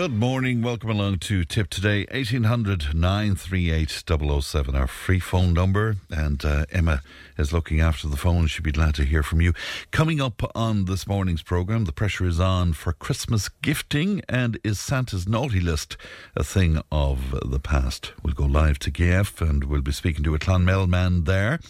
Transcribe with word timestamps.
Good 0.00 0.14
morning. 0.14 0.62
Welcome 0.62 0.88
along 0.88 1.18
to 1.18 1.44
Tip 1.44 1.68
Today. 1.68 2.06
1800 2.10 2.94
938 2.94 4.02
007, 4.42 4.74
our 4.74 4.86
free 4.86 5.20
phone 5.20 5.52
number. 5.52 5.96
And 6.08 6.42
uh, 6.42 6.64
Emma 6.72 7.02
is 7.36 7.52
looking 7.52 7.82
after 7.82 8.08
the 8.08 8.16
phone. 8.16 8.46
She'd 8.46 8.62
be 8.62 8.72
glad 8.72 8.94
to 8.94 9.04
hear 9.04 9.22
from 9.22 9.42
you. 9.42 9.52
Coming 9.90 10.18
up 10.18 10.42
on 10.54 10.86
this 10.86 11.06
morning's 11.06 11.42
programme, 11.42 11.84
the 11.84 11.92
pressure 11.92 12.24
is 12.24 12.40
on 12.40 12.72
for 12.72 12.94
Christmas 12.94 13.50
gifting. 13.50 14.22
And 14.26 14.58
is 14.64 14.80
Santa's 14.80 15.28
naughty 15.28 15.60
list 15.60 15.98
a 16.34 16.42
thing 16.42 16.80
of 16.90 17.34
the 17.44 17.60
past? 17.60 18.14
We'll 18.22 18.32
go 18.32 18.46
live 18.46 18.78
to 18.78 18.90
Kiev 18.90 19.42
and 19.42 19.64
we'll 19.64 19.82
be 19.82 19.92
speaking 19.92 20.24
to 20.24 20.34
a 20.34 20.38
Clonmel 20.38 20.88
man 20.88 21.24
there. 21.24 21.60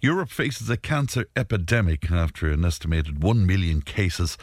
Europe 0.00 0.30
faces 0.30 0.70
a 0.70 0.76
cancer 0.76 1.26
epidemic 1.34 2.08
after 2.08 2.52
an 2.52 2.64
estimated 2.64 3.20
1 3.20 3.44
million 3.44 3.80
cases 3.82 4.38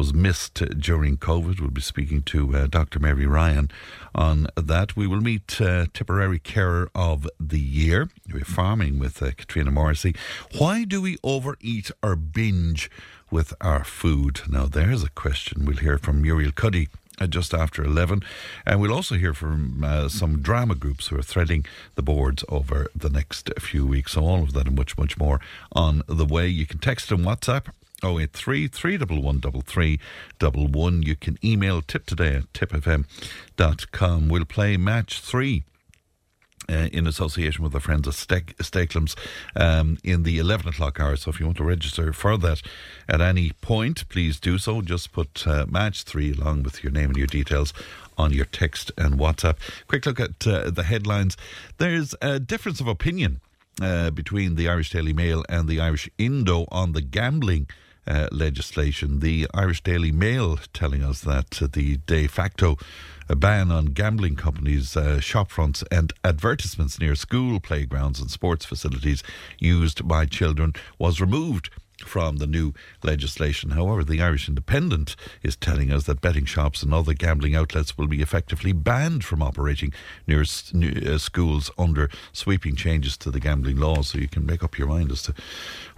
was 0.00 0.14
missed 0.14 0.54
during 0.78 1.18
COVID. 1.18 1.60
We'll 1.60 1.68
be 1.68 1.82
speaking 1.82 2.22
to 2.22 2.56
uh, 2.56 2.66
Dr. 2.68 2.98
Mary 2.98 3.26
Ryan 3.26 3.70
on 4.14 4.46
that. 4.56 4.96
We 4.96 5.06
will 5.06 5.20
meet 5.20 5.60
uh, 5.60 5.88
Tipperary 5.92 6.38
Carer 6.38 6.90
of 6.94 7.28
the 7.38 7.60
Year. 7.60 8.08
We're 8.32 8.46
farming 8.46 8.98
with 8.98 9.22
uh, 9.22 9.32
Katrina 9.36 9.70
Morrissey. 9.70 10.14
Why 10.56 10.84
do 10.84 11.02
we 11.02 11.18
overeat 11.22 11.90
or 12.02 12.16
binge 12.16 12.90
with 13.30 13.52
our 13.60 13.84
food? 13.84 14.40
Now, 14.48 14.64
there's 14.64 15.04
a 15.04 15.10
question. 15.10 15.66
We'll 15.66 15.76
hear 15.76 15.98
from 15.98 16.22
Muriel 16.22 16.52
Cuddy. 16.52 16.88
Uh, 17.22 17.26
just 17.26 17.52
after 17.52 17.84
11. 17.84 18.22
And 18.64 18.80
we'll 18.80 18.94
also 18.94 19.16
hear 19.16 19.34
from 19.34 19.84
uh, 19.84 20.08
some 20.08 20.40
drama 20.40 20.74
groups 20.74 21.08
who 21.08 21.18
are 21.18 21.22
threading 21.22 21.66
the 21.94 22.02
boards 22.02 22.42
over 22.48 22.90
the 22.96 23.10
next 23.10 23.50
few 23.58 23.86
weeks. 23.86 24.12
So, 24.12 24.24
all 24.24 24.42
of 24.42 24.54
that 24.54 24.66
and 24.66 24.74
much, 24.74 24.96
much 24.96 25.18
more 25.18 25.38
on 25.72 26.00
the 26.06 26.24
way. 26.24 26.48
You 26.48 26.64
can 26.64 26.78
text 26.78 27.12
and 27.12 27.22
WhatsApp 27.22 27.66
083 28.02 28.68
311 28.68 31.02
You 31.02 31.16
can 31.16 31.38
email 31.44 31.82
tip 31.82 32.06
today 32.06 32.36
at 32.36 32.52
tipfm.com. 32.52 34.28
We'll 34.28 34.44
play 34.44 34.76
match 34.76 35.20
three. 35.20 35.64
Uh, 36.68 36.88
in 36.92 37.04
association 37.04 37.64
with 37.64 37.74
our 37.74 37.80
friends 37.80 38.06
at 38.06 38.14
Steaklam's 38.14 39.16
um, 39.56 39.98
in 40.04 40.22
the 40.22 40.38
11 40.38 40.68
o'clock 40.68 41.00
hour. 41.00 41.16
So 41.16 41.30
if 41.30 41.40
you 41.40 41.46
want 41.46 41.56
to 41.56 41.64
register 41.64 42.12
for 42.12 42.36
that 42.36 42.62
at 43.08 43.20
any 43.20 43.50
point, 43.60 44.08
please 44.08 44.38
do 44.38 44.56
so. 44.56 44.80
Just 44.80 45.10
put 45.10 45.48
uh, 45.48 45.66
match 45.68 46.04
three 46.04 46.32
along 46.32 46.62
with 46.62 46.84
your 46.84 46.92
name 46.92 47.06
and 47.06 47.16
your 47.16 47.26
details 47.26 47.72
on 48.16 48.32
your 48.32 48.44
text 48.44 48.92
and 48.96 49.18
WhatsApp. 49.18 49.56
Quick 49.88 50.06
look 50.06 50.20
at 50.20 50.46
uh, 50.46 50.70
the 50.70 50.84
headlines. 50.84 51.36
There's 51.78 52.14
a 52.22 52.38
difference 52.38 52.80
of 52.80 52.86
opinion 52.86 53.40
uh, 53.80 54.10
between 54.10 54.54
the 54.54 54.68
Irish 54.68 54.90
Daily 54.90 55.12
Mail 55.12 55.44
and 55.48 55.68
the 55.68 55.80
Irish 55.80 56.08
Indo 56.18 56.66
on 56.70 56.92
the 56.92 57.02
gambling 57.02 57.68
uh, 58.10 58.28
legislation. 58.32 59.20
The 59.20 59.46
Irish 59.54 59.82
Daily 59.82 60.10
Mail 60.10 60.58
telling 60.72 61.02
us 61.02 61.20
that 61.20 61.62
uh, 61.62 61.68
the 61.72 61.98
de 61.98 62.26
facto 62.26 62.76
ban 63.28 63.70
on 63.70 63.86
gambling 63.86 64.34
companies' 64.34 64.96
uh, 64.96 65.18
shopfronts 65.20 65.84
and 65.92 66.12
advertisements 66.24 66.98
near 66.98 67.14
school 67.14 67.60
playgrounds 67.60 68.20
and 68.20 68.30
sports 68.30 68.64
facilities 68.64 69.22
used 69.60 70.06
by 70.08 70.26
children 70.26 70.72
was 70.98 71.20
removed 71.20 71.70
from 72.10 72.38
the 72.38 72.46
new 72.46 72.74
legislation. 73.04 73.70
However, 73.70 74.02
the 74.02 74.20
Irish 74.20 74.48
Independent 74.48 75.14
is 75.44 75.54
telling 75.54 75.92
us 75.92 76.04
that 76.04 76.20
betting 76.20 76.44
shops 76.44 76.82
and 76.82 76.92
other 76.92 77.14
gambling 77.14 77.54
outlets 77.54 77.96
will 77.96 78.08
be 78.08 78.20
effectively 78.20 78.72
banned 78.72 79.24
from 79.24 79.44
operating 79.44 79.92
near 80.26 80.40
uh, 80.40 81.18
schools 81.18 81.70
under 81.78 82.10
sweeping 82.32 82.74
changes 82.74 83.16
to 83.18 83.30
the 83.30 83.38
gambling 83.38 83.76
laws. 83.76 84.08
So 84.08 84.18
you 84.18 84.26
can 84.26 84.44
make 84.44 84.64
up 84.64 84.76
your 84.76 84.88
mind 84.88 85.12
as 85.12 85.22
to 85.22 85.34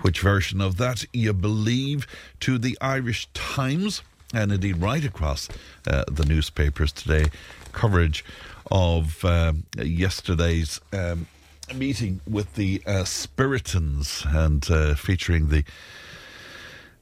which 0.02 0.20
version 0.20 0.60
of 0.60 0.76
that 0.76 1.06
you 1.14 1.32
believe. 1.32 2.06
To 2.40 2.58
the 2.58 2.76
Irish 2.82 3.26
Times, 3.32 4.02
and 4.34 4.52
indeed 4.52 4.82
right 4.82 5.04
across 5.06 5.48
uh, 5.86 6.04
the 6.10 6.26
newspapers 6.26 6.92
today, 6.92 7.30
coverage 7.72 8.22
of 8.70 9.24
uh, 9.24 9.54
yesterday's. 9.78 10.78
Um, 10.92 11.26
meeting 11.74 12.20
with 12.28 12.54
the 12.54 12.82
uh, 12.86 13.04
Spiritans 13.04 14.24
and 14.26 14.70
uh, 14.70 14.94
featuring 14.94 15.48
the 15.48 15.64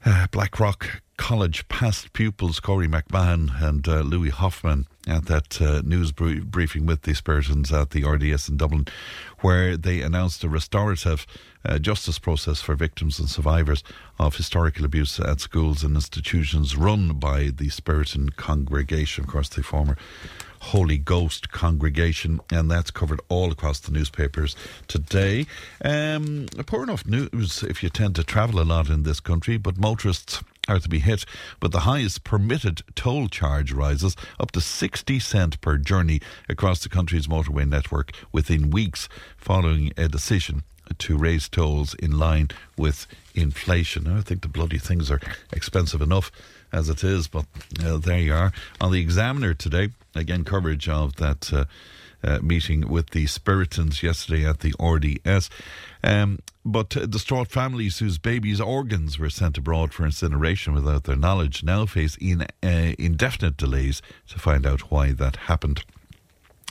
uh, 0.05 0.27
Blackrock 0.31 1.03
College 1.17 1.69
past 1.69 2.15
pupils 2.15 2.61
Corey 2.61 2.89
McMahon 2.89 3.63
and 3.63 3.87
uh, 3.87 4.01
Louis 4.01 4.31
Hoffman 4.31 4.87
at 5.07 5.27
that 5.27 5.61
uh, 5.61 5.83
news 5.85 6.13
briefing 6.13 6.87
with 6.87 7.03
the 7.03 7.13
Spiritans 7.13 7.71
at 7.73 7.91
the 7.91 8.05
RDS 8.05 8.49
in 8.49 8.57
Dublin, 8.57 8.87
where 9.41 9.77
they 9.77 10.01
announced 10.01 10.43
a 10.45 10.49
restorative 10.49 11.27
uh, 11.65 11.79
justice 11.79 12.19
process 12.19 12.63
for 12.63 12.75
victims 12.75 13.19
and 13.19 13.29
survivors 13.29 13.85
of 14.19 14.37
historical 14.37 14.87
abuse 14.87 15.21
at 15.21 15.41
schools 15.41 15.85
and 15.85 15.95
institutions 15.95 16.75
run 16.75 17.13
by 17.19 17.51
the 17.55 17.69
Spiritan 17.69 18.31
congregation. 18.31 19.25
Of 19.25 19.31
course, 19.31 19.51
the 19.51 19.63
former 19.63 19.99
Holy 20.61 20.99
Ghost 20.99 21.51
congregation, 21.51 22.41
and 22.51 22.71
that's 22.71 22.91
covered 22.91 23.21
all 23.29 23.51
across 23.51 23.81
the 23.81 23.93
newspapers 23.93 24.55
today. 24.89 25.47
Um, 25.85 26.47
poor 26.67 26.83
enough 26.83 27.07
news 27.07 27.63
if 27.63 27.83
you 27.83 27.89
tend 27.89 28.15
to 28.17 28.25
travel 28.25 28.61
a 28.61 28.65
lot 28.65 28.89
in 28.89 29.03
this 29.03 29.21
country, 29.21 29.57
but 29.57 29.79
motorists 29.79 30.43
are 30.69 30.79
to 30.79 30.89
be 30.89 31.01
hit 31.01 31.25
with 31.61 31.73
the 31.73 31.81
highest 31.81 32.23
permitted 32.23 32.83
toll 32.95 33.29
charge 33.29 33.73
rises 33.73 34.15
up 34.39 34.53
to 34.53 34.61
60 34.61 35.19
cent 35.19 35.61
per 35.61 35.77
journey 35.77 36.21
across 36.49 36.83
the 36.83 36.89
country's 36.89 37.27
motorway 37.27 37.69
network 37.69 38.13
within 38.31 38.71
weeks 38.71 39.09
following 39.37 39.93
a 39.97 40.09
decision 40.09 40.63
to 40.99 41.17
raise 41.17 41.49
tolls 41.49 41.95
in 41.95 42.19
line 42.19 42.49
with 42.77 43.07
inflation. 43.35 44.07
I 44.07 44.21
think 44.21 44.43
the 44.43 44.49
bloody 44.49 44.79
things 44.79 45.11
are 45.11 45.21
expensive 45.53 46.01
enough 46.01 46.31
as 46.73 46.89
it 46.89 47.05
is, 47.05 47.29
but 47.29 47.47
uh, 47.85 47.99
there 47.99 48.19
you 48.19 48.35
are. 48.35 48.53
On 48.81 48.93
the 48.93 49.01
Examiner 49.01 49.55
today, 49.55 49.91
again, 50.15 50.45
coverage 50.45 50.89
of 50.89 51.17
that. 51.17 51.53
Uh, 51.53 51.65
uh, 52.23 52.39
meeting 52.43 52.89
with 52.89 53.11
the 53.11 53.25
Spiritans 53.25 54.03
yesterday 54.03 54.47
at 54.47 54.61
the 54.61 54.75
RDS. 54.79 55.49
Um, 56.05 56.41
but 56.65 56.97
uh, 56.97 57.07
distraught 57.07 57.49
families 57.49 57.99
whose 57.99 58.19
babies' 58.19 58.61
organs 58.61 59.19
were 59.19 59.31
sent 59.31 59.57
abroad 59.57 59.93
for 59.93 60.05
incineration 60.05 60.75
without 60.75 61.05
their 61.05 61.17
knowledge 61.17 61.63
now 61.63 61.87
face 61.87 62.17
in, 62.21 62.43
uh, 62.43 62.95
indefinite 62.99 63.57
delays 63.57 64.03
to 64.29 64.39
find 64.39 64.67
out 64.67 64.91
why 64.91 65.13
that 65.13 65.37
happened. 65.37 65.83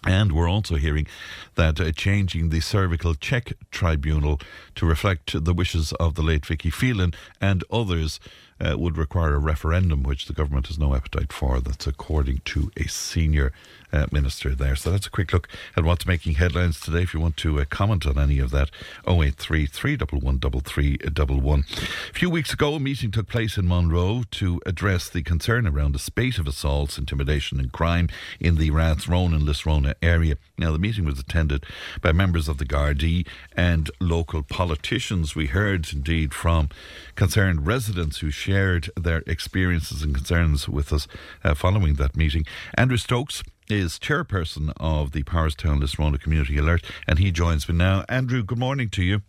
And 0.06 0.32
we're 0.32 0.50
also 0.50 0.76
hearing 0.76 1.08
that 1.56 1.82
uh, 1.82 1.92
changing 1.92 2.50
the 2.50 2.62
cervical 2.62 3.16
check 3.16 3.54
tribunal 3.70 4.40
to 4.76 4.86
reflect 4.86 5.44
the 5.44 5.54
wishes 5.54 5.92
of 5.94 6.16
the 6.16 6.22
late 6.22 6.46
Vicky 6.46 6.70
Phelan 6.70 7.14
and 7.42 7.64
others 7.70 8.20
uh, 8.60 8.78
would 8.78 8.98
require 8.98 9.36
a 9.36 9.40
referendum, 9.40 10.04
which 10.04 10.26
the 10.26 10.34
government 10.34 10.68
has 10.68 10.78
no 10.78 10.96
appetite 10.96 11.32
for. 11.32 11.60
That's 11.60 11.88
according 11.88 12.42
to 12.46 12.72
a 12.78 12.88
senior 12.88 13.52
uh, 13.92 14.08
minister 14.12 14.56
there. 14.56 14.76
So 14.76 14.92
that's 14.92 15.08
a 15.08 15.12
quick 15.12 15.34
look 15.34 15.48
at 15.76 15.84
what's 15.84 16.06
making 16.06 16.36
headlines 16.36 16.80
today. 16.80 17.04
If 17.04 17.14
you 17.14 17.20
want 17.20 17.38
to 17.38 17.60
uh, 17.60 17.66
comment 17.66 18.06
on 18.06 18.18
any 18.18 18.40
of 18.40 18.52
that, 18.52 18.70
083 19.08 19.66
311 19.66 21.64
A 22.10 22.14
few 22.14 22.30
weeks 22.30 22.54
ago, 22.54 22.76
a 22.76 22.80
meeting 22.80 23.12
took 23.12 23.28
place 23.28 23.58
in 23.58 23.68
Monroe 23.68 24.24
to 24.32 24.62
address 24.66 25.10
the 25.10 25.24
concern 25.24 25.68
around 25.68 25.96
a 25.96 26.00
spate 26.00 26.38
of 26.38 26.48
assaults, 26.48 26.98
intimidation, 26.98 27.60
and 27.60 27.72
crime 27.72 28.10
in 28.40 28.56
the 28.56 28.72
Rathrone 28.72 29.34
and 29.34 29.48
Lisronagh 29.48 29.96
area. 30.02 30.36
Now, 30.58 30.72
the 30.72 30.80
meeting 30.80 31.06
was 31.06 31.20
attended 31.20 31.66
by 32.02 32.12
members 32.12 32.48
of 32.48 32.58
the 32.58 32.66
Gardaí 32.66 33.28
and 33.56 33.90
local 34.00 34.44
politicians. 34.44 35.36
We 35.36 35.48
heard 35.48 35.92
indeed 35.94 36.34
from 36.34 36.70
concerned 37.16 37.66
residents 37.66 38.20
who 38.20 38.32
shared 38.32 38.90
their 38.96 39.24
experiences 39.28 40.04
and 40.04 40.14
concerns 40.14 40.68
with 40.68 40.92
us 40.94 41.08
uh, 41.44 41.54
following 41.54 41.96
that 41.96 42.16
meeting. 42.16 42.46
Andrew 42.76 42.98
Stokes 42.98 43.44
is 43.70 44.00
chairperson 44.00 44.74
of 44.78 45.12
the 45.12 45.24
Powerstown 45.24 45.80
Lisronagh 45.82 46.20
Community 46.20 46.58
Alert, 46.58 46.84
and 47.08 47.20
he 47.20 47.32
joins 47.32 47.70
me 47.70 47.76
now. 47.76 48.04
Andrew, 48.10 48.44
good 48.44 48.58
morning 48.58 48.90
to 48.90 49.04
you. 49.04 49.22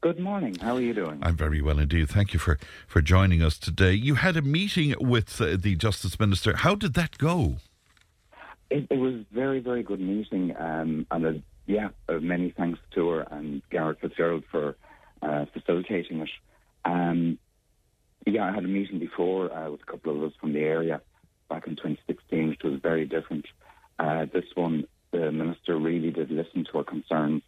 Good 0.00 0.18
morning. 0.18 0.54
How 0.54 0.76
are 0.76 0.80
you 0.80 0.94
doing? 0.94 1.18
I'm 1.22 1.36
very 1.36 1.60
well 1.60 1.78
indeed. 1.78 2.08
Thank 2.08 2.32
you 2.32 2.38
for, 2.38 2.58
for 2.86 3.02
joining 3.02 3.42
us 3.42 3.58
today. 3.58 3.92
You 3.92 4.14
had 4.14 4.36
a 4.36 4.42
meeting 4.42 4.94
with 5.00 5.40
uh, 5.40 5.56
the 5.58 5.74
Justice 5.76 6.18
Minister. 6.18 6.56
How 6.56 6.74
did 6.74 6.94
that 6.94 7.18
go? 7.18 7.56
It, 8.70 8.86
it 8.90 8.98
was 8.98 9.24
very, 9.32 9.60
very 9.60 9.82
good 9.82 10.00
meeting, 10.00 10.54
um, 10.58 11.06
and 11.10 11.26
uh, 11.26 11.32
yeah, 11.66 11.88
uh, 12.08 12.14
many 12.14 12.54
thanks 12.56 12.78
to 12.94 13.08
her 13.08 13.20
and 13.30 13.62
Garrett 13.70 14.00
Fitzgerald 14.00 14.44
for 14.50 14.76
uh, 15.20 15.46
facilitating 15.52 16.20
it. 16.20 16.30
Um, 16.84 17.38
yeah, 18.24 18.44
I 18.44 18.52
had 18.52 18.64
a 18.64 18.68
meeting 18.68 18.98
before 18.98 19.52
uh, 19.52 19.70
with 19.70 19.82
a 19.82 19.90
couple 19.90 20.16
of 20.16 20.22
us 20.22 20.36
from 20.40 20.52
the 20.52 20.60
area, 20.60 21.00
back 21.48 21.66
in 21.66 21.76
2016, 21.76 22.48
which 22.48 22.62
was 22.62 22.80
very 22.80 23.04
different. 23.04 23.46
Uh, 23.98 24.26
this 24.32 24.44
one 24.54 24.86
the 25.10 25.32
minister 25.32 25.76
really 25.76 26.10
did 26.10 26.30
listen 26.30 26.64
to 26.64 26.78
our 26.78 26.84
concerns, 26.84 27.42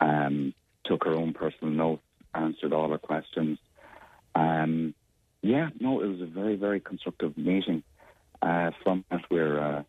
um, 0.00 0.52
took 0.84 1.04
her 1.04 1.14
own 1.14 1.32
personal 1.32 1.72
notes, 1.72 2.02
answered 2.34 2.72
all 2.72 2.90
our 2.90 2.98
questions. 2.98 3.58
Um, 4.34 4.94
yeah, 5.42 5.68
no, 5.78 6.00
it 6.00 6.08
was 6.08 6.20
a 6.20 6.26
very, 6.26 6.56
very 6.56 6.80
constructive 6.80 7.36
meeting. 7.38 7.82
Uh, 8.42 8.70
from 8.82 9.04
that, 9.10 9.22
we're 9.30 9.58
uh, 9.58 9.82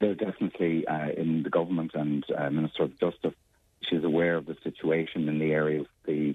they're 0.00 0.14
definitely 0.14 0.86
uh, 0.86 1.10
in 1.16 1.42
the 1.42 1.50
government 1.50 1.92
and 1.94 2.24
uh, 2.36 2.50
Minister 2.50 2.84
of 2.84 2.98
Justice. 2.98 3.34
She's 3.82 4.04
aware 4.04 4.36
of 4.36 4.46
the 4.46 4.56
situation 4.62 5.28
in 5.28 5.38
the 5.38 5.52
area 5.52 5.80
of 5.80 5.86
the 6.06 6.34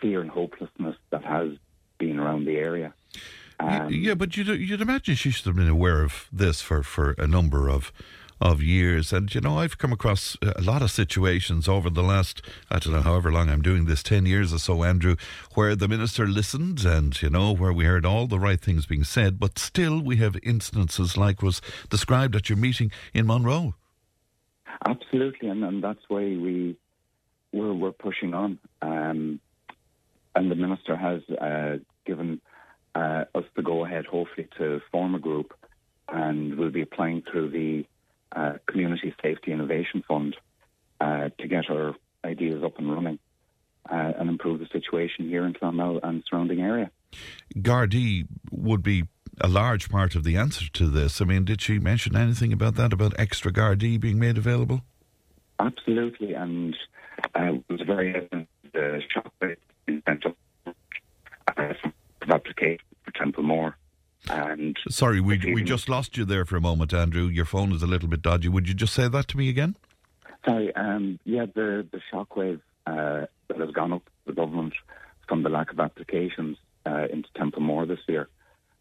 fear 0.00 0.20
and 0.20 0.30
hopelessness 0.30 0.96
that 1.10 1.24
has 1.24 1.50
been 1.98 2.18
around 2.18 2.44
the 2.44 2.56
area. 2.56 2.94
Um, 3.58 3.88
yeah, 3.90 4.14
but 4.14 4.36
you'd, 4.36 4.48
you'd 4.48 4.80
imagine 4.80 5.14
she 5.14 5.30
should 5.30 5.46
have 5.46 5.56
been 5.56 5.68
aware 5.68 6.02
of 6.02 6.28
this 6.32 6.60
for, 6.60 6.82
for 6.82 7.12
a 7.12 7.26
number 7.26 7.68
of 7.68 7.92
of 8.40 8.62
years. 8.62 9.12
And, 9.12 9.34
you 9.34 9.40
know, 9.40 9.58
I've 9.58 9.78
come 9.78 9.92
across 9.92 10.36
a 10.42 10.60
lot 10.60 10.82
of 10.82 10.90
situations 10.90 11.68
over 11.68 11.88
the 11.88 12.02
last, 12.02 12.42
I 12.70 12.78
don't 12.78 12.92
know, 12.92 13.00
however 13.00 13.32
long 13.32 13.48
I'm 13.48 13.62
doing 13.62 13.86
this, 13.86 14.02
10 14.02 14.26
years 14.26 14.52
or 14.52 14.58
so, 14.58 14.84
Andrew, 14.84 15.16
where 15.54 15.74
the 15.74 15.88
minister 15.88 16.26
listened 16.26 16.84
and, 16.84 17.20
you 17.20 17.30
know, 17.30 17.54
where 17.54 17.72
we 17.72 17.84
heard 17.84 18.04
all 18.04 18.26
the 18.26 18.38
right 18.38 18.60
things 18.60 18.86
being 18.86 19.04
said, 19.04 19.38
but 19.38 19.58
still 19.58 20.00
we 20.00 20.16
have 20.16 20.36
instances 20.42 21.16
like 21.16 21.42
was 21.42 21.62
described 21.88 22.36
at 22.36 22.48
your 22.48 22.58
meeting 22.58 22.90
in 23.14 23.26
Monroe. 23.26 23.74
Absolutely, 24.84 25.48
and, 25.48 25.64
and 25.64 25.82
that's 25.82 26.02
why 26.08 26.20
we, 26.20 26.76
we're, 27.52 27.72
we're 27.72 27.92
pushing 27.92 28.34
on. 28.34 28.58
Um, 28.82 29.40
and 30.34 30.50
the 30.50 30.54
minister 30.54 30.94
has 30.94 31.22
uh, 31.40 31.78
given 32.04 32.42
uh, 32.96 33.24
us 33.34 33.44
the 33.54 33.62
go 33.62 33.84
ahead, 33.84 34.06
hopefully, 34.06 34.48
to 34.56 34.80
form 34.90 35.14
a 35.14 35.18
group, 35.18 35.52
and 36.08 36.56
we'll 36.56 36.70
be 36.70 36.80
applying 36.80 37.22
through 37.22 37.50
the 37.50 37.84
uh, 38.34 38.54
Community 38.66 39.14
Safety 39.22 39.52
Innovation 39.52 40.02
Fund 40.08 40.36
uh, 41.00 41.28
to 41.38 41.48
get 41.48 41.68
our 41.70 41.94
ideas 42.24 42.64
up 42.64 42.78
and 42.78 42.90
running 42.90 43.18
uh, 43.90 44.12
and 44.18 44.30
improve 44.30 44.60
the 44.60 44.66
situation 44.72 45.28
here 45.28 45.44
in 45.44 45.52
Clonmel 45.52 46.00
and 46.02 46.24
surrounding 46.28 46.60
area. 46.60 46.90
Gardaí 47.56 48.26
would 48.50 48.82
be 48.82 49.04
a 49.40 49.48
large 49.48 49.90
part 49.90 50.14
of 50.14 50.24
the 50.24 50.36
answer 50.36 50.66
to 50.72 50.88
this. 50.88 51.20
I 51.20 51.26
mean, 51.26 51.44
did 51.44 51.60
she 51.60 51.78
mention 51.78 52.16
anything 52.16 52.52
about 52.52 52.76
that, 52.76 52.94
about 52.94 53.12
extra 53.18 53.52
Gardaí 53.52 54.00
being 54.00 54.18
made 54.18 54.38
available? 54.38 54.80
Absolutely, 55.60 56.32
and 56.32 56.74
uh, 57.38 57.52
it 57.52 57.64
was 57.68 57.80
very 57.82 58.14
evident 58.14 58.48
the 58.72 59.02
shock 59.12 59.32
in 59.86 60.02
Central 60.06 60.34
uh, 60.66 61.74
application 62.28 62.78
for 62.85 62.85
Templemore 63.18 63.76
and 64.28 64.76
sorry, 64.88 65.20
we 65.20 65.38
we 65.38 65.62
just 65.62 65.88
lost 65.88 66.16
you 66.16 66.24
there 66.24 66.44
for 66.44 66.56
a 66.56 66.60
moment, 66.60 66.92
Andrew. 66.92 67.26
Your 67.26 67.44
phone 67.44 67.72
is 67.72 67.82
a 67.82 67.86
little 67.86 68.08
bit 68.08 68.22
dodgy. 68.22 68.48
Would 68.48 68.68
you 68.68 68.74
just 68.74 68.92
say 68.92 69.08
that 69.08 69.28
to 69.28 69.36
me 69.36 69.48
again? 69.48 69.76
Sorry. 70.44 70.74
Um, 70.74 71.18
yeah, 71.24 71.46
the 71.46 71.86
the 71.92 72.00
shockwave 72.12 72.60
uh, 72.86 73.26
that 73.48 73.58
has 73.58 73.70
gone 73.70 73.92
up 73.92 74.02
the 74.26 74.32
government 74.32 74.74
from 75.28 75.42
the 75.42 75.48
lack 75.48 75.70
of 75.70 75.78
applications 75.78 76.56
uh, 76.84 77.06
into 77.12 77.28
Templemore 77.36 77.86
this 77.86 78.00
year. 78.08 78.28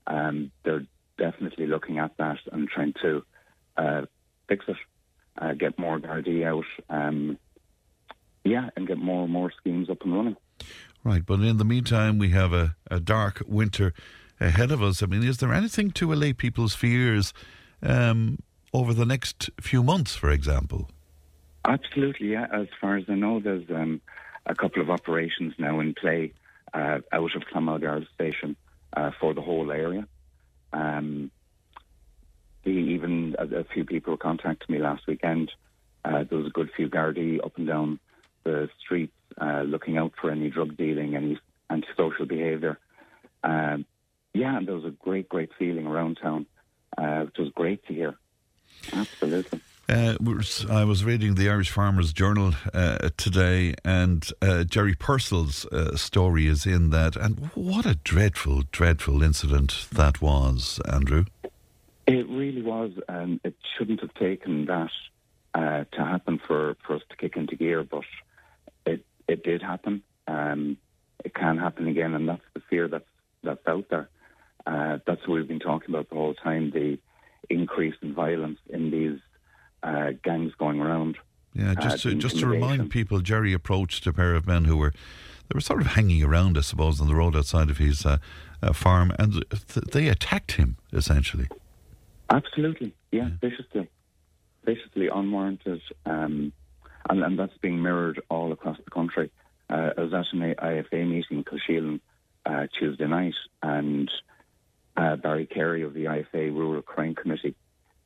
Um, 0.07 0.51
they're 0.63 0.85
definitely 1.17 1.67
looking 1.67 1.99
at 1.99 2.17
that 2.17 2.38
and 2.51 2.67
trying 2.67 2.93
to 3.01 3.23
uh, 3.77 4.01
fix 4.47 4.65
it, 4.67 4.77
uh, 5.38 5.53
get 5.53 5.77
more 5.77 5.99
Gardaí 5.99 6.45
out, 6.45 6.65
um, 6.89 7.38
yeah, 8.43 8.69
and 8.75 8.88
get 8.88 8.97
more 8.97 9.23
and 9.23 9.33
more 9.33 9.51
schemes 9.59 9.89
up 9.89 10.01
and 10.03 10.13
running. 10.13 10.38
Right, 11.03 11.25
but 11.25 11.39
in 11.39 11.57
the 11.57 11.65
meantime, 11.65 12.17
we 12.17 12.29
have 12.29 12.51
a, 12.51 12.75
a 12.89 12.99
dark 12.99 13.43
winter 13.47 13.93
ahead 14.39 14.71
of 14.71 14.81
us. 14.81 15.01
I 15.01 15.05
mean, 15.05 15.23
is 15.23 15.37
there 15.37 15.53
anything 15.53 15.91
to 15.91 16.13
allay 16.13 16.33
people's 16.33 16.75
fears 16.75 17.33
um, 17.81 18.39
over 18.73 18.93
the 18.93 19.05
next 19.05 19.49
few 19.59 19.83
months, 19.83 20.15
for 20.15 20.29
example? 20.29 20.89
Absolutely, 21.67 22.33
yeah. 22.33 22.47
As 22.51 22.67
far 22.79 22.97
as 22.97 23.05
I 23.09 23.15
know, 23.15 23.39
there's 23.39 23.69
um, 23.69 24.01
a 24.45 24.55
couple 24.55 24.81
of 24.81 24.89
operations 24.89 25.53
now 25.57 25.79
in 25.79 25.93
play 25.93 26.33
uh, 26.73 26.99
out 27.11 27.35
of 27.35 27.43
Clonmel 27.51 28.05
Station 28.13 28.55
uh, 28.93 29.11
for 29.19 29.33
the 29.33 29.41
whole 29.41 29.71
area. 29.71 30.07
Um, 30.73 31.31
the, 32.63 32.71
even 32.71 33.35
a, 33.39 33.59
a, 33.59 33.63
few 33.63 33.85
people 33.85 34.17
contacted 34.17 34.69
me 34.69 34.79
last 34.79 35.07
weekend. 35.07 35.51
Uh, 36.03 36.23
there 36.29 36.38
was 36.38 36.47
a 36.47 36.51
good 36.51 36.69
few 36.75 36.89
Gardaí 36.89 37.43
up 37.43 37.57
and 37.57 37.67
down 37.67 37.99
the 38.43 38.69
streets 38.83 39.13
uh, 39.39 39.61
looking 39.61 39.97
out 39.97 40.13
for 40.19 40.29
any 40.29 40.49
drug 40.49 40.75
dealing, 40.75 41.15
any 41.15 41.39
antisocial 41.69 42.25
behaviour. 42.25 42.77
Um, 43.43 43.85
yeah, 44.35 44.57
and 44.57 44.67
there 44.67 44.75
was 44.75 44.85
a 44.85 44.91
great, 44.91 45.29
great 45.29 45.49
feeling 45.57 45.87
around 45.87 46.19
town, 46.21 46.45
uh, 46.97 47.21
which 47.21 47.37
was 47.37 47.49
great 47.55 47.85
to 47.87 47.93
hear. 47.93 48.15
Absolutely. 48.91 49.61
Uh, 49.87 50.15
I 50.69 50.83
was 50.83 51.05
reading 51.05 51.35
the 51.35 51.49
Irish 51.49 51.69
Farmers 51.69 52.11
Journal 52.11 52.53
uh, 52.73 53.09
today, 53.17 53.75
and 53.85 54.27
uh, 54.41 54.63
Jerry 54.63 54.95
Purcell's 54.95 55.65
uh, 55.67 55.95
story 55.95 56.47
is 56.47 56.65
in 56.65 56.89
that. 56.89 57.15
And 57.15 57.51
what 57.53 57.85
a 57.85 57.95
dreadful, 57.95 58.63
dreadful 58.71 59.21
incident 59.21 59.87
that 59.91 60.21
was, 60.21 60.81
Andrew. 60.91 61.25
It 62.07 62.27
really 62.29 62.61
was, 62.61 62.91
and 63.07 63.39
it 63.43 63.55
shouldn't 63.77 64.01
have 64.01 64.13
taken 64.15 64.65
that 64.65 64.91
uh, 65.53 65.85
to 65.93 65.99
happen 66.03 66.39
for, 66.45 66.75
for 66.85 66.95
us 66.95 67.03
to 67.09 67.15
kick 67.15 67.38
into 67.38 67.55
gear, 67.55 67.83
but 67.83 68.03
it 68.85 69.05
it 69.27 69.43
did 69.43 69.61
happen. 69.61 70.03
Um, 70.27 70.77
it 71.23 71.33
can 71.33 71.57
happen 71.57 71.88
again, 71.88 72.13
and 72.13 72.27
that's 72.27 72.41
the 72.53 72.61
fear 72.69 72.88
that's 72.88 73.05
that's 73.43 73.65
out 73.67 73.85
there. 73.89 74.09
Uh, 74.65 74.97
that's 75.06 75.21
what 75.27 75.35
we've 75.35 75.47
been 75.47 75.59
talking 75.59 75.89
about 75.89 76.09
the 76.09 76.15
whole 76.15 76.33
time 76.33 76.71
the 76.71 76.97
increase 77.50 77.95
in 78.01 78.13
violence 78.13 78.59
in 78.69 78.91
these 78.91 79.19
uh, 79.83 80.12
gangs 80.23 80.53
going 80.57 80.79
around. 80.79 81.17
Yeah, 81.53 81.71
uh, 81.71 81.75
just 81.75 82.03
to, 82.03 82.15
just 82.15 82.39
to 82.39 82.47
remind 82.47 82.89
people, 82.89 83.19
Jerry 83.21 83.53
approached 83.53 84.06
a 84.07 84.13
pair 84.13 84.33
of 84.33 84.47
men 84.47 84.65
who 84.65 84.77
were 84.77 84.91
they 85.47 85.53
were 85.53 85.62
sort 85.62 85.81
of 85.81 85.88
hanging 85.88 86.23
around, 86.23 86.57
I 86.57 86.62
suppose, 86.62 87.00
on 87.00 87.07
the 87.07 87.13
road 87.13 87.35
outside 87.35 87.69
of 87.69 87.77
his 87.77 88.03
uh, 88.03 88.17
uh, 88.63 88.73
farm, 88.73 89.13
and 89.19 89.45
th- 89.51 89.85
they 89.91 90.07
attacked 90.07 90.53
him 90.53 90.77
essentially. 90.91 91.47
Absolutely, 92.31 92.95
yeah, 93.12 93.27
yeah. 93.27 93.29
viciously, 93.39 93.88
viciously, 94.65 95.07
unwarranted, 95.07 95.81
um, 96.07 96.51
and, 97.07 97.23
and, 97.23 97.38
that's 97.38 97.56
being 97.59 97.83
mirrored 97.83 98.19
all 98.29 98.51
across 98.51 98.77
the 98.83 98.89
country. 98.89 99.29
Uh, 99.69 99.91
I 99.95 100.01
was 100.01 100.13
at 100.13 100.25
an 100.33 100.56
IFA 100.56 101.07
meeting 101.07 101.38
in 101.38 101.44
Kilsheelan 101.44 102.00
Tuesday 102.79 103.06
night, 103.06 103.35
and 103.62 104.09
uh, 104.97 105.15
Barry 105.15 105.45
Carey 105.45 105.83
of 105.83 105.94
the 105.94 106.06
IFA 106.06 106.53
Rural 106.53 106.81
Crime 106.81 107.15
Committee. 107.15 107.56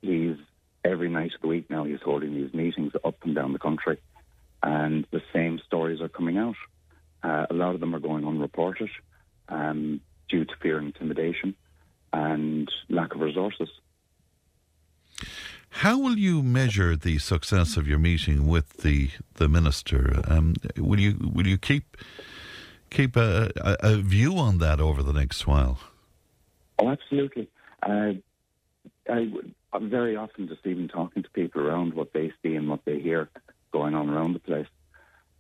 He's 0.01 0.38
every 0.83 1.09
night 1.09 1.33
of 1.36 1.41
the 1.41 1.47
week 1.47 1.69
now. 1.69 1.83
He's 1.83 2.01
holding 2.03 2.33
these 2.33 2.53
meetings 2.53 2.94
up 3.03 3.15
and 3.24 3.36
down 3.36 3.53
the 3.53 3.59
country, 3.59 3.97
and 4.63 5.06
the 5.11 5.21
same 5.33 5.59
stories 5.66 6.02
are 6.02 6.09
coming 6.09 6.37
out. 6.37 6.56
Uh, 7.21 7.45
a 7.49 7.54
lot 7.54 7.75
of 7.75 7.81
them 7.81 7.94
are 7.94 7.99
going 7.99 8.25
unreported 8.25 8.90
um, 9.49 9.99
due 10.30 10.45
to 10.45 10.54
fear 10.61 10.78
and 10.78 10.87
intimidation 10.87 11.56
and 12.13 12.71
lack 12.90 13.13
of 13.13 13.21
resources. 13.21 13.69
How 15.69 15.99
will 15.99 16.18
you 16.18 16.42
measure 16.42 16.95
the 16.95 17.19
success 17.19 17.78
of 17.78 17.87
your 17.87 17.99
meeting 17.99 18.47
with 18.47 18.78
the 18.78 19.11
the 19.35 19.47
minister? 19.47 20.21
Um, 20.28 20.56
will 20.75 20.99
you 20.99 21.31
will 21.33 21.45
you 21.45 21.57
keep 21.57 21.95
keep 22.90 23.16
a, 23.16 23.52
a, 23.57 23.78
a 23.81 23.95
view 23.97 24.37
on 24.37 24.57
that 24.57 24.80
over 24.80 25.04
the 25.04 25.13
next 25.13 25.45
while? 25.45 25.80
Oh, 26.81 26.90
absolutely. 26.90 27.50
Uh, 27.83 28.14
I, 29.09 29.31
I'm 29.74 29.90
very 29.90 30.16
often 30.16 30.48
just 30.48 30.66
even 30.66 30.88
talking 30.88 31.24
to 31.24 31.30
people 31.30 31.62
around 31.62 31.94
what 31.94 32.14
they 32.14 32.31
see 32.42 32.56
and 32.56 32.69
what 32.69 32.86
they 32.86 33.00
hear 33.00 33.30
going 33.71 33.94
on 33.95 34.09
around 34.09 34.33
the 34.33 34.40
place. 34.40 34.68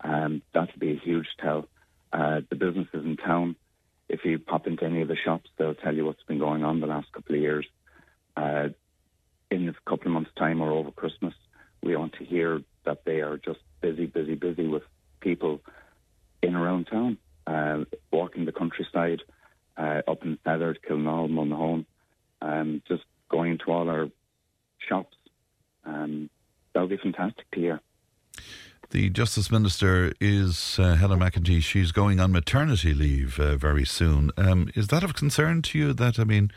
Um, 0.01 0.41
that'll 0.53 0.79
be 0.79 0.91
a 0.91 0.99
huge 0.99 1.27
tell. 1.41 1.67
Uh, 2.11 2.41
the 2.49 2.55
businesses 2.55 3.05
in 3.05 3.17
town, 3.17 3.55
if 4.07 4.25
you 4.25 4.39
pop 4.39 4.67
into 4.67 4.85
any 4.85 5.01
of 5.01 5.07
the 5.07 5.15
shops, 5.15 5.49
they'll 5.57 5.75
tell 5.75 5.95
you 5.95 6.05
what's 6.05 6.23
been 6.23 6.39
going 6.39 6.63
on 6.63 6.79
the 6.79 6.87
last 6.87 7.11
couple 7.11 7.35
of 7.35 7.41
years. 7.41 7.67
Uh, 8.35 8.69
in 9.51 9.67
a 9.69 9.73
couple 9.89 10.07
of 10.07 10.13
months' 10.13 10.31
time 10.37 10.61
or 10.61 10.71
over 10.71 10.91
Christmas, 10.91 11.33
we 11.83 11.95
want 11.95 12.13
to 12.13 12.25
hear 12.25 12.61
that 12.85 13.05
they 13.05 13.21
are 13.21 13.37
just 13.37 13.59
busy, 13.81 14.05
busy, 14.05 14.35
busy 14.35 14.67
with 14.67 14.83
people 15.21 15.61
in 16.41 16.55
around 16.55 16.85
town, 16.85 17.17
uh, 17.47 17.83
walking 18.11 18.45
the 18.45 18.51
countryside, 18.51 19.21
uh, 19.79 20.01
up 20.07 20.23
in 20.23 20.37
Feathers, 20.43 20.77
Killenaule, 20.87 21.29
Mullinahone, 21.29 21.85
um, 22.41 22.81
just 22.87 23.03
going 23.29 23.57
to 23.59 23.71
all 23.71 23.89
our 23.89 24.09
shops. 24.87 25.15
Um, 25.85 26.29
that 26.73 26.81
would 26.81 26.89
be 26.89 26.97
fantastic 26.97 27.49
to 27.51 27.59
hear. 27.59 27.81
The 28.91 29.09
Justice 29.09 29.51
Minister 29.51 30.13
is 30.19 30.77
uh, 30.79 30.95
Helen 30.95 31.19
McEntee. 31.19 31.61
She's 31.61 31.91
going 31.91 32.19
on 32.19 32.31
maternity 32.31 32.93
leave 32.93 33.39
uh, 33.39 33.55
very 33.55 33.85
soon. 33.85 34.31
Um, 34.35 34.69
is 34.75 34.87
that 34.87 35.03
of 35.03 35.13
concern 35.13 35.61
to 35.63 35.77
you? 35.77 35.93
That 35.93 36.19
I 36.19 36.23
mean, 36.23 36.51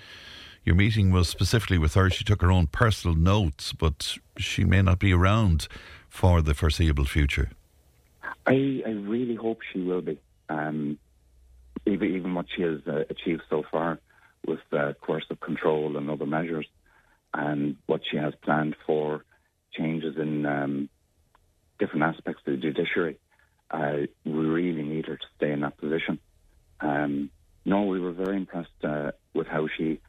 your 0.65 0.75
meeting 0.75 1.11
was 1.11 1.29
specifically 1.29 1.79
with 1.79 1.95
her. 1.95 2.09
She 2.09 2.25
took 2.25 2.41
her 2.41 2.51
own 2.51 2.69
personal 2.69 3.17
notes, 3.17 3.73
but 3.73 4.17
she 4.39 4.65
may 4.65 4.81
not 4.83 4.99
be 4.99 5.13
around 5.13 5.69
for 6.09 6.41
the 6.41 6.55
foreseeable 6.55 7.05
future. 7.05 7.51
I, 8.47 8.83
I 8.87 8.91
really 8.91 9.35
hope 9.35 9.61
she 9.73 9.81
will 9.81 10.01
be. 10.01 10.19
Um, 10.49 10.99
even, 11.87 12.15
even 12.15 12.35
what 12.35 12.47
she 12.55 12.63
has 12.63 12.81
uh, 12.87 13.05
achieved 13.11 13.43
so 13.51 13.63
far 13.71 13.99
with 14.47 14.61
uh, 14.73 14.93
coercive 15.01 15.41
control 15.41 15.97
and 15.97 16.11
other 16.11 16.27
measures, 16.27 16.67
and 17.35 17.77
what 17.87 18.01
she 18.11 18.17
has 18.17 18.35
planned 18.43 18.77
for 18.87 19.25
changes 19.73 20.17
in 20.19 20.45
um, 20.47 20.89
different 21.79 22.03
aspects 22.03 22.43
of 22.47 22.53
the 22.53 22.59
judiciary. 22.59 23.19
Uh, 23.71 24.07
we 24.25 24.33
really 24.33 24.83
need 24.83 25.07
her 25.07 25.17
to 25.17 25.27
stay 25.37 25.51
in 25.51 25.61
that 25.61 25.79
position. 25.79 26.19
Um, 26.81 27.31
no, 27.65 27.85
we 27.85 28.01
were 28.01 28.13
very 28.13 28.37
impressed 28.37 28.85
uh, 28.85 29.13
with 29.35 29.47
how 29.47 29.69
she 29.77 30.01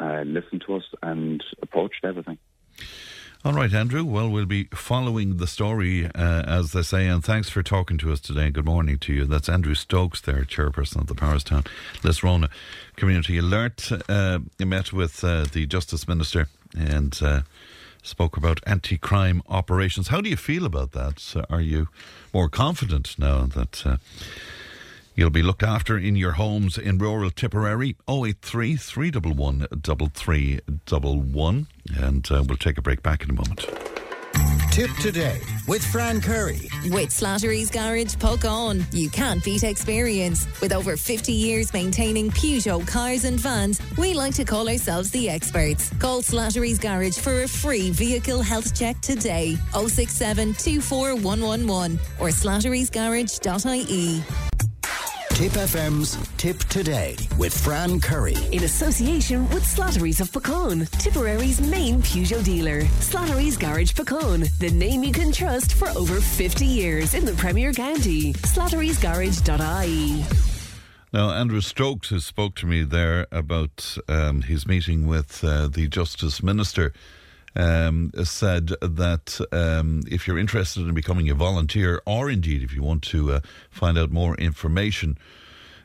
uh, 0.00 0.22
listened 0.24 0.64
to 0.66 0.76
us 0.76 0.84
and 1.02 1.42
approached 1.60 2.04
everything. 2.04 2.38
All 3.46 3.52
right, 3.52 3.72
Andrew. 3.72 4.02
Well, 4.02 4.28
we'll 4.28 4.44
be 4.44 4.64
following 4.74 5.36
the 5.36 5.46
story, 5.46 6.06
uh, 6.06 6.42
as 6.48 6.72
they 6.72 6.82
say, 6.82 7.06
and 7.06 7.22
thanks 7.22 7.48
for 7.48 7.62
talking 7.62 7.96
to 7.98 8.10
us 8.10 8.18
today. 8.18 8.50
Good 8.50 8.64
morning 8.64 8.98
to 8.98 9.12
you. 9.12 9.24
That's 9.24 9.48
Andrew 9.48 9.76
Stokes, 9.76 10.20
there, 10.20 10.42
chairperson 10.42 11.02
of 11.02 11.06
the 11.06 11.14
Powerstown 11.14 11.64
Lisronagh 12.02 12.50
Community 12.96 13.38
Alert. 13.38 13.88
Uh, 14.08 14.40
met 14.58 14.92
with 14.92 15.22
uh, 15.22 15.44
the 15.52 15.64
Justice 15.64 16.08
Minister 16.08 16.48
and 16.76 17.16
uh, 17.22 17.42
spoke 18.02 18.36
about 18.36 18.58
anti 18.66 18.98
crime 18.98 19.44
operations. 19.48 20.08
How 20.08 20.20
do 20.20 20.28
you 20.28 20.36
feel 20.36 20.66
about 20.66 20.90
that? 20.90 21.44
Are 21.48 21.60
you 21.60 21.86
more 22.34 22.48
confident 22.48 23.16
now 23.16 23.46
that 23.46 23.86
uh, 23.86 23.98
You'll 25.16 25.30
be 25.30 25.42
looked 25.42 25.62
after 25.62 25.96
in 25.96 26.14
your 26.14 26.32
homes 26.32 26.76
in 26.76 26.98
rural 26.98 27.30
Tipperary. 27.30 27.96
083 28.06 28.76
311 28.76 29.66
3311. 29.82 31.66
And 31.98 32.30
uh, 32.30 32.44
we'll 32.46 32.58
take 32.58 32.76
a 32.76 32.82
break 32.82 33.02
back 33.02 33.24
in 33.24 33.30
a 33.30 33.32
moment. 33.32 33.66
Tip 34.70 34.90
today 35.00 35.40
with 35.66 35.82
Fran 35.82 36.20
Curry. 36.20 36.68
With 36.90 37.08
Slattery's 37.08 37.70
Garage 37.70 38.16
Puckane. 38.16 38.84
You 38.92 39.08
can't 39.08 39.42
beat 39.42 39.64
experience. 39.64 40.46
With 40.60 40.74
over 40.74 40.98
50 40.98 41.32
years 41.32 41.72
maintaining 41.72 42.30
Peugeot 42.30 42.86
cars 42.86 43.24
and 43.24 43.40
vans, 43.40 43.80
we 43.96 44.12
like 44.12 44.34
to 44.34 44.44
call 44.44 44.68
ourselves 44.68 45.10
the 45.12 45.30
experts. 45.30 45.88
Call 45.98 46.20
Slattery's 46.20 46.78
Garage 46.78 47.16
for 47.16 47.44
a 47.44 47.48
free 47.48 47.90
vehicle 47.90 48.42
health 48.42 48.78
check 48.78 49.00
today. 49.00 49.56
067 49.72 50.52
24111 50.52 51.98
or 52.20 52.28
slatterysgarage.ie. 52.28 54.22
Tip 55.36 55.52
FM's 55.52 56.16
Tip 56.38 56.58
Today 56.60 57.14
with 57.36 57.52
Fran 57.52 58.00
Curry. 58.00 58.36
In 58.52 58.64
association 58.64 59.46
with 59.50 59.64
Slattery's 59.64 60.22
of 60.22 60.30
Puckane, 60.32 60.90
Tipperary's 60.92 61.60
main 61.60 62.00
Peugeot 62.00 62.42
dealer. 62.42 62.80
Slattery's 63.00 63.58
Garage 63.58 63.92
Puckane, 63.92 64.48
the 64.60 64.70
name 64.70 65.04
you 65.04 65.12
can 65.12 65.30
trust 65.32 65.74
for 65.74 65.90
over 65.90 66.22
50 66.22 66.64
years 66.64 67.12
in 67.12 67.26
the 67.26 67.34
Premier 67.34 67.74
County. 67.74 68.32
Slattery'sGarage.ie. 68.32 70.24
Now, 71.12 71.30
Andrew 71.32 71.60
Stokes, 71.60 72.08
who 72.08 72.20
spoke 72.20 72.54
to 72.54 72.66
me 72.66 72.82
there 72.82 73.26
about 73.30 73.98
um, 74.08 74.40
his 74.40 74.66
meeting 74.66 75.06
with 75.06 75.44
uh, 75.44 75.68
the 75.68 75.86
Justice 75.86 76.42
Minister, 76.42 76.94
um, 77.56 78.12
said 78.24 78.68
that 78.80 79.40
um, 79.52 80.02
if 80.08 80.26
you're 80.26 80.38
interested 80.38 80.86
in 80.86 80.94
becoming 80.94 81.30
a 81.30 81.34
volunteer, 81.34 82.00
or 82.06 82.30
indeed 82.30 82.62
if 82.62 82.74
you 82.74 82.82
want 82.82 83.02
to 83.04 83.32
uh, 83.32 83.40
find 83.70 83.98
out 83.98 84.10
more 84.10 84.36
information 84.36 85.18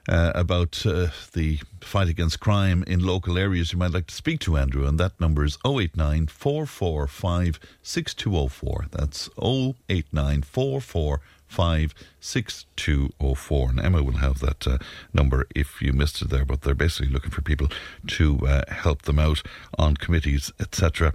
uh, 0.09 0.31
about 0.35 0.85
uh, 0.85 1.07
the 1.33 1.59
fight 1.79 2.09
against 2.09 2.39
crime 2.39 2.83
in 2.87 2.99
local 2.99 3.37
areas, 3.37 3.71
you 3.71 3.77
might 3.77 3.91
like 3.91 4.07
to 4.07 4.15
speak 4.15 4.39
to 4.41 4.57
Andrew, 4.57 4.85
and 4.85 4.99
that 4.99 5.19
number 5.19 5.45
is 5.45 5.57
089 5.65 6.27
445 6.27 7.59
6204. 7.81 8.87
That's 8.91 9.29
089 9.39 10.41
445 10.41 11.19
6204. 11.51 13.69
And 13.69 13.79
Emma 13.79 14.03
will 14.03 14.17
have 14.17 14.39
that 14.39 14.67
uh, 14.67 14.77
number 15.13 15.47
if 15.55 15.81
you 15.81 15.93
missed 15.93 16.21
it 16.21 16.29
there, 16.29 16.45
but 16.45 16.61
they're 16.61 16.75
basically 16.75 17.11
looking 17.11 17.31
for 17.31 17.41
people 17.41 17.67
to 18.07 18.39
uh, 18.47 18.63
help 18.69 19.03
them 19.03 19.19
out 19.19 19.41
on 19.77 19.95
committees, 19.95 20.51
etc. 20.59 21.13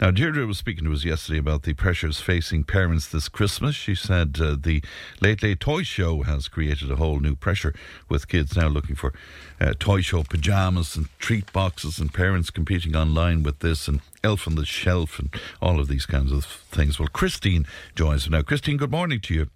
Now, 0.00 0.10
Deirdre 0.10 0.46
was 0.46 0.58
speaking 0.58 0.84
to 0.84 0.92
us 0.92 1.04
yesterday 1.04 1.38
about 1.38 1.64
the 1.64 1.74
pressures 1.74 2.20
facing 2.20 2.64
parents 2.64 3.08
this 3.08 3.28
Christmas. 3.28 3.74
She 3.74 3.94
said 3.94 4.38
uh, 4.40 4.56
the 4.60 4.82
Late 5.20 5.42
Late 5.42 5.60
Toy 5.60 5.82
Show 5.82 6.22
has 6.22 6.48
created 6.48 6.90
a 6.90 6.96
whole 6.96 7.20
new 7.20 7.34
pressure 7.34 7.74
with 8.08 8.28
kids 8.28 8.56
now 8.56 8.68
looking 8.68 8.96
for 8.96 9.12
uh, 9.60 9.74
toy 9.78 10.00
show 10.00 10.22
pajamas 10.22 10.96
and 10.96 11.06
treat 11.18 11.52
boxes 11.52 11.98
and 11.98 12.12
parents 12.12 12.50
competing 12.50 12.96
online 12.96 13.42
with 13.42 13.60
this 13.60 13.88
and 13.88 14.00
Elf 14.22 14.48
on 14.48 14.54
the 14.54 14.64
Shelf 14.64 15.18
and 15.18 15.28
all 15.60 15.78
of 15.78 15.88
these 15.88 16.06
kinds 16.06 16.32
of 16.32 16.44
things. 16.44 16.98
Well, 16.98 17.08
Christine 17.08 17.66
joins 17.94 18.24
us 18.24 18.30
now. 18.30 18.42
Christine, 18.42 18.78
good 18.78 18.90
morning 18.90 19.20
to 19.20 19.34
you. 19.34 19.50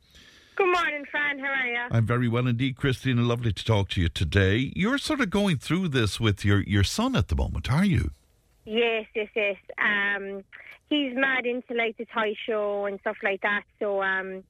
Good 0.59 0.73
morning, 0.73 1.05
Fran. 1.09 1.39
How 1.39 1.53
are 1.53 1.67
you? 1.69 1.89
I'm 1.93 2.05
very 2.05 2.27
well 2.27 2.49
indeed, 2.49 2.75
Christine. 2.75 3.29
Lovely 3.29 3.53
to 3.53 3.65
talk 3.65 3.91
to 3.91 4.01
you 4.01 4.09
today. 4.09 4.73
You're 4.75 4.99
sort 4.99 5.21
of 5.21 5.31
going 5.31 5.59
through 5.59 5.87
this 5.87 6.19
with 6.19 6.45
your, 6.45 6.63
your 6.63 6.83
son 6.83 7.15
at 7.15 7.29
the 7.29 7.37
moment, 7.37 7.71
are 7.71 7.85
you? 7.85 8.11
Yes, 8.65 9.07
yes, 9.15 9.29
yes. 9.37 9.57
Um, 9.81 10.43
he's 10.91 11.15
mad 11.15 11.47
into 11.47 11.75
like 11.75 11.97
the 11.97 12.07
toy 12.07 12.35
show 12.45 12.87
and 12.87 12.99
stuff 12.99 13.19
like 13.23 13.41
that. 13.43 13.63
So 13.79 14.03
um, 14.03 14.43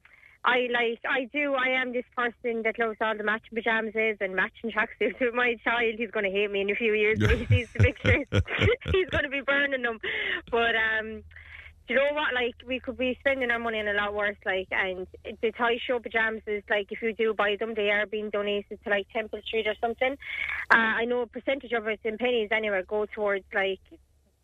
I 0.47 0.69
like 0.73 0.99
I 1.07 1.29
do. 1.31 1.53
I 1.53 1.79
am 1.79 1.93
this 1.93 2.07
person 2.17 2.63
that 2.63 2.79
loves 2.79 2.97
all 3.03 3.15
the 3.15 3.23
matching 3.23 3.55
pajamas 3.55 4.17
and 4.19 4.35
matching 4.35 4.71
tracksuits. 4.71 5.21
With 5.21 5.35
my 5.35 5.57
child, 5.63 5.97
he's 5.99 6.11
going 6.11 6.25
to 6.25 6.31
hate 6.31 6.51
me 6.51 6.63
in 6.63 6.71
a 6.71 6.75
few 6.75 6.95
years. 6.95 7.19
when 7.21 7.37
he 7.39 7.45
sees 7.45 7.69
the 7.75 7.81
pictures, 7.81 8.25
he's 8.93 9.11
going 9.11 9.25
to 9.25 9.31
be 9.31 9.43
burning 9.43 9.83
them. 9.83 9.99
But 10.51 10.75
um, 10.75 11.23
you 11.89 11.97
know 11.97 12.13
what? 12.13 12.35
Like, 12.35 12.55
we 12.67 12.81
could 12.81 12.99
be 12.99 13.17
spending 13.21 13.51
our 13.51 13.59
money 13.59 13.81
on 13.81 13.89
a 13.89 13.95
lot 13.95 14.15
worse. 14.15 14.37
Like, 14.45 14.69
and 14.71 15.07
the 15.43 15.53
toy 15.53 15.79
show 15.87 15.99
pajamas 15.99 16.43
is 16.47 16.63
like, 16.69 16.89
if 16.91 17.03
you 17.03 17.13
do 17.13 17.35
buy 17.35 17.57
them, 17.59 17.75
they 17.75 17.91
are 17.91 18.07
being 18.07 18.31
donated 18.31 18.79
to 18.85 18.91
like 18.91 19.07
Temple 19.13 19.41
Street 19.47 19.67
or 19.67 19.75
something. 19.81 20.17
Uh, 20.71 20.77
I 20.77 21.05
know 21.05 21.23
a 21.23 21.27
percentage 21.27 21.73
of 21.73 21.87
it 21.87 22.01
in 22.05 22.19
pennies 22.19 22.51
anyway 22.53 22.83
go 22.87 23.07
towards 23.07 23.45
like 23.55 23.81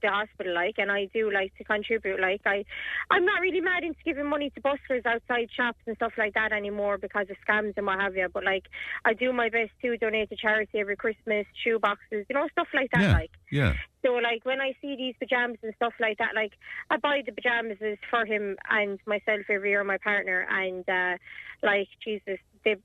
the 0.04 0.10
hospital, 0.10 0.54
like, 0.54 0.76
and 0.78 0.92
I 0.92 1.06
do 1.12 1.32
like 1.32 1.56
to 1.58 1.64
contribute. 1.64 2.20
Like, 2.20 2.42
I, 2.46 2.64
I'm 3.10 3.24
not 3.24 3.40
really 3.40 3.60
mad 3.60 3.82
into 3.82 3.98
giving 4.04 4.26
money 4.26 4.50
to 4.50 4.60
bustlers 4.60 5.04
outside 5.04 5.48
shops 5.56 5.78
and 5.86 5.96
stuff 5.96 6.12
like 6.18 6.34
that 6.34 6.52
anymore 6.52 6.98
because 6.98 7.26
of 7.30 7.36
scams 7.46 7.74
and 7.76 7.86
what 7.86 8.00
have 8.00 8.16
you. 8.16 8.28
But 8.32 8.44
like, 8.44 8.64
I 9.04 9.14
do 9.14 9.32
my 9.32 9.48
best 9.48 9.72
to 9.82 9.96
donate 9.96 10.30
to 10.30 10.36
charity 10.36 10.78
every 10.78 10.96
Christmas, 10.96 11.46
shoe 11.62 11.78
boxes, 11.78 12.26
you 12.28 12.34
know, 12.34 12.46
stuff 12.52 12.68
like 12.74 12.90
that. 12.92 13.02
Yeah, 13.02 13.12
like, 13.12 13.30
yeah. 13.50 13.72
so 14.04 14.12
like 14.12 14.44
when 14.44 14.60
I 14.60 14.74
see 14.80 14.96
these 14.96 15.14
pajamas 15.18 15.58
and 15.62 15.74
stuff 15.76 15.94
like 16.00 16.18
that, 16.18 16.34
like 16.34 16.52
I 16.90 16.98
buy 16.98 17.22
the 17.24 17.32
pajamas 17.32 17.78
for 18.10 18.26
him 18.26 18.56
and 18.70 18.98
myself 19.06 19.40
every 19.48 19.70
year, 19.70 19.82
my 19.84 19.98
partner, 19.98 20.46
and 20.50 20.88
uh, 20.88 21.16
like 21.62 21.88
Jesus, 22.04 22.38
the, 22.64 22.76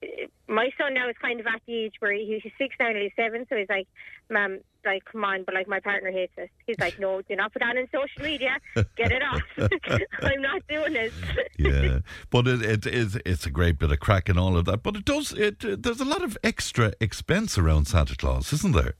my 0.48 0.70
son 0.78 0.94
now 0.94 1.10
is 1.10 1.16
kind 1.22 1.40
of 1.40 1.48
at 1.48 1.62
the 1.66 1.86
age 1.86 1.94
where 2.00 2.14
he, 2.14 2.40
he's 2.42 2.52
six 2.58 2.76
now 2.80 2.88
and 2.88 2.98
he's 2.98 3.12
seven, 3.16 3.46
so 3.50 3.56
he's 3.56 3.70
like, 3.70 3.88
"Mom, 4.30 4.60
like 4.86 5.06
come 5.06 5.24
on," 5.24 5.44
but 5.44 5.54
like 5.54 5.68
my 5.68 5.80
partner 5.80 6.12
hates 6.12 6.34
it. 6.38 6.50
He's 6.66 6.80
like, 6.80 7.00
"No, 7.00 7.22
do 7.22 7.36
not 7.36 7.54
put 7.54 7.60
that 7.60 7.70
on 7.70 7.78
in 7.78 7.88
social 7.92 8.24
media. 8.24 8.58
Get 8.96 9.12
it 9.12 9.22
off. 9.22 9.42
I'm 10.22 10.42
not 10.42 10.62
doing 10.68 10.94
this." 10.94 11.14
yeah, 11.58 12.00
but 12.30 12.48
it, 12.48 12.62
it 12.62 12.86
is 12.86 13.18
it's 13.26 13.46
a 13.46 13.52
great 13.52 13.78
bit 13.80 13.92
of 13.92 14.00
crack 14.00 14.30
and 14.30 14.40
all 14.40 14.58
of 14.58 14.66
that. 14.66 14.84
But 14.84 14.96
it 14.96 15.06
does 15.06 15.32
it. 15.34 15.64
Uh, 15.64 15.76
there's 15.80 16.02
a 16.02 16.06
lot 16.06 16.24
of 16.24 16.38
extra 16.44 16.94
expense 17.00 17.58
around 17.58 17.86
Santa 17.86 18.16
Claus, 18.16 18.54
isn't 18.54 18.74
there? 18.74 18.96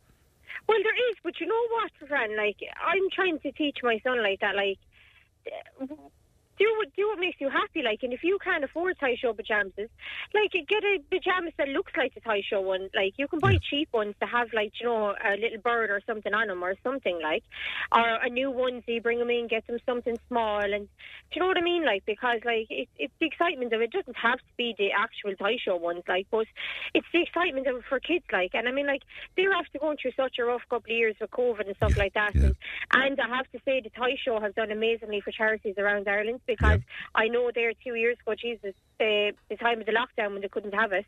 Well, 0.68 0.78
there 0.84 1.10
is, 1.10 1.18
but 1.24 1.40
you 1.40 1.48
know 1.48 1.68
what, 1.72 1.92
Fran? 2.08 2.38
Like, 2.38 2.58
I'm 2.80 3.10
trying 3.12 3.40
to 3.40 3.52
teach 3.54 3.78
my 3.82 4.00
son 4.04 4.22
like 4.22 4.40
that. 4.42 4.56
Like, 4.56 4.78
do 6.60 6.66
what 6.78 6.94
do 6.96 7.08
what 7.08 7.20
makes 7.20 7.40
you 7.40 7.50
happy. 7.50 7.82
Like, 7.82 8.04
and 8.04 8.14
if 8.14 8.24
you 8.24 8.38
can't 8.44 8.64
afford 8.64 9.00
tie 9.00 9.16
show 9.16 9.34
pajamas, 9.34 9.90
like 10.34 10.52
get 10.52 10.84
a 10.84 11.00
pajamas 11.10 11.54
that 11.58 11.70
looks 11.70 11.94
like 11.98 12.14
a 12.16 12.20
tie 12.20 12.44
show 12.48 12.62
one. 12.62 12.90
Like, 12.94 13.14
you 13.18 13.28
can 13.28 13.40
buy 13.40 13.58
cheap 13.70 13.90
ones 13.94 14.16
to 14.20 14.28
have 14.28 14.50
like 14.54 14.74
you 14.80 14.88
know 14.88 15.16
a 15.24 15.38
little 15.38 15.62
bird 15.64 15.90
or 15.90 16.02
something 16.06 16.34
on 16.34 16.48
them 16.48 16.64
or 16.64 16.76
something 16.84 17.20
like, 17.24 17.44
or 17.92 18.08
a 18.22 18.30
new 18.30 18.52
onesie. 18.52 19.02
Bring 19.02 19.20
them 19.20 19.30
in, 19.30 19.48
get 19.48 19.66
them 19.68 19.80
something 19.86 20.18
small, 20.28 20.62
and 20.62 20.88
do 21.32 21.36
you 21.36 21.42
know 21.42 21.48
what 21.48 21.58
I 21.58 21.62
mean? 21.62 21.86
Like, 21.86 22.06
because 22.06 22.40
like 22.46 22.68
it, 22.70 22.90
it's 22.98 23.14
the 23.20 23.28
excitement 23.28 23.74
of 23.74 23.82
it. 23.82 23.86
it 23.86 23.92
doesn't 23.92 24.18
have 24.18 24.40
to 24.40 24.54
be 24.58 24.76
the 24.78 24.90
actual 24.92 25.36
tie 25.36 25.58
show 25.64 25.78
ones, 25.78 26.04
like, 26.08 26.28
but 26.30 26.46
it's 26.94 27.08
the 27.14 27.22
excitement 27.22 27.68
of 27.68 27.78
it 27.78 27.84
for 27.88 28.00
kids. 28.00 28.26
Like, 28.32 28.52
and 28.54 28.68
I 28.68 28.72
mean, 28.72 28.88
like 28.88 29.04
they're 29.36 29.54
after 29.54 29.80
going 29.80 29.98
through 30.02 30.12
such 30.18 30.38
a 30.40 30.44
rough 30.44 30.62
couple 30.70 30.92
of 30.92 30.98
years 30.98 31.16
with 31.22 31.32
COVID 31.32 31.68
and 31.68 31.76
stuff 31.78 31.98
like 31.98 32.14
that. 32.14 32.36
Yeah. 32.36 32.50
And, 32.92 33.20
and 33.20 33.22
I 33.22 33.36
have 33.36 33.50
to 33.52 33.60
say, 33.66 33.82
the 33.82 33.90
tie 33.90 34.18
show 34.24 34.40
has 34.40 34.54
done 34.56 34.72
amazingly 34.72 35.22
for 35.22 35.32
charities 35.32 35.76
around 35.78 36.08
Ireland 36.08 36.42
because 36.56 36.82
I 37.16 37.28
know 37.28 37.52
there 37.54 37.72
two 37.84 37.96
years 37.96 38.18
ago, 38.22 38.36
Jesus, 38.36 38.74
the, 39.00 39.34
the 39.50 39.58
time 39.58 39.80
of 39.80 39.86
the 39.86 39.94
lockdown 39.94 40.34
when 40.34 40.42
they 40.42 40.50
couldn't 40.50 40.74
have 40.74 40.92
it, 40.92 41.06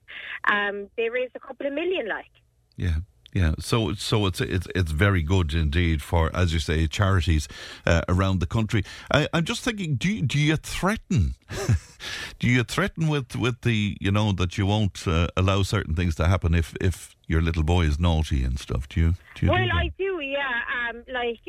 um, 0.50 0.88
they 0.98 1.10
raised 1.10 1.36
a 1.36 1.40
couple 1.40 1.66
of 1.68 1.74
million, 1.74 2.08
like. 2.08 2.32
Yeah. 2.78 2.98
Yeah, 3.34 3.54
so 3.60 3.94
so 3.94 4.26
it's 4.26 4.42
it's 4.42 4.68
it's 4.76 4.92
very 4.92 5.24
good 5.24 5.54
indeed 5.54 6.02
for, 6.02 6.30
as 6.36 6.52
you 6.52 6.60
say, 6.60 6.86
charities 6.86 7.48
uh, 7.86 8.02
around 8.10 8.40
the 8.42 8.46
country. 8.46 8.84
I, 9.10 9.30
I'm 9.32 9.46
just 9.46 9.64
thinking, 9.64 9.96
do 9.96 10.12
you, 10.12 10.22
do 10.24 10.38
you 10.38 10.58
threaten? 10.58 11.36
do 12.40 12.48
you 12.50 12.64
threaten 12.66 13.08
with, 13.08 13.38
with 13.38 13.62
the 13.62 13.96
you 14.02 14.12
know 14.12 14.34
that 14.34 14.58
you 14.58 14.66
won't 14.66 15.08
uh, 15.08 15.28
allow 15.38 15.64
certain 15.64 15.96
things 15.96 16.16
to 16.16 16.28
happen 16.28 16.54
if, 16.54 16.76
if 16.82 17.16
your 17.26 17.42
little 17.42 17.64
boy 17.64 17.84
is 17.84 17.98
naughty 17.98 18.44
and 18.44 18.60
stuff? 18.60 18.90
Do 18.90 19.00
you? 19.00 19.14
Do 19.36 19.46
you 19.46 19.52
Well, 19.54 19.64
do? 19.64 19.72
I 19.78 19.92
do, 19.98 20.20
yeah. 20.20 20.90
Um, 20.90 21.04
like 21.14 21.40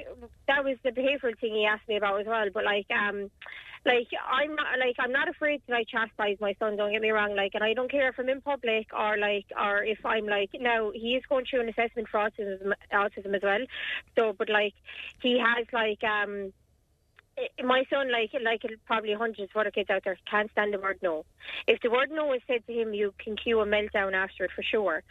that 0.47 0.65
was 0.65 0.77
the 0.85 0.91
behavioural 0.91 1.37
thing 1.41 1.55
he 1.55 1.67
asked 1.67 1.89
me 1.89 1.97
about 1.97 2.21
as 2.21 2.27
well. 2.29 2.47
But 2.55 2.65
like, 2.65 2.87
um, 2.93 3.29
like 3.85 4.09
I'm 4.31 4.55
not 4.55 4.79
like 4.79 4.97
I'm 4.99 5.13
not 5.13 5.29
afraid 5.29 5.61
to 5.67 5.73
like 5.73 5.89
chastise 5.89 6.37
my 6.41 6.55
son. 6.59 6.77
Don't 6.77 6.93
get 6.93 7.03
me 7.03 7.11
wrong. 7.11 7.35
Like, 7.35 7.55
and 7.55 7.65
I 7.65 7.75
don't 7.75 7.91
care 7.91 8.09
if 8.09 8.19
I'm 8.19 8.29
in 8.29 8.41
public 8.41 8.87
or 8.97 9.19
like 9.19 9.47
or 9.59 9.83
if 9.83 10.05
I'm 10.05 10.27
like 10.27 10.51
now 10.59 10.93
he 10.95 11.17
is 11.17 11.25
going 11.29 11.47
through 11.47 11.63
an 11.63 11.69
assessment 11.69 12.09
for 12.09 12.19
autism, 12.21 12.73
autism 12.93 13.35
as 13.35 13.43
well. 13.43 13.65
So, 14.17 14.35
but 14.39 14.49
like 14.49 14.75
he 15.21 15.39
has 15.41 15.67
like 15.73 16.05
um 16.05 16.53
eh, 17.37 17.63
my 17.65 17.83
son, 17.91 18.13
like 18.13 18.31
like 18.45 18.63
probably 18.87 19.15
hundreds 19.15 19.51
of 19.53 19.61
other 19.61 19.73
kids 19.73 19.91
out 19.91 20.03
there, 20.05 20.17
can't 20.31 20.51
stand 20.53 20.73
the 20.73 20.79
word 20.79 21.01
no. 21.03 21.25
If 21.67 21.81
the 21.81 21.91
word 21.91 22.11
no 22.13 22.33
is 22.35 22.43
said 22.47 22.65
to 22.69 22.73
him, 22.73 22.95
you 22.95 23.13
can 23.19 23.35
cue 23.35 23.59
a 23.61 23.67
meltdown 23.67 24.13
after 24.13 24.45
it 24.45 24.53
for 24.55 24.63
sure. 24.63 25.03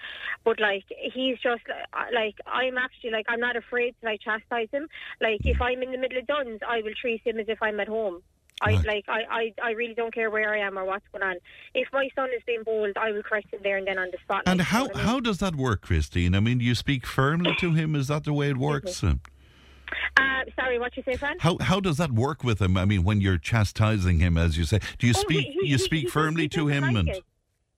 But 0.45 0.61
like 0.61 0.85
he's 1.13 1.39
just 1.39 1.63
uh, 1.69 2.05
like 2.13 2.35
I'm 2.47 2.77
actually 2.77 3.11
like 3.11 3.25
I'm 3.27 3.41
not 3.41 3.57
afraid 3.57 3.95
to 3.99 4.05
like 4.05 4.21
chastise 4.21 4.69
him. 4.71 4.87
Like 5.19 5.41
if 5.43 5.61
I'm 5.61 5.83
in 5.83 5.91
the 5.91 5.97
middle 5.97 6.19
of 6.19 6.27
Dunnes, 6.27 6.61
I 6.65 6.81
will 6.83 6.93
treat 7.01 7.27
him 7.27 7.37
as 7.37 7.49
if 7.49 7.61
I'm 7.61 7.81
at 7.81 7.89
home. 7.89 8.21
I 8.61 8.75
Right. 8.75 8.85
like 8.85 9.05
I, 9.07 9.21
I, 9.29 9.53
I 9.63 9.71
really 9.71 9.93
don't 9.95 10.13
care 10.13 10.29
where 10.29 10.53
I 10.53 10.59
am 10.59 10.77
or 10.77 10.85
what's 10.85 11.05
going 11.11 11.23
on. 11.23 11.35
If 11.73 11.87
my 11.91 12.07
son 12.15 12.29
is 12.35 12.41
being 12.45 12.63
bold, 12.63 12.91
I 12.95 13.11
will 13.11 13.23
correct 13.23 13.51
him 13.53 13.59
there 13.63 13.77
and 13.77 13.87
then 13.87 13.97
on 13.97 14.09
the 14.11 14.17
spot. 14.23 14.43
And 14.45 14.59
like, 14.59 14.67
you 14.67 14.71
how 14.71 14.83
know 14.85 14.91
I 14.93 14.97
mean? 14.97 15.05
how 15.07 15.19
does 15.19 15.37
that 15.39 15.55
work, 15.55 15.81
Christine? 15.81 16.35
I 16.35 16.39
mean, 16.39 16.59
you 16.59 16.75
speak 16.75 17.05
firmly 17.07 17.55
to 17.59 17.73
him? 17.73 17.95
Is 17.95 18.07
that 18.09 18.23
the 18.23 18.33
way 18.33 18.49
it 18.49 18.57
works? 18.57 19.03
Uh, 19.03 20.43
sorry, 20.55 20.79
what 20.79 20.95
you 20.95 21.03
say, 21.03 21.15
Fran? 21.17 21.37
How 21.39 21.57
how 21.59 21.79
does 21.79 21.97
that 21.97 22.11
work 22.11 22.43
with 22.43 22.61
him? 22.61 22.77
I 22.77 22.85
mean, 22.85 23.03
when 23.03 23.19
you're 23.19 23.37
chastising 23.37 24.19
him, 24.19 24.37
as 24.37 24.57
you 24.57 24.63
say, 24.63 24.79
do 24.99 25.07
you 25.07 25.13
Oh, 25.15 25.19
speak 25.21 25.47
he- 25.47 25.51
he- 25.63 25.67
you 25.67 25.77
speak 25.77 26.03
he 26.03 26.07
firmly 26.09 26.47
to 26.49 26.67
him 26.67 26.83
doesn't 26.83 26.97
and 26.97 27.09
it. 27.09 27.23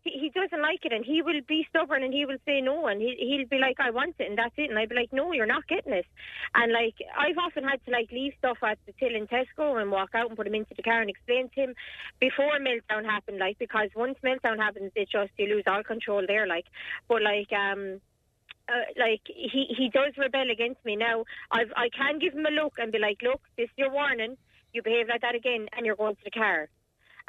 He, 0.03 0.11
he 0.19 0.29
doesn't 0.29 0.61
like 0.61 0.83
it, 0.83 0.91
and 0.91 1.05
he 1.05 1.21
will 1.21 1.39
be 1.47 1.65
stubborn, 1.69 2.03
and 2.03 2.13
he 2.13 2.25
will 2.25 2.37
say 2.45 2.59
no, 2.59 2.87
and 2.87 3.01
he 3.01 3.15
he'll 3.19 3.47
be 3.47 3.57
like, 3.57 3.79
"I 3.79 3.89
want 3.91 4.15
it," 4.19 4.27
and 4.27 4.37
that's 4.37 4.53
it, 4.57 4.69
and 4.69 4.77
I'd 4.77 4.89
be 4.89 4.95
like, 4.95 5.13
"No, 5.13 5.31
you're 5.31 5.45
not 5.45 5.67
getting 5.67 5.93
it." 5.93 6.05
And 6.55 6.73
like 6.73 6.95
I've 7.17 7.37
often 7.37 7.63
had 7.63 7.83
to 7.85 7.91
like 7.91 8.11
leave 8.11 8.33
stuff 8.37 8.57
at 8.63 8.77
the 8.85 8.93
till 8.99 9.15
in 9.15 9.27
Tesco 9.27 9.81
and 9.81 9.91
walk 9.91 10.09
out 10.13 10.27
and 10.27 10.37
put 10.37 10.47
him 10.47 10.55
into 10.55 10.73
the 10.75 10.83
car 10.83 10.99
and 10.99 11.09
explain 11.09 11.49
to 11.49 11.61
him 11.61 11.75
before 12.19 12.59
meltdown 12.59 13.05
happened, 13.05 13.39
like 13.39 13.57
because 13.59 13.89
once 13.95 14.17
meltdown 14.23 14.57
happens, 14.57 14.91
it 14.95 15.09
just 15.09 15.31
you 15.37 15.47
lose 15.47 15.63
all 15.67 15.83
control 15.83 16.23
there, 16.27 16.47
like. 16.47 16.65
But 17.07 17.21
like 17.21 17.51
um 17.53 18.01
uh, 18.67 18.85
like 18.97 19.21
he 19.25 19.73
he 19.77 19.89
does 19.89 20.13
rebel 20.17 20.51
against 20.51 20.83
me 20.85 20.95
now. 20.95 21.23
I've 21.51 21.71
I 21.75 21.89
can 21.89 22.19
give 22.19 22.33
him 22.33 22.45
a 22.45 22.51
look 22.51 22.73
and 22.77 22.91
be 22.91 22.99
like, 22.99 23.21
look, 23.21 23.41
this 23.57 23.65
is 23.65 23.77
your 23.77 23.91
warning. 23.91 24.37
You 24.73 24.81
behave 24.81 25.07
like 25.07 25.21
that 25.21 25.35
again, 25.35 25.67
and 25.73 25.85
you're 25.85 25.95
going 25.95 26.15
to 26.15 26.23
the 26.23 26.31
car. 26.31 26.67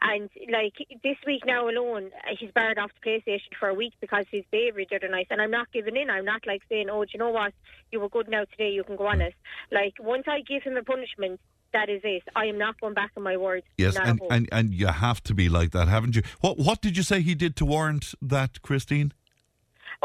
And 0.01 0.29
like 0.53 0.75
this 1.03 1.17
week 1.27 1.45
now 1.47 1.69
alone, 1.69 2.11
he's 2.39 2.51
barred 2.51 2.79
off 2.79 2.91
the 3.03 3.09
PlayStation 3.09 3.57
for 3.59 3.69
a 3.69 3.75
week 3.75 3.95
because 4.01 4.25
he's 4.31 4.45
behaviour 4.51 4.85
the 4.89 4.97
other 4.97 5.09
night. 5.09 5.29
And 5.31 5.41
I'm 5.41 5.51
not 5.51 5.73
giving 5.73 5.97
in. 5.97 6.11
I'm 6.11 6.25
not 6.25 6.47
like 6.47 6.63
saying, 6.69 6.91
oh, 6.91 7.05
do 7.05 7.11
you 7.15 7.19
know 7.19 7.31
what? 7.31 7.53
You 7.91 8.01
were 8.01 8.09
good 8.09 8.29
now 8.29 8.45
today. 8.45 8.71
You 8.71 8.85
can 8.85 8.97
go 8.97 9.07
on 9.07 9.21
it. 9.21 9.35
Like 9.71 9.95
once 10.01 10.25
I 10.27 10.41
give 10.41 10.63
him 10.63 10.77
a 10.77 10.83
punishment, 10.83 11.41
that 11.73 11.89
is 11.89 12.01
it. 12.05 12.23
I 12.37 12.47
am 12.47 12.59
not 12.59 12.81
going 12.81 12.95
back 12.95 13.13
on 13.17 13.23
my 13.23 13.37
word. 13.37 13.63
yes, 13.77 13.97
and, 13.97 14.21
and 14.31 14.49
and 14.53 14.73
you 14.73 14.87
have 14.87 15.23
to 15.25 15.35
be 15.35 15.49
like 15.49 15.73
that, 15.73 15.89
haven't 15.89 16.17
you? 16.17 16.23
What 16.41 16.59
what 16.59 16.81
did 16.81 16.97
you 16.97 17.03
say 17.03 17.21
he 17.21 17.35
did 17.35 17.57
to 17.57 17.65
warrant 17.65 18.15
that, 18.23 18.63
Christine? 18.63 19.13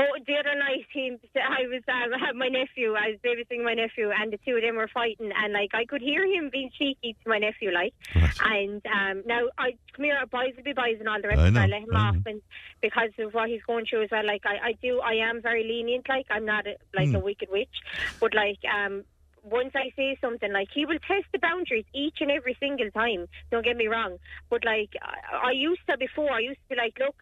Oh, 0.01 0.15
the 0.25 0.35
other 0.37 0.55
night, 0.55 0.85
he, 0.93 1.11
I 1.35 1.67
was 1.67 1.83
um, 1.89 2.13
I 2.13 2.25
had 2.25 2.35
my 2.35 2.47
nephew. 2.47 2.93
I 2.93 3.09
was 3.11 3.19
babysitting 3.19 3.65
my 3.65 3.73
nephew, 3.73 4.11
and 4.11 4.31
the 4.31 4.39
two 4.45 4.55
of 4.55 4.61
them 4.61 4.77
were 4.77 4.87
fighting, 4.93 5.29
and 5.35 5.51
like 5.51 5.71
I 5.73 5.83
could 5.83 6.01
hear 6.01 6.25
him 6.25 6.49
being 6.49 6.69
cheeky 6.77 7.17
to 7.21 7.29
my 7.29 7.37
nephew, 7.37 7.71
like. 7.71 7.93
Right. 8.15 8.31
And 8.39 8.81
um, 8.87 9.23
now 9.25 9.41
I 9.57 9.71
come 9.93 10.05
here, 10.05 10.17
boys 10.31 10.53
will 10.55 10.63
be 10.63 10.71
boys, 10.71 10.95
and 10.99 11.09
all 11.09 11.21
the 11.21 11.27
rest 11.27 11.41
I 11.41 11.47
of 11.47 11.55
it. 11.55 11.59
I 11.59 11.65
let 11.67 11.81
him 11.83 11.95
I 11.97 11.99
off, 11.99 12.15
know. 12.15 12.31
and 12.31 12.41
because 12.81 13.09
of 13.19 13.33
what 13.33 13.49
he's 13.49 13.61
going 13.67 13.85
through 13.89 14.03
as 14.03 14.09
well. 14.11 14.25
Like 14.25 14.43
I, 14.45 14.69
I 14.69 14.73
do, 14.81 15.01
I 15.01 15.15
am 15.15 15.41
very 15.41 15.63
lenient. 15.65 16.07
Like 16.07 16.27
I'm 16.31 16.45
not 16.45 16.65
a, 16.65 16.75
like 16.95 17.09
Hmm. 17.09 17.15
a 17.15 17.19
wicked 17.19 17.49
witch, 17.51 17.75
but 18.21 18.33
like 18.33 18.59
um. 18.73 19.03
Once 19.41 19.71
I 19.73 19.89
say 19.95 20.17
something, 20.19 20.51
like 20.51 20.67
he 20.73 20.85
will 20.85 20.99
test 21.07 21.23
the 21.31 21.39
boundaries 21.39 21.85
each 21.95 22.17
and 22.19 22.29
every 22.29 22.57
single 22.59 22.91
time. 22.91 23.25
Don't 23.51 23.63
get 23.63 23.77
me 23.77 23.87
wrong, 23.87 24.17
but 24.49 24.65
like 24.65 24.89
I, 25.01 25.47
I 25.47 25.51
used 25.51 25.79
to 25.89 25.97
before, 25.97 26.29
I 26.29 26.39
used 26.39 26.59
to 26.67 26.75
be 26.75 26.81
like, 26.81 26.97
look, 26.99 27.15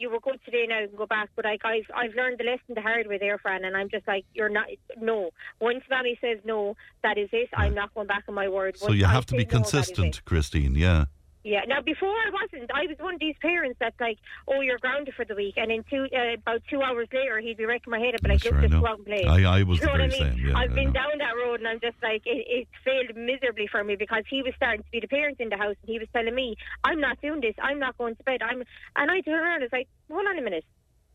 you 0.00 0.10
were 0.10 0.18
good 0.20 0.40
today 0.44 0.64
now 0.68 0.80
you 0.80 0.88
can 0.88 0.96
go 0.96 1.06
back 1.06 1.28
but 1.36 1.44
like 1.44 1.60
I've 1.64 1.84
I've 1.94 2.14
learned 2.14 2.38
the 2.38 2.44
lesson 2.44 2.74
the 2.74 2.80
hard 2.80 3.06
way 3.06 3.18
there 3.18 3.38
Fran 3.38 3.64
and 3.64 3.76
I'm 3.76 3.88
just 3.90 4.08
like 4.08 4.24
you're 4.34 4.48
not 4.48 4.66
no 4.98 5.30
once 5.60 5.82
mommy 5.90 6.18
says 6.20 6.38
no 6.44 6.74
that 7.02 7.18
is 7.18 7.28
it 7.32 7.50
I'm 7.54 7.74
not 7.74 7.94
going 7.94 8.06
back 8.06 8.24
on 8.28 8.34
my 8.34 8.48
word 8.48 8.78
So 8.78 8.86
Once 8.86 8.98
you 8.98 9.06
I 9.06 9.10
have 9.10 9.26
to 9.26 9.36
be 9.36 9.44
no, 9.44 9.50
consistent. 9.50 10.24
Christine. 10.24 10.74
Yeah. 10.74 11.04
Yeah 11.42 11.60
now 11.66 11.80
before 11.80 12.08
I 12.10 12.30
wasn't 12.30 12.70
I 12.74 12.86
was 12.86 12.96
one 12.98 13.14
of 13.14 13.20
these 13.20 13.36
parents 13.40 13.78
that's 13.80 13.98
like 13.98 14.18
oh 14.46 14.60
you're 14.60 14.78
grounded 14.78 15.14
for 15.14 15.24
the 15.24 15.34
week 15.34 15.54
and 15.56 15.70
in 15.72 15.84
two 15.88 16.06
uh, 16.14 16.34
about 16.34 16.62
two 16.68 16.82
hours 16.82 17.08
later 17.12 17.40
he'd 17.40 17.56
be 17.56 17.64
wrecking 17.64 17.90
my 17.90 17.98
head 17.98 18.14
up 18.14 18.20
like 18.28 18.42
Sure, 18.42 18.58
I 18.58 18.66
just 18.68 18.72
go 18.80 18.86
out 18.86 18.98
and 18.98 19.06
play 19.06 19.24
I, 19.26 19.58
I 19.60 19.62
was 19.62 19.80
you 19.80 19.86
know 19.86 19.92
the 19.96 19.98
what 19.98 20.00
I 20.02 20.08
very 20.08 20.20
mean? 20.20 20.36
same. 20.36 20.46
Yeah, 20.48 20.58
I've 20.58 20.70
I 20.70 20.74
been 20.74 20.84
know. 20.92 21.00
down 21.00 21.18
that 21.18 21.34
road 21.36 21.60
and 21.60 21.68
I'm 21.68 21.80
just 21.80 21.96
like, 22.02 22.22
it, 22.26 22.44
it 22.48 22.68
failed 22.84 23.16
miserably 23.16 23.66
for 23.70 23.82
me 23.84 23.96
because 23.96 24.24
he 24.28 24.42
was 24.42 24.52
starting 24.56 24.82
to 24.82 24.90
be 24.90 25.00
the 25.00 25.08
parent 25.08 25.40
in 25.40 25.48
the 25.48 25.56
house 25.56 25.76
and 25.82 25.88
he 25.90 25.98
was 25.98 26.08
telling 26.12 26.34
me, 26.34 26.56
I'm 26.84 27.00
not 27.00 27.20
doing 27.20 27.40
this, 27.40 27.54
I'm 27.62 27.78
not 27.78 27.96
going 27.98 28.16
to 28.16 28.22
bed. 28.24 28.40
I'm, 28.42 28.62
And 28.96 29.10
I 29.10 29.20
turned 29.20 29.40
around 29.40 29.62
and 29.62 29.62
was 29.62 29.72
like, 29.72 29.88
hold 30.10 30.26
on 30.26 30.38
a 30.38 30.42
minute. 30.42 30.64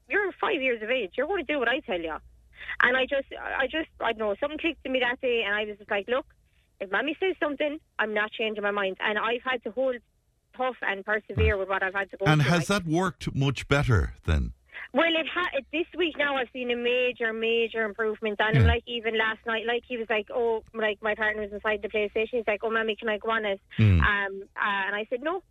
You're 0.10 0.32
five 0.42 0.62
years 0.62 0.82
of 0.82 0.90
age. 0.90 1.12
You're 1.18 1.28
going 1.28 1.46
to 1.46 1.52
do 1.54 1.60
what 1.60 1.68
I 1.68 1.80
tell 1.82 2.00
you. 2.00 2.16
And 2.82 2.98
I 2.98 3.06
just, 3.06 3.28
I 3.38 3.66
just, 3.68 3.90
I 4.02 4.12
don't 4.14 4.20
know, 4.20 4.36
something 4.40 4.58
clicked 4.60 4.84
to 4.84 4.90
me 4.90 5.00
that 5.00 5.22
day 5.22 5.44
and 5.46 5.54
I 5.54 5.66
was 5.66 5.78
just 5.78 5.90
like, 5.92 6.08
look, 6.08 6.26
if 6.80 6.92
mommy 6.92 7.16
says 7.20 7.36
something, 7.40 7.80
I'm 8.00 8.14
not 8.14 8.32
changing 8.32 8.64
my 8.64 8.72
mind. 8.72 8.98
And 9.00 9.18
I've 9.18 9.42
had 9.44 9.64
to 9.64 9.72
hold 9.72 9.96
tough 10.58 10.76
and 10.82 11.06
persevere 11.06 11.58
with 11.58 11.70
what 11.70 11.84
I've 11.84 11.94
had 11.94 12.10
to 12.12 12.18
go 12.18 12.26
And 12.26 12.42
through. 12.42 12.52
has 12.52 12.70
Like, 12.70 12.84
that 12.86 12.92
worked 12.92 13.36
much 13.36 13.68
better 13.68 14.14
then? 14.26 14.54
well, 14.94 15.08
it 15.10 15.28
ha- 15.34 15.60
this 15.74 15.86
week 15.98 16.16
now 16.18 16.38
I've 16.38 16.48
seen 16.54 16.72
a 16.72 16.76
major, 16.76 17.34
major 17.34 17.84
improvement 17.84 18.40
on 18.40 18.56
him. 18.56 18.62
Yeah. 18.64 18.70
Like 18.76 18.84
even 18.88 19.18
last 19.18 19.40
night, 19.46 19.66
like 19.68 19.84
he 19.88 19.98
was 19.98 20.08
like, 20.10 20.28
oh, 20.34 20.64
like 20.74 21.00
my 21.02 21.16
partner 21.16 21.42
was 21.42 21.52
inside 21.52 21.82
the 21.82 21.90
PlayStation. 21.90 22.30
He's 22.32 22.48
like, 22.48 22.62
oh, 22.64 22.70
mommy, 22.72 22.96
can 22.96 23.10
I 23.10 23.18
go 23.18 23.30
on 23.32 23.44
it? 23.46 23.60
Hmm. 23.76 24.00
Um, 24.00 24.44
uh, 24.56 24.84
and 24.88 24.96
I 24.96 25.06
said 25.10 25.22
no. 25.22 25.44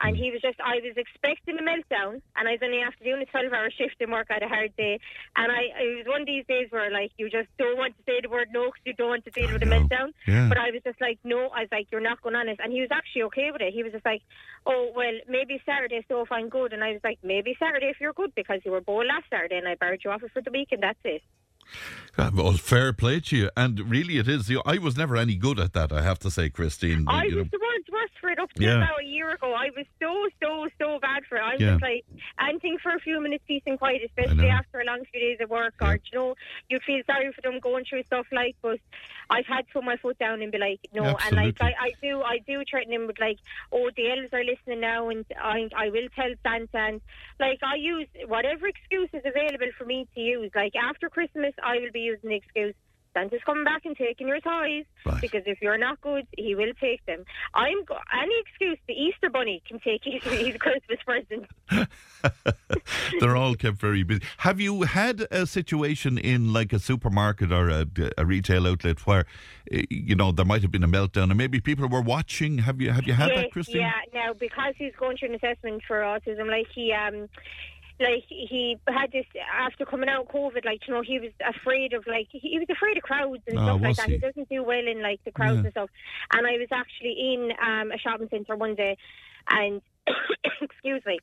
And 0.00 0.16
mm. 0.16 0.20
he 0.20 0.30
was 0.30 0.40
just, 0.40 0.58
I 0.60 0.80
was 0.80 0.96
expecting 0.96 1.58
a 1.58 1.64
meltdown, 1.64 2.22
and 2.36 2.48
I 2.48 2.52
was 2.52 2.60
only 2.62 2.80
after 2.80 3.04
doing 3.04 3.22
a 3.22 3.26
12 3.26 3.52
hour 3.52 3.70
shift 3.70 3.96
in 4.00 4.10
work, 4.10 4.28
I 4.30 4.34
had 4.34 4.42
a 4.42 4.48
hard 4.48 4.74
day. 4.76 4.98
And 5.36 5.52
I, 5.52 5.70
it 5.76 5.96
was 6.02 6.06
one 6.06 6.22
of 6.22 6.26
these 6.26 6.44
days 6.48 6.68
where, 6.70 6.90
like, 6.90 7.12
you 7.18 7.28
just 7.28 7.48
don't 7.58 7.76
want 7.76 7.96
to 7.96 8.02
say 8.04 8.20
the 8.22 8.28
word 8.28 8.48
no 8.52 8.72
because 8.72 8.84
you 8.84 8.94
don't 8.94 9.08
want 9.08 9.24
to 9.24 9.30
deal 9.30 9.50
I 9.50 9.52
with 9.52 9.62
a 9.62 9.66
meltdown. 9.66 10.12
Yeah. 10.26 10.48
But 10.48 10.58
I 10.58 10.70
was 10.70 10.82
just 10.84 11.00
like, 11.00 11.18
no, 11.24 11.48
I 11.52 11.68
was 11.68 11.72
like, 11.72 11.88
you're 11.92 12.00
not 12.00 12.22
going 12.22 12.36
on 12.36 12.48
it. 12.48 12.60
And 12.62 12.72
he 12.72 12.80
was 12.80 12.90
actually 12.92 13.28
okay 13.30 13.50
with 13.52 13.60
it. 13.60 13.72
He 13.72 13.82
was 13.82 13.92
just 13.92 14.06
like, 14.06 14.22
oh, 14.66 14.92
well, 14.94 15.16
maybe 15.28 15.60
Saturday, 15.66 16.04
so 16.08 16.22
if 16.22 16.32
I'm 16.32 16.48
good. 16.48 16.72
And 16.72 16.82
I 16.82 16.92
was 16.92 17.00
like, 17.04 17.18
maybe 17.22 17.56
Saturday 17.58 17.86
if 17.86 18.00
you're 18.00 18.12
good 18.12 18.34
because 18.34 18.60
you 18.64 18.72
were 18.72 18.80
bold 18.80 19.06
last 19.06 19.24
Saturday 19.30 19.58
and 19.58 19.68
I 19.68 19.74
barred 19.74 20.02
you 20.04 20.10
off 20.10 20.22
it 20.22 20.32
for 20.32 20.42
the 20.42 20.50
week 20.50 20.68
and 20.72 20.82
that's 20.82 20.98
it. 21.04 21.22
Uh, 22.18 22.30
Well, 22.34 22.52
fair 22.52 22.92
play 22.92 23.20
to 23.20 23.36
you. 23.36 23.50
And 23.56 23.78
really, 23.90 24.18
it 24.18 24.28
is. 24.28 24.50
You 24.50 24.56
know, 24.56 24.62
I 24.66 24.78
was 24.78 24.96
never 24.96 25.16
any 25.16 25.36
good 25.36 25.58
at 25.58 25.72
that, 25.74 25.92
I 25.92 26.02
have 26.02 26.18
to 26.20 26.30
say, 26.30 26.50
Christine. 26.50 27.04
I 27.08 27.24
You 27.24 27.30
know, 27.32 27.36
was 27.38 27.50
the 27.50 27.58
world's 27.62 27.88
worst 27.90 28.12
for 28.20 28.28
it 28.30 28.38
up 28.38 28.52
to 28.54 28.62
Yeah. 28.62 28.76
about 28.84 29.00
a 29.00 29.04
year 29.06 29.30
ago. 29.30 29.54
I 29.54 29.70
was 29.76 29.86
so, 30.00 30.28
so, 30.42 30.68
so 30.78 30.98
bad 31.00 31.24
for 31.28 31.36
it. 31.38 31.42
I 31.42 31.52
was 31.52 31.60
Yeah. 31.60 31.70
just 31.72 31.82
like, 31.82 32.04
anything 32.40 32.78
for 32.82 32.92
a 32.92 32.98
few 33.00 33.20
minutes 33.22 33.44
peace 33.46 33.62
and 33.66 33.78
quiet, 33.78 34.02
especially 34.04 34.48
after 34.48 34.80
a 34.80 34.84
long 34.84 35.04
few 35.10 35.20
days 35.20 35.38
of 35.40 35.48
work, 35.50 35.74
Yeah. 35.80 35.88
or, 35.88 35.94
you 35.94 36.18
know, 36.18 36.34
you'd 36.68 36.82
feel 36.82 37.00
sorry 37.06 37.32
for 37.32 37.40
them 37.42 37.58
going 37.60 37.84
through 37.84 38.02
stuff 38.04 38.26
like, 38.32 38.56
but 38.60 38.80
I've 39.30 39.46
had 39.46 39.66
to 39.68 39.72
put 39.72 39.84
my 39.84 39.96
foot 39.96 40.18
down 40.18 40.42
and 40.42 40.50
be 40.50 40.58
like, 40.58 40.80
no. 40.92 41.04
And 41.04 41.36
like, 41.36 41.56
I, 41.60 41.72
I 41.80 41.92
do, 42.02 42.20
I 42.20 42.38
do 42.46 42.62
threaten 42.68 42.92
him 42.92 43.06
with 43.06 43.20
like, 43.20 43.38
oh, 43.72 43.88
the 43.96 44.10
elves 44.10 44.32
are 44.32 44.44
listening 44.44 44.80
now 44.80 45.08
and 45.08 45.24
I, 45.40 45.68
I 45.76 45.88
will 45.90 46.08
tell 46.16 46.30
Santa. 46.42 46.76
And 46.76 47.00
like, 47.38 47.60
I 47.62 47.76
use 47.76 48.08
whatever 48.26 48.66
excuse 48.66 49.08
is 49.12 49.22
available 49.24 49.70
for 49.78 49.84
me 49.84 50.08
to 50.14 50.20
use. 50.20 50.50
Like, 50.54 50.74
after 50.74 51.08
Christmas, 51.08 51.54
I 51.62 51.78
will 51.78 51.92
be 51.92 52.00
using 52.00 52.30
the 52.30 52.36
excuse. 52.36 52.74
Santa's 53.12 53.40
coming 53.44 53.64
back 53.64 53.84
and 53.84 53.96
taking 53.96 54.28
your 54.28 54.40
toys 54.40 54.84
Right. 55.04 55.20
because 55.20 55.42
if 55.46 55.60
you're 55.62 55.78
not 55.78 56.00
good, 56.00 56.26
he 56.36 56.54
will 56.54 56.72
take 56.80 57.04
them. 57.06 57.24
I'm 57.54 57.84
go- 57.84 57.98
any 58.22 58.34
excuse 58.40 58.78
the 58.86 58.94
Easter 58.94 59.30
Bunny 59.30 59.62
can 59.66 59.80
take 59.80 60.02
his, 60.04 60.22
his 60.46 60.56
Christmas 60.56 60.98
present. 61.04 61.46
They're 63.20 63.36
all 63.36 63.54
kept 63.54 63.78
very 63.78 64.02
busy. 64.02 64.22
Have 64.38 64.60
you 64.60 64.82
had 64.82 65.26
a 65.30 65.46
situation 65.46 66.18
in 66.18 66.52
like 66.52 66.72
a 66.72 66.78
supermarket 66.78 67.50
or 67.52 67.68
a, 67.70 67.86
a 68.18 68.24
retail 68.26 68.66
outlet 68.66 69.06
where, 69.06 69.24
eh, 69.72 69.82
you 69.90 70.14
know, 70.14 70.30
there 70.32 70.44
might 70.44 70.62
have 70.62 70.70
been 70.70 70.84
a 70.84 70.88
meltdown 70.88 71.24
and 71.24 71.36
maybe 71.36 71.60
people 71.60 71.88
were 71.88 72.02
watching? 72.02 72.58
Have 72.58 72.80
you 72.80 72.90
have 72.90 73.06
you 73.06 73.14
had 73.14 73.30
yes, 73.30 73.38
that, 73.38 73.52
Christine? 73.52 73.80
yeah. 73.80 73.92
Now 74.14 74.32
because 74.34 74.74
he's 74.76 74.92
going 74.98 75.16
through 75.16 75.30
an 75.30 75.34
assessment 75.36 75.82
for 75.86 76.00
autism, 76.00 76.46
like 76.48 76.66
he 76.74 76.92
um. 76.92 77.28
Like 78.00 78.24
he 78.28 78.78
had 78.88 79.12
this 79.12 79.26
after 79.52 79.84
coming 79.84 80.08
out 80.08 80.22
of 80.22 80.28
COVID, 80.28 80.64
like 80.64 80.80
you 80.88 80.94
know, 80.94 81.02
he 81.02 81.18
was 81.20 81.32
afraid 81.46 81.92
of 81.92 82.06
like 82.06 82.28
he, 82.30 82.58
was 82.58 82.66
afraid 82.70 82.96
of 82.96 83.02
crowds 83.02 83.42
and 83.46 83.58
Oh, 83.58 83.62
stuff 83.62 83.80
like 83.82 83.96
that. 83.96 84.06
he? 84.08 84.12
He 84.14 84.18
doesn't 84.18 84.48
do 84.48 84.62
well 84.64 84.86
in 84.86 85.02
like 85.02 85.20
the 85.24 85.30
crowds 85.32 85.56
Yeah. 85.58 85.64
and 85.64 85.72
stuff. 85.72 85.90
And 86.32 86.46
I 86.46 86.52
was 86.52 86.68
actually 86.72 87.34
in 87.34 87.52
um, 87.62 87.92
a 87.92 87.98
shopping 87.98 88.28
centre 88.30 88.56
one 88.56 88.74
day, 88.74 88.96
and 89.50 89.82
excuse 90.62 91.02
me, 91.04 91.18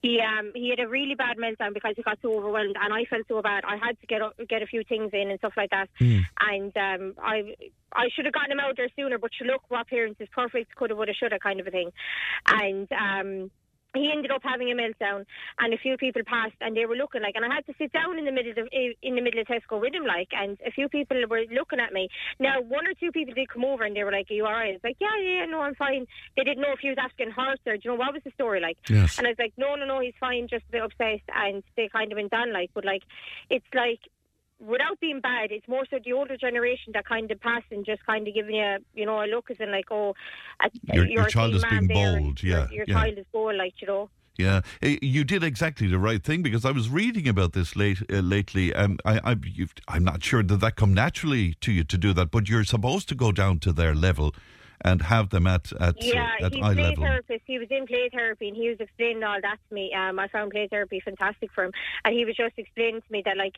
he 0.00 0.20
um 0.20 0.52
he 0.54 0.70
had 0.70 0.80
a 0.80 0.88
really 0.88 1.14
bad 1.14 1.36
meltdown 1.36 1.74
because 1.74 1.92
he 1.96 2.02
got 2.02 2.18
so 2.22 2.32
overwhelmed, 2.38 2.76
and 2.80 2.94
I 2.94 3.04
felt 3.04 3.26
so 3.28 3.42
bad. 3.42 3.64
I 3.66 3.76
had 3.76 4.00
to 4.00 4.06
get 4.06 4.22
up, 4.22 4.32
get 4.48 4.62
a 4.62 4.66
few 4.66 4.82
things 4.88 5.10
in 5.12 5.30
and 5.30 5.38
stuff 5.40 5.52
like 5.54 5.70
that, 5.70 5.90
Hmm. 5.98 6.20
and 6.40 6.74
um 6.78 7.14
I 7.22 7.56
I 7.92 8.08
should 8.14 8.24
have 8.24 8.32
gotten 8.34 8.52
him 8.52 8.60
out 8.60 8.76
there 8.78 8.88
sooner. 8.96 9.18
But 9.18 9.32
you 9.38 9.46
look, 9.46 9.64
what 9.68 9.86
parents 9.88 10.18
is 10.20 10.28
perfect, 10.34 10.74
coulda, 10.76 10.96
woulda, 10.96 11.12
shoulda, 11.12 11.38
kind 11.38 11.60
of 11.60 11.66
a 11.66 11.70
thing, 11.70 11.90
and 12.46 12.88
um. 12.92 13.50
He 13.96 14.12
ended 14.12 14.30
up 14.30 14.42
having 14.42 14.70
a 14.70 14.74
meltdown, 14.74 15.24
and 15.58 15.74
a 15.74 15.78
few 15.78 15.96
people 15.96 16.22
passed, 16.26 16.56
and 16.60 16.76
they 16.76 16.86
were 16.86 16.96
looking 16.96 17.22
like, 17.22 17.34
and 17.36 17.44
I 17.44 17.54
had 17.54 17.66
to 17.66 17.74
sit 17.78 17.92
down 17.92 18.18
in 18.18 18.24
the 18.24 18.32
middle 18.32 18.52
of 18.52 18.68
in 19.02 19.14
the 19.14 19.20
middle 19.20 19.40
of 19.40 19.46
Tesco 19.46 19.80
with 19.80 19.94
him, 19.94 20.04
like, 20.04 20.28
and 20.32 20.58
a 20.66 20.70
few 20.70 20.88
people 20.88 21.16
were 21.28 21.42
looking 21.50 21.80
at 21.80 21.92
me. 21.92 22.08
Now, 22.38 22.60
one 22.60 22.86
or 22.86 22.94
two 22.94 23.12
people 23.12 23.34
did 23.34 23.48
come 23.48 23.64
over, 23.64 23.84
and 23.84 23.96
they 23.96 24.04
were 24.04 24.12
like, 24.12 24.30
"Are 24.30 24.34
you 24.34 24.46
all 24.46 24.52
right?" 24.52 24.70
I 24.70 24.72
was 24.72 24.84
like, 24.84 24.96
"Yeah, 25.00 25.16
yeah, 25.20 25.46
no, 25.46 25.60
I'm 25.60 25.74
fine." 25.74 26.06
They 26.36 26.44
didn't 26.44 26.62
know 26.62 26.72
if 26.72 26.80
he 26.80 26.88
was 26.88 26.98
asking 26.98 27.30
hurt 27.30 27.60
or, 27.66 27.76
do 27.76 27.80
you 27.84 27.90
know, 27.90 27.96
what 27.96 28.12
was 28.12 28.22
the 28.24 28.30
story 28.32 28.60
like? 28.60 28.78
Yes. 28.88 29.18
And 29.18 29.26
I 29.26 29.30
was 29.30 29.38
like, 29.38 29.52
no, 29.56 29.74
no, 29.74 29.84
no, 29.86 30.00
he's 30.00 30.14
fine, 30.18 30.48
just 30.48 30.64
a 30.68 30.72
bit 30.72 30.82
obsessed," 30.82 31.28
And 31.34 31.62
they 31.76 31.88
kind 31.88 32.12
of 32.12 32.16
went 32.16 32.32
on, 32.32 32.52
like, 32.52 32.70
but 32.74 32.84
like, 32.84 33.02
it's 33.50 33.66
like, 33.74 34.00
without 34.58 34.98
being 35.00 35.20
bad, 35.20 35.50
it's 35.52 35.68
more 35.68 35.84
so 35.90 35.98
the 36.04 36.12
older 36.12 36.36
generation 36.36 36.92
that 36.94 37.06
kind 37.06 37.30
of 37.30 37.40
pass 37.40 37.62
and 37.70 37.84
just 37.84 38.04
kind 38.06 38.26
of 38.26 38.34
giving 38.34 38.54
you, 38.56 38.76
you 38.94 39.06
know, 39.06 39.22
a 39.22 39.26
look 39.26 39.50
as 39.50 39.58
in 39.60 39.70
like, 39.70 39.86
oh, 39.90 40.14
a, 40.64 40.70
Your- 40.94 41.06
your 41.06 41.24
child 41.26 41.54
is 41.54 41.64
being 41.64 41.86
bold, 41.88 42.42
yeah, 42.42 42.68
Your, 42.70 42.84
yeah. 42.88 42.94
child 42.94 43.18
is 43.18 43.26
bold, 43.32 43.56
like, 43.56 43.74
you 43.80 43.86
know. 43.86 44.10
Yeah, 44.38 44.60
Eh, 44.82 44.98
you 45.00 45.24
did 45.24 45.42
exactly 45.42 45.86
the 45.88 45.98
right 45.98 46.22
thing 46.22 46.42
because 46.42 46.66
I 46.66 46.70
was 46.70 46.90
reading 46.90 47.26
about 47.26 47.54
this 47.54 47.74
late 47.74 48.02
uh, 48.10 48.16
lately, 48.16 48.70
and 48.70 49.00
I, 49.04 49.18
I 49.24 49.36
you've, 49.42 49.72
I'm 49.88 50.04
not 50.04 50.22
sure 50.22 50.42
that 50.42 50.60
that 50.60 50.76
come 50.76 50.92
naturally 50.92 51.54
to 51.62 51.72
you 51.72 51.84
to 51.84 51.96
do 51.96 52.12
that, 52.12 52.30
but 52.30 52.46
you're 52.46 52.64
supposed 52.64 53.08
to 53.08 53.14
go 53.14 53.32
down 53.32 53.60
to 53.60 53.72
their 53.72 53.94
level 53.94 54.34
and 54.82 55.02
have 55.02 55.30
them 55.30 55.46
at 55.46 55.72
at, 55.80 55.80
uh, 55.80 55.92
Yeah, 56.00 56.32
at 56.42 56.52
he's 56.54 56.62
eye 56.62 56.74
play 56.74 56.82
level. 56.82 57.04
therapist. 57.04 57.42
He 57.46 57.58
was 57.58 57.68
in 57.70 57.86
play 57.86 58.08
therapy, 58.12 58.48
and 58.48 58.56
he 58.56 58.68
was 58.68 58.78
explaining 58.80 59.22
all 59.24 59.40
that 59.40 59.58
to 59.68 59.74
me. 59.74 59.92
Um, 59.94 60.18
I 60.18 60.28
found 60.28 60.50
play 60.52 60.68
therapy 60.68 61.00
fantastic 61.00 61.50
for 61.52 61.64
him, 61.64 61.72
and 62.04 62.14
he 62.14 62.24
was 62.24 62.36
just 62.36 62.54
explaining 62.58 63.00
to 63.02 63.12
me 63.12 63.22
that 63.24 63.36
like 63.36 63.54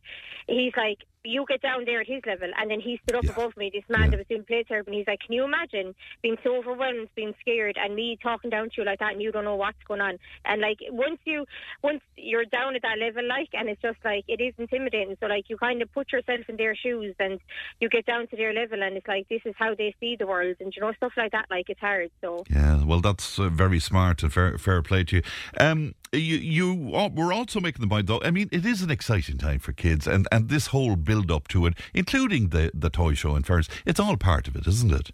he's 0.47 0.73
like 0.77 0.99
you 1.25 1.45
get 1.49 1.61
down 1.61 1.85
there 1.85 2.01
at 2.01 2.07
his 2.07 2.23
level, 2.27 2.49
and 2.57 2.71
then 2.71 2.81
he 2.81 2.99
stood 3.03 3.17
up 3.17 3.25
Yeah. 3.25 3.33
above 3.33 3.57
me. 3.57 3.71
This 3.73 3.85
man 3.89 4.05
Yeah. 4.05 4.11
that 4.11 4.19
was 4.19 4.27
doing 4.29 4.45
play 4.45 4.63
therapy, 4.63 4.91
and 4.91 4.97
he's 4.99 5.07
like, 5.07 5.21
"Can 5.21 5.33
you 5.35 5.45
imagine 5.45 5.95
being 6.23 6.39
so 6.43 6.57
overwhelmed, 6.57 7.09
being 7.15 7.35
scared, 7.41 7.77
and 7.77 7.95
me 7.95 8.17
talking 8.23 8.51
down 8.51 8.71
to 8.71 8.75
you 8.79 8.85
like 8.85 9.01
that, 9.01 9.13
and 9.13 9.23
you 9.23 9.33
don't 9.33 9.45
know 9.45 9.57
what's 9.57 9.83
going 9.85 10.01
on?" 10.01 10.19
And 10.45 10.61
like 10.63 10.79
once 10.91 11.21
you 11.25 11.45
once 11.83 12.01
you're 12.17 12.45
down 12.47 12.77
at 12.77 12.83
that 12.83 12.99
level, 12.99 13.27
like, 13.27 13.49
and 13.53 13.69
it's 13.69 13.83
just 13.83 13.99
like 14.05 14.25
it 14.29 14.41
is 14.41 14.55
intimidating. 14.59 15.17
So 15.21 15.27
like 15.27 15.51
you 15.51 15.57
kind 15.59 15.83
of 15.83 15.93
put 15.93 16.13
yourself 16.13 16.49
in 16.49 16.57
their 16.57 16.75
shoes, 16.77 17.15
and 17.19 17.41
you 17.81 17.89
get 17.89 18.07
down 18.07 18.29
to 18.29 18.37
their 18.37 18.53
level, 18.55 18.83
and 18.83 18.97
it's 18.97 19.09
like 19.09 19.29
this 19.29 19.43
is 19.45 19.55
how 19.59 19.75
they 19.75 19.95
see 20.01 20.17
the 20.17 20.27
world, 20.27 20.57
and 20.61 20.73
you 20.75 20.81
know 20.81 20.93
stuff 21.09 21.23
like 21.23 21.33
that. 21.33 21.47
Like 21.51 21.69
it's 21.69 21.81
hard. 21.81 22.11
So. 22.21 22.45
Yeah, 22.51 22.85
well, 22.85 23.01
that's 23.01 23.39
uh, 23.39 23.49
very 23.49 23.81
smart 23.81 24.23
and 24.23 24.33
fair, 24.33 24.59
fair 24.59 24.83
play 24.83 25.05
to 25.05 25.17
you. 25.17 25.23
Um, 25.59 25.95
you 26.13 26.37
you 26.37 26.95
al- 26.95 27.11
we're 27.11 27.33
also 27.33 27.61
making 27.61 27.83
the 27.83 27.89
point 27.89 28.07
though. 28.07 28.21
I 28.23 28.31
mean, 28.31 28.49
it 28.53 28.65
is 28.65 28.83
an 28.83 28.91
exciting 28.91 29.39
time 29.39 29.59
for 29.59 29.73
kids, 29.73 30.07
and, 30.07 30.27
and 30.33 30.49
this 30.49 30.69
whole 30.69 30.97
build 30.97 31.31
up 31.31 31.49
to 31.49 31.67
it, 31.67 31.75
including 31.95 32.49
the 32.49 32.71
the 32.75 32.91
toy 32.91 33.15
show 33.15 33.37
in 33.37 33.43
fairness, 33.43 33.69
it's 33.87 34.01
all 34.01 34.17
part 34.17 34.49
of 34.49 34.57
it, 34.57 34.67
isn't 34.67 34.93
it? 34.93 35.11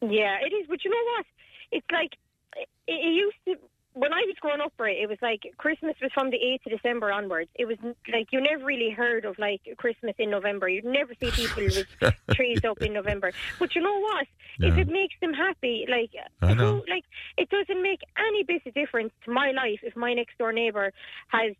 Yeah, 0.00 0.38
it 0.40 0.52
is. 0.52 0.66
But 0.68 0.84
you 0.84 0.90
know 0.90 1.12
what? 1.16 1.26
It's 1.70 1.86
like 1.92 2.12
it, 2.56 2.68
it 2.88 3.14
used 3.14 3.36
to. 3.46 3.56
When 3.94 4.12
I 4.12 4.22
was 4.26 4.36
growing 4.40 4.60
up, 4.60 4.72
right, 4.78 4.96
it 4.96 5.08
was 5.08 5.18
like 5.20 5.42
Christmas 5.58 5.94
was 6.00 6.10
from 6.12 6.30
the 6.30 6.38
8th 6.38 6.66
of 6.66 6.72
December 6.72 7.12
onwards. 7.12 7.50
It 7.54 7.66
was 7.66 7.76
like 8.10 8.28
you 8.32 8.40
never 8.40 8.64
really 8.64 8.90
heard 8.90 9.24
of 9.24 9.38
like 9.38 9.60
Christmas 9.76 10.14
in 10.18 10.30
November. 10.30 10.68
You'd 10.68 10.84
never 10.84 11.12
see 11.20 11.30
people 11.30 11.64
with 11.64 11.86
trees 12.30 12.64
up 12.64 12.80
in 12.80 12.94
November. 12.94 13.32
But 13.58 13.74
you 13.74 13.82
know 13.82 14.00
what? 14.00 14.26
If 14.60 14.78
it 14.78 14.88
makes 14.88 15.14
them 15.20 15.34
happy, 15.34 15.86
like 15.88 16.10
who, 16.56 16.84
like 16.88 17.04
it 17.36 17.50
doesn't 17.50 17.82
make 17.82 18.00
any 18.18 18.44
bit 18.44 18.62
of 18.66 18.74
difference 18.74 19.12
to 19.24 19.30
my 19.30 19.50
life 19.50 19.80
if 19.82 19.96
my 19.96 20.14
next 20.14 20.38
door 20.38 20.52
neighbour 20.52 20.92
has 21.28 21.54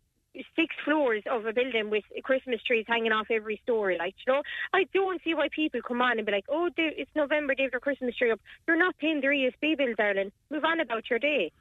six 0.55 0.75
floors 0.83 1.23
of 1.29 1.45
a 1.45 1.53
building 1.53 1.89
with 1.89 2.03
Christmas 2.23 2.61
trees 2.63 2.85
hanging 2.87 3.11
off 3.11 3.27
every 3.29 3.59
story. 3.63 3.97
Like, 3.97 4.15
you 4.25 4.33
know, 4.33 4.41
I 4.73 4.85
don't 4.93 5.21
see 5.23 5.33
why 5.33 5.49
people 5.49 5.81
come 5.81 6.01
on 6.01 6.17
and 6.17 6.25
be 6.25 6.31
like, 6.31 6.45
oh, 6.49 6.69
they, 6.75 6.93
it's 6.97 7.11
November, 7.15 7.53
they 7.55 7.63
have 7.63 7.71
their 7.71 7.79
Christmas 7.79 8.15
tree 8.15 8.31
up. 8.31 8.39
You're 8.67 8.77
not 8.77 8.97
paying 8.97 9.21
their 9.21 9.31
ESB 9.31 9.77
bill, 9.77 9.93
darling. 9.97 10.31
Move 10.49 10.63
on 10.63 10.79
about 10.79 11.09
your 11.09 11.19
day. 11.19 11.51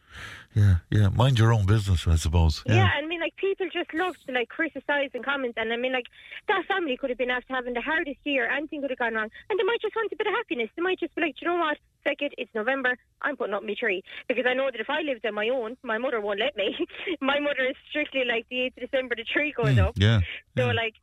Yeah, 0.54 0.76
yeah. 0.90 1.08
Mind 1.08 1.38
your 1.38 1.52
own 1.52 1.66
business, 1.66 2.06
I 2.06 2.16
suppose. 2.16 2.62
Yeah. 2.66 2.88
I 2.96 3.06
mean, 3.06 3.20
like, 3.20 3.36
people 3.36 3.66
just 3.72 3.92
love 3.94 4.16
to, 4.26 4.32
like, 4.32 4.48
criticise 4.48 5.10
and 5.14 5.24
comment. 5.24 5.54
And 5.56 5.72
I 5.72 5.76
mean, 5.76 5.92
like, 5.92 6.06
that 6.48 6.64
family 6.66 6.96
could 6.96 7.10
have 7.10 7.18
been 7.18 7.30
after 7.30 7.54
having 7.54 7.74
the 7.74 7.80
hardest 7.80 8.18
year. 8.24 8.48
Anything 8.50 8.80
could 8.80 8.90
have 8.90 8.98
gone 8.98 9.14
wrong. 9.14 9.30
And 9.48 9.58
they 9.58 9.64
might 9.64 9.80
just 9.80 9.96
want 9.96 10.12
a 10.12 10.16
bit 10.16 10.26
of 10.26 10.34
happiness. 10.34 10.68
They 10.76 10.82
might 10.82 11.00
just 11.00 11.14
be 11.14 11.22
like, 11.22 11.40
you 11.40 11.48
know 11.48 11.56
what? 11.56 11.78
It, 12.04 12.34
it's 12.38 12.50
November. 12.54 12.96
I'm 13.20 13.36
putting 13.36 13.54
up 13.54 13.62
my 13.62 13.74
tree. 13.78 14.02
Because 14.28 14.44
I 14.48 14.54
know 14.54 14.70
that 14.70 14.80
if 14.80 14.90
I 14.90 15.02
lived 15.02 15.24
on 15.26 15.34
my 15.34 15.48
own, 15.48 15.76
my 15.82 15.98
mother 15.98 16.20
won't 16.20 16.40
let 16.40 16.56
me. 16.56 16.76
my 17.20 17.38
mother 17.40 17.64
is 17.68 17.76
strictly 17.90 18.24
like 18.24 18.46
the 18.50 18.56
8th 18.56 18.82
of 18.82 18.90
December, 18.90 19.14
the 19.16 19.24
tree 19.24 19.52
goes 19.56 19.74
hmm, 19.74 19.80
up. 19.80 19.94
yeah. 19.96 20.20
So 20.56 20.66
yeah. 20.66 20.72
like, 20.72 20.94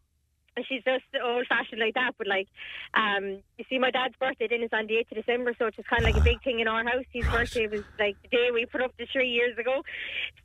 she's 0.67 0.83
just 0.83 1.05
old 1.23 1.47
fashioned 1.47 1.79
like 1.79 1.93
that. 1.93 2.15
But 2.17 2.27
like, 2.27 2.47
um, 2.93 3.39
you 3.57 3.65
see, 3.69 3.79
my 3.79 3.91
dad's 3.91 4.15
birthday 4.19 4.47
then 4.49 4.63
is 4.63 4.69
on 4.73 4.87
the 4.87 4.97
eighth 4.97 5.11
of 5.11 5.17
December, 5.17 5.53
so 5.57 5.67
it's 5.67 5.77
just 5.77 5.87
kind 5.87 6.01
of 6.01 6.05
like 6.05 6.19
a 6.19 6.23
big 6.23 6.41
thing 6.43 6.59
in 6.59 6.67
our 6.67 6.83
house. 6.83 7.05
His 7.11 7.25
birthday 7.25 7.67
was 7.67 7.83
like 7.99 8.15
the 8.23 8.29
day 8.29 8.49
we 8.53 8.65
put 8.65 8.81
up 8.81 8.93
the 8.97 9.05
tree 9.05 9.29
years 9.29 9.57
ago. 9.57 9.83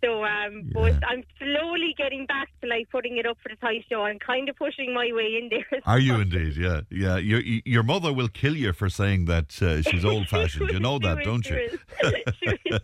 So 0.03 0.25
um, 0.25 0.71
but 0.73 0.95
I'm 1.07 1.25
slowly 1.39 1.95
getting 1.97 2.27
back 2.27 2.49
to 2.63 2.69
like 2.69 2.91
putting 2.91 3.17
it 3.19 3.27
up 3.27 3.39
for 3.43 3.49
the 3.49 3.57
toy 3.57 3.85
show. 3.91 4.03
I'm 4.03 4.19
kind 4.19 4.49
of 4.49 4.57
pushing 4.57 4.93
my 4.93 5.11
way 5.13 5.41
in 5.41 5.49
there. 5.51 5.81
Are 5.87 5.99
you 5.99 6.17
indeed? 6.17 6.57
Yeah, 6.57 6.81
yeah. 6.91 7.17
Your 7.17 7.41
your 7.41 7.83
mother 7.83 8.13
will 8.13 8.29
kill 8.29 8.57
you 8.57 8.73
for 8.73 8.89
saying 8.89 9.27
that 9.27 9.63
uh, 9.63 9.83
she's 9.83 10.05
old 10.13 10.29
fashioned. 10.29 10.71
You 10.71 10.81
know 10.81 10.99
that, 10.99 11.25
don't 11.25 11.49
you? 11.49 11.79
will. 12.03 12.13
She 12.43 12.49
will. 12.71 12.81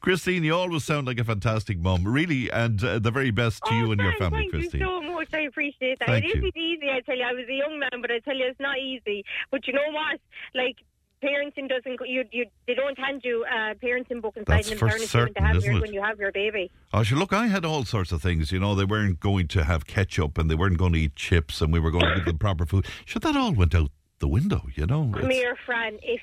Christine, 0.00 0.44
you 0.44 0.54
always 0.54 0.84
sound 0.84 1.06
like 1.06 1.18
a 1.18 1.24
fantastic 1.24 1.78
mum, 1.78 2.04
really, 2.06 2.50
and 2.50 2.82
uh, 2.82 2.98
the 2.98 3.10
very 3.10 3.30
best 3.30 3.62
to 3.64 3.72
oh, 3.72 3.78
you 3.78 3.92
and 3.92 4.00
your 4.00 4.12
family, 4.14 4.40
thank 4.40 4.52
Christine. 4.52 4.80
you 4.80 4.86
so 4.86 5.02
much. 5.02 5.28
I 5.32 5.40
appreciate 5.40 5.98
that. 6.00 6.08
Thank 6.08 6.24
it 6.24 6.36
you. 6.36 6.42
Easy, 6.74 6.88
I 6.90 7.00
tell 7.00 7.16
you. 7.16 7.24
I 7.24 7.32
was 7.32 7.46
a 7.48 7.54
young 7.54 7.78
man, 7.78 8.00
but 8.00 8.10
I 8.10 8.18
tell 8.20 8.36
you, 8.36 8.46
it's 8.46 8.60
not 8.60 8.78
easy. 8.78 9.24
But 9.50 9.66
you 9.66 9.72
know 9.72 9.90
what? 9.90 10.20
Like, 10.54 10.76
parenting 11.22 11.68
doesn't, 11.68 11.98
go- 11.98 12.04
you, 12.04 12.24
you, 12.32 12.46
they 12.66 12.74
don't 12.74 12.98
hand 12.98 13.22
you 13.24 13.44
a 13.44 13.74
parenting 13.74 14.20
book 14.20 14.36
inside 14.36 14.56
That's 14.56 14.70
an 14.72 14.78
for 14.78 14.90
certain, 14.90 15.32
when, 15.32 15.34
to 15.34 15.42
have 15.42 15.56
isn't 15.56 15.70
your, 15.70 15.78
it? 15.78 15.82
when 15.82 15.92
you 15.94 16.02
have 16.02 16.18
your 16.18 16.32
baby. 16.32 16.70
Oh, 16.92 17.02
sure, 17.02 17.18
look, 17.18 17.32
I 17.32 17.46
had 17.46 17.64
all 17.64 17.84
sorts 17.84 18.12
of 18.12 18.20
things. 18.20 18.52
You 18.52 18.60
know, 18.60 18.74
they 18.74 18.84
weren't 18.84 19.20
going 19.20 19.48
to 19.48 19.64
have 19.64 19.86
ketchup 19.86 20.36
and 20.38 20.50
they 20.50 20.54
weren't 20.54 20.76
going 20.76 20.92
to 20.92 20.98
eat 20.98 21.16
chips 21.16 21.60
and 21.60 21.72
we 21.72 21.80
were 21.80 21.90
going 21.90 22.06
to 22.06 22.14
give 22.16 22.24
them 22.26 22.38
proper 22.38 22.66
food. 22.66 22.86
Sure, 23.04 23.20
that 23.20 23.36
all 23.36 23.52
went 23.52 23.74
out 23.74 23.90
the 24.20 24.28
window, 24.28 24.62
you 24.74 24.86
know. 24.86 25.10
Come 25.12 25.24
It's- 25.30 25.32
here, 25.34 25.56
Fran. 25.66 25.98
If 26.02 26.20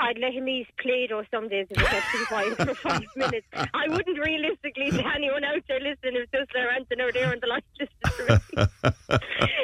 I'd 0.00 0.18
let 0.18 0.32
him 0.34 0.48
eat 0.48 0.66
Play-Doh 0.80 1.24
some 1.30 1.48
days 1.48 1.66
if 1.70 1.78
he 1.78 1.84
kept 1.86 2.06
too 2.10 2.24
quiet 2.26 2.56
for 2.56 2.74
five 2.74 3.02
minutes, 3.16 3.46
I 3.52 3.88
wouldn't 3.88 4.18
realistically 4.18 4.90
let 4.90 5.06
anyone 5.14 5.44
out 5.44 5.62
there 5.68 5.80
listening 5.80 6.16
if 6.22 6.30
just 6.30 6.50
they're 6.52 6.66
ranting 6.68 7.00
out 7.00 7.12
there 7.14 7.28
on 7.30 7.38
the 7.40 7.46
line 7.46 7.62
listening 7.78 8.40
to 8.56 8.66
me. 8.82 8.88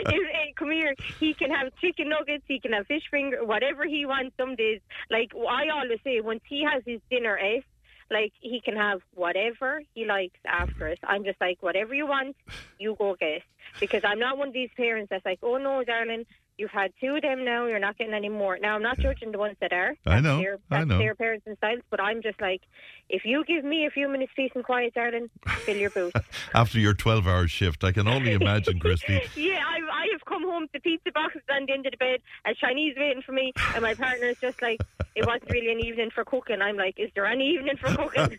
if, 0.07 0.29
eh, 0.35 0.53
come 0.57 0.71
here, 0.71 0.95
he 1.21 1.35
can 1.35 1.51
have 1.51 1.75
chicken 1.81 2.09
nuggets, 2.09 2.45
he 2.47 2.61
can 2.61 2.73
have 2.73 2.87
fish 2.87 3.03
finger, 3.11 3.45
whatever 3.45 3.85
he 3.85 4.07
wants. 4.07 4.37
Some 4.39 4.55
days, 4.57 4.81
like 5.11 5.33
I 5.35 5.69
always 5.69 5.99
say, 6.05 6.21
once 6.21 6.41
he 6.49 6.65
has 6.65 6.83
his 6.87 7.01
dinner 7.11 7.37
ate. 7.39 7.65
Like 8.11 8.35
he 8.39 8.61
can 8.61 8.77
have 8.77 9.01
whatever 9.15 9.81
he 9.95 10.05
likes 10.05 10.39
after 10.47 10.89
it. 10.89 10.99
I'm 11.05 11.25
just 11.25 11.41
like, 11.41 11.63
whatever 11.63 11.95
you 11.95 12.07
want, 12.07 12.37
you 12.79 12.95
go 12.99 13.17
get. 13.19 13.41
Because 13.81 14.03
I'm 14.05 14.19
not 14.19 14.37
one 14.37 14.49
of 14.49 14.55
these 14.55 14.69
parents 14.77 15.09
that's 15.09 15.25
like, 15.25 15.39
oh 15.43 15.57
no, 15.57 15.83
darling, 15.85 16.27
you've 16.57 16.71
had 16.71 16.93
two 17.01 17.17
of 17.17 17.23
them 17.23 17.45
now, 17.45 17.67
you're 17.67 17.79
not 17.79 17.99
getting 17.99 18.15
any 18.15 18.29
more. 18.29 18.59
Now 18.61 18.77
I'm 18.77 18.83
not 18.83 18.99
judging 18.99 19.33
the 19.33 19.39
ones 19.39 19.57
that 19.61 19.73
are. 19.73 19.97
I 20.07 20.21
know, 20.21 20.39
Their, 20.39 20.59
I 20.71 20.85
know. 20.85 20.99
their 20.99 21.15
parents 21.15 21.47
and 21.47 21.57
styles, 21.59 21.81
but 21.91 22.01
I'm 22.01 22.23
just 22.23 22.41
like, 22.41 22.63
if 23.09 23.25
you 23.25 23.45
give 23.45 23.65
me 23.65 23.87
a 23.87 23.91
few 23.91 24.09
minutes 24.09 24.33
peace 24.35 24.53
and 24.55 24.65
quiet, 24.65 24.95
darling, 24.95 25.29
fill 25.65 25.77
your 25.77 25.91
boots. 25.91 26.19
After 26.55 26.79
your 26.79 26.95
12 26.95 27.27
hour 27.27 27.47
shift, 27.49 27.85
I 27.85 27.93
can 27.93 28.09
only 28.09 28.33
imagine, 28.33 28.79
Christine. 28.81 29.21
yeah, 29.37 29.63
I, 29.67 29.79
I 29.93 30.09
have 30.13 30.25
come 30.25 30.43
home 30.43 30.69
to 30.73 30.81
pizza 30.81 31.11
boxes 31.13 31.43
on 31.51 31.67
the 31.67 31.73
end 31.73 31.87
of 31.87 31.93
the 31.93 31.97
bed, 31.99 32.21
a 32.47 32.55
Chinese 32.55 32.95
waiting 32.97 33.23
for 33.23 33.33
me, 33.33 33.53
and 33.75 33.83
my 33.83 33.95
partner 33.95 34.29
is 34.29 34.39
just 34.41 34.63
like, 34.63 34.81
it 35.15 35.27
wasn't 35.27 35.51
really 35.51 35.73
an 35.73 35.81
evening 35.81 36.11
for 36.15 36.25
cooking. 36.25 36.63
I'm 36.63 36.77
like, 36.77 36.99
is 36.99 37.11
there 37.15 37.27
any 37.27 37.51
evening 37.51 37.77
for 37.77 37.95
cooking? 37.95 38.39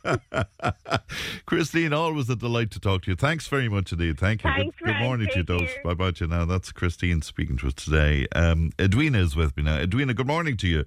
Christine, 1.46 1.94
always 1.94 2.30
a 2.30 2.36
delight 2.36 2.72
to 2.72 2.80
talk 2.80 3.04
to 3.04 3.12
you. 3.12 3.16
Thanks 3.16 3.48
very 3.48 3.70
much 3.70 3.92
indeed. 3.92 4.20
Thank 4.20 4.44
you. 4.44 4.50
Thanks, 4.50 4.78
good, 4.80 4.88
good 4.88 5.00
morning 5.00 5.28
to 5.32 5.40
you, 5.40 5.44
Take 5.44 5.84
Bye 5.84 5.94
bye 5.94 6.12
to 6.12 6.26
you 6.26 6.30
now. 6.30 6.46
That's 6.46 6.72
Christine 6.72 7.22
speaking 7.22 7.58
to 7.58 7.68
us 7.68 7.74
today. 7.74 8.05
Um, 8.36 8.72
Edwina 8.80 9.20
is 9.20 9.36
with 9.36 9.56
me 9.58 9.64
now. 9.64 9.78
Edwina, 9.78 10.14
good 10.14 10.28
morning 10.28 10.58
to 10.58 10.68
you. 10.68 10.84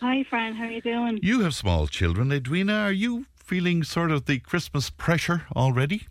Hi, 0.00 0.24
Fran. 0.28 0.54
How 0.54 0.64
are 0.64 0.70
you 0.70 0.80
doing? 0.80 1.18
You 1.22 1.40
have 1.40 1.54
small 1.54 1.86
children. 1.86 2.32
Edwina, 2.32 2.74
are 2.74 2.92
you 2.92 3.26
feeling 3.36 3.82
sort 3.84 4.10
of 4.10 4.26
the 4.26 4.38
Christmas 4.38 4.90
pressure 4.90 5.46
already? 5.54 6.08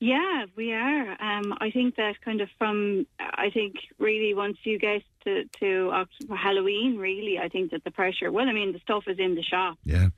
Yeah, 0.00 0.44
we 0.56 0.72
are. 0.72 1.10
Um, 1.22 1.54
I 1.60 1.70
think 1.70 1.96
that 1.96 2.20
kind 2.24 2.40
of 2.40 2.48
from, 2.58 3.06
I 3.18 3.50
think 3.50 3.76
really 3.98 4.34
once 4.34 4.58
you 4.64 4.78
get 4.78 5.02
to, 5.24 5.44
to 5.60 6.04
Halloween, 6.36 6.98
really, 6.98 7.38
I 7.38 7.48
think 7.48 7.70
that 7.70 7.84
the 7.84 7.90
pressure, 7.90 8.30
well, 8.30 8.48
I 8.48 8.52
mean, 8.52 8.72
the 8.72 8.80
stuff 8.80 9.04
is 9.06 9.18
in 9.18 9.34
the 9.34 9.42
shop. 9.42 9.78
Yeah. 9.84 10.08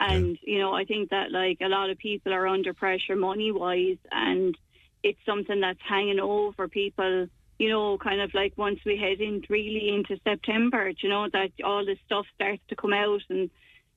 And, 0.00 0.38
you 0.42 0.58
know, 0.58 0.74
I 0.74 0.84
think 0.84 1.10
that 1.10 1.30
like 1.30 1.58
a 1.62 1.68
lot 1.68 1.90
of 1.90 1.98
people 1.98 2.32
are 2.32 2.46
under 2.46 2.74
pressure 2.74 3.16
money 3.16 3.52
wise 3.52 3.98
and 4.10 4.56
it's 5.02 5.24
something 5.24 5.60
that's 5.60 5.80
hanging 5.86 6.20
over 6.20 6.66
people, 6.68 7.28
you 7.58 7.68
know, 7.68 7.98
kind 7.98 8.20
of 8.20 8.34
like 8.34 8.52
once 8.56 8.78
we 8.84 8.96
head 8.96 9.20
in 9.20 9.42
really 9.48 9.88
into 9.94 10.20
September, 10.22 10.92
you 11.02 11.08
know, 11.08 11.28
that 11.32 11.50
all 11.64 11.84
this 11.84 11.98
stuff 12.04 12.26
starts 12.34 12.62
to 12.68 12.76
come 12.76 12.92
out 12.92 13.20
and 13.30 13.50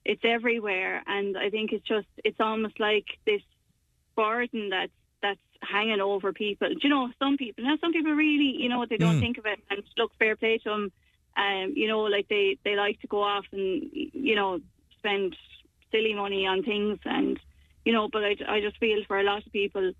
it's 0.04 0.22
everywhere. 0.24 1.02
And 1.06 1.36
I 1.36 1.50
think 1.50 1.72
it's 1.72 1.86
just, 1.86 2.08
it's 2.24 2.40
almost 2.40 2.80
like 2.80 3.04
this 3.26 3.42
burden 4.16 4.70
that's, 4.70 4.92
that's 5.22 5.40
hanging 5.62 6.00
over 6.00 6.32
people. 6.32 6.68
Do 6.68 6.78
you 6.82 6.88
know, 6.88 7.10
some 7.18 7.36
people, 7.36 7.64
now 7.64 7.76
some 7.80 7.92
people 7.92 8.12
really, 8.12 8.56
you 8.58 8.68
know, 8.68 8.78
what 8.78 8.88
they 8.88 8.96
don't 8.96 9.16
Mm. 9.16 9.20
think 9.20 9.38
of 9.38 9.46
it 9.46 9.58
and 9.70 9.82
look 9.98 10.12
fair 10.18 10.36
play 10.36 10.58
to 10.58 10.70
them. 10.70 10.92
Um, 11.36 11.72
you 11.76 11.86
know, 11.88 12.00
like 12.00 12.28
they, 12.28 12.58
they 12.64 12.76
like 12.76 13.00
to 13.00 13.06
go 13.06 13.22
off 13.22 13.44
and, 13.52 13.88
you 13.92 14.34
know, 14.34 14.60
spend 14.98 15.36
silly 15.92 16.14
money 16.14 16.46
on 16.46 16.62
things 16.62 16.98
and 17.04 17.38
you 17.84 17.92
know 17.92 18.08
but 18.12 18.22
I, 18.22 18.36
I 18.48 18.60
just 18.60 18.78
feel 18.78 18.98
for 19.08 19.18
a 19.18 19.24
lot 19.24 19.44
of 19.44 19.52
people 19.52 19.92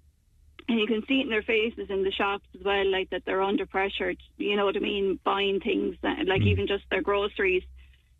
and 0.70 0.78
you 0.80 0.86
can 0.86 1.02
see 1.08 1.18
it 1.20 1.24
in 1.24 1.30
their 1.30 1.42
faces 1.42 1.90
in 1.90 2.04
the 2.04 2.12
shops 2.12 2.44
as 2.58 2.64
well 2.64 2.86
like 2.90 3.10
that 3.10 3.22
they're 3.26 3.42
under 3.42 3.66
pressure 3.66 4.14
you 4.38 4.56
know 4.56 4.64
what 4.64 4.76
I 4.76 4.80
mean 4.80 5.18
buying 5.24 5.60
things 5.60 5.96
that, 6.02 6.26
like 6.26 6.42
even 6.42 6.66
just 6.66 6.84
their 6.90 7.02
groceries 7.02 7.64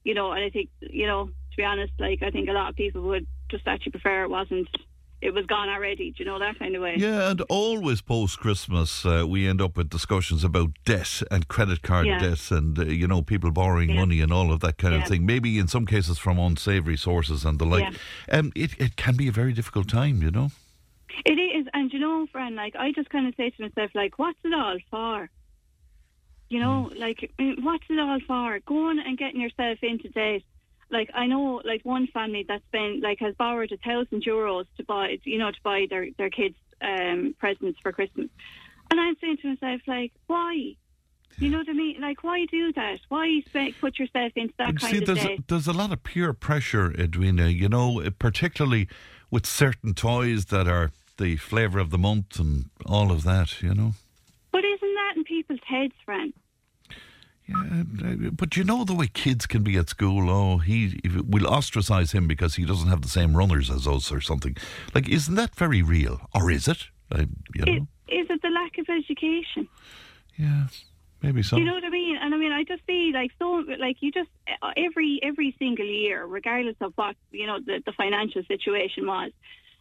you 0.05 0.15
know 0.15 0.33
and 0.33 0.45
I 0.45 0.51
think 0.51 0.69
you 0.81 1.07
know 1.07 1.27
to 1.27 1.57
be 1.57 1.65
honest 1.65 1.93
like 1.99 2.23
I 2.23 2.31
think 2.31 2.49
a 2.49 2.53
lot 2.53 2.71
of 2.71 2.77
people 2.77 3.03
would 3.03 3.27
just 3.51 3.67
actually 3.67 3.93
prefer 3.93 4.25
it 4.25 4.31
wasn't 4.31 4.69
it 5.23 5.35
was 5.35 5.45
gone 5.45 5.69
already. 5.69 6.13
Do 6.13 6.25
you 6.25 6.25
know 6.25 6.39
that 6.39 6.59
kind 6.59 6.75
of 6.75 6.81
way? 6.81 6.95
Yeah, 6.97 7.31
and 7.31 7.43
always 7.51 8.01
post 8.01 8.39
Christmas, 8.39 9.05
uh, 9.05 9.27
we 9.29 9.47
end 9.47 9.61
up 9.61 9.77
with 9.77 9.91
discussions 9.91 10.43
about 10.45 10.71
debt 10.87 11.23
and 11.31 11.47
credit 11.47 11.83
card 11.83 12.07
Yeah. 12.07 12.21
debt 12.21 12.51
and, 12.51 12.79
uh, 12.79 12.85
you 12.87 13.07
know, 13.07 13.21
people 13.21 13.51
borrowing 13.51 13.91
Yeah. 13.91 13.97
money 13.97 14.23
and 14.23 14.33
all 14.33 14.51
of 14.51 14.61
that 14.61 14.79
kind 14.79 14.95
of 14.95 15.07
thing. 15.07 15.27
Maybe 15.27 15.59
in 15.59 15.69
some 15.69 15.85
cases 15.85 16.17
from 16.17 16.39
unsavoury 16.39 16.97
sources 16.97 17.45
and 17.45 17.59
the 17.59 17.67
like. 17.67 17.93
Um, 18.33 18.51
it, 18.57 18.71
it 18.81 18.97
can 18.97 19.15
be 19.15 19.29
a 19.29 19.33
very 19.33 19.53
difficult 19.53 19.89
time, 19.91 20.23
you 20.23 20.31
know. 20.31 20.53
It 21.25 21.33
is, 21.33 21.67
and 21.75 21.93
you 21.93 21.99
know, 21.99 22.27
friend, 22.33 22.57
like 22.57 22.77
I 22.77 22.93
just 22.93 23.11
kind 23.11 23.27
of 23.27 23.35
say 23.37 23.51
to 23.51 23.63
myself, 23.63 23.91
like, 23.95 24.19
what's 24.19 24.39
it 24.45 24.55
all 24.55 24.79
for? 24.91 25.29
You 26.49 26.61
know, 26.61 26.91
like, 26.97 27.31
what's 27.39 27.85
it 27.89 27.99
all 27.99 28.19
for? 28.27 28.59
Going 28.67 28.99
and 28.99 29.17
getting 29.19 29.41
yourself 29.41 29.79
into 29.83 30.09
debt. 30.09 30.43
Like 30.91 31.11
I 31.15 31.27
know, 31.27 31.63
like 31.65 31.85
one 31.85 32.09
family 32.09 32.45
that's 32.47 32.65
been 32.73 33.01
like 33.01 33.21
has 33.21 33.35
borrowed 33.37 33.71
a 33.71 33.77
thousand 33.77 34.25
euros 34.25 34.67
to 34.77 34.85
buy, 34.85 35.19
you 35.25 35.39
know, 35.39 35.51
to 35.51 35.61
buy 35.63 35.87
their 35.89 36.09
their 36.19 36.31
kids 36.31 36.57
um, 36.83 37.35
presents 37.39 37.79
for 37.81 37.93
Christmas, 37.93 38.29
and 38.91 39.01
I'm 39.01 39.17
saying 39.21 39.39
to 39.43 39.49
myself, 39.49 39.83
like, 39.87 40.13
why? 40.27 40.75
You 41.39 41.49
know 41.49 41.59
what 41.59 41.69
I 41.69 41.73
mean? 41.73 42.01
Like, 42.01 42.25
why 42.25 42.45
do 42.51 42.73
that? 42.73 42.99
Why 43.09 43.43
put 43.81 43.99
yourself 43.99 44.33
into 44.35 44.53
that 44.59 44.75
But 44.75 44.81
kind 44.81 44.93
see, 44.93 44.99
of 44.99 45.07
there's, 45.07 45.25
debt? 45.25 45.39
there's 45.47 45.67
a 45.69 45.73
lot 45.73 45.93
of 45.93 46.03
peer 46.03 46.33
pressure, 46.33 46.93
Edwina, 46.99 47.47
you 47.47 47.69
know, 47.69 48.03
particularly 48.19 48.89
with 49.31 49.47
certain 49.47 49.95
toys 49.95 50.47
that 50.47 50.67
are 50.67 50.91
the 51.21 51.37
flavour 51.37 51.79
of 51.79 51.91
the 51.91 51.99
month 51.99 52.41
and 52.41 52.71
all 52.87 53.13
of 53.13 53.23
that, 53.25 53.63
you 53.63 53.75
know. 53.75 53.93
But 54.51 54.65
isn't 54.65 54.95
that 54.95 55.13
in 55.17 55.25
people's 55.25 55.61
heads, 55.67 55.95
friend? 56.05 56.33
Yeah, 57.47 58.31
but 58.33 58.57
you 58.57 58.63
know 58.65 58.85
the 58.85 58.95
way 58.95 59.09
kids 59.09 59.47
can 59.47 59.63
be 59.63 59.77
at 59.77 59.89
school. 59.89 60.31
Oh, 60.31 60.59
he 60.59 61.01
we'll 61.27 61.49
ostracise 61.49 62.13
him 62.13 62.29
because 62.29 62.55
he 62.55 62.65
doesn't 62.65 62.89
have 62.89 63.03
the 63.03 63.09
same 63.09 63.37
runners 63.37 63.71
as 63.71 63.89
us 63.89 64.13
or 64.13 64.21
something. 64.21 64.57
Like, 64.95 65.09
isn't 65.09 65.35
that 65.35 65.57
very 65.57 65.83
real, 65.83 66.21
or 66.33 66.51
is 66.51 66.69
it? 66.69 66.85
I, 67.13 67.27
you 67.55 67.65
know, 67.65 67.73
Is, 67.73 67.83
is 68.09 68.27
it 68.31 68.43
the 68.43 68.51
lack 68.51 68.79
of 68.79 68.87
education? 68.89 69.69
yeah, 70.37 70.67
maybe 71.23 71.43
so. 71.43 71.57
You 71.57 71.65
know 71.65 71.75
what 71.75 71.85
I 71.85 71.91
mean? 71.91 72.17
And 72.21 72.33
I 72.33 72.39
mean, 72.39 72.53
I 72.53 72.63
just 72.63 72.83
see 72.87 73.11
like 73.13 73.33
so, 73.39 73.65
like 73.81 73.97
you 74.01 74.13
just 74.13 74.31
every 74.77 75.19
every 75.23 75.55
single 75.59 75.87
year, 75.87 76.25
regardless 76.25 76.77
of 76.81 76.93
what 76.95 77.17
you 77.33 77.47
know 77.49 77.59
the, 77.59 77.83
the 77.85 77.93
financial 77.93 78.43
situation 78.47 79.07
was. 79.09 79.33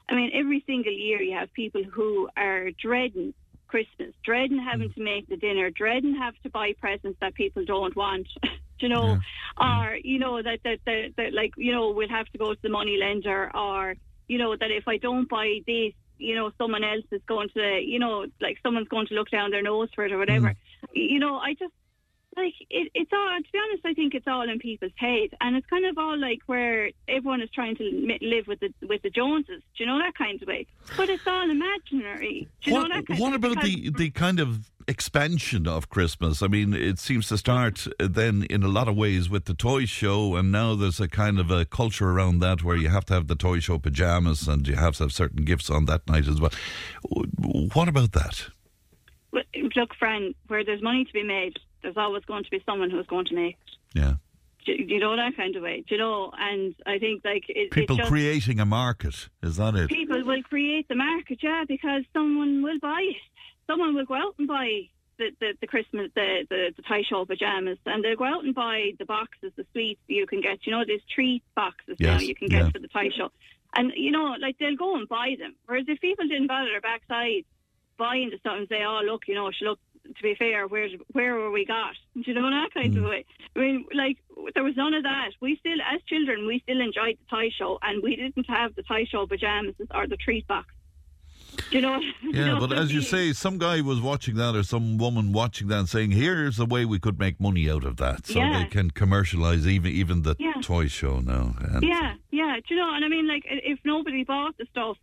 I 0.09 0.15
mean, 0.15 0.31
every 0.33 0.63
single 0.65 0.91
year 0.91 1.21
you 1.21 1.37
have 1.37 1.53
people 1.53 1.83
who 1.83 2.29
are 2.35 2.71
dreading 2.71 3.33
Christmas, 3.67 4.13
dreading 4.25 4.57
having 4.57 4.89
mm. 4.89 4.95
to 4.95 5.01
make 5.01 5.29
the 5.29 5.37
dinner, 5.37 5.69
dreading 5.69 6.15
have 6.15 6.33
to 6.43 6.49
buy 6.49 6.73
presents 6.73 7.19
that 7.21 7.35
people 7.35 7.63
don't 7.65 7.95
want. 7.95 8.27
You 8.81 8.87
know, 8.87 9.19
or 9.59 9.97
you 10.01 10.19
know 10.19 10.41
that 10.41 10.59
that, 10.63 10.79
that 10.85 11.09
that 11.17 11.33
like 11.33 11.51
you 11.57 11.73
know 11.73 11.89
we'll 11.89 12.07
have 12.07 12.27
to 12.27 12.37
go 12.37 12.53
to 12.53 12.59
the 12.61 12.69
money 12.69 12.95
lender, 12.95 13.51
or 13.53 13.95
you 14.29 14.37
know 14.37 14.55
that 14.55 14.71
if 14.71 14.87
I 14.87 14.95
don't 14.95 15.27
buy 15.27 15.59
this, 15.67 15.91
you 16.17 16.33
know 16.33 16.53
someone 16.57 16.85
else 16.85 17.03
is 17.11 17.21
going 17.27 17.49
to, 17.55 17.81
you 17.83 17.99
know, 17.99 18.27
like 18.39 18.57
someone's 18.63 18.87
going 18.87 19.07
to 19.07 19.15
look 19.15 19.29
down 19.31 19.51
their 19.51 19.61
nose 19.61 19.89
for 19.93 20.05
it 20.05 20.13
or 20.13 20.17
whatever. 20.17 20.51
Mm. 20.51 20.55
You 20.93 21.19
know, 21.19 21.35
I 21.35 21.55
just 21.55 21.73
like 22.43 22.53
it, 22.69 22.91
it's 22.93 23.11
all. 23.13 23.37
To 23.37 23.51
be 23.51 23.59
honest, 23.59 23.85
I 23.85 23.93
think 23.93 24.13
it's 24.13 24.27
all 24.27 24.49
in 24.49 24.59
people's 24.59 24.91
heads 24.95 25.33
and 25.41 25.55
it's 25.55 25.67
kind 25.67 25.85
of 25.85 25.97
all 25.97 26.17
like 26.17 26.39
where 26.45 26.91
everyone 27.07 27.41
is 27.41 27.49
trying 27.51 27.75
to 27.75 28.17
live 28.21 28.47
with 28.47 28.59
the 28.59 28.73
with 28.87 29.01
the 29.01 29.09
Joneses. 29.09 29.61
Do 29.77 29.83
you 29.83 29.85
know 29.85 29.99
that 29.99 30.15
kind 30.15 30.41
of 30.41 30.47
way? 30.47 30.65
But 30.97 31.09
it's 31.09 31.25
all 31.27 31.49
imaginary. 31.49 32.47
Do 32.61 32.71
you 32.71 32.77
what, 32.77 32.89
know 32.89 32.95
that 32.95 33.07
kind 33.07 33.19
what 33.19 33.33
of 33.33 33.43
about 33.43 33.63
the, 33.63 33.91
the 33.91 34.09
kind 34.11 34.39
of 34.39 34.69
expansion 34.87 35.67
of 35.67 35.89
Christmas? 35.89 36.41
I 36.41 36.47
mean, 36.47 36.73
it 36.73 36.99
seems 36.99 37.27
to 37.27 37.37
start 37.37 37.87
uh, 37.99 38.07
then 38.09 38.43
in 38.49 38.63
a 38.63 38.67
lot 38.67 38.87
of 38.87 38.95
ways 38.95 39.29
with 39.29 39.45
the 39.45 39.53
toy 39.53 39.85
show, 39.85 40.35
and 40.35 40.51
now 40.51 40.75
there's 40.75 40.99
a 40.99 41.07
kind 41.07 41.39
of 41.39 41.51
a 41.51 41.65
culture 41.65 42.09
around 42.09 42.39
that 42.39 42.63
where 42.63 42.77
you 42.77 42.89
have 42.89 43.05
to 43.05 43.13
have 43.13 43.27
the 43.27 43.35
toy 43.35 43.59
show 43.59 43.77
pajamas 43.79 44.47
and 44.47 44.67
you 44.67 44.75
have 44.75 44.95
to 44.97 45.03
have 45.03 45.13
certain 45.13 45.45
gifts 45.45 45.69
on 45.69 45.85
that 45.85 46.07
night 46.07 46.27
as 46.27 46.41
well. 46.41 46.51
What 47.73 47.87
about 47.87 48.13
that? 48.13 48.47
Look, 49.31 49.45
friend, 49.97 50.33
where 50.47 50.65
there's 50.65 50.81
money 50.81 51.05
to 51.05 51.13
be 51.13 51.23
made, 51.23 51.57
there's 51.81 51.97
always 51.97 52.23
going 52.25 52.43
to 52.43 52.49
be 52.49 52.61
someone 52.65 52.89
who's 52.89 53.07
going 53.07 53.25
to 53.25 53.35
make 53.35 53.55
it. 53.55 53.97
Yeah. 53.99 54.13
Do 54.65 54.73
you 54.73 54.99
know 54.99 55.15
that 55.15 55.35
kind 55.35 55.55
of 55.55 55.63
way? 55.63 55.83
Do 55.87 55.95
you 55.95 56.01
know? 56.01 56.31
And 56.37 56.75
I 56.85 56.99
think 56.99 57.23
like 57.23 57.45
it, 57.47 57.71
People 57.71 57.95
it 57.95 57.99
just, 57.99 58.09
creating 58.09 58.59
a 58.59 58.65
market, 58.65 59.29
is 59.41 59.55
that 59.55 59.75
it? 59.75 59.89
people 59.89 60.23
will 60.23 60.43
create 60.43 60.87
the 60.87 60.95
market, 60.95 61.39
yeah, 61.41 61.63
because 61.67 62.03
someone 62.13 62.61
will 62.61 62.77
buy 62.79 63.01
it. 63.01 63.15
Someone 63.67 63.95
will 63.95 64.05
go 64.05 64.15
out 64.15 64.35
and 64.37 64.47
buy 64.47 64.89
the, 65.17 65.31
the, 65.39 65.53
the 65.61 65.67
Christmas, 65.67 66.11
the, 66.15 66.45
the, 66.49 66.73
the 66.75 66.81
tie 66.83 67.03
show 67.07 67.25
pajamas, 67.25 67.77
and 67.85 68.03
they'll 68.03 68.15
go 68.15 68.25
out 68.25 68.43
and 68.43 68.53
buy 68.53 68.91
the 68.99 69.05
boxes, 69.05 69.51
the 69.55 69.65
sweets 69.71 70.01
you 70.07 70.27
can 70.27 70.41
get. 70.41 70.65
You 70.65 70.73
know, 70.73 70.83
there's 70.85 71.01
treat 71.13 71.43
boxes 71.55 71.97
now 71.99 72.19
you 72.19 72.35
can 72.35 72.47
get 72.47 72.65
yeah. 72.65 72.69
for 72.71 72.79
the 72.79 72.87
tie 72.87 73.09
show. 73.15 73.29
And, 73.75 73.93
you 73.95 74.11
know, 74.11 74.35
like 74.41 74.57
they'll 74.59 74.75
go 74.75 74.95
and 74.95 75.07
buy 75.07 75.35
them. 75.39 75.55
Whereas 75.65 75.85
if 75.87 76.01
people 76.01 76.27
didn't 76.27 76.47
bother 76.47 76.69
their 76.69 76.81
backside 76.81 77.45
buying 77.99 78.29
the 78.31 78.37
stuff 78.39 78.55
and 78.57 78.67
say, 78.67 78.83
oh, 78.83 79.01
look, 79.05 79.27
you 79.27 79.35
know, 79.35 79.51
she 79.51 79.65
look, 79.65 79.79
to 80.15 80.23
be 80.23 80.35
fair, 80.35 80.67
where 80.67 80.87
where 81.11 81.35
were 81.35 81.51
we 81.51 81.65
got? 81.65 81.93
Do 82.15 82.23
you 82.25 82.33
know 82.33 82.49
that 82.49 82.73
kind 82.73 82.95
of 82.97 83.03
mm. 83.03 83.09
way? 83.09 83.25
I 83.55 83.59
mean, 83.59 83.85
like 83.93 84.17
there 84.55 84.63
was 84.63 84.75
none 84.75 84.93
of 84.93 85.03
that. 85.03 85.31
We 85.41 85.57
still, 85.59 85.77
as 85.93 86.01
children, 86.07 86.47
we 86.47 86.59
still 86.63 86.81
enjoyed 86.81 87.17
the 87.19 87.25
tie 87.29 87.49
show, 87.57 87.79
and 87.81 88.01
we 88.03 88.15
didn't 88.15 88.49
have 88.49 88.75
the 88.75 88.83
tie 88.83 89.05
show 89.09 89.25
pajamas 89.27 89.75
or 89.93 90.07
the 90.07 90.17
treat 90.17 90.47
box. 90.47 90.67
Do 91.71 91.77
you 91.77 91.81
know? 91.81 91.99
you 92.21 92.31
Yeah, 92.31 92.53
know, 92.53 92.59
but 92.59 92.73
as 92.73 92.93
you 92.93 93.01
say, 93.01 93.33
some 93.33 93.57
guy 93.57 93.81
was 93.81 93.99
watching 94.01 94.35
that 94.35 94.55
or 94.55 94.63
some 94.63 94.97
woman 94.97 95.33
watching 95.33 95.67
that 95.67 95.79
and 95.79 95.89
saying, 95.89 96.11
here's 96.11 96.59
a 96.59 96.65
way 96.65 96.85
we 96.85 96.99
could 96.99 97.19
make 97.19 97.39
money 97.39 97.69
out 97.69 97.83
of 97.83 97.97
that. 97.97 98.27
So 98.27 98.39
Yeah. 98.39 98.59
they 98.59 98.65
can 98.65 98.91
commercialise 98.91 99.65
even 99.65 99.91
even 99.91 100.21
the 100.23 100.35
Yeah. 100.39 100.53
toy 100.61 100.87
show 100.87 101.19
now. 101.19 101.55
And 101.59 101.83
Yeah, 101.83 102.15
yeah. 102.31 102.57
Do 102.67 102.73
you 102.73 102.79
know? 102.79 102.93
And 102.93 103.03
I 103.03 103.07
mean, 103.07 103.27
like, 103.27 103.43
if 103.45 103.79
nobody 103.83 104.23
bought 104.23 104.57
the 104.57 104.65
stuff, 104.71 104.97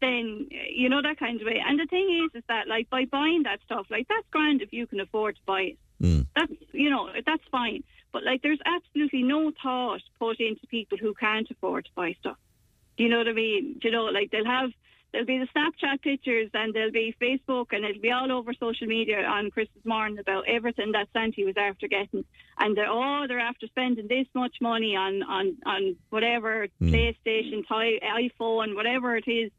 then 0.00 0.48
you 0.50 0.88
know 0.88 1.02
that 1.02 1.18
kind 1.18 1.40
of 1.40 1.46
way. 1.46 1.62
And 1.64 1.78
the 1.78 1.86
thing 1.86 2.24
is, 2.24 2.38
is 2.38 2.44
that 2.48 2.68
like 2.68 2.90
by 2.90 3.04
buying 3.04 3.44
that 3.44 3.60
stuff, 3.64 3.86
like 3.90 4.06
that's 4.08 4.26
grand 4.30 4.62
if 4.62 4.72
you 4.72 4.86
can 4.86 5.00
afford 5.00 5.36
to 5.36 5.42
buy 5.46 5.60
it. 5.60 5.78
Mm. 6.02 6.26
That's 6.34 6.52
you 6.72 6.90
know 6.90 7.08
that's 7.24 7.42
fine. 7.50 7.82
But 8.16 8.24
like, 8.24 8.40
there's 8.40 8.60
absolutely 8.64 9.22
no 9.22 9.52
thought 9.62 10.00
put 10.18 10.40
into 10.40 10.66
people 10.68 10.96
who 10.96 11.12
can't 11.12 11.50
afford 11.50 11.84
to 11.84 11.90
buy 11.94 12.16
stuff. 12.18 12.38
Do 12.96 13.04
you 13.04 13.10
know 13.10 13.18
what 13.18 13.28
I 13.28 13.34
mean? 13.34 13.78
Do 13.78 13.88
you 13.88 13.92
know, 13.92 14.04
like 14.04 14.30
they'll 14.30 14.46
have 14.46 14.70
there'll 15.12 15.26
be 15.26 15.38
the 15.38 15.48
Snapchat 15.54 16.00
pictures 16.00 16.50
and 16.54 16.72
there'll 16.72 16.90
be 16.90 17.14
Facebook 17.20 17.66
and 17.72 17.84
it'll 17.84 18.00
be 18.00 18.10
all 18.10 18.32
over 18.32 18.54
social 18.54 18.86
media 18.86 19.22
on 19.22 19.50
Christmas 19.50 19.84
morning 19.84 20.18
about 20.18 20.44
everything 20.48 20.92
that 20.92 21.08
Santa 21.12 21.44
was 21.44 21.56
after 21.58 21.88
getting. 21.88 22.24
And 22.58 22.74
they're 22.74 22.88
oh 22.88 23.26
they're 23.28 23.38
after 23.38 23.66
spending 23.66 24.08
this 24.08 24.26
much 24.34 24.56
money 24.62 24.96
on 24.96 25.22
on 25.22 25.56
on 25.66 25.96
whatever 26.08 26.68
PlayStation, 26.80 27.66
ti- 27.68 28.00
iPhone, 28.02 28.74
whatever 28.74 29.16
it 29.16 29.28
is, 29.28 29.50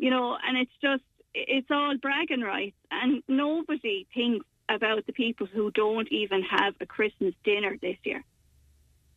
you 0.00 0.10
know. 0.10 0.26
And 0.44 0.56
it's 0.62 0.76
just 0.82 1.04
it's 1.34 1.70
all 1.70 1.96
bragging 2.06 2.40
rights, 2.54 2.76
and 2.90 3.22
nobody 3.28 4.06
thinks 4.14 4.46
about 4.68 5.04
the 5.06 5.12
people 5.12 5.46
who 5.54 5.70
don't 5.70 6.08
even 6.10 6.42
have 6.42 6.74
a 6.80 6.86
Christmas 6.86 7.34
dinner 7.44 7.76
this 7.80 7.96
year. 8.04 8.22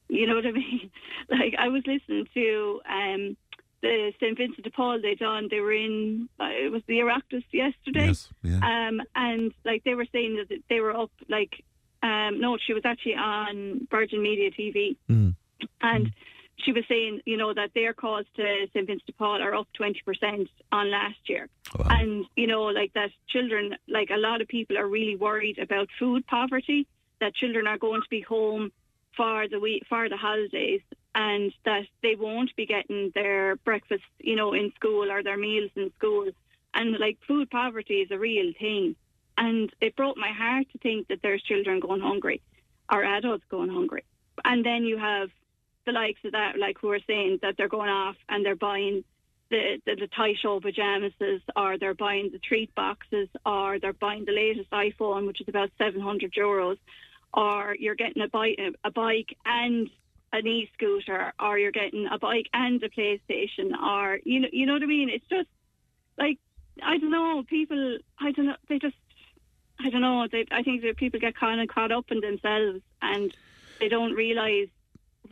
You 0.09 0.27
know 0.27 0.35
what 0.35 0.45
I 0.45 0.51
mean? 0.63 0.91
Like 1.29 1.53
I 1.57 1.67
was 1.69 1.83
listening 1.87 2.27
to 2.33 2.81
um, 2.89 3.37
the 3.81 4.13
St 4.19 4.37
Vincent 4.37 4.63
de 4.63 4.71
Paul 4.71 4.99
they 5.01 5.15
done. 5.15 5.47
They 5.49 5.59
were 5.59 5.73
in 5.73 6.29
uh, 6.39 6.49
it 6.65 6.71
was 6.71 6.81
the 6.87 6.99
Oireachtas 6.99 7.43
yesterday. 7.51 8.07
Yes, 8.07 8.29
yeah. 8.43 8.59
Um, 8.87 9.01
and 9.15 9.53
like 9.65 9.83
they 9.83 9.95
were 9.95 10.07
saying 10.11 10.37
that 10.37 10.59
they 10.69 10.79
were 10.81 10.95
up 10.95 11.11
like 11.29 11.63
um, 12.01 12.41
no, 12.41 12.57
she 12.57 12.73
was 12.73 12.83
actually 12.85 13.15
on 13.15 13.87
Virgin 13.89 14.21
Media 14.21 14.51
TV, 14.51 14.97
Mm. 15.09 15.35
and 15.81 16.11
she 16.57 16.71
was 16.71 16.83
saying 16.87 17.21
you 17.25 17.37
know 17.37 17.53
that 17.53 17.71
their 17.73 17.93
calls 17.93 18.25
to 18.35 18.43
St 18.73 18.87
Vincent 18.87 19.05
de 19.05 19.13
Paul 19.13 19.41
are 19.41 19.55
up 19.55 19.67
twenty 19.73 20.01
percent 20.05 20.49
on 20.71 20.91
last 20.91 21.17
year, 21.27 21.49
Wow. 21.77 21.87
and 21.89 22.25
you 22.35 22.47
know 22.47 22.63
like 22.63 22.93
that 22.93 23.11
children 23.27 23.75
like 23.87 24.09
a 24.11 24.17
lot 24.17 24.41
of 24.41 24.47
people 24.47 24.77
are 24.77 24.87
really 24.87 25.15
worried 25.15 25.59
about 25.59 25.87
food 25.99 26.25
poverty. 26.27 26.87
That 27.19 27.35
children 27.35 27.67
are 27.67 27.77
going 27.77 28.01
to 28.01 28.09
be 28.09 28.21
home 28.21 28.71
for 29.15 29.47
the 29.47 29.59
week 29.59 29.83
for 29.87 30.09
the 30.09 30.17
holidays 30.17 30.81
and 31.15 31.53
that 31.63 31.83
they 32.01 32.15
won't 32.15 32.53
be 32.55 32.65
getting 32.65 33.11
their 33.13 33.55
breakfast, 33.57 34.03
you 34.19 34.35
know, 34.35 34.53
in 34.53 34.73
school 34.75 35.09
or 35.11 35.21
their 35.23 35.37
meals 35.37 35.69
in 35.75 35.91
school. 35.97 36.27
And 36.73 36.97
like 36.99 37.19
food 37.27 37.49
poverty 37.51 37.97
is 38.01 38.11
a 38.11 38.17
real 38.17 38.51
thing. 38.59 38.95
And 39.37 39.71
it 39.79 39.95
broke 39.95 40.17
my 40.17 40.31
heart 40.31 40.65
to 40.71 40.79
think 40.79 41.07
that 41.07 41.19
there's 41.21 41.41
children 41.43 41.79
going 41.79 42.01
hungry 42.01 42.41
or 42.91 43.03
adults 43.03 43.43
going 43.49 43.69
hungry. 43.69 44.03
And 44.43 44.65
then 44.65 44.83
you 44.83 44.97
have 44.97 45.29
the 45.85 45.91
likes 45.91 46.19
of 46.23 46.31
that, 46.33 46.57
like 46.57 46.77
who 46.79 46.91
are 46.91 46.99
saying 47.07 47.39
that 47.41 47.55
they're 47.57 47.67
going 47.67 47.89
off 47.89 48.15
and 48.29 48.45
they're 48.45 48.55
buying 48.55 49.03
the, 49.49 49.79
the, 49.85 49.95
the 49.95 50.35
show 50.41 50.59
pajamas 50.59 51.13
or 51.55 51.77
they're 51.77 51.93
buying 51.93 52.31
the 52.31 52.39
treat 52.39 52.73
boxes 52.75 53.29
or 53.45 53.79
they're 53.79 53.93
buying 53.93 54.25
the 54.25 54.31
latest 54.31 54.69
iPhone, 54.71 55.27
which 55.27 55.41
is 55.41 55.47
about 55.47 55.69
700 55.77 56.33
euros, 56.33 56.77
or 57.33 57.75
you're 57.79 57.95
getting 57.95 58.23
a 58.23 58.27
bike, 58.27 58.59
a 58.83 58.91
bike 58.91 59.37
and 59.45 59.89
an 60.31 60.47
e-scooter, 60.47 61.33
or 61.39 61.59
you're 61.59 61.71
getting 61.71 62.07
a 62.07 62.17
bike 62.17 62.47
and 62.53 62.81
a 62.81 62.89
PlayStation, 62.89 63.79
or 63.79 64.19
you 64.23 64.39
know, 64.39 64.47
you 64.51 64.65
know 64.65 64.73
what 64.73 64.83
I 64.83 64.87
mean. 64.87 65.09
It's 65.09 65.27
just 65.29 65.49
like 66.17 66.39
I 66.81 66.97
don't 66.97 67.11
know. 67.11 67.43
People, 67.47 67.99
I 68.19 68.31
don't 68.31 68.47
know. 68.47 68.55
They 68.67 68.79
just, 68.79 68.95
I 69.79 69.89
don't 69.89 70.01
know. 70.01 70.27
They, 70.31 70.45
I 70.51 70.63
think 70.63 70.81
that 70.81 70.97
people 70.97 71.19
get 71.19 71.35
kind 71.35 71.61
of 71.61 71.67
caught 71.67 71.91
up 71.91 72.05
in 72.09 72.19
themselves, 72.19 72.81
and 73.01 73.35
they 73.79 73.89
don't 73.89 74.13
realise 74.13 74.69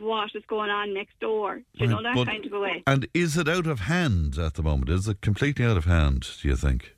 what 0.02 0.30
is 0.34 0.42
going 0.46 0.70
on 0.70 0.92
next 0.94 1.18
door. 1.20 1.56
Do 1.56 1.84
you 1.84 1.86
know 1.88 2.02
that 2.02 2.14
But- 2.14 2.26
kind 2.26 2.44
of 2.44 2.52
a 2.52 2.60
way. 2.60 2.82
And 2.86 3.06
is 3.14 3.36
it 3.36 3.48
out 3.48 3.66
of 3.66 3.80
hand 3.80 4.38
at 4.38 4.54
the 4.54 4.62
moment? 4.62 4.90
Is 4.90 5.08
it 5.08 5.20
completely 5.20 5.64
out 5.64 5.76
of 5.76 5.84
hand, 5.86 6.28
do 6.42 6.48
you 6.48 6.56
think? 6.56 6.94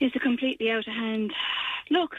Is 0.00 0.12
it 0.14 0.22
completely 0.22 0.70
out 0.70 0.86
of 0.86 0.94
hand? 0.94 1.32
Look, 1.90 2.16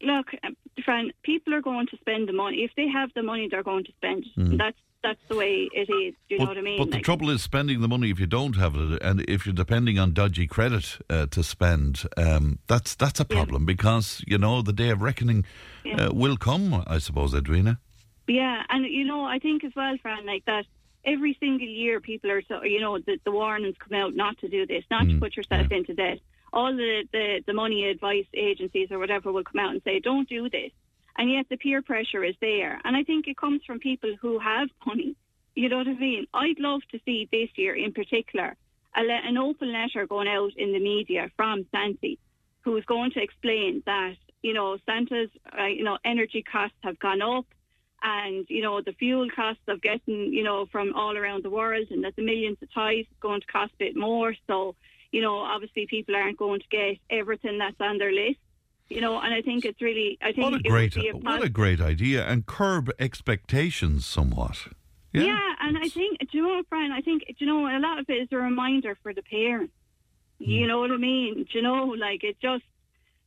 look, 0.00 0.26
um, 0.44 0.56
friend. 0.84 1.12
People 1.24 1.54
are 1.54 1.60
going 1.62 1.86
to 1.88 1.96
spend 1.96 2.28
the 2.28 2.32
money. 2.32 2.58
If 2.62 2.70
they 2.76 2.86
have 2.88 3.10
the 3.14 3.22
money, 3.22 3.48
they're 3.50 3.62
going 3.64 3.84
to 3.84 3.92
spend. 3.92 4.24
it. 4.36 4.58
That's 4.58 4.76
that's 5.02 5.20
the 5.28 5.36
way 5.36 5.68
it 5.72 5.88
is. 5.88 6.14
Do 6.28 6.34
you 6.34 6.38
know 6.38 6.44
Hmm. 6.46 6.48
what 6.48 6.58
I 6.58 6.62
mean? 6.62 6.78
but 6.78 6.90
the 6.90 7.00
trouble 7.00 7.30
is 7.30 7.40
spending 7.42 7.80
the 7.80 7.86
money 7.86 8.10
if 8.10 8.18
you 8.18 8.26
don't 8.26 8.56
have 8.56 8.74
it, 8.76 9.00
and 9.02 9.20
if 9.28 9.46
you're 9.46 9.54
depending 9.54 9.98
on 10.00 10.12
dodgy 10.12 10.46
credit 10.48 10.98
uh, 11.08 11.26
to 11.26 11.42
spend, 11.44 12.04
um, 12.16 12.58
that's 12.66 12.94
that's 12.94 13.20
a 13.20 13.26
Yeah. 13.28 13.36
problem 13.36 13.66
because 13.66 14.22
you 14.26 14.38
know 14.38 14.62
the 14.62 14.72
day 14.72 14.90
of 14.90 15.02
reckoning 15.02 15.44
Yeah. 15.84 16.06
uh, 16.06 16.12
will 16.12 16.36
come. 16.36 16.82
I 16.86 16.98
suppose, 16.98 17.34
Edwina. 17.34 17.78
Yeah, 18.26 18.62
and 18.68 18.84
you 18.86 19.04
know, 19.04 19.24
I 19.24 19.38
think 19.38 19.64
as 19.64 19.72
well, 19.74 19.96
Fran, 20.02 20.26
like 20.26 20.44
that. 20.46 20.66
Every 21.04 21.36
single 21.38 21.68
year, 21.68 22.00
people 22.00 22.32
are 22.32 22.42
so 22.42 22.64
you 22.64 22.80
know 22.80 22.98
the, 22.98 23.18
the 23.24 23.30
warnings 23.30 23.76
come 23.78 23.96
out 23.96 24.16
not 24.16 24.38
to 24.38 24.48
do 24.48 24.66
this, 24.66 24.84
not 24.90 25.06
Mm, 25.06 25.14
to 25.14 25.20
put 25.20 25.36
yourself 25.36 25.70
into 25.70 25.94
debt. 25.94 26.18
All 26.52 26.74
the, 26.74 27.04
the 27.12 27.42
the 27.46 27.52
money 27.52 27.88
advice 27.88 28.26
agencies 28.34 28.90
or 28.90 28.98
whatever 28.98 29.30
will 29.30 29.44
come 29.44 29.60
out 29.60 29.70
and 29.70 29.82
say, 29.84 30.00
"Don't 30.00 30.28
do 30.28 30.50
this," 30.50 30.72
and 31.16 31.30
yet 31.30 31.46
the 31.48 31.56
peer 31.56 31.80
pressure 31.80 32.24
is 32.24 32.34
there. 32.40 32.80
And 32.84 32.96
I 32.96 33.04
think 33.04 33.28
it 33.28 33.36
comes 33.36 33.62
from 33.64 33.78
people 33.78 34.16
who 34.20 34.40
have 34.40 34.68
money. 34.84 35.14
You 35.54 35.68
know 35.68 35.78
what 35.78 35.86
I 35.88 35.94
mean? 35.94 36.26
I'd 36.34 36.58
love 36.58 36.82
to 36.90 36.98
see 37.04 37.28
this 37.30 37.50
year, 37.56 37.74
in 37.74 37.92
particular, 37.92 38.56
a 38.96 39.02
le- 39.02 39.28
an 39.28 39.38
open 39.38 39.72
letter 39.72 40.06
going 40.06 40.28
out 40.28 40.52
in 40.56 40.72
the 40.72 40.80
media 40.80 41.30
from 41.36 41.66
Santi, 41.70 42.18
who 42.62 42.76
is 42.76 42.84
going 42.84 43.12
to 43.12 43.22
explain 43.22 43.84
that 43.86 44.16
you 44.42 44.54
know 44.54 44.76
Santa's 44.86 45.30
uh, 45.56 45.66
you 45.66 45.84
know 45.84 45.98
energy 46.04 46.42
costs 46.42 46.76
have 46.82 46.98
gone 46.98 47.22
up 47.22 47.46
and 48.14 48.46
you 48.48 48.62
know 48.62 48.80
the 48.80 48.92
fuel 48.92 49.28
costs 49.40 49.66
of 49.72 49.82
getting 49.82 50.18
you 50.38 50.44
know 50.48 50.58
from 50.72 50.86
all 50.94 51.14
around 51.16 51.42
the 51.44 51.50
world 51.50 51.86
and 51.90 52.04
that 52.04 52.14
the 52.16 52.22
millions 52.22 52.58
of 52.62 52.68
ties 52.72 53.06
is 53.14 53.18
going 53.20 53.40
to 53.40 53.46
cost 53.56 53.72
a 53.74 53.78
bit 53.86 53.96
more 53.96 54.30
so 54.46 54.74
you 55.14 55.20
know 55.24 55.36
obviously 55.54 55.86
people 55.86 56.14
aren't 56.14 56.38
going 56.38 56.60
to 56.60 56.68
get 56.78 56.96
everything 57.10 57.58
that's 57.58 57.80
on 57.80 57.98
their 57.98 58.12
list 58.12 58.38
you 58.94 59.00
know 59.00 59.14
and 59.24 59.32
i 59.38 59.42
think 59.48 59.64
it's 59.64 59.82
really 59.88 60.10
i 60.22 60.30
think 60.32 60.44
What 60.52 60.60
a 60.60 60.68
great, 60.74 60.96
a 60.96 61.10
what 61.28 61.42
a 61.42 61.48
great 61.48 61.80
idea, 61.80 62.24
and 62.30 62.46
curb 62.46 62.84
expectations 62.98 64.06
somewhat. 64.06 64.56
Yeah, 65.12 65.22
yeah. 65.30 65.54
and 65.64 65.74
i 65.78 65.88
think 65.88 66.18
do 66.20 66.32
you 66.36 66.42
know 66.44 66.54
what 66.56 66.68
brian 66.70 66.92
i 66.92 67.00
think 67.00 67.24
do 67.26 67.34
you 67.38 67.46
know 67.46 67.60
a 67.66 67.80
lot 67.80 67.98
of 67.98 68.06
it 68.08 68.18
is 68.24 68.28
a 68.32 68.36
reminder 68.36 68.96
for 69.02 69.12
the 69.12 69.22
parents 69.22 69.72
Hmm. 70.38 70.50
you 70.50 70.66
know 70.66 70.80
what 70.80 70.90
i 70.90 70.98
mean 70.98 71.32
do 71.50 71.58
you 71.58 71.62
know 71.62 71.84
like 72.06 72.22
it 72.30 72.36
just 72.40 72.64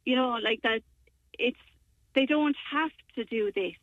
you 0.06 0.16
know 0.16 0.30
like 0.48 0.62
that 0.62 0.82
it's 1.48 1.58
they 2.14 2.26
don't 2.28 2.56
have 2.72 2.92
to 3.16 3.24
do 3.26 3.52
this 3.62 3.74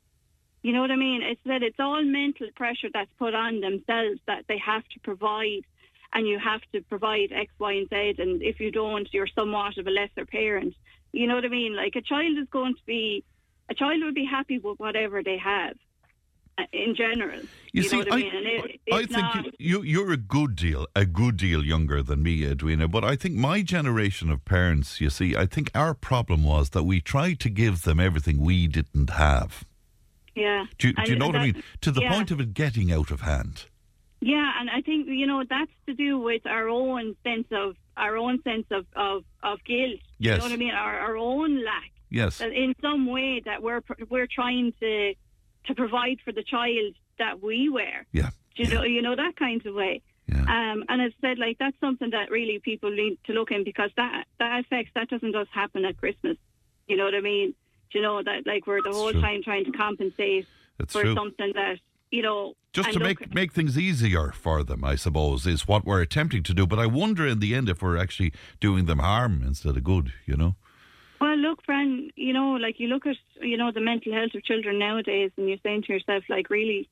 You 0.66 0.72
know 0.72 0.80
what 0.80 0.90
I 0.90 0.96
mean? 0.96 1.22
It's 1.22 1.40
that 1.44 1.62
it's 1.62 1.78
all 1.78 2.02
mental 2.02 2.48
pressure 2.56 2.88
that's 2.92 3.08
put 3.20 3.36
on 3.36 3.60
themselves 3.60 4.18
that 4.26 4.46
they 4.48 4.58
have 4.58 4.82
to 4.94 4.98
provide, 4.98 5.62
and 6.12 6.26
you 6.26 6.40
have 6.40 6.60
to 6.72 6.80
provide 6.80 7.30
X, 7.30 7.52
Y, 7.60 7.72
and 7.74 7.88
Z. 7.88 8.20
And 8.20 8.42
if 8.42 8.58
you 8.58 8.72
don't, 8.72 9.06
you're 9.14 9.28
somewhat 9.28 9.78
of 9.78 9.86
a 9.86 9.90
lesser 9.90 10.26
parent. 10.26 10.74
You 11.12 11.28
know 11.28 11.36
what 11.36 11.44
I 11.44 11.50
mean? 11.50 11.76
Like 11.76 11.94
a 11.94 12.02
child 12.02 12.36
is 12.36 12.48
going 12.50 12.74
to 12.74 12.80
be, 12.84 13.22
a 13.70 13.74
child 13.74 14.02
will 14.02 14.12
be 14.12 14.24
happy 14.24 14.58
with 14.58 14.80
whatever 14.80 15.22
they 15.22 15.38
have, 15.38 15.76
uh, 16.58 16.64
in 16.72 16.96
general. 16.96 17.42
You, 17.72 17.82
know 17.82 17.88
see, 17.88 17.96
what 17.98 18.12
I, 18.12 18.16
mean? 18.16 18.32
It, 18.34 18.80
I 18.92 19.06
think 19.06 19.10
not, 19.36 19.60
you, 19.60 19.82
you're 19.82 20.10
a 20.10 20.16
good 20.16 20.56
deal, 20.56 20.88
a 20.96 21.06
good 21.06 21.36
deal 21.36 21.64
younger 21.64 22.02
than 22.02 22.24
me, 22.24 22.44
Edwina. 22.44 22.88
But 22.88 23.04
I 23.04 23.14
think 23.14 23.36
my 23.36 23.62
generation 23.62 24.30
of 24.30 24.44
parents, 24.44 25.00
you 25.00 25.10
see, 25.10 25.36
I 25.36 25.46
think 25.46 25.70
our 25.76 25.94
problem 25.94 26.42
was 26.42 26.70
that 26.70 26.82
we 26.82 27.00
tried 27.00 27.38
to 27.38 27.50
give 27.50 27.82
them 27.82 28.00
everything 28.00 28.40
we 28.40 28.66
didn't 28.66 29.10
have. 29.10 29.64
Yeah. 30.36 30.66
Do 30.78 30.88
you, 30.88 30.94
do 30.94 31.12
you 31.12 31.18
know 31.18 31.26
what 31.26 31.36
I 31.36 31.46
mean? 31.46 31.62
To 31.80 31.90
the 31.90 32.02
yeah. 32.02 32.12
point 32.12 32.30
of 32.30 32.40
it 32.40 32.54
getting 32.54 32.92
out 32.92 33.10
of 33.10 33.22
hand. 33.22 33.64
Yeah, 34.20 34.50
and 34.60 34.70
I 34.70 34.80
think 34.82 35.08
you 35.08 35.26
know 35.26 35.42
that's 35.48 35.70
to 35.86 35.94
do 35.94 36.18
with 36.18 36.46
our 36.46 36.68
own 36.68 37.16
sense 37.24 37.46
of 37.50 37.76
our 37.96 38.16
own 38.16 38.42
sense 38.42 38.66
of 38.70 38.86
of, 38.94 39.24
of 39.42 39.64
guilt. 39.64 40.00
Yes. 40.18 40.34
You 40.34 40.38
know 40.38 40.44
what 40.44 40.52
I 40.52 40.56
mean? 40.56 40.74
Our 40.74 40.98
our 41.00 41.16
own 41.16 41.64
lack. 41.64 41.90
Yes. 42.10 42.38
That 42.38 42.52
in 42.52 42.74
some 42.80 43.06
way 43.06 43.42
that 43.44 43.62
we're 43.62 43.82
we're 44.08 44.28
trying 44.28 44.72
to 44.80 45.14
to 45.66 45.74
provide 45.74 46.18
for 46.24 46.32
the 46.32 46.42
child 46.42 46.94
that 47.18 47.42
we 47.42 47.68
were. 47.68 48.04
Yeah. 48.12 48.30
Do 48.56 48.62
you 48.62 48.74
know 48.74 48.82
you 48.84 49.02
know 49.02 49.16
that 49.16 49.36
kind 49.36 49.64
of 49.66 49.74
way. 49.74 50.02
Yeah. 50.28 50.42
Um, 50.42 50.84
and 50.88 51.02
as 51.02 51.12
I 51.22 51.28
said, 51.28 51.38
like 51.38 51.58
that's 51.58 51.78
something 51.80 52.10
that 52.10 52.30
really 52.30 52.58
people 52.58 52.90
need 52.90 53.18
to 53.26 53.32
look 53.32 53.50
in 53.50 53.64
because 53.64 53.90
that 53.96 54.24
that 54.38 54.60
affects 54.60 54.92
that 54.94 55.08
doesn't 55.08 55.32
just 55.32 55.50
happen 55.50 55.84
at 55.84 55.96
Christmas. 55.98 56.36
You 56.88 56.96
know 56.96 57.04
what 57.04 57.14
I 57.14 57.20
mean? 57.20 57.54
You 57.92 58.02
know 58.02 58.22
that 58.22 58.46
like 58.46 58.66
we're 58.66 58.82
the 58.82 58.92
whole 58.92 59.12
true. 59.12 59.20
time 59.20 59.42
trying 59.42 59.64
to 59.64 59.72
compensate 59.72 60.46
It's 60.78 60.92
for 60.92 61.02
true. 61.02 61.14
something 61.14 61.52
that 61.54 61.78
you 62.10 62.22
know 62.22 62.54
Just 62.72 62.92
to 62.92 63.00
make 63.00 63.34
make 63.34 63.52
things 63.52 63.78
easier 63.78 64.32
for 64.32 64.62
them, 64.62 64.84
I 64.84 64.96
suppose, 64.96 65.46
is 65.46 65.66
what 65.66 65.84
we're 65.84 66.02
attempting 66.02 66.42
to 66.44 66.54
do. 66.54 66.66
But 66.66 66.78
I 66.78 66.86
wonder 66.86 67.26
in 67.26 67.38
the 67.40 67.54
end 67.54 67.68
if 67.68 67.82
we're 67.82 67.96
actually 67.96 68.32
doing 68.60 68.84
them 68.86 68.98
harm 68.98 69.42
instead 69.46 69.76
of 69.76 69.84
good. 69.84 70.12
You 70.26 70.36
know. 70.36 70.56
Well, 71.20 71.36
look, 71.36 71.64
Fran, 71.64 72.10
you 72.14 72.34
know, 72.34 72.52
like 72.52 72.78
you 72.78 72.88
look 72.88 73.06
at, 73.06 73.16
you 73.40 73.56
know, 73.56 73.72
the 73.72 73.80
mental 73.80 74.12
health 74.12 74.34
of 74.34 74.44
children 74.44 74.78
nowadays 74.78 75.30
and 75.38 75.48
you're 75.48 75.56
saying 75.62 75.84
to 75.84 75.92
yourself, 75.94 76.24
like, 76.28 76.50
really, 76.50 76.90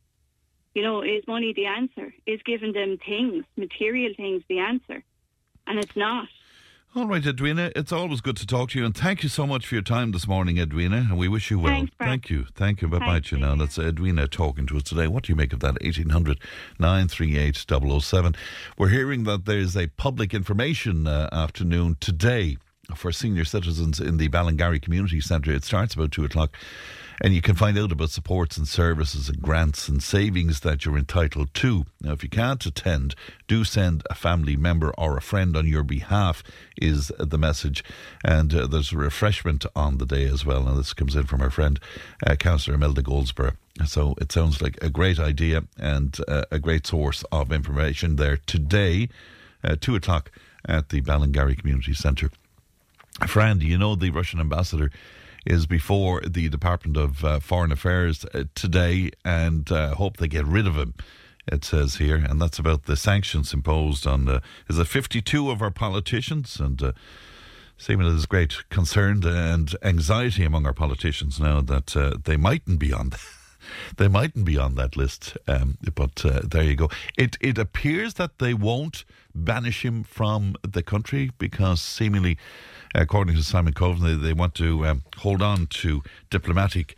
you 0.74 0.83
know, 0.83 1.02
is 1.02 1.26
money 1.26 1.52
the 1.52 1.66
answer? 1.66 2.14
Is 2.26 2.40
giving 2.42 2.72
them 2.72 2.96
things, 3.04 3.44
material 3.57 4.14
things, 4.16 4.42
the 4.48 4.61
answer? 4.61 5.04
And 5.66 5.78
it's 5.78 5.94
not. 5.94 6.28
All 6.96 7.07
right, 7.07 7.26
Edwina, 7.26 7.72
it's 7.74 7.90
always 7.90 8.20
good 8.20 8.37
to 8.37 8.46
talk 8.46 8.70
to 8.70 8.78
you, 8.78 8.85
and 8.85 8.96
thank 8.96 9.24
you 9.24 9.28
so 9.28 9.48
much 9.48 9.66
for 9.66 9.74
your 9.74 9.83
time 9.83 10.12
this 10.12 10.28
morning, 10.28 10.59
Edwina, 10.59 11.09
and 11.11 11.18
we 11.18 11.26
wish 11.26 11.50
you 11.50 11.59
well. 11.59 11.72
Thanks, 11.74 11.92
thank 11.98 12.30
you, 12.30 12.46
thank 12.54 12.83
you. 12.83 12.87
Bye 12.87 13.00
bye 13.00 13.07
Thanks, 13.14 13.30
to 13.30 13.37
you 13.37 13.42
now. 13.42 13.57
That's 13.57 13.80
Edwina 13.80 14.28
talking 14.28 14.64
to 14.66 14.76
us 14.76 14.85
today. 14.85 15.09
What 15.09 15.24
do 15.24 15.33
you 15.33 15.37
make 15.37 15.52
of 15.52 15.59
that? 15.59 15.83
1800 15.83 16.38
938 16.78 17.57
007. 18.00 18.37
We're 18.78 18.90
hearing 18.90 19.24
that 19.24 19.44
there's 19.44 19.76
a 19.76 19.88
public 19.88 20.33
information 20.33 21.09
uh, 21.09 21.28
afternoon 21.33 21.96
today 21.98 22.59
for 22.94 23.11
senior 23.11 23.44
citizens 23.44 23.98
in 23.98 24.18
the 24.18 24.28
Ballingarry 24.28 24.80
Community 24.80 25.20
Centre. 25.20 25.50
It 25.50 25.64
starts 25.64 25.94
about 25.94 26.12
2 26.12 26.24
o'clock. 26.24 26.57
And 27.20 27.35
you 27.35 27.40
can 27.40 27.55
find 27.55 27.79
out 27.79 27.92
about 27.92 28.11
supports 28.11 28.57
and 28.57 28.66
services 28.66 29.29
and 29.29 29.40
grants 29.40 29.88
and 29.88 30.03
savings 30.03 30.61
that 30.61 30.85
you're 30.85 30.98
entitled 30.98 31.55
to. 31.55 31.87
Now, 32.00 32.12
if 32.12 32.22
you 32.22 32.29
can't 32.29 32.64
attend, 32.66 33.14
do 33.46 33.64
send 33.64 34.03
a 34.11 34.14
family 34.14 34.57
member 34.57 34.92
or 34.98 35.16
a 35.16 35.22
friend 35.22 35.57
on 35.57 35.66
your 35.66 35.85
behalf, 35.85 36.42
is 36.81 37.12
the 37.18 37.38
message. 37.38 37.85
And 38.24 38.55
uh, 38.55 38.66
there's 38.66 38.92
a 38.92 38.96
refreshment 38.96 39.64
on 39.77 39.98
the 39.98 40.07
day 40.07 40.24
as 40.24 40.44
well. 40.44 40.66
And 40.68 40.79
this 40.79 40.92
comes 40.92 41.14
in 41.14 41.24
from 41.24 41.40
our 41.40 41.50
friend, 41.50 41.79
uh, 42.27 42.35
Councillor 42.37 42.74
Imelda 42.74 43.03
Goldsboro. 43.03 43.53
So 43.87 44.14
it 44.20 44.31
sounds 44.31 44.62
like 44.62 44.79
a 44.83 44.90
great 44.90 45.18
idea 45.18 45.64
and 45.79 46.16
uh, 46.29 46.44
a 46.50 46.59
great 46.59 46.87
source 46.87 47.24
of 47.33 47.53
information 47.53 48.16
there 48.16 48.37
today, 48.37 49.09
uh, 49.62 49.77
2 49.81 49.96
o'clock 49.96 50.31
at 50.66 50.90
the 50.90 51.00
Ballingarry 51.00 51.59
Community 51.59 51.94
Centre. 51.94 52.31
Fran, 53.27 53.61
you 53.61 53.79
know 53.79 53.94
the 53.94 54.11
Russian 54.11 54.40
ambassador 54.40 54.90
is 55.46 55.66
before 55.66 56.20
the 56.20 56.48
Department 56.48 56.96
of 56.96 57.24
uh, 57.24 57.40
Foreign 57.40 57.72
Affairs 57.72 58.24
uh, 58.35 58.44
today 58.54 59.11
and 59.24 59.70
uh, 59.70 59.94
hope 59.94 60.16
they 60.16 60.28
get 60.28 60.46
rid 60.46 60.66
of 60.66 60.76
him, 60.76 60.94
it 61.46 61.64
says 61.64 61.96
here. 61.96 62.16
And 62.16 62.40
that's 62.40 62.59
about 62.59 62.85
the 62.85 62.96
sanctions 62.96 63.52
imposed 63.52 64.07
on, 64.07 64.28
uh, 64.28 64.40
is 64.68 64.78
it 64.78 64.87
52 64.87 65.50
of 65.50 65.62
our 65.62 65.70
politicians? 65.70 66.59
And 66.59 66.83
uh, 66.83 66.92
seemingly 67.76 68.12
there's 68.12 68.26
great 68.26 68.68
concern 68.70 69.24
and 69.26 69.74
anxiety 69.83 70.44
among 70.44 70.66
our 70.66 70.72
politicians 70.72 71.38
now 71.40 71.61
that 71.61 71.96
uh, 71.96 72.16
they 72.24 72.37
mightn't 72.37 72.78
be 72.78 72.92
on 72.92 73.12
they 73.96 74.09
mightn't 74.09 74.44
be 74.44 74.59
on 74.59 74.74
that 74.74 74.96
list, 74.96 75.37
um, 75.48 75.78
but 75.94 76.24
uh, 76.24 76.40
there 76.44 76.64
you 76.64 76.76
go. 76.76 76.90
It 77.16 77.37
it 77.40 77.59
appears 77.59 78.14
that 78.14 78.38
they 78.38 78.54
won't 78.54 79.04
banish 79.35 79.85
him 79.85 80.05
from 80.05 80.55
the 80.62 80.83
country 80.83 81.31
because 81.38 81.81
seemingly, 81.81 82.38
according 82.94 83.37
to 83.37 83.42
Simon 83.42 83.73
Coveney, 83.73 84.20
they, 84.20 84.33
want 84.33 84.55
to 84.57 84.87
um, 84.87 85.03
hold 85.18 85.42
on 85.42 85.66
to 85.66 86.03
diplomatic 86.31 86.97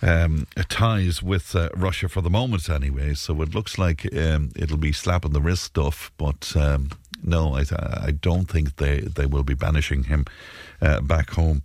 um, 0.00 0.46
ties 0.68 1.22
with 1.22 1.56
uh, 1.56 1.68
Russia 1.74 2.08
for 2.08 2.20
the 2.20 2.30
moment, 2.30 2.68
anyway. 2.68 3.14
So 3.14 3.40
it 3.42 3.54
looks 3.54 3.78
like 3.78 4.06
um, 4.16 4.50
it'll 4.56 4.76
be 4.76 4.92
slapping 4.92 5.32
the 5.32 5.40
wrist 5.40 5.64
stuff, 5.64 6.12
but. 6.16 6.54
Um, 6.56 6.90
no, 7.20 7.56
I, 7.56 7.64
I 7.72 8.12
don't 8.12 8.48
think 8.48 8.76
they, 8.76 9.00
they 9.00 9.26
will 9.26 9.42
be 9.42 9.54
banishing 9.54 10.04
him 10.04 10.24
uh, 10.80 11.00
back 11.00 11.30
home 11.30 11.62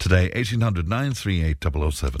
today. 0.00 0.30
1800 0.34 0.88
938 0.88 1.92
007. 1.92 2.20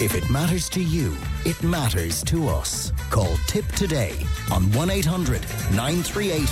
If 0.00 0.14
it 0.14 0.30
matters 0.30 0.70
to 0.70 0.82
you, 0.82 1.14
it 1.44 1.62
matters 1.62 2.24
to 2.24 2.48
us. 2.48 2.90
Call 3.10 3.36
Tip 3.46 3.66
today 3.72 4.16
on 4.50 4.72
1 4.72 4.88
800 4.88 5.42
938 5.74 6.48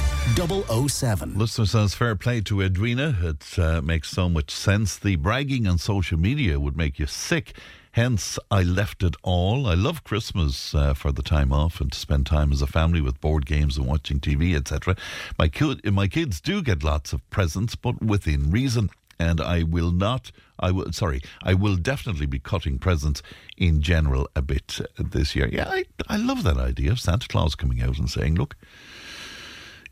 007. 0.91 1.39
Listener 1.39 1.65
says, 1.65 1.95
fair 1.95 2.15
play 2.15 2.43
to 2.43 2.61
Edwina. 2.61 3.17
It 3.23 3.59
uh, 3.59 3.81
makes 3.81 4.11
so 4.11 4.29
much 4.29 4.51
sense. 4.51 4.99
The 4.99 5.17
bragging 5.17 5.67
on 5.67 5.79
social 5.79 6.19
media 6.19 6.61
would 6.61 6.77
make 6.77 6.99
you 6.99 7.07
sick. 7.07 7.57
Hence, 7.93 8.39
I 8.51 8.65
left 8.65 9.03
it 9.03 9.17
all. 9.23 9.67
I 9.67 9.73
love 9.73 10.05
Christmas 10.05 10.75
uh, 10.75 10.93
for 10.93 11.11
the 11.11 11.23
time 11.23 11.51
off 11.51 11.81
and 11.81 11.91
to 11.91 11.99
spend 11.99 12.27
time 12.27 12.53
as 12.53 12.61
a 12.61 12.67
family 12.67 13.01
with 13.01 13.19
board 13.23 13.47
games 13.47 13.79
and 13.79 13.87
watching 13.87 14.21
TV, 14.21 14.55
etc. 14.55 14.95
My, 15.39 15.49
ki- 15.49 15.81
my 15.85 16.07
kids 16.07 16.43
do 16.43 16.61
get 16.61 16.85
lots 16.85 17.15
of 17.15 17.29
presents, 17.31 17.77
but 17.77 18.03
within 18.03 18.51
reason. 18.51 18.91
And 19.19 19.41
I 19.41 19.65
will 19.65 19.91
not, 19.91 20.31
I 20.61 20.71
will, 20.71 20.93
sorry, 20.93 21.23
I 21.43 21.55
will 21.55 21.77
definitely 21.77 22.27
be 22.27 22.39
cutting 22.39 22.79
presents 22.79 23.23
in 23.57 23.83
general 23.83 24.29
a 24.37 24.43
bit 24.43 24.81
this 24.97 25.35
year. 25.35 25.49
Yeah, 25.51 25.69
I, 25.69 25.85
I 26.09 26.17
love 26.17 26.45
that 26.45 26.57
idea 26.57 26.93
of 26.93 27.01
Santa 27.01 27.27
Claus 27.27 27.55
coming 27.55 27.83
out 27.83 27.99
and 27.99 28.09
saying, 28.09 28.37
look, 28.37 28.57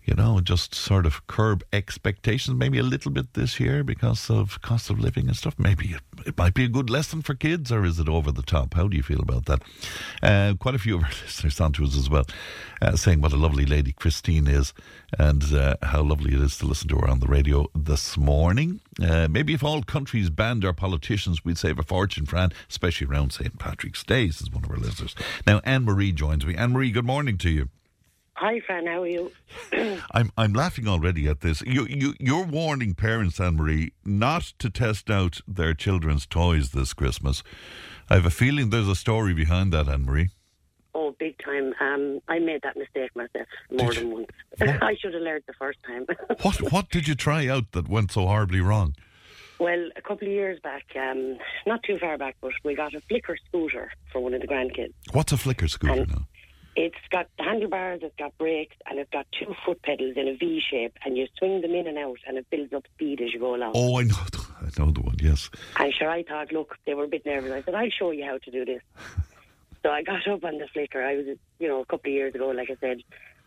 you 0.06 0.14
know, 0.14 0.40
just 0.40 0.72
sort 0.72 1.04
of 1.04 1.26
curb 1.26 1.64
expectations 1.72 2.56
maybe 2.56 2.78
a 2.78 2.84
little 2.84 3.10
bit 3.10 3.34
this 3.34 3.58
year 3.58 3.82
because 3.82 4.30
of 4.30 4.60
cost 4.62 4.88
of 4.88 5.00
living 5.00 5.26
and 5.26 5.36
stuff. 5.36 5.56
Maybe 5.58 5.88
it, 5.88 6.00
it 6.24 6.38
might 6.38 6.54
be 6.54 6.64
a 6.64 6.68
good 6.68 6.88
lesson 6.88 7.22
for 7.22 7.34
kids, 7.34 7.72
or 7.72 7.84
is 7.84 7.98
it 7.98 8.08
over 8.08 8.30
the 8.30 8.42
top? 8.42 8.74
How 8.74 8.86
do 8.86 8.96
you 8.96 9.02
feel 9.02 9.20
about 9.20 9.46
that? 9.46 9.62
Uh, 10.22 10.54
quite 10.58 10.76
a 10.76 10.78
few 10.78 10.96
of 10.96 11.02
our 11.02 11.10
listeners 11.24 11.60
on 11.60 11.72
to 11.72 11.84
us 11.84 11.96
as 11.96 12.08
well, 12.08 12.24
uh, 12.80 12.94
saying 12.94 13.20
what 13.20 13.32
a 13.32 13.36
lovely 13.36 13.66
lady 13.66 13.92
Christine 13.92 14.46
is 14.46 14.72
and 15.18 15.42
uh, 15.52 15.74
how 15.82 16.02
lovely 16.02 16.34
it 16.34 16.40
is 16.40 16.56
to 16.58 16.66
listen 16.66 16.88
to 16.88 16.98
her 16.98 17.08
on 17.08 17.18
the 17.18 17.26
radio 17.26 17.66
this 17.74 18.16
morning. 18.16 18.80
Uh, 19.02 19.26
maybe 19.28 19.54
if 19.54 19.64
all 19.64 19.82
countries 19.82 20.30
banned 20.30 20.64
our 20.64 20.72
politicians, 20.72 21.44
we'd 21.44 21.58
save 21.58 21.80
a 21.80 21.82
fortune, 21.82 22.26
Fran, 22.26 22.52
especially 22.70 23.08
around 23.08 23.32
St. 23.32 23.58
Patrick's 23.58 24.04
Day, 24.04 24.30
says 24.30 24.52
one 24.52 24.64
of 24.64 24.70
our 24.70 24.76
listeners. 24.76 25.16
Now, 25.48 25.60
Anne 25.64 25.84
Marie 25.84 26.12
joins 26.12 26.46
me. 26.46 26.54
Anne 26.54 26.72
Marie, 26.72 26.92
good 26.92 27.04
morning 27.04 27.38
to 27.38 27.50
you. 27.50 27.68
Hi, 28.38 28.60
Fran. 28.60 28.86
How 28.86 29.02
are 29.02 29.06
you? 29.06 29.32
I'm 30.12 30.30
I'm 30.36 30.52
laughing 30.52 30.86
already 30.86 31.26
at 31.26 31.40
this. 31.40 31.62
You 31.62 31.86
you 31.88 32.14
you're 32.20 32.44
warning 32.44 32.94
parents, 32.94 33.40
Anne 33.40 33.56
Marie, 33.56 33.92
not 34.04 34.42
to 34.58 34.68
test 34.68 35.10
out 35.10 35.40
their 35.48 35.72
children's 35.74 36.26
toys 36.26 36.70
this 36.72 36.92
Christmas. 36.92 37.42
I 38.10 38.14
have 38.14 38.26
a 38.26 38.30
feeling 38.30 38.70
there's 38.70 38.88
a 38.88 38.94
story 38.94 39.32
behind 39.32 39.72
that, 39.72 39.88
Anne 39.88 40.04
Marie. 40.04 40.28
Oh, 40.94 41.14
big 41.18 41.36
time. 41.42 41.74
Um, 41.80 42.20
I 42.28 42.38
made 42.38 42.60
that 42.62 42.76
mistake 42.76 43.14
myself 43.16 43.46
more 43.70 43.92
Did 43.92 44.00
than 44.02 44.08
you? 44.08 44.14
once. 44.14 44.26
What? 44.58 44.82
I 44.82 44.94
should 44.96 45.14
have 45.14 45.22
learned 45.22 45.44
the 45.46 45.54
first 45.58 45.78
time. 45.86 46.06
What 46.42 46.56
what 46.72 46.90
did 46.90 47.08
you 47.08 47.14
try 47.14 47.48
out 47.48 47.72
that 47.72 47.88
went 47.88 48.12
so 48.12 48.26
horribly 48.26 48.60
wrong? 48.60 48.94
well, 49.58 49.88
a 49.96 50.02
couple 50.02 50.28
of 50.28 50.34
years 50.34 50.60
back, 50.62 50.84
um, 50.96 51.38
not 51.66 51.82
too 51.82 51.96
far 51.98 52.18
back, 52.18 52.36
but 52.42 52.52
we 52.62 52.74
got 52.74 52.92
a 52.94 53.00
flicker 53.08 53.38
scooter 53.48 53.90
for 54.12 54.20
one 54.20 54.34
of 54.34 54.42
the 54.42 54.46
grandkids. 54.46 54.92
What's 55.12 55.32
a 55.32 55.38
flicker 55.38 55.66
scooter 55.68 56.02
And- 56.02 56.10
now? 56.10 56.26
It's 56.78 56.94
got 57.10 57.26
handlebars, 57.38 58.00
it's 58.02 58.14
got 58.18 58.36
brakes, 58.36 58.76
and 58.86 58.98
it's 58.98 59.10
got 59.10 59.26
two 59.32 59.54
foot 59.64 59.80
pedals 59.82 60.14
in 60.16 60.28
a 60.28 60.36
V 60.36 60.60
shape, 60.70 60.94
and 61.04 61.16
you 61.16 61.26
swing 61.38 61.62
them 61.62 61.74
in 61.74 61.86
and 61.86 61.96
out, 61.96 62.18
and 62.26 62.36
it 62.36 62.46
builds 62.50 62.72
up 62.74 62.84
speed 62.94 63.22
as 63.22 63.32
you 63.32 63.40
go 63.40 63.54
along. 63.54 63.72
Oh, 63.74 63.98
I 63.98 64.02
know, 64.02 64.14
the- 64.30 64.46
I 64.60 64.68
know 64.84 64.90
the 64.92 65.00
one. 65.00 65.16
Yes. 65.20 65.48
And 65.78 65.92
sure, 65.94 66.10
I 66.10 66.22
thought, 66.22 66.52
look, 66.52 66.76
they 66.84 66.92
were 66.94 67.04
a 67.04 67.08
bit 67.08 67.24
nervous. 67.24 67.50
I 67.52 67.62
said, 67.62 67.74
I'll 67.74 67.88
show 67.90 68.10
you 68.10 68.24
how 68.26 68.36
to 68.38 68.50
do 68.50 68.64
this. 68.66 68.82
so 69.82 69.90
I 69.90 70.02
got 70.02 70.26
up 70.28 70.44
on 70.44 70.58
the 70.58 70.66
flicker. 70.68 71.02
I 71.02 71.16
was, 71.16 71.26
you 71.58 71.68
know, 71.68 71.80
a 71.80 71.86
couple 71.86 72.10
of 72.10 72.14
years 72.14 72.34
ago, 72.34 72.48
like 72.50 72.70
I 72.70 72.76
said, 72.78 72.98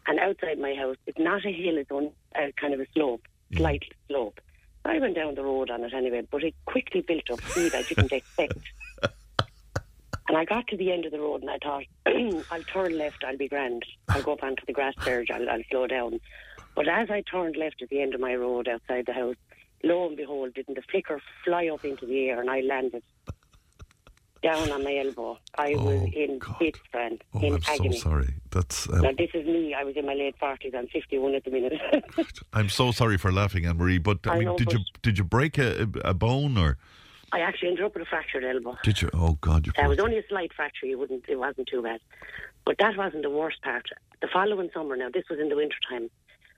and 0.08 0.20
outside 0.20 0.58
my 0.58 0.74
house, 0.74 0.96
it's 1.06 1.20
not 1.20 1.46
a 1.46 1.52
hill, 1.52 1.78
it's 1.78 1.92
on 1.92 2.10
uh, 2.36 2.48
kind 2.60 2.74
of 2.74 2.80
a 2.80 2.88
slope, 2.96 3.22
slight 3.56 3.84
slope. 4.08 4.40
I 4.86 4.98
went 4.98 5.16
down 5.16 5.36
the 5.36 5.44
road 5.44 5.70
on 5.70 5.84
it 5.84 5.94
anyway, 5.94 6.26
but 6.32 6.44
it 6.44 6.56
quickly 6.66 7.02
built 7.02 7.30
up 7.30 7.42
speed 7.42 7.76
I 7.76 7.84
didn't 7.84 8.12
expect. 8.12 8.58
And 10.30 10.38
I 10.38 10.46
got 10.46 10.68
to 10.68 10.78
the 10.78 10.92
end 10.92 11.06
of 11.06 11.12
the 11.12 11.20
road 11.20 11.42
and 11.42 11.50
I 11.50 11.58
thought, 11.58 11.84
I'll 12.52 12.64
turn 12.72 12.98
left, 12.98 13.24
I'll 13.28 13.36
be 13.38 13.48
grand. 13.50 13.84
I'll 14.08 14.22
go 14.22 14.34
up 14.34 14.44
onto 14.44 14.64
the 14.66 14.74
grass 14.74 14.94
verge, 15.04 15.32
I'll, 15.32 15.50
I'll 15.50 15.64
slow 15.72 15.88
down. 15.88 16.20
But 16.76 16.88
as 16.88 17.10
I 17.10 17.24
turned 17.30 17.58
left 17.58 17.82
at 17.82 17.90
the 17.90 18.00
end 18.00 18.14
of 18.14 18.22
my 18.22 18.36
road 18.36 18.68
outside 18.68 19.08
the 19.08 19.14
house, 19.14 19.36
lo 19.84 20.08
and 20.08 20.16
behold, 20.16 20.54
didn't 20.54 20.76
the 20.76 20.84
flicker 20.90 21.20
fly 21.44 21.68
up 21.74 21.84
into 21.84 22.06
the 22.06 22.30
air 22.30 22.40
and 22.40 22.50
I 22.50 22.62
landed 22.62 23.02
down 24.44 24.72
on 24.72 24.84
my 24.84 24.96
elbow. 25.04 25.38
I 25.58 25.74
Oh, 25.74 25.84
was 25.84 26.10
in 26.14 26.38
God. 26.40 26.56
bits, 26.60 26.80
friend, 26.92 27.22
Oh, 27.34 27.40
in 27.40 27.56
I'm 27.56 27.62
agony. 27.68 27.98
so 27.98 28.10
sorry. 28.10 28.30
That's. 28.52 28.88
Um, 28.88 29.02
Now, 29.02 29.12
this 29.18 29.32
is 29.34 29.46
me. 29.48 29.74
I 29.74 29.84
was 29.84 29.98
in 29.98 30.06
my 30.06 30.14
late 30.14 30.36
40s. 30.40 30.74
I'm 30.76 30.88
51 30.88 31.36
at 31.36 31.44
the 31.44 31.52
minute. 31.52 31.74
I'm 32.54 32.70
so 32.70 32.92
sorry 32.92 33.18
for 33.18 33.32
laughing, 33.32 33.66
Anne 33.66 33.78
Marie. 33.78 33.98
But 33.98 34.20
I, 34.28 34.34
I 34.34 34.38
mean, 34.38 34.46
know, 34.46 34.58
did 34.58 34.72
you 34.74 34.80
did 35.02 35.18
you 35.18 35.24
break 35.26 35.58
a, 35.58 35.90
a 36.06 36.14
bone 36.14 36.58
or 36.58 36.78
I 37.32 37.40
actually 37.42 37.70
ended 37.70 37.86
up 37.86 37.94
with 37.94 38.04
a 38.04 38.10
fractured 38.10 38.44
elbow. 38.44 38.78
did 38.84 39.02
you? 39.02 39.10
Oh 39.14 39.38
God, 39.42 39.66
you. 39.66 39.72
That 39.76 39.84
poor 39.84 39.90
was 39.90 40.00
only 40.00 40.18
a 40.18 40.28
slight 40.28 40.54
fracture. 40.54 40.86
You 40.86 40.98
wouldn't. 40.98 41.26
It 41.28 41.38
wasn't 41.38 41.68
too 41.68 41.82
bad. 41.82 42.00
But 42.66 42.78
that 42.80 42.98
wasn't 42.98 43.24
the 43.24 43.30
worst 43.30 43.62
part. 43.62 43.86
The 44.22 44.28
following 44.32 44.70
summer, 44.74 44.96
now 44.96 45.10
this 45.14 45.24
was 45.30 45.40
in 45.40 45.50
the 45.50 45.56
winter 45.56 45.78
time, 45.90 46.10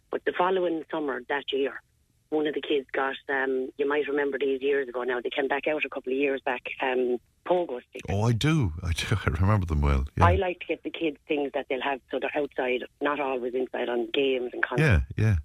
but 0.10 0.24
the 0.26 0.34
following 0.38 0.84
summer 0.92 1.22
that 1.30 1.46
year, 1.54 1.82
one 2.30 2.48
of 2.48 2.54
the 2.54 2.62
kids 2.62 2.88
got. 2.92 3.16
Um, 3.30 3.70
you 3.78 3.88
might 3.88 4.08
remember 4.08 4.38
these 4.40 4.62
years 4.62 4.88
ago. 4.90 5.04
Now 5.04 5.22
they 5.22 5.30
came 5.30 5.48
back 5.48 5.68
out 5.68 5.86
a 5.86 5.90
couple 5.90 6.12
of 6.12 6.18
years 6.18 6.42
back. 6.44 6.64
Um, 6.82 7.18
pogo 7.46 7.80
sticks. 7.90 8.06
Oh, 8.10 8.24
I 8.24 8.32
do. 8.32 8.74
I 8.84 8.92
do. 8.94 9.16
I 9.26 9.30
remember 9.30 9.66
them 9.66 9.82
well. 9.82 10.06
Yeah. 10.18 10.26
I 10.26 10.36
like 10.36 10.60
to 10.62 10.68
get 10.68 10.84
the 10.84 10.90
kids 10.90 11.18
things 11.28 11.52
that 11.54 11.68
they'll 11.70 11.82
have 11.82 12.00
so 12.10 12.20
they're 12.20 12.32
outside, 12.36 12.84
not 13.02 13.20
always 13.20 13.54
inside 13.54 13.90
on 13.90 14.10
games 14.14 14.52
and 14.54 14.64
concerts. 14.64 15.06
yeah, 15.18 15.24
yeah. 15.26 15.36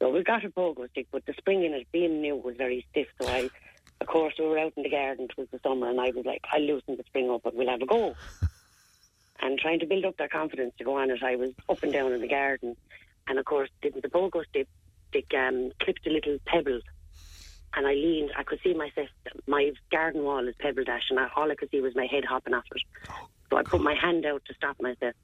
So 0.00 0.10
we 0.10 0.24
got 0.24 0.44
a 0.44 0.50
pogo 0.50 0.90
stick, 0.90 1.06
but 1.12 1.24
the 1.26 1.34
spring 1.34 1.64
in 1.64 1.72
it 1.74 1.86
being 1.92 2.20
new 2.20 2.34
was 2.34 2.56
very 2.56 2.84
stiff. 2.90 3.06
So 3.20 3.28
I, 3.28 3.48
of 4.02 4.08
course, 4.08 4.34
we 4.38 4.46
were 4.46 4.58
out 4.58 4.72
in 4.76 4.82
the 4.82 4.90
garden. 4.90 5.26
It 5.30 5.38
was 5.38 5.48
the 5.52 5.60
summer, 5.62 5.88
and 5.88 6.00
I 6.00 6.10
was 6.10 6.24
like, 6.26 6.40
I'll 6.52 6.60
loosen 6.60 6.96
the 6.96 7.04
spring 7.06 7.30
up, 7.30 7.42
but 7.44 7.54
we'll 7.54 7.68
have 7.68 7.80
a 7.82 7.86
go. 7.86 8.14
and 9.40 9.58
trying 9.58 9.80
to 9.80 9.86
build 9.86 10.04
up 10.04 10.16
their 10.16 10.28
confidence 10.28 10.72
to 10.78 10.84
go 10.84 10.98
on 10.98 11.10
it, 11.10 11.22
I 11.22 11.36
was 11.36 11.50
up 11.68 11.82
and 11.82 11.92
down 11.92 12.12
in 12.12 12.20
the 12.20 12.28
garden, 12.28 12.76
and 13.28 13.38
of 13.38 13.44
course, 13.44 13.70
didn't 13.80 14.02
the 14.02 14.08
pogo 14.08 14.44
stick, 14.48 14.68
stick 15.10 15.26
um, 15.38 15.70
clipped 15.80 16.06
a 16.06 16.10
little 16.10 16.38
pebble. 16.46 16.80
And 17.74 17.86
I 17.86 17.92
leaned, 17.94 18.32
I 18.36 18.42
could 18.42 18.60
see 18.62 18.74
myself, 18.74 19.08
my 19.46 19.70
garden 19.90 20.24
wall 20.24 20.46
is 20.46 20.54
pebble 20.58 20.84
dash, 20.84 21.04
and 21.08 21.18
I, 21.18 21.28
all 21.36 21.50
I 21.50 21.54
could 21.54 21.70
see 21.70 21.80
was 21.80 21.94
my 21.94 22.06
head 22.06 22.24
hopping 22.28 22.52
off 22.52 22.64
it. 22.74 22.82
So 23.50 23.56
I 23.56 23.62
put 23.62 23.80
my 23.80 23.94
hand 23.94 24.26
out 24.26 24.42
to 24.46 24.54
stop 24.54 24.76
myself. 24.80 25.14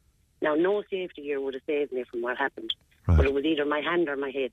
Now, 0.41 0.55
no 0.55 0.83
safety 0.91 1.23
gear 1.23 1.41
would 1.41 1.55
have 1.55 1.63
saved 1.67 1.93
me 1.93 2.05
from 2.11 2.23
what 2.23 2.39
happened, 2.39 2.73
Right. 3.07 3.17
but 3.17 3.27
it 3.27 3.33
was 3.35 3.45
either 3.45 3.65
my 3.67 3.81
hand 3.81 4.09
or 4.09 4.17
my 4.17 4.31
head. 4.31 4.51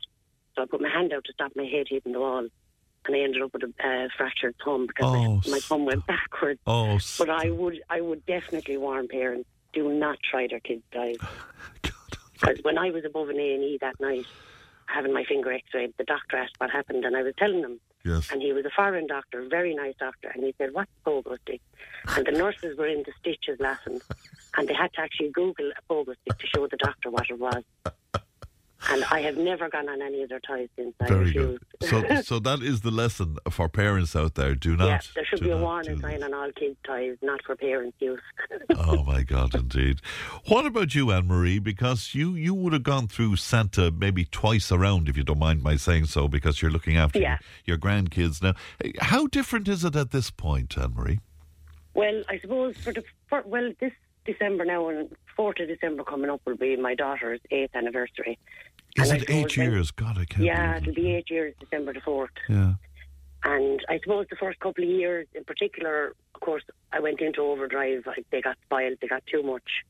So 0.55 0.63
I 0.63 0.65
put 0.65 0.81
my 0.81 0.89
hand 0.89 1.13
out 1.13 1.23
to 1.25 1.33
stop 1.33 1.51
my 1.55 1.65
head 1.65 1.85
hitting 1.89 2.11
the 2.13 2.19
wall, 2.19 2.47
and 3.07 3.15
I 3.15 3.19
ended 3.19 3.41
up 3.41 3.53
with 3.53 3.63
a 3.63 3.87
uh, 3.87 4.07
fractured 4.17 4.55
thumb 4.63 4.87
because 4.87 5.05
Oh, 5.05 5.41
my, 5.45 5.51
my 5.51 5.59
thumb 5.59 5.85
went 5.85 6.05
backwards. 6.07 6.59
Oh, 6.65 6.99
But 7.17 7.29
I 7.29 7.49
would, 7.49 7.81
I 7.89 8.01
would 8.01 8.25
definitely 8.25 8.77
warn 8.77 9.07
parents: 9.07 9.47
do 9.73 9.91
not 9.93 10.17
try 10.29 10.47
their 10.47 10.59
kids' 10.59 10.83
dives. 10.91 11.19
Because 12.33 12.59
when 12.63 12.77
I 12.77 12.91
was 12.91 13.05
above 13.05 13.29
an 13.29 13.39
A 13.39 13.53
and 13.53 13.63
E 13.63 13.77
that 13.79 13.97
night, 14.01 14.25
having 14.87 15.13
my 15.13 15.23
finger 15.23 15.53
X-rayed, 15.53 15.93
the 15.97 16.03
doctor 16.03 16.35
asked 16.35 16.55
what 16.57 16.69
happened, 16.69 17.05
and 17.05 17.15
I 17.15 17.23
was 17.23 17.33
telling 17.37 17.59
him, 17.59 17.79
yes. 18.03 18.29
and 18.29 18.41
he 18.41 18.51
was 18.51 18.65
a 18.65 18.69
foreign 18.75 19.07
doctor, 19.07 19.47
very 19.49 19.73
nice 19.73 19.95
doctor, 19.97 20.29
and 20.33 20.43
he 20.43 20.53
said, 20.57 20.73
"What's 20.73 20.91
pogo 21.05 21.37
stick?" 21.43 21.61
And 22.09 22.25
the 22.27 22.31
nurses 22.33 22.77
were 22.77 22.87
in 22.87 23.03
the 23.03 23.13
stitches 23.21 23.57
laughing, 23.61 24.01
and 24.57 24.67
they 24.67 24.73
had 24.73 24.91
to 24.93 25.01
actually 25.01 25.29
Google 25.29 25.71
a 25.71 25.93
pogo 25.93 26.13
stick 26.21 26.37
to 26.37 26.47
show 26.47 26.67
the 26.67 26.77
doctor 26.77 27.09
what 27.09 27.29
it 27.29 27.39
was. 27.39 27.63
And 28.89 29.03
I 29.05 29.21
have 29.21 29.37
never 29.37 29.69
gone 29.69 29.89
on 29.89 30.01
any 30.01 30.21
of 30.21 30.29
their 30.29 30.39
toys 30.39 30.69
since. 30.75 30.93
Very 31.01 31.31
good. 31.33 31.59
So, 31.81 32.03
so 32.23 32.39
that 32.39 32.61
is 32.61 32.81
the 32.81 32.91
lesson 32.91 33.37
for 33.49 33.67
parents 33.67 34.15
out 34.15 34.35
there. 34.35 34.55
Do 34.55 34.75
not. 34.77 34.85
yeah, 34.87 34.99
there 35.15 35.25
should 35.25 35.41
be 35.41 35.49
a 35.49 35.57
warning 35.57 35.99
sign 35.99 36.21
on 36.23 36.33
all 36.33 36.51
kids' 36.51 36.77
toys, 36.83 37.17
not 37.21 37.43
for 37.43 37.55
parents' 37.55 37.97
use. 37.99 38.21
oh 38.75 39.03
my 39.03 39.23
God, 39.23 39.55
indeed. 39.55 40.01
What 40.47 40.65
about 40.65 40.93
you, 40.95 41.11
Anne 41.11 41.27
Marie? 41.27 41.59
Because 41.59 42.13
you 42.13 42.35
you 42.35 42.53
would 42.53 42.73
have 42.73 42.83
gone 42.83 43.07
through 43.07 43.37
Santa 43.37 43.91
maybe 43.91 44.25
twice 44.25 44.71
around, 44.71 45.09
if 45.09 45.17
you 45.17 45.23
don't 45.23 45.39
mind 45.39 45.63
my 45.63 45.75
saying 45.75 46.05
so, 46.05 46.27
because 46.27 46.61
you're 46.61 46.71
looking 46.71 46.97
after 46.97 47.19
Yeah. 47.19 47.37
your, 47.65 47.75
your 47.75 47.77
grandkids 47.77 48.41
now. 48.41 48.53
How 48.99 49.27
different 49.27 49.67
is 49.67 49.83
it 49.83 49.95
at 49.95 50.11
this 50.11 50.29
point, 50.29 50.77
Anne 50.77 50.93
Marie? 50.95 51.19
Well, 51.93 52.23
I 52.29 52.39
suppose 52.39 52.77
for 52.77 52.93
the 52.93 53.03
for, 53.27 53.41
well 53.45 53.71
this 53.79 53.93
December 54.25 54.65
now 54.65 54.89
and 54.89 55.09
fourth 55.35 55.59
of 55.59 55.67
December 55.67 56.03
coming 56.03 56.29
up 56.29 56.41
will 56.45 56.57
be 56.57 56.75
my 56.75 56.95
daughter's 56.95 57.39
eighth 57.51 57.75
anniversary. 57.75 58.37
Is 58.95 59.09
And 59.11 59.21
it 59.21 59.29
eight 59.29 59.51
suppose 59.51 59.57
when- 59.57 59.71
years? 59.71 59.91
God, 59.91 60.17
I 60.17 60.25
can't. 60.25 60.43
Yeah, 60.43 60.77
it'll 60.77 60.89
it. 60.89 60.95
be 60.95 61.11
eight 61.15 61.29
years 61.29 61.53
December 61.59 61.93
the 61.93 62.01
fourth. 62.01 62.31
Yeah. 62.47 62.73
And 63.43 63.79
I 63.89 63.99
suppose 63.99 64.25
the 64.29 64.35
first 64.37 64.59
couple 64.59 64.83
of 64.83 64.89
years, 64.89 65.27
in 65.35 65.43
particular, 65.43 66.15
of 66.33 66.41
course, 66.41 66.63
I 66.91 66.99
went 66.99 67.19
into 67.21 67.41
overdrive. 67.41 68.03
I, 68.07 68.23
they 68.31 68.41
got 68.41 68.57
spoiled. 68.65 68.97
They 69.01 69.07
got 69.07 69.23
too 69.27 69.43
much. 69.43 69.83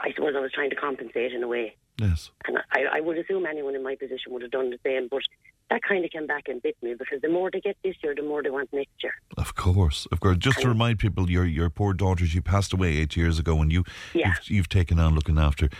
I 0.00 0.12
suppose 0.14 0.34
I 0.36 0.40
was 0.40 0.52
trying 0.52 0.70
to 0.70 0.76
compensate 0.76 1.32
in 1.32 1.42
a 1.42 1.48
way. 1.48 1.76
Yes. 1.98 2.30
And 2.46 2.58
I, 2.72 2.84
I 2.94 3.00
would 3.00 3.18
assume 3.18 3.46
anyone 3.46 3.74
in 3.74 3.82
my 3.82 3.96
position 3.96 4.32
would 4.32 4.42
have 4.42 4.50
done 4.50 4.70
the 4.70 4.78
same. 4.84 5.08
But 5.10 5.22
that 5.70 5.82
kind 5.82 6.04
of 6.04 6.10
came 6.10 6.26
back 6.26 6.44
and 6.48 6.62
bit 6.62 6.76
me 6.82 6.94
because 6.94 7.20
the 7.22 7.28
more 7.28 7.50
they 7.50 7.60
get 7.60 7.76
this 7.82 7.96
year, 8.02 8.14
the 8.14 8.22
more 8.22 8.42
they 8.42 8.50
want 8.50 8.72
next 8.72 8.92
year. 9.02 9.14
Of 9.36 9.54
course, 9.54 10.06
of 10.12 10.20
course. 10.20 10.36
Just 10.38 10.60
to 10.60 10.68
remind 10.68 10.98
people, 10.98 11.30
your 11.30 11.44
your 11.46 11.70
poor 11.70 11.94
daughter, 11.94 12.26
she 12.26 12.40
passed 12.40 12.72
away 12.72 12.96
eight 12.98 13.16
years 13.16 13.38
ago, 13.38 13.60
and 13.60 13.72
you 13.72 13.84
Yeah. 14.12 14.28
you've, 14.28 14.50
you've 14.50 14.68
taken 14.68 14.98
on 14.98 15.14
looking 15.14 15.38
after 15.38 15.70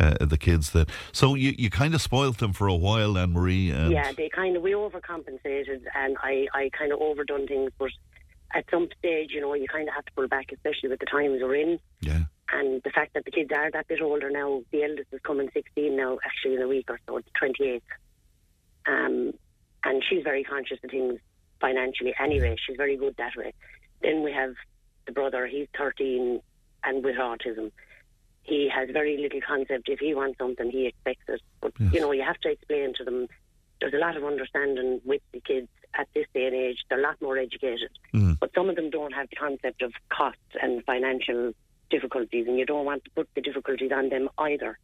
uh, 0.00 0.14
the 0.20 0.38
kids. 0.38 0.70
That 0.70 0.88
so 1.12 1.34
you 1.34 1.54
you 1.58 1.70
kind 1.70 1.94
of 1.94 2.00
spoilt 2.00 2.38
them 2.38 2.52
for 2.52 2.66
a 2.66 2.74
while, 2.74 3.18
Anne 3.18 3.32
Marie. 3.32 3.70
And 3.70 3.92
Yeah, 3.92 4.12
they 4.12 4.28
kind 4.28 4.56
of 4.56 4.62
we 4.62 4.72
overcompensated, 4.72 5.82
and 5.94 6.16
I 6.22 6.46
I 6.54 6.70
kind 6.76 6.92
of 6.92 7.00
overdone 7.00 7.46
things, 7.46 7.70
but 7.78 7.90
at 8.54 8.64
some 8.70 8.88
stage, 8.98 9.30
you 9.32 9.40
know, 9.40 9.52
you 9.54 9.66
kind 9.68 9.88
of 9.88 9.94
have 9.94 10.04
to 10.04 10.12
pull 10.12 10.28
back, 10.28 10.52
especially 10.52 10.88
with 10.88 11.00
the 11.00 11.06
times 11.06 11.40
we're 11.42 11.56
in. 11.56 11.78
Yeah. 12.00 12.22
And 12.52 12.80
the 12.84 12.90
fact 12.90 13.14
that 13.14 13.24
the 13.24 13.32
kids 13.32 13.50
are 13.54 13.68
that 13.72 13.88
bit 13.88 14.00
older 14.00 14.30
now, 14.30 14.62
the 14.70 14.84
eldest 14.84 15.08
is 15.12 15.20
coming 15.24 15.50
16 15.52 15.96
now, 15.96 16.18
actually 16.24 16.54
in 16.54 16.62
a 16.62 16.68
week 16.68 16.88
or 16.88 17.00
so, 17.06 17.16
it's 17.16 17.28
28. 17.36 17.82
Um, 18.86 19.32
and 19.84 20.02
she's 20.08 20.22
very 20.22 20.44
conscious 20.44 20.78
of 20.82 20.90
things 20.90 21.18
financially 21.60 22.14
anyway. 22.20 22.56
She's 22.66 22.76
very 22.76 22.96
good 22.96 23.14
that 23.18 23.36
way. 23.36 23.52
Then 24.02 24.22
we 24.22 24.32
have 24.32 24.54
the 25.06 25.12
brother, 25.12 25.46
he's 25.46 25.68
13 25.76 26.40
and 26.84 27.04
with 27.04 27.16
autism. 27.16 27.70
He 28.42 28.68
has 28.74 28.90
very 28.92 29.16
little 29.16 29.40
concept. 29.46 29.88
If 29.88 30.00
he 30.00 30.14
wants 30.14 30.38
something, 30.38 30.70
he 30.70 30.86
expects 30.86 31.24
it. 31.28 31.40
But, 31.60 31.72
Yes. 31.78 31.94
you 31.94 32.00
know, 32.00 32.12
you 32.12 32.22
have 32.22 32.38
to 32.40 32.50
explain 32.50 32.92
to 32.98 33.04
them 33.04 33.28
there's 33.80 33.94
a 33.94 33.98
lot 33.98 34.16
of 34.16 34.24
understanding 34.24 35.00
with 35.04 35.22
the 35.32 35.40
kids 35.40 35.68
at 35.94 36.08
this 36.14 36.26
day 36.34 36.46
and 36.46 36.54
age. 36.54 36.78
They're 36.88 36.98
a 37.00 37.02
lot 37.02 37.20
more 37.20 37.38
educated. 37.38 37.90
Mm. 38.12 38.38
But 38.38 38.50
some 38.54 38.68
of 38.68 38.76
them 38.76 38.90
don't 38.90 39.12
have 39.12 39.28
the 39.30 39.36
concept 39.36 39.82
of 39.82 39.92
costs 40.10 40.40
and 40.60 40.84
financial 40.84 41.52
difficulties, 41.90 42.46
and 42.46 42.58
you 42.58 42.66
don't 42.66 42.84
want 42.84 43.04
to 43.04 43.10
put 43.10 43.28
the 43.34 43.40
difficulties 43.40 43.92
on 43.92 44.08
them 44.08 44.28
either. 44.38 44.78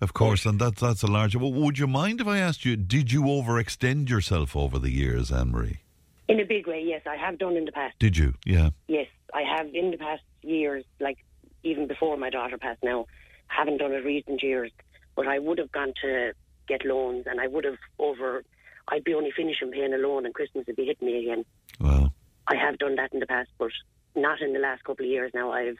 Of 0.00 0.12
course, 0.12 0.44
and 0.44 0.60
that's 0.60 0.80
that's 0.80 1.02
a 1.02 1.06
large. 1.06 1.34
Well, 1.36 1.52
would 1.52 1.78
you 1.78 1.86
mind 1.86 2.20
if 2.20 2.26
I 2.26 2.38
asked 2.38 2.64
you? 2.64 2.76
Did 2.76 3.12
you 3.12 3.22
overextend 3.22 4.08
yourself 4.10 4.54
over 4.54 4.78
the 4.78 4.90
years, 4.90 5.32
Anne 5.32 5.52
Marie? 5.52 5.80
In 6.28 6.40
a 6.40 6.44
big 6.44 6.66
way, 6.66 6.82
yes, 6.84 7.02
I 7.06 7.16
have 7.16 7.38
done 7.38 7.56
in 7.56 7.64
the 7.64 7.72
past. 7.72 7.98
Did 7.98 8.16
you? 8.16 8.34
Yeah. 8.44 8.70
Yes, 8.88 9.06
I 9.32 9.42
have 9.42 9.68
in 9.72 9.90
the 9.92 9.96
past 9.96 10.22
years, 10.42 10.84
like 11.00 11.18
even 11.62 11.86
before 11.86 12.16
my 12.16 12.30
daughter 12.30 12.58
passed 12.58 12.82
now, 12.82 13.06
haven't 13.48 13.78
done 13.78 13.92
it 13.92 14.04
recent 14.04 14.42
years, 14.42 14.70
but 15.14 15.26
I 15.26 15.38
would 15.38 15.58
have 15.58 15.72
gone 15.72 15.92
to 16.02 16.32
get 16.68 16.84
loans 16.84 17.24
and 17.26 17.40
I 17.40 17.46
would 17.46 17.64
have 17.64 17.78
over, 17.98 18.44
I'd 18.88 19.04
be 19.04 19.14
only 19.14 19.32
finishing 19.36 19.70
paying 19.70 19.94
a 19.94 19.98
loan 19.98 20.26
and 20.26 20.34
Christmas 20.34 20.66
would 20.66 20.76
be 20.76 20.84
hitting 20.84 21.06
me 21.06 21.22
again. 21.22 21.44
Well, 21.80 22.12
I 22.46 22.56
have 22.56 22.78
done 22.78 22.96
that 22.96 23.12
in 23.12 23.20
the 23.20 23.26
past, 23.26 23.50
but 23.58 23.70
not 24.14 24.40
in 24.40 24.52
the 24.52 24.58
last 24.58 24.84
couple 24.84 25.04
of 25.04 25.10
years 25.10 25.32
now. 25.34 25.52
I've 25.52 25.78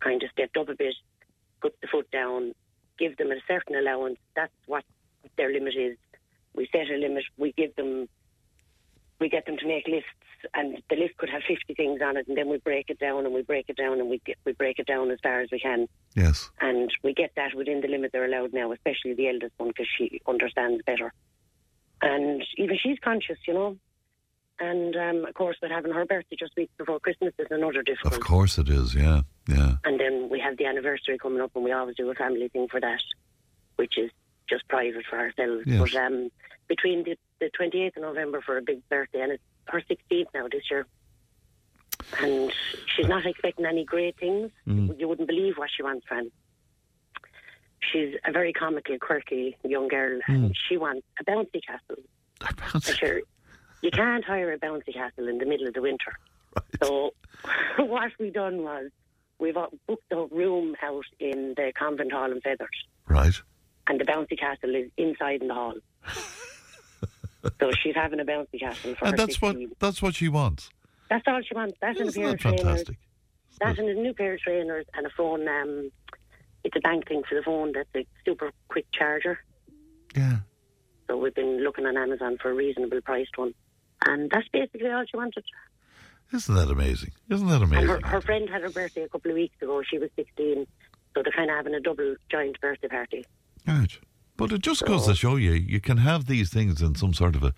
kind 0.00 0.22
of 0.22 0.30
stepped 0.30 0.56
up 0.56 0.68
a 0.68 0.74
bit, 0.74 0.94
put 1.60 1.74
the 1.80 1.86
foot 1.86 2.10
down, 2.10 2.54
give 3.02 3.16
them 3.16 3.32
a 3.32 3.40
certain 3.48 3.74
allowance. 3.74 4.18
That's 4.36 4.52
what 4.66 4.84
their 5.36 5.52
limit 5.52 5.74
is. 5.76 5.96
We 6.54 6.68
set 6.70 6.88
a 6.88 6.96
limit, 6.96 7.24
we 7.36 7.52
give 7.52 7.74
them, 7.74 8.08
we 9.18 9.28
get 9.28 9.46
them 9.46 9.56
to 9.56 9.66
make 9.66 9.88
lists, 9.88 10.08
and 10.54 10.82
the 10.88 10.96
list 10.96 11.16
could 11.16 11.30
have 11.30 11.42
50 11.48 11.74
things 11.74 12.00
on 12.04 12.16
it, 12.16 12.28
and 12.28 12.36
then 12.36 12.48
we 12.48 12.58
break 12.58 12.90
it 12.90 12.98
down 12.98 13.24
and 13.24 13.34
we 13.34 13.42
break 13.42 13.66
it 13.68 13.76
down 13.76 13.98
and 14.00 14.08
we, 14.08 14.20
get, 14.24 14.36
we 14.44 14.52
break 14.52 14.78
it 14.78 14.86
down 14.86 15.10
as 15.10 15.18
far 15.22 15.40
as 15.40 15.48
we 15.50 15.58
can. 15.58 15.88
yes. 16.14 16.50
And 16.60 16.90
we 17.02 17.12
get 17.14 17.32
that 17.36 17.54
within 17.54 17.80
the 17.80 17.88
limit 17.88 18.12
they're 18.12 18.24
allowed 18.24 18.52
now, 18.52 18.70
especially 18.72 19.14
the 19.14 19.28
eldest 19.28 19.54
one, 19.56 19.68
because 19.68 19.88
she 19.96 20.20
understands 20.28 20.82
better. 20.84 21.12
And 22.02 22.44
even 22.56 22.76
she's 22.82 22.98
conscious, 23.02 23.38
you 23.46 23.54
know. 23.54 23.76
And 24.62 24.94
um, 24.96 25.24
of 25.24 25.34
course, 25.34 25.56
with 25.60 25.72
having 25.72 25.90
her 25.92 26.04
birthday 26.04 26.36
just 26.38 26.52
weeks 26.56 26.72
before 26.78 27.00
Christmas 27.00 27.34
is 27.38 27.48
another 27.50 27.82
difficult. 27.82 28.14
Of 28.14 28.20
course 28.20 28.58
it 28.58 28.68
is. 28.68 28.94
Yeah. 28.94 29.22
Yeah. 29.48 29.74
And 29.84 29.98
then 29.98 30.28
we 30.30 30.38
have 30.38 30.56
the 30.56 30.66
anniversary 30.66 31.18
coming 31.18 31.40
up, 31.40 31.50
and 31.56 31.64
we 31.64 31.72
always 31.72 31.96
do 31.96 32.08
a 32.10 32.14
family 32.14 32.48
thing 32.48 32.68
for 32.68 32.80
that, 32.80 33.02
which 33.74 33.98
is 33.98 34.12
just 34.48 34.68
private 34.68 35.04
for 35.10 35.18
ourselves. 35.18 35.64
Yes. 35.66 35.80
But 35.80 35.94
um, 35.96 36.30
between 36.68 37.02
the, 37.02 37.16
the 37.40 37.50
28th 37.58 37.96
of 37.96 38.02
November 38.02 38.40
for 38.40 38.56
a 38.56 38.62
big 38.62 38.88
birthday, 38.88 39.20
and 39.22 39.32
it's 39.32 39.42
her 39.66 39.80
16th 39.90 40.26
now 40.32 40.46
this 40.50 40.70
year. 40.70 40.86
And 42.20 42.52
she's 42.94 43.08
not 43.08 43.26
expecting 43.26 43.66
any 43.66 43.84
great 43.84 44.16
things. 44.16 44.50
Mm. 44.68 44.96
You 44.98 45.08
wouldn't 45.08 45.26
believe 45.28 45.54
what 45.56 45.70
she 45.76 45.82
wants, 45.82 46.06
Fran. 46.06 46.30
She's 47.80 48.14
a 48.24 48.30
very 48.30 48.52
comical, 48.52 48.96
quirky 48.98 49.56
young 49.64 49.88
girl, 49.88 50.20
Mm. 50.28 50.34
and 50.34 50.56
she 50.68 50.76
wants 50.76 51.04
a 51.20 51.24
bouncy 51.24 51.60
castle. 51.66 52.02
And 52.74 52.82
sure, 52.84 53.20
you 53.82 53.90
can't 53.90 54.24
hire 54.24 54.52
a 54.52 54.58
bouncy 54.58 54.94
castle 54.94 55.28
in 55.28 55.38
the 55.38 55.44
middle 55.46 55.66
of 55.68 55.74
the 55.74 55.82
winter. 55.82 56.16
So 56.82 57.12
what 57.78 58.12
we 58.18 58.30
done 58.30 58.62
was 58.62 58.90
we've 59.38 59.54
booked 59.86 60.12
a 60.12 60.24
room 60.26 60.74
out 60.82 61.04
in 61.20 61.54
the 61.56 61.72
convent 61.78 62.12
hall 62.12 62.30
in 62.30 62.40
Feathers, 62.40 62.86
Right. 63.08 63.34
and 63.88 64.00
the 64.00 64.04
bouncy 64.04 64.38
castle 64.38 64.74
is 64.74 64.90
inside 64.96 65.42
in 65.42 65.48
the 65.48 65.54
hall. 65.54 65.74
so 67.60 67.70
she's 67.82 67.94
having 67.94 68.20
a 68.20 68.24
bouncy 68.24 68.60
castle 68.60 68.94
for 68.94 69.06
And 69.06 69.18
that's 69.18 69.40
what 69.42 69.52
16. 69.56 69.72
that's 69.78 70.00
what 70.02 70.14
she 70.14 70.28
wants. 70.28 70.70
That's 71.10 71.24
all 71.26 71.40
she 71.46 71.54
wants. 71.54 71.76
That's 71.80 72.00
Isn't 72.00 72.14
pair 72.14 72.26
that 72.28 72.34
of 72.34 72.40
fantastic? 72.40 72.96
That's 73.60 73.78
and 73.78 73.88
a 73.88 73.94
new 73.94 74.14
pair 74.14 74.34
of 74.34 74.40
trainers 74.40 74.86
and 74.94 75.06
a 75.06 75.10
phone. 75.10 75.46
Um, 75.46 75.90
it's 76.64 76.76
a 76.76 76.80
bank 76.80 77.06
thing 77.08 77.22
for 77.28 77.34
the 77.34 77.42
phone. 77.42 77.72
That's 77.72 77.88
a 77.94 78.06
super 78.24 78.50
quick 78.68 78.86
charger. 78.92 79.38
Yeah. 80.16 80.38
So 81.08 81.16
we've 81.18 81.34
been 81.34 81.62
looking 81.62 81.84
on 81.86 81.96
Amazon 81.96 82.38
for 82.40 82.50
a 82.50 82.54
reasonable 82.54 83.00
priced 83.02 83.36
one. 83.36 83.52
And 84.06 84.30
that's 84.30 84.48
basically 84.48 84.90
all 84.90 85.04
she 85.10 85.16
wanted. 85.16 85.44
Isn't 86.32 86.54
that 86.54 86.70
amazing? 86.70 87.12
Isn't 87.30 87.48
that 87.48 87.62
amazing? 87.62 87.88
her, 87.88 88.00
her 88.04 88.20
friend 88.20 88.48
had 88.48 88.62
her 88.62 88.70
birthday 88.70 89.02
a 89.02 89.08
couple 89.08 89.30
of 89.30 89.34
weeks 89.36 89.54
ago. 89.60 89.82
She 89.88 89.98
was 89.98 90.10
16. 90.16 90.66
So 91.14 91.22
they're 91.22 91.32
kind 91.32 91.50
of 91.50 91.56
having 91.56 91.74
a 91.74 91.80
double 91.80 92.14
joint 92.30 92.58
birthday 92.60 92.88
party. 92.88 93.24
Right. 93.66 93.98
But 94.38 94.50
it 94.50 94.62
just 94.62 94.84
goes 94.86 95.06
to 95.06 95.14
show 95.14 95.36
you, 95.36 95.52
you 95.52 95.78
can 95.80 95.98
have 95.98 96.26
these 96.26 96.48
things 96.50 96.80
in 96.80 96.94
some 96.94 97.12
sort 97.12 97.36
of 97.36 97.42
a, 97.42 97.52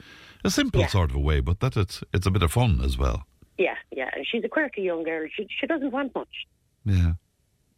a 0.45 0.51
simple 0.51 0.81
Yeah. 0.81 0.89
sort 0.89 1.11
of 1.11 1.17
a 1.17 1.21
way, 1.21 1.39
but 1.41 1.61
that 1.61 1.77
it's 1.77 2.03
it's 2.13 2.27
a 2.27 2.31
bit 2.33 2.43
of 2.43 2.51
fun 2.53 2.81
as 2.83 2.99
well. 2.99 3.25
Yeah, 3.57 3.77
yeah. 3.93 4.11
And 4.15 4.27
she's 4.27 4.43
a 4.45 4.49
quirky 4.49 4.83
young 4.83 5.05
girl. 5.05 5.29
She, 5.35 5.47
she 5.61 5.67
doesn't 5.69 5.93
want 5.93 6.13
much. 6.17 6.47
Yeah. 6.85 7.13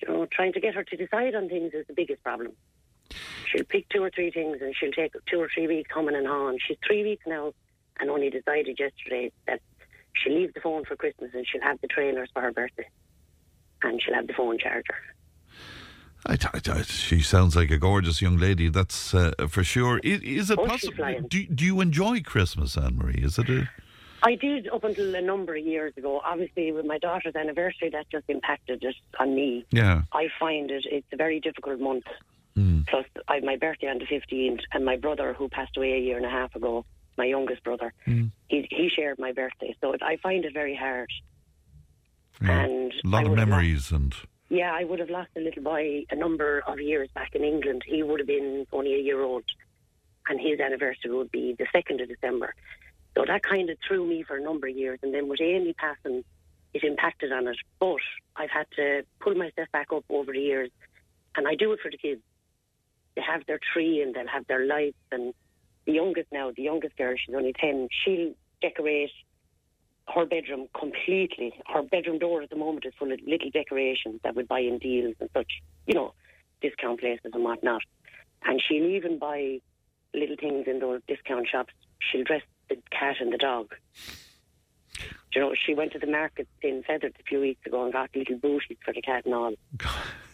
You 0.00 0.08
know, 0.08 0.26
trying 0.32 0.54
to 0.54 0.60
get 0.60 0.74
her 0.74 0.82
to 0.82 0.96
decide 0.96 1.34
on 1.34 1.48
things 1.50 1.72
is 1.74 1.86
the 1.86 1.92
biggest 1.94 2.22
problem. 2.22 2.52
She'll 3.52 3.64
pick 3.64 3.88
two 3.90 4.02
or 4.02 4.10
three 4.10 4.30
things 4.30 4.58
and 4.62 4.74
she'll 4.74 4.92
take 4.92 5.12
two 5.30 5.38
or 5.40 5.48
three 5.54 5.66
weeks 5.66 5.90
humming 5.94 6.16
and 6.16 6.26
hawing. 6.26 6.58
She's 6.66 6.78
three 6.86 7.02
weeks 7.02 7.24
now 7.26 7.52
and 8.00 8.10
only 8.10 8.30
decided 8.30 8.78
yesterday 8.78 9.32
that 9.46 9.60
she'll 10.14 10.34
leave 10.34 10.54
the 10.54 10.60
phone 10.60 10.84
for 10.84 10.96
Christmas 10.96 11.30
and 11.34 11.46
she'll 11.46 11.62
have 11.62 11.80
the 11.80 11.88
trailers 11.88 12.28
for 12.32 12.42
her 12.42 12.52
birthday. 12.52 12.88
And 13.82 14.00
she'll 14.02 14.14
have 14.14 14.26
the 14.26 14.32
phone 14.32 14.58
charger. 14.58 14.94
I, 16.26 16.32
I- 16.52 16.60
I- 16.78 16.82
she 16.82 17.20
sounds 17.20 17.54
like 17.54 17.70
a 17.70 17.78
gorgeous 17.78 18.20
young 18.20 18.36
lady. 18.38 18.68
That's 18.68 19.14
uh, 19.14 19.32
for 19.48 19.62
sure. 19.62 19.98
Is, 20.02 20.20
is 20.22 20.50
it 20.50 20.58
Oh, 20.58 20.66
possible? 20.66 21.14
Do, 21.28 21.46
do 21.46 21.64
you 21.64 21.80
enjoy 21.80 22.20
Christmas, 22.22 22.76
Anne 22.76 22.96
Marie? 22.96 23.20
Is 23.22 23.38
it 23.38 23.48
a 23.48 23.68
I 24.22 24.34
did 24.34 24.66
up 24.68 24.82
until 24.82 25.14
a 25.14 25.20
number 25.20 25.54
of 25.54 25.64
years 25.64 25.92
ago. 25.96 26.20
Obviously, 26.24 26.72
with 26.72 26.86
my 26.86 26.98
daughter's 26.98 27.36
anniversary, 27.36 27.90
that 27.90 28.06
just 28.10 28.24
impacted 28.28 28.82
it 28.82 28.96
on 29.20 29.34
me. 29.34 29.64
yeah? 29.70 30.02
I 30.12 30.28
find 30.40 30.70
it 30.70 30.84
it's 30.90 31.06
a 31.12 31.16
very 31.16 31.38
difficult 31.38 31.78
month. 31.80 32.04
Mm. 32.56 32.86
Plus, 32.88 33.04
I 33.28 33.34
have 33.36 33.44
my 33.44 33.56
birthday 33.56 33.88
on 33.88 33.98
the 33.98 34.06
15th, 34.06 34.60
and 34.72 34.84
my 34.84 34.96
brother, 34.96 35.34
who 35.34 35.48
passed 35.50 35.76
away 35.76 35.92
a 35.92 35.98
year 36.00 36.16
and 36.16 36.24
a 36.26 36.30
half 36.30 36.56
ago, 36.56 36.84
my 37.18 37.24
youngest 37.24 37.62
brother, 37.64 37.92
Mm. 38.06 38.30
he, 38.48 38.66
he 38.70 38.88
shared 38.88 39.18
my 39.18 39.32
birthday. 39.32 39.74
So 39.80 39.92
it, 39.92 40.02
I 40.02 40.16
find 40.16 40.44
it 40.44 40.52
very 40.52 40.74
hard. 40.76 41.10
yeah. 42.42 42.60
And 42.64 42.92
a 43.04 43.08
lot 43.08 43.24
I 43.24 43.28
of 43.30 43.36
memories 43.36 43.90
and 43.90 44.14
Yeah, 44.48 44.72
I 44.72 44.84
would 44.84 44.98
have 45.00 45.10
lost 45.10 45.30
a 45.36 45.40
little 45.40 45.62
boy 45.62 46.04
a 46.10 46.16
number 46.16 46.62
of 46.66 46.80
years 46.80 47.08
back 47.14 47.34
in 47.34 47.42
England. 47.44 47.82
He 47.86 48.02
would 48.02 48.20
have 48.20 48.26
been 48.26 48.66
only 48.72 48.94
a 48.94 48.98
year 48.98 49.22
old, 49.22 49.44
and 50.28 50.40
his 50.40 50.60
anniversary 50.60 51.12
would 51.12 51.30
be 51.32 51.54
the 51.58 51.66
2nd 51.74 52.02
of 52.02 52.08
December. 52.08 52.54
So 53.14 53.24
that 53.26 53.42
kind 53.42 53.70
of 53.70 53.78
threw 53.86 54.06
me 54.06 54.22
for 54.22 54.36
a 54.36 54.42
number 54.42 54.66
of 54.68 54.76
years. 54.76 54.98
And 55.02 55.12
then 55.14 55.28
with 55.28 55.40
Amy 55.40 55.72
passing, 55.72 56.22
it 56.74 56.84
impacted 56.84 57.32
on 57.32 57.48
it. 57.48 57.56
But 57.80 57.96
I've 58.36 58.50
had 58.50 58.66
to 58.76 59.04
pull 59.20 59.34
myself 59.34 59.68
back 59.72 59.88
up 59.92 60.04
over 60.10 60.32
the 60.32 60.40
years, 60.40 60.70
and 61.34 61.48
I 61.48 61.54
do 61.54 61.72
it 61.72 61.80
for 61.80 61.90
the 61.90 61.96
kids. 61.96 62.20
They 63.14 63.22
have 63.22 63.46
their 63.46 63.58
tree 63.72 64.02
and 64.02 64.14
they'll 64.14 64.28
have 64.28 64.46
their 64.46 64.66
lights. 64.66 64.98
And 65.10 65.32
the 65.86 65.92
youngest 65.92 66.28
now, 66.32 66.50
the 66.54 66.62
youngest 66.62 66.96
girl, 66.96 67.14
she's 67.16 67.34
only 67.34 67.52
10, 67.52 67.88
she'll 68.04 68.34
decorate 68.60 69.10
her 70.14 70.26
bedroom 70.26 70.68
completely. 70.78 71.52
Her 71.66 71.82
bedroom 71.82 72.18
door 72.18 72.42
at 72.42 72.50
the 72.50 72.56
moment 72.56 72.84
is 72.84 72.94
full 72.98 73.12
of 73.12 73.20
little 73.26 73.50
decorations 73.50 74.20
that 74.22 74.36
we 74.36 74.42
buy 74.42 74.60
in 74.60 74.78
deals 74.78 75.14
and 75.20 75.28
such, 75.32 75.50
you 75.86 75.94
know, 75.94 76.12
discount 76.60 77.00
places 77.00 77.30
and 77.32 77.42
whatnot. 77.44 77.82
And 78.44 78.62
she'll 78.66 78.86
even 78.86 79.18
buy 79.18 79.60
little 80.14 80.36
things 80.36 80.66
in 80.66 80.78
those 80.80 81.00
discount 81.08 81.48
shops. 81.48 81.72
She'll 81.98 82.24
dress 82.24 82.42
the 82.68 82.78
cat 82.90 83.16
and 83.20 83.32
the 83.32 83.38
dog. 83.38 83.74
You 85.34 85.40
know, 85.40 85.54
she 85.54 85.74
went 85.74 85.92
to 85.92 85.98
the 85.98 86.06
market 86.06 86.48
in 86.62 86.82
Feathers 86.84 87.12
a 87.20 87.22
few 87.24 87.40
weeks 87.40 87.66
ago 87.66 87.84
and 87.84 87.92
got 87.92 88.10
little 88.14 88.38
booties 88.38 88.78
for 88.84 88.94
the 88.94 89.02
cat 89.02 89.24
and 89.26 89.34
all 89.34 89.52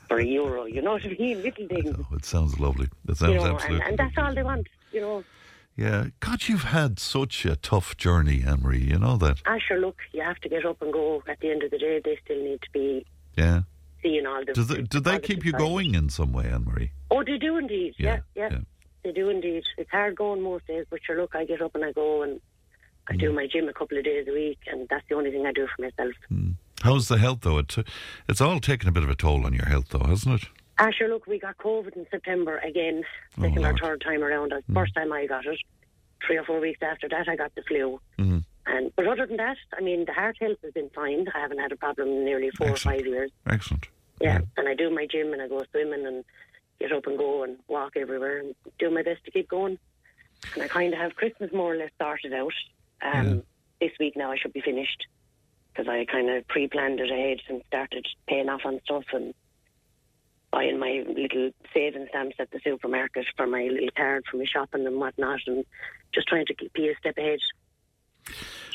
for 0.09 0.19
a 0.19 0.25
euro. 0.25 0.65
You 0.67 0.83
know 0.83 0.93
what 0.93 1.05
I 1.05 1.17
mean? 1.19 1.43
Little 1.43 1.67
things. 1.67 1.97
oh, 1.99 2.15
it 2.15 2.25
sounds 2.25 2.61
lovely. 2.61 2.89
It 3.09 3.17
sounds 3.17 3.33
You 3.33 3.39
know, 3.39 3.45
and, 3.47 3.55
absolutely. 3.55 3.87
and 3.89 3.99
that's 3.99 4.19
all 4.19 4.35
they 4.35 4.43
want. 4.43 4.67
You 4.93 5.01
know, 5.01 5.25
yeah. 5.77 6.07
God, 6.21 6.49
you've 6.49 6.65
had 6.65 6.99
such 6.99 7.45
a 7.45 7.57
tough 7.57 7.97
journey, 7.97 8.43
Anne 8.47 8.61
Marie. 8.63 8.79
You 8.85 8.99
know 8.99 9.17
that. 9.19 9.39
ah, 9.47 9.57
sure, 9.67 9.79
look, 9.81 9.97
you 10.13 10.23
have 10.23 10.39
to 10.41 10.49
get 10.49 10.65
up 10.67 10.81
and 10.83 10.93
go. 10.93 11.23
At 11.29 11.41
the 11.41 11.51
end 11.51 11.63
of 11.63 11.71
the 11.71 11.79
day, 11.79 12.01
they 12.05 12.19
still 12.25 12.43
need 12.43 12.61
to 12.63 12.71
be 12.73 13.07
Yeah. 13.37 13.63
seeing 14.03 14.27
all 14.27 14.45
the. 14.45 14.53
Does 14.53 14.69
they, 14.69 14.83
do 14.83 15.01
they 15.01 15.19
keep 15.19 15.45
you 15.45 15.53
going 15.53 15.95
in 15.95 16.09
some 16.11 16.33
way, 16.33 16.47
Anne 16.47 16.65
Marie? 16.65 16.93
Oh, 17.11 17.23
they 17.25 17.39
do 17.39 17.57
indeed. 17.59 17.95
Yeah, 17.99 18.21
yeah, 18.35 18.49
yeah. 18.51 18.59
They 19.05 19.13
do 19.13 19.29
indeed. 19.31 19.65
It's 19.79 19.91
hard 19.91 20.15
going 20.17 20.43
most 20.43 20.67
days, 20.67 20.87
but 20.91 21.01
sure, 21.05 21.17
look, 21.21 21.35
I 21.35 21.45
get 21.45 21.61
up 21.61 21.75
and 21.75 21.85
I 21.85 21.93
go 21.93 22.23
and 22.23 22.41
I 23.09 23.15
Mm. 23.15 23.19
do 23.21 23.33
my 23.33 23.49
gym 23.49 23.69
a 23.69 23.73
couple 23.73 23.99
of 23.99 24.05
days 24.05 24.27
a 24.29 24.33
week, 24.33 24.59
and 24.69 24.87
that's 24.89 25.05
the 25.09 25.17
only 25.17 25.33
thing 25.33 25.45
I 25.45 25.53
do 25.53 25.67
for 25.75 25.83
myself. 25.83 26.15
How's 26.83 27.09
the 27.09 27.19
health 27.19 27.41
though? 27.43 27.59
It, 27.59 27.77
it's 28.29 28.41
all 28.41 28.61
taken 28.61 28.89
a 28.89 28.93
bit 28.93 29.03
of 29.03 29.11
a 29.11 29.15
toll 29.17 29.45
on 29.47 29.53
your 29.55 29.67
health 29.67 29.89
though, 29.91 30.05
hasn't 30.07 30.43
it? 30.43 30.49
Sure, 30.99 31.09
look, 31.09 31.27
we 31.27 31.39
got 31.39 31.57
COVID 31.59 31.97
in 31.97 32.07
September 32.11 32.59
again, 32.59 33.05
Oh, 33.39 33.43
second 33.43 33.65
or 33.65 33.77
third 33.79 34.01
time 34.01 34.23
around. 34.23 34.51
The 34.53 34.63
first 34.75 34.95
time 34.95 35.13
I 35.13 35.27
got 35.27 35.47
it. 35.47 35.59
Three 36.27 36.37
or 36.39 36.45
four 36.45 36.61
weeks 36.61 36.81
after 36.83 37.09
that, 37.09 37.29
I 37.29 37.37
got 37.37 37.55
the 37.55 37.63
flu. 37.63 38.01
Mhm. 38.19 38.45
And 38.67 38.93
but 38.97 39.07
other 39.09 39.27
than 39.27 39.37
that, 39.39 39.57
I 39.77 39.81
mean, 39.81 40.05
the 40.05 40.13
heart 40.13 40.37
health 40.41 40.59
has 40.63 40.73
been 40.73 40.91
fine. 40.91 41.27
I 41.35 41.41
haven't 41.41 41.59
had 41.59 41.73
a 41.73 41.77
problem 41.77 42.09
in 42.09 42.25
nearly 42.25 42.51
four 42.51 42.69
Excellent. 42.71 42.97
or 42.97 42.99
five 43.01 43.07
years. 43.07 43.31
Excellent. 43.47 43.89
Yeah, 44.21 44.41
and 44.57 44.69
I 44.69 44.75
do 44.75 44.89
my 44.91 45.07
gym 45.07 45.33
and 45.33 45.43
I 45.43 45.49
go 45.49 45.65
swimming 45.71 46.07
and 46.07 46.25
get 46.79 46.93
up 46.93 47.07
and 47.07 47.19
go 47.19 47.43
and 47.43 47.59
walk 47.69 47.97
everywhere 47.97 48.39
and 48.39 48.55
do 48.79 48.91
my 48.91 49.03
best 49.03 49.25
to 49.25 49.31
keep 49.33 49.49
going. 49.49 49.79
And 50.55 50.63
I 50.63 50.69
kind 50.69 50.93
of 50.93 51.01
have 51.01 51.17
Christmas 51.17 51.53
more 51.53 51.73
or 51.75 51.77
less 51.77 51.91
sorted 52.01 52.33
out. 52.33 52.55
Um, 53.03 53.43
This 53.81 53.93
week 53.99 54.17
now 54.17 54.31
I 54.31 54.37
should 54.37 54.53
be 54.53 54.61
finished 54.61 55.07
because 55.73 55.89
I 55.89 56.05
kind 56.05 56.31
of 56.31 56.47
pre-planned 56.47 57.01
it 57.01 57.11
ahead 57.11 57.41
and 57.49 57.63
started 57.67 58.07
paying 58.29 58.49
off 58.49 58.65
on 58.65 58.81
stuff 58.85 59.05
and 59.13 59.35
buying 60.53 60.79
my 60.79 61.03
little 61.09 61.51
saving 61.75 62.07
stamps 62.11 62.37
at 62.39 62.51
the 62.51 62.61
supermarket 62.63 63.25
for 63.37 63.47
my 63.47 63.63
little 63.65 63.89
card 63.97 64.25
for 64.31 64.37
my 64.37 64.45
shopping 64.45 64.87
and 64.87 65.01
whatnot 65.01 65.41
and 65.47 65.65
just 66.15 66.29
trying 66.29 66.47
to 66.47 66.55
be 66.75 66.89
a 66.89 66.97
step 66.99 67.17
ahead. 67.17 67.41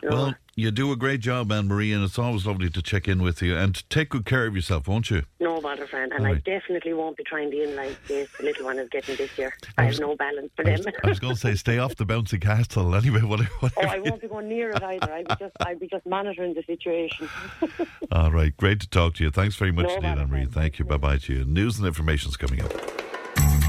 You 0.02 0.10
know? 0.10 0.16
Well, 0.16 0.36
you 0.56 0.72
do 0.72 0.92
a 0.92 0.96
great 0.96 1.20
job, 1.20 1.52
Anne 1.52 1.68
Marie, 1.68 1.94
and 1.94 2.04
it's 2.04 2.18
always 2.18 2.48
lovely 2.48 2.70
to 2.72 2.82
check 2.82 3.08
in 3.08 3.22
with 3.22 3.44
you. 3.44 3.56
And 3.56 3.88
take 3.92 4.10
good 4.10 4.26
care 4.26 4.48
of 4.48 4.56
yourself, 4.56 4.88
won't 4.88 5.12
you? 5.12 5.22
No 5.40 5.62
bother, 5.62 5.86
friend. 5.86 6.12
And 6.12 6.26
All 6.26 6.34
I 6.34 6.40
definitely 6.40 6.94
won't 6.94 7.16
be 7.16 7.24
trying 7.24 7.52
to 7.52 7.64
in 7.64 7.76
like 7.76 7.96
this 8.08 8.28
the 8.40 8.46
little 8.46 8.66
one 8.66 8.80
is 8.80 8.90
getting 8.90 9.16
this 9.18 9.38
year. 9.38 9.54
I 9.78 9.84
have 9.84 10.00
no 10.00 10.16
balance 10.16 10.50
for 10.56 10.66
them. 10.66 10.80
I 11.04 11.10
was 11.10 11.20
going 11.20 11.36
to 11.36 11.40
say, 11.40 11.54
stay 11.54 11.78
off 11.78 11.96
the 11.96 12.06
bouncy 12.06 12.42
castle. 12.42 12.96
Anyway, 12.96 13.22
whatever. 13.24 13.50
oh. 13.62 13.70
I 13.78 14.00
won't 14.00 14.20
be 14.20 14.28
going 14.28 14.50
near 14.50 14.72
it 14.72 14.82
either. 14.82 15.14
I'll 15.14 15.24
be 15.24 15.36
just, 15.40 15.56
I'll 15.60 15.78
be 15.78 15.88
just 15.88 16.06
monitoring 16.08 16.56
the 16.56 16.64
situation. 16.64 17.30
All 18.12 18.32
right, 18.32 18.56
great 18.58 18.80
to 18.80 18.90
talk 18.90 19.14
to 19.16 19.24
you. 19.24 19.30
Thanks 19.30 19.56
very 19.56 19.72
much 19.72 19.86
No 19.86 19.96
indeed, 19.96 20.08
Anne 20.08 20.30
Marie. 20.30 20.46
Thank 20.46 20.80
you. 20.80 20.86
Bye 20.86 20.98
bye 20.98 21.18
to 21.18 21.34
you. 21.34 21.46
News 21.46 21.78
and 21.78 21.86
information's 21.86 22.36
coming 22.36 22.64
up. 22.64 23.07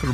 Good 0.00 0.08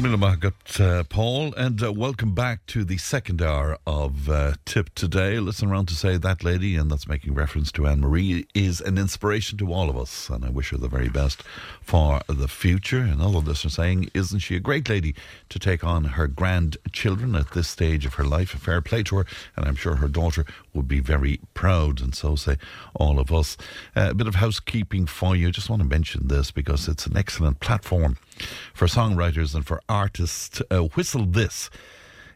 uh, 0.81 1.05
Paul, 1.05 1.55
and 1.55 1.81
uh, 1.81 1.93
welcome 1.93 2.35
back 2.35 2.67
to 2.67 2.83
the 2.83 2.97
second 2.97 3.41
hour 3.41 3.79
of 3.87 4.29
uh, 4.29 4.55
Tip 4.65 4.93
Today. 4.97 5.39
Listen 5.39 5.71
around 5.71 5.87
to 5.87 5.95
say 5.95 6.17
that 6.17 6.43
lady, 6.43 6.75
and 6.75 6.91
that's 6.91 7.07
making 7.07 7.35
reference 7.35 7.71
to 7.71 7.87
Anne 7.87 8.01
Marie, 8.01 8.49
is 8.53 8.81
an 8.81 8.99
inspiration 8.99 9.57
to 9.59 9.73
all 9.73 9.89
of 9.89 9.97
us, 9.97 10.29
and 10.29 10.45
I 10.45 10.51
wish 10.51 10.71
her 10.71 10.77
the 10.77 10.89
very 10.89 11.09
best 11.09 11.45
for 11.87 12.21
the 12.29 12.49
future. 12.49 12.99
And 12.99 13.23
all 13.23 13.37
of 13.37 13.45
this 13.45 13.65
are 13.65 13.71
saying, 13.71 14.11
isn't 14.13 14.41
she 14.41 14.57
a 14.57 14.61
great 14.61 14.89
lady 14.89 15.15
to 15.49 15.59
take 15.61 15.85
on 15.85 16.05
her 16.05 16.27
grandchildren 16.27 17.37
at 17.37 17.53
this 17.53 17.69
stage 17.69 18.05
of 18.05 18.15
her 18.15 18.25
life? 18.25 18.55
A 18.55 18.59
fair 18.59 18.83
play 18.83 19.05
to 19.05 19.19
her, 19.19 19.27
and 19.55 19.67
I'm 19.67 19.77
sure 19.77 19.97
her 19.97 20.09
daughter 20.09 20.45
would 20.75 20.89
be 20.89 20.99
very 20.99 21.39
proud, 21.55 22.01
and 22.01 22.13
so 22.13 22.35
say 22.35 22.57
all 22.95 23.21
of 23.21 23.33
us. 23.33 23.57
Uh, 23.95 24.09
a 24.11 24.15
bit 24.15 24.27
of 24.27 24.35
housekeeping 24.35 25.07
for 25.07 25.37
you. 25.37 25.53
Just 25.53 25.71
want 25.71 25.81
to 25.81 25.89
mention 25.89 26.27
this 26.27 26.51
because 26.51 26.89
it's 26.89 27.07
an 27.07 27.17
excellent 27.17 27.61
platform 27.61 28.19
for 28.75 28.87
songwriters 28.87 29.55
and 29.55 29.65
for 29.65 29.81
artists. 29.89 30.61
Uh, 30.69 30.81
Whistle 30.81 31.25
This 31.25 31.71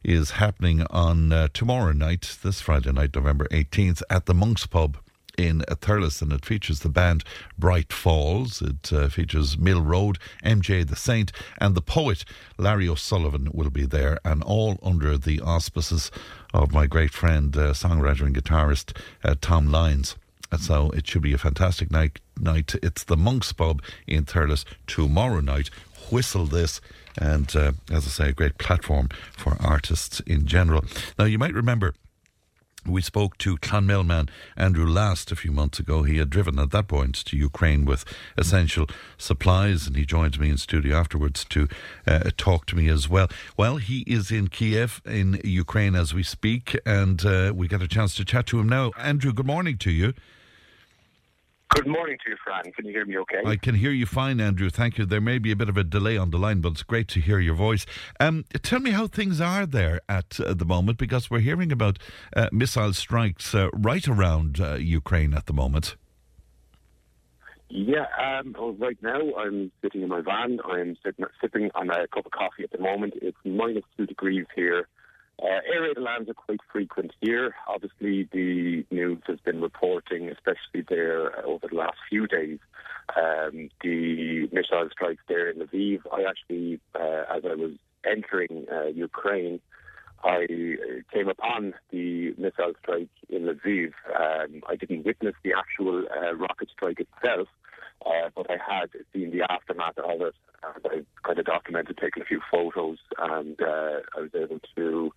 is 0.04 0.32
happening 0.32 0.86
on 0.90 1.32
uh, 1.32 1.48
tomorrow 1.52 1.92
night, 1.92 2.38
this 2.44 2.60
Friday 2.60 2.92
night, 2.92 3.16
November 3.16 3.48
18th, 3.48 4.02
at 4.08 4.26
the 4.26 4.34
Monk's 4.34 4.66
Pub 4.66 4.96
in 5.40 5.60
Thurles, 5.60 6.20
and 6.20 6.32
it 6.32 6.44
features 6.44 6.80
the 6.80 6.88
band 6.88 7.24
Bright 7.58 7.92
Falls. 7.92 8.60
It 8.60 8.92
uh, 8.92 9.08
features 9.08 9.56
Mill 9.56 9.80
Road, 9.80 10.18
MJ 10.44 10.86
the 10.86 10.96
Saint, 10.96 11.32
and 11.58 11.74
the 11.74 11.80
poet 11.80 12.24
Larry 12.58 12.88
O'Sullivan 12.88 13.48
will 13.52 13.70
be 13.70 13.86
there, 13.86 14.18
and 14.24 14.42
all 14.42 14.78
under 14.82 15.16
the 15.16 15.40
auspices 15.40 16.10
of 16.52 16.72
my 16.72 16.86
great 16.86 17.12
friend, 17.12 17.56
uh, 17.56 17.72
songwriter 17.72 18.22
and 18.22 18.36
guitarist 18.36 18.96
uh, 19.24 19.34
Tom 19.40 19.70
Lyons. 19.70 20.16
And 20.52 20.60
so 20.60 20.90
it 20.90 21.06
should 21.06 21.22
be 21.22 21.32
a 21.32 21.38
fantastic 21.38 21.90
night. 21.90 22.20
Night. 22.38 22.74
It's 22.82 23.04
the 23.04 23.16
Monk's 23.16 23.52
Pub 23.52 23.82
in 24.06 24.24
Thurles 24.24 24.64
tomorrow 24.86 25.40
night. 25.40 25.70
Whistle 26.10 26.46
this, 26.46 26.80
and 27.16 27.54
uh, 27.54 27.72
as 27.90 28.06
I 28.06 28.10
say, 28.10 28.28
a 28.30 28.32
great 28.32 28.58
platform 28.58 29.10
for 29.36 29.56
artists 29.60 30.20
in 30.20 30.46
general. 30.46 30.84
Now 31.18 31.26
you 31.26 31.38
might 31.38 31.54
remember. 31.54 31.94
We 32.86 33.02
spoke 33.02 33.36
to 33.38 33.56
Clonmel 33.58 34.04
man 34.04 34.28
Andrew 34.56 34.86
Last 34.86 35.30
a 35.30 35.36
few 35.36 35.52
months 35.52 35.78
ago. 35.78 36.02
He 36.02 36.18
had 36.18 36.30
driven 36.30 36.58
at 36.58 36.70
that 36.70 36.88
point 36.88 37.14
to 37.26 37.36
Ukraine 37.36 37.84
with 37.84 38.04
essential 38.38 38.86
supplies, 39.18 39.86
and 39.86 39.96
he 39.96 40.06
joined 40.06 40.40
me 40.40 40.50
in 40.50 40.56
studio 40.56 40.96
afterwards 40.96 41.44
to 41.46 41.68
uh, 42.06 42.30
talk 42.36 42.66
to 42.66 42.76
me 42.76 42.88
as 42.88 43.08
well. 43.08 43.28
Well, 43.56 43.76
he 43.76 44.00
is 44.06 44.30
in 44.30 44.48
Kiev 44.48 45.02
in 45.04 45.40
Ukraine 45.44 45.94
as 45.94 46.14
we 46.14 46.22
speak, 46.22 46.78
and 46.86 47.24
uh, 47.24 47.52
we 47.54 47.68
get 47.68 47.82
a 47.82 47.88
chance 47.88 48.14
to 48.16 48.24
chat 48.24 48.46
to 48.46 48.60
him 48.60 48.68
now. 48.68 48.92
Andrew, 48.96 49.32
good 49.32 49.46
morning 49.46 49.76
to 49.78 49.90
you. 49.90 50.14
Good 51.70 51.86
morning 51.86 52.18
to 52.24 52.30
you, 52.30 52.36
Fran. 52.42 52.72
Can 52.72 52.84
you 52.84 52.90
hear 52.90 53.06
me 53.06 53.16
okay? 53.18 53.42
I 53.46 53.56
can 53.56 53.76
hear 53.76 53.92
you 53.92 54.04
fine, 54.04 54.40
Andrew. 54.40 54.70
Thank 54.70 54.98
you. 54.98 55.06
There 55.06 55.20
may 55.20 55.38
be 55.38 55.52
a 55.52 55.56
bit 55.56 55.68
of 55.68 55.76
a 55.76 55.84
delay 55.84 56.16
on 56.16 56.30
the 56.30 56.36
line, 56.36 56.60
but 56.60 56.72
it's 56.72 56.82
great 56.82 57.06
to 57.08 57.20
hear 57.20 57.38
your 57.38 57.54
voice. 57.54 57.86
Um, 58.18 58.44
tell 58.62 58.80
me 58.80 58.90
how 58.90 59.06
things 59.06 59.40
are 59.40 59.66
there 59.66 60.00
at 60.08 60.40
uh, 60.40 60.52
the 60.52 60.64
moment, 60.64 60.98
because 60.98 61.30
we're 61.30 61.40
hearing 61.40 61.70
about 61.70 61.98
uh, 62.36 62.48
missile 62.50 62.92
strikes 62.92 63.54
uh, 63.54 63.68
right 63.72 64.06
around 64.08 64.60
uh, 64.60 64.74
Ukraine 64.74 65.32
at 65.32 65.46
the 65.46 65.52
moment. 65.52 65.96
Yeah, 67.68 68.06
um, 68.18 68.56
right 68.80 68.98
now 69.00 69.20
I'm 69.38 69.70
sitting 69.80 70.02
in 70.02 70.08
my 70.08 70.22
van. 70.22 70.58
I'm 70.68 70.96
sitting, 71.04 71.24
sipping 71.40 71.70
on 71.76 71.88
a 71.88 72.08
cup 72.08 72.26
of 72.26 72.32
coffee 72.32 72.64
at 72.64 72.72
the 72.72 72.80
moment. 72.80 73.14
It's 73.22 73.38
minus 73.44 73.84
two 73.96 74.06
degrees 74.06 74.46
here. 74.56 74.88
Uh, 75.42 75.60
air 75.72 75.82
raid 75.82 75.96
alarms 75.96 76.28
are 76.28 76.34
quite 76.34 76.60
frequent 76.70 77.12
here. 77.20 77.54
Obviously, 77.66 78.28
the 78.32 78.84
news 78.90 79.22
has 79.26 79.38
been 79.40 79.60
reporting, 79.60 80.28
especially 80.28 80.84
there 80.88 81.38
uh, 81.38 81.42
over 81.42 81.66
the 81.68 81.76
last 81.76 81.96
few 82.10 82.26
days, 82.26 82.58
um, 83.16 83.70
the 83.82 84.48
missile 84.52 84.88
strikes 84.92 85.22
there 85.28 85.48
in 85.48 85.58
Lviv. 85.58 86.00
I 86.12 86.24
actually, 86.24 86.78
uh, 86.94 87.24
as 87.34 87.42
I 87.44 87.54
was 87.54 87.72
entering 88.04 88.66
uh, 88.70 88.86
Ukraine, 88.86 89.60
I 90.22 90.44
uh, 90.44 91.12
came 91.12 91.28
upon 91.28 91.72
the 91.90 92.34
missile 92.36 92.74
strike 92.82 93.08
in 93.30 93.44
Lviv. 93.44 93.92
Um, 94.14 94.62
I 94.68 94.76
didn't 94.76 95.06
witness 95.06 95.34
the 95.42 95.54
actual 95.56 96.04
uh, 96.04 96.34
rocket 96.34 96.68
strike 96.70 97.00
itself, 97.00 97.48
uh, 98.06 98.30
but 98.34 98.50
I 98.50 98.56
had 98.56 98.90
seen 99.12 99.30
the 99.30 99.50
aftermath 99.50 99.98
of 99.98 100.20
it. 100.20 100.34
And 100.62 100.86
I 100.86 101.26
kind 101.26 101.38
of 101.38 101.46
documented, 101.46 101.96
taking 101.96 102.22
a 102.22 102.26
few 102.26 102.40
photos, 102.50 102.98
and 103.18 103.60
uh, 103.62 104.00
I 104.16 104.20
was 104.20 104.30
able 104.34 104.60
to 104.76 105.10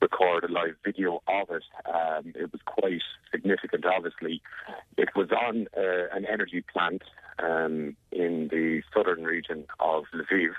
record 0.00 0.44
a 0.44 0.52
live 0.52 0.76
video 0.84 1.22
of 1.28 1.50
it. 1.50 1.64
Um, 1.84 2.32
it 2.34 2.50
was 2.50 2.62
quite 2.64 3.02
significant, 3.30 3.84
obviously. 3.84 4.40
It 4.96 5.10
was 5.14 5.28
on 5.32 5.68
uh, 5.76 6.16
an 6.16 6.24
energy 6.24 6.64
plant 6.72 7.02
um, 7.38 7.96
in 8.10 8.48
the 8.50 8.82
southern 8.94 9.24
region 9.24 9.66
of 9.80 10.04
Lviv, 10.14 10.52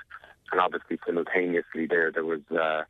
and 0.51 0.61
obviously 0.61 0.99
simultaneously 1.05 1.87
there 1.87 2.11
there 2.11 2.25
was 2.25 2.41
uh, 2.51 2.83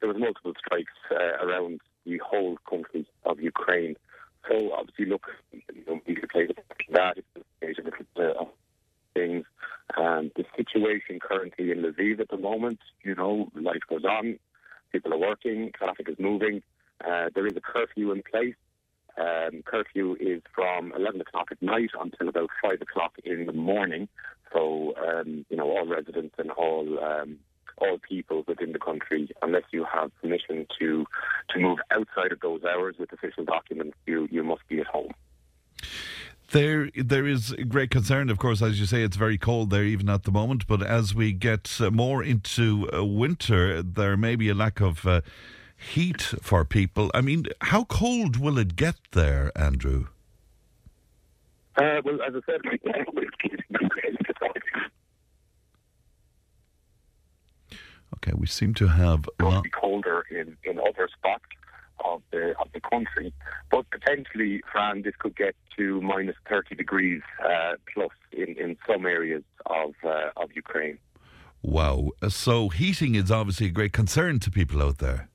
there 0.00 0.08
was 0.08 0.18
multiple 0.18 0.52
strikes 0.58 0.92
uh, 1.10 1.44
around 1.44 1.80
the 2.04 2.18
whole 2.18 2.58
country 2.68 3.06
of 3.24 3.40
Ukraine. 3.40 3.96
So 4.48 4.72
obviously, 4.72 5.06
look, 5.06 5.26
you 5.52 5.84
know, 5.86 6.00
we 6.06 6.14
could 6.14 6.28
play 6.28 6.46
the 6.46 6.54
that. 6.92 7.18
Of 8.38 8.48
things. 9.14 9.44
Um, 9.96 10.30
the 10.36 10.44
situation 10.56 11.18
currently 11.20 11.70
in 11.70 11.78
Lviv 11.82 12.20
at 12.20 12.28
the 12.28 12.36
moment, 12.36 12.80
you 13.02 13.14
know, 13.14 13.48
life 13.54 13.82
goes 13.88 14.04
on. 14.04 14.38
People 14.92 15.14
are 15.14 15.18
working. 15.18 15.70
Traffic 15.76 16.08
is 16.08 16.16
moving. 16.18 16.62
Uh, 17.04 17.28
there 17.34 17.46
is 17.46 17.54
a 17.56 17.60
curfew 17.60 18.12
in 18.12 18.22
place. 18.22 18.54
Um, 19.16 19.62
curfew 19.64 20.16
is 20.18 20.42
from 20.54 20.92
11 20.96 21.20
o'clock 21.20 21.48
at 21.52 21.62
night 21.62 21.90
until 22.00 22.28
about 22.28 22.50
5 22.62 22.82
o'clock 22.82 23.12
in 23.24 23.46
the 23.46 23.52
morning. 23.52 24.08
So, 24.52 24.94
um, 24.96 25.46
you 25.48 25.56
know, 25.56 25.70
all 25.70 25.86
residents 25.86 26.34
and 26.38 26.50
all 26.50 26.98
um, 27.02 27.38
all 27.78 27.98
people 27.98 28.44
within 28.46 28.72
the 28.72 28.78
country, 28.78 29.30
unless 29.42 29.64
you 29.72 29.84
have 29.92 30.10
permission 30.20 30.66
to 30.78 31.06
to 31.50 31.58
move 31.58 31.78
outside 31.90 32.32
of 32.32 32.40
those 32.40 32.62
hours 32.64 32.96
with 32.98 33.12
official 33.12 33.44
documents, 33.44 33.96
you 34.06 34.28
you 34.30 34.42
must 34.42 34.66
be 34.68 34.80
at 34.80 34.86
home. 34.86 35.12
There, 36.50 36.90
there 36.94 37.26
is 37.26 37.52
great 37.68 37.90
concern, 37.90 38.30
of 38.30 38.38
course, 38.38 38.62
as 38.62 38.78
you 38.78 38.86
say, 38.86 39.02
it's 39.02 39.16
very 39.16 39.38
cold 39.38 39.70
there 39.70 39.82
even 39.82 40.08
at 40.08 40.22
the 40.22 40.30
moment. 40.30 40.66
But 40.66 40.82
as 40.82 41.14
we 41.14 41.32
get 41.32 41.80
more 41.90 42.22
into 42.22 42.88
uh, 42.92 43.04
winter, 43.04 43.82
there 43.82 44.16
may 44.16 44.36
be 44.36 44.50
a 44.50 44.54
lack 44.54 44.80
of 44.80 45.04
uh, 45.06 45.22
heat 45.76 46.22
for 46.22 46.64
people. 46.64 47.10
I 47.12 47.22
mean, 47.22 47.46
how 47.62 47.84
cold 47.84 48.36
will 48.36 48.58
it 48.58 48.76
get 48.76 48.96
there, 49.12 49.50
Andrew? 49.56 50.06
Uh, 51.76 52.00
well, 52.04 52.22
as 52.22 52.34
I 52.36 52.40
said, 52.46 52.60
right 52.64 52.80
now, 52.84 53.04
we're 53.12 53.24
Okay, 58.14 58.32
we 58.36 58.46
seem 58.46 58.74
to 58.74 58.88
have. 58.88 59.28
going 59.38 59.56
to 59.56 59.62
be 59.62 59.70
colder 59.70 60.24
in, 60.30 60.56
in 60.64 60.78
other 60.78 61.08
spots 61.12 61.44
of 62.04 62.22
the 62.30 62.54
of 62.60 62.68
the 62.72 62.80
country, 62.80 63.32
but 63.70 63.88
potentially, 63.90 64.62
Fran, 64.70 65.02
this 65.02 65.14
could 65.18 65.36
get 65.36 65.54
to 65.76 66.00
minus 66.00 66.36
30 66.48 66.74
degrees 66.74 67.22
uh, 67.42 67.74
plus 67.92 68.10
in, 68.32 68.56
in 68.58 68.76
some 68.86 69.06
areas 69.06 69.42
of 69.66 69.94
uh, 70.04 70.30
of 70.36 70.50
Ukraine. 70.54 70.98
Wow. 71.62 72.10
So 72.28 72.68
heating 72.68 73.14
is 73.14 73.30
obviously 73.30 73.68
a 73.68 73.70
great 73.70 73.92
concern 73.92 74.38
to 74.40 74.50
people 74.50 74.82
out 74.82 74.98
there. 74.98 75.28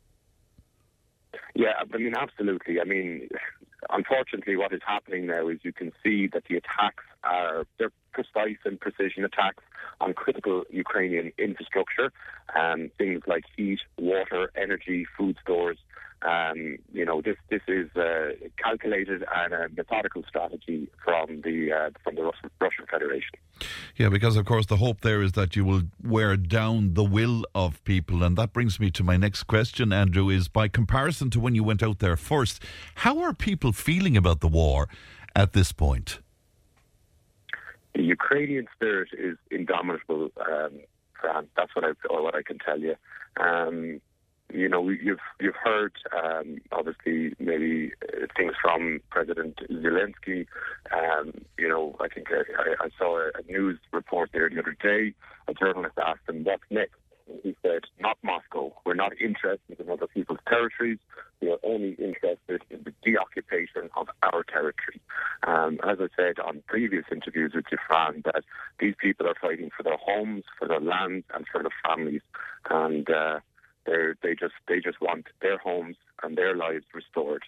Yeah, 1.56 1.74
I 1.82 1.98
mean, 1.98 2.14
absolutely. 2.16 2.80
I 2.80 2.84
mean, 2.84 3.28
unfortunately, 3.90 4.56
what 4.56 4.72
is 4.72 4.82
happening 4.86 5.26
now 5.26 5.48
is 5.48 5.60
you 5.64 5.74
can 5.74 5.92
see 6.04 6.28
that 6.28 6.44
the 6.48 6.58
attacks 6.58 7.04
are 7.24 7.66
they're 7.78 7.92
precise 8.12 8.58
and 8.66 8.80
precision 8.80 9.24
attacks 9.24 9.64
on 10.02 10.14
critical 10.14 10.64
Ukrainian 10.70 11.32
infrastructure, 11.38 12.12
um, 12.56 12.92
things 12.98 13.22
like 13.28 13.44
heat, 13.56 13.80
water, 13.98 14.52
energy, 14.56 15.06
food 15.18 15.38
stores. 15.42 15.78
Um, 16.22 16.78
you 16.92 17.06
know, 17.06 17.22
this 17.22 17.38
this 17.50 17.62
is 17.70 17.90
uh, 17.96 18.32
calculated 18.62 19.24
and 19.34 19.54
a 19.54 19.70
methodical 19.70 20.22
strategy 20.28 20.90
from 21.02 21.42
the 21.42 21.72
uh, 21.72 21.90
from 22.04 22.16
the 22.16 22.24
Russian, 22.24 22.50
Russian 22.60 22.86
Federation. 22.92 23.40
Yeah, 23.96 24.10
because 24.10 24.36
of 24.36 24.46
course 24.46 24.66
the 24.66 24.78
hope 24.78 25.00
there 25.00 25.22
is 25.22 25.32
that 25.34 25.56
you 25.56 25.64
will 25.64 25.84
wear 26.04 26.36
down 26.36 26.94
the 26.94 27.06
will 27.06 27.46
of 27.56 27.82
people, 27.86 28.22
and 28.22 28.38
that 28.38 28.52
brings 28.52 28.82
me 28.82 28.92
to 28.92 29.04
my 29.04 29.16
next 29.16 29.44
question, 29.44 29.94
Andrew. 29.94 30.30
Is 30.30 30.50
by 30.50 30.68
comparison 30.68 31.30
to 31.30 31.40
when 31.40 31.56
you 31.56 31.64
went 31.64 31.82
out 31.82 32.00
there 32.00 32.18
first, 32.18 32.62
how 32.96 33.20
are 33.20 33.34
people 33.34 33.72
feeling 33.72 34.18
about 34.18 34.42
the 34.42 34.50
war 34.50 34.90
at 35.38 35.54
this 35.54 35.72
point? 35.72 36.20
The 37.96 38.04
Ukrainian 38.04 38.68
spirit 38.76 39.10
is 39.18 39.38
indomitable, 39.52 40.30
um, 40.40 40.80
Fran. 41.20 41.48
That's 41.58 41.76
what 41.76 41.86
I 41.86 41.92
or 42.10 42.24
what 42.24 42.36
I 42.36 42.44
can 42.44 42.60
tell 42.60 42.80
you. 42.80 42.96
Um, 43.40 44.02
you 44.52 44.68
know, 44.68 44.90
you've 44.90 45.20
you've 45.40 45.56
heard 45.56 45.94
um, 46.12 46.60
obviously 46.72 47.36
maybe 47.40 47.92
uh, 48.04 48.26
things 48.36 48.54
from 48.62 49.00
President 49.10 49.60
Zelensky. 49.70 50.48
Um, 50.92 51.34
you 51.58 51.68
know, 51.68 51.96
I 52.00 52.08
think 52.08 52.28
I, 52.32 52.86
I, 52.86 52.90
saw 52.98 53.20
a 53.20 53.52
news 53.52 53.80
report 53.92 54.32
there 54.34 54.50
the 54.50 54.60
other 54.60 54.76
day. 54.82 55.14
A 55.48 55.54
journalist 55.54 55.98
asked 56.04 56.28
him, 56.28 56.44
"What's 56.44 56.64
next?" 56.72 56.96
He 57.44 57.56
said, 57.62 57.86
"Not 58.00 58.18
Moscow. 58.24 58.74
We're 58.86 58.94
not 58.94 59.14
interested 59.20 59.80
in 59.80 59.90
other 59.90 60.08
people's 60.08 60.40
territories. 60.48 61.00
We 61.42 61.52
are 61.52 61.60
only 61.64 61.92
interested 61.94 62.64
in 62.70 62.84
the 62.84 62.94
deoccupation 63.04 63.90
of 63.96 64.10
our 64.24 64.44
territory." 64.44 65.02
Um, 65.44 65.80
as 65.84 66.00
I 66.00 66.08
said 66.16 66.40
on 66.40 66.64
previous 66.68 67.06
interviews 67.12 67.54
with 67.54 67.66
you, 67.72 67.78
Fran, 67.88 68.22
that 68.26 68.44
these 68.80 68.96
people 68.98 69.28
are 69.28 69.36
fighting 69.40 69.70
for 69.76 69.84
their 69.84 69.98
homes, 69.98 70.44
for 70.58 70.68
their 70.68 70.82
lands, 70.82 71.26
and 71.34 71.46
for 71.52 71.62
their 71.62 71.76
families, 71.84 72.22
and. 72.70 73.10
Uh, 73.10 73.40
they 74.22 74.36
just 74.36 74.54
they 74.68 74.80
just 74.80 75.02
want 75.02 75.26
their 75.42 75.58
homes 75.58 75.96
and 76.22 76.38
their 76.38 76.56
lives 76.56 76.86
restored. 76.94 77.44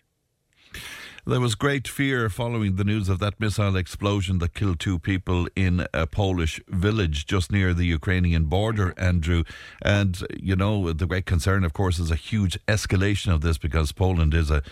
There 1.23 1.39
was 1.39 1.53
great 1.53 1.87
fear 1.87 2.29
following 2.29 2.77
the 2.77 2.83
news 2.83 3.07
of 3.07 3.19
that 3.19 3.39
missile 3.39 3.75
explosion 3.75 4.39
that 4.39 4.55
killed 4.55 4.79
two 4.79 4.97
people 4.97 5.47
in 5.55 5.85
a 5.93 6.07
Polish 6.07 6.59
village 6.67 7.27
just 7.27 7.51
near 7.51 7.75
the 7.75 7.85
Ukrainian 7.85 8.45
border, 8.45 8.95
Andrew. 8.97 9.43
And, 9.83 10.17
you 10.35 10.55
know, 10.55 10.91
the 10.91 11.05
great 11.05 11.27
concern, 11.27 11.63
of 11.63 11.73
course, 11.73 11.99
is 11.99 12.09
a 12.09 12.15
huge 12.15 12.57
escalation 12.67 13.31
of 13.31 13.41
this 13.41 13.59
because 13.59 13.91
Poland 13.91 14.33
is 14.33 14.49
a, 14.49 14.63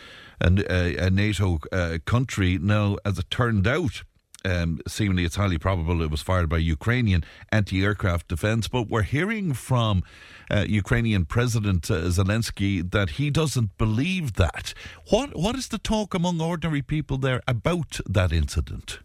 a, 0.41 0.95
a 0.95 1.09
NATO 1.11 1.59
uh, 1.71 1.99
country. 2.05 2.57
Now, 2.57 2.97
as 3.05 3.19
it 3.19 3.29
turned 3.29 3.67
out, 3.67 4.01
um, 4.45 4.79
seemingly 4.87 5.25
it's 5.25 5.35
highly 5.35 5.57
probable 5.57 6.01
it 6.01 6.11
was 6.11 6.21
fired 6.21 6.49
by 6.49 6.57
Ukrainian 6.57 7.23
anti 7.51 7.83
aircraft 7.83 8.27
defense. 8.27 8.67
But 8.67 8.89
we're 8.89 9.03
hearing 9.03 9.53
from 9.53 10.03
uh, 10.49 10.65
Ukrainian 10.67 11.25
President 11.25 11.89
uh, 11.91 11.95
Zelensky 12.05 12.89
that 12.89 13.11
he 13.11 13.29
doesn't 13.29 13.77
believe 13.77 14.33
that. 14.33 14.73
What 15.09 15.35
What 15.35 15.55
is 15.55 15.67
the 15.67 15.77
talk 15.77 16.13
among 16.13 16.41
ordinary 16.41 16.81
people 16.81 17.17
there 17.17 17.41
about 17.47 17.99
that 18.05 18.31
incident? 18.31 18.99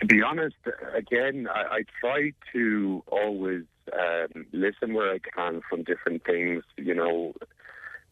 To 0.00 0.06
be 0.06 0.20
honest, 0.20 0.56
again, 0.96 1.46
I, 1.48 1.76
I 1.76 1.84
try 2.00 2.32
to 2.52 3.04
always 3.06 3.62
um, 3.92 4.46
listen 4.52 4.94
where 4.94 5.12
I 5.12 5.20
can 5.20 5.60
from 5.68 5.84
different 5.84 6.24
things. 6.24 6.64
You 6.76 6.94
know, 6.94 7.34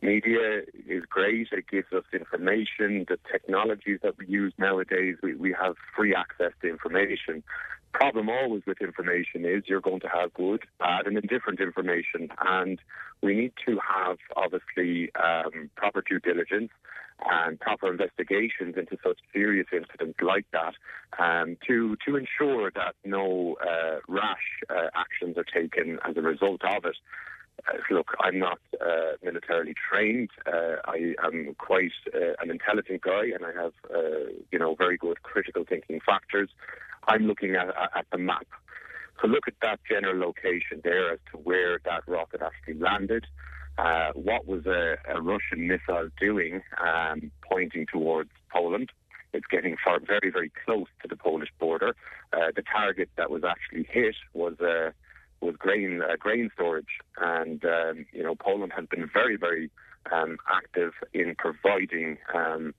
media 0.02 0.62
is 0.88 1.04
great. 1.08 1.48
It 1.52 1.66
gives 1.70 1.92
us 1.92 2.04
information. 2.12 3.06
The 3.08 3.18
technologies 3.30 4.00
that 4.02 4.18
we 4.18 4.26
use 4.26 4.52
nowadays, 4.58 5.16
we, 5.22 5.34
we 5.34 5.54
have 5.60 5.76
free 5.96 6.14
access 6.14 6.52
to 6.62 6.68
information. 6.68 7.42
Problem 7.92 8.28
always 8.28 8.62
with 8.66 8.80
information 8.80 9.44
is 9.44 9.64
you're 9.66 9.80
going 9.80 10.00
to 10.00 10.08
have 10.08 10.32
good, 10.34 10.62
bad, 10.78 11.06
and 11.06 11.16
indifferent 11.16 11.60
information. 11.60 12.28
And 12.40 12.78
we 13.22 13.34
need 13.34 13.52
to 13.66 13.78
have, 13.78 14.18
obviously, 14.36 15.10
um, 15.16 15.70
proper 15.76 16.02
due 16.02 16.20
diligence 16.20 16.70
and 17.28 17.60
proper 17.60 17.90
investigations 17.90 18.76
into 18.76 18.96
such 19.04 19.18
serious 19.32 19.66
incidents 19.72 20.18
like 20.22 20.46
that 20.52 20.74
um, 21.18 21.56
to 21.66 21.96
to 22.06 22.16
ensure 22.16 22.70
that 22.74 22.94
no 23.04 23.56
uh, 23.60 23.98
rash 24.08 24.62
uh, 24.70 24.88
actions 24.94 25.36
are 25.36 25.44
taken 25.44 25.98
as 26.08 26.16
a 26.16 26.22
result 26.22 26.62
of 26.64 26.84
it. 26.84 26.96
Uh, 27.68 27.78
look, 27.90 28.14
I'm 28.20 28.38
not 28.38 28.58
uh, 28.80 29.12
militarily 29.22 29.74
trained. 29.74 30.30
Uh, 30.46 30.76
I 30.84 31.14
am 31.24 31.54
quite 31.58 31.92
uh, 32.14 32.34
an 32.40 32.50
intelligent 32.50 33.02
guy, 33.02 33.24
and 33.34 33.44
I 33.44 33.52
have, 33.52 33.72
uh, 33.94 34.30
you 34.50 34.58
know, 34.58 34.74
very 34.74 34.96
good 34.96 35.22
critical 35.22 35.64
thinking 35.68 36.00
factors. 36.04 36.50
I'm 37.08 37.26
looking 37.26 37.56
at, 37.56 37.68
at 37.68 38.06
the 38.12 38.18
map. 38.18 38.46
So 39.20 39.28
look 39.28 39.46
at 39.46 39.54
that 39.62 39.80
general 39.88 40.18
location 40.18 40.80
there 40.82 41.12
as 41.12 41.18
to 41.32 41.38
where 41.38 41.78
that 41.84 42.02
rocket 42.06 42.40
actually 42.42 42.74
landed. 42.74 43.26
Uh, 43.78 44.10
what 44.14 44.46
was 44.46 44.66
a, 44.66 44.96
a, 45.08 45.20
Russian 45.20 45.66
missile 45.66 46.10
doing, 46.18 46.62
um, 46.78 47.30
pointing 47.42 47.86
towards 47.90 48.30
Poland? 48.52 48.90
It's 49.32 49.46
getting 49.46 49.76
far, 49.82 50.00
very, 50.00 50.30
very 50.30 50.50
close 50.64 50.88
to 51.02 51.08
the 51.08 51.16
Polish 51.16 51.50
border. 51.58 51.94
the 52.32 52.62
target 52.62 53.08
that 53.16 53.30
was 53.30 53.42
actually 53.44 53.86
hit 53.90 54.16
was 54.34 54.58
a 54.60 54.92
was 55.40 55.54
grain 55.58 56.02
uh, 56.02 56.16
grain 56.18 56.50
storage, 56.54 56.98
and 57.18 57.64
um, 57.64 58.06
you 58.12 58.22
know 58.22 58.34
Poland 58.34 58.72
has 58.76 58.86
been 58.86 59.08
very 59.12 59.36
very 59.36 59.70
um, 60.12 60.38
active 60.48 60.92
in 61.12 61.34
providing. 61.36 62.18
Um, 62.34 62.74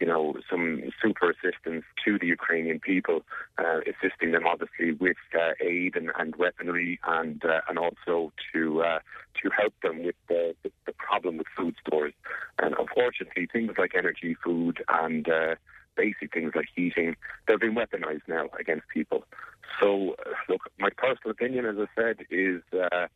you 0.00 0.06
know, 0.06 0.34
some 0.48 0.80
super 1.02 1.30
assistance 1.30 1.84
to 2.06 2.18
the 2.18 2.26
Ukrainian 2.26 2.80
people, 2.80 3.20
uh, 3.58 3.80
assisting 3.80 4.32
them 4.32 4.46
obviously 4.46 4.92
with 4.92 5.18
uh, 5.38 5.52
aid 5.60 5.94
and, 5.94 6.10
and, 6.18 6.36
weaponry, 6.36 6.98
and 7.06 7.44
uh, 7.44 7.60
and 7.68 7.78
also 7.78 8.32
to 8.50 8.82
uh, 8.82 9.00
to 9.42 9.50
help 9.50 9.74
them 9.82 10.02
with 10.02 10.14
the, 10.28 10.54
the, 10.62 10.92
problem 10.92 11.36
with 11.36 11.46
food 11.54 11.74
stores. 11.86 12.14
And 12.62 12.74
unfortunately, 12.78 13.46
things 13.52 13.72
like 13.76 13.92
energy, 13.94 14.36
food, 14.42 14.82
and 14.88 15.28
uh, 15.28 15.56
basic 15.96 16.32
things 16.32 16.52
like 16.54 16.68
heating, 16.74 17.16
they've 17.46 17.60
been 17.60 17.74
weaponized 17.74 18.26
now 18.26 18.46
against 18.58 18.88
people. 18.88 19.24
So, 19.78 20.16
look, 20.48 20.62
my 20.78 20.90
personal 20.96 21.30
opinion, 21.30 21.66
as 21.66 21.76
I 21.78 21.86
said, 21.94 22.26
is 22.30 22.62
uh, 22.72 23.06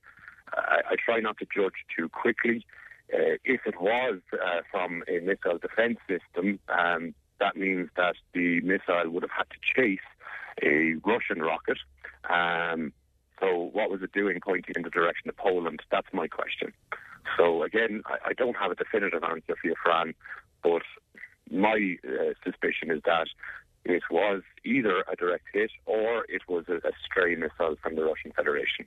I, 0.53 0.81
I, 0.91 0.97
try 1.05 1.21
not 1.21 1.39
to 1.39 1.47
judge 1.55 1.85
too 1.97 2.09
quickly. 2.09 2.65
Uh, 3.13 3.37
if 3.45 3.63
it 3.67 3.81
was 3.81 4.21
uh, 4.33 4.61
from 4.71 5.03
a 5.09 5.21
missile 5.21 5.59
defense 5.59 5.99
system, 6.09 6.59
um, 6.69 7.15
that 7.41 7.57
means 7.57 7.89
that 7.97 8.15
the 8.33 8.61
missile 8.61 9.11
would 9.11 9.23
have 9.23 9.31
had 9.31 9.47
to 9.51 9.57
chase 9.75 9.99
a 10.63 10.95
Russian 11.05 11.43
rocket. 11.43 11.79
Um, 12.31 12.93
so, 13.41 13.71
what 13.73 13.91
was 13.91 14.03
it 14.03 14.13
doing 14.13 14.39
pointing 14.43 14.75
in 14.77 14.83
the 14.83 14.91
direction 14.91 15.29
of 15.29 15.37
Poland? 15.37 15.81
That's 15.91 16.09
my 16.13 16.29
question. 16.29 16.73
So, 17.37 17.63
again, 17.63 18.03
I, 18.07 18.31
I 18.31 18.33
don't 18.33 18.57
have 18.57 18.71
a 18.71 18.75
definitive 18.75 19.25
answer 19.25 19.57
for 19.61 19.67
you, 19.67 19.75
Fran, 19.83 20.15
but 20.63 20.83
my 21.51 21.97
uh, 22.07 22.33
suspicion 22.43 22.91
is 22.91 23.03
that 23.05 23.29
it 23.85 24.03
was 24.11 24.43
either 24.65 25.05
a 25.11 25.17
direct 25.17 25.45
hit 25.53 25.71
or 25.87 26.25
it 26.29 26.43
was 26.49 26.65
a, 26.69 26.77
a 26.77 26.93
stray 27.05 27.35
missile 27.35 27.77
from 27.83 27.97
the 27.97 28.05
Russian 28.05 28.33
Federation. 28.33 28.87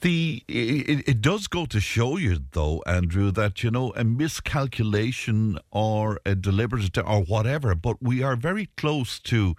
The 0.00 0.42
it, 0.46 1.08
it, 1.08 1.20
does 1.22 1.46
go 1.46 1.64
to 1.64 1.80
show 1.80 2.18
you, 2.18 2.36
though, 2.52 2.82
Andrew, 2.86 3.30
that 3.30 3.62
you 3.62 3.70
know 3.70 3.94
a 3.96 4.04
miscalculation 4.04 5.58
or 5.70 6.20
a 6.26 6.34
deliberate 6.34 6.98
or 6.98 7.22
whatever, 7.22 7.74
but 7.74 8.02
we 8.02 8.22
are 8.22 8.36
very 8.36 8.68
close 8.76 9.18
to 9.20 9.54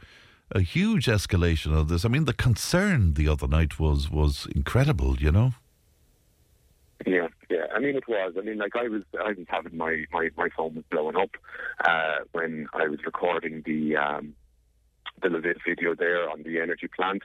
a 0.51 0.61
huge 0.61 1.07
escalation 1.07 1.75
of 1.75 1.87
this. 1.87 2.05
I 2.05 2.09
mean, 2.09 2.25
the 2.25 2.33
concern 2.33 3.15
the 3.15 3.27
other 3.27 3.47
night 3.47 3.79
was 3.79 4.11
was 4.11 4.47
incredible. 4.55 5.17
You 5.17 5.31
know. 5.31 5.53
Yeah, 7.07 7.13
yeah. 7.13 7.27
I 7.75 7.79
mean, 7.79 7.95
it 7.95 8.07
was. 8.07 8.33
I 8.37 8.41
mean, 8.41 8.57
like 8.57 8.75
I 8.75 8.87
was, 8.87 9.03
I 9.19 9.29
was 9.29 9.45
having 9.47 9.77
my 9.77 10.05
my 10.11 10.29
my 10.37 10.49
phone 10.55 10.75
was 10.75 10.85
blowing 10.89 11.17
up 11.17 11.31
uh, 11.83 12.19
when 12.31 12.67
I 12.73 12.87
was 12.87 12.99
recording 13.05 13.63
the 13.65 13.97
um, 13.97 14.33
the 15.21 15.27
Lviv 15.27 15.57
video 15.67 15.93
there 15.95 16.29
on 16.29 16.43
the 16.43 16.59
energy 16.59 16.87
plant. 16.87 17.23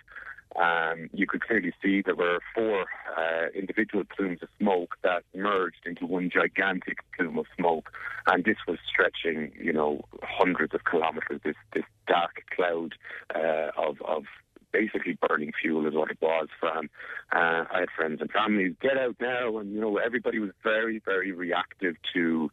um, 0.56 1.08
you 1.12 1.26
could 1.26 1.42
clearly 1.42 1.72
see 1.82 2.02
there 2.02 2.16
were 2.16 2.40
four 2.54 2.86
uh, 3.16 3.46
individual 3.54 4.04
plumes 4.16 4.40
of 4.42 4.48
smoke 4.58 4.96
that 5.02 5.22
merged 5.34 5.86
into 5.86 6.06
one 6.06 6.30
gigantic 6.32 6.98
plume 7.16 7.38
of 7.38 7.46
smoke, 7.56 7.90
and 8.26 8.44
this 8.44 8.56
was 8.66 8.78
stretching, 8.88 9.52
you 9.60 9.72
know, 9.72 10.04
hundreds 10.22 10.74
of 10.74 10.80
kilometres. 10.90 11.40
This 11.44 11.56
this 11.74 11.84
dark 12.08 12.42
cloud 12.54 12.94
uh, 13.34 13.70
of 13.76 14.02
of 14.02 14.24
basically 14.72 15.18
burning 15.28 15.52
fuel 15.60 15.86
is 15.86 15.94
what 15.94 16.10
it 16.10 16.18
was 16.20 16.48
from. 16.58 16.90
Uh, 17.32 17.64
I 17.72 17.80
had 17.80 17.88
friends 17.96 18.20
and 18.20 18.30
families 18.30 18.74
get 18.80 18.96
out 18.96 19.16
now, 19.20 19.58
and 19.58 19.72
you 19.72 19.80
know 19.80 19.96
everybody 19.98 20.38
was 20.38 20.50
very 20.62 21.00
very 21.04 21.32
reactive 21.32 21.96
to 22.14 22.50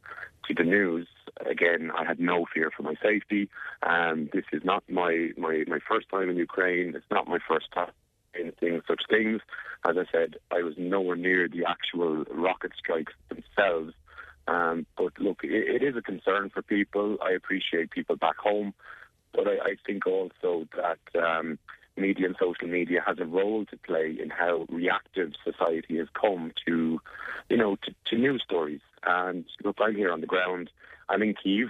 to 0.48 0.54
the 0.54 0.64
news. 0.64 1.08
Again, 1.46 1.92
I 1.96 2.06
had 2.06 2.20
no 2.20 2.46
fear 2.54 2.72
for 2.76 2.84
my 2.84 2.96
safety. 3.02 3.50
Um, 3.84 4.30
this 4.34 4.46
is 4.52 4.64
not 4.64 4.84
my, 4.90 5.30
my, 5.38 5.64
my 5.68 5.80
first 5.88 6.10
time 6.10 6.30
in 6.30 6.38
Ukraine. 6.38 6.96
It's 6.96 7.06
not 7.12 7.28
my 7.28 7.40
first 7.48 7.72
time 7.74 7.92
in 8.34 8.54
seeing 8.60 8.82
such 8.88 9.04
things. 9.10 9.42
As 9.88 9.98
I 9.98 10.06
said, 10.12 10.36
I 10.52 10.62
was 10.62 10.74
nowhere 10.78 11.16
near 11.16 11.48
the 11.48 11.66
actual 11.68 12.24
rocket 12.32 12.72
strikes 12.78 13.14
themselves. 13.30 13.94
Um, 14.48 14.86
but 14.98 15.14
look, 15.20 15.44
it, 15.44 15.82
it 15.82 15.84
is 15.84 15.96
a 15.96 16.02
concern 16.02 16.50
for 16.50 16.62
people. 16.62 17.18
I 17.22 17.32
appreciate 17.32 17.92
people 17.92 18.16
back 18.16 18.38
home. 18.38 18.74
But 19.34 19.48
I, 19.48 19.52
I 19.52 19.76
think 19.86 20.08
also 20.08 20.68
that 20.76 21.22
um, 21.22 21.60
media 21.98 22.28
and 22.28 22.36
social 22.40 22.68
media 22.68 23.02
has 23.06 23.18
a 23.20 23.26
role 23.26 23.66
to 23.66 23.78
play 23.78 24.18
in 24.22 24.30
how 24.30 24.66
reactive 24.70 25.32
society 25.44 25.98
has 25.98 26.08
come 26.20 26.52
to, 26.66 27.00
you 27.50 27.58
know, 27.58 27.76
to, 27.78 27.94
to 28.06 28.18
news 28.18 28.44
stories. 28.44 28.82
And 29.04 29.46
look, 29.64 29.78
I'm 29.80 29.96
here 29.96 30.12
on 30.12 30.22
the 30.22 30.28
ground. 30.28 30.70
I'm 31.10 31.22
in 31.22 31.34
Kiev. 31.34 31.70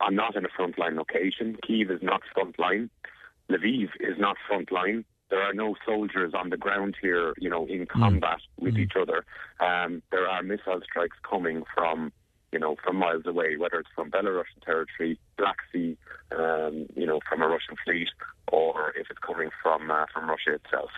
I'm 0.00 0.14
not 0.14 0.36
in 0.36 0.44
a 0.44 0.48
frontline 0.48 0.96
location. 0.96 1.56
Kiev 1.66 1.90
is 1.90 2.02
not 2.02 2.20
frontline. 2.36 2.90
Lviv 3.50 3.88
is 4.00 4.18
not 4.18 4.36
frontline. 4.50 5.04
There 5.30 5.42
are 5.42 5.54
no 5.54 5.74
soldiers 5.84 6.34
on 6.34 6.50
the 6.50 6.56
ground 6.56 6.96
here, 7.00 7.34
you 7.38 7.50
know, 7.50 7.66
in 7.66 7.86
combat 7.86 8.38
mm. 8.38 8.64
with 8.64 8.74
mm. 8.74 8.80
each 8.80 8.92
other. 9.00 9.24
Um, 9.60 10.02
there 10.10 10.28
are 10.28 10.42
missile 10.42 10.80
strikes 10.84 11.16
coming 11.28 11.64
from, 11.74 12.12
you 12.56 12.60
know, 12.60 12.74
from 12.82 12.96
miles 12.96 13.26
away, 13.26 13.58
whether 13.58 13.78
it's 13.78 13.90
from 13.94 14.10
Belarusian 14.10 14.64
territory, 14.64 15.18
Black 15.36 15.56
Sea, 15.70 15.94
um, 16.32 16.86
you 16.96 17.04
know, 17.04 17.20
from 17.28 17.42
a 17.42 17.48
Russian 17.48 17.76
fleet, 17.84 18.08
or 18.50 18.94
if 18.96 19.08
it's 19.10 19.18
coming 19.18 19.50
from 19.62 19.90
uh, 19.90 20.06
from 20.10 20.30
Russia 20.30 20.54
itself. 20.54 20.88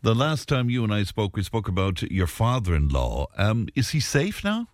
The 0.00 0.14
last 0.14 0.48
time 0.48 0.70
you 0.70 0.82
and 0.82 0.94
I 0.94 1.02
spoke, 1.02 1.36
we 1.36 1.42
spoke 1.42 1.68
about 1.68 2.00
your 2.00 2.26
father-in-law. 2.26 3.26
Um, 3.36 3.68
is 3.74 3.90
he 3.90 4.00
safe 4.00 4.42
now? 4.42 4.68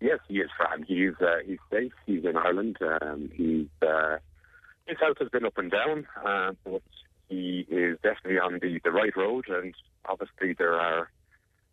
Yes, 0.00 0.20
he 0.28 0.38
is, 0.38 0.50
Fran. 0.56 0.84
He's 0.84 1.14
uh, 1.20 1.38
he's 1.44 1.58
safe. 1.68 1.92
He's 2.06 2.24
in 2.24 2.36
Ireland. 2.36 2.76
Um, 2.80 3.28
he's 3.34 3.66
uh, 3.84 4.18
his 4.86 4.98
health 5.00 5.16
has 5.18 5.30
been 5.30 5.44
up 5.44 5.58
and 5.58 5.72
down, 5.72 6.06
uh, 6.24 6.52
but 6.62 6.82
he 7.28 7.66
is 7.68 7.98
definitely 8.04 8.38
on 8.38 8.60
the, 8.62 8.78
the 8.84 8.92
right 8.92 9.16
road. 9.16 9.46
And 9.48 9.74
obviously, 10.08 10.54
there 10.56 10.74
are 10.74 11.10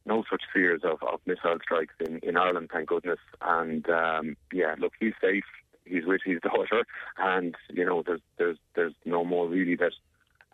no 0.10 0.24
such 0.30 0.42
fears 0.52 0.82
of, 0.84 1.02
of 1.04 1.22
missile 1.28 1.60
strikes 1.62 1.94
in, 2.00 2.18
in 2.20 2.36
Ireland, 2.36 2.72
thank 2.74 2.90
goodness. 2.90 3.20
And 3.42 3.88
um, 3.90 4.36
yeah, 4.52 4.76
look, 4.78 4.94
he's 5.00 5.14
safe. 5.22 5.46
He's 5.86 6.06
with 6.06 6.22
his 6.26 6.40
daughter, 6.44 6.84
and 7.18 7.56
you 7.70 7.86
know, 7.86 8.04
there's 8.06 8.22
there's 8.38 8.58
there's 8.76 8.94
no 9.06 9.24
more 9.24 9.48
really 9.48 9.76
that 9.78 9.94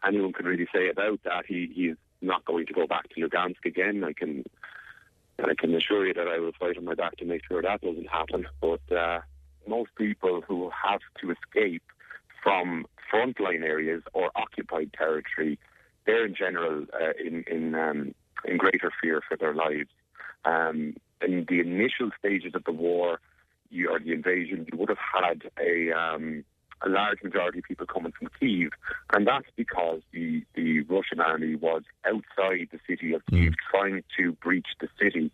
anyone 0.06 0.34
can 0.34 0.46
really 0.46 0.68
say 0.74 0.90
about 0.90 1.20
that. 1.24 1.46
He 1.48 1.72
he's 1.74 1.96
not 2.22 2.46
going 2.46 2.66
to 2.68 2.74
go 2.74 2.86
back 2.86 3.10
to 3.10 3.22
Lugansk 3.22 3.66
again. 3.66 4.04
I 4.04 4.14
can 4.14 4.44
I 5.40 5.54
can 5.58 5.74
assure 5.74 6.06
you 6.06 6.14
that 6.14 6.28
I 6.28 6.40
will 6.40 6.54
fight 6.60 6.78
on 6.78 6.86
my 6.86 6.96
back 6.96 7.18
to 7.18 7.26
make 7.26 7.42
sure 7.48 7.62
that 7.62 7.82
doesn't 7.82 8.10
happen. 8.10 8.48
But 8.62 8.92
uh, 8.96 9.22
most 9.68 9.92
people 9.98 10.42
who 10.48 10.70
have 10.70 11.02
to 11.22 11.32
escape 11.32 11.84
from 12.44 12.86
frontline 13.12 13.64
areas 13.64 14.04
or 14.14 14.32
occupied 14.36 14.92
territory, 14.94 15.60
they're 16.06 16.26
in 16.26 16.36
general 16.36 16.86
uh, 16.94 17.14
in 17.24 17.44
in 17.48 17.76
um, 17.76 18.16
in 18.44 18.58
greater 18.58 18.92
fear 19.02 19.22
for 19.28 19.38
their 19.38 19.54
lives. 19.54 19.90
Um, 20.44 20.96
in 21.22 21.46
the 21.48 21.60
initial 21.60 22.12
stages 22.20 22.54
of 22.54 22.64
the 22.66 22.72
war, 22.72 23.20
you, 23.70 23.90
or 23.90 24.00
the 24.00 24.12
invasion, 24.12 24.68
you 24.72 24.78
would 24.78 24.90
have 24.90 24.98
had 24.98 25.44
a 25.60 25.92
um, 25.92 26.44
a 26.86 26.90
large 26.90 27.24
majority 27.24 27.60
of 27.60 27.64
people 27.64 27.86
coming 27.86 28.12
from 28.12 28.30
Kiev, 28.40 28.72
and 29.14 29.26
that's 29.26 29.48
because 29.56 30.02
the, 30.12 30.44
the 30.56 30.82
Russian 30.82 31.20
army 31.20 31.56
was 31.56 31.84
outside 32.06 32.68
the 32.72 32.80
city 32.88 33.14
of 33.14 33.26
Kiev 33.28 33.54
mm. 33.54 33.56
trying 33.72 34.04
to 34.18 34.34
breach 34.34 34.68
the 34.80 34.88
city. 35.02 35.32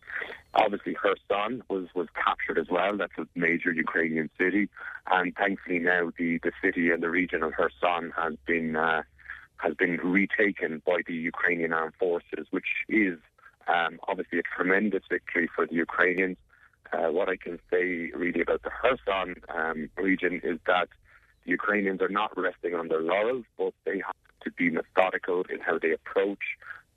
Obviously, 0.54 0.94
Kherson 0.94 1.64
was, 1.70 1.88
was 1.96 2.08
captured 2.14 2.60
as 2.60 2.68
well. 2.70 2.96
That's 2.96 3.18
a 3.18 3.28
major 3.36 3.72
Ukrainian 3.72 4.30
city, 4.38 4.70
and 5.10 5.36
thankfully 5.36 5.80
now 5.80 6.12
the, 6.18 6.40
the 6.44 6.52
city 6.64 6.92
and 6.92 7.02
the 7.02 7.10
region 7.10 7.44
of 7.44 7.54
Kherson 7.54 8.12
has 8.16 8.36
been 8.46 8.76
uh, 8.76 9.02
has 9.62 9.74
been 9.76 9.98
retaken 9.98 10.82
by 10.86 11.02
the 11.08 11.14
Ukrainian 11.14 11.72
armed 11.74 11.94
forces, 12.00 12.48
which 12.50 12.72
is 12.90 13.18
um, 13.68 14.00
obviously 14.08 14.40
a 14.40 14.44
tremendous 14.56 15.04
victory 15.10 15.48
for 15.56 15.66
the 15.68 15.76
Ukrainians. 15.76 16.38
Uh, 16.92 17.10
what 17.12 17.30
I 17.30 17.38
can 17.38 17.60
say 17.72 18.12
really 18.14 18.42
about 18.42 18.64
the 18.64 18.72
Kherson 18.82 19.36
um, 19.50 19.90
region 19.98 20.42
is 20.44 20.60
that 20.68 20.90
the 21.46 21.52
Ukrainians 21.52 22.02
are 22.02 22.10
not 22.10 22.32
resting 22.38 22.74
on 22.76 22.88
their 22.90 23.02
laurels, 23.02 23.46
but 23.58 23.74
they 23.86 23.98
have 24.00 24.16
to 24.44 24.52
be 24.52 24.70
methodical 24.70 25.44
in 25.54 25.60
how 25.60 25.78
they 25.80 25.92
approach. 25.92 26.46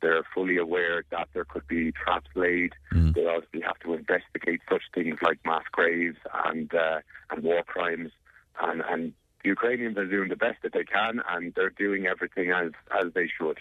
They're 0.01 0.25
fully 0.35 0.57
aware 0.57 1.05
that 1.11 1.29
there 1.33 1.45
could 1.45 1.67
be 1.69 1.93
traps 1.93 2.31
laid. 2.35 2.73
Mm. 2.93 3.15
They 3.15 3.27
obviously 3.27 3.61
have 3.61 3.79
to 3.81 3.95
investigate 3.95 4.61
such 4.71 4.83
things 4.95 5.19
like 5.23 5.39
mass 5.45 5.65
graves 5.71 6.19
and 6.47 6.75
uh, 6.75 7.01
and 7.31 7.43
war 7.43 7.62
crimes. 7.62 8.11
And, 8.61 8.83
and 8.89 9.12
the 9.45 9.51
Ukrainians 9.51 9.97
are 9.97 10.07
doing 10.07 10.29
the 10.29 10.37
best 10.37 10.63
that 10.63 10.73
they 10.73 10.85
can, 10.85 11.21
and 11.31 11.55
they're 11.55 11.71
doing 11.71 12.07
everything 12.07 12.51
as 12.51 12.73
as 13.01 13.13
they 13.15 13.29
should. 13.39 13.59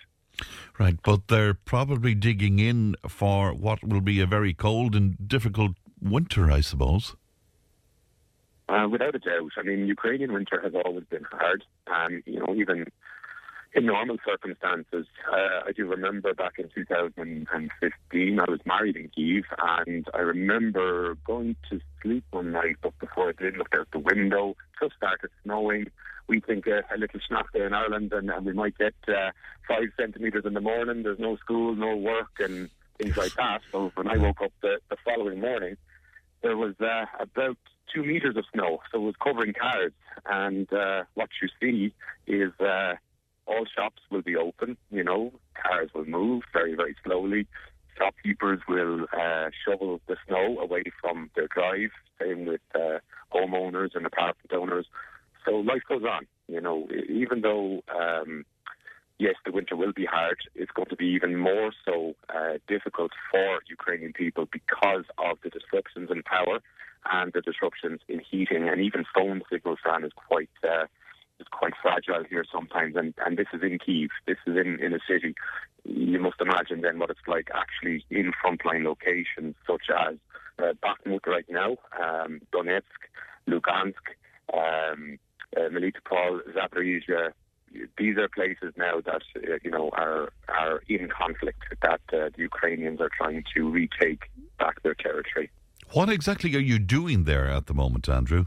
Right, 0.79 0.97
but 1.03 1.27
they're 1.27 1.53
probably 1.53 2.15
digging 2.15 2.57
in 2.57 2.95
for 3.07 3.53
what 3.53 3.83
will 3.83 4.01
be 4.01 4.19
a 4.19 4.25
very 4.25 4.53
cold 4.53 4.95
and 4.95 5.15
difficult 5.27 5.73
winter, 6.01 6.49
I 6.49 6.61
suppose. 6.61 7.15
Uh, 8.67 8.87
without 8.89 9.13
a 9.13 9.19
doubt. 9.19 9.51
I 9.57 9.61
mean, 9.61 9.85
Ukrainian 9.85 10.33
winter 10.33 10.59
has 10.63 10.73
always 10.73 11.03
been 11.05 11.25
hard. 11.29 11.63
Um, 11.85 12.23
you 12.25 12.39
know, 12.39 12.55
even 12.55 12.87
in 13.75 13.85
normal 13.87 14.17
circumstances, 14.25 15.07
uh, 15.31 15.61
I 15.65 15.71
do 15.75 15.87
remember 15.87 16.33
back 16.33 16.59
in 16.59 16.69
2015, 16.73 18.39
I 18.39 18.43
was 18.49 18.59
married 18.65 18.95
in 18.95 19.09
Kiev, 19.09 19.45
and 19.61 20.07
I 20.13 20.19
remember 20.19 21.15
going 21.25 21.55
to 21.69 21.79
sleep 22.01 22.23
one 22.31 22.51
night, 22.51 22.77
but 22.81 22.97
before 22.99 23.29
I 23.29 23.31
did, 23.31 23.57
looked 23.57 23.73
out 23.73 23.87
the 23.91 23.99
window, 23.99 24.55
just 24.79 24.95
started 24.95 25.31
snowing. 25.43 25.87
We 26.27 26.39
think 26.39 26.67
uh, 26.67 26.81
a 26.93 26.97
little 26.97 27.19
snack 27.27 27.47
there 27.53 27.65
in 27.65 27.73
Ireland, 27.73 28.13
and, 28.13 28.29
and 28.29 28.45
we 28.45 28.53
might 28.53 28.77
get 28.77 28.93
uh, 29.07 29.31
five 29.67 29.89
centimetres 29.99 30.45
in 30.45 30.53
the 30.53 30.61
morning. 30.61 31.03
There's 31.03 31.19
no 31.19 31.35
school, 31.37 31.75
no 31.75 31.95
work, 31.95 32.39
and 32.39 32.69
things 32.99 33.17
like 33.17 33.33
that. 33.35 33.61
So 33.71 33.91
when 33.95 34.07
I 34.07 34.17
woke 34.17 34.41
up 34.41 34.51
the, 34.61 34.79
the 34.89 34.97
following 35.03 35.39
morning, 35.39 35.77
there 36.43 36.57
was 36.57 36.75
uh, 36.79 37.05
about 37.19 37.57
two 37.93 38.03
meters 38.03 38.37
of 38.37 38.45
snow, 38.53 38.79
so 38.91 38.99
it 38.99 39.05
was 39.05 39.15
covering 39.21 39.53
cars. 39.53 39.93
And 40.25 40.71
uh, 40.71 41.03
what 41.15 41.29
you 41.41 41.49
see 41.59 41.93
is 42.27 42.51
uh, 42.59 42.95
all 43.45 43.65
shops 43.65 44.01
will 44.09 44.21
be 44.21 44.35
open. 44.35 44.77
You 44.91 45.03
know, 45.03 45.33
cars 45.61 45.89
will 45.93 46.05
move 46.05 46.43
very, 46.51 46.75
very 46.75 46.95
slowly. 47.03 47.47
Shopkeepers 47.97 48.59
will 48.67 49.05
uh, 49.13 49.49
shovel 49.65 50.01
the 50.07 50.15
snow 50.27 50.59
away 50.59 50.83
from 50.99 51.29
their 51.35 51.47
drive. 51.47 51.91
Same 52.19 52.45
with 52.45 52.61
uh, 52.73 52.99
homeowners 53.33 53.95
and 53.95 54.05
apartment 54.05 54.51
owners. 54.53 54.87
So 55.45 55.57
life 55.57 55.83
goes 55.87 56.03
on. 56.03 56.25
You 56.47 56.61
know, 56.61 56.87
even 57.07 57.41
though 57.41 57.83
um, 57.93 58.45
yes, 59.19 59.35
the 59.45 59.51
winter 59.51 59.75
will 59.75 59.93
be 59.93 60.05
hard. 60.05 60.37
It's 60.55 60.71
going 60.71 60.89
to 60.89 60.95
be 60.95 61.07
even 61.07 61.37
more 61.37 61.71
so 61.85 62.15
uh, 62.29 62.57
difficult 62.67 63.11
for 63.31 63.59
Ukrainian 63.69 64.13
people 64.13 64.47
because 64.51 65.05
of 65.17 65.37
the 65.43 65.49
disruptions 65.49 66.09
in 66.11 66.23
power 66.23 66.59
and 67.11 67.33
the 67.33 67.41
disruptions 67.41 67.99
in 68.07 68.19
heating 68.19 68.69
and 68.69 68.81
even 68.81 69.05
phone 69.13 69.41
signal 69.51 69.77
fan 69.83 70.03
is 70.03 70.11
quite 70.15 70.49
uh, 70.63 70.85
is 71.39 71.47
quite 71.51 71.73
fragile 71.81 72.23
here 72.29 72.45
sometimes. 72.51 72.95
And, 72.95 73.13
and 73.25 73.37
this 73.37 73.47
is 73.53 73.61
in 73.61 73.79
Kiev. 73.79 74.09
This 74.27 74.37
is 74.45 74.55
in, 74.57 74.79
in 74.81 74.93
a 74.93 74.99
city. 75.07 75.35
You 75.85 76.19
must 76.19 76.39
imagine 76.39 76.81
then 76.81 76.99
what 76.99 77.09
it's 77.09 77.27
like 77.27 77.49
actually 77.53 78.05
in 78.09 78.31
frontline 78.43 78.83
locations 78.83 79.55
such 79.67 79.83
as 79.89 80.17
uh, 80.59 80.73
Bakhmut 80.83 81.25
right 81.25 81.45
now, 81.49 81.77
um, 82.01 82.41
Donetsk, 82.53 82.83
Lugansk, 83.49 84.05
um, 84.53 85.17
uh, 85.57 85.69
Melitopol, 85.69 86.41
Zaporizhia, 86.55 87.33
these 87.97 88.17
are 88.17 88.29
places 88.29 88.73
now 88.77 89.01
that 89.01 89.21
uh, 89.35 89.55
you 89.63 89.71
know 89.71 89.89
are 89.93 90.31
are 90.47 90.83
in 90.87 91.09
conflict 91.09 91.63
that 91.81 92.01
uh, 92.13 92.29
the 92.35 92.43
Ukrainians 92.43 93.01
are 93.01 93.09
trying 93.15 93.43
to 93.55 93.69
retake 93.69 94.23
back 94.59 94.81
their 94.83 94.93
territory. 94.93 95.49
What 95.91 96.09
exactly 96.09 96.55
are 96.55 96.59
you 96.59 96.79
doing 96.79 97.23
there 97.25 97.47
at 97.47 97.67
the 97.67 97.73
moment, 97.73 98.07
Andrew? 98.09 98.45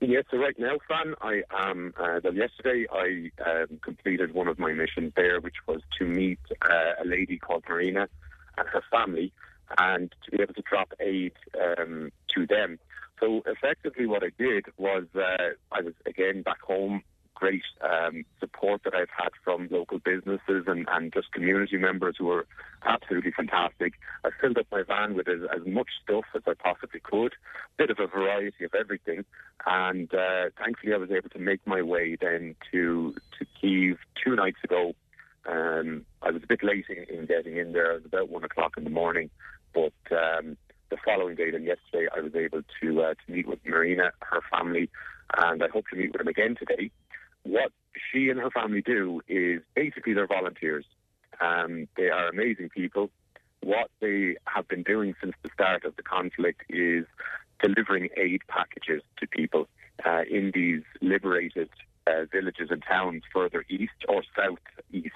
Yes, 0.00 0.24
so 0.30 0.36
right 0.36 0.58
now, 0.58 0.76
Fran, 0.86 1.14
I 1.22 1.42
am. 1.50 1.94
Uh, 1.98 2.20
yesterday 2.30 2.86
I 2.92 3.30
um, 3.48 3.78
completed 3.82 4.34
one 4.34 4.46
of 4.46 4.58
my 4.58 4.72
missions 4.72 5.12
there, 5.16 5.40
which 5.40 5.56
was 5.66 5.80
to 5.98 6.04
meet 6.04 6.38
uh, 6.60 7.02
a 7.02 7.06
lady 7.06 7.38
called 7.38 7.64
Marina 7.66 8.06
and 8.58 8.68
her 8.68 8.82
family, 8.90 9.32
and 9.78 10.14
to 10.24 10.30
be 10.30 10.42
able 10.42 10.52
to 10.52 10.62
drop 10.62 10.92
aid 11.00 11.32
um, 11.78 12.12
to 12.34 12.46
them. 12.46 12.78
So 13.20 13.42
effectively, 13.46 14.04
what 14.04 14.22
I 14.22 14.30
did 14.38 14.66
was 14.76 15.04
uh, 15.14 15.54
I 15.72 15.80
was 15.80 15.94
again 16.04 16.42
back 16.42 16.60
home 16.60 17.02
great 17.36 17.62
um, 17.82 18.24
support 18.40 18.82
that 18.84 18.94
I've 18.94 19.14
had 19.16 19.28
from 19.44 19.68
local 19.70 19.98
businesses 19.98 20.64
and, 20.66 20.88
and 20.90 21.12
just 21.12 21.30
community 21.30 21.76
members 21.76 22.16
who 22.18 22.24
were 22.24 22.46
absolutely 22.84 23.30
fantastic. 23.30 23.92
I 24.24 24.30
filled 24.40 24.58
up 24.58 24.66
my 24.72 24.82
van 24.82 25.14
with 25.14 25.28
as, 25.28 25.42
as 25.54 25.64
much 25.66 25.88
stuff 26.02 26.24
as 26.34 26.42
I 26.46 26.54
possibly 26.54 27.00
could, 27.00 27.34
bit 27.76 27.90
of 27.90 27.98
a 28.00 28.06
variety 28.06 28.64
of 28.64 28.74
everything, 28.74 29.24
and 29.66 30.12
uh, 30.12 30.50
thankfully 30.58 30.94
I 30.94 30.96
was 30.96 31.10
able 31.10 31.30
to 31.30 31.38
make 31.38 31.64
my 31.66 31.82
way 31.82 32.16
then 32.20 32.56
to 32.72 33.14
to 33.38 33.46
Kiev 33.60 33.98
two 34.22 34.34
nights 34.34 34.58
ago. 34.64 34.94
Um, 35.48 36.04
I 36.22 36.30
was 36.32 36.42
a 36.42 36.46
bit 36.46 36.64
late 36.64 36.86
in, 36.88 37.04
in 37.14 37.26
getting 37.26 37.56
in 37.58 37.72
there. 37.72 37.92
It 37.92 38.02
was 38.02 38.06
about 38.06 38.30
one 38.30 38.42
o'clock 38.42 38.72
in 38.76 38.84
the 38.84 38.90
morning, 38.90 39.30
but 39.72 39.92
um, 40.10 40.56
the 40.90 40.96
following 41.04 41.36
day, 41.36 41.50
then 41.50 41.64
yesterday, 41.64 42.08
I 42.16 42.20
was 42.20 42.34
able 42.34 42.62
to 42.80 43.02
uh, 43.02 43.14
to 43.14 43.32
meet 43.32 43.46
with 43.46 43.58
Marina, 43.64 44.12
her 44.20 44.40
family, 44.50 44.88
and 45.36 45.62
I 45.62 45.68
hope 45.68 45.86
to 45.88 45.96
meet 45.96 46.12
with 46.12 46.18
them 46.18 46.28
again 46.28 46.56
today. 46.58 46.90
What 47.46 47.70
she 48.10 48.28
and 48.28 48.40
her 48.40 48.50
family 48.50 48.82
do 48.82 49.20
is 49.28 49.62
basically 49.74 50.14
they're 50.14 50.26
volunteers. 50.26 50.84
Um, 51.40 51.86
they 51.96 52.08
are 52.08 52.28
amazing 52.28 52.70
people. 52.70 53.10
What 53.62 53.88
they 54.00 54.36
have 54.46 54.66
been 54.66 54.82
doing 54.82 55.14
since 55.20 55.34
the 55.42 55.50
start 55.54 55.84
of 55.84 55.94
the 55.96 56.02
conflict 56.02 56.62
is 56.68 57.04
delivering 57.62 58.08
aid 58.16 58.42
packages 58.48 59.02
to 59.18 59.26
people 59.28 59.68
uh, 60.04 60.22
in 60.28 60.50
these 60.52 60.82
liberated 61.00 61.70
uh, 62.08 62.24
villages 62.32 62.68
and 62.70 62.82
towns 62.82 63.22
further 63.32 63.64
east 63.68 64.00
or 64.08 64.22
southeast 64.34 65.14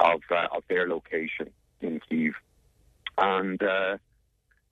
of 0.00 0.20
uh, 0.30 0.46
of 0.54 0.64
their 0.68 0.88
location 0.88 1.50
in 1.80 2.00
Kiev. 2.08 2.34
And 3.16 3.62
uh, 3.62 3.98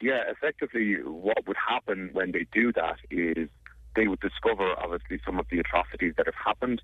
yeah, 0.00 0.22
effectively, 0.28 0.94
what 1.02 1.46
would 1.46 1.57
happen 1.57 2.11
when 2.12 2.32
they 2.32 2.46
do 2.52 2.72
that 2.72 2.98
is 3.11 3.48
they 3.97 4.07
would 4.07 4.20
discover, 4.20 4.74
obviously, 4.78 5.18
some 5.24 5.40
of 5.40 5.47
the 5.51 5.59
atrocities 5.59 6.14
that 6.16 6.26
have 6.26 6.34
happened. 6.34 6.82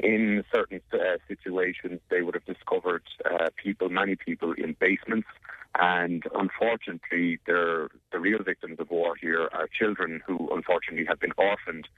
In 0.00 0.44
certain 0.54 0.80
uh, 0.92 1.16
situations, 1.26 2.00
they 2.10 2.22
would 2.22 2.34
have 2.34 2.44
discovered 2.44 3.02
uh, 3.24 3.48
people, 3.62 3.88
many 3.88 4.16
people, 4.16 4.52
in 4.52 4.76
basements. 4.78 5.28
And 5.78 6.24
unfortunately, 6.34 7.38
the 7.46 7.88
real 8.12 8.42
victims 8.42 8.78
of 8.80 8.90
war 8.90 9.14
here 9.16 9.48
are 9.52 9.68
children 9.68 10.20
who, 10.26 10.48
unfortunately, 10.52 11.06
have 11.06 11.20
been 11.20 11.32
orphaned 11.36 11.88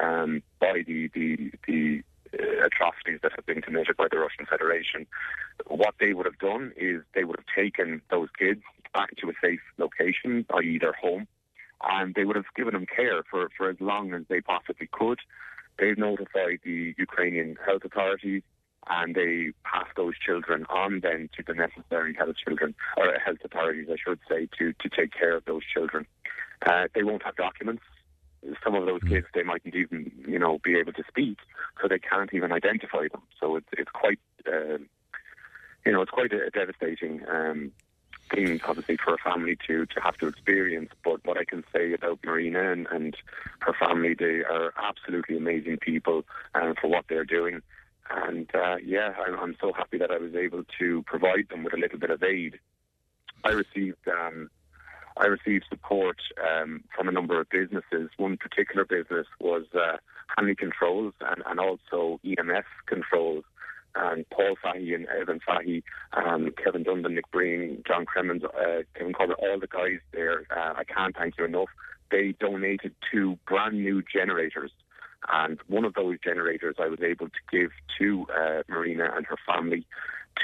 um, 0.00 0.42
by 0.60 0.82
the, 0.86 1.10
the, 1.14 1.52
the 1.66 2.02
uh, 2.38 2.66
atrocities 2.66 3.20
that 3.22 3.32
have 3.34 3.46
been 3.46 3.62
committed 3.62 3.96
by 3.96 4.06
the 4.10 4.18
Russian 4.18 4.46
Federation. 4.46 5.06
What 5.66 5.94
they 5.98 6.12
would 6.12 6.26
have 6.26 6.38
done 6.38 6.72
is 6.76 7.02
they 7.14 7.24
would 7.24 7.38
have 7.38 7.64
taken 7.64 8.02
those 8.10 8.28
kids 8.38 8.62
back 8.92 9.16
to 9.16 9.30
a 9.30 9.32
safe 9.42 9.60
location, 9.78 10.44
i.e., 10.54 10.78
their 10.78 10.92
home, 10.92 11.26
and 11.82 12.14
they 12.14 12.24
would 12.24 12.36
have 12.36 12.44
given 12.56 12.74
them 12.74 12.86
care 12.86 13.22
for, 13.30 13.48
for 13.56 13.70
as 13.70 13.76
long 13.80 14.12
as 14.14 14.22
they 14.28 14.40
possibly 14.40 14.88
could. 14.90 15.20
They've 15.78 15.98
notified 15.98 16.60
the 16.64 16.94
Ukrainian 16.98 17.56
health 17.64 17.84
authorities 17.84 18.42
and 18.88 19.14
they 19.14 19.52
pass 19.64 19.86
those 19.96 20.14
children 20.18 20.64
on 20.70 21.00
then 21.00 21.28
to 21.36 21.42
the 21.46 21.54
necessary 21.54 22.14
health 22.14 22.36
children 22.44 22.74
or 22.96 23.12
health 23.24 23.38
authorities, 23.44 23.88
I 23.90 23.96
should 24.02 24.20
say, 24.28 24.48
to, 24.58 24.72
to 24.72 24.88
take 24.88 25.12
care 25.12 25.36
of 25.36 25.44
those 25.44 25.62
children. 25.72 26.06
Uh, 26.66 26.88
they 26.94 27.02
won't 27.02 27.22
have 27.22 27.36
documents. 27.36 27.82
Some 28.64 28.74
of 28.74 28.86
those 28.86 29.02
kids 29.02 29.26
they 29.34 29.42
mightn't 29.42 29.74
even 29.74 30.12
you 30.26 30.38
know 30.38 30.58
be 30.62 30.78
able 30.78 30.92
to 30.92 31.02
speak, 31.08 31.38
so 31.82 31.88
they 31.88 31.98
can't 31.98 32.32
even 32.32 32.52
identify 32.52 33.08
them. 33.10 33.22
So 33.40 33.56
it's 33.56 33.66
it's 33.72 33.90
quite 33.90 34.20
uh, 34.46 34.78
you 35.84 35.92
know 35.92 36.02
it's 36.02 36.10
quite 36.10 36.32
a, 36.32 36.48
devastating 36.50 37.22
um, 37.28 37.72
thing, 38.28 38.60
obviously, 38.66 38.96
for 38.96 39.14
a 39.14 39.18
family 39.18 39.56
to, 39.66 39.86
to 39.86 40.00
have 40.00 40.16
to 40.18 40.26
experience. 40.26 40.90
But 41.04 41.24
what 41.24 41.38
I 41.38 41.44
can 41.44 41.64
say 41.74 41.92
about 41.92 42.20
Marina 42.24 42.72
and, 42.72 42.86
and 42.90 43.16
her 43.60 43.74
family, 43.74 44.14
they 44.14 44.42
are 44.44 44.72
absolutely 44.76 45.36
amazing 45.36 45.78
people 45.78 46.24
um, 46.54 46.74
for 46.80 46.88
what 46.88 47.06
they're 47.08 47.24
doing. 47.24 47.62
And 48.10 48.48
uh, 48.54 48.76
yeah, 48.84 49.14
I'm, 49.26 49.38
I'm 49.38 49.56
so 49.60 49.72
happy 49.72 49.98
that 49.98 50.10
I 50.10 50.18
was 50.18 50.34
able 50.34 50.64
to 50.78 51.02
provide 51.02 51.48
them 51.50 51.64
with 51.64 51.74
a 51.74 51.78
little 51.78 51.98
bit 51.98 52.10
of 52.10 52.22
aid. 52.22 52.58
I 53.44 53.50
received 53.50 54.08
um, 54.08 54.50
I 55.16 55.26
received 55.26 55.64
support 55.68 56.18
um, 56.42 56.84
from 56.94 57.08
a 57.08 57.12
number 57.12 57.40
of 57.40 57.48
businesses. 57.50 58.10
One 58.16 58.36
particular 58.36 58.84
business 58.84 59.26
was 59.40 59.64
uh, 59.74 59.96
Hanley 60.36 60.54
Controls 60.54 61.12
and, 61.20 61.42
and 61.46 61.58
also 61.58 62.20
EMF 62.24 62.64
Controls 62.86 63.44
and 63.94 64.28
Paul 64.30 64.56
Fahy 64.62 64.94
and 64.94 65.06
Evan 65.08 65.40
Fahy, 65.46 65.82
um, 66.12 66.50
Kevin 66.62 66.84
Dundon, 66.84 67.14
Nick 67.14 67.30
Breen, 67.30 67.82
John 67.86 68.06
Cremens, 68.06 68.44
uh, 68.44 68.82
Kevin 68.94 69.12
Corbett, 69.12 69.38
all 69.38 69.58
the 69.58 69.66
guys 69.66 70.00
there, 70.12 70.44
uh, 70.50 70.74
I 70.76 70.84
can't 70.84 71.16
thank 71.16 71.38
you 71.38 71.44
enough. 71.44 71.68
They 72.10 72.34
donated 72.38 72.94
two 73.10 73.38
brand 73.46 73.74
new 73.74 74.02
generators. 74.02 74.72
And 75.30 75.58
one 75.66 75.84
of 75.84 75.94
those 75.94 76.18
generators 76.22 76.76
I 76.78 76.86
was 76.86 77.00
able 77.02 77.26
to 77.26 77.40
give 77.50 77.70
to 77.98 78.26
uh, 78.32 78.62
Marina 78.68 79.10
and 79.14 79.26
her 79.26 79.36
family 79.46 79.84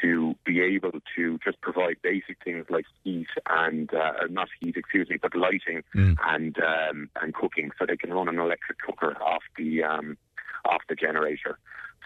to 0.03 0.35
be 0.45 0.61
able 0.61 0.93
to 1.17 1.39
just 1.45 1.61
provide 1.61 1.97
basic 2.03 2.43
things 2.45 2.67
like 2.69 2.87
heat 3.03 3.29
and 3.49 3.93
uh, 3.95 4.27
not 4.29 4.49
heat, 4.61 4.77
excuse 4.77 5.09
me, 5.09 5.19
but 5.21 5.35
lighting 5.37 5.83
mm. 5.95 6.17
and 6.27 6.57
um, 6.59 7.11
and 7.21 7.35
cooking, 7.35 7.71
so 7.79 7.87
they 7.87 7.97
can 7.97 8.13
run 8.13 8.29
an 8.29 8.39
electric 8.39 8.79
cooker 8.81 9.17
off 9.23 9.43
the 9.57 9.83
um, 9.83 10.17
off 10.65 10.83
the 10.89 10.95
generator. 10.95 11.59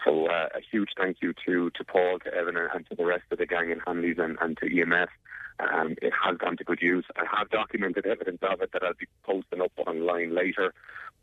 So 0.04 0.26
uh, 0.26 0.48
a 0.54 0.60
huge 0.70 0.90
thank 0.96 1.18
you 1.20 1.34
to, 1.46 1.70
to 1.70 1.84
Paul, 1.84 2.18
to 2.24 2.34
Evan, 2.34 2.56
and 2.56 2.86
to 2.88 2.94
the 2.94 3.04
rest 3.04 3.24
of 3.30 3.38
the 3.38 3.46
gang 3.46 3.70
in 3.70 3.80
Hanleys 3.80 4.18
and, 4.18 4.38
and 4.40 4.56
to 4.58 4.66
EMF. 4.66 5.08
Um, 5.60 5.96
it 6.00 6.12
has 6.24 6.36
gone 6.38 6.56
to 6.56 6.64
good 6.64 6.80
use. 6.80 7.04
I 7.16 7.24
have 7.36 7.50
documented 7.50 8.06
evidence 8.06 8.38
of 8.42 8.60
it 8.62 8.70
that 8.72 8.84
I'll 8.84 8.94
be 8.94 9.06
posting 9.24 9.60
up 9.60 9.72
online 9.86 10.34
later, 10.34 10.72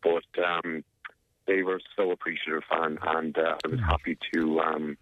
but 0.04 0.26
um, 0.44 0.84
they 1.48 1.64
were 1.64 1.80
so 1.96 2.12
appreciative 2.12 2.64
and, 2.72 3.00
and 3.02 3.38
uh, 3.38 3.56
I 3.64 3.68
was 3.68 3.80
happy 3.80 4.18
to 4.34 4.60
um, 4.60 4.98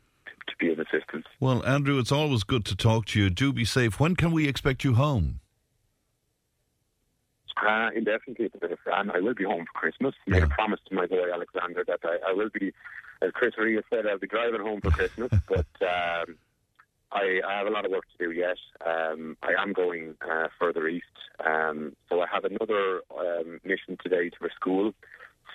to 0.47 0.53
be 0.59 0.71
of 0.71 0.80
assistance. 0.80 1.26
Well, 1.39 1.65
Andrew, 1.65 1.97
it's 1.99 2.11
always 2.11 2.43
good 2.43 2.65
to 2.65 2.76
talk 2.76 3.05
to 3.07 3.19
you. 3.19 3.30
Do 3.30 3.53
be 3.53 3.65
safe. 3.65 3.99
When 3.99 4.15
can 4.15 4.32
we 4.32 4.47
expect 4.47 4.84
you 4.84 4.93
home? 4.95 5.39
Uh, 7.65 7.89
indefinitely, 7.95 8.45
it's 8.45 8.55
a 8.55 8.57
bit 8.57 8.71
of 8.71 8.80
fun. 8.80 9.09
I 9.11 9.19
will 9.19 9.34
be 9.34 9.45
home 9.45 9.65
for 9.71 9.80
Christmas. 9.80 10.13
I 10.28 10.32
made 10.32 10.43
a 10.43 10.47
promise 10.47 10.80
to 10.89 10.95
my 10.95 11.05
boy 11.05 11.32
Alexander 11.34 11.84
that 11.88 11.99
I, 12.03 12.17
I 12.30 12.34
will 12.34 12.49
be 12.49 12.74
as 13.24 13.32
Chris 13.32 13.53
Rea 13.57 13.82
said, 13.89 14.05
I'll 14.05 14.17
be 14.17 14.28
driving 14.28 14.61
home 14.61 14.82
for 14.82 14.91
Christmas, 14.91 15.32
but 15.47 15.65
um, 15.82 16.36
I, 17.11 17.39
I, 17.47 17.57
have 17.57 17.67
a 17.67 17.69
lot 17.69 17.86
of 17.86 17.91
work 17.91 18.05
to 18.17 18.26
do 18.26 18.32
yet. 18.32 18.57
Um, 18.86 19.38
I 19.41 19.61
am 19.61 19.71
going 19.74 20.15
uh, 20.30 20.47
further 20.59 20.88
east, 20.88 21.05
um, 21.45 21.95
so 22.09 22.21
I 22.21 22.26
have 22.32 22.43
another 22.43 23.01
um, 23.17 23.59
mission 23.63 23.97
today 24.01 24.30
to 24.30 24.45
a 24.45 24.49
school 24.55 24.93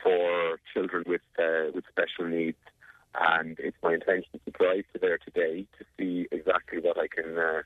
for 0.03 0.59
children 0.73 1.05
with 1.07 1.21
uh, 1.39 1.71
with 1.75 1.85
special 1.91 2.27
needs, 2.31 2.59
and 3.21 3.59
it's 3.59 3.77
my 3.83 3.95
intention 3.95 4.41
to 4.45 4.51
drive 4.53 4.85
to 4.93 4.99
there 5.01 5.19
today 5.19 5.67
to 5.79 5.85
see 5.99 6.27
exactly 6.33 6.79
what 6.81 6.99
I 6.99 7.07
can. 7.09 7.39
Uh, 7.39 7.63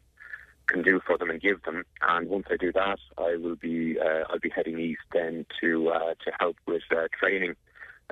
can 0.68 0.80
do 0.80 1.00
for 1.04 1.18
them 1.18 1.28
and 1.28 1.40
give 1.40 1.60
them, 1.64 1.82
and 2.02 2.28
once 2.28 2.46
I 2.48 2.56
do 2.56 2.70
that, 2.72 3.00
I 3.18 3.34
will 3.34 3.56
be 3.56 3.98
uh, 3.98 4.22
I'll 4.30 4.38
be 4.38 4.48
heading 4.48 4.78
east 4.78 5.02
then 5.12 5.44
to 5.60 5.88
uh, 5.88 6.14
to 6.24 6.32
help 6.38 6.56
with 6.66 6.84
uh, 6.92 7.08
training 7.18 7.56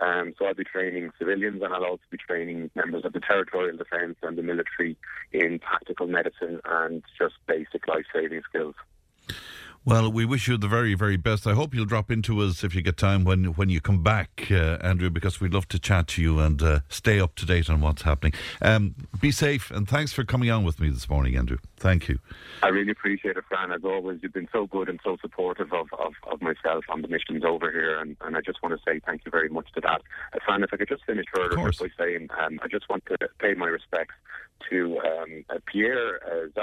um, 0.00 0.34
so 0.38 0.46
I'll 0.46 0.54
be 0.54 0.64
training 0.64 1.10
civilians 1.18 1.62
and 1.62 1.74
I'll 1.74 1.84
also 1.84 2.02
be 2.10 2.16
training 2.16 2.70
members 2.74 3.04
of 3.04 3.12
the 3.12 3.20
territorial 3.20 3.76
defence 3.76 4.16
and 4.22 4.36
the 4.36 4.42
military 4.42 4.96
in 5.32 5.58
tactical 5.58 6.06
medicine 6.06 6.60
and 6.64 7.02
just 7.18 7.34
basic 7.46 7.86
life 7.86 8.06
saving 8.12 8.42
skills. 8.48 8.74
Well, 9.82 10.12
we 10.12 10.26
wish 10.26 10.46
you 10.46 10.58
the 10.58 10.68
very, 10.68 10.92
very 10.92 11.16
best. 11.16 11.46
I 11.46 11.54
hope 11.54 11.74
you'll 11.74 11.86
drop 11.86 12.10
into 12.10 12.40
us 12.40 12.62
if 12.62 12.74
you 12.74 12.82
get 12.82 12.98
time 12.98 13.24
when 13.24 13.44
when 13.54 13.70
you 13.70 13.80
come 13.80 14.02
back, 14.02 14.48
uh, 14.50 14.76
Andrew, 14.82 15.08
because 15.08 15.40
we'd 15.40 15.54
love 15.54 15.68
to 15.68 15.78
chat 15.78 16.06
to 16.08 16.22
you 16.22 16.38
and 16.38 16.62
uh, 16.62 16.80
stay 16.90 17.18
up 17.18 17.34
to 17.36 17.46
date 17.46 17.70
on 17.70 17.80
what's 17.80 18.02
happening. 18.02 18.34
Um, 18.60 18.94
be 19.22 19.30
safe, 19.30 19.70
and 19.70 19.88
thanks 19.88 20.12
for 20.12 20.22
coming 20.22 20.50
on 20.50 20.64
with 20.64 20.80
me 20.80 20.90
this 20.90 21.08
morning, 21.08 21.34
Andrew. 21.34 21.56
Thank 21.78 22.10
you. 22.10 22.18
I 22.62 22.68
really 22.68 22.90
appreciate 22.90 23.38
it, 23.38 23.44
Fran. 23.48 23.72
As 23.72 23.82
always, 23.82 24.20
you've 24.22 24.34
been 24.34 24.50
so 24.52 24.66
good 24.66 24.90
and 24.90 25.00
so 25.02 25.16
supportive 25.22 25.72
of, 25.72 25.86
of, 25.98 26.12
of 26.30 26.42
myself 26.42 26.84
on 26.90 27.00
the 27.00 27.08
missions 27.08 27.42
over 27.42 27.72
here, 27.72 27.98
and, 27.98 28.18
and 28.20 28.36
I 28.36 28.42
just 28.42 28.62
want 28.62 28.78
to 28.78 28.82
say 28.86 29.00
thank 29.06 29.24
you 29.24 29.30
very 29.30 29.48
much 29.48 29.72
to 29.76 29.80
that. 29.80 30.02
Uh, 30.34 30.38
Fran, 30.44 30.62
if 30.62 30.74
I 30.74 30.76
could 30.76 30.88
just 30.88 31.06
finish 31.06 31.24
further 31.34 31.56
by 31.56 31.88
saying 31.98 32.28
um, 32.38 32.60
I 32.62 32.68
just 32.68 32.86
want 32.90 33.06
to 33.06 33.16
pay 33.38 33.54
my 33.54 33.66
respects 33.66 34.14
to 34.68 34.98
um, 34.98 35.44
uh, 35.48 35.54
Pierre 35.64 36.20
uh, 36.26 36.60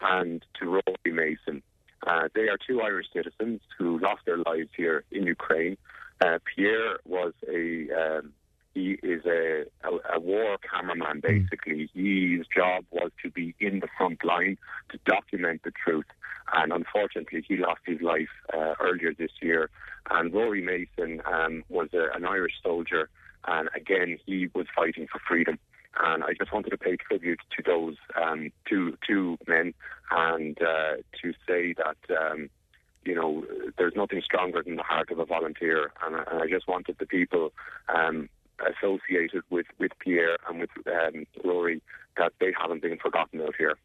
and 0.00 0.44
to 0.58 0.66
Rory 0.66 1.12
Mason. 1.12 1.62
Uh, 2.06 2.28
they 2.34 2.48
are 2.48 2.58
two 2.66 2.80
Irish 2.82 3.06
citizens 3.12 3.60
who 3.78 3.98
lost 3.98 4.22
their 4.26 4.38
lives 4.38 4.70
here 4.76 5.04
in 5.10 5.24
Ukraine. 5.26 5.76
Uh, 6.24 6.38
Pierre 6.54 6.98
was 7.04 7.32
a 7.48 7.88
um, 7.90 8.32
he 8.74 8.98
is 9.02 9.24
a, 9.24 9.64
a, 9.84 10.16
a, 10.16 10.20
war 10.20 10.58
cameraman 10.58 11.20
hmm. 11.20 11.20
basically. 11.20 11.88
Mm. 11.96 12.38
His 12.38 12.46
job 12.48 12.84
was 12.90 13.12
to 13.22 13.30
be 13.30 13.54
in 13.60 13.80
the 13.80 13.88
front 13.96 14.24
line 14.24 14.58
to 14.90 14.98
document 15.06 15.62
the 15.62 15.70
truth, 15.70 16.06
and 16.52 16.72
unfortunately, 16.72 17.44
he 17.46 17.56
lost 17.56 17.80
his 17.86 18.00
life 18.00 18.28
uh, 18.52 18.74
earlier 18.80 19.14
this 19.14 19.30
year. 19.40 19.70
And 20.10 20.34
Rory 20.34 20.60
Mason 20.60 21.22
um, 21.24 21.62
was 21.68 21.88
a, 21.94 22.08
an 22.14 22.24
Irish 22.24 22.54
soldier, 22.62 23.08
and 23.46 23.68
again, 23.74 24.18
he 24.26 24.50
was 24.54 24.66
fighting 24.74 25.06
for 25.10 25.20
freedom. 25.20 25.58
And 26.02 26.24
I 26.24 26.34
just 26.34 26.52
wanted 26.52 26.70
to 26.70 26.78
pay 26.78 26.96
tribute 26.96 27.40
to 27.56 27.62
those 27.62 27.96
um, 28.20 28.50
two 28.68 28.96
two 29.06 29.38
men 29.46 29.74
and 30.10 30.60
uh, 30.60 30.96
to 31.22 31.32
say 31.46 31.74
that 31.74 31.96
um, 32.16 32.50
you 33.04 33.14
know 33.14 33.44
there's 33.78 33.94
nothing 33.96 34.22
stronger 34.24 34.62
than 34.62 34.76
the 34.76 34.82
heart 34.82 35.10
of 35.10 35.18
a 35.18 35.24
volunteer. 35.24 35.92
And, 36.04 36.16
and 36.16 36.42
I 36.42 36.46
just 36.48 36.66
wanted 36.68 36.96
the 36.98 37.06
people 37.06 37.52
um, 37.94 38.28
associated 38.60 39.42
with, 39.50 39.66
with 39.78 39.92
Pierre 39.98 40.38
and 40.48 40.60
with 40.60 40.70
um, 40.86 41.26
Rory 41.44 41.82
that 42.16 42.32
they 42.40 42.52
haven't 42.58 42.82
been 42.82 42.98
forgotten 42.98 43.40
out 43.40 43.54
here. 43.56 43.76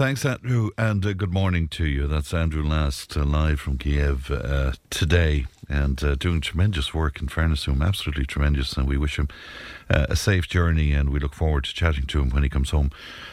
Thanks, 0.00 0.24
Andrew, 0.24 0.70
and 0.78 1.04
uh, 1.04 1.12
good 1.12 1.30
morning 1.30 1.68
to 1.68 1.84
you. 1.84 2.06
That's 2.06 2.32
Andrew 2.32 2.66
Last, 2.66 3.18
uh, 3.18 3.22
live 3.22 3.60
from 3.60 3.76
Kiev 3.76 4.30
uh, 4.30 4.72
today, 4.88 5.44
and 5.68 6.02
uh, 6.02 6.14
doing 6.14 6.40
tremendous 6.40 6.94
work, 6.94 7.20
in 7.20 7.28
fairness 7.28 7.64
to 7.64 7.72
him, 7.72 7.82
absolutely 7.82 8.24
tremendous, 8.24 8.78
and 8.78 8.88
we 8.88 8.96
wish 8.96 9.18
him 9.18 9.28
uh, 9.90 10.06
a 10.08 10.16
safe 10.16 10.48
journey, 10.48 10.94
and 10.94 11.10
we 11.10 11.20
look 11.20 11.34
forward 11.34 11.64
to 11.64 11.74
chatting 11.74 12.06
to 12.06 12.22
him 12.22 12.30
when 12.30 12.42
he 12.42 12.48
comes 12.48 12.70
home 12.70 12.90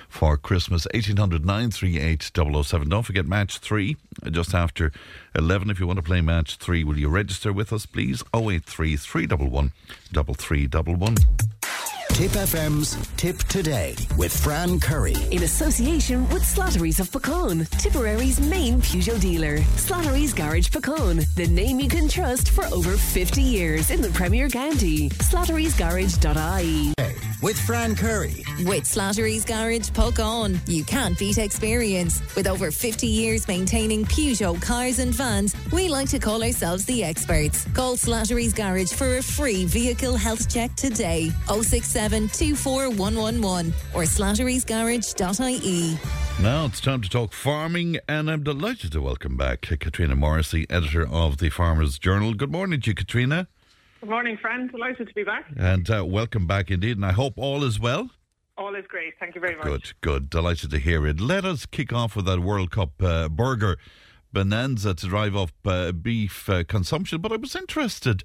for 0.09 0.36
Christmas. 0.36 0.86
1800 0.93 1.45
938 1.45 2.32
007. 2.36 2.89
Don't 2.89 3.03
forget 3.03 3.26
match 3.26 3.59
three, 3.59 3.95
uh, 4.22 4.30
just 4.30 4.53
after 4.53 4.91
11. 5.36 5.70
If 5.70 5.80
you 5.80 5.88
want 5.88 5.99
to 5.99 6.03
play 6.03 6.20
match 6.20 6.57
three, 6.57 6.84
will 6.84 6.99
you 6.99 7.07
register 7.07 7.53
with 7.53 7.72
us, 7.72 7.86
please? 7.86 8.26
083 8.34 8.97
311 8.97 9.72
3311. 10.11 11.57
Tip 12.18 12.32
FM's 12.32 12.97
Tip 13.15 13.38
Today 13.43 13.95
with 14.18 14.36
Fran 14.36 14.80
Curry. 14.80 15.13
In 15.30 15.43
association 15.43 16.28
with 16.30 16.41
Slattery's 16.41 16.99
of 16.99 17.11
Puckane, 17.11 17.70
Tipperary's 17.78 18.39
main 18.39 18.82
Peugeot 18.82 19.22
dealer. 19.22 19.59
Slattery's 19.76 20.34
Garage 20.34 20.70
Puckane, 20.70 21.32
the 21.36 21.45
name 21.45 21.80
you 21.80 21.88
can 21.88 22.09
trust 22.09 22.49
for 22.49 22.65
over 22.74 22.97
50 22.97 23.39
years 23.43 23.91
in 23.91 24.01
the 24.01 24.09
Premier 24.09 24.49
County. 24.49 25.09
Slattery'sGarage.ie. 25.09 26.95
With 27.43 27.59
Fran 27.59 27.95
Curry. 27.95 28.43
With 28.65 28.86
Slattery's 28.86 29.45
Garage 29.45 29.91
Puckane, 29.91 30.57
you 30.68 30.84
can't 30.84 31.15
beat 31.20 31.38
experience. 31.38 32.20
With 32.36 32.47
over 32.47 32.72
50 32.72 33.05
years 33.05 33.47
maintaining 33.47 34.05
Peugeot 34.05 34.59
cars 34.59 34.97
and 34.97 35.13
vans, 35.13 35.55
we 35.72 35.88
like 35.88 36.09
to 36.09 36.18
call 36.18 36.41
ourselves 36.41 36.84
the 36.86 37.03
experts. 37.03 37.68
Call 37.76 37.95
Slattery's 37.95 38.53
Garage 38.53 38.91
for 38.91 39.18
a 39.18 39.22
free 39.22 39.65
vehicle 39.65 40.15
health 40.18 40.51
check 40.51 40.74
today. 40.76 41.32
067 41.47 42.07
24111 42.08 43.74
or 43.93 44.03
slatterysgarage.ie. 44.03 45.97
Now 46.41 46.66
it's 46.66 46.80
time 46.80 47.01
to 47.01 47.10
talk 47.10 47.34
farming, 47.34 47.97
and 48.08 48.30
I'm 48.30 48.43
delighted 48.43 48.91
to 48.93 49.01
welcome 49.01 49.36
back 49.36 49.62
Katrina 49.62 50.16
Morrissey, 50.16 50.66
editor 50.70 51.08
of 51.08 51.38
the 51.38 51.49
Farmers 51.49 51.99
Journal. 51.99 52.34
Good 52.34 52.51
morning 52.51 52.80
to 52.82 52.91
you, 52.91 52.95
Katrina. 52.95 53.47
Good 53.99 54.10
morning, 54.10 54.38
friend. 54.38 54.72
Delighted 54.72 55.08
to 55.08 55.14
be 55.14 55.24
back. 55.24 55.45
And 55.58 55.89
uh, 55.89 56.05
welcome 56.05 56.45
back 56.47 56.70
indeed, 56.70 56.97
and 56.97 57.05
I 57.05 57.12
hope 57.12 57.34
all 57.38 57.64
is 57.64 57.80
well. 57.80 58.12
All 58.58 58.76
is 58.76 58.86
great. 58.88 59.14
Thank 59.20 59.36
you 59.36 59.41
very 59.41 59.55
much. 59.55 59.66
Good, 59.66 59.93
good. 60.01 60.30
Delighted 60.30 60.72
to 60.72 60.80
hear 60.80 61.05
it. 61.05 61.20
Let 61.20 61.43
us 61.43 61.66
kick 61.66 61.91
off 61.91 62.16
with 62.16 62.26
that 62.26 62.39
World 62.39 62.72
Cup 62.72 62.91
uh, 63.01 63.30
burger 63.30 63.78
bonanza 64.32 64.94
to 64.94 65.08
drive 65.08 65.36
up 65.36 65.52
uh, 65.66 65.92
beef 65.92 66.50
uh, 66.50 66.64
consumption. 66.64 67.22
But 67.22 67.32
I 67.32 67.38
was 67.38 67.56
interested 67.56 68.24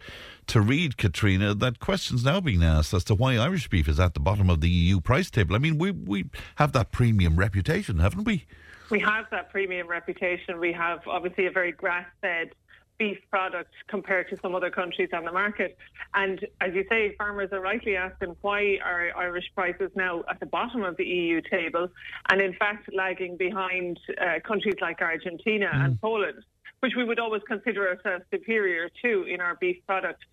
to 0.49 0.61
read, 0.61 0.97
Katrina, 0.97 1.55
that 1.55 1.81
questions 1.81 2.25
now 2.25 2.41
being 2.41 2.63
asked 2.63 2.95
as 2.95 3.05
to 3.05 3.15
why 3.15 3.37
Irish 3.37 3.69
beef 3.69 3.89
is 3.89 4.01
at 4.01 4.15
the 4.15 4.21
bottom 4.21 4.51
of 4.51 4.61
the 4.61 4.69
EU 4.69 5.01
price 5.01 5.31
table. 5.31 5.55
I 5.55 5.59
mean, 5.59 5.79
we, 5.79 5.91
we 5.91 6.27
have 6.57 6.73
that 6.73 6.93
premium 6.93 7.37
reputation, 7.37 7.99
haven't 7.99 8.25
we? 8.25 8.47
We 8.91 9.01
have 9.01 9.27
that 9.31 9.51
premium 9.51 9.89
reputation. 9.89 10.61
We 10.61 10.73
have 10.73 11.01
obviously 11.07 11.47
a 11.47 11.51
very 11.51 11.73
grass 11.73 12.07
fed 12.21 12.51
beef 12.99 13.19
product 13.31 13.73
compared 13.89 14.29
to 14.31 14.37
some 14.43 14.55
other 14.55 14.71
countries 14.71 15.09
on 15.13 15.25
the 15.25 15.33
market. 15.33 15.77
And 16.15 16.41
as 16.61 16.75
you 16.75 16.85
say, 16.91 17.15
farmers 17.17 17.51
are 17.53 17.61
rightly 17.61 17.97
asking 17.97 18.37
why 18.41 18.79
are 18.85 19.11
Irish 19.17 19.51
prices 19.55 19.91
now 19.95 20.23
at 20.29 20.41
the 20.41 20.47
bottom 20.47 20.83
of 20.85 20.97
the 20.97 21.05
EU 21.05 21.41
table 21.51 21.89
and 22.31 22.41
in 22.41 22.55
fact 22.55 22.89
lagging 22.95 23.37
behind 23.37 23.99
uh, 24.21 24.41
countries 24.47 24.77
like 24.81 25.01
Argentina 25.01 25.71
mm. 25.73 25.85
and 25.85 26.01
Poland 26.01 26.45
which 26.83 26.95
we 26.97 27.05
would 27.05 27.21
always 27.21 27.43
consider 27.47 27.89
ourselves 27.89 28.25
superior 28.33 28.91
to 29.01 29.23
in 29.23 29.41
our 29.41 29.55
beef 29.61 29.77
product. 29.87 30.25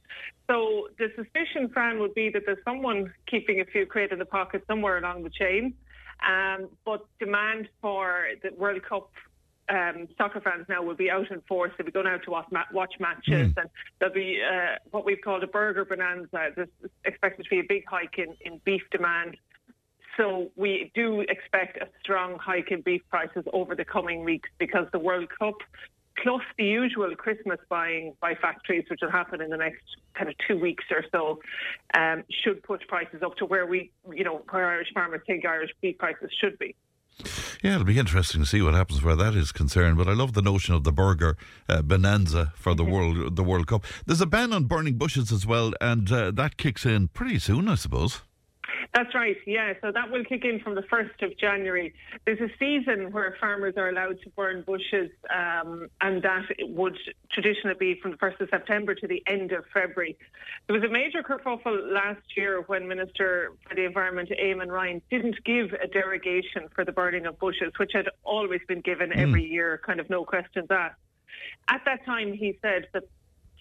So 0.49 0.87
the 0.97 1.09
suspicion, 1.15 1.69
Fran, 1.71 1.99
would 1.99 2.15
be 2.15 2.31
that 2.31 2.41
there's 2.43 2.63
someone 2.65 3.13
keeping 3.27 3.61
a 3.61 3.65
few 3.65 3.85
quid 3.85 4.11
in 4.11 4.17
the 4.17 4.25
pocket 4.25 4.63
somewhere 4.67 4.97
along 4.97 5.21
the 5.21 5.29
chain. 5.29 5.75
Um, 6.27 6.69
but 6.85 7.05
demand 7.19 7.69
for 7.81 8.29
the 8.41 8.49
World 8.57 8.81
Cup 8.83 9.11
um, 9.69 10.07
soccer 10.17 10.41
fans 10.41 10.65
now 10.67 10.81
will 10.81 10.95
be 10.95 11.09
out 11.11 11.29
in 11.31 11.41
force. 11.41 11.71
They'll 11.77 11.85
be 11.85 11.91
going 11.91 12.07
out 12.07 12.23
to 12.23 12.31
watch, 12.31 12.47
watch 12.73 12.93
matches, 12.99 13.53
mm. 13.53 13.57
and 13.57 13.69
there'll 13.99 14.13
be 14.13 14.41
uh, 14.41 14.75
what 14.91 15.05
we've 15.05 15.21
called 15.23 15.43
a 15.43 15.47
burger 15.47 15.85
bonanza. 15.85 16.49
There's 16.55 16.69
expected 17.05 17.43
to 17.43 17.49
be 17.49 17.59
a 17.59 17.65
big 17.67 17.83
hike 17.87 18.17
in, 18.17 18.35
in 18.41 18.59
beef 18.65 18.81
demand. 18.91 19.37
So 20.17 20.51
we 20.55 20.91
do 20.95 21.21
expect 21.21 21.77
a 21.77 21.87
strong 22.01 22.37
hike 22.39 22.71
in 22.71 22.81
beef 22.81 23.01
prices 23.09 23.45
over 23.53 23.75
the 23.75 23.85
coming 23.85 24.23
weeks 24.25 24.49
because 24.57 24.87
the 24.91 24.99
World 24.99 25.29
Cup, 25.37 25.55
plus 26.21 26.41
the 26.57 26.65
usual 26.65 27.15
Christmas 27.15 27.59
buying 27.69 28.13
by 28.19 28.35
factories, 28.35 28.85
which 28.89 28.99
will 29.01 29.11
happen 29.11 29.39
in 29.39 29.49
the 29.49 29.57
next 29.57 29.83
kind 30.15 30.29
of 30.29 30.35
two 30.45 30.59
weeks 30.59 30.83
or 30.91 31.05
so, 31.11 31.39
um, 31.93 32.23
should 32.29 32.61
push 32.63 32.81
prices 32.87 33.21
up 33.23 33.37
to 33.37 33.45
where 33.45 33.65
we, 33.65 33.91
you 34.11 34.23
know, 34.23 34.43
where 34.49 34.67
Irish 34.67 34.91
farmers 34.93 35.21
think 35.25 35.45
Irish 35.45 35.71
beef 35.81 35.97
prices 35.97 36.29
should 36.41 36.57
be. 36.59 36.75
Yeah, 37.61 37.73
it'll 37.73 37.83
be 37.83 37.99
interesting 37.99 38.39
to 38.39 38.47
see 38.47 38.61
what 38.61 38.73
happens 38.73 39.03
where 39.03 39.17
that 39.17 39.35
is 39.35 39.51
concerned. 39.51 39.97
But 39.97 40.07
I 40.07 40.13
love 40.13 40.31
the 40.33 40.41
notion 40.41 40.75
of 40.75 40.85
the 40.85 40.93
burger 40.93 41.35
uh, 41.67 41.81
bonanza 41.81 42.53
for 42.55 42.73
the 42.73 42.83
mm-hmm. 42.83 42.91
world 42.91 43.35
the 43.35 43.43
World 43.43 43.67
Cup. 43.67 43.83
There's 44.05 44.21
a 44.21 44.25
ban 44.25 44.53
on 44.53 44.63
burning 44.65 44.95
bushes 44.95 45.31
as 45.31 45.45
well, 45.45 45.73
and 45.81 46.09
uh, 46.09 46.31
that 46.31 46.55
kicks 46.55 46.85
in 46.85 47.09
pretty 47.09 47.39
soon, 47.39 47.67
I 47.67 47.75
suppose. 47.75 48.21
That's 48.93 49.13
right, 49.13 49.37
yeah. 49.45 49.73
So 49.81 49.91
that 49.91 50.09
will 50.09 50.23
kick 50.23 50.43
in 50.45 50.59
from 50.61 50.73
the 50.73 50.81
1st 50.81 51.21
of 51.21 51.37
January. 51.37 51.93
There's 52.25 52.39
a 52.39 52.49
season 52.57 53.11
where 53.11 53.37
farmers 53.39 53.75
are 53.77 53.89
allowed 53.89 54.19
to 54.23 54.29
burn 54.31 54.63
bushes, 54.63 55.11
um, 55.33 55.89
and 56.01 56.23
that 56.23 56.45
would 56.61 56.97
traditionally 57.31 57.75
be 57.79 57.99
from 58.01 58.11
the 58.11 58.17
1st 58.17 58.41
of 58.41 58.49
September 58.49 58.95
to 58.95 59.07
the 59.07 59.21
end 59.27 59.51
of 59.51 59.63
February. 59.73 60.17
There 60.67 60.79
was 60.79 60.83
a 60.83 60.91
major 60.91 61.21
kerfuffle 61.21 61.93
last 61.93 62.35
year 62.35 62.63
when 62.65 62.87
Minister 62.87 63.53
for 63.67 63.75
the 63.75 63.85
Environment, 63.85 64.29
Eamon 64.29 64.69
Ryan, 64.69 65.03
didn't 65.11 65.35
give 65.45 65.71
a 65.73 65.87
derogation 65.87 66.67
for 66.73 66.83
the 66.83 66.91
burning 66.91 67.27
of 67.27 67.37
bushes, 67.37 67.71
which 67.77 67.91
had 67.93 68.07
always 68.23 68.61
been 68.67 68.81
given 68.81 69.11
mm. 69.11 69.17
every 69.17 69.45
year, 69.45 69.79
kind 69.85 69.99
of 69.99 70.09
no 70.09 70.25
questions 70.25 70.65
asked. 70.71 70.99
At 71.67 71.81
that 71.85 72.03
time, 72.05 72.33
he 72.33 72.57
said 72.63 72.87
that 72.93 73.03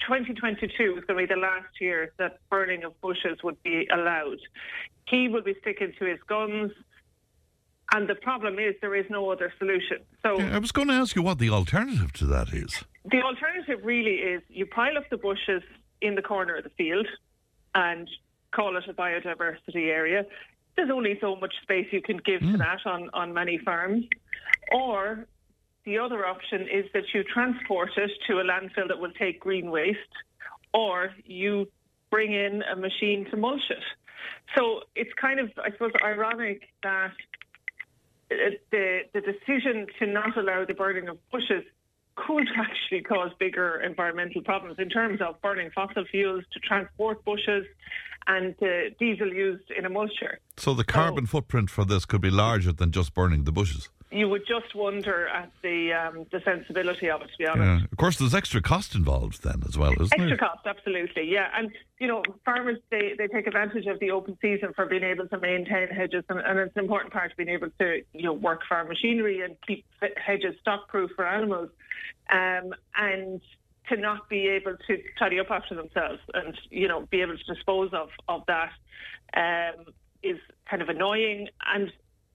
2022 0.07 0.95
was 0.95 1.05
going 1.05 1.19
to 1.19 1.27
be 1.27 1.35
the 1.35 1.41
last 1.41 1.81
year 1.81 2.13
that 2.19 2.39
burning 2.51 2.85
of 2.85 2.99
bushes 3.01 3.39
would 3.43 3.61
be 3.63 3.89
allowed. 3.93 4.39
He 5.09 5.29
will 5.29 5.43
be 5.43 5.55
sticking 5.61 5.93
to 5.99 6.05
his 6.05 6.19
guns. 6.29 6.73
And 7.93 8.09
the 8.09 8.15
problem 8.15 8.59
is 8.59 8.75
there 8.81 8.95
is 8.95 9.07
no 9.09 9.31
other 9.31 9.53
solution. 9.59 9.99
So 10.23 10.39
yeah, 10.39 10.55
I 10.55 10.59
was 10.59 10.73
going 10.73 10.89
to 10.89 10.95
ask 10.95 11.17
you 11.17 11.23
what 11.23 11.39
the 11.39 11.51
alternative 11.51 12.13
to 12.15 12.27
that 12.27 12.53
is. 12.53 12.85
The 13.11 13.23
alternative 13.23 13.81
really 13.83 14.17
is 14.17 14.43
you 14.49 14.67
pile 14.67 14.99
up 14.99 15.09
the 15.11 15.17
bushes 15.17 15.63
in 16.03 16.15
the 16.15 16.23
corner 16.23 16.57
of 16.57 16.65
the 16.65 16.71
field 16.71 17.07
and 17.75 18.09
call 18.55 18.77
it 18.77 18.85
a 18.89 18.93
biodiversity 18.93 19.89
area. 19.89 20.27
There's 20.77 20.91
only 20.91 21.19
so 21.21 21.37
much 21.37 21.55
space 21.63 21.87
you 21.91 22.03
can 22.03 22.19
give 22.19 22.43
mm. 22.43 22.53
to 22.53 22.59
that 22.59 22.81
on, 22.85 23.11
on 23.15 23.33
many 23.33 23.59
farms. 23.59 24.05
Or 24.73 25.27
the 25.89 25.99
other 25.99 26.27
option 26.27 26.63
is 26.63 26.85
that 26.93 27.05
you 27.15 27.25
transport 27.25 27.89
it 27.97 28.11
to 28.27 28.41
a 28.41 28.45
landfill 28.45 28.89
that 28.89 28.99
will 28.99 29.13
take 29.19 29.41
green 29.41 29.71
waste, 29.71 29.99
or 30.75 31.11
you 31.25 31.67
bring 32.11 32.35
in 32.35 32.63
a 32.63 32.77
machine 32.77 33.27
to 33.31 33.37
mulch 33.39 33.71
it. 33.71 33.83
So 34.55 34.83
it's 34.95 35.13
kind 35.19 35.41
of, 35.41 35.51
I 35.57 35.71
suppose, 35.71 35.93
ironic 36.05 36.69
that 36.83 37.15
the 38.29 39.01
the 39.15 39.23
decision 39.23 39.87
to 39.99 40.07
not 40.07 40.37
allow 40.37 40.67
the 40.67 40.75
burning 40.75 41.09
of 41.09 41.17
bushes 41.31 41.65
could 42.17 42.49
actually 42.57 43.01
cause 43.01 43.31
bigger 43.39 43.81
environmental 43.81 44.43
problems 44.43 44.77
in 44.79 44.91
terms 44.91 45.23
of 45.23 45.41
burning 45.41 45.71
fossil 45.75 46.05
fuels 46.11 46.45
to 46.53 46.61
transport 46.61 47.25
bushes 47.25 47.65
and 48.27 48.55
uh, 48.63 48.91
diesel 48.99 49.33
used 49.33 49.71
in 49.71 49.87
a 49.87 49.91
mulcher. 49.91 50.37
So 50.59 50.75
the 50.75 50.85
carbon 50.85 51.25
so, 51.25 51.31
footprint 51.31 51.71
for 51.71 51.87
this 51.87 52.05
could 52.05 52.21
be 52.21 52.31
larger 52.31 52.73
than 52.73 52.93
just 52.93 53.15
burning 53.15 53.45
the 53.45 53.53
bushes 53.53 53.89
you 54.11 54.29
would 54.29 54.47
just 54.47 54.75
wonder 54.75 55.29
at 55.29 55.51
the 55.63 55.93
um, 55.93 56.27
the 56.33 56.41
sensibility 56.45 57.11
of 57.11 57.21
it, 57.23 57.29
to 57.31 57.39
be 57.39 57.47
honest. 57.47 57.83
Yeah. 57.83 57.87
Of 57.91 57.99
course, 57.99 58.19
there's 58.19 58.35
extra 58.35 58.63
cost 58.63 58.95
involved 58.95 59.43
then 59.43 59.63
as 59.69 59.77
well, 59.77 59.93
isn't 59.93 60.05
extra 60.05 60.19
there? 60.19 60.33
Extra 60.35 60.49
cost, 60.49 60.67
absolutely, 60.67 61.31
yeah. 61.31 61.49
And, 61.55 61.71
you 62.01 62.07
know, 62.07 62.23
farmers, 62.45 62.79
they, 62.91 63.15
they 63.19 63.27
take 63.27 63.47
advantage 63.47 63.87
of 63.87 63.99
the 64.01 64.11
open 64.11 64.39
season 64.41 64.73
for 64.75 64.87
being 64.87 65.05
able 65.05 65.29
to 65.29 65.39
maintain 65.39 65.89
hedges, 65.89 66.25
and, 66.29 66.39
and 66.41 66.59
it's 66.59 66.77
an 66.77 66.83
important 66.83 67.13
part 67.13 67.31
of 67.31 67.37
being 67.37 67.51
able 67.51 67.69
to, 67.79 68.03
you 68.13 68.23
know, 68.23 68.33
work 68.33 68.61
farm 68.69 68.89
machinery 68.89 69.43
and 69.43 69.57
keep 69.67 69.85
hedges 70.17 70.55
stock-proof 70.61 71.11
for 71.17 71.27
animals. 71.27 71.71
Um, 72.31 72.75
and 72.95 73.41
to 73.89 73.97
not 73.97 74.29
be 74.29 74.49
able 74.49 74.77
to 74.87 75.03
tidy 75.19 75.41
up 75.41 75.51
after 75.51 75.75
themselves 75.75 76.21
and, 76.35 76.55
you 76.69 76.87
know, 76.87 77.07
be 77.11 77.23
able 77.23 77.39
to 77.39 77.55
dispose 77.55 77.91
of, 77.95 78.11
of 78.29 78.43
that 78.47 78.71
um, 79.35 79.87
is 80.23 80.39
kind 80.69 80.83
of 80.83 80.91
annoying. 80.91 81.49
And 81.75 81.91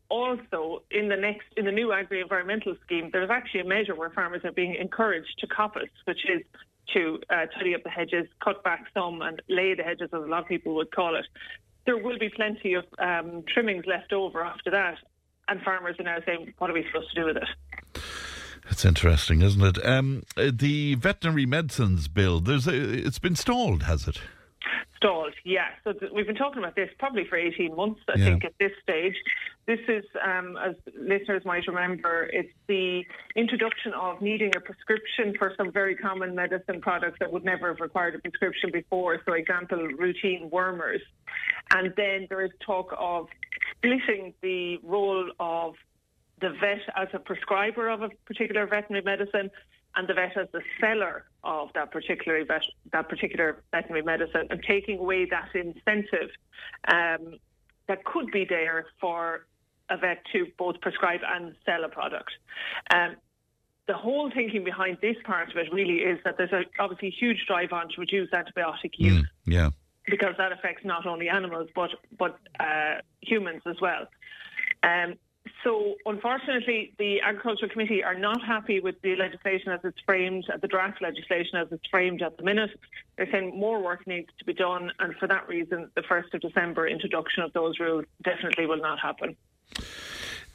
also 0.10 0.84
in 0.92 1.10
the 1.10 1.16
next 1.16 1.46
in 1.58 1.66
the 1.66 1.72
new 1.72 1.92
agri-environmental 1.92 2.76
scheme, 2.86 3.10
there's 3.12 3.30
actually 3.30 3.62
a 3.62 3.66
measure 3.66 3.96
where 3.96 4.10
farmers 4.10 4.42
are 4.44 4.52
being 4.52 4.76
encouraged 4.76 5.40
to 5.40 5.48
coppice, 5.48 5.90
which 6.06 6.26
is 6.30 6.42
to 6.94 7.20
uh, 7.30 7.46
tidy 7.58 7.74
up 7.76 7.84
the 7.84 7.90
hedges, 7.90 8.28
cut 8.44 8.64
back 8.64 8.86
some, 8.94 9.22
and 9.22 9.42
lay 9.50 9.74
the 9.74 9.84
hedges, 9.84 10.10
as 10.14 10.22
a 10.22 10.26
lot 10.26 10.44
of 10.44 10.48
people 10.48 10.76
would 10.76 10.92
call 10.92 11.16
it. 11.16 11.26
There 11.86 11.98
will 11.98 12.20
be 12.20 12.30
plenty 12.30 12.74
of 12.74 12.86
um, 13.00 13.44
trimmings 13.48 13.86
left 13.86 14.14
over 14.14 14.44
after 14.44 14.72
that, 14.72 14.98
and 15.48 15.62
farmers 15.62 15.96
are 16.00 16.04
now 16.04 16.18
saying, 16.26 16.54
"What 16.58 16.70
are 16.70 16.74
we 16.74 16.86
supposed 16.88 17.10
to 17.14 17.22
do 17.22 17.26
with 17.26 17.38
it?" 17.38 18.02
It's 18.70 18.86
interesting, 18.86 19.42
isn't 19.42 19.62
it? 19.62 19.86
Um, 19.86 20.24
the 20.36 20.96
veterinary 20.96 21.46
medicines 21.46 22.08
bill, 22.08 22.40
there's 22.40 22.66
a, 22.68 22.74
it's 22.74 23.20
been 23.20 23.36
stalled, 23.36 23.84
has 23.84 24.08
it? 24.08 24.22
Stalled. 25.04 25.34
Yeah, 25.44 25.68
so 25.84 25.94
th- 25.94 26.12
we've 26.14 26.26
been 26.26 26.36
talking 26.36 26.60
about 26.60 26.76
this 26.76 26.90
probably 26.98 27.26
for 27.26 27.38
18 27.38 27.76
months, 27.76 28.02
I 28.08 28.18
Yeah. 28.18 28.26
think, 28.26 28.46
at 28.46 28.54
this 28.60 28.72
stage. 28.82 29.16
This 29.66 29.80
is, 29.88 30.06
um, 30.22 30.58
as 30.58 30.76
listeners 30.96 31.44
might 31.46 31.68
remember, 31.68 32.30
it's 32.32 32.52
the 32.68 33.06
introduction 33.36 33.94
of 33.94 34.22
needing 34.22 34.52
a 34.56 34.60
prescription 34.60 35.36
for 35.38 35.54
some 35.58 35.72
very 35.72 35.96
common 35.96 36.36
medicine 36.36 36.82
products 36.82 37.20
that 37.20 37.32
would 37.32 37.44
never 37.44 37.68
have 37.68 37.82
required 37.82 38.16
a 38.16 38.20
prescription 38.20 38.72
before. 38.72 39.22
So, 39.26 39.34
example, 39.34 39.78
routine 39.78 40.50
wormers. 40.50 41.02
And 41.74 41.94
then 41.96 42.28
there 42.30 42.42
is 42.42 42.52
talk 42.66 42.94
of 42.98 43.28
splitting 43.72 44.34
the 44.42 44.80
role 44.84 45.32
of 45.40 45.76
the 46.40 46.50
vet 46.50 46.82
as 46.96 47.08
a 47.14 47.20
prescriber 47.20 47.90
of 47.90 48.02
a 48.02 48.10
particular 48.26 48.66
veterinary 48.66 49.04
medicine 49.04 49.50
and 49.96 50.08
the 50.08 50.14
vet 50.14 50.36
as 50.38 50.48
the 50.52 50.62
seller 50.80 51.26
of 51.44 51.70
that 51.74 51.92
particular 51.92 52.44
vet, 52.46 52.64
that 52.92 53.10
particular 53.10 53.64
veterinary 53.72 54.02
medicine 54.02 54.48
and 54.50 54.64
taking 54.64 54.98
away 55.00 55.26
that 55.26 55.50
incentive 55.54 56.30
um, 56.88 57.38
that 57.88 58.04
could 58.06 58.32
be 58.32 58.46
there 58.46 58.86
for 59.00 59.46
a 59.90 59.98
vet 59.98 60.24
to 60.32 60.48
both 60.58 60.80
prescribe 60.82 61.22
and 61.28 61.56
sell 61.66 61.84
a 61.84 61.90
product. 61.90 62.32
Um, 62.94 63.16
the 63.88 63.94
whole 63.94 64.32
thinking 64.32 64.64
behind 64.64 64.98
this 65.02 65.18
part 65.26 65.52
of 65.52 65.58
it 65.58 65.72
really 65.74 65.98
is 65.98 66.20
that 66.24 66.38
there's 66.38 66.54
a, 66.54 66.64
obviously 66.80 67.10
a 67.10 67.12
huge 67.12 67.46
drive 67.46 67.74
on 67.74 67.90
to 67.90 67.96
reduce 68.00 68.30
antibiotic 68.32 68.92
use 68.98 69.22
Mm, 69.22 69.26
yeah. 69.46 69.70
because 70.08 70.36
that 70.38 70.54
affects 70.54 70.86
not 70.86 71.06
only 71.06 71.28
animals 71.28 71.70
but 71.76 71.92
but 72.18 72.40
uh, 72.60 72.96
humans 73.22 73.62
as 73.66 73.76
well. 73.82 74.08
Um, 74.84 75.16
so, 75.64 75.96
unfortunately, 76.06 76.94
the 76.98 77.22
Agricultural 77.22 77.72
Committee 77.72 78.04
are 78.04 78.16
not 78.16 78.44
happy 78.44 78.80
with 78.80 79.02
the 79.02 79.16
legislation 79.16 79.72
as 79.72 79.80
it's 79.84 80.00
framed, 80.06 80.46
the 80.62 80.68
draft 80.68 81.02
legislation 81.02 81.58
as 81.58 81.68
it's 81.72 81.86
framed 81.88 82.22
at 82.22 82.38
the 82.38 82.44
minute. 82.44 82.72
They're 83.18 83.32
saying 83.32 83.58
more 83.58 83.82
work 83.82 84.06
needs 84.06 84.30
to 84.40 84.46
be 84.46 84.54
done, 84.54 84.92
and 85.00 85.16
for 85.16 85.28
that 85.28 85.48
reason, 85.48 85.90
the 85.96 86.02
1st 86.02 86.34
of 86.34 86.42
December 86.42 86.88
introduction 86.88 87.44
of 87.44 87.54
those 87.54 87.80
rules 87.80 88.06
definitely 88.24 88.66
will 88.66 88.82
not 88.82 89.00
happen. 89.00 89.36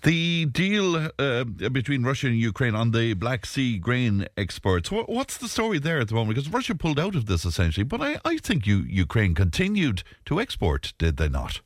The 0.02 0.46
deal 0.46 1.10
uh, 1.18 1.44
between 1.44 2.04
Russia 2.04 2.28
and 2.28 2.36
Ukraine 2.36 2.76
on 2.76 2.92
the 2.92 3.14
Black 3.14 3.46
Sea 3.46 3.78
grain 3.78 4.26
exports, 4.36 4.92
what, 4.92 5.08
what's 5.08 5.38
the 5.38 5.48
story 5.48 5.80
there 5.80 5.98
at 5.98 6.08
the 6.08 6.14
moment? 6.14 6.36
Because 6.36 6.52
Russia 6.52 6.74
pulled 6.74 7.00
out 7.00 7.16
of 7.16 7.26
this 7.26 7.44
essentially, 7.44 7.82
but 7.82 8.00
I, 8.00 8.18
I 8.24 8.36
think 8.36 8.66
you, 8.66 8.78
Ukraine 8.78 9.34
continued 9.34 10.04
to 10.26 10.40
export, 10.40 10.92
did 10.98 11.16
they 11.16 11.28
not? 11.28 11.62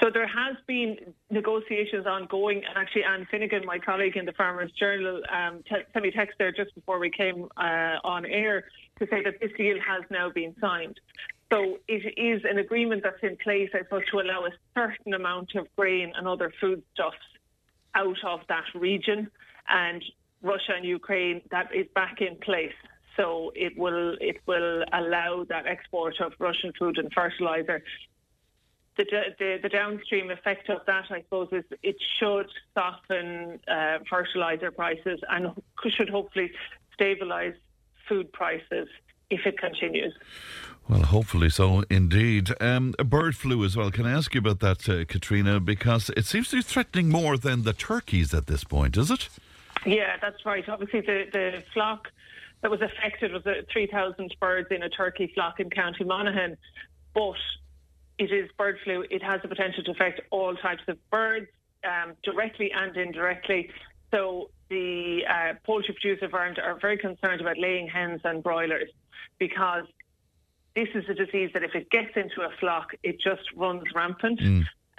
So 0.00 0.10
there 0.12 0.28
has 0.28 0.56
been 0.68 0.96
negotiations 1.28 2.06
ongoing, 2.06 2.58
and 2.58 2.76
actually 2.76 3.02
Anne 3.02 3.26
Finnegan, 3.30 3.64
my 3.66 3.78
colleague 3.78 4.16
in 4.16 4.26
the 4.26 4.32
Farmers 4.32 4.70
Journal, 4.78 5.22
um, 5.28 5.64
sent 5.68 6.04
me 6.04 6.12
text 6.12 6.36
there 6.38 6.52
just 6.52 6.72
before 6.76 7.00
we 7.00 7.10
came 7.10 7.48
uh, 7.56 7.96
on 8.04 8.24
air 8.24 8.64
to 9.00 9.06
say 9.10 9.22
that 9.24 9.40
this 9.40 9.50
deal 9.56 9.76
has 9.80 10.04
now 10.08 10.30
been 10.30 10.54
signed. 10.60 11.00
So 11.50 11.78
it 11.88 12.14
is 12.16 12.42
an 12.48 12.58
agreement 12.58 13.02
that's 13.02 13.22
in 13.22 13.36
place, 13.38 13.70
I 13.74 13.78
suppose, 13.78 14.02
to 14.12 14.20
allow 14.20 14.44
a 14.44 14.50
certain 14.74 15.14
amount 15.14 15.56
of 15.56 15.66
grain 15.76 16.12
and 16.14 16.28
other 16.28 16.52
foodstuffs 16.60 17.16
out 17.94 18.22
of 18.24 18.40
that 18.48 18.66
region, 18.74 19.28
and 19.68 20.04
Russia 20.42 20.74
and 20.76 20.84
Ukraine 20.84 21.40
that 21.50 21.74
is 21.74 21.86
back 21.94 22.20
in 22.20 22.36
place. 22.36 22.74
So 23.16 23.50
it 23.56 23.76
will 23.76 24.16
it 24.20 24.36
will 24.46 24.84
allow 24.92 25.44
that 25.48 25.66
export 25.66 26.20
of 26.20 26.34
Russian 26.38 26.72
food 26.78 26.98
and 26.98 27.12
fertilizer 27.12 27.82
the, 28.98 29.34
the, 29.38 29.58
the 29.62 29.68
downstream 29.68 30.30
effect 30.30 30.68
of 30.68 30.80
that, 30.86 31.04
I 31.10 31.22
suppose, 31.22 31.48
is 31.52 31.64
it 31.82 31.96
should 32.18 32.48
soften 32.74 33.60
uh, 33.68 33.98
fertilizer 34.10 34.70
prices 34.70 35.20
and 35.30 35.52
should 35.88 36.10
hopefully 36.10 36.50
stabilise 36.98 37.54
food 38.08 38.32
prices 38.32 38.88
if 39.30 39.46
it 39.46 39.58
continues. 39.58 40.14
Well, 40.88 41.02
hopefully 41.02 41.50
so, 41.50 41.84
indeed. 41.90 42.50
Um, 42.60 42.94
bird 42.98 43.36
flu 43.36 43.62
as 43.64 43.76
well. 43.76 43.90
Can 43.90 44.06
I 44.06 44.12
ask 44.12 44.34
you 44.34 44.40
about 44.40 44.60
that, 44.60 44.88
uh, 44.88 45.04
Katrina? 45.04 45.60
Because 45.60 46.10
it 46.16 46.24
seems 46.24 46.48
to 46.48 46.56
be 46.56 46.62
threatening 46.62 47.08
more 47.08 47.36
than 47.36 47.62
the 47.62 47.74
turkeys 47.74 48.34
at 48.34 48.46
this 48.46 48.64
point, 48.64 48.96
is 48.96 49.10
it? 49.10 49.28
Yeah, 49.86 50.16
that's 50.20 50.44
right. 50.44 50.66
Obviously, 50.68 51.02
the, 51.02 51.26
the 51.32 51.62
flock 51.72 52.08
that 52.62 52.70
was 52.70 52.80
affected 52.80 53.32
was 53.32 53.46
uh, 53.46 53.62
3,000 53.70 54.34
birds 54.40 54.68
in 54.70 54.82
a 54.82 54.88
turkey 54.88 55.30
flock 55.34 55.60
in 55.60 55.70
County 55.70 56.04
Monaghan. 56.04 56.56
But 57.14 57.36
it 58.18 58.32
is 58.32 58.50
bird 58.58 58.78
flu. 58.84 59.04
It 59.10 59.22
has 59.22 59.40
the 59.42 59.48
potential 59.48 59.84
to 59.84 59.90
affect 59.92 60.20
all 60.30 60.54
types 60.56 60.82
of 60.88 60.98
birds, 61.10 61.48
um, 61.84 62.14
directly 62.22 62.70
and 62.72 62.96
indirectly. 62.96 63.70
So 64.10 64.50
the 64.68 65.22
uh, 65.28 65.54
poultry 65.64 65.94
producer 65.94 66.28
farms 66.28 66.58
are 66.58 66.78
very 66.80 66.98
concerned 66.98 67.40
about 67.40 67.58
laying 67.58 67.88
hens 67.88 68.20
and 68.24 68.42
broilers 68.42 68.90
because 69.38 69.84
this 70.74 70.88
is 70.94 71.04
a 71.08 71.14
disease 71.14 71.50
that 71.54 71.62
if 71.62 71.74
it 71.74 71.90
gets 71.90 72.16
into 72.16 72.42
a 72.42 72.50
flock, 72.60 72.94
it 73.02 73.20
just 73.20 73.42
runs 73.56 73.82
rampant. 73.94 74.40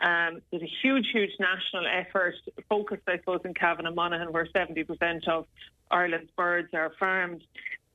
Um, 0.01 0.41
there's 0.49 0.63
a 0.63 0.71
huge, 0.81 1.07
huge 1.11 1.31
national 1.39 1.85
effort 1.87 2.35
focused, 2.69 3.03
I 3.07 3.17
suppose, 3.17 3.41
in 3.43 3.53
Cavan 3.53 3.85
and 3.85 3.95
Monaghan, 3.95 4.31
where 4.31 4.45
70% 4.45 5.27
of 5.27 5.45
Ireland's 5.91 6.31
birds 6.37 6.69
are 6.73 6.91
farmed 6.99 7.41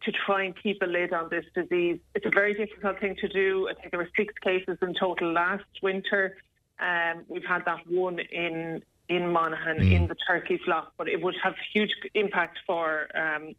to 0.05 0.13
try 0.27 0.45
and 0.45 0.55
keep 0.61 0.83
a 0.83 0.87
lid 0.87 1.13
on 1.13 1.29
this 1.31 1.45
disease. 1.55 1.99
It's 2.15 2.27
a 2.27 2.31
very 2.31 2.55
difficult 2.55 3.01
thing 3.01 3.17
to 3.21 3.29
do. 3.29 3.69
I 3.71 3.75
think 3.75 3.91
there 3.91 4.01
were 4.01 4.11
six 4.17 4.35
cases 4.43 4.79
in 4.83 4.95
total 4.95 5.33
last 5.33 5.65
winter. 5.83 6.37
Um, 6.79 7.25
we've 7.29 7.45
had 7.45 7.65
that 7.67 7.87
one 7.89 8.19
in 8.19 8.83
in 9.09 9.31
Monaghan 9.31 9.83
in 9.83 10.07
the 10.07 10.17
turkey 10.27 10.59
flock, 10.65 10.95
but 10.97 11.09
it 11.09 11.23
would 11.23 11.35
have 11.43 11.55
huge 11.75 11.91
impact 12.15 12.59
for 12.67 13.07
um, 13.15 13.55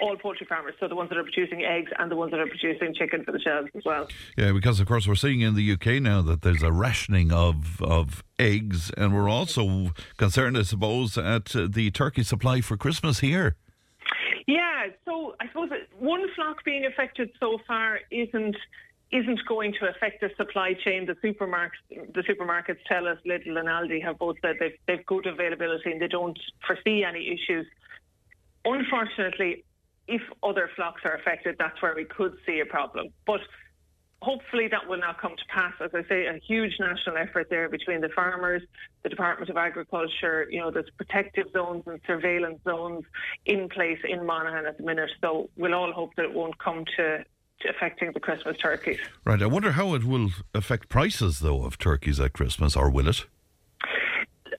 all 0.00 0.16
poultry 0.16 0.46
farmers, 0.46 0.74
so 0.80 0.88
the 0.88 0.94
ones 0.94 1.10
that 1.10 1.18
are 1.18 1.22
producing 1.22 1.64
eggs 1.64 1.90
and 1.98 2.10
the 2.10 2.16
ones 2.16 2.30
that 2.32 2.40
are 2.40 2.46
producing 2.46 2.94
chicken 2.94 3.24
for 3.24 3.32
the 3.32 3.40
shelves 3.40 3.68
as 3.74 3.84
well. 3.84 4.08
Yeah, 4.36 4.52
because 4.52 4.80
of 4.80 4.86
course 4.86 5.06
we're 5.06 5.14
seeing 5.14 5.40
in 5.40 5.54
the 5.54 5.72
UK 5.72 6.02
now 6.02 6.22
that 6.22 6.42
there's 6.42 6.62
a 6.62 6.72
rationing 6.72 7.32
of 7.32 7.82
of 7.82 8.24
eggs, 8.38 8.90
and 8.96 9.14
we're 9.14 9.28
also 9.28 9.90
concerned, 10.16 10.56
I 10.56 10.62
suppose, 10.62 11.18
at 11.18 11.54
uh, 11.54 11.68
the 11.70 11.90
turkey 11.90 12.22
supply 12.22 12.60
for 12.60 12.76
Christmas 12.76 13.20
here. 13.20 13.56
Yeah, 14.50 14.86
so 15.04 15.36
I 15.40 15.46
suppose 15.46 15.70
one 16.00 16.26
flock 16.34 16.64
being 16.64 16.84
affected 16.84 17.30
so 17.38 17.58
far 17.68 18.00
isn't 18.10 18.56
isn't 19.12 19.40
going 19.48 19.72
to 19.80 19.88
affect 19.88 20.20
the 20.20 20.30
supply 20.36 20.72
chain. 20.84 21.06
The 21.06 21.14
supermarkets 21.24 22.12
the 22.14 22.22
supermarkets 22.22 22.78
tell 22.86 23.06
us 23.06 23.18
Lidl 23.24 23.58
and 23.60 23.68
Aldi 23.68 24.02
have 24.02 24.18
both 24.18 24.36
said 24.42 24.56
they've 24.58 24.78
they've 24.88 25.06
good 25.06 25.26
availability 25.26 25.92
and 25.92 26.02
they 26.02 26.08
don't 26.08 26.38
foresee 26.66 27.04
any 27.04 27.28
issues. 27.28 27.64
Unfortunately, 28.64 29.64
if 30.08 30.22
other 30.42 30.68
flocks 30.74 31.02
are 31.04 31.14
affected, 31.14 31.54
that's 31.56 31.80
where 31.80 31.94
we 31.94 32.04
could 32.04 32.34
see 32.44 32.58
a 32.58 32.66
problem. 32.66 33.10
But 33.26 33.42
hopefully 34.22 34.68
that 34.68 34.86
will 34.88 34.98
not 34.98 35.20
come 35.20 35.34
to 35.36 35.44
pass. 35.48 35.72
As 35.80 35.90
I 35.94 36.02
say, 36.08 36.26
a 36.26 36.38
huge 36.46 36.74
national 36.78 37.16
effort 37.16 37.48
there 37.48 37.68
between 37.68 38.00
the 38.00 38.10
farmers, 38.10 38.62
the 39.02 39.08
Department 39.08 39.50
of 39.50 39.56
Agriculture, 39.56 40.46
you 40.50 40.60
know, 40.60 40.70
there's 40.70 40.90
protective 40.96 41.46
zones 41.52 41.84
and 41.86 42.00
surveillance 42.06 42.60
zones 42.64 43.04
in 43.46 43.68
place 43.68 43.98
in 44.04 44.26
Monaghan 44.26 44.66
at 44.66 44.76
the 44.76 44.84
minute. 44.84 45.10
So 45.20 45.48
we'll 45.56 45.74
all 45.74 45.92
hope 45.92 46.14
that 46.16 46.26
it 46.26 46.34
won't 46.34 46.58
come 46.58 46.84
to, 46.96 47.24
to 47.60 47.68
affecting 47.68 48.12
the 48.12 48.20
Christmas 48.20 48.56
turkeys. 48.58 48.98
Right. 49.24 49.42
I 49.42 49.46
wonder 49.46 49.72
how 49.72 49.94
it 49.94 50.04
will 50.04 50.30
affect 50.54 50.88
prices, 50.88 51.40
though, 51.40 51.64
of 51.64 51.78
turkeys 51.78 52.20
at 52.20 52.34
Christmas, 52.34 52.76
or 52.76 52.90
will 52.90 53.08
it? 53.08 53.26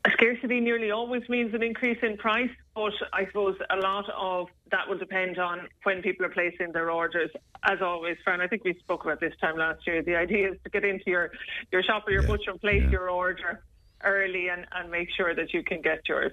Scarcity 0.09 0.59
nearly 0.59 0.89
always 0.89 1.27
means 1.29 1.53
an 1.53 1.61
increase 1.61 1.99
in 2.01 2.17
price, 2.17 2.49
but 2.73 2.93
I 3.13 3.25
suppose 3.27 3.55
a 3.69 3.77
lot 3.77 4.05
of 4.09 4.47
that 4.71 4.89
will 4.89 4.97
depend 4.97 5.37
on 5.37 5.67
when 5.83 6.01
people 6.01 6.25
are 6.25 6.29
placing 6.29 6.71
their 6.71 6.89
orders. 6.89 7.29
As 7.63 7.81
always, 7.81 8.17
Fran, 8.23 8.41
I 8.41 8.47
think 8.47 8.63
we 8.63 8.73
spoke 8.79 9.03
about 9.03 9.19
this 9.19 9.33
time 9.39 9.57
last 9.57 9.85
year. 9.85 10.01
The 10.01 10.15
idea 10.15 10.51
is 10.51 10.57
to 10.63 10.69
get 10.71 10.83
into 10.83 11.03
your, 11.05 11.31
your 11.71 11.83
shop 11.83 12.07
or 12.07 12.11
your 12.11 12.23
butcher 12.23 12.49
and 12.49 12.59
place 12.59 12.83
your 12.89 13.09
order 13.11 13.63
early 14.03 14.49
and, 14.49 14.65
and 14.71 14.89
make 14.91 15.09
sure 15.15 15.35
that 15.35 15.53
you 15.53 15.63
can 15.63 15.81
get 15.81 16.07
yours. 16.07 16.31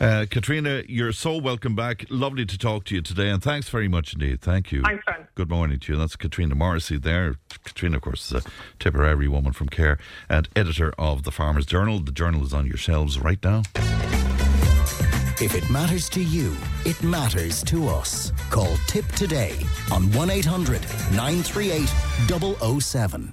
Uh, 0.00 0.26
Katrina, 0.30 0.82
you're 0.86 1.12
so 1.12 1.36
welcome 1.36 1.74
back. 1.74 2.06
Lovely 2.08 2.46
to 2.46 2.56
talk 2.56 2.84
to 2.84 2.94
you 2.94 3.02
today, 3.02 3.30
and 3.30 3.42
thanks 3.42 3.68
very 3.68 3.88
much 3.88 4.12
indeed. 4.12 4.40
Thank 4.40 4.70
you. 4.70 4.82
Thanks, 4.82 5.02
Fran. 5.04 5.26
Good 5.34 5.50
morning 5.50 5.80
to 5.80 5.92
you. 5.92 5.98
That's 5.98 6.14
Katrina 6.14 6.54
Morrissey 6.54 6.98
there. 6.98 7.34
Katrina, 7.64 7.96
of 7.96 8.02
course, 8.02 8.30
is 8.30 8.44
a 8.44 8.48
Tipperary 8.78 9.26
woman 9.26 9.52
from 9.52 9.68
Cahir 9.68 9.98
and 10.28 10.48
editor 10.54 10.92
of 10.98 11.24
the 11.24 11.32
Farmers 11.32 11.66
Journal. 11.66 11.98
The 11.98 12.12
journal 12.12 12.44
is 12.44 12.54
on 12.54 12.66
your 12.66 12.76
shelves 12.76 13.18
right 13.18 13.42
now. 13.42 13.62
If 15.40 15.54
it 15.54 15.70
matters 15.70 16.08
to 16.10 16.20
you, 16.22 16.56
it 16.84 17.00
matters 17.02 17.62
to 17.64 17.88
us. 17.88 18.32
Call 18.50 18.76
Tip 18.88 19.06
today 19.12 19.56
on 19.92 20.10
1 20.12 20.30
800 20.30 20.82
938 21.12 22.80
007. 22.80 23.32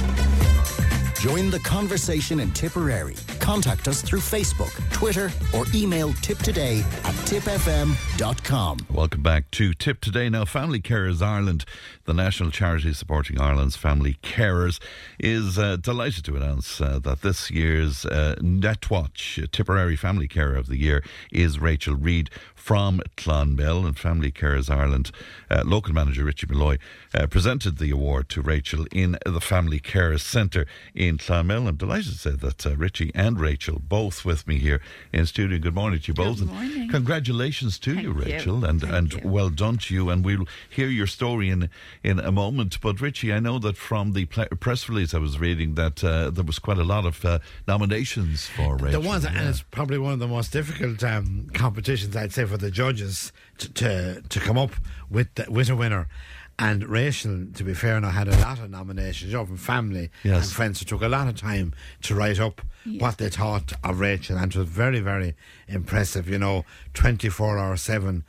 Join 1.21 1.51
the 1.51 1.59
conversation 1.59 2.39
in 2.39 2.49
Tipperary 2.51 3.13
Contact 3.41 3.87
us 3.87 4.01
through 4.01 4.19
Facebook, 4.19 4.71
Twitter, 4.91 5.31
or 5.53 5.65
email 5.73 6.09
tiptoday 6.13 6.81
at 7.03 7.15
tipfm.com. 7.25 8.77
Welcome 8.89 9.23
back 9.23 9.49
to 9.51 9.73
Tip 9.73 9.99
Today. 9.99 10.29
Now, 10.29 10.45
Family 10.45 10.79
Carers 10.79 11.23
Ireland, 11.23 11.65
the 12.05 12.13
national 12.13 12.51
charity 12.51 12.93
supporting 12.93 13.41
Ireland's 13.41 13.75
family 13.75 14.17
carers, 14.21 14.79
is 15.19 15.57
uh, 15.57 15.77
delighted 15.77 16.23
to 16.25 16.35
announce 16.35 16.79
uh, 16.79 16.99
that 16.99 17.23
this 17.23 17.49
year's 17.49 18.05
uh, 18.05 18.35
Netwatch 18.39 19.51
Tipperary 19.51 19.95
Family 19.95 20.27
Carer 20.27 20.55
of 20.55 20.67
the 20.67 20.77
Year 20.77 21.03
is 21.31 21.59
Rachel 21.59 21.95
Reid 21.95 22.29
from 22.53 23.01
Clonmel 23.17 23.85
and 23.85 23.97
Family 23.97 24.31
Carers 24.31 24.69
Ireland. 24.69 25.11
Uh, 25.51 25.63
local 25.65 25.93
manager 25.93 26.23
Richie 26.23 26.47
Malloy 26.47 26.77
uh, 27.13 27.27
presented 27.27 27.77
the 27.77 27.91
award 27.91 28.29
to 28.29 28.41
Rachel 28.41 28.85
in 28.93 29.17
the 29.25 29.41
Family 29.41 29.79
Care 29.79 30.17
Centre 30.17 30.65
in 30.95 31.17
Clonmel. 31.17 31.67
I'm 31.67 31.75
delighted 31.75 32.13
to 32.13 32.17
say 32.17 32.31
that 32.31 32.65
uh, 32.65 32.77
Richie 32.77 33.11
and 33.13 33.37
Rachel 33.37 33.79
both 33.79 34.23
with 34.23 34.47
me 34.47 34.59
here 34.59 34.79
in 35.11 35.25
studio. 35.25 35.59
Good 35.59 35.75
morning 35.75 35.99
to 35.99 36.07
you 36.07 36.13
both. 36.13 36.39
Good 36.39 36.47
morning. 36.47 36.81
And 36.83 36.89
congratulations 36.91 37.77
to 37.79 37.93
Thank 37.95 38.03
you, 38.07 38.13
you. 38.13 38.21
Rachel, 38.21 38.63
and 38.63 38.79
Thank 38.79 38.93
and 38.93 39.13
you. 39.13 39.19
well 39.29 39.49
done 39.49 39.77
to 39.79 39.93
you. 39.93 40.09
And 40.09 40.23
we'll 40.23 40.47
hear 40.69 40.87
your 40.87 41.07
story 41.07 41.49
in 41.49 41.69
in 42.01 42.19
a 42.19 42.31
moment. 42.31 42.79
But 42.79 43.01
Richie, 43.01 43.33
I 43.33 43.39
know 43.41 43.59
that 43.59 43.75
from 43.75 44.13
the 44.13 44.25
ple- 44.27 44.45
press 44.61 44.87
release 44.87 45.13
I 45.13 45.17
was 45.17 45.37
reading 45.37 45.75
that 45.75 46.01
uh, 46.01 46.29
there 46.29 46.45
was 46.45 46.59
quite 46.59 46.77
a 46.77 46.85
lot 46.85 47.05
of 47.05 47.25
uh, 47.25 47.39
nominations 47.67 48.47
for 48.47 48.77
Rachel. 48.77 49.01
The 49.01 49.07
ones, 49.07 49.25
Yeah. 49.25 49.37
and 49.37 49.49
it's 49.49 49.63
probably 49.63 49.97
one 49.97 50.13
of 50.13 50.19
the 50.19 50.29
most 50.29 50.53
difficult 50.53 51.03
um, 51.03 51.49
competitions, 51.53 52.15
I'd 52.15 52.31
say, 52.31 52.45
for 52.45 52.57
the 52.57 52.71
judges 52.71 53.33
to 53.57 53.73
to, 53.73 54.21
to 54.29 54.39
come 54.39 54.57
up 54.57 54.71
with 55.11 55.33
the, 55.35 55.45
with 55.51 55.69
a 55.69 55.75
winner. 55.75 56.07
And 56.59 56.87
Rachel, 56.87 57.47
to 57.55 57.63
be 57.63 57.73
fair, 57.73 57.99
now 57.99 58.09
had 58.09 58.27
a 58.27 58.37
lot 58.39 58.59
of 58.59 58.69
nominations, 58.69 59.31
you 59.31 59.37
know, 59.37 59.45
from 59.45 59.57
family 59.57 60.11
Yes. 60.23 60.43
and 60.45 60.51
friends 60.53 60.79
who 60.79 60.85
took 60.85 61.01
a 61.01 61.07
lot 61.07 61.27
of 61.27 61.35
time 61.35 61.73
to 62.03 62.13
write 62.15 62.39
up 62.39 62.61
what 62.99 63.17
they 63.17 63.29
thought 63.29 63.73
of 63.83 63.99
Rachel, 63.99 64.37
and 64.37 64.53
it 64.53 64.57
was 64.59 64.67
very, 64.67 64.99
very 64.99 65.35
impressive. 65.67 66.27
You 66.29 66.37
know, 66.39 66.65
twenty 66.93 67.29
four 67.29 67.57
hour 67.57 67.77
seven 67.77 68.23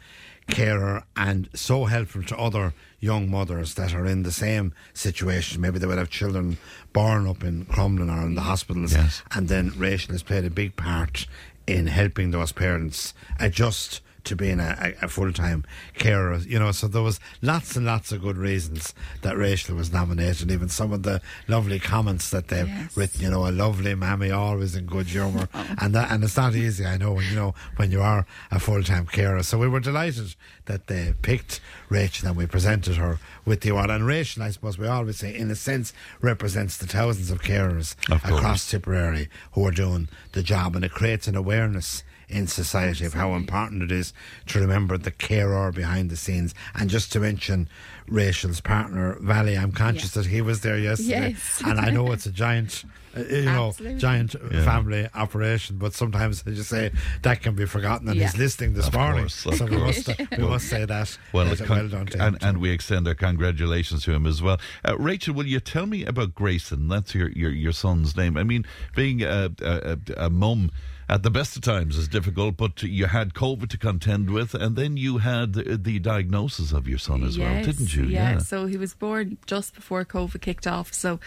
carer 0.49 1.05
and 1.17 1.49
so 1.55 1.85
helpful 1.85 2.23
to 2.25 2.37
other 2.37 2.75
young 3.01 3.31
mothers 3.31 3.75
that 3.75 3.95
are 3.95 4.07
in 4.07 4.23
the 4.23 4.33
same 4.33 4.73
situation. 4.95 5.61
Maybe 5.61 5.79
they 5.79 5.87
would 5.87 5.99
have 5.99 6.11
children 6.11 6.59
born 6.93 7.27
up 7.27 7.45
in 7.45 7.65
Crumlin 7.67 8.11
or 8.15 8.27
in 8.27 8.35
the 8.35 8.43
hospitals. 8.43 8.93
Yes. 8.93 9.23
And 9.33 9.49
then 9.49 9.73
Rachel 9.77 10.13
has 10.13 10.23
played 10.23 10.45
a 10.45 10.51
big 10.51 10.77
part 10.77 11.27
in 11.67 11.87
helping 11.87 12.31
those 12.33 12.53
parents 12.53 13.15
adjust 13.39 14.01
to 14.25 14.37
being 14.37 14.61
a, 14.61 14.95
a, 15.01 15.05
a 15.07 15.09
full 15.09 15.33
time 15.33 15.65
carer. 15.99 16.37
You 16.39 16.59
know, 16.59 16.73
so 16.73 16.89
there 16.89 17.03
was 17.03 17.19
lots 17.41 17.77
and 17.77 17.87
lots 17.87 18.13
of 18.13 18.23
good 18.23 18.37
reasons 18.37 18.95
that 19.23 19.37
Rachel 19.37 19.77
was 19.77 19.93
nominated. 19.93 20.51
Even 20.51 20.69
some 20.69 20.93
of 20.93 21.03
the 21.03 21.21
lovely 21.49 21.79
comments 21.79 22.31
that 22.31 22.49
they've 22.49 22.69
Yes. 22.69 22.97
written. 22.97 23.21
You 23.23 23.31
know, 23.31 23.47
a 23.47 23.51
lovely 23.51 23.95
mammy, 23.95 24.31
always 24.31 24.75
in 24.77 24.87
good 24.87 25.07
humour, 25.07 25.49
oh. 25.55 25.67
and 25.79 25.95
that 25.95 26.11
and 26.11 26.23
it's 26.25 26.37
not 26.37 26.55
easy. 26.55 26.85
I 26.87 26.97
know. 26.97 27.19
You 27.21 27.35
know, 27.37 27.55
when 27.77 27.91
you 27.91 28.01
are 28.03 28.27
a 28.51 28.59
full 28.59 28.83
time 28.83 29.07
carer. 29.07 29.43
So 29.43 29.59
we 29.59 29.69
were 29.69 29.81
delighted 29.81 30.35
that 30.67 30.87
they 30.87 31.15
picked 31.23 31.61
Rachel 31.89 32.29
and 32.29 32.37
we 32.37 32.47
presented 32.47 32.97
her 32.97 33.19
with 33.45 33.61
the 33.63 33.71
award. 33.71 33.91
And 33.91 34.07
Rachel, 34.07 34.43
I 34.45 34.51
suppose 34.51 34.79
we 34.79 34.87
always 34.87 35.17
say, 35.19 35.35
in 35.35 35.51
a 35.51 35.57
sense, 35.57 35.93
represents 36.21 36.77
the 36.77 36.87
thousands 36.87 37.31
of 37.31 37.43
carers 37.43 37.97
Of 38.11 38.25
across 38.25 38.71
Tipperary 38.71 39.29
who 39.53 39.67
are 39.67 39.73
doing 39.73 40.09
the 40.33 40.43
job, 40.43 40.77
and 40.77 40.85
it 40.85 40.93
creates 40.93 41.27
an 41.27 41.35
awareness 41.37 42.05
in 42.33 42.47
society 42.47 43.05
of 43.05 43.15
how 43.15 43.35
important 43.35 43.83
it 43.83 43.93
is 43.93 44.13
to 44.47 44.59
remember 44.59 44.97
the 44.99 45.11
carer 45.11 45.71
behind 45.71 46.11
the 46.11 46.17
scenes. 46.17 46.55
And 46.75 46.89
just 46.91 47.13
to 47.13 47.21
mention 47.21 47.69
Rachel's 48.09 48.61
partner, 48.61 49.17
Valley, 49.21 49.57
I'm 49.57 49.73
conscious 49.73 50.13
that 50.13 50.27
he 50.27 50.41
was 50.41 50.63
there 50.63 50.79
yesterday, 50.79 51.31
Yes. 51.31 51.63
and 51.65 51.79
I 51.79 51.91
know 51.91 52.11
it's 52.13 52.27
a 52.27 52.33
giant. 52.33 52.85
Uh, 53.17 53.21
you 53.21 53.43
know, 53.45 53.69
Absolutely. 53.69 53.99
giant 54.01 54.35
uh, 54.35 54.39
Yeah. 54.51 54.65
family 54.65 55.09
operation, 55.15 55.77
but 55.79 55.93
sometimes, 55.95 56.43
as 56.47 56.57
you 56.57 56.63
say, 56.63 56.91
that 57.23 57.43
can 57.43 57.55
be 57.55 57.67
forgotten. 57.67 58.09
And 58.09 58.21
he's 58.21 58.35
Yeah. 58.35 58.41
listening 58.41 58.75
this 58.75 58.89
Of 58.89 58.95
morning, 58.95 59.23
course, 59.25 59.47
of 59.47 59.55
so 59.57 59.67
we 59.67 59.77
must, 59.77 60.09
we 60.39 60.45
must 60.45 60.69
say 60.69 60.85
that. 60.85 61.19
Well, 61.33 61.55
con- 61.57 61.69
well 61.69 61.89
done 61.89 62.07
to 62.07 62.19
him. 62.19 62.25
and, 62.35 62.43
and 62.43 62.59
we 62.59 62.71
extend 62.71 63.07
our 63.09 63.15
congratulations 63.15 64.05
to 64.05 64.13
him 64.13 64.27
as 64.27 64.41
well. 64.43 64.59
Uh, 64.87 64.97
Rachel, 64.99 65.35
will 65.35 65.47
you 65.47 65.61
tell 65.61 65.87
me 65.87 66.05
about 66.05 66.35
Grayson? 66.35 66.89
That's 66.89 67.15
your, 67.15 67.29
your, 67.31 67.51
your 67.51 67.73
son's 67.73 68.17
name. 68.17 68.37
I 68.37 68.45
mean, 68.45 68.65
being 68.95 69.23
a, 69.23 69.51
a, 69.61 69.99
a, 70.17 70.27
a 70.27 70.31
mum 70.31 70.71
at 71.09 71.23
the 71.23 71.31
best 71.31 71.57
of 71.57 71.63
times 71.63 71.99
is 71.99 72.09
difficult, 72.09 72.57
but 72.57 72.83
you 72.83 73.05
had 73.07 73.35
COVID 73.35 73.69
to 73.71 73.77
contend 73.77 74.31
with, 74.31 74.55
and 74.55 74.77
then 74.77 74.97
you 74.97 75.19
had 75.19 75.53
the, 75.53 75.77
the 75.77 75.99
diagnosis 75.99 76.73
of 76.73 76.89
your 76.89 76.99
son 76.99 77.23
as 77.23 77.39
well, 77.39 77.63
didn't 77.63 77.95
you? 77.95 78.05
Yeah. 78.05 78.39
So 78.39 78.65
he 78.67 78.79
was 78.79 78.95
born 78.95 79.37
just 79.45 79.75
before 79.75 80.05
COVID 80.07 80.41
kicked 80.41 80.67
off. 80.67 80.95
So, 80.95 81.21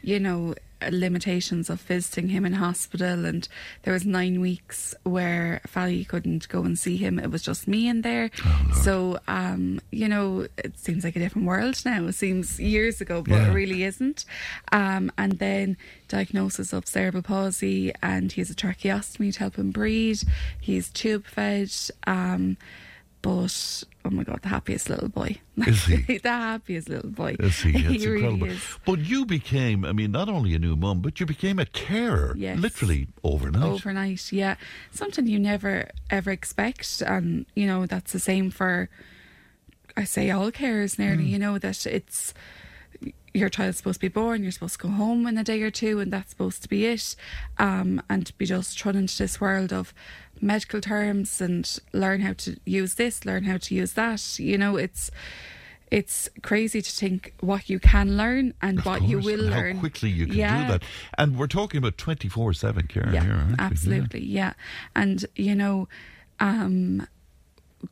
you 0.00 0.20
know, 0.20 0.54
limitations 0.90 1.70
of 1.70 1.80
visiting 1.82 2.28
him 2.28 2.44
in 2.44 2.54
hospital, 2.54 3.24
and 3.24 3.46
there 3.82 3.92
was 3.92 4.04
nine 4.04 4.40
weeks 4.40 4.94
where 5.04 5.60
Fally 5.66 6.06
couldn't 6.06 6.48
go 6.48 6.62
and 6.64 6.78
see 6.78 6.96
him. 6.96 7.18
It 7.18 7.30
was 7.30 7.42
just 7.42 7.68
me 7.68 7.88
in 7.88 8.02
there. 8.02 8.30
oh, 8.44 8.80
so, 8.82 9.18
um, 9.28 9.80
you 9.90 10.08
know, 10.08 10.46
it 10.58 10.78
seems 10.78 11.04
like 11.04 11.16
a 11.16 11.18
different 11.18 11.46
world 11.46 11.80
now. 11.84 12.06
It 12.06 12.14
seems 12.14 12.58
years 12.58 13.00
ago, 13.00 13.22
but 13.22 13.34
Yeah. 13.34 13.50
it 13.50 13.54
really 13.54 13.84
isn't. 13.84 14.24
Um, 14.72 15.12
and 15.18 15.32
then 15.38 15.76
diagnosis 16.08 16.72
of 16.72 16.86
cerebral 16.86 17.22
palsy, 17.22 17.92
and 18.02 18.32
he 18.32 18.40
has 18.40 18.50
a 18.50 18.54
tracheostomy 18.54 19.32
to 19.34 19.38
help 19.38 19.56
him 19.56 19.70
breathe. 19.70 20.22
He's 20.60 20.88
tube 20.90 21.26
fed. 21.26 21.72
Um, 22.06 22.56
but 23.22 23.84
oh 24.04 24.10
my 24.10 24.24
god, 24.24 24.40
the 24.42 24.48
happiest 24.48 24.90
little 24.90 25.08
boy. 25.08 25.38
Is 25.66 25.84
he? 25.84 26.18
the 26.18 26.28
happiest 26.28 26.88
little 26.88 27.10
boy. 27.10 27.36
Is 27.38 27.60
he? 27.60 27.70
It's 27.94 28.04
really 28.04 28.24
incredible. 28.24 28.46
is. 28.48 28.78
But 28.84 28.98
you 29.00 29.24
became, 29.24 29.84
I 29.84 29.92
mean, 29.92 30.10
not 30.12 30.28
only 30.28 30.54
a 30.54 30.58
new 30.58 30.76
mum, 30.76 31.00
but 31.00 31.20
you 31.20 31.26
became 31.26 31.58
a 31.58 31.66
carer 31.66 32.34
Yes. 32.36 32.58
literally 32.58 33.08
overnight. 33.22 33.62
Overnight, 33.62 34.32
yeah. 34.32 34.56
Something 34.90 35.26
you 35.26 35.38
never 35.38 35.88
ever 36.10 36.30
expect. 36.30 37.00
And, 37.02 37.46
you 37.54 37.66
know, 37.66 37.86
that's 37.86 38.12
the 38.12 38.20
same 38.20 38.50
for, 38.50 38.88
I 39.96 40.04
say, 40.04 40.30
all 40.30 40.50
carers 40.50 40.98
nearly, 40.98 41.24
you 41.24 41.38
know, 41.38 41.58
that 41.58 41.86
it's 41.86 42.34
your 43.34 43.48
child's 43.48 43.78
supposed 43.78 43.96
to 43.96 44.00
be 44.00 44.08
born, 44.08 44.42
you're 44.42 44.52
supposed 44.52 44.74
to 44.78 44.86
go 44.86 44.88
home 44.90 45.26
in 45.26 45.38
a 45.38 45.44
day 45.44 45.62
or 45.62 45.70
two, 45.70 46.00
and 46.00 46.12
that's 46.12 46.28
supposed 46.30 46.62
to 46.62 46.68
be 46.68 46.84
it. 46.84 47.16
Um, 47.58 48.02
and 48.10 48.26
to 48.26 48.32
be 48.34 48.44
just 48.44 48.78
thrown 48.78 48.94
into 48.96 49.16
this 49.16 49.40
world 49.40 49.72
of 49.72 49.94
medical 50.42 50.80
terms 50.80 51.40
and 51.40 51.78
learn 51.92 52.20
how 52.20 52.32
to 52.34 52.56
use 52.66 52.94
this, 52.94 53.24
learn 53.24 53.44
how 53.44 53.56
to 53.58 53.74
use 53.74 53.92
that. 53.94 54.38
You 54.38 54.58
know, 54.58 54.76
it's 54.76 55.10
it's 55.90 56.28
crazy 56.42 56.80
to 56.80 56.90
think 56.90 57.34
what 57.40 57.68
you 57.68 57.78
can 57.78 58.16
learn 58.16 58.54
and 58.62 58.78
Of 58.78 58.86
what 58.86 59.02
you 59.02 59.18
will 59.18 59.40
and 59.40 59.50
learn. 59.50 59.74
How 59.76 59.80
quickly 59.80 60.08
you 60.08 60.26
can 60.26 60.36
Yeah. 60.36 60.62
do 60.62 60.72
that. 60.72 60.82
And 61.18 61.36
we're 61.36 61.46
talking 61.46 61.76
about 61.78 61.98
24 61.98 62.54
7 62.54 62.86
care 62.86 63.10
yeah, 63.12 63.22
here, 63.24 63.44
we? 63.46 63.50
Yeah. 63.50 63.56
absolutely, 63.58 64.24
yeah. 64.24 64.52
And 64.96 65.26
you 65.36 65.54
know, 65.54 65.88
um, 66.40 67.06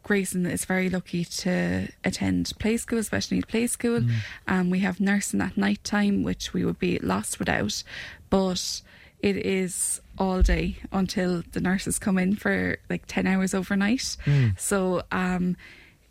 Grayson 0.02 0.46
is 0.46 0.64
very 0.64 0.88
lucky 0.88 1.24
to 1.24 1.88
attend 2.04 2.52
play 2.58 2.76
school, 2.78 2.98
especially 2.98 3.42
play 3.42 3.66
school. 3.66 4.00
Mm. 4.00 4.10
Um, 4.46 4.70
we 4.70 4.78
have 4.80 4.98
nursing 5.00 5.40
at 5.40 5.56
night 5.56 5.82
time, 5.84 6.22
which 6.22 6.54
we 6.54 6.64
would 6.64 6.78
be 6.78 6.98
lost 7.00 7.38
without. 7.38 7.82
But 8.30 8.82
it 9.22 9.36
is 9.36 10.00
all 10.18 10.42
day 10.42 10.76
until 10.92 11.42
the 11.52 11.60
nurses 11.60 11.98
come 11.98 12.18
in 12.18 12.36
for 12.36 12.78
like 12.88 13.06
ten 13.06 13.26
hours 13.26 13.54
overnight. 13.54 14.16
Mm. 14.24 14.58
So. 14.58 15.02
Um, 15.10 15.56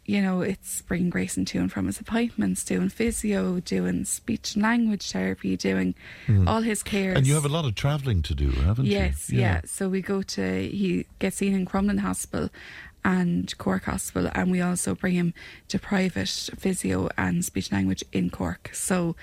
you 0.06 0.24
know, 0.24 0.42
it's 0.42 0.82
bringing 0.82 1.12
Grayson 1.12 1.46
to 1.46 1.60
and 1.60 1.72
from 1.72 1.86
his 1.86 2.00
appointments, 2.00 2.64
doing 2.64 2.90
physio, 2.90 3.60
doing 3.60 4.06
speech 4.06 4.56
and 4.56 4.64
language 4.64 5.12
therapy, 5.12 5.56
doing 5.56 5.94
all 6.48 6.62
his 6.62 6.82
cares. 6.82 7.14
Mm. 7.14 7.18
And 7.20 7.28
you 7.28 7.36
have 7.36 7.46
a 7.46 7.50
lot 7.50 7.66
of 7.66 7.76
travelling 7.76 8.24
to 8.24 8.34
do, 8.34 8.50
haven't 8.50 8.86
you? 8.86 8.94
Yes, 8.94 9.30
yeah. 9.30 9.62
So 9.66 9.88
we 9.88 10.02
go 10.02 10.24
to 10.24 10.68
he 10.68 11.06
gets 11.20 11.38
seen 11.38 11.54
in 11.54 11.68
Crumlin 11.68 12.00
Hospital 12.00 12.50
and 13.04 13.58
Cork 13.58 13.84
Hospital, 13.86 14.30
and 14.36 14.52
we 14.52 14.62
also 14.62 14.96
bring 14.96 15.14
him 15.16 15.34
to 15.68 15.80
private 15.80 16.30
physio 16.58 17.10
and 17.18 17.44
speech 17.46 17.72
language 17.72 18.04
in 18.12 18.30
Cork. 18.30 18.72
So 18.74 19.16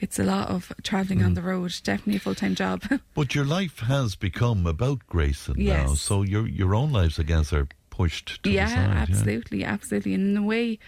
it's 0.00 0.18
a 0.18 0.24
lot 0.24 0.48
of 0.48 0.72
travelling 0.82 1.20
Mm. 1.20 1.26
on 1.26 1.34
the 1.34 1.42
road. 1.42 1.74
Definitely 1.82 2.16
a 2.16 2.20
full 2.20 2.34
time 2.34 2.54
job. 2.54 2.82
But 3.14 3.34
your 3.34 3.44
life 3.44 3.80
has 3.80 4.14
become 4.16 4.66
about 4.66 5.06
Grayson 5.06 5.54
now, 5.58 5.94
so 5.94 6.22
your 6.22 6.46
your 6.46 6.74
own 6.74 6.92
lives, 6.92 7.18
I 7.18 7.22
guess, 7.24 7.52
are 7.52 7.68
pushed 7.90 8.42
to 8.42 8.50
yeah, 8.50 8.66
the 8.66 8.70
side. 8.74 8.96
absolutely, 9.08 9.64
absolutely. 9.64 10.14
And 10.14 10.30
in 10.30 10.36
a 10.42 10.46
way, 10.46 10.78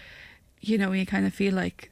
you 0.61 0.77
know, 0.77 0.91
you 0.91 1.05
kind 1.05 1.25
of 1.25 1.33
feel 1.33 1.53
like 1.53 1.91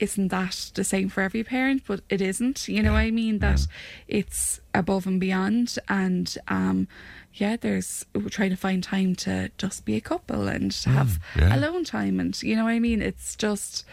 isn't 0.00 0.28
that 0.28 0.70
the 0.74 0.84
same 0.84 1.08
for 1.08 1.22
every 1.22 1.42
parent 1.42 1.82
but 1.84 2.00
it 2.08 2.20
isn't 2.20 2.68
you 2.68 2.80
know 2.80 2.92
what 2.92 3.00
i 3.00 3.10
mean 3.10 3.40
that 3.40 3.66
it's 4.06 4.60
above 4.72 5.08
and 5.08 5.18
beyond 5.18 5.76
and 5.88 6.38
um 6.46 6.86
yeah 7.40 7.56
there's 7.56 8.04
we're 8.14 8.28
trying 8.28 8.50
to 8.50 8.56
find 8.56 8.82
time 8.82 9.14
to 9.14 9.50
just 9.58 9.84
be 9.84 9.94
a 9.96 10.00
couple 10.00 10.48
and 10.48 10.70
to 10.72 10.88
have 10.90 11.18
yeah. 11.36 11.56
alone 11.56 11.84
time 11.84 12.18
and 12.20 12.42
you 12.42 12.54
know 12.56 12.64
what 12.64 12.70
i 12.70 12.78
mean 12.78 13.00
it's 13.00 13.34
just 13.36 13.84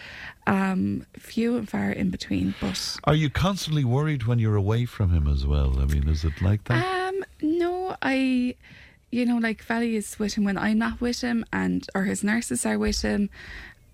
um 0.48 1.06
few 1.18 1.56
and 1.58 1.70
far 1.70 1.92
in 1.92 2.10
between 2.10 2.54
but 2.60 2.98
Are 3.06 3.16
you 3.16 3.30
constantly 3.30 3.84
worried 3.84 4.24
when 4.28 4.40
you're 4.40 4.56
away 4.56 4.86
from 4.86 5.12
him 5.12 5.28
as 5.28 5.46
well? 5.46 5.80
I 5.80 5.86
mean, 5.86 6.08
is 6.10 6.24
it 6.24 6.42
like 6.42 6.64
that? 6.66 6.84
Um, 7.10 7.24
no, 7.42 7.96
I, 8.02 8.56
you 9.12 9.26
know, 9.26 9.38
like 9.38 9.64
Valley 9.64 9.96
is 9.96 10.20
with 10.20 10.36
him 10.36 10.44
when 10.44 10.58
I'm 10.58 10.78
not 10.78 11.02
with 11.02 11.22
him, 11.22 11.46
and 11.52 11.88
or 11.96 12.04
his 12.04 12.24
nurses 12.24 12.66
are 12.66 12.78
with 12.78 13.02
him. 13.02 13.30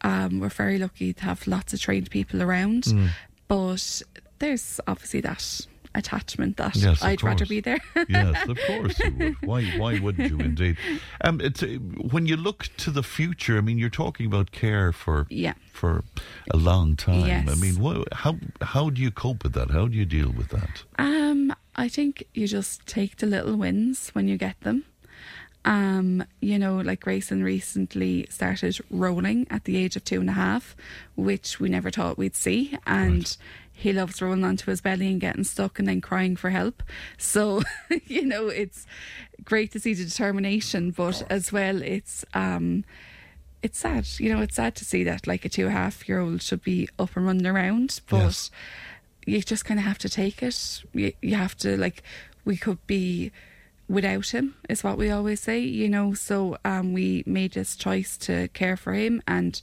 Um, 0.01 0.39
we're 0.39 0.49
very 0.49 0.77
lucky 0.79 1.13
to 1.13 1.23
have 1.23 1.47
lots 1.47 1.73
of 1.73 1.79
trained 1.79 2.09
people 2.09 2.41
around, 2.41 2.83
Mm. 2.85 3.09
but 3.47 4.01
there's 4.39 4.79
obviously 4.87 5.21
that 5.21 5.67
attachment 5.95 6.57
that 6.57 6.75
Yes, 6.75 7.01
I'd 7.03 7.21
rather 7.23 7.45
be 7.45 7.59
there. 7.59 7.79
yes, 8.09 8.47
of 8.47 8.57
course 8.67 8.99
you 8.99 9.11
would. 9.17 9.35
Why? 9.41 9.65
Why 9.77 9.99
wouldn't 9.99 10.29
you? 10.29 10.39
Indeed. 10.39 10.77
Um, 11.23 11.41
it's 11.41 11.61
uh, 11.63 11.67
when 12.11 12.25
you 12.25 12.37
look 12.37 12.67
to 12.77 12.91
the 12.91 13.03
future. 13.03 13.57
I 13.57 13.61
mean, 13.61 13.77
you're 13.77 13.89
talking 13.89 14.25
about 14.25 14.51
care 14.51 14.91
for 14.91 15.27
Yeah. 15.29 15.53
for 15.71 16.03
a 16.53 16.57
long 16.57 16.95
time. 16.95 17.25
Yes. 17.25 17.49
I 17.49 17.55
mean, 17.55 17.79
wha 17.79 18.03
how 18.13 18.37
how 18.61 18.89
do 18.89 19.01
you 19.01 19.11
cope 19.11 19.43
with 19.43 19.53
that? 19.53 19.71
How 19.71 19.87
do 19.87 19.95
you 19.97 20.05
deal 20.05 20.31
with 20.31 20.49
that? 20.49 20.83
Um, 20.97 21.53
I 21.75 21.87
think 21.89 22.23
you 22.33 22.47
just 22.47 22.85
take 22.87 23.17
the 23.17 23.25
little 23.27 23.55
wins 23.55 24.09
when 24.13 24.27
you 24.27 24.37
get 24.37 24.59
them. 24.61 24.85
Um, 25.63 26.23
you 26.39 26.57
know, 26.57 26.77
like 26.77 27.01
Grayson 27.01 27.43
recently 27.43 28.25
started 28.31 28.79
rolling 28.89 29.45
at 29.51 29.65
the 29.65 29.77
age 29.77 29.95
of 29.95 30.03
two 30.03 30.19
and 30.19 30.29
a 30.29 30.33
half, 30.33 30.75
which 31.15 31.59
we 31.59 31.69
never 31.69 31.91
thought 31.91 32.17
we'd 32.17 32.35
see. 32.35 32.75
And 32.87 33.37
he 33.81 33.91
loves 33.93 34.21
rolling 34.21 34.43
onto 34.43 34.69
his 34.69 34.81
belly 34.81 35.07
and 35.07 35.19
getting 35.19 35.43
stuck 35.43 35.79
and 35.79 35.87
then 35.87 36.01
crying 36.01 36.35
for 36.35 36.49
help. 36.51 36.83
So, 37.17 37.61
you 38.05 38.25
know, 38.25 38.47
it's 38.47 38.85
great 39.43 39.71
to 39.71 39.79
see 39.79 39.93
the 39.93 40.05
determination, 40.05 40.91
but 40.91 41.23
as 41.29 41.51
well, 41.51 41.81
it's 41.81 42.23
um 42.33 42.83
it's 43.63 43.79
sad. 43.79 44.07
You 44.17 44.33
know, 44.33 44.41
it's 44.41 44.55
sad 44.55 44.75
to 44.75 44.85
see 44.85 45.03
that 45.03 45.27
like 45.27 45.45
a 45.45 45.49
two 45.49 45.67
and 45.67 45.75
a 45.75 45.77
half 45.79 46.07
year 46.07 46.19
old 46.19 46.41
should 46.41 46.63
be 46.63 46.89
up 46.97 47.15
and 47.15 47.25
running 47.25 47.45
around, 47.47 48.01
but 48.09 48.17
Yes. 48.17 48.51
you 49.25 49.41
just 49.41 49.65
kind 49.65 49.79
of 49.79 49.85
have 49.85 49.99
to 49.99 50.09
take 50.09 50.41
it. 50.43 50.83
You, 50.93 51.13
you 51.21 51.35
have 51.35 51.55
to 51.57 51.77
like 51.77 52.03
we 52.45 52.57
could 52.57 52.85
be 52.87 53.31
without 53.87 54.27
him 54.33 54.55
is 54.69 54.83
what 54.83 54.97
we 54.97 55.09
always 55.11 55.41
say, 55.41 55.59
you 55.59 55.89
know. 55.89 56.13
So 56.13 56.57
um, 56.63 56.93
we 56.93 57.23
made 57.25 57.53
this 57.53 57.75
choice 57.75 58.17
to 58.19 58.47
care 58.49 58.77
for 58.77 58.93
him 58.93 59.21
and 59.27 59.61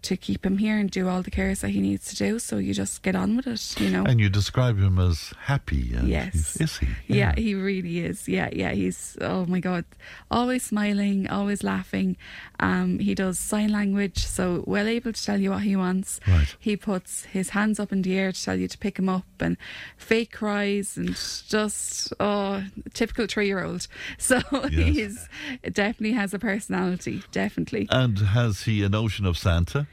to 0.00 0.16
keep 0.16 0.46
him 0.46 0.58
here 0.58 0.76
and 0.78 0.90
do 0.90 1.08
all 1.08 1.22
the 1.22 1.30
cares 1.30 1.60
that 1.60 1.70
he 1.70 1.80
needs 1.80 2.06
to 2.06 2.16
do. 2.16 2.38
So 2.38 2.58
you 2.58 2.72
just 2.72 3.02
get 3.02 3.16
on 3.16 3.36
with 3.36 3.46
it, 3.46 3.80
you 3.80 3.90
know. 3.90 4.04
And 4.04 4.20
you 4.20 4.28
describe 4.28 4.78
him 4.78 4.98
as 4.98 5.32
happy. 5.44 5.92
And 5.94 6.08
Yes. 6.08 6.56
is 6.60 6.78
he? 6.78 6.86
Yeah, 7.08 7.34
he 7.34 7.54
really 7.54 7.98
is. 8.00 8.28
Yeah, 8.28 8.48
yeah. 8.52 8.72
He's 8.72 9.16
oh 9.20 9.44
my 9.46 9.60
god, 9.60 9.84
always 10.30 10.62
smiling, 10.62 11.28
always 11.28 11.62
laughing. 11.64 12.16
Um, 12.60 12.98
he 13.00 13.14
does 13.14 13.38
sign 13.38 13.70
language, 13.72 14.24
so 14.24 14.64
well 14.66 14.86
able 14.88 15.12
to 15.12 15.24
tell 15.24 15.40
you 15.40 15.50
what 15.50 15.62
he 15.62 15.74
wants. 15.76 16.20
Right. 16.26 16.54
He 16.58 16.76
puts 16.76 17.24
his 17.24 17.50
hands 17.50 17.78
up 17.80 17.92
in 17.92 18.02
the 18.02 18.16
air 18.18 18.32
to 18.32 18.44
tell 18.44 18.56
you 18.56 18.68
to 18.68 18.78
pick 18.78 18.98
him 18.98 19.08
up, 19.08 19.26
and 19.40 19.56
fake 19.96 20.32
cries, 20.32 20.96
and 20.96 21.14
just 21.48 22.12
oh, 22.20 22.64
typical 22.94 23.26
three-year-old. 23.26 23.86
So 24.18 24.40
Yes. 24.70 24.70
he's 24.72 25.28
definitely 25.72 26.12
has 26.12 26.34
a 26.34 26.38
personality. 26.38 27.22
Definitely. 27.32 27.88
And 27.90 28.18
has 28.18 28.62
he 28.62 28.82
a 28.82 28.88
notion 28.88 29.26
of 29.26 29.36
Santa? 29.38 29.86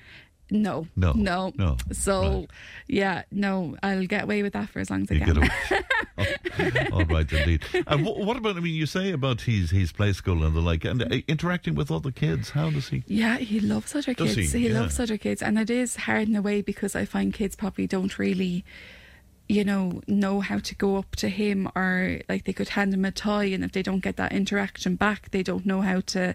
No, 0.52 0.88
No, 0.96 1.14
no, 1.14 1.52
no, 1.58 1.78
So, 1.92 2.46
yeah, 2.88 3.24
no, 3.32 3.76
I'll 3.82 4.06
get 4.06 4.24
away 4.26 4.44
with 4.44 4.54
that 4.54 4.70
for 4.70 4.80
as 4.80 4.90
long 4.92 5.02
as 5.04 5.12
I 5.12 5.18
can. 5.20 5.34
get 5.34 5.38
away. 5.38 5.50
All 6.92 7.06
right, 7.06 7.32
indeed. 7.32 7.64
And 7.88 8.06
wh- 8.06 8.18
what 8.18 8.38
about? 8.38 8.56
I 8.56 8.60
mean, 8.60 8.76
you 8.76 8.86
say 8.86 9.12
about 9.12 9.42
his 9.42 9.72
his 9.72 9.92
play 9.92 10.14
school 10.14 10.44
and 10.44 10.56
the 10.56 10.62
like, 10.62 10.86
and 10.86 11.02
uh, 11.02 11.08
interacting 11.28 11.76
with 11.76 11.92
other 11.92 12.12
kids. 12.12 12.52
How 12.52 12.70
does 12.70 12.90
he? 12.90 13.04
Yeah, 13.08 13.38
he 13.38 13.60
loves 13.60 13.96
other 13.96 14.14
Does 14.14 14.36
kids. 14.36 14.54
he? 14.54 14.60
He, 14.60 14.70
Yeah. 14.70 14.80
loves 14.82 15.00
other 15.00 15.18
kids, 15.18 15.42
and 15.42 15.58
it 15.60 15.70
is 15.70 15.96
hard 15.96 16.28
in 16.30 16.36
a 16.36 16.42
way 16.42 16.62
because 16.62 16.96
I 16.96 17.06
find 17.06 17.34
kids 17.34 17.56
probably 17.56 17.88
don't 17.88 18.18
really, 18.20 18.64
you 19.48 19.64
know, 19.64 20.02
know 20.08 20.40
how 20.40 20.58
to 20.60 20.74
go 20.76 20.98
up 20.98 21.16
to 21.18 21.30
him 21.30 21.70
or 21.76 22.20
like 22.28 22.46
they 22.46 22.54
could 22.54 22.70
hand 22.70 22.94
him 22.94 23.06
a 23.06 23.12
toy, 23.12 23.54
and 23.54 23.64
if 23.64 23.72
they 23.74 23.84
don't 23.84 24.00
get 24.04 24.16
that 24.18 24.34
interaction 24.34 24.96
back, 24.96 25.30
they 25.32 25.44
don't 25.44 25.66
know 25.66 25.82
how 25.82 26.00
to 26.02 26.34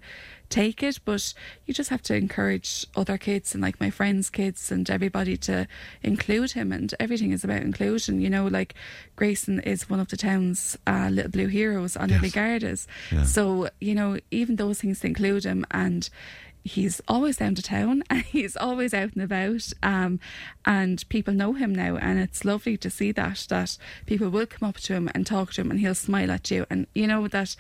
take 0.49 0.81
it. 0.83 1.01
But 1.05 1.35
you 1.67 1.75
just 1.75 1.91
have 1.91 2.03
to 2.03 2.15
encourage 2.15 2.87
other 2.95 3.19
kids 3.19 3.53
and 3.55 3.63
like 3.63 3.81
my 3.81 3.91
friends' 3.91 4.31
kids 4.31 4.71
and 4.71 4.89
everybody 4.89 5.37
to 5.39 5.67
include 6.03 6.53
him, 6.53 6.71
and 6.73 6.95
everything 7.01 7.33
is 7.33 7.43
about 7.43 7.63
inclusion. 7.63 8.21
You 8.21 8.31
know, 8.31 8.47
like 8.47 8.75
Grayson 9.17 9.59
is 9.61 9.91
one 9.91 9.99
of 10.01 10.09
the 10.09 10.17
town's 10.17 10.79
uh, 10.87 11.09
little 11.11 11.31
blue 11.33 11.49
heroes 11.49 11.97
on 11.97 12.11
Yes. 12.11 12.21
the 12.23 12.31
Gardas, 12.31 12.87
Yeah. 13.11 13.25
so 13.25 13.71
you 13.81 13.95
know, 13.95 14.19
even 14.31 14.55
those 14.57 14.81
things 14.81 15.01
to 15.01 15.09
include 15.09 15.45
him 15.45 15.67
and 15.73 16.09
he's 16.65 17.01
always 17.09 17.39
down 17.39 17.55
to 17.55 17.63
town 17.63 18.03
and 18.11 18.23
he's 18.23 18.57
always 18.57 18.93
out 18.95 19.15
and 19.15 19.23
about 19.23 19.73
um, 19.83 20.21
and 20.65 21.09
people 21.09 21.35
know 21.35 21.53
him 21.55 21.75
now. 21.75 21.97
And 21.97 22.19
it's 22.19 22.45
lovely 22.45 22.77
to 22.79 22.91
see 22.91 23.13
that 23.13 23.47
that 23.49 23.77
people 24.07 24.29
will 24.29 24.47
come 24.47 24.69
up 24.69 24.77
to 24.77 24.95
him 24.95 25.11
and 25.15 25.27
talk 25.27 25.53
to 25.55 25.61
him 25.63 25.71
and 25.71 25.81
he'll 25.81 25.95
smile 25.95 26.31
at 26.31 26.51
you. 26.51 26.67
And 26.71 26.87
you 26.95 27.07
know 27.07 27.29
that 27.29 27.57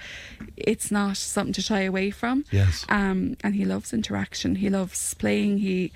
it's 0.56 0.90
not 0.90 1.16
something 1.16 1.52
to 1.55 1.62
shy 1.62 1.82
away 1.82 2.10
from. 2.10 2.44
Yes. 2.51 2.85
um, 2.89 3.36
and 3.43 3.55
he 3.55 3.64
loves 3.64 3.93
interaction. 3.93 4.56
He 4.56 4.70
loves 4.70 5.14
playing. 5.14 5.59
He 5.59 5.93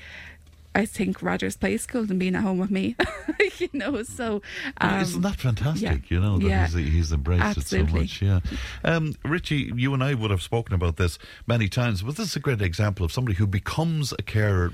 I 0.74 0.86
think 0.86 1.22
Rogers 1.22 1.56
Play 1.56 1.76
School 1.76 2.04
than 2.04 2.18
being 2.18 2.34
at 2.34 2.42
home 2.42 2.58
with 2.58 2.70
me, 2.70 2.96
you 3.58 3.68
know. 3.72 4.02
So 4.02 4.42
um, 4.78 5.00
Isn't 5.00 5.22
that 5.22 5.36
fantastic? 5.36 5.82
yeah. 5.82 6.16
You 6.16 6.20
know 6.20 6.38
that 6.38 6.46
Yeah. 6.46 6.66
he's, 6.66 6.74
he's 6.92 7.12
embraced 7.12 7.58
it 7.58 7.66
so 7.66 7.84
much. 7.84 8.20
Yeah, 8.20 8.40
um, 8.84 9.14
Richie, 9.24 9.72
you 9.76 9.94
and 9.94 10.02
I 10.02 10.14
would 10.14 10.30
have 10.30 10.42
spoken 10.42 10.74
about 10.74 10.96
this 10.96 11.18
many 11.46 11.68
times, 11.68 12.02
but 12.02 12.16
this 12.16 12.30
is 12.30 12.36
a 12.36 12.40
great 12.40 12.60
example 12.60 13.04
of 13.04 13.12
somebody 13.12 13.36
who 13.36 13.46
becomes 13.46 14.12
a 14.18 14.22
carer 14.22 14.72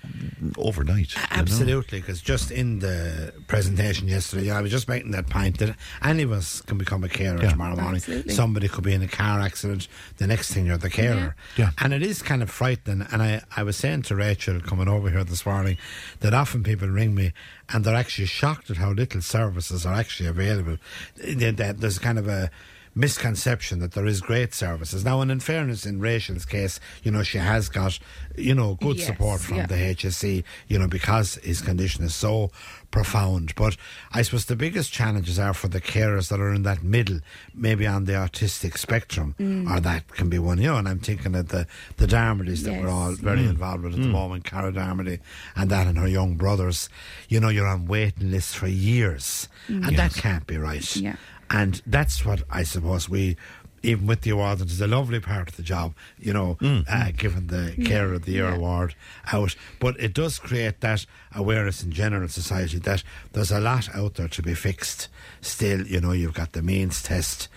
overnight. 0.56 1.14
you 1.14 1.20
know? 1.20 1.27
Absolutely, 1.31 2.01
because 2.01 2.20
just 2.22 2.51
in 2.51 2.78
the 2.78 3.32
presentation 3.47 4.09
yesterday, 4.09 4.51
I 4.51 4.60
was 4.60 4.70
just 4.70 4.89
making 4.89 5.10
that 5.12 5.28
point 5.28 5.59
that 5.59 5.77
any 6.02 6.22
of 6.22 6.32
us 6.32 6.60
can 6.62 6.78
become 6.78 7.05
a 7.05 7.09
carer 7.09 7.43
Yeah. 7.43 7.51
tomorrow 7.51 7.77
morning. 7.77 7.97
Absolutely. 7.97 8.35
Somebody 8.35 8.68
could 8.68 8.85
be 8.85 8.94
in 8.94 9.02
a 9.02 9.09
car 9.09 9.40
accident, 9.40 9.89
the 10.16 10.27
next 10.27 10.52
thing 10.52 10.66
you're 10.66 10.78
the 10.78 10.90
carer. 10.90 11.36
Yeah. 11.56 11.70
And 11.78 11.93
it 11.93 12.02
is 12.02 12.22
kind 12.22 12.43
of 12.43 12.51
frightening. 12.51 13.06
And 13.12 13.22
I, 13.22 13.43
I 13.56 13.62
was 13.62 13.77
saying 13.77 14.02
to 14.02 14.16
Rachel 14.16 14.60
coming 14.60 14.89
over 14.89 15.10
here 15.10 15.24
this 15.24 15.44
morning 15.44 15.77
that 16.20 16.34
often 16.34 16.62
people 16.62 16.88
ring 16.88 17.14
me 17.14 17.32
and 17.68 17.84
they're 17.84 17.94
actually 17.94 18.26
shocked 18.26 18.70
at 18.70 18.76
how 18.78 18.90
little 18.92 19.20
services 19.22 19.84
are 19.86 19.94
actually 19.94 20.28
available. 20.28 20.78
There- 21.16 21.52
there- 21.52 21.72
There's 21.72 21.98
kind 21.98 22.18
of 22.18 22.28
a 22.28 22.50
misconception 22.94 23.78
that 23.78 23.92
there 23.92 24.06
is 24.06 24.20
great 24.20 24.52
services. 24.52 25.04
Now, 25.04 25.20
and 25.20 25.30
in 25.30 25.40
fairness, 25.40 25.86
in 25.86 26.00
Rachel's 26.00 26.44
case, 26.44 26.80
you 27.04 27.10
know, 27.10 27.22
she 27.22 27.38
has 27.38 27.68
got, 27.68 27.98
you 28.36 28.54
know, 28.54 28.74
good 28.74 28.96
Yes, 28.98 29.06
support 29.06 29.40
from 29.40 29.58
yeah. 29.58 29.66
the 29.66 29.76
HSE, 29.76 30.42
you 30.68 30.78
know, 30.78 30.88
because 30.88 31.36
his 31.36 31.60
condition 31.62 32.04
is 32.04 32.14
so 32.14 32.50
profound. 32.90 33.54
But 33.54 33.76
I 34.12 34.22
suppose 34.22 34.46
the 34.46 34.56
biggest 34.56 34.92
challenges 34.92 35.38
are 35.38 35.54
for 35.54 35.68
the 35.68 35.80
carers 35.80 36.28
that 36.28 36.40
are 36.40 36.52
in 36.52 36.62
that 36.64 36.82
middle, 36.82 37.20
maybe 37.54 37.86
on 37.86 38.04
the 38.04 38.12
autistic 38.12 38.76
spectrum, 38.78 39.34
Mm. 39.38 39.70
or 39.70 39.80
that 39.80 40.08
can 40.08 40.28
be 40.28 40.38
one, 40.38 40.58
you 40.58 40.68
know, 40.68 40.76
and 40.76 40.88
I'm 40.88 40.98
thinking 40.98 41.34
of 41.34 41.48
the, 41.48 41.66
the 41.98 42.06
Darmodys 42.06 42.64
that 42.64 42.80
we're 42.80 42.88
all 42.88 43.12
very 43.12 43.44
involved 43.46 43.84
with 43.84 43.94
at 43.94 44.00
the 44.00 44.08
moment, 44.08 44.44
Cara 44.44 44.72
Darmody 44.72 45.20
and 45.56 45.70
that 45.70 45.86
and 45.86 45.98
her 45.98 46.08
young 46.08 46.34
brothers. 46.36 46.88
You 47.28 47.40
know, 47.40 47.48
you're 47.48 47.66
on 47.66 47.86
waiting 47.86 48.30
lists 48.30 48.54
for 48.54 48.66
years. 48.68 49.48
And 49.68 49.96
that 49.96 50.14
can't 50.14 50.46
be 50.46 50.58
right. 50.58 50.80
Mm. 50.82 51.02
Yeah. 51.02 51.16
And 51.52 51.82
that's 51.84 52.24
what 52.24 52.42
I 52.50 52.62
suppose 52.62 53.08
we, 53.08 53.36
even 53.82 54.07
with 54.07 54.20
the 54.23 54.31
award, 54.31 54.61
it 54.61 54.70
is 54.70 54.81
a 54.81 54.86
lovely 54.86 55.20
part 55.20 55.48
of 55.48 55.57
the 55.57 55.62
job, 55.62 55.94
you 56.19 56.32
know, 56.32 56.59
uh, 56.89 57.11
given 57.16 57.47
the 57.47 57.74
Care 57.85 58.12
of 58.12 58.24
the 58.27 58.32
Year 58.32 58.48
Yeah. 58.48 58.57
award 58.57 58.94
out. 59.32 59.57
But 59.78 59.98
it 59.98 60.12
does 60.15 60.39
create 60.39 60.81
that 60.81 61.07
awareness 61.35 61.82
in 61.82 61.90
general 61.93 62.28
society 62.28 62.78
that 62.78 63.02
there's 63.32 63.51
a 63.51 63.61
lot 63.61 63.89
out 63.94 64.15
there 64.15 64.28
to 64.28 64.43
be 64.43 64.55
fixed. 64.55 65.09
Still, 65.40 65.86
you 65.86 66.01
know, 66.01 66.12
you've 66.12 66.35
got 66.35 66.52
the 66.52 66.62
means 66.62 67.02
test. 67.02 67.48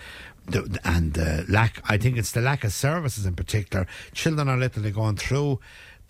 The, 0.45 0.77
and 0.83 1.13
the 1.13 1.45
lack, 1.47 1.81
I 1.89 1.97
think 1.97 2.17
it's 2.17 2.31
the 2.33 2.41
lack 2.41 2.65
of 2.65 2.73
services 2.73 3.25
in 3.25 3.33
particular. 3.33 3.87
Children 4.13 4.49
are 4.49 4.57
literally 4.57 4.91
going 4.91 5.15
through 5.15 5.61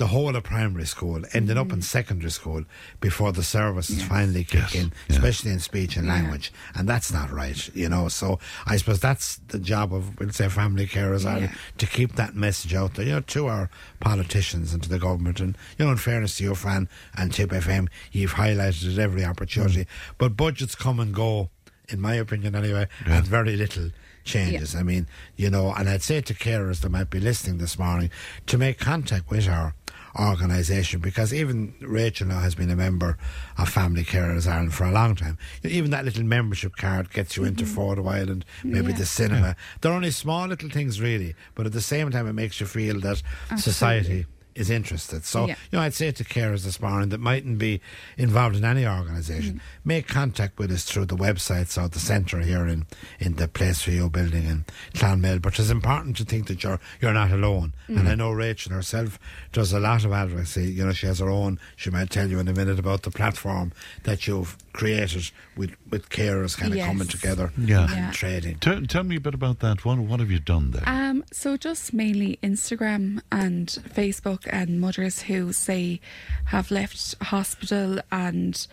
the 0.04 0.08
whole 0.08 0.36
of 0.36 0.44
primary 0.44 0.86
school, 0.86 1.24
ending 1.32 1.58
up 1.58 1.72
in 1.72 1.80
mm. 1.80 1.84
secondary 1.84 2.30
school 2.30 2.66
before 3.00 3.32
the 3.32 3.42
services 3.42 4.04
finally 4.04 4.44
kick 4.44 4.60
Yes, 4.60 4.76
in, 4.76 4.92
yeah. 5.08 5.16
especially 5.16 5.52
in 5.52 5.60
speech 5.60 5.96
and 5.96 6.10
language. 6.10 6.52
And 6.76 6.90
that's 6.90 7.14
not 7.14 7.32
right, 7.32 7.74
you 7.74 7.88
know. 7.88 8.10
So 8.10 8.38
I 8.66 8.76
suppose 8.76 9.00
that's 9.00 9.38
the 9.48 9.60
job 9.60 9.94
of, 9.94 10.20
we'll 10.20 10.32
say, 10.32 10.50
family 10.50 10.88
carers 10.88 11.26
Ireland, 11.26 11.52
Yeah. 11.54 11.58
to 11.78 11.86
keep 11.88 12.16
that 12.16 12.36
message 12.36 12.74
out 12.74 12.96
there, 12.96 13.06
you 13.06 13.14
know, 13.14 13.22
to 13.22 13.48
our 13.48 13.70
politicians 14.02 14.74
and 14.74 14.84
to 14.84 14.90
the 14.90 15.00
government. 15.00 15.40
And, 15.40 15.58
you 15.78 15.86
know, 15.86 15.92
in 15.92 15.98
fairness 15.98 16.36
to 16.40 16.44
you, 16.44 16.54
Fran, 16.54 16.90
and 17.18 17.32
Tip 17.32 17.52
FM, 17.52 17.88
you've 18.12 18.34
highlighted 18.34 18.92
it 18.92 19.00
every 19.00 19.24
opportunity. 19.24 19.86
Mm. 19.86 19.88
But 20.18 20.36
budgets 20.36 20.76
come 20.76 21.00
and 21.00 21.14
go, 21.14 21.50
in 21.88 22.02
my 22.02 22.16
opinion 22.16 22.56
anyway, 22.56 22.88
Yeah. 23.08 23.20
and 23.20 23.26
very 23.26 23.56
little 23.56 23.92
changes. 24.26 24.76
I 24.76 24.84
mean, 24.84 25.08
you 25.38 25.50
know, 25.50 25.74
and 25.74 25.88
I'd 25.88 26.02
say 26.02 26.20
to 26.20 26.34
carers 26.34 26.82
that 26.82 26.90
might 26.90 27.10
be 27.10 27.22
listening 27.22 27.60
this 27.60 27.80
morning 27.80 28.10
to 28.48 28.58
make 28.58 28.80
contact 28.80 29.30
with 29.30 29.48
our 29.48 29.76
organisation 30.20 31.00
because 31.00 31.34
even 31.34 31.74
Rachel 31.82 32.28
now 32.28 32.40
has 32.40 32.56
been 32.56 32.70
a 32.70 32.76
member 32.76 33.18
of 33.58 33.70
Family 33.70 34.04
Carers 34.04 34.48
Ireland 34.48 34.74
for 34.74 34.86
a 34.86 34.92
long 34.92 35.16
time. 35.16 35.38
Even 35.64 35.92
that 35.92 36.06
little 36.06 36.24
membership 36.24 36.76
card 36.76 37.12
gets 37.12 37.36
you 37.36 37.44
into 37.44 37.64
mm-hmm. 37.64 37.80
Fota 37.80 38.08
Island, 38.08 38.46
maybe 38.64 38.92
Yeah. 38.92 38.98
the 38.98 39.06
cinema. 39.06 39.56
They're 39.82 39.92
only 39.92 40.12
small 40.12 40.48
little 40.48 40.70
things 40.70 41.02
really, 41.02 41.36
but 41.56 41.66
at 41.66 41.72
the 41.72 41.82
same 41.82 42.12
time 42.12 42.28
it 42.28 42.34
makes 42.34 42.60
you 42.60 42.66
feel 42.68 43.00
that 43.02 43.22
society 43.58 44.26
is 44.56 44.70
interested. 44.70 45.26
So, 45.26 45.48
Yeah. 45.48 45.56
you 45.72 45.78
know, 45.78 45.82
I'd 45.82 45.94
say 45.94 46.12
to 46.12 46.24
carers 46.24 46.64
this 46.64 46.80
morning 46.80 47.10
that 47.10 47.20
mightn't 47.20 47.58
be 47.58 47.82
involved 48.18 48.56
in 48.56 48.64
any 48.66 48.86
organisation, 48.86 49.56
Mm. 49.56 49.60
make 49.86 50.08
contact 50.08 50.60
with 50.60 50.72
us 50.72 50.84
through 50.84 51.06
the 51.06 51.18
websites 51.18 51.82
or 51.82 51.88
the 51.88 52.00
centre 52.00 52.40
here 52.42 52.68
in, 52.68 52.86
in 53.20 53.36
the 53.36 53.48
Place 53.48 53.82
for 53.82 53.92
You 53.92 54.10
building 54.10 54.46
in 54.46 54.66
Clonmel. 54.94 55.40
But 55.40 55.58
it's 55.60 55.70
important 55.70 56.18
to 56.18 56.26
think 56.26 56.48
that 56.48 56.64
you're 56.64 56.80
you're 57.02 57.14
not 57.14 57.32
alone. 57.32 57.74
Mm. 57.90 58.00
And 58.00 58.10
I 58.10 58.16
know 58.16 58.32
Rachel 58.32 58.74
herself 58.74 59.20
does 59.52 59.74
a 59.74 59.80
lot 59.80 60.06
of 60.06 60.12
advocacy. 60.14 60.72
You 60.72 60.86
know, 60.86 60.94
she 60.94 61.08
has 61.08 61.20
her 61.20 61.30
own. 61.30 61.60
She 61.76 61.90
might 61.90 62.10
tell 62.10 62.30
you 62.30 62.40
in 62.40 62.48
a 62.48 62.54
minute 62.54 62.80
about 62.80 63.04
the 63.04 63.12
platform 63.12 63.72
that 64.04 64.28
you've 64.28 64.58
created 64.74 65.32
with 65.56 65.72
with 65.94 66.10
carers 66.10 66.58
kind 66.58 66.72
of 66.74 66.78
Yes. 66.78 66.88
coming 66.88 67.08
together 67.08 67.52
Yeah. 67.58 67.88
Yeah. 67.88 68.06
and 68.08 68.14
trading. 68.14 68.58
Tell, 68.60 68.82
tell 68.82 69.04
me 69.04 69.16
a 69.18 69.20
bit 69.20 69.36
about 69.36 69.60
that. 69.60 69.86
What, 69.86 70.00
what 70.00 70.20
have 70.20 70.32
you 70.32 70.40
done 70.40 70.72
there? 70.72 70.84
Um, 70.88 71.24
so 71.32 71.56
just 71.56 71.94
mainly 71.94 72.40
Instagram 72.42 73.22
and 73.32 73.68
Facebook 73.94 74.42
and 74.50 74.82
mothers 74.82 75.22
who 75.24 75.54
say 75.54 76.00
have 76.46 76.72
left 76.72 77.16
hospital 77.22 78.00
and 78.12 78.66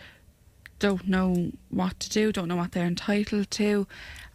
don't 0.79 1.07
know 1.07 1.53
what 1.69 2.01
to 2.01 2.09
do, 2.09 2.33
don't 2.33 2.49
know 2.49 2.57
what 2.57 2.73
they're 2.73 2.87
entitled 2.87 3.51
to, 3.51 3.87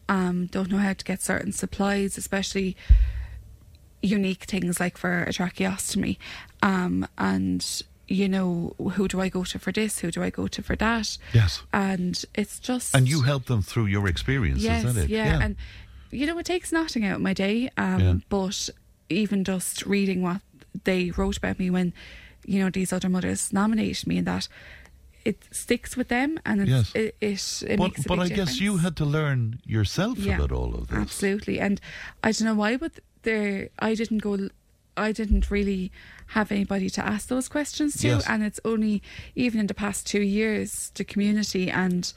um, 0.07 0.45
don't 0.45 0.69
know 0.69 0.77
how 0.77 0.93
to 0.93 1.03
get 1.03 1.23
certain 1.23 1.51
supplies, 1.51 2.19
especially 2.19 2.77
unique 4.03 4.43
things 4.43 4.79
like 4.79 4.95
for 4.97 5.23
a 5.23 5.29
tracheostomy. 5.31 6.17
Um, 6.61 7.07
and 7.17 7.65
you 8.07 8.27
know, 8.29 8.75
who 8.93 9.07
do 9.07 9.19
I 9.19 9.29
go 9.29 9.43
to 9.43 9.59
for 9.59 9.71
this? 9.71 9.99
Who 9.99 10.11
do 10.11 10.21
I 10.23 10.29
go 10.29 10.47
to 10.47 10.61
for 10.61 10.75
that? 10.75 11.17
Yes. 11.33 11.63
And 11.73 12.23
it's 12.35 12.59
just 12.59 12.95
and 12.95 13.07
you 13.07 13.21
help 13.23 13.45
them 13.45 13.61
through 13.61 13.85
your 13.87 14.07
experience, 14.07 14.61
yes, 14.61 14.83
is 14.83 14.93
that 14.95 15.03
it? 15.05 15.09
Yeah. 15.09 15.39
and 15.41 15.55
you 16.11 16.25
know, 16.27 16.37
it 16.37 16.45
takes 16.45 16.71
nothing 16.71 17.03
out 17.05 17.15
of 17.15 17.21
my 17.21 17.33
day. 17.33 17.69
Um, 17.77 17.99
Yeah. 17.99 18.13
But 18.29 18.69
even 19.09 19.43
just 19.43 19.85
reading 19.85 20.21
what 20.21 20.41
they 20.83 21.11
wrote 21.11 21.37
about 21.37 21.59
me 21.59 21.69
when, 21.69 21.93
you 22.45 22.59
know, 22.59 22.69
these 22.69 22.93
other 22.93 23.09
mothers 23.09 23.51
nominated 23.51 24.07
me, 24.07 24.17
and 24.19 24.27
that 24.27 24.47
it 25.25 25.43
sticks 25.51 25.97
with 25.97 26.07
them, 26.07 26.39
and 26.45 26.61
it's, 26.61 26.69
Yes. 26.69 26.91
it 26.93 27.15
it, 27.21 27.71
it 27.71 27.77
but 27.77 27.91
but 28.07 28.19
I 28.19 28.29
guess 28.29 28.59
you 28.61 28.77
had 28.77 28.95
to 28.97 29.05
learn 29.05 29.59
yourself 29.65 30.19
Yeah, 30.19 30.35
about 30.35 30.51
all 30.51 30.75
of 30.75 30.87
this. 30.87 30.97
Absolutely, 30.99 31.59
and 31.59 31.81
I 32.23 32.31
don't 32.31 32.45
know 32.45 32.53
why, 32.55 32.77
but 32.77 32.91
there 33.23 33.69
I 33.79 33.95
didn't 33.95 34.19
go. 34.19 34.49
I 34.97 35.11
didn't 35.11 35.51
really 35.51 35.91
have 36.27 36.51
anybody 36.51 36.89
to 36.91 37.05
ask 37.05 37.27
those 37.27 37.47
questions 37.49 37.97
to, 37.97 38.07
Yes. 38.07 38.25
and 38.27 38.43
it's 38.43 38.59
only 38.63 39.01
even 39.35 39.59
in 39.59 39.67
the 39.67 39.73
past 39.73 40.07
two 40.07 40.21
years 40.21 40.91
the 40.95 41.03
community 41.03 41.69
and 41.69 42.11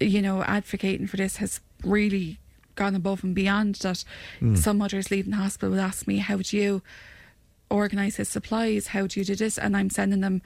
you 0.00 0.22
know 0.22 0.42
advocating 0.44 1.06
for 1.06 1.16
this 1.16 1.36
has 1.36 1.60
really 1.84 2.38
gone 2.76 2.94
above 2.94 3.24
and 3.24 3.34
beyond. 3.34 3.74
That 3.76 4.04
Hmm. 4.40 4.54
some 4.54 4.78
mothers 4.78 5.10
leaving 5.10 5.32
the 5.32 5.36
hospital 5.38 5.70
would 5.70 5.80
ask 5.80 6.06
me, 6.06 6.18
"How 6.18 6.38
do 6.38 6.56
you 6.56 6.82
organise 7.70 8.16
his 8.16 8.28
supplies? 8.28 8.88
How 8.88 9.06
do 9.06 9.20
you 9.20 9.24
do 9.26 9.34
this?" 9.34 9.58
And 9.58 9.76
I'm 9.76 9.90
sending 9.90 10.20
them 10.20 10.40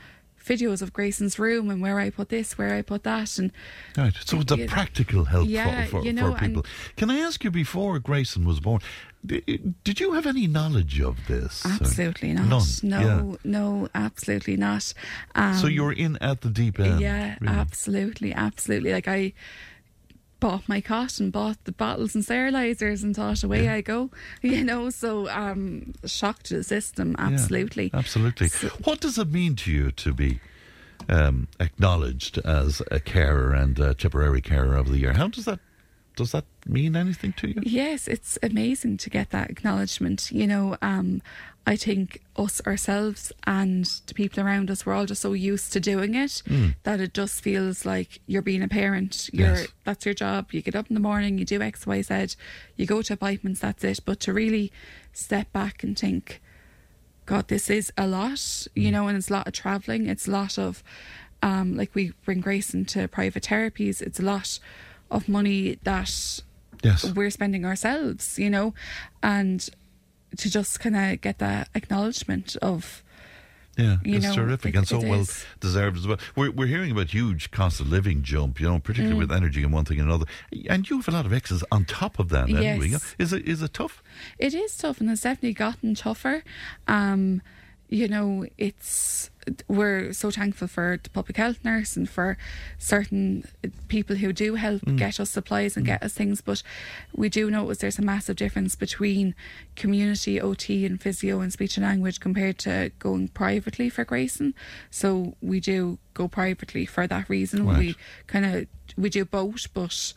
videos 0.44 0.82
of 0.82 0.93
Grayson's 0.93 1.39
room 1.39 1.70
and 1.70 1.81
where 1.81 1.98
I 1.98 2.10
put 2.10 2.28
this, 2.28 2.59
where 2.59 2.74
I 2.74 2.82
put 2.82 3.02
that, 3.05 3.39
and 3.39 3.52
Right, 3.97 4.14
so 4.24 4.40
it's 4.40 4.52
a 4.52 4.66
practical 4.66 5.24
help 5.24 5.48
Yeah, 5.48 5.85
for, 5.85 6.01
for, 6.01 6.05
you 6.05 6.12
know, 6.12 6.32
for 6.32 6.39
people. 6.39 6.64
Can 6.97 7.10
I 7.10 7.19
ask 7.19 7.43
you, 7.44 7.51
before 7.51 7.98
Grayson 7.98 8.44
was 8.44 8.60
born, 8.60 8.81
did, 9.24 9.74
did 9.85 10.01
you 10.01 10.12
have 10.12 10.27
any 10.27 10.47
knowledge 10.47 11.01
of 11.01 11.16
this? 11.28 11.64
Absolutely 11.64 12.32
not. 12.32 12.47
None. 12.48 12.62
No, 12.82 13.01
Yeah. 13.01 13.36
no, 13.44 13.89
absolutely 13.94 14.56
not. 14.56 14.93
Um, 15.35 15.55
so 15.55 15.66
you're 15.69 15.93
in 15.93 16.16
at 16.19 16.40
the 16.40 16.51
deep 16.51 16.81
end. 16.81 17.01
yeah, 17.01 17.36
really. 17.40 17.55
absolutely, 17.55 18.32
absolutely. 18.35 18.93
Like 18.93 19.06
I 19.09 19.32
bought 20.43 20.69
my 20.69 20.81
cot 20.81 21.20
and 21.20 21.31
bought 21.31 21.62
the 21.66 21.70
bottles 21.70 22.16
and 22.16 22.24
sterilizers 22.24 23.05
and 23.05 23.14
thought 23.14 23.44
away 23.44 23.69
I 23.69 23.81
go. 23.81 24.10
You 24.43 24.64
know, 24.64 24.90
so 24.90 25.28
um, 25.28 25.93
shock 26.05 26.43
to 26.44 26.56
the 26.56 26.64
system. 26.64 27.14
Yeah, 27.16 27.27
Absolutely, 27.28 27.90
absolutely. 27.94 28.48
what 28.82 29.01
does 29.01 29.19
it 29.19 29.31
mean 29.31 29.55
to 29.56 29.70
you 29.70 29.93
to 29.93 30.12
be 30.12 30.40
um, 31.09 31.47
acknowledged 31.60 32.39
as 32.39 32.82
a 32.90 32.98
carer 32.98 33.52
and 33.52 33.78
a 33.78 33.94
Tipperary 33.94 34.40
Carer 34.40 34.77
of 34.77 34.89
the 34.89 34.98
Year? 34.98 35.12
How 35.12 35.28
does 35.28 35.44
that 35.44 35.60
does 36.16 36.32
that 36.32 36.44
mean 36.66 36.94
anything 36.97 37.32
to 37.34 37.48
you? 37.48 37.60
Yes, 37.62 38.06
it's 38.09 38.39
amazing 38.43 38.98
to 38.98 39.10
get 39.10 39.30
that 39.30 39.51
acknowledgement. 39.51 40.30
You 40.30 40.47
know, 40.47 40.76
um, 40.82 41.22
I 41.66 41.76
think 41.76 42.20
us 42.36 42.60
ourselves 42.66 43.32
and 43.47 43.84
the 44.06 44.14
people 44.14 44.43
around 44.43 44.70
us, 44.70 44.84
we're 44.84 44.94
all 44.94 45.06
just 45.06 45.22
so 45.22 45.32
used 45.32 45.72
to 45.72 45.80
doing 45.80 46.14
it 46.14 46.43
Mm. 46.47 46.74
that 46.82 47.01
it 47.01 47.14
just 47.14 47.40
feels 47.43 47.84
like 47.86 48.20
you're 48.26 48.43
being 48.43 48.62
a 48.62 48.68
parent. 48.68 49.30
You're 49.32 49.55
Yes. 49.56 49.68
that's 49.84 50.05
your 50.05 50.14
job. 50.14 50.52
You 50.52 50.60
get 50.60 50.74
up 50.76 50.89
in 50.90 50.94
the 50.94 51.01
morning, 51.01 51.39
you 51.39 51.44
do 51.44 51.62
X, 51.62 51.86
Y, 51.86 52.02
Z, 52.02 52.36
you 52.76 52.84
go 52.86 53.01
to 53.02 53.12
appointments, 53.14 53.60
that's 53.60 53.82
it. 53.84 54.01
But 54.05 54.20
to 54.20 54.32
really 54.32 54.70
step 55.12 55.52
back 55.52 55.82
and 55.82 55.98
think, 55.98 56.40
God, 57.26 57.48
this 57.48 57.70
is 57.70 57.93
a 57.97 58.06
lot, 58.06 58.66
you 58.74 58.89
Mm. 58.89 58.93
know, 58.93 59.09
and 59.09 59.16
it's 59.16 59.30
a 59.30 59.32
lot 59.32 59.47
of 59.47 59.52
traveling. 59.52 60.06
It's 60.09 60.26
a 60.26 60.30
lot 60.32 60.59
of, 60.59 60.82
um, 61.43 61.76
like 61.76 61.94
we 61.94 62.12
bring 62.24 62.40
Grace 62.40 62.74
into 62.74 63.06
private 63.09 63.44
therapies. 63.44 64.02
It's 64.02 64.18
a 64.20 64.24
lot 64.24 64.59
of 65.12 65.28
money 65.28 65.78
that 65.84 66.40
Yes. 66.82 67.05
we're 67.14 67.30
spending 67.30 67.64
ourselves, 67.64 68.39
you 68.39 68.51
know, 68.51 68.74
and 69.22 69.68
to 70.39 70.51
just 70.51 70.80
kind 70.80 70.97
of 70.97 71.20
get 71.20 71.39
that 71.39 71.68
acknowledgement 71.74 72.56
of, 72.62 73.02
Yeah, 73.78 73.97
You 74.05 74.16
it's 74.16 74.26
know, 74.26 74.34
terrific 74.34 74.74
it- 74.74 74.78
and 74.78 74.86
so 74.89 74.98
well 75.01 75.20
is. 75.20 75.47
deserved 75.60 75.97
as 75.97 76.06
well. 76.06 76.18
We're, 76.36 76.51
we're 76.51 76.66
hearing 76.66 76.90
about 76.90 77.09
huge 77.09 77.51
cost 77.51 77.80
of 77.80 77.89
living 77.89 78.22
jump, 78.22 78.60
you 78.60 78.68
know, 78.68 78.78
particularly 78.78 79.16
Mm. 79.16 79.28
with 79.28 79.32
energy 79.32 79.62
and 79.62 79.72
one 79.72 79.86
thing 79.86 79.98
and 79.98 80.09
another. 80.10 80.26
And 80.68 80.89
you 80.90 80.97
have 80.98 81.09
a 81.09 81.10
lot 81.12 81.24
of 81.24 81.32
exes 81.32 81.64
on 81.72 81.86
top 81.86 82.18
of 82.18 82.28
that 82.28 82.51
anyway. 82.51 82.89
Yes. 82.89 83.14
Is 83.18 83.32
it 83.32 83.48
is 83.48 83.62
it 83.62 83.72
tough? 83.72 84.02
it 84.39 84.52
is 84.52 84.76
tough 84.76 85.01
and 85.01 85.09
it's 85.10 85.22
definitely 85.22 85.55
gotten 85.55 85.94
tougher. 85.94 86.44
Um, 86.86 87.40
you 87.93 88.09
know, 88.09 88.47
it's 88.56 89.31
we're 89.69 90.12
so 90.12 90.31
thankful 90.31 90.69
for 90.69 90.98
the 91.02 91.10
public 91.10 91.36
health 91.36 91.59
nurse 91.64 91.97
and 91.97 92.09
for 92.09 92.39
certain 92.78 93.44
people 93.89 94.16
who 94.16 94.32
do 94.32 94.55
help 94.55 94.81
Mm. 94.82 94.97
get 94.97 95.19
us 95.20 95.31
supplies 95.31 95.77
and 95.77 95.85
get 95.85 96.02
us 96.02 96.14
things, 96.14 96.40
but 96.40 96.62
we 97.14 97.28
do 97.28 97.51
notice 97.51 97.78
there's 97.78 97.98
a 97.98 98.02
massive 98.02 98.36
difference 98.36 98.74
between 98.77 99.35
community 99.77 100.40
OT 100.40 100.86
and 100.86 101.01
physio 101.02 101.40
and 101.40 101.52
speech 101.52 101.77
and 101.77 101.85
language 101.85 102.20
compared 102.20 102.56
to 102.59 102.93
going 102.98 103.28
privately 103.28 103.90
for 103.90 104.05
Grayson. 104.05 104.55
So 104.90 105.36
we 105.43 105.59
do 105.60 105.98
go 106.14 106.28
privately 106.28 106.86
for 106.86 107.06
that 107.09 107.28
reason. 107.28 107.66
Right. 107.66 107.78
We 107.78 107.97
kind 108.28 108.47
of 108.47 108.66
we 108.97 109.10
do 109.10 109.24
both, 109.24 109.66
but 109.74 110.14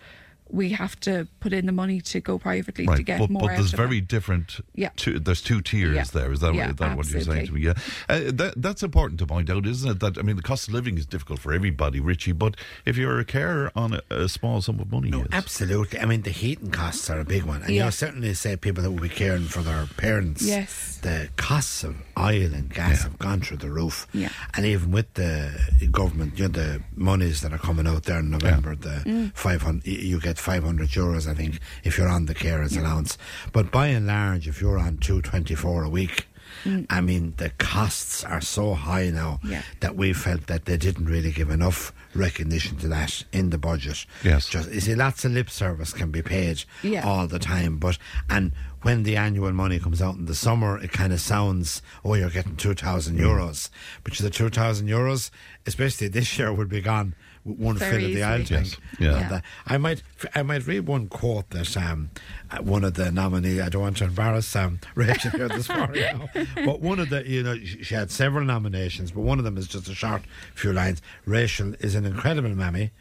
we 0.49 0.69
have 0.69 0.99
to 1.01 1.27
put 1.39 1.53
in 1.53 1.65
the 1.65 1.72
money 1.72 1.99
to 2.01 2.19
go 2.22 2.38
privately 2.38 2.85
to 2.85 3.03
get 3.03 3.19
but, 3.19 3.30
more 3.30 3.41
but 3.43 3.51
out 3.51 3.55
there's 3.57 3.73
of 3.73 3.80
it. 3.80 3.84
very 3.84 3.99
different. 4.01 4.59
Yeah. 4.76 4.89
Two, 4.95 5.19
there's 5.19 5.41
two 5.41 5.61
tiers 5.61 5.95
Yeah. 5.95 6.03
there. 6.13 6.31
Is 6.31 6.39
that, 6.41 6.53
Yeah, 6.53 6.69
is 6.69 6.76
that 6.76 6.95
what 6.95 7.09
you're 7.09 7.22
saying 7.22 7.47
to 7.47 7.53
me? 7.53 7.61
Yeah, 7.61 7.73
uh, 8.07 8.22
that, 8.34 8.53
that's 8.57 8.84
important 8.84 9.19
to 9.22 9.26
point 9.26 9.49
out, 9.49 9.65
isn't 9.65 9.89
it? 9.89 9.99
That 10.01 10.17
I 10.17 10.22
mean, 10.22 10.35
the 10.35 10.43
cost 10.43 10.67
of 10.67 10.73
living 10.76 10.97
is 10.97 11.05
difficult 11.07 11.39
for 11.39 11.51
everybody, 11.51 11.99
Richie. 11.99 12.31
But 12.31 12.55
if 12.85 12.95
you're 12.95 13.19
a 13.19 13.26
carer 13.26 13.72
on 13.76 13.93
a, 13.93 14.01
a 14.23 14.30
small 14.30 14.61
sum 14.61 14.80
of 14.80 14.91
money, 14.91 15.09
yes. 15.09 15.27
Absolutely. 15.31 15.99
I 15.99 16.05
mean, 16.05 16.22
the 16.22 16.30
heating 16.30 16.69
costs 16.72 17.09
are 17.09 17.19
a 17.19 17.26
big 17.26 17.43
one. 17.43 17.61
And 17.63 17.72
you 17.73 17.80
know, 17.80 17.89
certainly 17.89 18.34
say 18.35 18.55
people 18.55 18.84
that 18.84 18.91
will 18.91 19.01
be 19.01 19.09
caring 19.09 19.45
for 19.45 19.61
their 19.61 19.88
parents. 19.97 20.43
Yes. 20.43 20.99
The 21.01 21.30
costs 21.38 21.84
of 21.84 21.95
oil 22.17 22.53
and 22.53 22.73
gas 22.73 23.03
have 23.03 23.17
gone 23.19 23.41
through 23.41 23.57
the 23.57 23.69
roof. 23.72 24.07
Yeah. 24.13 24.30
And 24.55 24.65
even 24.65 24.91
with 24.91 25.13
the 25.15 25.59
government, 25.91 26.38
you 26.38 26.45
know, 26.45 26.49
the 26.49 26.84
monies 26.95 27.41
that 27.41 27.51
are 27.51 27.57
coming 27.57 27.88
out 27.88 28.03
there 28.03 28.19
in 28.19 28.30
November, 28.30 28.76
the 28.76 28.95
Mm. 29.05 29.31
500, 29.35 29.85
you 29.85 30.19
get 30.19 30.35
500 30.38 30.90
euros, 30.90 31.28
I 31.30 31.34
think, 31.34 31.60
if 31.84 31.98
you're 31.98 32.07
on 32.10 32.26
the 32.26 32.36
carers 32.36 32.78
allowance. 32.78 33.18
But 33.53 33.72
by 33.72 33.88
and 33.88 34.07
large, 34.07 34.48
if 34.48 34.62
you're 34.62 34.78
on 34.80 34.98
224 34.98 35.84
a 35.84 35.90
week, 35.90 36.28
Mm. 36.64 36.86
I 36.90 37.02
mean, 37.02 37.34
the 37.38 37.49
costs 37.57 38.24
are 38.24 38.40
so 38.40 38.76
high 38.76 39.10
now 39.10 39.40
Yeah. 39.44 39.62
that 39.82 39.95
we 39.95 40.14
felt 40.14 40.48
that 40.48 40.66
they 40.66 40.78
didn't 40.78 41.06
really 41.06 41.32
give 41.32 41.49
enough 41.49 41.91
recognition 42.14 42.78
to 42.78 42.88
that 42.88 43.24
in 43.34 43.49
the 43.49 43.57
budget. 43.57 44.06
Yes. 44.24 44.48
Just, 44.48 44.72
you 44.72 44.80
see, 44.80 44.95
lots 44.95 45.26
of 45.26 45.34
lip 45.34 45.49
service 45.49 45.91
can 45.91 46.12
be 46.12 46.22
paid 46.22 46.64
Yeah. 46.82 47.03
all 47.06 47.28
the 47.28 47.40
time, 47.40 47.78
but 47.78 47.98
and 48.30 48.52
when 48.84 49.03
the 49.03 49.18
annual 49.18 49.52
money 49.52 49.80
comes 49.80 50.02
out 50.02 50.16
in 50.16 50.26
the 50.26 50.36
summer, 50.36 50.78
it 50.78 50.91
kind 50.91 51.12
of 51.12 51.20
sounds, 51.20 51.82
oh, 52.06 52.14
you're 52.14 52.30
getting 52.30 52.56
two 52.56 52.74
thousand 52.76 53.18
Mm. 53.18 53.24
euros, 53.26 53.70
but 54.03 54.14
the 54.14 54.30
two 54.30 54.49
thousand 54.49 54.88
euros, 54.88 55.32
especially 55.66 56.07
this 56.07 56.38
year, 56.40 56.53
would 56.53 56.70
be 56.70 56.80
gone 56.82 57.07
with 57.07 57.16
one 57.45 57.77
Very 57.77 57.91
fill 57.91 58.05
of 58.05 58.15
the 58.15 58.23
oil 58.23 58.41
easily. 58.41 58.59
Yes. 58.59 58.77
Yeah. 58.99 59.15
And, 59.17 59.34
uh, 59.34 59.41
I 59.67 59.77
might, 59.77 60.03
I 60.34 60.41
might 60.43 60.65
read 60.65 60.88
one 60.88 61.07
quote 61.07 61.51
that 61.51 61.77
um, 61.77 62.09
uh, 62.49 62.57
one 62.57 62.84
of 62.84 62.95
the 62.95 63.11
nominee. 63.11 63.61
I 63.61 63.69
don't 63.69 63.84
want 63.84 63.97
to 63.97 64.05
embarrass 64.05 64.55
um, 64.55 64.80
Rachel 64.95 65.31
here 65.31 65.47
this 65.47 65.69
morning, 65.69 66.01
now, 66.01 66.30
but 66.65 66.81
one 66.81 66.99
of 66.99 67.09
the, 67.09 67.27
you 67.27 67.43
know, 67.43 67.55
she 67.57 67.84
she 67.84 67.95
had 67.95 68.09
several 68.09 68.43
nominations, 68.43 69.11
but 69.11 69.22
one 69.22 69.38
of 69.38 69.45
them 69.45 69.57
is 69.57 69.67
just 69.67 69.88
a 69.88 69.95
short 69.95 70.23
few 70.55 70.73
lines. 70.73 71.01
Rachel 71.26 71.76
is 71.80 71.93
an 71.93 72.05
incredible 72.05 72.49
mammy. 72.49 72.91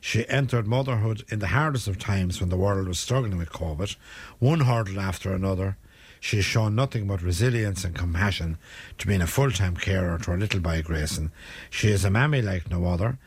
She 0.00 0.26
entered 0.28 0.66
motherhood 0.66 1.24
in 1.28 1.40
the 1.40 1.48
hardest 1.48 1.86
of 1.86 1.98
times 1.98 2.40
when 2.40 2.48
the 2.48 2.56
world 2.56 2.88
was 2.88 2.98
struggling 2.98 3.36
with 3.36 3.50
COVID, 3.50 3.96
one 4.38 4.60
hurdle 4.60 4.98
after 4.98 5.34
another. 5.34 5.76
She 6.20 6.36
has 6.36 6.44
shown 6.44 6.74
nothing 6.74 7.06
but 7.06 7.22
resilience 7.22 7.84
and 7.84 7.94
compassion 7.94 8.58
to 8.98 9.06
being 9.06 9.22
a 9.22 9.26
full 9.26 9.50
time 9.50 9.76
carer 9.76 10.18
to 10.18 10.30
her 10.30 10.38
little 10.38 10.60
boy 10.60 10.82
Grayson. 10.82 11.32
She 11.68 11.88
is 11.88 12.04
a 12.04 12.10
mammy 12.10 12.40
like 12.42 12.70
no 12.70 12.86
other, 12.86 13.18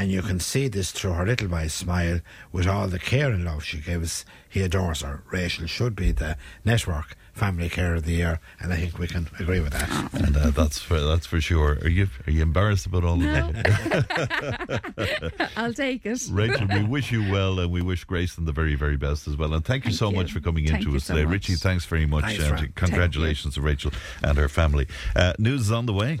And 0.00 0.10
you 0.10 0.22
can 0.22 0.40
see 0.40 0.66
this 0.68 0.92
through 0.92 1.12
her 1.12 1.26
little 1.26 1.48
boy's 1.48 1.74
smile 1.74 2.20
with 2.52 2.66
all 2.66 2.88
the 2.88 2.98
care 2.98 3.30
and 3.30 3.44
love 3.44 3.62
she 3.62 3.80
gives. 3.80 4.24
He 4.48 4.62
adores 4.62 5.02
her. 5.02 5.22
Rachel 5.30 5.66
should 5.66 5.94
be 5.94 6.10
the 6.10 6.38
network 6.64 7.18
family 7.34 7.68
care 7.68 7.94
of 7.94 8.04
the 8.04 8.12
year, 8.12 8.40
and 8.60 8.72
I 8.72 8.76
think 8.76 8.98
we 8.98 9.06
can 9.06 9.28
agree 9.38 9.60
with 9.60 9.74
that. 9.74 10.14
And 10.14 10.34
uh, 10.34 10.50
that's 10.52 10.78
for 10.80 10.98
that's 11.00 11.26
for 11.26 11.38
sure. 11.38 11.78
Are 11.82 11.88
you 11.88 12.08
are 12.26 12.30
you 12.30 12.40
embarrassed 12.40 12.86
about 12.86 13.04
all 13.04 13.16
No. 13.16 13.48
of 13.48 13.52
that? 13.52 15.50
I'll 15.58 15.74
take 15.74 16.06
it. 16.06 16.22
Rachel, 16.30 16.66
we 16.72 16.82
wish 16.84 17.12
you 17.12 17.30
well, 17.30 17.60
and 17.60 17.70
we 17.70 17.82
wish 17.82 18.04
Grayson 18.04 18.46
the 18.46 18.52
very, 18.52 18.76
very 18.76 18.96
best 18.96 19.28
as 19.28 19.36
well. 19.36 19.52
And 19.52 19.62
thank 19.66 19.84
you 19.84 19.90
Thank 19.90 19.98
so 19.98 20.08
you. 20.08 20.16
much 20.16 20.32
for 20.32 20.40
coming 20.40 20.66
Thank 20.66 20.82
into 20.86 20.96
us 20.96 21.04
so 21.04 21.12
today, 21.14 21.26
much. 21.26 21.32
Richie. 21.32 21.56
Thanks 21.56 21.84
very 21.84 22.06
much. 22.06 22.24
Thanks, 22.24 22.42
and 22.62 22.74
congratulations 22.74 23.52
to 23.56 23.60
Rachel 23.60 23.92
and 24.24 24.38
her 24.38 24.48
family. 24.48 24.86
Uh, 25.14 25.34
news 25.38 25.60
is 25.60 25.72
on 25.72 25.84
the 25.84 25.92
way. 25.92 26.20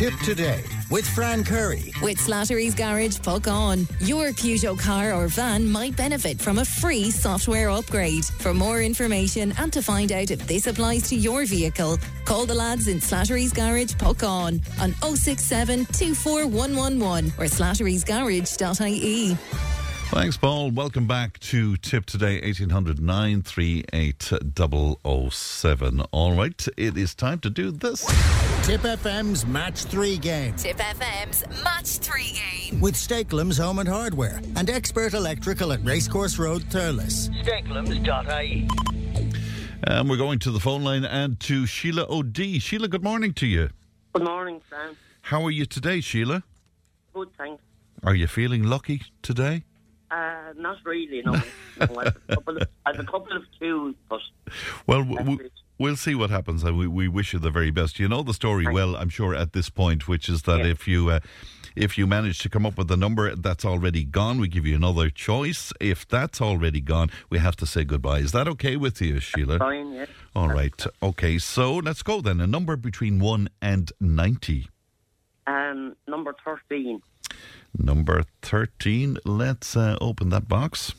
Tip 0.00 0.18
today 0.20 0.64
with 0.90 1.06
Fran 1.06 1.44
Curry. 1.44 1.92
With 2.00 2.16
Slattery's 2.16 2.74
Garage, 2.74 3.18
Puckane. 3.18 3.86
Your 4.00 4.28
Peugeot 4.28 4.78
car 4.78 5.12
or 5.12 5.28
van 5.28 5.70
might 5.70 5.94
benefit 5.94 6.40
from 6.40 6.58
a 6.58 6.64
free 6.64 7.10
software 7.10 7.68
upgrade. 7.68 8.24
For 8.24 8.54
more 8.54 8.80
information 8.80 9.52
and 9.58 9.70
to 9.74 9.82
find 9.82 10.10
out 10.10 10.30
if 10.30 10.46
this 10.46 10.66
applies 10.66 11.06
to 11.10 11.16
your 11.16 11.44
vehicle, 11.44 11.98
call 12.24 12.46
the 12.46 12.54
lads 12.54 12.88
in 12.88 12.96
Slattery's 12.96 13.52
Garage, 13.52 13.92
Puckane, 13.96 14.62
on 14.80 14.94
067 15.14 15.84
24111 15.84 17.26
or 17.36 17.44
slatterysgarage.ie. 17.44 19.34
Thanks, 20.14 20.36
Paul. 20.38 20.70
Welcome 20.70 21.06
back 21.06 21.38
to 21.40 21.76
Tip 21.76 22.06
Today, 22.06 22.40
1800 22.40 23.00
938 23.02 24.32
007. 25.30 26.00
All 26.10 26.34
right, 26.34 26.68
it 26.78 26.96
is 26.96 27.14
time 27.14 27.40
to 27.40 27.50
do 27.50 27.70
this. 27.70 28.06
Tip 28.70 28.82
FM's 28.82 29.44
Match 29.46 29.82
3 29.82 30.16
game 30.18 30.54
Tip 30.54 30.76
FM's 30.76 31.42
Match 31.64 31.98
3 31.98 32.22
game. 32.22 32.80
with 32.80 32.94
Stakelum's 32.94 33.58
Home 33.58 33.80
and 33.80 33.88
Hardware 33.88 34.40
and 34.54 34.70
Expert 34.70 35.12
Electrical 35.12 35.72
at 35.72 35.84
Racecourse 35.84 36.38
Road, 36.38 36.62
Thurles. 36.70 37.30
Stakelums.ie. 37.42 38.68
Um, 39.88 40.06
we're 40.06 40.16
going 40.16 40.38
to 40.38 40.52
the 40.52 40.60
phone 40.60 40.84
line 40.84 41.04
and 41.04 41.40
to 41.40 41.66
Sheila 41.66 42.06
O'D. 42.08 42.62
Sheila, 42.62 42.86
good 42.86 43.02
morning 43.02 43.34
to 43.34 43.46
you. 43.48 43.70
Good 44.12 44.22
morning, 44.22 44.60
Sam. 44.70 44.96
How 45.22 45.44
are 45.44 45.50
you 45.50 45.66
today, 45.66 46.00
Sheila? 46.00 46.44
Good, 47.12 47.30
thanks. 47.36 47.60
Are 48.04 48.14
you 48.14 48.28
feeling 48.28 48.62
lucky 48.62 49.02
today? 49.22 49.64
Uh, 50.12 50.52
not 50.56 50.76
really, 50.84 51.22
no. 51.26 51.32
no 51.32 51.40
I, 51.80 52.04
have 52.04 52.16
a 52.28 52.34
couple 52.36 52.56
of, 52.56 52.68
I 52.86 52.90
have 52.92 53.00
a 53.00 53.04
couple 53.04 53.36
of 53.36 53.42
cues, 53.58 53.96
but 54.08 54.20
Well, 54.86 55.00
w- 55.00 55.18
w- 55.18 55.50
we'll 55.80 55.96
see 55.96 56.14
what 56.14 56.30
happens, 56.30 56.62
and 56.62 56.78
we, 56.78 56.86
we 56.86 57.08
wish 57.08 57.32
you 57.32 57.38
the 57.38 57.50
very 57.50 57.70
best. 57.70 57.98
You 57.98 58.06
know 58.06 58.22
the 58.22 58.34
story 58.34 58.66
well, 58.70 58.94
I'm 58.94 59.08
sure, 59.08 59.34
at 59.34 59.52
this 59.54 59.70
point, 59.70 60.06
which 60.06 60.28
is 60.28 60.42
that 60.42 60.60
if 60.60 60.86
you 60.86 61.10
uh, 61.10 61.20
if 61.74 61.96
you 61.96 62.06
manage 62.06 62.38
to 62.40 62.48
come 62.48 62.66
up 62.66 62.76
with 62.76 62.90
a 62.90 62.96
number 62.96 63.34
that's 63.34 63.64
already 63.64 64.04
gone, 64.04 64.38
we 64.38 64.46
give 64.46 64.66
you 64.66 64.76
another 64.76 65.08
choice. 65.08 65.72
If 65.80 66.06
that's 66.06 66.40
already 66.40 66.80
gone, 66.80 67.10
we 67.30 67.38
have 67.38 67.56
to 67.56 67.66
say 67.66 67.84
goodbye. 67.84 68.18
Is 68.18 68.32
that 68.32 68.46
okay 68.48 68.76
with 68.76 69.00
you, 69.00 69.18
Sheila? 69.18 69.58
fine, 69.58 69.92
yes. 69.92 70.08
All 70.36 70.48
right. 70.48 70.86
Okay. 71.02 71.38
So 71.38 71.76
let's 71.76 72.02
go 72.02 72.20
then. 72.20 72.40
A 72.40 72.46
number 72.46 72.76
between 72.76 73.18
one 73.18 73.48
and 73.60 73.90
ninety. 74.00 74.68
Um, 75.46 75.96
number 76.06 76.34
13. 76.44 77.00
Number 77.76 78.22
13. 78.42 79.18
Let's 79.24 79.76
uh, 79.76 79.96
open 80.00 80.28
that 80.28 80.46
box. 80.46 80.94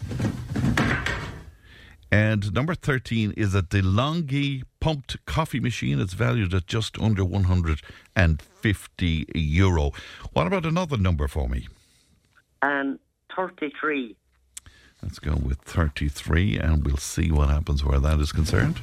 And 2.12 2.54
number 2.54 2.76
13 2.76 3.34
is 3.38 3.56
a 3.56 3.62
DeLonghi 3.62 4.64
pumped 4.82 5.26
coffee 5.26 5.62
machine. 5.62 6.02
It's 6.02 6.14
valued 6.14 6.54
at 6.54 6.68
just 6.68 7.00
under 7.00 7.24
150 7.24 9.26
euro. 9.34 9.92
What 10.34 10.48
about 10.48 10.66
another 10.66 10.98
number 10.98 11.30
for 11.30 11.48
me? 11.48 11.70
Um, 12.62 13.00
33. 13.34 14.18
Let's 15.02 15.20
go 15.20 15.36
with 15.36 15.60
33 15.60 16.60
and 16.60 16.86
we'll 16.86 16.98
see 16.98 17.32
what 17.32 17.48
happens 17.50 17.86
where 17.86 18.00
that 18.00 18.20
is 18.20 18.34
concerned. 18.34 18.82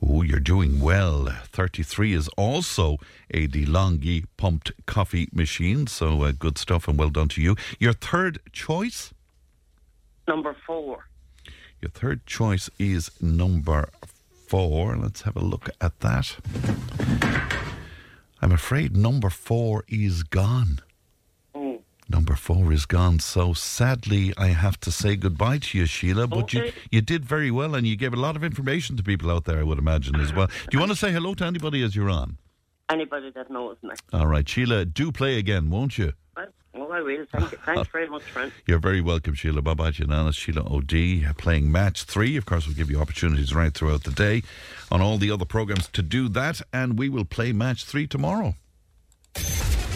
Oh, 0.00 0.22
you're 0.22 0.40
doing 0.40 0.80
well. 0.80 1.26
33 1.26 2.12
is 2.12 2.28
also 2.36 2.98
a 3.30 3.48
DeLonghi 3.48 4.24
pumped 4.36 4.70
coffee 4.86 5.28
machine. 5.32 5.88
So 5.88 6.22
uh, 6.22 6.32
good 6.32 6.56
stuff 6.56 6.88
and 6.88 6.98
well 6.98 7.10
done 7.10 7.28
to 7.30 7.42
you. 7.42 7.56
Your 7.78 7.92
third 7.92 8.38
choice? 8.52 9.12
Number 10.26 10.56
4. 10.66 11.04
Your 11.80 11.90
third 11.90 12.26
choice 12.26 12.70
is 12.78 13.10
number 13.20 13.90
four. 14.52 14.96
Let's 14.96 15.22
have 15.22 15.36
a 15.36 15.40
look 15.44 15.68
at 15.80 16.00
that. 16.00 16.36
I'm 18.40 18.52
afraid 18.52 18.96
number 18.96 19.30
four 19.30 19.84
is 19.88 20.22
gone. 20.22 20.78
Mm. 21.54 21.80
Number 22.08 22.34
four 22.34 22.72
is 22.72 22.86
gone. 22.86 23.18
So 23.18 23.52
sadly, 23.52 24.32
I 24.38 24.48
have 24.48 24.78
to 24.80 24.90
say 24.92 25.16
goodbye 25.16 25.58
to 25.58 25.78
you, 25.78 25.86
Sheila. 25.86 26.26
But 26.28 26.52
you, 26.54 26.60
Okay. 26.62 26.72
you 26.90 27.00
did 27.00 27.24
very 27.24 27.50
well 27.50 27.74
and 27.74 27.86
you 27.86 27.96
gave 27.96 28.12
a 28.12 28.16
lot 28.16 28.36
of 28.36 28.44
information 28.44 28.96
to 28.96 29.02
people 29.02 29.30
out 29.30 29.44
there, 29.44 29.58
I 29.58 29.64
would 29.64 29.78
imagine, 29.78 30.16
as 30.20 30.32
well. 30.32 30.46
Do 30.46 30.68
you 30.72 30.78
want 30.78 30.92
to 30.92 30.96
say 30.96 31.12
hello 31.12 31.34
to 31.34 31.44
anybody 31.44 31.82
as 31.82 31.94
you're 31.96 32.10
on? 32.10 32.38
Anybody 32.90 33.30
that 33.32 33.50
knows 33.50 33.76
me. 33.82 33.90
All 34.14 34.26
right, 34.26 34.48
Sheila, 34.48 34.86
do 34.86 35.12
play 35.12 35.38
again, 35.38 35.68
won't 35.68 35.98
you? 35.98 36.14
Well, 36.78 36.92
I 36.92 37.00
will. 37.00 37.26
Thank 37.32 37.52
you. 37.52 37.58
Thanks 37.58 37.88
very 37.90 38.08
much, 38.08 38.22
friend. 38.22 38.52
You're 38.66 38.78
very 38.78 39.00
welcome, 39.00 39.34
Sheila. 39.34 39.62
Bye 39.62 39.74
to. 39.74 39.90
Sheila 40.36 40.62
O'D 40.72 41.26
playing 41.36 41.72
match 41.72 42.04
three. 42.04 42.36
Of 42.36 42.46
course, 42.46 42.66
we'll 42.66 42.76
give 42.76 42.90
you 42.90 43.00
opportunities 43.00 43.54
right 43.54 43.74
throughout 43.74 44.04
the 44.04 44.12
day 44.12 44.42
on 44.90 45.00
all 45.00 45.18
the 45.18 45.30
other 45.30 45.44
programs 45.44 45.88
to 45.88 46.02
do 46.02 46.28
that, 46.28 46.60
and 46.72 46.98
we 46.98 47.08
will 47.08 47.24
play 47.24 47.52
match 47.52 47.84
three 47.84 48.06
tomorrow. 48.06 48.54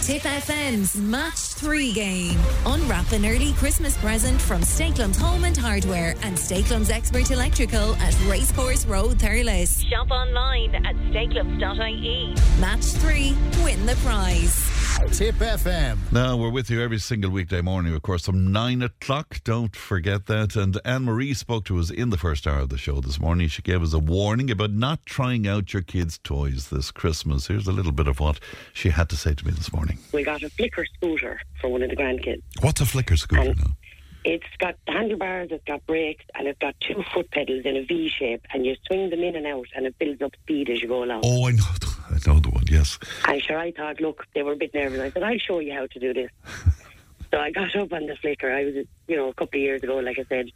Tip 0.03 0.23
FM's 0.23 0.97
Match 0.97 1.39
3 1.39 1.93
game. 1.93 2.37
Unwrap 2.67 3.13
an 3.13 3.25
early 3.25 3.53
Christmas 3.53 3.97
present 3.99 4.41
from 4.43 4.61
Stakelum's 4.63 5.17
Home 5.17 5.45
and 5.45 5.57
Hardware 5.57 6.17
and 6.23 6.37
Stakelum's 6.37 6.91
Expert 6.91 7.31
Electrical 7.31 7.95
at 7.95 8.13
Racecourse 8.27 8.85
Road, 8.85 9.19
Thurles. 9.19 9.89
Shop 9.89 10.11
online 10.11 10.75
at 10.75 10.97
stakelums.ie. 11.13 12.35
Match 12.61 12.83
3. 12.83 13.37
Win 13.63 13.87
the 13.87 13.95
prize. 14.03 14.83
Tip 15.11 15.35
FM. 15.37 15.99
Now, 16.13 16.37
we're 16.37 16.51
with 16.51 16.71
you 16.71 16.81
every 16.81 16.99
single 16.99 17.31
weekday 17.31 17.61
morning, 17.61 17.95
of 17.95 18.03
course, 18.03 18.25
from 18.25 18.53
nine 18.53 18.83
o'clock. 18.83 19.43
Don't 19.43 19.75
forget 19.75 20.27
that. 20.27 20.55
And 20.55 20.81
Anne 20.85 21.05
Marie 21.05 21.35
spoke 21.35 21.65
to 21.67 21.79
us 21.79 21.91
in 21.91 22.11
the 22.11 22.17
first 22.17 22.47
hour 22.47 22.61
of 22.61 22.69
the 22.69 22.79
show 22.79 23.01
this 23.01 23.19
morning. 23.19 23.49
She 23.49 23.63
gave 23.63 23.83
us 23.83 23.93
a 23.93 23.99
warning 23.99 24.51
about 24.51 24.71
not 24.71 25.05
trying 25.05 25.47
out 25.47 25.73
your 25.73 25.83
kids' 25.83 26.19
toys 26.19 26.69
this 26.69 26.91
Christmas. 26.91 27.49
Here's 27.49 27.67
a 27.67 27.73
little 27.73 27.93
bit 27.93 28.07
of 28.07 28.21
what 28.21 28.39
she 28.73 28.91
had 28.91 29.09
to 29.11 29.17
say 29.17 29.35
to 29.35 29.45
me 29.45 29.51
this 29.53 29.73
morning. 29.73 29.92
We 30.13 30.23
got 30.25 30.43
a 30.43 30.51
flicker 30.51 30.85
scooter 30.97 31.41
for 31.61 31.69
one 31.69 31.83
of 31.83 31.91
the 31.91 31.97
grandkids. 31.97 32.43
What's 32.61 32.81
a 32.81 32.87
flicker 32.87 33.17
scooter 33.17 33.55
now? 33.55 33.77
It's 34.25 34.47
got 34.59 34.77
handlebars, 34.87 35.49
it's 35.51 35.65
got 35.65 35.85
brakes, 35.87 36.25
and 36.37 36.47
it's 36.47 36.59
got 36.61 36.77
two 36.81 37.03
foot 37.13 37.31
pedals 37.33 37.63
in 37.65 37.77
a 37.77 37.85
V 37.85 38.09
shape, 38.09 38.47
and 38.53 38.65
you 38.65 38.77
swing 38.87 39.11
them 39.11 39.21
in 39.21 39.35
and 39.35 39.47
out, 39.47 39.67
and 39.75 39.85
it 39.85 39.99
builds 39.99 40.23
up 40.23 40.33
speed 40.43 40.71
as 40.71 40.81
you 40.81 40.87
go 40.87 41.03
along. 41.03 41.23
Oh, 41.25 41.49
I 41.49 41.53
know, 41.53 41.65
I 42.09 42.19
know 42.27 42.39
the 42.39 42.51
one. 42.51 42.65
Yes. 42.71 42.99
And 43.27 43.43
sure, 43.43 43.59
I 43.59 43.73
thought, 43.73 44.01
look, 44.01 44.25
they 44.35 44.45
were 44.45 44.53
a 44.53 44.57
bit 44.57 44.75
nervous. 44.75 45.01
I 45.01 45.11
said, 45.11 45.25
I'll 45.25 45.39
show 45.39 45.59
you 45.59 45.73
how 45.73 45.87
to 45.87 45.99
do 45.99 46.15
this. 46.15 46.31
so 47.33 47.39
I 47.39 47.51
got 47.51 47.75
up 47.75 47.93
on 47.93 48.07
the 48.07 48.15
flicker. 48.15 48.53
I 48.53 48.65
was, 48.65 48.75
you 49.09 49.17
know, 49.17 49.29
a 49.29 49.35
couple 49.35 49.59
of 49.59 49.63
years 49.63 49.83
ago, 49.83 49.97
like 49.97 50.21
I 50.21 50.25
said, 50.29 50.51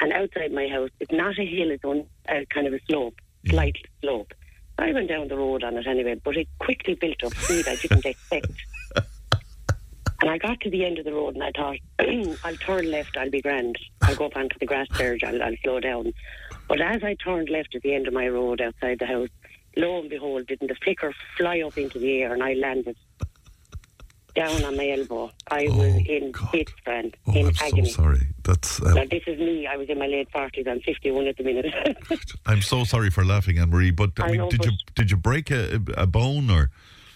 and 0.00 0.12
outside 0.14 0.52
my 0.52 0.68
house, 0.68 0.90
it's 0.98 1.12
not 1.12 1.38
a 1.38 1.44
hill, 1.44 1.70
it's 1.70 1.84
on 1.84 2.06
a 2.26 2.46
kind 2.46 2.66
of 2.66 2.72
a 2.72 2.80
slope, 2.88 3.20
slight 3.46 3.76
slope. 4.00 4.32
I 4.78 4.92
went 4.92 5.08
down 5.08 5.28
the 5.28 5.36
road 5.36 5.62
on 5.62 5.76
it 5.76 5.86
anyway, 5.86 6.14
but 6.14 6.38
it 6.38 6.48
quickly 6.58 6.94
built 6.94 7.22
up 7.22 7.34
speed 7.34 7.68
I 7.68 7.76
didn't 7.76 8.06
expect. 8.06 8.46
And 10.22 10.28
I 10.30 10.36
got 10.38 10.60
to 10.60 10.70
the 10.70 10.84
end 10.84 10.98
of 10.98 11.04
the 11.06 11.12
road 11.14 11.34
and 11.34 11.42
I 11.44 11.50
thought, 11.56 11.78
I'll 12.44 12.56
turn 12.56 12.90
left, 12.90 13.16
I'll 13.16 13.30
be 13.30 13.40
grand. 13.40 13.76
I'll 14.02 14.14
go 14.16 14.26
up 14.26 14.36
onto 14.36 14.58
the 14.58 14.66
grass 14.66 14.86
verge, 14.92 15.24
I'll, 15.24 15.42
I'll 15.42 15.56
slow 15.62 15.80
down. 15.80 16.12
But 16.68 16.80
as 16.80 17.02
I 17.02 17.14
turned 17.14 17.48
left 17.48 17.74
at 17.74 17.82
the 17.82 17.94
end 17.94 18.06
of 18.06 18.12
my 18.14 18.28
road 18.28 18.60
outside 18.60 18.98
the 18.98 19.06
house, 19.06 19.28
lo 19.76 20.00
and 20.00 20.10
behold, 20.10 20.46
didn't 20.46 20.68
the 20.68 20.74
flicker 20.76 21.14
fly 21.36 21.60
up 21.60 21.78
into 21.78 21.98
the 21.98 22.20
air 22.22 22.32
and 22.34 22.42
I 22.42 22.52
landed 22.54 22.96
down 24.36 24.62
on 24.64 24.76
my 24.76 24.88
elbow. 24.90 25.30
I 25.50 25.64
was 25.64 25.96
in 26.06 26.32
bits, 26.52 26.72
friend, 26.84 27.16
in 27.34 27.46
Oh, 27.46 27.48
I'm 27.48 27.54
so 27.54 27.66
agony. 27.66 27.88
sorry. 27.90 28.20
That's. 28.44 28.80
Uh, 28.80 28.94
Now, 28.94 29.04
this 29.10 29.22
is 29.26 29.38
me. 29.38 29.66
I 29.66 29.76
was 29.76 29.88
in 29.88 29.98
my 29.98 30.06
late 30.06 30.30
40s. 30.32 30.68
I'm 30.68 30.80
51 30.80 31.26
at 31.26 31.36
the 31.36 31.42
minute. 31.44 31.66
I'm 32.46 32.62
so 32.62 32.84
sorry 32.84 33.10
for 33.10 33.24
laughing, 33.24 33.58
Anne 33.58 33.70
Marie. 33.70 33.90
But 33.90 34.12
I, 34.20 34.24
I 34.26 34.30
mean, 34.30 34.36
know, 34.38 34.50
did 34.50 34.64
you 34.64 34.72
did 34.94 35.10
you 35.10 35.16
break 35.16 35.50
a, 35.50 35.80
a 35.96 36.06
bone 36.06 36.48
or 36.50 36.70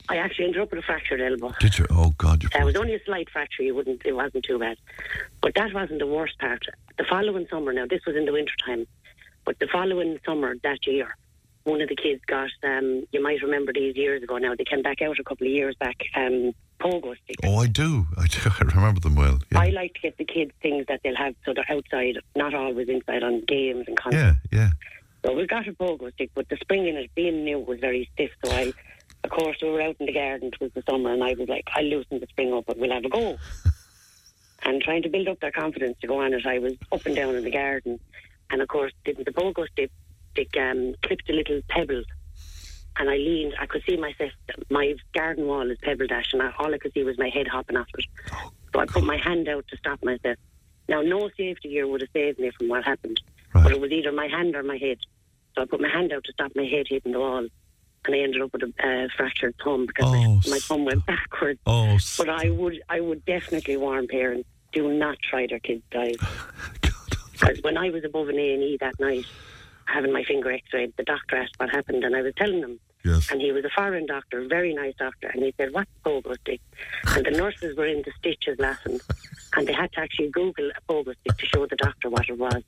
I 0.09 0.17
actually 0.19 0.47
ended 0.47 0.61
up 0.61 0.71
with 0.71 0.81
a 0.81 0.83
fractured 0.83 1.21
elbow. 1.21 1.55
did 1.61 1.79
you? 1.79 1.87
Oh 1.91 2.13
God, 2.19 2.43
you. 2.43 2.49
Uh, 2.55 2.59
it 2.61 2.65
was 2.65 2.77
only 2.77 2.95
a 2.95 3.05
slight 3.05 3.31
fracture. 3.31 3.63
It 3.63 3.75
wouldn't. 3.75 4.03
It 4.05 4.13
wasn't 4.13 4.45
too 4.45 4.59
bad. 4.59 4.77
But 5.41 5.55
that 5.55 5.73
wasn't 5.73 5.99
the 5.99 6.07
worst 6.07 6.39
part. 6.39 6.63
The 6.99 7.05
following 7.05 7.47
summer, 7.51 7.73
now 7.73 7.87
this 7.87 8.05
was 8.07 8.17
in 8.17 8.25
the 8.27 8.33
winter 8.33 8.53
time. 8.65 8.87
But 9.45 9.59
the 9.59 9.69
following 9.73 10.19
summer 10.25 10.55
that 10.63 10.87
year, 10.87 11.17
one 11.65 11.81
of 11.81 11.89
the 11.89 11.97
kids 11.97 12.23
got, 12.27 12.51
um, 12.63 13.07
you 13.13 13.23
might 13.23 13.43
remember 13.43 13.73
these 13.73 13.97
years 13.97 14.23
ago 14.23 14.39
now, 14.39 14.55
they 14.55 14.65
came 14.65 14.83
back 14.83 15.03
out 15.03 15.19
a 15.19 15.25
couple 15.25 15.47
of 15.47 15.53
years 15.53 15.75
back, 15.77 15.97
um, 16.15 16.53
pogo 16.81 17.15
sticks. 17.25 17.41
Oh, 17.45 17.57
I 17.57 17.67
do. 17.67 18.07
I 18.19 18.27
do. 18.27 18.39
I 18.61 18.65
remember 18.75 19.01
them 19.01 19.15
well. 19.17 19.39
Yeah. 19.51 19.61
I 19.61 19.69
like 19.71 19.95
to 19.95 20.01
get 20.01 20.19
the 20.19 20.25
kids 20.25 20.53
things 20.63 20.85
that 20.89 21.01
they'll 21.03 21.17
have 21.17 21.35
so 21.45 21.55
they're 21.55 21.65
outside, 21.71 22.19
not 22.37 22.55
always 22.55 22.89
inside 22.89 23.23
on 23.23 23.43
games 23.47 23.85
and 23.87 23.97
concerts. 23.97 24.39
yeah, 24.53 24.59
yeah. 24.59 24.71
So 25.25 25.33
we 25.33 25.47
got 25.47 25.67
a 25.67 25.73
pogo 25.73 26.13
stick, 26.13 26.31
but 26.35 26.49
the 26.51 26.57
spring 26.57 26.87
in 26.87 26.97
it 26.97 27.15
being 27.15 27.45
new 27.45 27.59
was 27.59 27.81
very 27.81 28.11
stiff. 28.13 28.31
So 28.45 28.51
I, 28.53 28.75
of 29.25 29.31
course, 29.31 29.57
we 29.63 29.71
were 29.71 29.81
out 29.81 29.97
in 29.99 30.07
the 30.07 30.13
garden. 30.13 30.49
It 30.49 30.61
was 30.61 30.71
the 30.75 30.83
summer, 30.89 31.13
and 31.13 31.25
I 31.25 31.35
was 31.35 31.49
like, 31.49 31.65
I'll 31.75 31.85
loosen 31.85 32.21
the 32.21 32.27
spring 32.27 32.53
up, 32.53 32.69
and 32.69 32.79
we'll 32.79 32.93
have 32.93 33.05
a 33.05 33.09
go. 33.09 33.39
and 34.63 34.83
trying 34.83 35.03
to 35.03 35.09
build 35.09 35.29
up 35.29 35.41
their 35.41 35.51
confidence 35.51 35.97
to 36.03 36.07
go 36.07 36.21
on 36.21 36.35
it, 36.35 36.47
I 36.47 36.59
was 36.59 36.75
up 36.93 37.07
and 37.07 37.17
down 37.17 37.35
in 37.35 37.43
the 37.43 37.51
garden, 37.51 37.99
and 38.51 38.61
of 38.61 38.69
course, 38.69 38.93
didn't 39.05 39.25
the 39.25 39.33
pogo 39.33 39.67
stick, 39.73 39.91
stick 40.33 40.55
um, 40.59 40.95
clipped 41.03 41.29
a 41.31 41.33
little 41.33 41.61
pebble. 41.69 42.05
And 42.97 43.11
I 43.11 43.17
leaned, 43.17 43.55
I 43.59 43.67
could 43.67 43.83
see 43.89 43.97
myself, 43.97 44.31
my 44.71 44.95
garden 45.15 45.47
wall 45.47 45.69
is 45.69 45.79
pebble 45.83 46.07
dash, 46.07 46.33
and 46.33 46.43
I, 46.43 46.53
all 46.59 46.73
I 46.73 46.79
could 46.79 46.93
see 46.93 47.03
was 47.03 47.19
my 47.19 47.29
head 47.29 47.49
hopping 47.49 47.77
off 47.77 47.89
it. 47.99 48.05
So 48.73 48.81
I 48.81 48.87
put 48.87 49.05
my 49.05 49.17
hand 49.17 49.49
out 49.49 49.67
to 49.69 49.77
stop 49.79 50.05
myself. 50.05 50.37
Now, 50.89 51.01
no 51.01 51.29
safety 51.37 51.71
gear 51.71 51.89
would 51.89 52.03
have 52.03 52.11
saved 52.13 52.39
me 52.39 52.51
from 52.57 52.69
what 52.69 52.85
happened, 52.85 53.21
but 53.53 53.73
it 53.73 53.81
was 53.81 53.91
either 53.91 54.13
my 54.13 54.29
hand 54.29 54.55
or 54.55 54.63
my 54.63 54.77
head. 54.77 54.99
So 55.55 55.63
I 55.63 55.65
put 55.65 55.81
my 55.81 55.89
hand 55.89 56.13
out 56.13 56.25
to 56.25 56.33
stop 56.33 56.53
my 56.55 56.65
head 56.65 56.87
hitting 56.89 57.13
the 57.13 57.21
wall, 57.21 57.49
and 58.07 58.15
I 58.15 58.19
ended 58.19 58.43
up 58.43 58.53
with 58.53 58.63
a 58.63 58.73
uh, 58.87 59.09
fractured 59.17 59.55
thumb 59.63 59.87
because 59.87 60.11
my, 60.13 60.51
my 60.51 60.59
thumb 60.59 60.85
went 60.85 61.07
backwards. 61.07 61.61
Oh, 61.67 61.99
But 62.19 62.29
I 62.29 62.51
would, 62.51 62.81
I 62.89 63.01
would 63.01 63.25
definitely 63.25 63.77
warn 63.77 64.07
parents: 64.09 64.49
do 64.73 64.93
not 64.93 65.19
try 65.23 65.47
their 65.47 65.61
kids' 65.61 65.83
dive. 65.91 66.17
Because 67.33 67.59
when 67.63 67.77
I 67.77 67.91
was 67.91 68.05
above 68.05 68.29
an 68.29 68.39
A 68.39 68.55
and 68.55 68.63
E 68.63 68.77
that 68.81 68.99
night, 69.01 69.27
having 69.87 70.13
my 70.13 70.25
finger 70.25 70.51
X-rayed, 70.51 70.93
the 70.97 71.05
doctor 71.05 71.37
asked 71.37 71.55
what 71.59 71.71
happened, 71.71 72.05
and 72.05 72.15
I 72.17 72.23
was 72.23 72.35
telling 72.37 72.59
him. 72.59 72.81
Yes. 73.05 73.31
And 73.31 73.41
he 73.41 73.53
was 73.53 73.67
a 73.67 73.71
foreign 73.77 74.07
doctor, 74.07 74.47
very 74.49 74.73
nice 74.73 74.95
doctor, 74.99 75.29
and 75.29 75.43
he 75.43 75.53
said, 75.59 75.73
"What's 75.75 75.91
pogo 76.05 76.39
stick?" 76.41 76.61
And 77.09 77.27
the 77.27 77.33
nurses 77.33 77.77
were 77.77 77.87
in 77.87 78.03
the 78.03 78.13
stitches 78.19 78.59
laughing, 78.59 78.99
and 79.57 79.67
they 79.67 79.75
had 79.75 79.93
to 79.93 80.01
actually 80.01 80.31
Google 80.31 80.71
a 80.71 80.93
pogo 80.93 81.15
stick 81.21 81.37
to 81.37 81.47
show 81.47 81.67
the 81.67 81.77
doctor 81.77 82.09
what 82.09 82.29
it 82.29 82.39
was. 82.39 82.63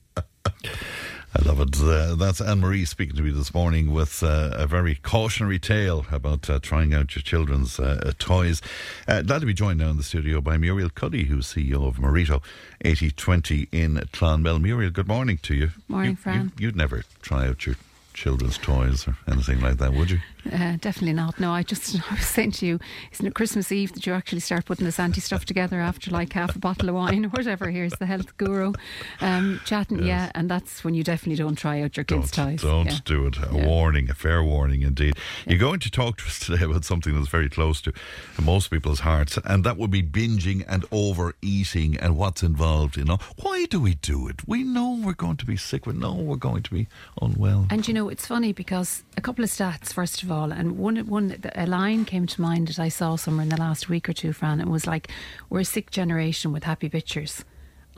I 1.35 1.43
love 1.43 1.60
it. 1.60 1.78
Uh, 1.81 2.14
that's 2.14 2.40
Anne 2.40 2.60
Marie 2.60 2.86
speaking 2.86 3.16
to 3.16 3.23
me 3.23 3.31
this 3.31 3.52
morning 3.52 3.93
with 3.93 4.23
uh, 4.23 4.52
a 4.55 4.66
very 4.66 4.94
cautionary 4.94 5.59
tale 5.59 6.06
about 6.10 6.48
uh, 6.48 6.59
trying 6.60 6.94
out 6.94 7.14
your 7.14 7.23
children's 7.23 7.78
uh, 7.78 8.12
toys. 8.18 8.62
Uh, 9.06 9.20
glad 9.20 9.40
to 9.40 9.47
be 9.47 9.52
joined 9.52 9.81
now 9.81 9.90
in 9.90 9.98
the 9.98 10.02
studio 10.02 10.40
by 10.40 10.56
Muriel 10.56 10.89
Cuddy, 10.89 11.24
who's 11.24 11.52
CEO 11.52 11.86
of 11.86 11.98
Mareto 11.98 12.40
8020 12.82 13.68
in 13.70 13.97
Clonmel. 14.12 14.59
Muriel, 14.60 14.90
good 14.90 15.09
morning 15.09 15.39
to 15.43 15.55
you. 15.55 15.70
Morning, 15.89 16.12
you, 16.12 16.16
Fran. 16.16 16.52
You, 16.59 16.68
would 16.68 16.77
never 16.77 17.02
try 17.20 17.48
out 17.48 17.66
your 17.66 17.77
children's 18.14 18.56
toys 18.56 19.06
or 19.06 19.18
anything 19.28 19.60
like 19.60 19.77
that, 19.77 19.93
would 19.93 20.10
you? 20.10 20.20
Uh, 20.52 20.77
definitely 20.81 21.12
not. 21.12 21.39
No, 21.40 21.52
I 21.52 21.62
just 21.62 21.97
I 22.10 22.14
was 22.14 22.27
saying 22.27 22.52
to 22.52 22.66
you, 22.66 22.78
isn't 23.12 23.27
it 23.27 23.35
Christmas 23.35 23.70
Eve 23.73 23.93
that 23.94 24.06
you 24.06 24.12
actually 24.12 24.40
start 24.40 24.64
putting 24.64 24.85
this 24.85 24.98
anti 24.98 25.20
stuff 25.20 25.44
together 25.44 25.81
after 25.81 26.10
like 26.10 26.32
half 26.32 26.55
a 26.56 26.59
bottle 26.59 26.89
of 26.89 26.94
wine 26.94 27.24
or 27.24 27.28
whatever? 27.28 27.70
Here's 27.70 27.93
the 27.94 28.06
health 28.06 28.36
guru 28.36 28.73
um, 29.20 29.60
chatting. 29.64 30.05
Yeah, 30.05 30.31
and 30.35 30.51
that's 30.51 30.85
when 30.85 30.94
you 30.94 31.02
definitely 31.05 31.36
don't 31.43 31.56
try 31.56 31.82
out 31.82 31.97
your 31.97 32.05
kids' 32.05 32.31
ties. 32.31 32.62
Don't 32.62 32.86
yeah. 32.86 32.98
do 33.05 33.27
it. 33.27 33.36
A 33.39 33.48
Yeah. 33.52 33.66
warning, 33.66 34.10
a 34.10 34.14
fair 34.14 34.43
warning 34.43 34.82
indeed. 34.82 35.16
You're 35.47 35.59
going 35.59 35.81
to 35.81 35.90
talk 35.90 36.18
to 36.18 36.27
us 36.27 36.39
today 36.47 36.64
about 36.64 36.85
something 36.85 37.14
that's 37.14 37.28
very 37.28 37.48
close 37.48 37.81
to 37.82 37.93
most 38.40 38.70
people's 38.70 39.01
hearts, 39.01 39.39
and 39.44 39.64
that 39.64 39.77
would 39.77 39.90
be 39.90 40.02
binging 40.02 40.64
and 40.68 40.85
overeating 40.93 41.97
and 41.98 42.16
what's 42.16 42.43
involved. 42.43 42.97
You 42.97 43.05
know, 43.05 43.18
why 43.40 43.66
do 43.66 43.81
we 43.81 43.94
do 43.94 44.28
it? 44.28 44.47
We 44.47 44.62
know 44.62 45.01
we're 45.02 45.12
going 45.14 45.36
to 45.39 45.47
be 45.47 45.56
sick. 45.56 45.86
We 45.86 45.93
know 45.94 46.14
we're 46.14 46.36
going 46.36 46.62
to 46.62 46.70
be 46.70 46.86
unwell. 47.20 47.66
And 47.70 47.86
you 47.86 47.94
know, 47.94 48.09
it's 48.09 48.27
funny 48.27 48.52
because 48.52 49.02
a 49.16 49.20
couple 49.20 49.44
of 49.44 49.51
stats, 49.51 49.93
first 49.93 50.23
of 50.23 50.31
all, 50.31 50.35
and 50.44 50.78
one, 50.78 50.96
one, 51.06 51.36
a 51.54 51.66
line 51.66 52.04
came 52.04 52.26
to 52.26 52.40
mind 52.40 52.68
that 52.68 52.78
I 52.78 52.88
saw 52.88 53.16
somewhere 53.16 53.42
in 53.42 53.48
the 53.48 53.56
last 53.56 53.88
week 53.88 54.08
or 54.08 54.12
two, 54.12 54.32
Fran. 54.32 54.60
It 54.60 54.68
was 54.68 54.86
like, 54.86 55.10
we're 55.50 55.60
a 55.60 55.64
sick 55.64 55.90
generation 55.90 56.52
with 56.52 56.64
happy 56.64 56.88
pictures. 56.88 57.44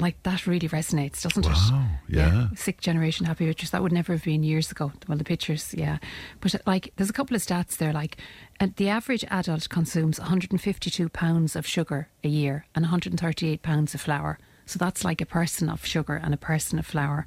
Like, 0.01 0.23
that 0.23 0.47
really 0.47 0.69
resonates, 0.69 1.23
doesn't 1.23 1.45
it? 1.45 1.51
Wow, 1.51 1.89
yeah. 2.09 2.49
Sick 2.55 2.81
generation, 2.81 3.27
happy 3.27 3.47
pictures. 3.47 3.71
That 3.71 3.83
would 3.83 3.93
never 3.93 4.13
have 4.13 4.23
been 4.23 4.45
years 4.45 4.71
ago. 4.71 4.93
Well, 5.09 5.19
the 5.19 5.25
pictures, 5.25 5.75
yeah. 5.75 5.99
But, 6.41 6.55
like, 6.67 6.93
there's 6.97 7.11
a 7.11 7.13
couple 7.13 7.35
of 7.35 7.43
stats 7.43 7.79
there. 7.79 7.93
Like, 7.93 8.17
uh, 8.61 8.69
the 8.77 8.89
average 8.89 9.25
adult 9.29 9.69
consumes 9.69 10.21
152 10.21 11.09
pounds 11.09 11.57
of 11.57 11.67
sugar 11.67 12.09
a 12.23 12.29
year 12.29 12.67
and 12.77 12.85
138 12.85 13.63
pounds 13.63 13.95
of 13.95 14.01
flour. 14.01 14.39
So 14.67 14.79
that's 14.79 15.03
like 15.03 15.21
a 15.23 15.27
person 15.27 15.71
of 15.71 15.85
sugar 15.85 16.15
and 16.23 16.35
a 16.35 16.37
person 16.37 16.79
of 16.79 16.87
flour. 16.87 17.27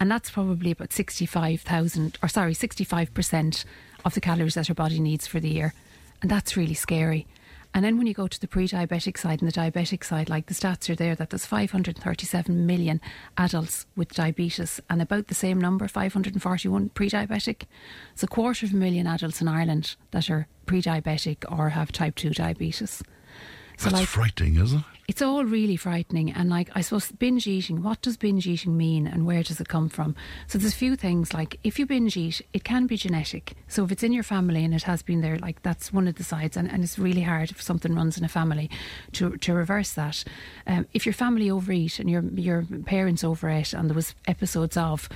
And 0.00 0.10
that's 0.10 0.30
probably 0.30 0.70
about 0.70 0.92
65,000, 0.92 2.18
or 2.22 2.28
sorry, 2.28 2.54
65% 2.54 3.64
of 4.04 4.14
the 4.14 4.20
calories 4.20 4.54
that 4.54 4.68
our 4.68 4.74
body 4.74 5.00
needs 5.00 5.26
for 5.26 5.40
the 5.40 5.50
year. 5.50 5.74
And 6.22 6.30
that's 6.30 6.56
really 6.56 6.74
scary. 6.74 7.26
And 7.74 7.84
then 7.84 7.98
when 7.98 8.06
you 8.06 8.14
go 8.14 8.26
to 8.26 8.40
the 8.40 8.48
pre 8.48 8.66
diabetic 8.66 9.18
side 9.18 9.42
and 9.42 9.50
the 9.50 9.60
diabetic 9.60 10.02
side, 10.02 10.30
like 10.30 10.46
the 10.46 10.54
stats 10.54 10.88
are 10.88 10.94
there 10.94 11.14
that 11.14 11.30
there's 11.30 11.44
537 11.46 12.66
million 12.66 13.00
adults 13.36 13.86
with 13.94 14.14
diabetes 14.14 14.80
and 14.88 15.02
about 15.02 15.28
the 15.28 15.34
same 15.34 15.60
number, 15.60 15.86
541 15.86 16.88
pre 16.90 17.10
diabetic. 17.10 17.64
It's 18.12 18.22
a 18.22 18.26
quarter 18.26 18.66
of 18.66 18.72
a 18.72 18.76
million 18.76 19.06
adults 19.06 19.40
in 19.40 19.48
Ireland 19.48 19.96
that 20.12 20.30
are 20.30 20.48
pre 20.66 20.80
diabetic 20.80 21.44
or 21.50 21.70
have 21.70 21.92
type 21.92 22.16
2 22.16 22.30
diabetes. 22.30 23.02
So, 23.76 23.90
That's 23.90 23.92
like, 23.92 24.08
frightening, 24.08 24.56
isn't 24.56 24.80
it? 24.80 24.84
It's 25.08 25.22
all 25.22 25.44
really 25.44 25.76
frightening. 25.76 26.30
And 26.32 26.50
like 26.50 26.68
i 26.74 26.82
suppose 26.82 27.10
binge 27.12 27.46
eating 27.46 27.82
what 27.82 28.02
does 28.02 28.16
binge 28.18 28.46
eating 28.46 28.76
mean 28.76 29.06
and 29.06 29.24
where 29.26 29.42
does 29.42 29.58
it 29.60 29.68
come 29.68 29.88
from? 29.88 30.14
So 30.46 30.58
there's 30.58 30.74
a 30.74 30.76
few 30.76 30.96
things 30.96 31.32
like 31.32 31.58
if 31.64 31.78
you 31.78 31.86
binge 31.86 32.16
eat 32.16 32.42
it 32.52 32.62
can 32.62 32.86
be 32.86 32.96
genetic. 32.96 33.54
So 33.68 33.84
if 33.84 33.90
it's 33.90 34.02
in 34.02 34.12
your 34.12 34.22
family 34.22 34.64
and 34.64 34.74
it 34.74 34.82
has 34.82 35.02
been 35.02 35.22
there 35.22 35.38
like 35.38 35.62
that's 35.62 35.92
one 35.92 36.06
of 36.08 36.16
the 36.16 36.24
sides. 36.24 36.56
And, 36.56 36.70
and 36.70 36.84
it's 36.84 36.98
really 36.98 37.22
hard 37.22 37.50
if 37.50 37.62
something 37.62 37.94
runs 37.94 38.18
in 38.18 38.24
a 38.24 38.28
family 38.28 38.70
to 39.12 39.36
to 39.38 39.54
reverse 39.54 39.94
that. 39.94 40.22
Um, 40.66 40.86
if 40.92 41.06
your 41.06 41.14
family 41.14 41.50
overeat 41.50 41.98
and 41.98 42.10
your 42.10 42.22
your 42.34 42.64
parents 42.84 43.24
overeat 43.24 43.72
and 43.72 43.88
there 43.88 43.96
was 43.96 44.14
episodes 44.26 44.76
of 44.76 45.08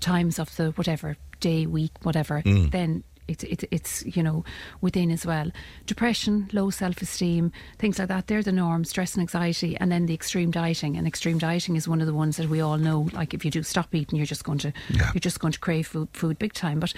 times 0.00 0.38
of 0.38 0.56
the 0.56 0.70
whatever 0.72 1.16
day 1.40 1.66
week 1.66 1.92
whatever 2.02 2.42
Mm. 2.42 2.70
then 2.70 3.04
it's 3.28 3.44
it's 3.44 3.64
it's 3.70 4.16
you 4.16 4.22
know 4.22 4.44
within 4.80 5.10
as 5.10 5.24
well. 5.26 5.50
Depression, 5.86 6.48
low 6.52 6.70
self 6.70 7.00
esteem, 7.02 7.52
things 7.78 7.98
like 7.98 8.08
that. 8.08 8.26
They're 8.26 8.42
the 8.42 8.52
norm. 8.52 8.84
Stress 8.84 9.14
and 9.14 9.20
anxiety, 9.22 9.76
and 9.78 9.90
then 9.90 10.06
the 10.06 10.14
extreme 10.14 10.50
dieting. 10.50 10.96
And 10.96 11.06
extreme 11.06 11.38
dieting 11.38 11.76
is 11.76 11.88
one 11.88 12.00
of 12.00 12.06
the 12.06 12.14
ones 12.14 12.36
that 12.36 12.48
we 12.48 12.60
all 12.60 12.78
know. 12.78 13.08
Like 13.12 13.34
if 13.34 13.44
you 13.44 13.50
do 13.50 13.62
stop 13.62 13.94
eating, 13.94 14.16
you're 14.16 14.26
just 14.26 14.44
going 14.44 14.58
to 14.58 14.72
yeah. 14.90 15.10
you're 15.14 15.20
just 15.20 15.40
going 15.40 15.52
to 15.52 15.60
crave 15.60 15.86
food, 15.86 16.08
food 16.12 16.38
big 16.38 16.52
time. 16.52 16.80
But 16.80 16.92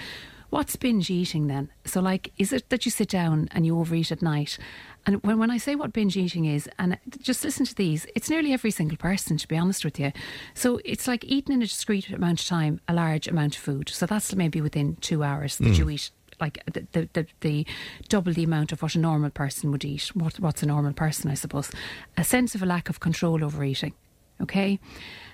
what's 0.49 0.75
binge 0.75 1.09
eating 1.09 1.47
then? 1.47 1.69
So 1.85 1.99
like, 2.01 2.31
is 2.37 2.53
it 2.53 2.69
that 2.69 2.85
you 2.85 2.91
sit 2.91 3.09
down 3.09 3.49
and 3.51 3.65
you 3.65 3.77
overeat 3.79 4.11
at 4.11 4.21
night? 4.21 4.57
And 5.05 5.23
when, 5.23 5.39
when 5.39 5.49
I 5.51 5.57
say 5.57 5.75
what 5.75 5.93
binge 5.93 6.17
eating 6.17 6.43
is, 6.43 6.69
and 6.77 6.97
just 7.21 7.41
listen 7.43 7.65
to 7.65 7.73
these, 7.75 8.05
it's 8.13 8.29
nearly 8.29 8.51
every 8.51 8.71
single 8.71 8.97
person, 8.97 9.37
to 9.37 9.47
be 9.47 9.55
honest 9.57 9.85
with 9.85 9.97
you. 9.97 10.11
So 10.53 10.81
it's 10.83 11.07
like 11.07 11.23
eating 11.23 11.53
in 11.55 11.61
a 11.61 11.65
discrete 11.65 12.09
amount 12.09 12.41
of 12.41 12.45
time 12.47 12.81
a 12.89 12.93
large 12.93 13.25
amount 13.29 13.55
of 13.55 13.61
food. 13.61 13.87
So 13.87 14.05
that's 14.05 14.35
maybe 14.35 14.59
within 14.59 14.97
two 14.97 15.23
hours 15.23 15.55
that 15.57 15.63
Mm. 15.67 15.77
you 15.77 15.89
eat 15.91 16.11
like 16.39 16.63
the, 16.71 16.87
the, 16.91 17.09
the, 17.13 17.27
the 17.41 17.65
double 18.09 18.33
the 18.33 18.43
amount 18.43 18.71
of 18.71 18.81
what 18.81 18.95
a 18.95 18.99
normal 18.99 19.29
person 19.29 19.71
would 19.71 19.85
eat. 19.85 20.11
What, 20.13 20.39
what's 20.39 20.63
a 20.63 20.67
normal 20.67 20.93
person, 20.93 21.31
I 21.31 21.35
suppose? 21.35 21.71
A 22.17 22.23
sense 22.23 22.55
of 22.55 22.63
a 22.63 22.65
lack 22.65 22.89
of 22.89 22.99
control 22.99 23.43
over 23.43 23.63
eating. 23.63 23.93
Okay, 24.39 24.79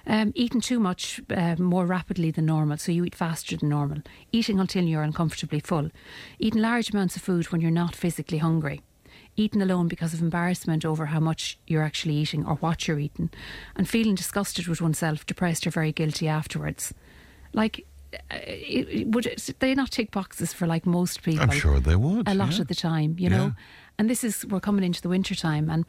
um, 0.07 0.31
eating 0.33 0.61
too 0.61 0.79
much 0.79 1.19
uh, 1.29 1.57
more 1.59 1.85
rapidly 1.85 2.31
than 2.31 2.45
normal, 2.45 2.77
so 2.77 2.93
you 2.93 3.03
eat 3.03 3.15
faster 3.15 3.57
than 3.57 3.67
normal. 3.67 3.97
Eating 4.31 4.61
until 4.61 4.85
you're 4.85 5.03
uncomfortably 5.03 5.59
full. 5.59 5.89
Eating 6.39 6.61
large 6.61 6.91
amounts 6.91 7.17
of 7.17 7.21
food 7.21 7.51
when 7.51 7.59
you're 7.59 7.69
not 7.69 7.97
physically 7.97 8.37
hungry. 8.37 8.79
Eating 9.35 9.61
alone 9.61 9.89
because 9.89 10.13
of 10.13 10.21
embarrassment 10.21 10.85
over 10.85 11.07
how 11.07 11.19
much 11.19 11.59
you're 11.67 11.83
actually 11.83 12.13
eating 12.13 12.45
or 12.45 12.55
what 12.55 12.87
you're 12.87 12.99
eating, 12.99 13.29
and 13.75 13.89
feeling 13.89 14.15
disgusted 14.15 14.67
with 14.67 14.81
oneself, 14.81 15.25
depressed 15.25 15.67
or 15.67 15.71
very 15.71 15.91
guilty 15.91 16.29
afterwards. 16.29 16.93
Like, 17.51 17.85
would 19.07 19.25
it- 19.25 19.55
they 19.59 19.75
not 19.75 19.91
tick 19.91 20.11
boxes 20.11 20.53
for 20.53 20.67
like 20.67 20.85
most 20.85 21.21
people? 21.23 21.41
I'm 21.43 21.51
sure 21.51 21.79
they 21.79 21.95
would, 21.95 22.27
A 22.27 22.33
lot 22.33 22.53
yeah. 22.55 22.61
of 22.61 22.67
the 22.67 22.75
time, 22.75 23.15
you 23.17 23.29
Yeah. 23.29 23.37
know. 23.37 23.55
And 23.97 24.09
this 24.09 24.23
is 24.23 24.45
we're 24.45 24.59
coming 24.59 24.83
into 24.83 25.01
the 25.01 25.09
winter 25.09 25.35
time, 25.35 25.69
and 25.69 25.85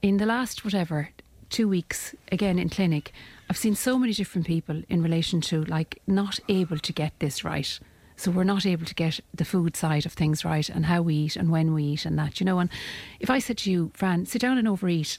in 0.00 0.16
the 0.18 0.26
last 0.26 0.64
whatever 0.64 1.08
two 1.50 1.68
weeks, 1.68 2.14
again 2.30 2.58
in 2.58 2.68
clinic, 2.68 3.12
I've 3.50 3.58
seen 3.58 3.74
so 3.74 3.98
many 3.98 4.12
different 4.14 4.46
people 4.46 4.82
in 4.88 5.02
relation 5.02 5.40
to 5.42 5.64
like 5.64 6.00
not 6.06 6.40
able 6.48 6.78
to 6.78 6.92
get 6.92 7.12
this 7.18 7.44
right. 7.44 7.78
So 8.16 8.30
we're 8.30 8.44
not 8.44 8.64
able 8.66 8.86
to 8.86 8.94
get 8.94 9.20
the 9.34 9.44
food 9.44 9.76
side 9.76 10.06
of 10.06 10.12
things 10.12 10.44
right, 10.44 10.68
and 10.68 10.86
how 10.86 11.02
we 11.02 11.14
eat, 11.14 11.36
and 11.36 11.50
when 11.50 11.74
we 11.74 11.82
eat, 11.84 12.06
and 12.06 12.18
that 12.18 12.38
you 12.40 12.44
know. 12.46 12.58
And 12.60 12.70
if 13.20 13.28
I 13.30 13.40
said 13.40 13.58
to 13.58 13.70
you, 13.70 13.90
Fran, 13.94 14.26
sit 14.26 14.40
down 14.42 14.58
and 14.58 14.68
overeat 14.68 15.18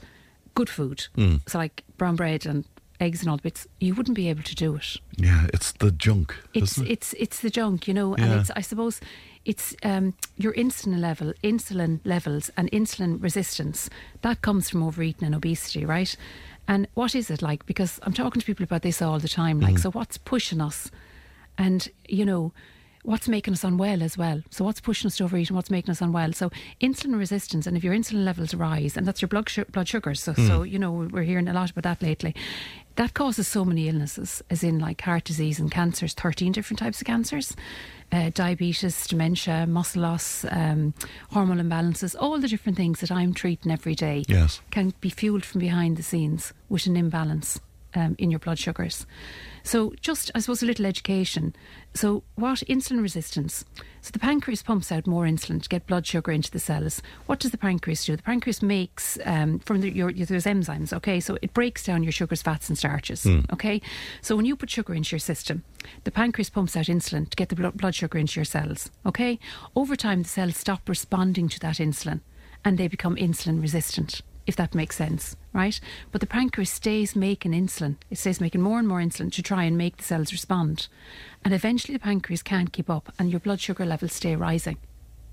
good 0.55 0.69
food, 0.69 1.07
Mm. 1.17 1.41
so 1.47 1.57
like 1.57 1.83
brown 1.97 2.15
bread 2.15 2.45
and 2.45 2.63
eggs 2.99 3.21
and 3.21 3.29
all 3.29 3.37
the 3.37 3.43
bits, 3.43 3.67
you 3.79 3.93
wouldn't 3.95 4.15
be 4.15 4.29
able 4.29 4.43
to 4.43 4.55
do 4.55 4.75
it 4.75 4.97
Yeah, 5.17 5.47
it's 5.53 5.71
the 5.73 5.91
junk. 5.91 6.35
it's 6.53 6.77
it? 6.77 6.89
it's 6.89 7.13
it's 7.13 7.39
the 7.41 7.49
junk, 7.49 7.87
you 7.87 7.93
know, 7.93 8.15
and 8.15 8.31
it's 8.33 8.51
I 8.55 8.61
suppose 8.61 9.01
it's 9.45 9.75
um, 9.83 10.13
your 10.37 10.53
insulin 10.53 10.99
level, 10.99 11.33
insulin 11.43 11.99
levels, 12.05 12.49
and 12.55 12.71
insulin 12.71 13.21
resistance 13.21 13.89
that 14.21 14.41
comes 14.41 14.69
from 14.69 14.83
overeating 14.83 15.25
and 15.25 15.35
obesity, 15.35 15.85
right? 15.85 16.15
And 16.67 16.87
what 16.93 17.13
is 17.13 17.29
it 17.29 17.41
like? 17.41 17.65
Because 17.65 17.99
I'm 18.03 18.13
talking 18.13 18.39
to 18.39 18.45
people 18.45 18.63
about 18.63 18.83
this 18.83 19.01
all 19.01 19.19
the 19.19 19.27
time. 19.27 19.59
Like, 19.59 19.75
Mhm. 19.75 19.79
so 19.81 19.91
what's 19.91 20.17
pushing 20.17 20.61
us 20.61 20.89
And, 21.57 21.87
you 22.07 22.25
know, 22.25 22.51
what's 23.03 23.27
making 23.27 23.53
us 23.53 23.63
unwell 23.63 24.01
as 24.01 24.17
well. 24.17 24.41
So 24.49 24.63
what's 24.65 24.81
pushing 24.81 25.07
us 25.07 25.17
to 25.17 25.25
overeat 25.25 25.49
and 25.49 25.55
what's 25.55 25.69
making 25.69 25.91
us 25.91 26.01
unwell? 26.01 26.33
So 26.33 26.49
insulin 26.81 27.15
resistance, 27.19 27.67
and 27.67 27.77
if 27.77 27.83
your 27.83 27.93
insulin 27.93 28.23
levels 28.25 28.55
rise, 28.55 28.97
and 28.97 29.05
that's 29.05 29.21
your 29.21 29.29
blood 29.29 29.49
su- 29.49 29.65
blood 29.65 29.87
sugars. 29.87 30.19
So, 30.23 30.33
Mm. 30.33 30.47
so 30.47 30.63
you 30.63 30.79
know 30.79 30.91
we're 30.91 31.21
hearing 31.23 31.47
a 31.47 31.53
lot 31.53 31.69
about 31.69 31.83
that 31.83 32.01
lately. 32.01 32.33
That 32.95 33.15
causes 33.15 33.47
so 33.47 33.65
many 33.65 33.89
illnesses, 33.89 34.43
as 34.51 34.63
in 34.63 34.77
like 34.77 35.01
heart 35.01 35.23
disease 35.23 35.59
and 35.59 35.71
cancers. 35.71 36.13
Thirteen 36.13 36.51
different 36.51 36.79
types 36.79 37.01
of 37.01 37.07
cancers. 37.07 37.55
Uh, 38.11 38.29
diabetes, 38.31 39.07
dementia, 39.07 39.65
muscle 39.65 40.03
loss, 40.03 40.45
um, 40.51 40.93
hormonal 41.31 41.59
imbalances, 41.67 42.15
all 42.19 42.39
the 42.39 42.47
different 42.47 42.77
things 42.77 42.99
that 42.99 43.09
I'm 43.11 43.33
treating 43.33 43.71
every 43.71 43.95
day 43.95 44.23
Yes. 44.27 44.61
can 44.69 44.93
be 45.01 45.09
fueled 45.09 45.43
from 45.43 45.59
behind 45.61 45.97
the 45.97 46.03
scenes 46.03 46.53
with 46.69 46.85
an 46.85 46.95
imbalance 46.95 47.59
um, 47.95 48.15
in 48.19 48.29
your 48.29 48.39
blood 48.39 48.59
sugars. 48.59 49.07
So, 49.63 49.93
just 50.01 50.29
I 50.35 50.39
suppose 50.39 50.61
a 50.61 50.65
little 50.65 50.85
education. 50.85 51.55
So, 51.93 52.23
what 52.35 52.59
insulin 52.67 53.01
resistance? 53.01 53.63
So, 54.01 54.11
the 54.11 54.19
pancreas 54.19 54.61
pumps 54.61 54.91
out 54.91 55.07
more 55.07 55.25
insulin 55.25 55.61
to 55.61 55.69
get 55.69 55.87
blood 55.87 56.05
sugar 56.05 56.31
into 56.31 56.51
the 56.51 56.59
cells. 56.59 57.01
What 57.25 57.39
does 57.39 57.51
the 57.51 57.57
pancreas 57.57 58.05
do? 58.05 58.17
The 58.17 58.23
pancreas 58.23 58.61
makes 58.61 59.17
um, 59.25 59.59
from 59.59 59.79
the, 59.79 59.89
your, 59.89 60.11
there's 60.11 60.43
enzymes. 60.43 60.91
Okay, 60.91 61.19
so 61.19 61.37
it 61.41 61.53
breaks 61.53 61.85
down 61.85 62.03
your 62.03 62.11
sugars, 62.11 62.41
fats, 62.41 62.67
and 62.67 62.77
starches. 62.77 63.23
Mm. 63.23 63.51
Okay, 63.53 63.81
so 64.21 64.35
when 64.35 64.45
you 64.45 64.57
put 64.57 64.69
sugar 64.69 64.93
into 64.93 65.15
your 65.15 65.19
system, 65.19 65.63
the 66.03 66.11
pancreas 66.11 66.49
pumps 66.49 66.75
out 66.75 66.85
insulin 66.85 67.29
to 67.29 67.35
get 67.35 67.49
the 67.49 67.55
blood 67.55 67.95
sugar 67.95 68.17
into 68.17 68.39
your 68.39 68.45
cells. 68.45 68.91
Okay, 69.05 69.39
over 69.75 69.95
time 69.95 70.23
the 70.23 70.29
cells 70.29 70.57
stop 70.57 70.89
responding 70.89 71.47
to 71.47 71.59
that 71.61 71.77
insulin, 71.77 72.19
and 72.65 72.77
they 72.77 72.89
become 72.89 73.15
insulin 73.15 73.61
resistant 73.61 74.21
if 74.45 74.55
that 74.55 74.75
makes 74.75 74.95
sense, 74.95 75.35
right? 75.53 75.79
But 76.11 76.21
the 76.21 76.27
pancreas 76.27 76.69
stays 76.69 77.15
making 77.15 77.53
insulin. 77.53 77.97
It 78.09 78.17
stays 78.17 78.41
making 78.41 78.61
more 78.61 78.79
and 78.79 78.87
more 78.87 78.99
insulin 78.99 79.31
to 79.33 79.41
try 79.41 79.63
and 79.63 79.77
make 79.77 79.97
the 79.97 80.03
cells 80.03 80.31
respond. 80.31 80.87
And 81.43 81.53
eventually 81.53 81.93
the 81.93 82.03
pancreas 82.03 82.43
can't 82.43 82.73
keep 82.73 82.89
up 82.89 83.13
and 83.17 83.31
your 83.31 83.39
blood 83.39 83.61
sugar 83.61 83.85
levels 83.85 84.13
stay 84.13 84.35
rising. 84.35 84.77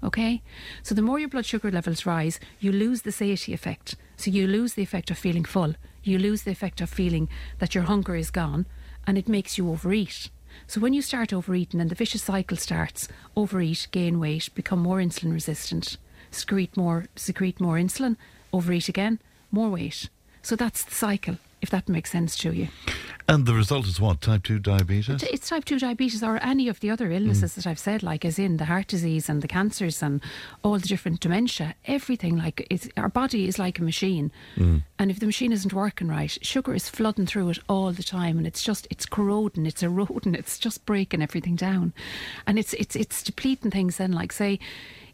Okay? 0.02 0.42
So 0.82 0.94
the 0.94 1.02
more 1.02 1.18
your 1.18 1.28
blood 1.28 1.46
sugar 1.46 1.70
levels 1.70 2.06
rise, 2.06 2.40
you 2.58 2.72
lose 2.72 3.02
the 3.02 3.12
satiety 3.12 3.52
effect. 3.52 3.96
So 4.16 4.30
you 4.30 4.46
lose 4.46 4.74
the 4.74 4.82
effect 4.82 5.10
of 5.10 5.18
feeling 5.18 5.44
full. 5.44 5.74
You 6.02 6.18
lose 6.18 6.42
the 6.42 6.52
effect 6.52 6.80
of 6.80 6.88
feeling 6.88 7.28
that 7.58 7.74
your 7.74 7.84
hunger 7.84 8.14
is 8.16 8.30
gone 8.30 8.66
and 9.06 9.18
it 9.18 9.28
makes 9.28 9.58
you 9.58 9.70
overeat. 9.70 10.30
So 10.66 10.80
when 10.80 10.92
you 10.92 11.02
start 11.02 11.32
overeating 11.32 11.80
and 11.80 11.90
the 11.90 11.94
vicious 11.94 12.22
cycle 12.22 12.56
starts, 12.56 13.08
overeat, 13.36 13.88
gain 13.90 14.18
weight, 14.18 14.48
become 14.54 14.80
more 14.80 14.98
insulin 14.98 15.32
resistant, 15.32 15.96
secrete 16.30 16.76
more 16.76 17.06
secrete 17.16 17.60
more 17.60 17.76
insulin, 17.76 18.16
overeat 18.52 18.88
again, 18.88 19.20
more 19.50 19.70
weight. 19.70 20.08
So 20.42 20.56
that's 20.56 20.84
the 20.84 20.94
cycle, 20.94 21.36
if 21.60 21.70
that 21.70 21.88
makes 21.88 22.10
sense 22.10 22.36
to 22.38 22.52
you. 22.52 22.68
And 23.30 23.46
the 23.46 23.54
result 23.54 23.86
is 23.86 24.00
what? 24.00 24.20
Type 24.20 24.42
2 24.42 24.58
diabetes? 24.58 25.22
It's 25.22 25.48
type 25.48 25.64
2 25.64 25.78
diabetes 25.78 26.20
or 26.20 26.42
any 26.42 26.66
of 26.66 26.80
the 26.80 26.90
other 26.90 27.12
illnesses 27.12 27.54
that 27.54 27.64
I've 27.64 27.78
said, 27.78 28.02
like 28.02 28.24
as 28.24 28.40
in 28.40 28.56
the 28.56 28.64
heart 28.64 28.88
disease 28.88 29.28
and 29.28 29.40
the 29.40 29.46
cancers 29.46 30.02
and 30.02 30.20
all 30.64 30.78
the 30.78 30.88
different 30.88 31.20
dementia, 31.20 31.76
everything. 31.84 32.36
Like 32.36 32.66
it's, 32.70 32.88
our 32.96 33.08
body 33.08 33.46
is 33.46 33.56
like 33.56 33.78
a 33.78 33.84
machine. 33.84 34.32
Mm. 34.56 34.82
And 34.98 35.12
if 35.12 35.20
the 35.20 35.26
machine 35.26 35.52
isn't 35.52 35.72
working 35.72 36.08
right, 36.08 36.36
sugar 36.44 36.74
is 36.74 36.88
flooding 36.88 37.26
through 37.26 37.50
it 37.50 37.58
all 37.68 37.92
the 37.92 38.02
time 38.02 38.36
and 38.36 38.48
it's 38.48 38.64
just, 38.64 38.88
it's 38.90 39.06
corroding, 39.06 39.64
it's 39.64 39.82
eroding, 39.84 40.34
it's 40.34 40.58
just 40.58 40.84
breaking 40.84 41.22
everything 41.22 41.54
down. 41.54 41.92
And 42.48 42.58
it's, 42.58 42.72
it's, 42.74 42.96
it's 42.96 43.22
depleting 43.22 43.70
things 43.70 43.98
then, 43.98 44.10
like 44.10 44.32
say, 44.32 44.58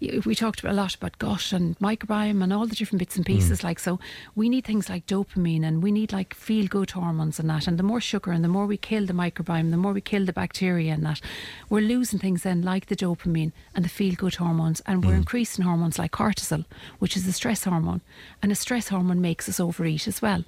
we 0.01 0.35
talked 0.35 0.63
a 0.65 0.73
lot 0.73 0.95
about 0.95 1.19
gut 1.19 1.53
and 1.53 1.79
microbiome 1.79 2.43
and 2.43 2.53
all 2.53 2.67
the 2.67 2.75
different 2.75 2.99
bits 2.99 3.17
and 3.17 3.25
mm. 3.25 3.29
pieces. 3.29 3.65
Like 3.65 3.79
so, 3.79 3.99
we 4.35 4.49
need 4.49 4.65
things 4.65 4.89
like 4.89 5.07
dopamine 5.07 5.65
and 5.65 5.83
we 5.83 5.93
need 5.93 6.13
like 6.13 6.35
feel 6.35 6.67
good 6.67 6.91
hormones 6.91 7.39
and 7.39 7.49
that. 7.51 7.67
And 7.67 7.79
the 7.79 7.83
more 7.83 8.01
sugar 8.01 8.33
and 8.33 8.45
the 8.45 8.49
more 8.49 8.67
we 8.67 8.77
kill 8.77 9.07
the 9.07 9.13
microbiome, 9.13 9.71
the 9.71 9.77
more 9.77 9.93
we 9.93 10.01
kill 10.01 10.25
the 10.25 10.33
bacteria 10.33 10.93
and 10.93 11.05
that, 11.05 11.21
we're 11.69 11.81
losing 11.81 12.19
things 12.19 12.43
then 12.43 12.63
like 12.63 12.87
the 12.87 12.97
dopamine 12.97 13.53
and 13.75 13.85
the 13.85 13.89
feel 13.89 14.15
good 14.15 14.37
hormones, 14.37 14.81
and 14.87 15.05
we're 15.05 15.13
mm. 15.13 15.19
increasing 15.19 15.65
hormones 15.65 15.99
like 15.99 16.13
cortisol, 16.13 16.65
which 16.99 17.17
is 17.17 17.27
the 17.27 17.33
stress 17.33 17.65
hormone, 17.65 18.01
and 18.43 18.53
a 18.53 18.55
stress 18.55 18.89
hormone 18.89 19.21
makes 19.21 19.49
us 19.49 19.61
overeat 19.61 20.07
as 20.07 20.21
well. 20.21 20.45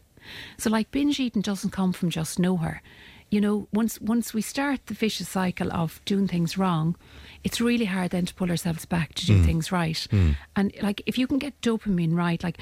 So 0.59 0.71
like 0.71 0.91
binge 0.91 1.21
eating 1.21 1.43
doesn't 1.43 1.71
come 1.71 1.93
from 1.93 2.11
just 2.11 2.39
nowhere. 2.39 2.83
You 3.31 3.41
know, 3.43 3.69
once 3.73 4.01
once 4.01 4.33
we 4.33 4.41
start 4.43 4.87
the 4.87 4.95
vicious 4.95 5.29
cycle 5.29 5.71
of 5.73 6.01
doing 6.07 6.27
things 6.29 6.57
wrong, 6.57 6.97
it's 7.45 7.61
really 7.61 7.85
hard 7.85 8.11
then 8.11 8.25
to 8.27 8.35
pull 8.35 8.51
ourselves 8.51 8.87
back 8.87 9.15
to 9.15 9.27
do 9.27 9.35
Mm. 9.39 9.45
things 9.45 9.71
right. 9.73 10.07
Mm. 10.11 10.37
And 10.57 10.73
like 10.83 11.03
if 11.07 11.19
you 11.19 11.27
can 11.27 11.39
get 11.39 11.61
dopamine 11.61 12.15
right, 12.17 12.43
like 12.43 12.59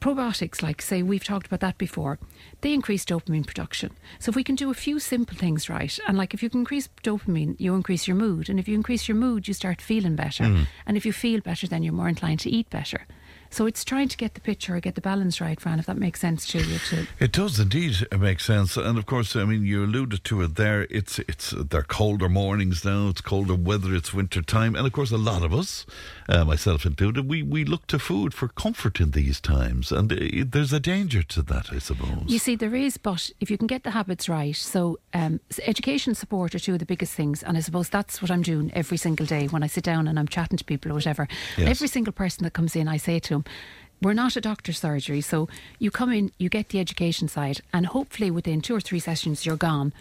probiotics, 0.00 0.62
like 0.62 0.80
say 0.82 1.02
we've 1.02 1.24
talked 1.24 1.46
about 1.46 1.60
that 1.60 1.78
before, 1.78 2.18
they 2.60 2.72
increase 2.72 3.04
dopamine 3.04 3.46
production. 3.46 3.90
So 4.18 4.30
if 4.30 4.36
we 4.36 4.44
can 4.44 4.54
do 4.54 4.70
a 4.70 4.74
few 4.74 4.98
simple 4.98 5.36
things 5.36 5.68
right, 5.68 5.96
and 6.06 6.16
like 6.18 6.34
if 6.34 6.42
you 6.42 6.50
can 6.50 6.60
increase 6.60 6.88
dopamine, 7.02 7.54
you 7.58 7.74
increase 7.74 8.06
your 8.08 8.16
mood, 8.16 8.48
and 8.48 8.58
if 8.60 8.68
you 8.68 8.74
increase 8.74 9.08
your 9.08 9.16
mood, 9.16 9.46
you 9.48 9.54
start 9.54 9.80
feeling 9.80 10.16
better, 10.16 10.44
Mm. 10.44 10.66
and 10.86 10.96
if 10.96 11.04
you 11.06 11.12
feel 11.12 11.40
better, 11.40 11.66
then 11.68 11.82
you're 11.82 11.92
more 11.92 12.08
inclined 12.08 12.40
to 12.40 12.50
eat 12.50 12.70
better. 12.70 13.06
So 13.50 13.66
it's 13.66 13.84
trying 13.84 14.08
to 14.08 14.16
get 14.16 14.34
the 14.34 14.40
picture 14.40 14.76
or 14.76 14.80
get 14.80 14.94
the 14.94 15.00
balance 15.00 15.40
right, 15.40 15.60
Fran, 15.60 15.78
if 15.78 15.86
that 15.86 15.96
makes 15.96 16.20
sense 16.20 16.46
to 16.48 16.58
you. 16.58 16.78
To 16.78 17.06
It 17.18 17.32
does 17.32 17.58
indeed 17.58 18.06
make 18.16 18.40
sense, 18.40 18.76
and 18.76 18.98
of 18.98 19.06
course, 19.06 19.34
I 19.36 19.44
mean, 19.44 19.64
you 19.64 19.84
alluded 19.84 20.24
to 20.24 20.42
it 20.42 20.56
there. 20.56 20.86
It's 20.90 21.18
it's 21.20 21.50
they're 21.50 21.82
colder 21.82 22.28
mornings 22.28 22.84
now. 22.84 23.08
It's 23.08 23.20
colder 23.20 23.54
weather. 23.54 23.94
It's 23.94 24.12
winter 24.12 24.42
time, 24.42 24.74
and 24.74 24.86
of 24.86 24.92
course, 24.92 25.10
a 25.10 25.16
lot 25.16 25.42
of 25.42 25.52
us, 25.52 25.86
uh, 26.28 26.44
myself 26.44 26.84
included, 26.84 27.28
we 27.28 27.42
we 27.42 27.64
look 27.64 27.86
to 27.88 27.98
food 27.98 28.34
for 28.34 28.48
comfort 28.48 29.00
in 29.00 29.12
these 29.12 29.40
times, 29.40 29.92
and 29.92 30.12
uh, 30.12 30.16
there's 30.46 30.72
a 30.72 30.80
danger 30.80 31.22
to 31.22 31.42
that, 31.42 31.72
I 31.72 31.78
suppose. 31.78 32.24
You 32.26 32.38
see, 32.38 32.56
there 32.56 32.74
is, 32.74 32.96
but 32.96 33.30
if 33.40 33.50
you 33.50 33.58
can 33.58 33.66
get 33.66 33.82
the 33.84 33.90
habits 33.90 34.28
right, 34.28 34.56
so 34.56 34.98
um, 35.14 35.40
education 35.66 36.14
support 36.14 36.54
are 36.54 36.58
two 36.58 36.74
of 36.74 36.78
the 36.78 36.86
biggest 36.86 37.14
things, 37.14 37.42
and 37.42 37.56
I 37.56 37.60
suppose 37.60 37.88
that's 37.88 38.20
what 38.20 38.30
I'm 38.30 38.42
doing 38.42 38.70
every 38.74 38.96
single 38.96 39.26
day 39.26 39.46
when 39.46 39.62
I 39.62 39.66
sit 39.66 39.84
down 39.84 40.06
and 40.08 40.18
I'm 40.18 40.28
chatting 40.28 40.58
to 40.58 40.64
people 40.64 40.90
or 40.90 40.94
whatever. 40.94 41.26
Yes. 41.56 41.68
Every 41.68 41.88
single 41.88 42.12
person 42.12 42.44
that 42.44 42.52
comes 42.52 42.76
in, 42.76 42.88
I 42.88 42.98
say 42.98 43.18
to 43.20 43.37
them, 43.42 43.52
we're 44.00 44.12
not 44.14 44.36
a 44.36 44.40
doctor's 44.40 44.78
surgery, 44.78 45.20
so 45.20 45.48
you 45.78 45.90
come 45.90 46.12
in, 46.12 46.30
you 46.38 46.48
get 46.48 46.68
the 46.68 46.78
education 46.78 47.26
side, 47.28 47.60
and 47.72 47.86
hopefully 47.86 48.30
within 48.30 48.60
two 48.60 48.76
or 48.76 48.80
three 48.80 49.00
sessions 49.00 49.44
you're 49.44 49.56
gone, 49.56 49.92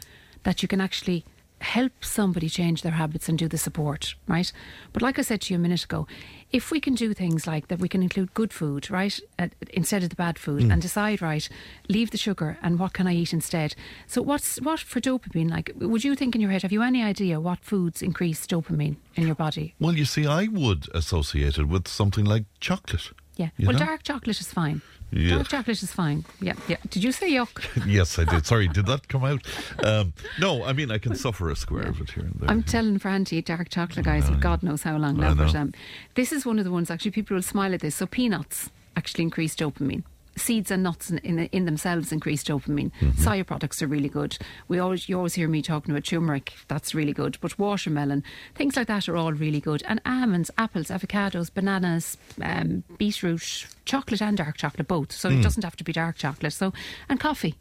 that 0.43 0.61
you 0.61 0.68
can 0.68 0.80
actually 0.81 1.26
help 1.59 1.91
somebody 2.05 2.47
change 2.47 2.84
their 2.84 2.91
habits 2.91 3.27
and 3.27 3.39
do 3.39 3.47
the 3.47 3.57
support, 3.57 4.14
right? 4.27 4.51
But 4.93 5.01
like 5.01 5.18
I 5.18 5.23
said 5.23 5.41
to 5.41 5.53
you 5.53 5.57
a 5.57 5.61
minute 5.61 5.84
ago, 5.84 6.05
if 6.51 6.69
we 6.69 6.80
can 6.80 6.93
do 6.93 7.15
things 7.15 7.47
like 7.47 7.68
that, 7.69 7.80
we 7.80 7.89
can 7.89 8.03
include 8.03 8.35
good 8.35 8.53
food, 8.53 8.91
right, 8.91 9.19
uh, 9.39 9.47
instead 9.73 10.03
of 10.03 10.09
the 10.09 10.15
bad 10.15 10.38
food, 10.38 10.61
Mm. 10.61 10.73
and 10.73 10.81
decide, 10.84 11.19
right, 11.19 11.49
leave 11.89 12.11
the 12.11 12.18
sugar 12.19 12.59
and 12.61 12.77
what 12.77 12.93
can 12.93 13.07
I 13.07 13.15
eat 13.15 13.34
instead? 13.34 13.73
So, 14.05 14.22
what's 14.22 14.61
what 14.61 14.80
for 14.80 15.01
dopamine? 15.01 15.49
Like, 15.49 15.72
would 15.77 16.03
you 16.03 16.15
think 16.15 16.35
in 16.35 16.41
your 16.41 16.51
head? 16.51 16.61
Have 16.61 16.72
you 16.72 16.84
any 16.84 17.01
idea 17.01 17.39
what 17.39 17.65
foods 17.65 18.03
increase 18.03 18.45
dopamine 18.45 18.97
in 19.15 19.26
your 19.26 19.35
body? 19.35 19.73
Well, 19.80 19.97
you 19.97 20.05
see, 20.05 20.27
I 20.27 20.45
would 20.47 20.88
associate 20.93 21.57
it 21.57 21.68
with 21.68 21.88
something 21.88 22.23
like 22.23 22.45
chocolate. 22.59 23.09
Yeah. 23.38 23.49
You 23.57 23.68
well, 23.68 23.77
know? 23.77 23.85
dark 23.85 24.03
chocolate 24.03 24.39
is 24.39 24.51
fine. 24.51 24.81
Yeah. 25.11 25.35
Dark 25.35 25.47
chocolate 25.47 25.81
is 25.81 25.91
fine. 25.91 26.26
Yeah, 26.41 26.53
yeah. 26.68 26.77
Did 26.89 27.03
you 27.03 27.14
say 27.14 27.31
yuck? 27.31 27.64
yes, 27.88 28.19
I 28.19 28.26
did. 28.26 28.45
Sorry, 28.45 28.68
did 28.68 28.88
that 28.88 29.07
come 29.07 29.23
out? 29.23 29.45
Um, 29.84 30.14
no, 30.39 30.64
I 30.64 30.73
mean 30.73 30.91
I 30.91 30.97
can 30.97 31.15
suffer 31.15 31.49
a 31.49 31.55
square 31.55 31.88
of 31.88 32.01
it 32.01 32.09
here 32.09 32.23
and 32.23 32.34
there. 32.39 32.49
I'm 32.49 32.64
telling 32.64 32.97
Fran 32.99 33.26
to 33.26 33.41
dark 33.41 33.69
chocolate, 33.69 34.05
guys, 34.05 34.27
for 34.27 34.35
God 34.35 34.64
knows 34.64 34.84
how 34.84 34.97
long 34.97 35.18
now. 35.18 35.35
But 35.35 35.55
um, 35.55 35.72
this 36.15 36.31
is 36.31 36.45
one 36.45 36.57
of 36.57 36.65
the 36.65 36.72
ones, 36.72 36.89
actually, 36.89 37.11
people 37.11 37.35
will 37.35 37.43
smile 37.43 37.73
at 37.73 37.81
this. 37.81 37.95
So, 37.95 38.05
peanuts 38.05 38.72
actually 38.95 39.23
increase 39.23 39.55
dopamine. 39.55 40.03
Seeds 40.38 40.72
and 40.72 40.84
nuts 40.84 41.09
in, 41.09 41.18
in, 41.19 41.39
in 41.39 41.65
themselves 41.65 42.11
increase 42.11 42.43
dopamine. 42.43 42.91
Mhm. 43.01 43.14
Soya 43.15 43.45
products 43.45 43.81
are 43.81 43.88
really 43.88 44.07
good. 44.09 44.38
We 44.68 44.80
always 44.80 45.09
you 45.09 45.18
always 45.18 45.34
hear 45.34 45.47
me 45.47 45.61
talking 45.61 45.91
about 45.91 46.03
turmeric. 46.05 46.53
That's 46.68 46.93
really 46.95 47.14
good. 47.14 47.38
But 47.41 47.57
watermelon, 47.59 48.23
things 48.55 48.76
like 48.77 48.88
that 48.88 49.09
are 49.09 49.18
all 49.18 49.34
really 49.34 49.59
good. 49.59 49.84
And 49.88 49.99
almonds, 50.05 50.51
apples, 50.57 50.88
avocados, 50.88 51.53
bananas, 51.53 52.18
um, 52.41 52.84
beetroot, 52.97 53.68
chocolate 53.85 54.22
and 54.22 54.38
dark 54.38 54.57
chocolate 54.57 54.88
both. 54.88 55.11
So 55.11 55.30
Mm. 55.30 55.39
it 55.39 55.43
doesn't 55.43 55.64
have 55.64 55.76
to 55.77 55.84
be 55.84 55.91
dark 55.93 56.18
chocolate. 56.18 56.53
So 56.53 56.72
and 57.09 57.19
coffee, 57.19 57.55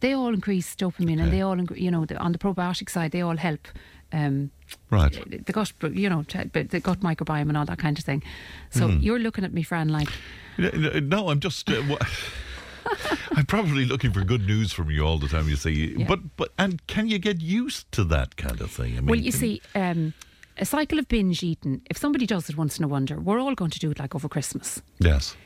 they 0.00 0.12
all 0.12 0.32
increase 0.32 0.74
dopamine, 0.76 1.20
and 1.22 1.32
they 1.32 1.42
all 1.42 1.60
you 1.76 1.90
know 1.90 2.06
on 2.18 2.32
the 2.32 2.38
probiotic 2.38 2.88
side 2.88 3.10
they 3.10 3.20
all 3.22 3.36
help. 3.36 3.68
Um, 4.12 4.50
Right. 4.90 5.12
the 5.46 5.52
gut, 5.52 5.72
you 5.94 6.08
know, 6.08 6.24
but 6.52 6.70
the 6.70 6.80
gut 6.80 7.00
microbiome 7.00 7.48
and 7.48 7.56
all 7.56 7.64
that 7.66 7.78
kind 7.78 7.98
of 7.98 8.04
thing. 8.04 8.22
So 8.70 8.88
Mm. 8.88 9.02
you're 9.02 9.18
looking 9.18 9.44
at 9.44 9.52
me, 9.52 9.62
Fran, 9.62 9.88
like, 9.88 10.08
No, 10.58 11.28
I'm 11.28 11.40
just. 11.40 11.68
Uh, 11.70 11.96
I'm 13.36 13.46
probably 13.46 13.84
looking 13.86 14.12
for 14.12 14.22
good 14.24 14.46
news 14.46 14.72
from 14.72 14.90
you 14.90 15.02
all 15.06 15.18
the 15.18 15.28
time. 15.28 15.48
You 15.48 15.56
say, 15.56 15.94
but 15.94 16.36
but 16.36 16.52
and 16.58 16.84
can 16.86 17.08
you 17.08 17.18
get 17.18 17.40
used 17.40 17.90
to 17.92 18.04
that 18.04 18.36
kind 18.36 18.60
of 18.60 18.70
thing? 18.70 18.92
I 18.92 19.00
mean, 19.00 19.06
well, 19.06 19.20
you 19.20 19.32
see, 19.32 19.62
um, 19.74 20.12
a 20.58 20.64
cycle 20.66 20.98
of 20.98 21.08
binge 21.08 21.42
eating. 21.42 21.80
If 21.88 21.96
somebody 21.96 22.26
does 22.26 22.50
it 22.50 22.56
once 22.56 22.78
in 22.78 22.84
a 22.84 22.88
wonder, 22.88 23.18
we're 23.20 23.40
all 23.40 23.54
going 23.54 23.70
to 23.70 23.78
do 23.78 23.90
it 23.90 23.98
like 23.98 24.14
over 24.14 24.28
Christmas. 24.28 24.82
yes. 24.98 25.36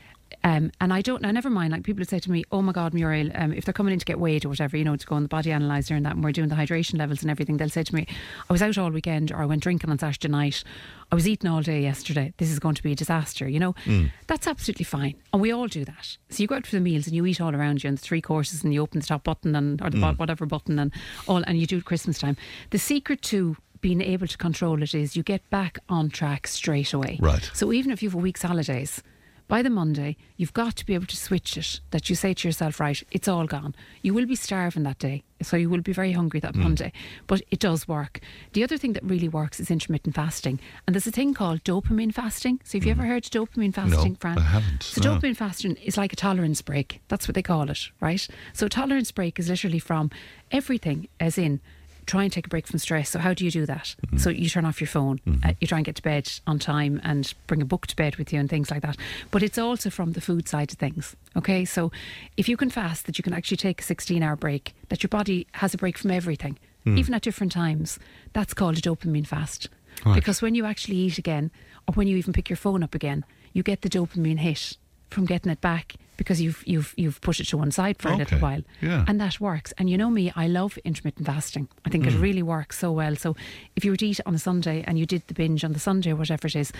Um, 0.43 0.71
and 0.79 0.93
I 0.93 1.01
don't, 1.01 1.25
I 1.25 1.31
never 1.31 1.49
mind. 1.49 1.71
Like 1.73 1.83
people 1.83 1.99
would 2.01 2.09
say 2.09 2.19
to 2.19 2.31
me, 2.31 2.43
"Oh 2.51 2.61
my 2.61 2.71
God, 2.71 2.93
Muriel, 2.93 3.31
um, 3.35 3.51
if 3.53 3.65
they're 3.65 3.73
coming 3.73 3.93
in 3.93 3.99
to 3.99 4.05
get 4.05 4.19
weighed 4.19 4.45
or 4.45 4.49
whatever, 4.49 4.77
you 4.77 4.83
know, 4.83 4.95
to 4.95 5.05
go 5.05 5.15
on 5.15 5.23
the 5.23 5.27
body 5.29 5.51
analyzer 5.51 5.95
and 5.95 6.05
that, 6.05 6.15
and 6.15 6.23
we're 6.23 6.31
doing 6.31 6.49
the 6.49 6.55
hydration 6.55 6.97
levels 6.99 7.21
and 7.21 7.31
everything, 7.31 7.57
they'll 7.57 7.69
say 7.69 7.83
to 7.83 7.95
me, 7.95 8.07
I 8.49 8.53
was 8.53 8.61
out 8.61 8.77
all 8.77 8.89
weekend, 8.91 9.31
or 9.31 9.37
I 9.41 9.45
went 9.45 9.63
drinking 9.63 9.89
on 9.89 9.99
Saturday 9.99 10.27
night, 10.29 10.63
I 11.11 11.15
was 11.15 11.27
eating 11.27 11.49
all 11.49 11.61
day 11.61 11.81
yesterday. 11.81 12.33
This 12.37 12.51
is 12.51 12.59
going 12.59 12.75
to 12.75 12.83
be 12.83 12.91
a 12.91 12.95
disaster." 12.95 13.47
You 13.47 13.59
know, 13.59 13.73
Mm. 13.85 14.11
that's 14.27 14.47
absolutely 14.47 14.85
fine, 14.85 15.15
and 15.33 15.41
we 15.41 15.51
all 15.51 15.67
do 15.67 15.83
that. 15.85 16.17
So 16.29 16.41
you 16.41 16.47
go 16.47 16.55
out 16.55 16.67
for 16.67 16.75
the 16.75 16.81
meals 16.81 17.07
and 17.07 17.15
you 17.15 17.25
eat 17.25 17.41
all 17.41 17.55
around 17.55 17.83
you, 17.83 17.87
and 17.89 17.97
the 17.97 18.01
three 18.01 18.21
courses, 18.21 18.63
and 18.63 18.73
you 18.73 18.81
open 18.81 18.99
the 19.01 19.07
top 19.07 19.23
button 19.23 19.55
and 19.55 19.81
or 19.81 19.89
the 19.89 19.97
Mm. 19.97 20.17
whatever 20.17 20.45
button 20.45 20.79
and 20.79 20.91
all, 21.27 21.43
and 21.45 21.57
you 21.59 21.65
do 21.67 21.77
it 21.77 21.85
Christmas 21.85 22.19
time. 22.19 22.37
The 22.69 22.79
secret 22.79 23.21
to 23.23 23.57
being 23.79 24.01
able 24.01 24.25
to 24.27 24.37
control 24.37 24.81
it 24.81 24.95
is 24.95 25.15
you 25.15 25.21
get 25.21 25.47
back 25.51 25.77
on 25.87 26.09
track 26.09 26.47
straight 26.47 26.93
away. 26.93 27.17
Right. 27.21 27.49
So 27.53 27.71
even 27.71 27.91
if 27.91 28.01
you 28.01 28.09
have 28.09 28.15
a 28.15 28.21
week's 28.21 28.41
holidays, 28.41 29.03
by 29.47 29.61
the 29.61 29.69
Monday, 29.69 30.17
you've 30.35 30.53
got 30.53 30.75
to 30.75 30.85
be 30.85 30.93
able 30.93 31.05
to 31.07 31.15
switch 31.15 31.55
it. 31.57 31.79
That 31.91 32.09
you 32.09 32.15
say 32.17 32.33
to 32.33 32.47
yourself, 32.47 32.79
right, 32.81 33.01
it's 33.11 33.27
all 33.29 33.45
gone. 33.47 33.73
You 34.01 34.13
will 34.13 34.25
be 34.25 34.35
starving 34.35 34.83
that 34.83 34.99
day, 34.99 35.23
so 35.41 35.55
you 35.55 35.69
will 35.69 35.81
be 35.81 35.93
very 35.93 36.11
hungry 36.11 36.39
that 36.41 36.53
Mm. 36.53 36.63
Monday. 36.63 36.91
But 37.27 37.41
it 37.49 37.59
does 37.59 37.87
work. 37.87 38.19
The 38.53 38.63
other 38.63 38.77
thing 38.77 38.91
that 38.93 39.03
really 39.05 39.29
works 39.29 39.59
is 39.61 39.71
intermittent 39.71 40.15
fasting, 40.15 40.59
and 40.85 40.93
there's 40.93 41.07
a 41.07 41.11
thing 41.11 41.33
called 41.33 41.63
dopamine 41.63 42.13
fasting. 42.13 42.59
So 42.65 42.77
have 42.77 42.85
you 42.85 42.91
ever 42.91 43.03
heard 43.03 43.25
of 43.25 43.31
dopamine 43.31 43.73
fasting, 43.73 44.15
Mm. 44.15 44.15
No, 44.15 44.19
Fran? 44.19 44.37
I 44.37 44.41
haven't, 44.41 44.83
So 44.83 45.01
no. 45.01 45.15
dopamine 45.17 45.37
fasting 45.37 45.75
is 45.77 45.95
like 45.97 46.11
a 46.11 46.17
tolerance 46.17 46.61
break. 46.61 47.01
That's 47.07 47.27
what 47.27 47.35
they 47.35 47.41
call 47.43 47.69
it, 47.69 47.89
right? 48.01 48.27
So 48.53 48.67
tolerance 48.67 49.11
break 49.11 49.39
is 49.39 49.47
literally 49.49 49.79
from 49.79 50.11
everything, 50.51 51.07
as 51.19 51.37
in 51.37 51.61
try 52.07 52.23
and 52.23 52.31
take 52.33 52.45
a 52.47 52.49
break 52.49 52.65
from 52.65 52.79
stress. 52.79 53.09
So 53.11 53.19
how 53.19 53.33
do 53.33 53.45
you 53.45 53.51
do 53.51 53.65
that? 53.67 53.95
Mm-hmm. 54.07 54.17
So 54.17 54.29
you 54.31 54.49
turn 54.49 54.65
off 54.65 54.81
your 54.81 54.87
phone, 54.87 55.19
uh, 55.43 55.53
you 55.61 55.67
try 55.67 55.77
and 55.77 55.85
get 55.85 55.95
to 55.97 56.01
bed 56.01 56.31
on 56.47 56.57
time, 56.57 56.99
and 57.03 57.31
bring 57.45 57.61
a 57.61 57.65
book 57.65 57.85
to 57.87 57.95
bed 57.95 58.15
with 58.15 58.33
you 58.33 58.39
and 58.39 58.49
things 58.49 58.71
like 58.71 58.81
that. 58.81 58.97
But 59.29 59.43
it's 59.43 59.57
also 59.59 59.89
from 59.91 60.13
the 60.13 60.21
food 60.21 60.47
side 60.47 60.71
of 60.71 60.77
things. 60.79 61.15
Okay, 61.35 61.65
so 61.65 61.91
if 62.37 62.49
you 62.49 62.57
can 62.57 62.69
fast, 62.71 63.05
that 63.05 63.17
you 63.19 63.23
can 63.23 63.33
actually 63.33 63.57
take 63.57 63.81
a 63.81 63.83
16-hour 63.85 64.37
break, 64.37 64.73
that 64.89 65.03
your 65.03 65.09
body 65.09 65.45
has 65.53 65.73
a 65.73 65.77
break 65.77 65.97
from 65.97 66.11
everything, 66.11 66.57
Mm. 66.85 66.97
even 66.97 67.13
at 67.13 67.21
different 67.21 67.51
times. 67.51 67.99
That's 68.31 68.53
called 68.53 68.77
a 68.77 68.81
dopamine 68.81 69.27
fast. 69.27 69.67
Right. 70.05 70.15
Because 70.15 70.41
when 70.41 70.55
you 70.55 70.63
actually 70.65 70.95
eat 70.95 71.17
again, 71.17 71.51
or 71.85 71.93
when 71.95 72.07
you 72.07 72.15
even 72.15 72.31
pick 72.31 72.49
your 72.49 72.55
phone 72.55 72.81
up 72.81 72.95
again, 72.95 73.25
you 73.51 73.61
get 73.61 73.81
the 73.81 73.89
dopamine 73.89 74.37
hit 74.39 74.77
from 75.09 75.25
getting 75.25 75.51
it 75.51 75.61
back 75.61 75.95
because 76.17 76.41
you've 76.41 76.63
you've 76.65 76.93
you've 76.97 77.21
put 77.21 77.39
it 77.39 77.45
to 77.45 77.57
one 77.57 77.69
side 77.71 77.97
for 77.99 78.09
a 78.09 78.15
little 78.17 78.39
while, 78.39 78.61
Yeah. 78.81 79.05
and 79.07 79.19
that 79.21 79.39
works. 79.39 79.71
And 79.77 79.89
you 79.89 79.97
know 79.97 80.09
me, 80.09 80.31
I 80.35 80.47
love 80.47 80.77
intermittent 80.79 81.27
fasting. 81.27 81.67
I 81.85 81.89
think 81.89 82.07
it 82.07 82.13
Mm. 82.13 82.21
really 82.21 82.41
works 82.43 82.79
so 82.79 82.91
well. 82.91 83.15
So 83.15 83.35
if 83.75 83.85
you 83.85 83.91
were 83.91 83.97
to 83.97 84.07
eat 84.07 84.19
on 84.25 84.33
a 84.33 84.39
Sunday 84.39 84.83
and 84.87 84.97
you 84.97 85.05
did 85.05 85.23
the 85.27 85.33
binge 85.35 85.63
on 85.63 85.73
the 85.73 85.79
Sunday 85.79 86.11
or 86.11 86.15
whatever 86.15 86.47
it 86.47 86.55
is, 86.55 86.71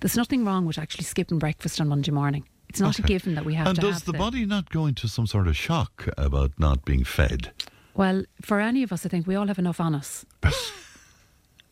there's 0.00 0.16
nothing 0.16 0.44
wrong 0.44 0.64
with 0.66 0.78
actually 0.78 1.04
skipping 1.04 1.38
breakfast 1.38 1.80
on 1.80 1.88
Monday 1.88 2.10
morning. 2.10 2.44
It's 2.68 2.80
not 2.80 2.98
a 2.98 3.02
given 3.02 3.34
that 3.36 3.44
we 3.44 3.54
have 3.54 3.64
to 3.66 3.70
and 3.70 3.78
does 3.78 3.94
have 3.96 4.04
the 4.06 4.12
body 4.18 4.44
not 4.46 4.70
go 4.70 4.86
into 4.86 5.08
some 5.08 5.26
sort 5.26 5.46
of 5.46 5.56
shock 5.56 6.08
about 6.16 6.52
not 6.58 6.84
being 6.84 7.04
fed? 7.04 7.52
Well, 7.94 8.24
for 8.42 8.60
any 8.60 8.82
of 8.82 8.92
us, 8.92 9.06
I 9.06 9.08
think 9.08 9.26
we 9.26 9.36
all 9.36 9.46
have 9.46 9.58
enough 9.58 9.80
on 9.80 9.94
us. 9.94 10.24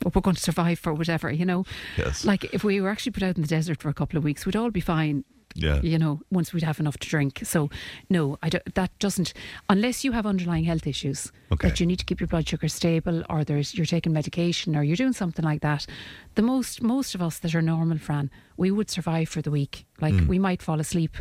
But 0.00 0.14
we're 0.14 0.20
going 0.22 0.36
to 0.36 0.42
survive 0.42 0.78
for 0.78 0.92
whatever, 0.92 1.30
you 1.32 1.46
know. 1.46 1.64
Yes. 1.96 2.24
Like 2.26 2.44
if 2.52 2.62
we 2.62 2.80
were 2.80 2.90
actually 2.90 3.12
put 3.12 3.22
out 3.22 3.36
in 3.36 3.42
the 3.42 3.48
desert 3.48 3.80
for 3.80 3.88
a 3.88 3.94
couple 3.94 4.18
of 4.18 4.24
weeks, 4.24 4.44
we'd 4.44 4.56
all 4.56 4.70
be 4.70 4.80
fine. 4.80 5.24
Yeah. 5.54 5.80
You 5.82 5.98
know, 5.98 6.20
once 6.30 6.52
we'd 6.52 6.64
have 6.64 6.80
enough 6.80 6.98
to 6.98 7.08
drink. 7.08 7.40
So, 7.44 7.70
no, 8.10 8.36
I 8.42 8.48
don't, 8.48 8.74
that 8.74 8.90
doesn't. 8.98 9.32
Unless 9.68 10.02
you 10.04 10.12
have 10.12 10.26
underlying 10.26 10.64
health 10.64 10.86
issues 10.86 11.30
Okay. 11.52 11.68
that 11.68 11.78
you 11.80 11.86
need 11.86 11.98
to 12.00 12.04
keep 12.04 12.20
your 12.20 12.26
blood 12.26 12.48
sugar 12.48 12.66
stable, 12.68 13.22
or 13.30 13.44
there's 13.44 13.74
you're 13.74 13.86
taking 13.86 14.12
medication, 14.12 14.74
or 14.76 14.82
you're 14.82 14.96
doing 14.96 15.12
something 15.12 15.44
like 15.44 15.60
that. 15.62 15.86
The 16.34 16.42
most 16.42 16.82
most 16.82 17.14
of 17.14 17.22
us 17.22 17.38
that 17.38 17.54
are 17.54 17.62
normal, 17.62 17.98
Fran, 17.98 18.30
we 18.56 18.70
would 18.70 18.90
survive 18.90 19.28
for 19.28 19.42
the 19.42 19.50
week. 19.52 19.86
Like 20.00 20.14
Mm. 20.14 20.26
we 20.26 20.38
might 20.38 20.62
fall 20.62 20.80
asleep 20.80 21.16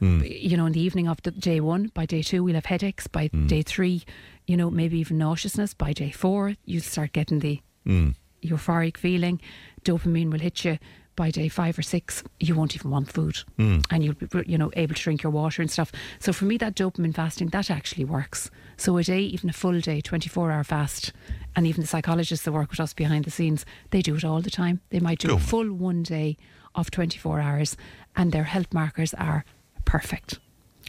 you 0.00 0.54
know, 0.58 0.66
in 0.66 0.72
the 0.72 0.80
evening 0.82 1.08
of 1.08 1.22
the 1.22 1.30
day 1.30 1.60
one. 1.60 1.90
By 1.94 2.04
day 2.04 2.20
two, 2.20 2.44
we'll 2.44 2.56
have 2.56 2.66
headaches. 2.66 3.06
By 3.06 3.28
Mm. 3.28 3.48
day 3.48 3.62
three, 3.62 4.02
you 4.46 4.54
know, 4.56 4.70
maybe 4.70 4.98
even 4.98 5.16
nauseousness. 5.16 5.72
By 5.72 5.94
day 5.94 6.10
four, 6.10 6.56
you'll 6.66 6.82
start 6.82 7.12
getting 7.14 7.38
the 7.38 7.60
Mm. 7.86 8.14
euphoric 8.42 8.98
feeling. 8.98 9.40
Dopamine 9.82 10.30
will 10.30 10.40
hit 10.40 10.62
you. 10.64 10.78
By 11.16 11.30
day 11.30 11.48
five 11.48 11.78
or 11.78 11.82
six, 11.82 12.24
you 12.40 12.56
won't 12.56 12.74
even 12.74 12.90
want 12.90 13.12
food, 13.12 13.36
Mm. 13.58 13.84
and 13.90 14.02
you'll 14.04 14.14
be, 14.14 14.26
you 14.46 14.58
know, 14.58 14.70
able 14.74 14.94
to 14.96 15.02
drink 15.02 15.22
your 15.22 15.30
water 15.30 15.62
and 15.62 15.70
stuff. 15.70 15.92
So 16.18 16.32
for 16.32 16.44
me, 16.44 16.56
that 16.58 16.74
dopamine 16.74 17.14
fasting 17.14 17.48
that 17.48 17.70
actually 17.70 18.04
works. 18.04 18.50
So 18.76 18.96
a 18.96 19.04
day, 19.04 19.20
even 19.20 19.48
a 19.48 19.52
full 19.52 19.78
day, 19.80 20.00
twenty-four 20.00 20.50
hour 20.50 20.64
fast, 20.64 21.12
and 21.54 21.66
even 21.66 21.82
the 21.82 21.86
psychologists 21.86 22.44
that 22.44 22.52
work 22.52 22.70
with 22.72 22.80
us 22.80 22.92
behind 22.94 23.24
the 23.26 23.30
scenes, 23.30 23.64
they 23.90 24.02
do 24.02 24.16
it 24.16 24.24
all 24.24 24.40
the 24.42 24.50
time. 24.50 24.80
They 24.90 24.98
might 25.00 25.20
do 25.20 25.28
Go 25.28 25.36
a 25.36 25.38
full 25.38 25.72
one 25.72 26.02
day 26.02 26.36
of 26.74 26.90
twenty-four 26.90 27.40
hours, 27.40 27.76
and 28.16 28.32
their 28.32 28.44
health 28.44 28.72
markers 28.74 29.14
are 29.14 29.44
perfect. 29.84 30.40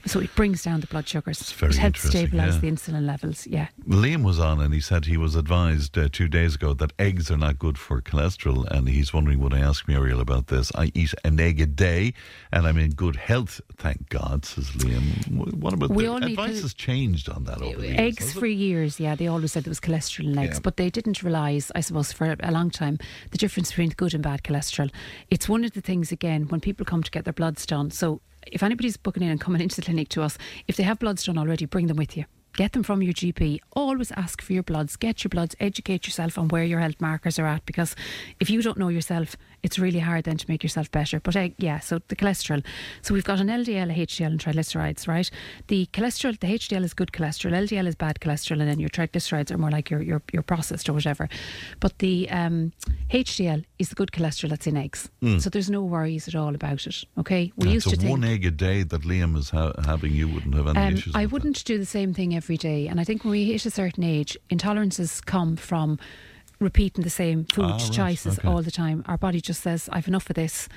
So 0.07 0.19
it 0.19 0.33
brings 0.35 0.61
down 0.63 0.81
the 0.81 0.87
blood 0.87 1.07
sugars. 1.07 1.41
It's 1.41 1.51
very 1.51 1.71
it 1.71 1.77
helps 1.77 2.05
stabilise 2.07 2.53
yeah. 2.53 2.59
the 2.59 2.71
insulin 2.71 3.05
levels. 3.07 3.47
Yeah. 3.47 3.67
Liam 3.87 4.23
was 4.23 4.39
on 4.39 4.61
and 4.61 4.71
he 4.73 4.79
said 4.79 5.05
he 5.05 5.17
was 5.17 5.35
advised 5.35 5.97
uh, 5.97 6.09
two 6.11 6.27
days 6.27 6.55
ago 6.55 6.75
that 6.75 6.93
eggs 6.99 7.31
are 7.31 7.37
not 7.37 7.57
good 7.57 7.77
for 7.79 8.01
cholesterol. 8.01 8.69
And 8.69 8.87
he's 8.87 9.13
wondering, 9.13 9.39
would 9.39 9.53
I 9.53 9.59
ask 9.59 9.87
Muriel 9.87 10.21
about 10.21 10.47
this? 10.47 10.71
I 10.75 10.91
eat 10.93 11.13
an 11.23 11.39
egg 11.39 11.59
a 11.59 11.65
day 11.65 12.13
and 12.51 12.67
I'm 12.67 12.77
in 12.77 12.91
good 12.91 13.15
health, 13.15 13.61
thank 13.77 14.09
God, 14.09 14.45
says 14.45 14.69
Liam. 14.71 15.55
What 15.57 15.73
about 15.73 15.89
We 15.89 16.03
the 16.03 16.11
all 16.11 16.23
advice 16.23 16.61
has 16.61 16.73
changed 16.75 17.27
on 17.27 17.45
that 17.45 17.61
over 17.61 17.81
the 17.81 17.87
years? 17.87 17.99
eggs 17.99 18.33
for 18.33 18.45
years, 18.45 18.99
yeah, 18.99 19.15
they 19.15 19.27
always 19.27 19.53
said 19.53 19.63
there 19.63 19.71
was 19.71 19.79
cholesterol 19.79 20.25
in 20.25 20.37
eggs, 20.37 20.57
Yeah. 20.57 20.61
but 20.61 20.77
they 20.77 20.91
didn't 20.91 21.23
realise, 21.23 21.71
I 21.73 21.81
suppose, 21.81 22.11
for 22.11 22.35
a 22.39 22.51
long 22.51 22.69
time, 22.69 22.99
the 23.31 23.37
difference 23.39 23.69
between 23.71 23.89
good 23.89 24.13
and 24.13 24.21
bad 24.21 24.43
cholesterol. 24.43 24.91
It's 25.31 25.49
one 25.49 25.63
of 25.63 25.71
the 25.73 25.81
things, 25.81 26.11
again, 26.11 26.43
when 26.49 26.61
people 26.61 26.85
come 26.85 27.01
to 27.01 27.09
get 27.11 27.23
their 27.23 27.33
bloods 27.33 27.65
done. 27.65 27.89
So 27.89 28.21
if 28.45 28.63
anybody's 28.63 28.97
booking 28.97 29.23
in 29.23 29.29
and 29.29 29.41
coming 29.41 29.61
into 29.61 29.77
the 29.77 29.81
clinic 29.81 30.09
to 30.09 30.21
us, 30.21 30.37
if 30.67 30.75
they 30.75 30.83
have 30.83 30.99
bloods 30.99 31.23
done 31.23 31.37
already, 31.37 31.65
bring 31.65 31.87
them 31.87 31.97
with 31.97 32.15
you. 32.17 32.25
Get 32.55 32.71
them 32.71 32.83
from 32.83 33.01
your 33.01 33.13
GP. 33.13 33.59
Always 33.73 34.13
ask 34.13 34.41
for 34.41 34.53
your 34.53 34.63
bloods. 34.63 34.95
Get 34.95 35.25
your 35.25 35.29
bloods. 35.29 35.55
Educate 35.59 36.07
yourself 36.07 36.37
on 36.37 36.47
where 36.47 36.63
your 36.63 36.79
health 36.79 37.01
markers 37.01 37.37
are 37.37 37.45
at 37.45 37.65
because 37.65 37.97
if 38.39 38.49
you 38.49 38.61
don't 38.61 38.77
know 38.77 38.87
yourself, 38.87 39.35
it's 39.65 39.79
really 39.79 39.97
hard 39.99 40.25
then 40.25 40.37
to 40.37 40.45
make 40.47 40.61
yourself 40.61 40.91
better. 40.91 41.19
But 41.19 41.35
uh, 41.35 41.49
yeah, 41.57 41.79
so 41.79 41.99
the 42.07 42.15
cholesterol. 42.15 42.63
So 43.01 43.15
we've 43.15 43.23
got 43.23 43.39
an 43.39 43.47
LDL, 43.47 43.91
a 43.91 44.05
HDL, 44.05 44.27
and 44.27 44.39
triglycerides, 44.39 45.07
right? 45.07 45.29
The 45.67 45.87
cholesterol, 45.91 46.39
the 46.39 46.47
HDL 46.47 46.83
is 46.83 46.93
good 46.93 47.11
cholesterol, 47.11 47.51
LDL 47.53 47.87
is 47.87 47.95
bad 47.95 48.19
cholesterol, 48.19 48.59
and 48.61 48.69
then 48.69 48.79
your 48.79 48.89
triglycerides 48.89 49.49
are 49.49 49.57
more 49.57 49.71
like 49.71 49.89
your 49.89 50.03
your, 50.03 50.21
your 50.31 50.43
processed 50.43 50.87
or 50.87 50.93
whatever. 50.93 51.27
But 51.79 51.97
the 51.97 52.29
um, 52.29 52.73
HDL 53.09 53.65
is 53.79 53.89
the 53.89 53.95
good 53.95 54.11
cholesterol 54.11 54.49
that's 54.49 54.67
in 54.67 54.77
eggs. 54.77 55.09
Mm. 55.23 55.41
So 55.41 55.49
there's 55.49 55.69
no 55.69 55.81
worries 55.81 56.27
at 56.27 56.35
all 56.35 56.53
about 56.53 56.85
it. 56.85 57.03
Okay, 57.17 57.51
we 57.57 57.67
Yeah, 57.67 57.73
used 57.73 57.85
so 57.85 57.91
to 57.91 57.97
think 57.97 58.11
one 58.11 58.23
egg 58.23 58.45
a 58.45 58.51
day 58.51 58.83
that 58.83 59.01
Liam 59.01 59.35
is 59.35 59.49
ha- 59.49 59.73
having, 59.83 60.13
you 60.13 60.27
wouldn't 60.27 60.53
have 60.53 60.67
any 60.67 60.79
um, 60.79 60.93
issues. 60.93 61.13
I 61.15 61.25
wouldn't 61.25 61.65
do 61.65 61.79
the 61.79 61.87
same 61.87 62.13
thing 62.13 62.35
every 62.35 62.57
day. 62.57 62.87
And 62.87 63.01
I 63.01 63.03
think 63.03 63.23
when 63.23 63.31
we 63.31 63.45
hit 63.45 63.65
a 63.65 63.71
certain 63.71 64.03
age, 64.03 64.37
intolerances 64.51 65.25
come 65.25 65.55
from 65.55 65.97
repeating 66.59 67.03
the 67.03 67.09
same 67.09 67.45
food 67.45 67.65
Ah, 67.65 67.77
right, 67.77 67.91
choices 67.91 68.39
okay. 68.39 68.47
all 68.47 68.61
the 68.61 68.71
time. 68.71 69.03
Our 69.07 69.17
body 69.17 69.41
just 69.41 69.61
says, 69.61 69.89
I've 69.91 70.07
enough 70.07 70.29
of 70.29 70.35
this. 70.35 70.67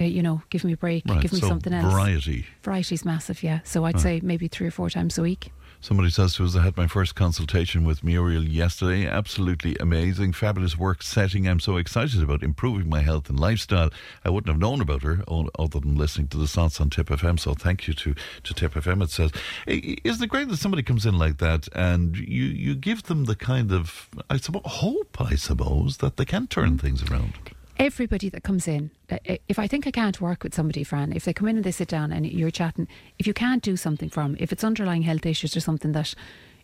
Uh, 0.00 0.04
you 0.04 0.22
know, 0.22 0.42
give 0.50 0.62
me 0.62 0.72
a 0.72 0.76
break, 0.76 1.02
Right, 1.08 1.20
give 1.20 1.32
me 1.32 1.40
so 1.40 1.48
something 1.48 1.72
else. 1.72 1.92
variety. 1.92 2.46
Variety's 2.62 3.04
massive, 3.04 3.42
yeah. 3.42 3.60
So 3.64 3.84
I'd 3.84 3.96
Ah. 3.96 3.98
say 3.98 4.20
maybe 4.22 4.46
three 4.46 4.66
or 4.68 4.70
four 4.70 4.90
times 4.90 5.18
a 5.18 5.22
week. 5.22 5.50
Somebody 5.80 6.10
says 6.10 6.34
to 6.34 6.44
us, 6.44 6.56
I 6.56 6.64
had 6.64 6.76
my 6.76 6.88
first 6.88 7.14
consultation 7.14 7.84
with 7.84 8.02
Muriel 8.02 8.42
yesterday. 8.42 9.06
Absolutely 9.06 9.76
amazing, 9.78 10.32
fabulous 10.32 10.76
work 10.76 11.04
setting. 11.04 11.46
I'm 11.46 11.60
so 11.60 11.76
excited 11.76 12.20
about 12.20 12.42
improving 12.42 12.88
my 12.88 13.00
health 13.00 13.28
and 13.30 13.38
lifestyle. 13.38 13.90
I 14.24 14.30
wouldn't 14.30 14.48
have 14.48 14.60
known 14.60 14.80
about 14.80 15.02
her 15.02 15.22
other 15.28 15.78
than 15.78 15.94
listening 15.94 16.26
to 16.28 16.36
the 16.36 16.48
thoughts 16.48 16.80
on 16.80 16.90
Tip 16.90 17.06
FM. 17.06 17.38
So 17.38 17.54
thank 17.54 17.86
you 17.86 17.94
to, 17.94 18.14
to 18.42 18.54
Tip 18.54 18.74
FM. 18.74 19.04
It 19.04 19.10
says, 19.10 19.30
Isn't 19.68 20.24
it 20.24 20.28
great 20.28 20.48
that 20.48 20.56
somebody 20.56 20.82
comes 20.82 21.06
in 21.06 21.16
like 21.16 21.38
that 21.38 21.68
and 21.72 22.16
you, 22.16 22.44
you 22.44 22.74
give 22.74 23.04
them 23.04 23.26
the 23.26 23.36
kind 23.36 23.70
of, 23.70 24.08
I 24.28 24.38
suppose, 24.38 24.62
hope, 24.64 25.20
I 25.20 25.36
suppose, 25.36 25.98
that 25.98 26.16
they 26.16 26.24
can 26.24 26.48
turn 26.48 26.78
things 26.78 27.08
around? 27.08 27.34
Everybody 27.78 28.28
that 28.30 28.42
comes 28.42 28.66
in, 28.68 28.90
uh, 29.10 29.18
if 29.48 29.58
I 29.58 29.66
think 29.66 29.86
I 29.86 29.90
can't 29.90 30.20
work 30.20 30.42
with 30.42 30.54
somebody, 30.54 30.84
Fran, 30.84 31.12
if 31.12 31.24
they 31.24 31.32
come 31.32 31.48
in 31.48 31.56
and 31.56 31.64
they 31.64 31.70
sit 31.70 31.88
down 31.88 32.12
and 32.12 32.26
you're 32.26 32.50
chatting, 32.50 32.88
if 33.18 33.26
you 33.26 33.34
can't 33.34 33.62
do 33.62 33.76
something 33.76 34.08
from, 34.08 34.36
if 34.38 34.52
it's 34.52 34.64
underlying 34.64 35.02
health 35.02 35.26
issues 35.26 35.56
or 35.56 35.60
something 35.60 35.92
that 35.92 36.14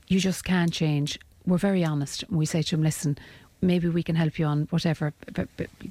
you 0.09 0.19
just 0.21 0.45
can't 0.45 0.73
change, 0.73 1.19
we're 1.47 1.59
very 1.59 1.85
honest 1.85 2.23
and 2.25 2.39
we 2.39 2.47
say 2.47 2.63
to 2.63 2.77
them, 2.77 2.83
listen, 2.83 3.17
maybe 3.63 3.89
we 3.89 4.03
can 4.03 4.17
help 4.17 4.39
you 4.39 4.47
on 4.47 4.67
whatever, 4.71 5.13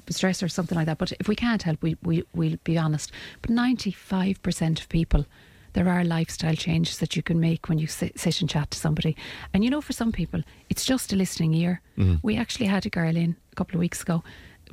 stress 0.08 0.42
or 0.42 0.48
something 0.48 0.76
like 0.76 0.86
that. 0.86 0.98
But 0.98 1.12
if 1.18 1.28
we 1.28 1.36
can't 1.36 1.62
help, 1.62 1.82
we, 1.82 1.96
we, 2.02 2.24
we'll 2.34 2.58
be 2.64 2.78
honest. 2.78 3.10
But 3.42 3.50
95% 3.50 4.80
of 4.80 4.88
people, 4.88 5.26
there 5.72 5.88
are 5.88 6.04
lifestyle 6.04 6.54
changes 6.54 6.98
that 6.98 7.16
you 7.16 7.22
can 7.22 7.40
make 7.40 7.68
when 7.68 7.78
you 7.78 7.88
sit, 7.88 8.18
sit 8.18 8.40
and 8.40 8.48
chat 8.48 8.70
to 8.70 8.78
somebody. 8.78 9.16
And 9.52 9.64
you 9.64 9.70
know, 9.70 9.80
for 9.80 9.92
some 9.92 10.12
people, 10.12 10.42
it's 10.70 10.84
just 10.84 11.12
a 11.12 11.16
listening 11.16 11.52
ear. 11.54 11.80
Mhm. 11.98 12.20
We 12.22 12.36
actually 12.36 12.66
had 12.66 12.86
a 12.86 12.90
girl 12.90 13.16
in 13.16 13.34
a 13.52 13.56
couple 13.56 13.74
of 13.76 13.80
weeks 13.80 14.02
ago. 14.02 14.22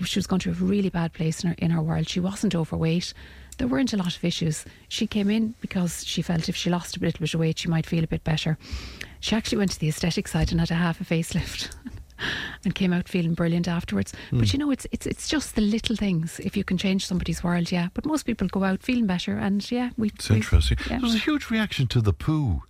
She 0.06 0.20
was 0.20 0.28
going 0.28 0.40
to 0.42 0.52
a 0.52 0.54
really 0.54 0.90
bad 0.90 1.14
place 1.14 1.44
in 1.44 1.50
her, 1.50 1.56
in 1.60 1.72
her 1.72 1.82
world. 1.82 2.08
She 2.10 2.20
wasn't 2.20 2.56
overweight. 2.56 3.14
There 3.58 3.68
weren't 3.68 3.94
a 3.94 3.98
lot 3.98 4.16
of 4.16 4.24
issues. 4.24 4.66
She 4.90 5.06
came 5.08 5.30
in 5.30 5.54
because 5.62 6.06
she 6.06 6.22
felt 6.22 6.50
if 6.50 6.56
she 6.56 6.70
lost 6.70 6.98
a 6.98 7.00
little 7.00 7.20
bit 7.20 7.34
of 7.34 7.40
weight, 7.40 7.60
she 7.60 7.68
might 7.68 7.86
feel 7.86 8.04
a 8.04 8.08
bit 8.08 8.24
better. 8.24 8.58
She 9.20 9.36
actually 9.36 9.60
went 9.60 9.72
to 9.72 9.80
the 9.80 9.90
aesthetic 9.90 10.28
side 10.28 10.52
and 10.52 10.60
had 10.60 10.72
a 10.72 10.76
half 10.76 11.00
a 11.02 11.04
facelift. 11.06 11.76
And 12.64 12.76
came 12.76 12.94
out 12.94 13.10
feeling 13.10 13.34
brilliant 13.34 13.68
afterwards. 13.68 14.14
Hmm. 14.30 14.38
But 14.38 14.50
Mm. 14.50 14.54
you 14.54 14.60
know, 14.60 14.70
it's 14.70 14.86
it's 14.92 15.08
it's 15.08 15.28
just 15.28 15.56
the 15.56 15.62
little 15.62 15.96
things. 15.96 16.40
If 16.40 16.56
you 16.56 16.64
can 16.64 16.78
change 16.78 17.08
somebody's 17.08 17.44
world, 17.44 17.72
yeah. 17.72 17.88
But 17.96 18.06
most 18.06 18.28
people 18.28 18.48
go 18.48 18.64
out 18.64 18.84
feeling 18.84 19.08
better, 19.08 19.36
and 19.38 19.72
yeah, 19.72 19.90
we. 19.98 20.10
It's 20.10 20.30
we- 20.30 20.36
interesting. 20.36 20.78
yeah. 20.82 21.00
There 21.00 21.02
was 21.02 21.16
a 21.16 21.18
huge 21.18 21.50
reaction 21.50 21.88
to 21.88 22.00
the 22.00 22.14
poo. 22.14 22.62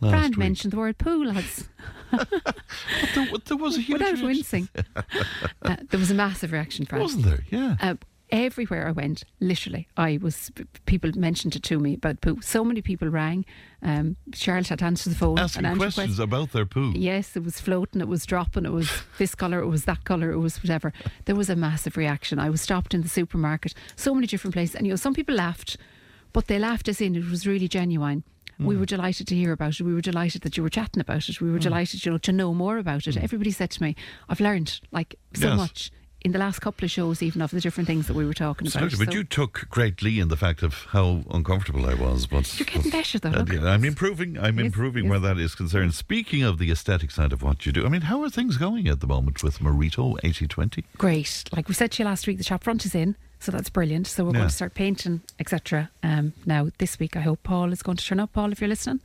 Last 0.00 0.10
Brand 0.12 0.34
week. 0.36 0.38
mentioned 0.38 0.72
the 0.72 0.78
word 0.78 0.98
poo, 0.98 1.24
lads. 1.24 1.68
there, 3.14 3.26
there 3.46 3.56
was 3.56 3.76
a 3.76 3.80
huge 3.82 3.98
Without 4.00 4.06
reaction. 4.20 4.26
wincing. 4.26 4.68
uh, 5.62 5.76
there 5.90 6.00
was 6.00 6.10
a 6.10 6.14
massive 6.14 6.52
reaction, 6.52 6.86
Fran. 6.86 7.00
Wasn't 7.02 7.24
there? 7.24 7.44
Yeah. 7.50 7.76
Uh, 7.80 7.94
everywhere 8.30 8.88
I 8.88 8.90
went, 8.92 9.24
literally, 9.40 9.88
I 9.96 10.18
was 10.20 10.50
people 10.86 11.10
mentioned 11.16 11.54
it 11.56 11.62
to 11.64 11.78
me 11.78 11.94
about 11.94 12.20
poo. 12.20 12.40
So 12.42 12.64
many 12.64 12.82
people 12.82 13.08
rang. 13.08 13.44
Um, 13.82 14.16
Charlotte 14.34 14.68
had 14.68 14.80
to 14.80 14.84
answer 14.84 15.08
the 15.10 15.14
phone 15.16 15.38
Asking 15.38 15.64
and 15.64 15.76
questions 15.78 15.94
questions. 15.94 16.18
about 16.18 16.52
their 16.52 16.66
poo. 16.66 16.92
Yes, 16.96 17.36
it 17.36 17.44
was 17.44 17.60
floating, 17.60 18.00
it 18.00 18.08
was 18.08 18.26
dropping, 18.26 18.64
it 18.66 18.72
was 18.72 18.90
this 19.18 19.34
colour, 19.34 19.60
it 19.60 19.68
was 19.68 19.84
that 19.84 20.04
colour, 20.04 20.32
it 20.32 20.38
was 20.38 20.60
whatever. 20.62 20.92
There 21.26 21.36
was 21.36 21.48
a 21.50 21.56
massive 21.56 21.96
reaction. 21.96 22.38
I 22.38 22.50
was 22.50 22.60
stopped 22.60 22.94
in 22.94 23.02
the 23.02 23.08
supermarket, 23.08 23.74
so 23.94 24.12
many 24.14 24.26
different 24.26 24.54
places, 24.54 24.74
and 24.74 24.86
you 24.86 24.92
know, 24.92 24.96
some 24.96 25.14
people 25.14 25.34
laughed, 25.36 25.76
but 26.32 26.46
they 26.48 26.58
laughed 26.58 26.88
as 26.88 27.00
in 27.00 27.14
it 27.14 27.30
was 27.30 27.46
really 27.46 27.68
genuine. 27.68 28.24
We 28.58 28.74
Mm. 28.74 28.78
were 28.80 28.86
delighted 28.86 29.26
to 29.28 29.34
hear 29.34 29.52
about 29.52 29.78
it. 29.78 29.84
We 29.84 29.92
were 29.94 30.00
delighted 30.00 30.42
that 30.42 30.56
you 30.56 30.62
were 30.62 30.70
chatting 30.70 31.00
about 31.00 31.28
it. 31.28 31.40
We 31.40 31.50
were 31.50 31.58
Mm. 31.58 31.62
delighted, 31.62 32.04
you 32.04 32.12
know, 32.12 32.18
to 32.18 32.32
know 32.32 32.54
more 32.54 32.78
about 32.78 33.06
it. 33.06 33.16
Everybody 33.16 33.50
said 33.50 33.70
to 33.72 33.82
me, 33.82 33.94
"I've 34.28 34.40
learned 34.40 34.80
like 34.92 35.16
so 35.34 35.48
Yes. 35.48 35.56
much 35.58 35.90
in 36.22 36.32
the 36.32 36.38
last 36.38 36.60
couple 36.60 36.84
of 36.84 36.90
shows, 36.90 37.22
even 37.22 37.40
of 37.42 37.50
the 37.50 37.60
different 37.60 37.86
things 37.86 38.06
that 38.06 38.14
we 38.14 38.24
were 38.24 38.32
talking 38.34 38.66
about." 38.66 38.82
Absolutely, 38.82 39.04
but 39.06 39.12
So- 39.12 39.18
you 39.18 39.24
took 39.24 39.66
great 39.70 39.96
glee 39.96 40.18
in 40.18 40.28
the 40.28 40.36
fact 40.38 40.62
of 40.62 40.86
how 40.90 41.24
uncomfortable 41.30 41.86
I 41.86 41.94
was. 41.94 42.26
But 42.26 42.58
You're 42.58 42.64
getting 42.66 42.90
better, 42.90 43.18
though, 43.18 43.30
Uh, 43.30 43.44
yeah, 43.52 43.64
I'm 43.66 43.84
improving. 43.84 44.38
I'm 44.38 44.58
improving 44.58 45.08
where 45.08 45.20
that 45.20 45.38
is 45.38 45.54
concerned. 45.54 45.94
Speaking 45.94 46.42
of 46.42 46.58
the 46.58 46.70
aesthetic 46.70 47.10
side 47.10 47.32
of 47.34 47.42
what 47.42 47.66
you 47.66 47.72
do, 47.72 47.84
I 47.84 47.90
mean, 47.90 48.02
how 48.02 48.22
are 48.22 48.30
things 48.30 48.56
going 48.56 48.88
at 48.88 49.00
the 49.00 49.06
moment 49.06 49.42
with 49.42 49.60
Mareto 49.60 50.16
8020? 50.24 50.84
great. 50.96 51.44
Like 51.54 51.68
we 51.68 51.74
said 51.74 51.92
to 51.92 52.02
you 52.02 52.08
last 52.08 52.26
week, 52.26 52.38
the 52.38 52.44
shop 52.44 52.64
front 52.64 52.86
is 52.86 52.94
in, 52.94 53.16
so 53.38 53.52
that's 53.52 53.68
brilliant. 53.70 54.06
So 54.06 54.24
we're 54.24 54.30
Yeah. 54.32 54.38
going 54.38 54.48
to 54.48 54.54
start 54.54 54.74
painting, 54.74 55.20
etc. 55.38 55.90
Um, 56.02 56.32
now 56.44 56.70
this 56.78 56.98
week, 56.98 57.16
I 57.16 57.20
hope 57.20 57.42
Paul 57.42 57.72
is 57.72 57.82
going 57.82 57.96
to 57.98 58.04
turn 58.04 58.20
up. 58.20 58.32
Paul, 58.32 58.52
if 58.52 58.60
you're 58.60 58.68
listening. 58.68 59.00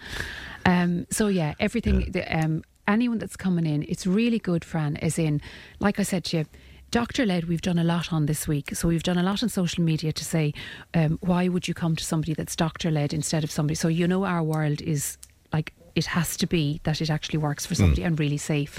Um, 0.66 1.08
so 1.10 1.28
yeah, 1.28 1.54
everything. 1.60 2.12
The, 2.12 2.24
um, 2.36 2.64
anyone 2.88 3.18
that's 3.20 3.36
coming 3.38 3.66
in, 3.66 3.84
it's 3.88 4.06
really 4.08 4.40
good, 4.40 4.64
Fran. 4.66 4.98
As 4.98 5.18
in, 5.20 5.42
like 5.80 6.00
I 6.00 6.04
said 6.04 6.24
to 6.26 6.38
you. 6.38 6.46
Doctor 6.90 7.26
led, 7.26 7.46
we've 7.46 7.62
done 7.62 7.80
a 7.80 7.86
lot 7.86 8.12
on 8.12 8.26
this 8.26 8.50
week. 8.50 8.76
So 8.76 8.90
we've 8.90 9.02
done 9.02 9.18
a 9.18 9.24
lot 9.24 9.42
on 9.42 9.48
social 9.48 9.82
media 9.82 10.12
to 10.12 10.26
say, 10.26 10.54
um, 10.94 11.18
why 11.22 11.48
would 11.48 11.66
you 11.66 11.74
come 11.74 11.96
to 11.96 12.04
somebody 12.04 12.34
that's 12.34 12.54
doctor 12.54 12.92
led 12.92 13.14
instead 13.14 13.46
of 13.46 13.52
somebody? 13.52 13.76
So 13.76 13.88
you 13.88 14.10
know, 14.10 14.26
our 14.26 14.44
world 14.44 14.82
is 14.82 15.18
like 15.54 15.72
it 15.96 16.06
has 16.08 16.36
to 16.38 16.48
be 16.48 16.82
that 16.84 17.00
it 17.02 17.10
actually 17.10 17.40
works 17.40 17.66
for 17.66 17.76
somebody 17.76 18.04
and 18.04 18.20
really 18.20 18.38
safe. 18.38 18.78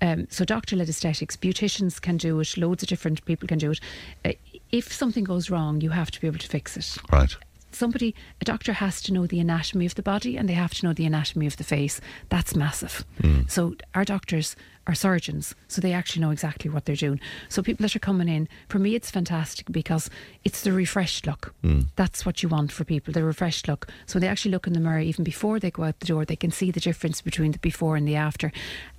Um, 0.00 0.26
so 0.30 0.44
doctor 0.44 0.76
led 0.76 0.88
aesthetics, 0.88 1.36
beauticians 1.36 2.00
can 2.00 2.16
do 2.18 2.38
it. 2.38 2.56
Loads 2.56 2.84
of 2.84 2.88
different 2.88 3.24
people 3.24 3.48
can 3.48 3.58
do 3.58 3.72
it. 3.72 3.80
Uh, 4.24 4.32
if 4.72 4.92
something 4.92 5.24
goes 5.24 5.50
wrong, 5.50 5.80
you 5.80 5.90
have 5.90 6.10
to 6.12 6.20
be 6.20 6.26
able 6.26 6.38
to 6.38 6.48
fix 6.48 6.76
it 6.76 6.96
Right. 7.12 7.36
somebody, 7.72 8.14
a 8.40 8.44
doctor 8.44 8.72
has 8.74 9.00
to 9.02 9.12
know 9.12 9.26
the 9.26 9.38
anatomy 9.40 9.86
of 9.86 9.94
the 9.94 10.02
body 10.02 10.36
and 10.36 10.48
they 10.48 10.54
have 10.54 10.74
to 10.74 10.84
know 10.84 10.92
the 10.92 11.06
anatomy 11.06 11.46
of 11.46 11.56
the 11.56 11.64
face. 11.64 12.00
That's 12.28 12.56
massive. 12.56 13.04
Hmm. 13.20 13.42
So 13.48 13.76
our 13.94 14.04
doctors 14.04 14.56
are 14.88 14.94
surgeons, 14.94 15.54
so 15.68 15.80
they 15.80 15.92
actually 15.92 16.20
know 16.22 16.30
exactly 16.32 16.68
what 16.68 16.84
they're 16.84 16.96
doing. 16.96 17.20
So 17.48 17.62
people 17.62 17.84
that 17.84 17.94
are 17.94 18.00
coming 18.00 18.28
in, 18.28 18.48
for 18.68 18.80
me, 18.80 18.96
it's 18.96 19.10
fantastic 19.10 19.70
because 19.70 20.10
it's 20.42 20.62
the 20.62 20.72
refreshed 20.72 21.26
look. 21.26 21.54
Hmm. 21.62 21.82
That's 21.94 22.26
what 22.26 22.42
you 22.42 22.48
want 22.48 22.72
for 22.72 22.84
people, 22.84 23.12
the 23.14 23.22
refreshed 23.22 23.68
look. 23.68 23.86
So 24.06 24.18
they 24.18 24.26
actually 24.26 24.50
look 24.50 24.66
in 24.66 24.72
the 24.72 24.80
mirror, 24.80 24.98
even 24.98 25.22
before 25.22 25.60
they 25.60 25.70
go 25.70 25.84
out 25.84 26.00
the 26.00 26.06
door, 26.06 26.24
they 26.24 26.34
can 26.34 26.50
see 26.50 26.72
the 26.72 26.80
difference 26.80 27.20
between 27.20 27.52
the 27.52 27.58
before 27.60 27.94
and 27.96 28.06
the 28.08 28.16
after. 28.16 28.50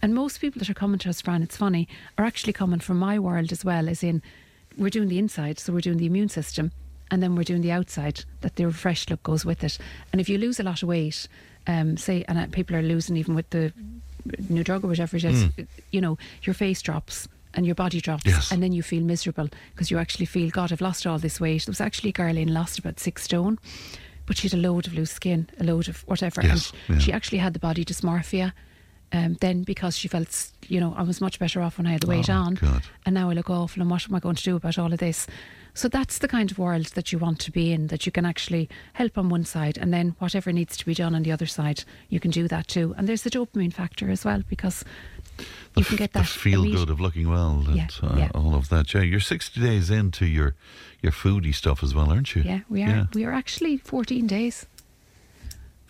And 0.01 0.15
most 0.15 0.39
people 0.39 0.59
that 0.59 0.69
are 0.69 0.73
coming 0.75 0.99
to 0.99 1.09
us, 1.09 1.19
Fran, 1.19 1.43
it's 1.43 1.57
funny, 1.57 1.89
are 2.17 2.25
actually 2.25 2.53
coming 2.53 2.79
from 2.79 2.97
my 2.99 3.19
world 3.19 3.51
as 3.51 3.65
well, 3.65 3.89
as 3.89 4.01
in 4.01 4.21
we're 4.77 4.89
doing 4.89 5.09
the 5.09 5.19
inside, 5.19 5.59
so 5.59 5.73
we're 5.73 5.81
doing 5.81 5.97
the 5.97 6.05
immune 6.05 6.29
system 6.29 6.71
and 7.09 7.21
then 7.21 7.35
we're 7.35 7.43
doing 7.43 7.61
the 7.61 7.71
outside 7.71 8.23
that 8.41 8.55
the 8.55 8.65
refreshed 8.65 9.09
look 9.09 9.21
goes 9.23 9.45
with 9.45 9.63
it. 9.63 9.77
And 10.11 10.21
if 10.21 10.29
you 10.29 10.37
lose 10.37 10.59
a 10.59 10.63
lot 10.63 10.81
of 10.81 10.87
weight, 10.89 11.27
um, 11.67 11.97
say, 11.97 12.23
and 12.27 12.37
uh, 12.39 12.47
people 12.51 12.75
are 12.75 12.81
losing 12.81 13.17
even 13.17 13.35
with 13.35 13.49
the 13.49 13.73
new 14.49 14.63
drug 14.63 14.83
or 14.83 14.87
whatever 14.87 15.17
it 15.17 15.23
is, 15.25 15.49
you 15.91 15.99
know, 15.99 16.17
your 16.43 16.53
face 16.53 16.81
drops 16.81 17.27
and 17.53 17.65
your 17.65 17.75
body 17.75 17.99
drops, 17.99 18.25
Yes. 18.25 18.49
and 18.51 18.63
then 18.63 18.71
you 18.71 18.81
feel 18.81 19.03
miserable 19.03 19.49
because 19.73 19.91
you 19.91 19.97
actually 19.97 20.25
feel, 20.25 20.49
God, 20.49 20.71
I've 20.71 20.79
lost 20.79 21.05
all 21.05 21.19
this 21.19 21.41
weight. 21.41 21.65
There 21.65 21.71
was 21.71 21.81
actually 21.81 22.11
a 22.11 22.13
girl 22.13 22.37
in 22.37 22.53
lost 22.53 22.79
about 22.79 22.99
six 22.99 23.23
stone. 23.23 23.59
But 24.27 24.37
she 24.37 24.47
had 24.47 24.57
a 24.57 24.61
load 24.61 24.87
of 24.87 24.93
loose 24.93 25.11
skin, 25.11 25.49
a 25.59 25.63
load 25.65 25.89
of 25.89 26.01
whatever, 26.07 26.41
Yes, 26.43 26.71
and 26.87 26.95
yeah. 26.97 27.01
she 27.03 27.11
actually 27.11 27.39
had 27.39 27.51
the 27.53 27.59
body 27.59 27.83
dysmorphia. 27.83 28.53
Um, 29.13 29.35
then 29.41 29.63
because 29.63 29.97
she 29.97 30.07
felt, 30.07 30.51
you 30.69 30.79
know, 30.79 30.93
I 30.97 31.03
was 31.03 31.19
much 31.19 31.37
better 31.37 31.61
off 31.61 31.77
when 31.77 31.85
I 31.85 31.91
had 31.91 32.01
the 32.01 32.07
weight 32.07 32.29
Oh, 32.29 32.33
on, 32.33 32.53
God. 32.55 32.83
and 33.05 33.13
now 33.13 33.29
I 33.29 33.33
look 33.33 33.49
awful. 33.49 33.81
And 33.81 33.91
what 33.91 34.07
am 34.07 34.15
I 34.15 34.19
going 34.19 34.35
to 34.37 34.43
do 34.43 34.55
about 34.55 34.77
all 34.77 34.93
of 34.93 34.99
this? 34.99 35.27
So 35.73 35.87
that's 35.89 36.17
the 36.19 36.27
kind 36.29 36.49
of 36.51 36.57
world 36.57 36.87
that 36.95 37.11
you 37.11 37.17
want 37.19 37.39
to 37.39 37.51
be 37.51 37.71
in. 37.73 37.87
That 37.87 38.05
you 38.05 38.11
can 38.11 38.25
actually 38.25 38.69
help 38.93 39.17
on 39.17 39.27
one 39.29 39.43
side, 39.45 39.77
and 39.77 39.93
then 39.93 40.15
whatever 40.19 40.51
needs 40.53 40.77
to 40.77 40.85
be 40.85 40.93
done 40.93 41.13
on 41.15 41.23
the 41.23 41.31
other 41.31 41.45
side, 41.45 41.83
you 42.09 42.19
can 42.21 42.31
do 42.31 42.47
that 42.47 42.67
too. 42.69 42.93
And 42.97 43.07
there's 43.07 43.23
the 43.23 43.29
dopamine 43.29 43.73
factor 43.73 44.09
as 44.09 44.23
well 44.25 44.43
because 44.49 44.83
you 45.75 45.83
can 45.85 45.95
get 45.97 46.13
The 46.13 46.19
that 46.19 46.27
feel 46.27 46.61
immediate- 46.61 46.79
good 46.79 46.89
of 46.89 46.99
looking 47.01 47.29
well 47.29 47.63
and 47.67 47.75
Yeah, 47.75 47.87
uh, 48.01 48.15
yeah. 48.17 48.29
all 48.35 48.55
of 48.55 48.69
that. 48.69 48.93
Yeah, 48.93 49.01
you're 49.01 49.19
60 49.19 49.59
days 49.59 49.89
into 49.89 50.25
your 50.25 50.55
your 51.01 51.11
foodie 51.11 51.55
stuff 51.55 51.83
as 51.83 51.95
well, 51.95 52.11
aren't 52.11 52.35
you? 52.35 52.43
Yeah, 52.43 52.59
we 52.69 52.83
are. 52.83 53.07
We 53.15 53.25
are 53.25 53.31
actually 53.33 53.77
14 53.77 54.27
days. 54.27 54.67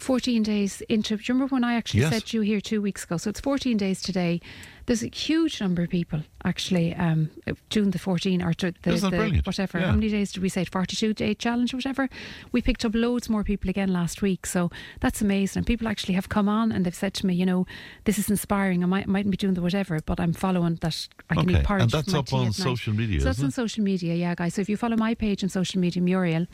14 0.01 0.41
days 0.43 0.81
into. 0.89 1.15
Do 1.17 1.23
you 1.27 1.33
remember 1.35 1.53
when 1.53 1.63
I 1.63 1.75
actually 1.75 2.01
Yes. 2.01 2.11
said 2.13 2.25
to 2.27 2.37
you 2.37 2.41
here 2.41 2.59
two 2.59 2.81
weeks 2.81 3.03
ago? 3.03 3.17
So 3.17 3.29
it's 3.29 3.39
14 3.39 3.77
days 3.77 4.01
today. 4.01 4.41
There's 4.87 5.03
a 5.03 5.07
huge 5.13 5.61
number 5.61 5.83
of 5.83 5.89
people 5.91 6.23
actually 6.43 6.95
um, 6.95 7.29
doing 7.69 7.91
the 7.91 7.99
14 7.99 8.41
or 8.41 8.51
the, 8.53 8.73
the 8.81 9.41
whatever. 9.45 9.79
Yeah. 9.79 9.85
How 9.85 9.93
many 9.93 10.09
days 10.09 10.31
did 10.31 10.41
we 10.41 10.49
say? 10.49 10.65
42 10.65 11.13
day 11.13 11.35
challenge 11.35 11.73
or 11.73 11.77
whatever. 11.77 12.09
We 12.51 12.63
picked 12.63 12.83
up 12.83 12.95
loads 12.95 13.29
more 13.29 13.43
people 13.43 13.69
again 13.69 13.93
last 13.93 14.23
week. 14.23 14.47
So 14.47 14.71
that's 14.99 15.21
amazing. 15.21 15.59
And 15.59 15.67
people 15.67 15.87
actually 15.87 16.15
have 16.15 16.29
come 16.29 16.49
on 16.49 16.71
and 16.71 16.83
they've 16.83 16.95
said 16.95 17.13
to 17.15 17.27
me, 17.27 17.35
you 17.35 17.45
know, 17.45 17.67
this 18.05 18.17
is 18.17 18.27
inspiring. 18.29 18.83
I 18.83 18.87
might, 18.87 19.07
mightn't 19.07 19.29
be 19.31 19.37
doing 19.37 19.53
the 19.53 19.61
whatever, 19.61 19.99
but 20.03 20.19
I'm 20.19 20.33
following 20.33 20.75
that 20.81 21.07
I 21.29 21.35
can 21.35 21.49
Okay, 21.51 21.59
eat 21.59 21.63
porridge. 21.65 21.83
and 21.83 21.91
that's 21.91 22.13
up 22.15 22.33
on 22.33 22.51
social 22.51 22.93
media, 22.93 23.19
So 23.19 23.25
that's 23.25 23.43
on 23.43 23.51
social 23.51 23.83
media, 23.83 24.15
yeah, 24.15 24.33
guys. 24.33 24.55
So 24.55 24.61
if 24.61 24.67
you 24.67 24.77
follow 24.77 24.97
my 24.97 25.13
page 25.13 25.43
on 25.43 25.49
social 25.49 25.79
media, 25.79 26.01
Muriel, 26.01 26.47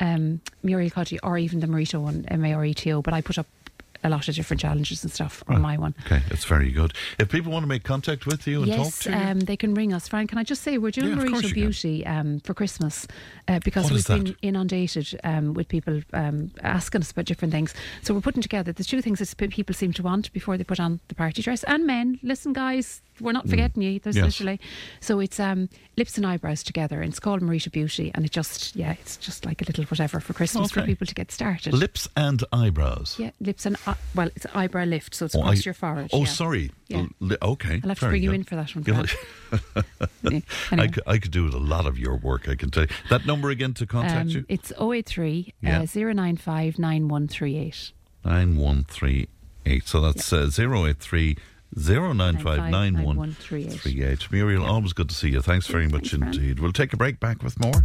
um, 0.00 0.40
Muriel 0.62 0.90
Cuddy, 0.90 1.18
or 1.20 1.38
even 1.38 1.60
the 1.60 1.66
Mareto 1.66 2.00
one, 2.00 2.24
M 2.28 2.44
A 2.44 2.52
R 2.54 2.64
E 2.64 2.74
T 2.74 2.92
O, 2.92 3.02
but 3.02 3.14
I 3.14 3.20
put 3.20 3.38
up 3.38 3.46
a 4.04 4.10
lot 4.10 4.28
of 4.28 4.34
different 4.36 4.60
challenges 4.60 5.02
and 5.02 5.12
stuff 5.12 5.42
on 5.48 5.60
my 5.60 5.76
one. 5.76 5.92
Okay, 6.04 6.22
that's 6.28 6.44
very 6.44 6.70
good. 6.70 6.92
If 7.18 7.28
people 7.28 7.50
want 7.50 7.64
to 7.64 7.66
make 7.66 7.82
contact 7.82 8.24
with 8.24 8.46
you 8.46 8.62
and 8.62 8.70
talk 8.70 8.84
Yes, 8.84 8.98
to 9.00 9.10
you, 9.10 9.16
um, 9.16 9.40
they 9.40 9.56
can 9.56 9.74
ring 9.74 9.92
us. 9.92 10.06
Frank, 10.06 10.28
can 10.30 10.38
I 10.38 10.44
just 10.44 10.62
say 10.62 10.78
we're 10.78 10.92
doing 10.92 11.08
Yeah, 11.08 11.24
Mareto. 11.24 11.48
Beauty 11.52 12.06
um, 12.06 12.38
for 12.40 12.54
Christmas 12.54 13.08
uh, 13.48 13.58
because 13.64 13.84
What 13.84 13.92
we've 13.92 13.98
is 14.00 14.04
that? 14.06 14.22
been 14.24 14.36
inundated 14.42 15.18
um, 15.24 15.54
with 15.54 15.66
people 15.66 16.02
um, 16.12 16.52
asking 16.62 17.00
us 17.00 17.10
about 17.10 17.24
different 17.24 17.52
things. 17.52 17.74
So 18.02 18.14
we're 18.14 18.20
putting 18.20 18.42
together 18.42 18.70
the 18.70 18.84
two 18.84 19.02
things 19.02 19.18
that 19.18 19.50
people 19.50 19.74
seem 19.74 19.92
to 19.94 20.02
want 20.02 20.32
before 20.32 20.56
they 20.56 20.64
put 20.64 20.78
on 20.78 21.00
the 21.08 21.14
party 21.14 21.42
dress. 21.42 21.64
And 21.64 21.86
men, 21.86 22.20
listen, 22.22 22.52
guys, 22.52 23.02
we're 23.20 23.32
not 23.32 23.48
forgetting 23.48 23.82
you. 23.82 23.98
There's 24.00 24.16
Mm. 24.16 24.24
Yes. 24.24 24.40
literally 24.40 24.60
so 25.00 25.20
it's 25.20 25.38
um, 25.40 25.68
lips 25.96 26.16
and 26.16 26.26
eyebrows 26.26 26.62
together. 26.62 27.00
And 27.02 27.10
it's 27.10 27.20
called 27.20 27.42
Mareto 27.42 27.70
Beauty, 27.70 28.10
and 28.14 28.24
it 28.24 28.30
just 28.32 28.74
yeah, 28.76 28.92
it's 28.92 29.16
just 29.16 29.44
like 29.44 29.62
a 29.62 29.64
little 29.64 29.84
whatever 29.84 30.20
for 30.20 30.32
Christmas 30.32 30.70
for 30.70 30.82
people 30.82 31.06
to 31.06 31.14
get 31.14 31.30
started. 31.32 31.72
lips 31.74 32.08
and 32.16 32.42
eyebrows. 32.52 33.16
yeah, 33.18 33.30
lips 33.40 33.66
and 33.66 33.76
eye 33.86 33.94
well, 34.14 34.28
it's 34.36 34.46
eyebrow 34.54 34.84
lift, 34.84 35.14
so 35.14 35.24
it's 35.26 35.34
Oh, 35.34 35.40
across 35.40 35.58
I- 35.58 35.62
your 35.64 35.74
forehead. 35.74 36.10
Oh, 36.12 36.20
yeah. 36.20 36.24
sorry. 36.26 36.70
Yeah. 36.88 37.06
Okay. 37.42 37.80
I'll 37.82 37.88
have 37.88 37.98
to 38.00 38.08
bring 38.08 38.22
you 38.22 38.30
good. 38.30 38.36
in 38.36 38.44
for 38.44 38.56
that 38.56 38.74
one, 38.76 38.84
Yeah, 40.22 40.40
I, 40.72 40.86
could, 40.88 41.02
I 41.06 41.18
could 41.18 41.30
do 41.32 41.46
a 41.48 41.58
lot 41.58 41.86
of 41.86 41.98
your 41.98 42.16
work, 42.16 42.48
I 42.48 42.54
can 42.54 42.70
tell 42.70 42.84
you. 42.84 42.88
That 43.10 43.26
number 43.26 43.50
again 43.50 43.74
to 43.74 43.86
contact 43.86 44.20
Um, 44.20 44.28
you? 44.28 44.44
It's 44.48 44.72
083 44.80 45.52
Yeah. 45.62 45.80
uh, 45.82 45.86
095 45.86 46.78
9138. 46.78 47.92
9138. 48.24 49.86
So 49.88 50.00
that's 50.00 50.32
uh, 50.32 50.48
083 50.56 51.36
095 51.74 52.70
9138. 52.70 54.32
Muriel, 54.32 54.64
always 54.64 54.92
good 54.92 55.08
to 55.08 55.14
see 55.14 55.30
you. 55.30 55.40
Thanks 55.40 55.66
very 55.66 55.88
much 55.88 56.14
indeed. 56.14 56.60
We'll 56.60 56.72
take 56.72 56.92
a 56.92 56.96
break 56.96 57.20
back 57.20 57.42
with 57.42 57.58
more. 57.60 57.84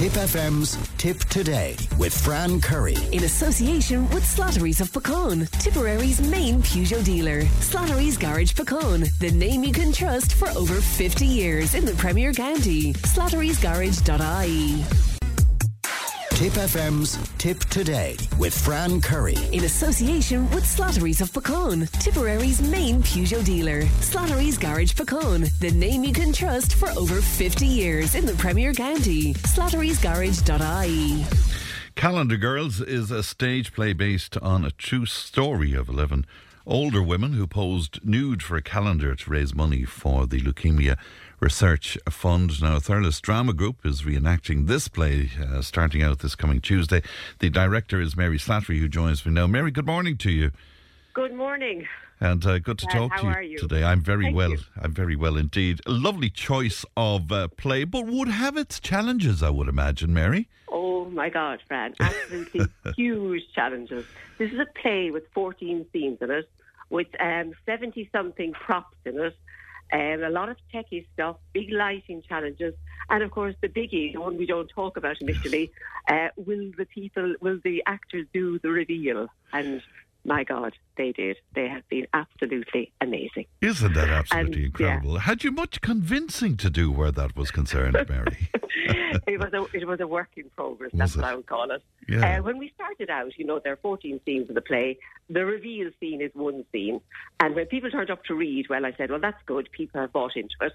Tip 0.00 0.12
FM's 0.12 0.78
Tip 0.96 1.18
Today 1.24 1.76
with 1.98 2.18
Fran 2.18 2.62
Curry. 2.62 2.96
In 3.12 3.24
association 3.24 4.08
with 4.10 4.24
Slattery's 4.24 4.80
of 4.80 4.90
Puckane, 4.92 5.50
Tipperary's 5.62 6.22
main 6.22 6.62
Peugeot 6.62 7.04
dealer. 7.04 7.42
Slattery's 7.60 8.16
Garage 8.16 8.52
Puckane, 8.52 9.06
the 9.18 9.30
name 9.30 9.62
you 9.62 9.72
can 9.72 9.92
trust 9.92 10.32
for 10.32 10.48
over 10.50 10.80
50 10.80 11.26
years 11.26 11.74
in 11.74 11.84
the 11.84 11.92
Premier 11.96 12.32
County. 12.32 12.94
Slattery'sGarage.ie. 12.94 15.09
Tip 16.30 16.54
FM's 16.54 17.18
Tip 17.36 17.58
Today 17.66 18.16
with 18.38 18.58
Fran 18.58 19.00
Curry. 19.02 19.36
In 19.52 19.64
association 19.64 20.50
with 20.50 20.64
Slattery's 20.64 21.20
of 21.20 21.30
Puckane, 21.32 21.90
Tipperary's 22.00 22.62
main 22.62 23.02
Peugeot 23.02 23.44
dealer. 23.44 23.82
Slattery's 24.00 24.56
Garage 24.56 24.92
Puckane, 24.92 25.50
the 25.58 25.70
name 25.70 26.02
you 26.02 26.14
can 26.14 26.32
trust 26.32 26.74
for 26.74 26.88
over 26.98 27.20
50 27.20 27.66
years 27.66 28.14
in 28.14 28.24
the 28.24 28.34
Premier 28.34 28.72
County. 28.72 29.34
Slattery'sGarage.ie. 29.34 31.26
Calendar 31.94 32.36
Girls 32.38 32.80
is 32.80 33.10
a 33.10 33.22
stage 33.22 33.74
play 33.74 33.92
based 33.92 34.38
on 34.38 34.64
a 34.64 34.70
true 34.70 35.04
story 35.04 35.74
of 35.74 35.90
11 35.90 36.24
older 36.66 37.02
women 37.02 37.32
who 37.32 37.46
posed 37.46 37.98
nude 38.04 38.42
for 38.42 38.56
a 38.56 38.62
calendar 38.62 39.14
to 39.14 39.30
raise 39.30 39.54
money 39.54 39.84
for 39.84 40.26
the 40.26 40.40
Leukemia 40.40 40.96
Research 41.40 41.96
Fund. 42.10 42.60
Now, 42.62 42.78
Thurles 42.78 43.20
Drama 43.22 43.54
Group 43.54 43.84
is 43.86 44.02
reenacting 44.02 44.66
this 44.66 44.88
play 44.88 45.30
uh, 45.42 45.62
starting 45.62 46.02
out 46.02 46.18
this 46.18 46.34
coming 46.34 46.60
Tuesday. 46.60 47.02
The 47.38 47.48
director 47.48 48.00
is 48.00 48.14
Mary 48.16 48.38
Slattery, 48.38 48.78
who 48.78 48.88
joins 48.88 49.24
me 49.24 49.32
now. 49.32 49.46
Mary, 49.46 49.70
good 49.70 49.86
morning 49.86 50.18
to 50.18 50.30
you. 50.30 50.50
Good 51.14 51.32
morning. 51.34 51.86
And 52.20 52.44
uh, 52.44 52.58
good 52.58 52.78
to 52.80 52.86
Uh, 52.88 52.92
talk 53.08 53.16
to 53.20 53.26
you, 53.42 53.52
you? 53.52 53.58
today. 53.58 53.82
I'm 53.82 54.02
very 54.02 54.24
Thank 54.26 54.36
well. 54.36 54.50
you. 54.50 54.58
I'm 54.82 54.92
very 54.92 55.16
well 55.16 55.38
indeed. 55.38 55.80
A 55.86 55.90
lovely 55.90 56.28
choice 56.28 56.84
of 56.94 57.32
uh, 57.32 57.48
play, 57.48 57.84
but 57.84 58.06
would 58.06 58.28
have 58.28 58.58
its 58.58 58.78
challenges, 58.78 59.42
I 59.42 59.48
would 59.48 59.68
imagine, 59.68 60.12
Mary. 60.12 60.46
Oh 60.68 61.06
my 61.06 61.30
God, 61.30 61.60
Fran. 61.66 61.94
Absolutely 62.00 62.66
huge 62.96 63.44
challenges. 63.54 64.04
This 64.36 64.52
is 64.52 64.58
a 64.58 64.66
play 64.82 65.10
with 65.10 65.24
14 65.32 65.86
scenes 65.90 66.18
in 66.20 66.30
it, 66.30 66.50
with 66.90 67.06
70 67.64 68.10
something 68.12 68.52
props 68.52 68.98
in 69.06 69.18
it, 69.18 69.34
um, 69.92 70.22
a 70.22 70.30
lot 70.30 70.48
of 70.48 70.56
techie 70.72 71.06
stuff, 71.14 71.36
big 71.52 71.70
lighting 71.72 72.22
challenges, 72.28 72.74
and 73.08 73.22
of 73.22 73.30
course 73.30 73.54
the 73.60 73.68
biggie, 73.68 74.12
the 74.12 74.20
one 74.20 74.36
we 74.36 74.46
don't 74.46 74.68
talk 74.68 74.96
about 74.96 75.20
initially. 75.20 75.72
Uh, 76.08 76.28
will 76.36 76.70
the 76.76 76.86
people, 76.86 77.34
will 77.40 77.58
the 77.64 77.82
actors 77.86 78.26
do 78.32 78.58
the 78.60 78.70
reveal? 78.70 79.28
And 79.52 79.82
my 80.24 80.44
God, 80.44 80.74
they 81.00 81.12
did. 81.12 81.36
They 81.54 81.66
have 81.68 81.86
been 81.88 82.06
absolutely 82.12 82.92
amazing. 83.00 83.46
Isn't 83.62 83.94
that 83.94 84.08
absolutely 84.08 84.46
And, 84.54 84.56
yeah. 84.60 84.66
incredible? 84.66 85.18
Had 85.20 85.42
you 85.44 85.50
much 85.50 85.80
convincing 85.80 86.56
to 86.58 86.68
do 86.68 86.90
where 86.92 87.10
that 87.12 87.34
was 87.36 87.50
concerned, 87.50 87.96
Mary? 88.08 88.36
it 89.26 89.38
was 89.40 89.52
a 89.52 89.62
it 89.76 89.86
was 89.86 90.00
a 90.00 90.06
work 90.06 90.28
in 90.36 90.48
progress. 90.56 90.92
Was 90.92 90.98
That's 90.98 91.14
it? 91.14 91.18
what 91.18 91.24
I 91.30 91.34
would 91.34 91.46
call 91.46 91.70
it. 91.70 91.82
Yeah. 92.08 92.38
Uh, 92.38 92.42
when 92.42 92.58
we 92.58 92.70
started 92.74 93.08
out, 93.10 93.32
you 93.38 93.44
know, 93.46 93.58
there 93.62 93.72
are 93.72 93.76
14 93.82 94.20
scenes 94.24 94.48
in 94.48 94.54
the 94.54 94.60
play. 94.60 94.98
The 95.28 95.44
reveal 95.46 95.90
scene 96.00 96.20
is 96.20 96.32
one 96.34 96.64
scene, 96.72 97.00
and 97.38 97.54
when 97.54 97.66
people 97.66 97.90
turned 97.90 98.10
up 98.10 98.24
to 98.24 98.34
read, 98.34 98.66
well, 98.68 98.84
I 98.84 98.92
said, 98.98 99.10
well, 99.10 99.20
that's 99.20 99.40
good. 99.46 99.68
People 99.72 100.00
have 100.00 100.12
bought 100.12 100.34
into 100.36 100.54
it. 100.62 100.72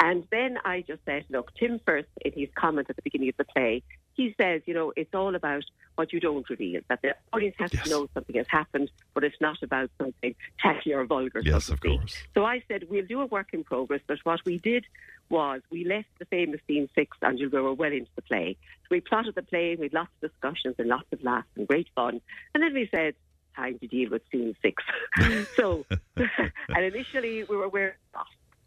And 0.00 0.24
then 0.32 0.58
I 0.64 0.82
just 0.86 1.00
said, 1.06 1.24
look, 1.30 1.54
Tim 1.54 1.80
first 1.86 2.08
in 2.24 2.32
his 2.34 2.48
comment 2.56 2.88
at 2.90 2.96
the 2.96 3.02
beginning 3.02 3.28
of 3.28 3.36
the 3.36 3.44
play, 3.44 3.82
he 4.14 4.34
says, 4.40 4.62
you 4.66 4.74
know, 4.74 4.92
it's 4.96 5.14
all 5.14 5.34
about 5.36 5.62
what 5.94 6.12
you 6.12 6.18
don't 6.18 6.48
reveal. 6.50 6.80
That 6.88 7.00
the 7.02 7.14
audience 7.32 7.54
has 7.60 7.70
to 7.70 7.88
know 7.88 8.08
something 8.12 8.34
has 8.36 8.46
happened, 8.48 8.90
but 9.14 9.22
it's 9.22 9.40
not 9.40 9.61
about 9.62 9.90
something 9.98 10.34
tacky 10.60 10.92
or 10.92 11.04
vulgar. 11.04 11.40
Yes, 11.40 11.66
so 11.66 11.74
of 11.74 11.80
course. 11.80 12.16
So 12.34 12.44
I 12.44 12.62
said, 12.68 12.84
we'll 12.88 13.06
do 13.06 13.20
a 13.20 13.26
work 13.26 13.48
in 13.52 13.64
progress, 13.64 14.00
but 14.06 14.18
what 14.24 14.40
we 14.44 14.58
did 14.58 14.84
was 15.28 15.62
we 15.70 15.84
left 15.84 16.08
the 16.18 16.26
famous 16.26 16.60
scene 16.66 16.88
six 16.94 17.16
until 17.22 17.48
we 17.48 17.60
were 17.60 17.72
well 17.72 17.92
into 17.92 18.10
the 18.16 18.22
play. 18.22 18.56
So 18.82 18.88
we 18.90 19.00
plotted 19.00 19.34
the 19.34 19.42
play, 19.42 19.76
we 19.76 19.86
had 19.86 19.94
lots 19.94 20.10
of 20.22 20.30
discussions 20.30 20.76
and 20.78 20.88
lots 20.88 21.06
of 21.12 21.22
laughs 21.22 21.48
and 21.56 21.66
great 21.66 21.88
fun. 21.94 22.20
And 22.54 22.62
then 22.62 22.74
we 22.74 22.88
said, 22.90 23.14
time 23.56 23.78
to 23.78 23.86
deal 23.86 24.10
with 24.10 24.22
scene 24.30 24.54
six. 24.62 24.82
so, 25.56 25.84
and 26.16 26.84
initially 26.84 27.44
we 27.44 27.56
were 27.56 27.64
aware 27.64 27.96
of. 28.14 28.26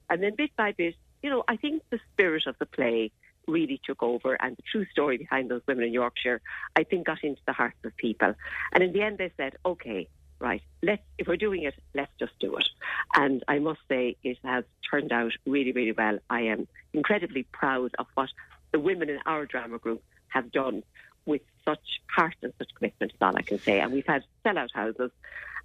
And 0.09 0.21
then 0.21 0.35
bit 0.35 0.51
by 0.55 0.71
bit, 0.71 0.95
you 1.23 1.29
know, 1.29 1.43
I 1.47 1.57
think 1.57 1.83
the 1.89 1.99
spirit 2.13 2.45
of 2.47 2.55
the 2.59 2.65
play 2.65 3.11
really 3.47 3.79
took 3.85 4.01
over 4.01 4.37
and 4.41 4.57
the 4.57 4.63
true 4.71 4.85
story 4.91 5.17
behind 5.17 5.49
those 5.49 5.61
women 5.67 5.85
in 5.85 5.93
Yorkshire, 5.93 6.41
I 6.75 6.83
think 6.83 7.05
got 7.05 7.23
into 7.23 7.41
the 7.45 7.53
hearts 7.53 7.77
of 7.83 7.95
people. 7.97 8.33
And 8.73 8.83
in 8.83 8.93
the 8.93 9.01
end 9.01 9.17
they 9.17 9.31
said, 9.37 9.55
okay, 9.65 10.07
right, 10.45 10.61
let's, 10.83 11.01
if 11.17 11.27
we're 11.27 11.37
doing 11.37 11.63
it, 11.63 11.73
let's 11.95 12.11
just 12.19 12.33
do 12.39 12.55
it. 12.55 12.69
And 13.15 13.43
I 13.47 13.59
must 13.59 13.79
say 13.89 14.15
it 14.23 14.37
has 14.43 14.63
turned 14.89 15.11
out 15.11 15.31
really, 15.45 15.71
really 15.71 15.91
well. 15.91 16.19
I 16.29 16.41
am 16.41 16.67
incredibly 16.93 17.43
proud 17.43 17.91
of 17.97 18.05
what 18.13 18.29
the 18.71 18.79
women 18.79 19.09
in 19.09 19.19
our 19.25 19.45
drama 19.45 19.79
group 19.79 20.03
have 20.27 20.51
done 20.51 20.83
with 21.25 21.41
such 21.63 22.01
heart 22.15 22.35
and 22.41 22.53
such 22.57 22.69
commitment, 22.75 23.11
is 23.13 23.17
all 23.21 23.35
I 23.35 23.41
can 23.41 23.59
say. 23.59 23.79
And 23.79 23.91
we've 23.91 24.05
had 24.05 24.23
sellout 24.45 24.69
houses. 24.73 25.11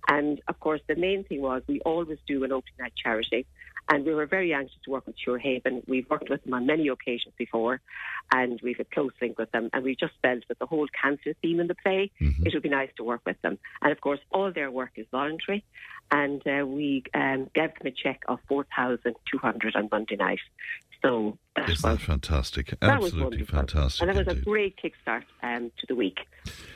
And 0.09 0.41
of 0.49 0.59
course, 0.61 0.81
the 0.89 0.97
main 0.97 1.25
thing 1.25 1.43
was 1.43 1.63
we 1.67 1.81
always 1.81 2.19
do 2.27 2.43
an 2.45 2.53
opening 2.53 2.75
night 2.79 2.95
charity. 2.97 3.47
And 3.89 4.07
we 4.07 4.15
were 4.15 4.27
very 4.27 4.55
anxious 4.55 4.79
to 4.85 4.91
work 4.91 5.07
with 5.07 5.17
Suir 5.19 5.41
Haven. 5.41 5.83
We've 5.89 6.09
worked 6.09 6.31
with 6.31 6.45
them 6.45 6.55
on 6.55 6.65
many 6.65 6.87
occasions 6.87 7.35
before, 7.37 7.81
and 8.33 8.61
we've 8.63 8.79
a 8.79 8.85
close 8.85 9.11
link 9.21 9.37
with 9.37 9.51
them. 9.51 9.69
And 9.73 9.83
we 9.83 9.97
just 9.97 10.13
felt 10.23 10.45
that 10.47 10.61
the 10.61 10.67
whole 10.67 10.87
cancer 11.03 11.35
theme 11.43 11.59
in 11.59 11.67
the 11.67 11.75
play, 11.75 12.13
it 12.21 12.55
would 12.55 12.63
be 12.63 12.69
nice 12.69 12.91
to 12.99 13.05
work 13.05 13.23
with 13.27 13.41
them. 13.43 13.59
And 13.83 13.91
of 13.91 14.01
course, 14.01 14.21
all 14.31 14.53
their 14.53 14.71
work 14.71 14.93
is 14.95 15.07
voluntary. 15.11 15.65
And 16.13 16.41
uh, 16.47 16.65
we 16.67 17.03
um, 17.15 17.51
gave 17.53 17.75
them 17.75 17.87
a 17.87 17.91
cheque 17.91 18.23
of 18.29 18.39
4200 18.49 19.75
on 19.75 19.89
Monday 19.91 20.17
night. 20.17 20.41
So 21.03 21.39
that 21.57 21.69
Isn't 21.69 21.91
was 21.91 21.99
that 21.99 22.05
fantastic? 22.05 22.71
that 22.81 22.83
Absolutely 22.83 23.23
wonderful. 23.23 23.59
fantastic. 23.59 24.03
And 24.03 24.11
it 24.11 24.27
was 24.27 24.37
a 24.37 24.39
great 24.39 24.77
kickstart 24.83 25.23
um, 25.43 25.73
to 25.79 25.87
the 25.89 25.95
week 25.95 26.19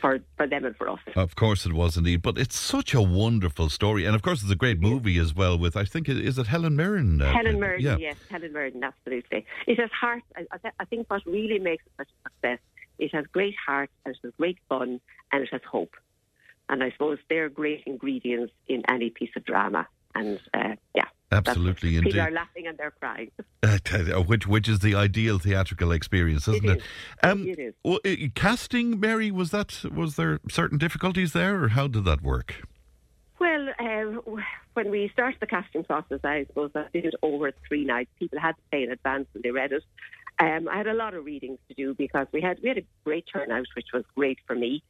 for, 0.01 0.19
for 0.37 0.47
them 0.47 0.65
and 0.65 0.75
for 0.77 0.89
us. 0.89 0.99
Of 1.15 1.37
course 1.37 1.67
it 1.67 1.75
was 1.75 1.97
indeed, 1.99 2.23
but 2.23 2.39
it's 2.39 2.59
such 2.59 2.95
a 2.95 3.03
wonderful 3.03 3.69
story, 3.69 4.07
and 4.07 4.15
of 4.15 4.23
course 4.23 4.43
it's 4.43 4.51
a 4.51 4.57
great 4.57 4.81
movie 4.81 5.19
as 5.19 5.35
well. 5.35 5.59
With 5.59 5.77
I 5.77 5.85
think 5.85 6.09
it 6.09 6.19
is 6.19 6.39
it 6.39 6.47
Helen 6.47 6.75
Mirren. 6.77 7.21
uh, 7.21 7.33
Helen 7.33 7.61
Mirren, 7.61 7.83
yeah. 7.83 7.97
yes, 7.99 8.17
Helen 8.31 8.53
Mirren, 8.53 8.83
absolutely. 8.83 9.45
It 9.67 9.79
has 9.79 9.91
heart. 9.91 10.23
I, 10.37 10.71
I 10.81 10.85
think 10.87 11.11
what 11.11 11.23
really 11.27 11.59
makes 11.59 11.85
it 11.87 11.93
such 11.99 12.09
a 12.09 12.31
success, 12.31 12.59
it 12.99 13.15
has 13.15 13.27
great 13.27 13.55
heart, 13.67 13.91
and 14.07 14.15
it 14.15 14.21
has 14.25 14.33
great 14.39 14.59
fun, 14.71 15.01
and 15.33 15.43
it 15.43 15.49
has 15.53 15.61
hope. 15.71 15.95
And 16.71 16.83
I 16.83 16.91
suppose 16.93 17.19
they're 17.29 17.51
great 17.51 17.83
ingredients 17.85 18.55
in 18.69 18.83
any 18.89 19.11
piece 19.11 19.31
of 19.37 19.45
drama. 19.45 19.87
And 20.15 20.41
uh, 20.55 20.77
yeah, 20.95 21.09
that's- 21.35 21.57
Absolutely, 21.57 21.91
people 21.91 22.09
indeed. 22.09 22.21
are 22.21 22.31
laughing 22.31 22.67
and 22.67 22.77
they're 22.79 22.93
crying. 22.93 23.31
Uh, 23.65 23.79
uh, 23.95 24.21
which 24.21 24.47
which 24.47 24.69
is 24.69 24.81
the 24.81 24.95
ideal 24.95 25.39
theatrical 25.39 25.91
experience, 25.91 26.47
isn't 26.47 26.69
it? 26.69 26.77
is. 26.79 26.83
Um, 27.23 27.49
It 27.49 27.59
is. 27.59 27.75
well, 27.83 27.99
uh, 28.05 28.11
casting, 28.35 29.01
Mary, 29.01 29.31
was 29.31 29.53
that 29.53 29.83
was 29.91 30.17
there 30.17 30.39
certain 30.51 30.77
difficulties 30.77 31.33
there, 31.33 31.63
or 31.65 31.69
how 31.69 31.87
did 31.87 32.05
that 32.05 32.21
work? 32.21 32.63
Well, 33.41 33.69
um, 33.79 34.21
when 34.75 34.91
we 34.91 35.09
started 35.15 35.41
the 35.41 35.47
casting 35.47 35.83
process, 35.85 36.21
I 36.25 36.45
suppose 36.47 36.73
I 36.75 36.85
did 36.93 37.07
it 37.07 37.15
over 37.23 37.53
three 37.67 37.85
nights. 37.87 38.11
People 38.19 38.39
had 38.39 38.53
to 38.53 38.63
pay 38.71 38.83
in 38.83 38.91
advance 38.93 39.29
and 39.35 39.43
they 39.43 39.51
read 39.51 39.73
it. 39.73 39.83
Um, 40.39 40.69
I 40.69 40.77
had 40.77 40.87
a 40.87 40.95
lot 40.95 41.15
of 41.15 41.25
readings 41.25 41.59
to 41.69 41.75
do 41.75 41.95
because 41.95 42.27
we 42.33 42.41
had 42.41 42.59
we 42.63 42.69
had 42.69 42.79
a 42.79 42.85
great 43.05 43.25
turnout, 43.33 43.67
which 43.77 43.87
was 43.93 44.05
great 44.15 44.39
for 44.47 44.55
me. 44.55 44.83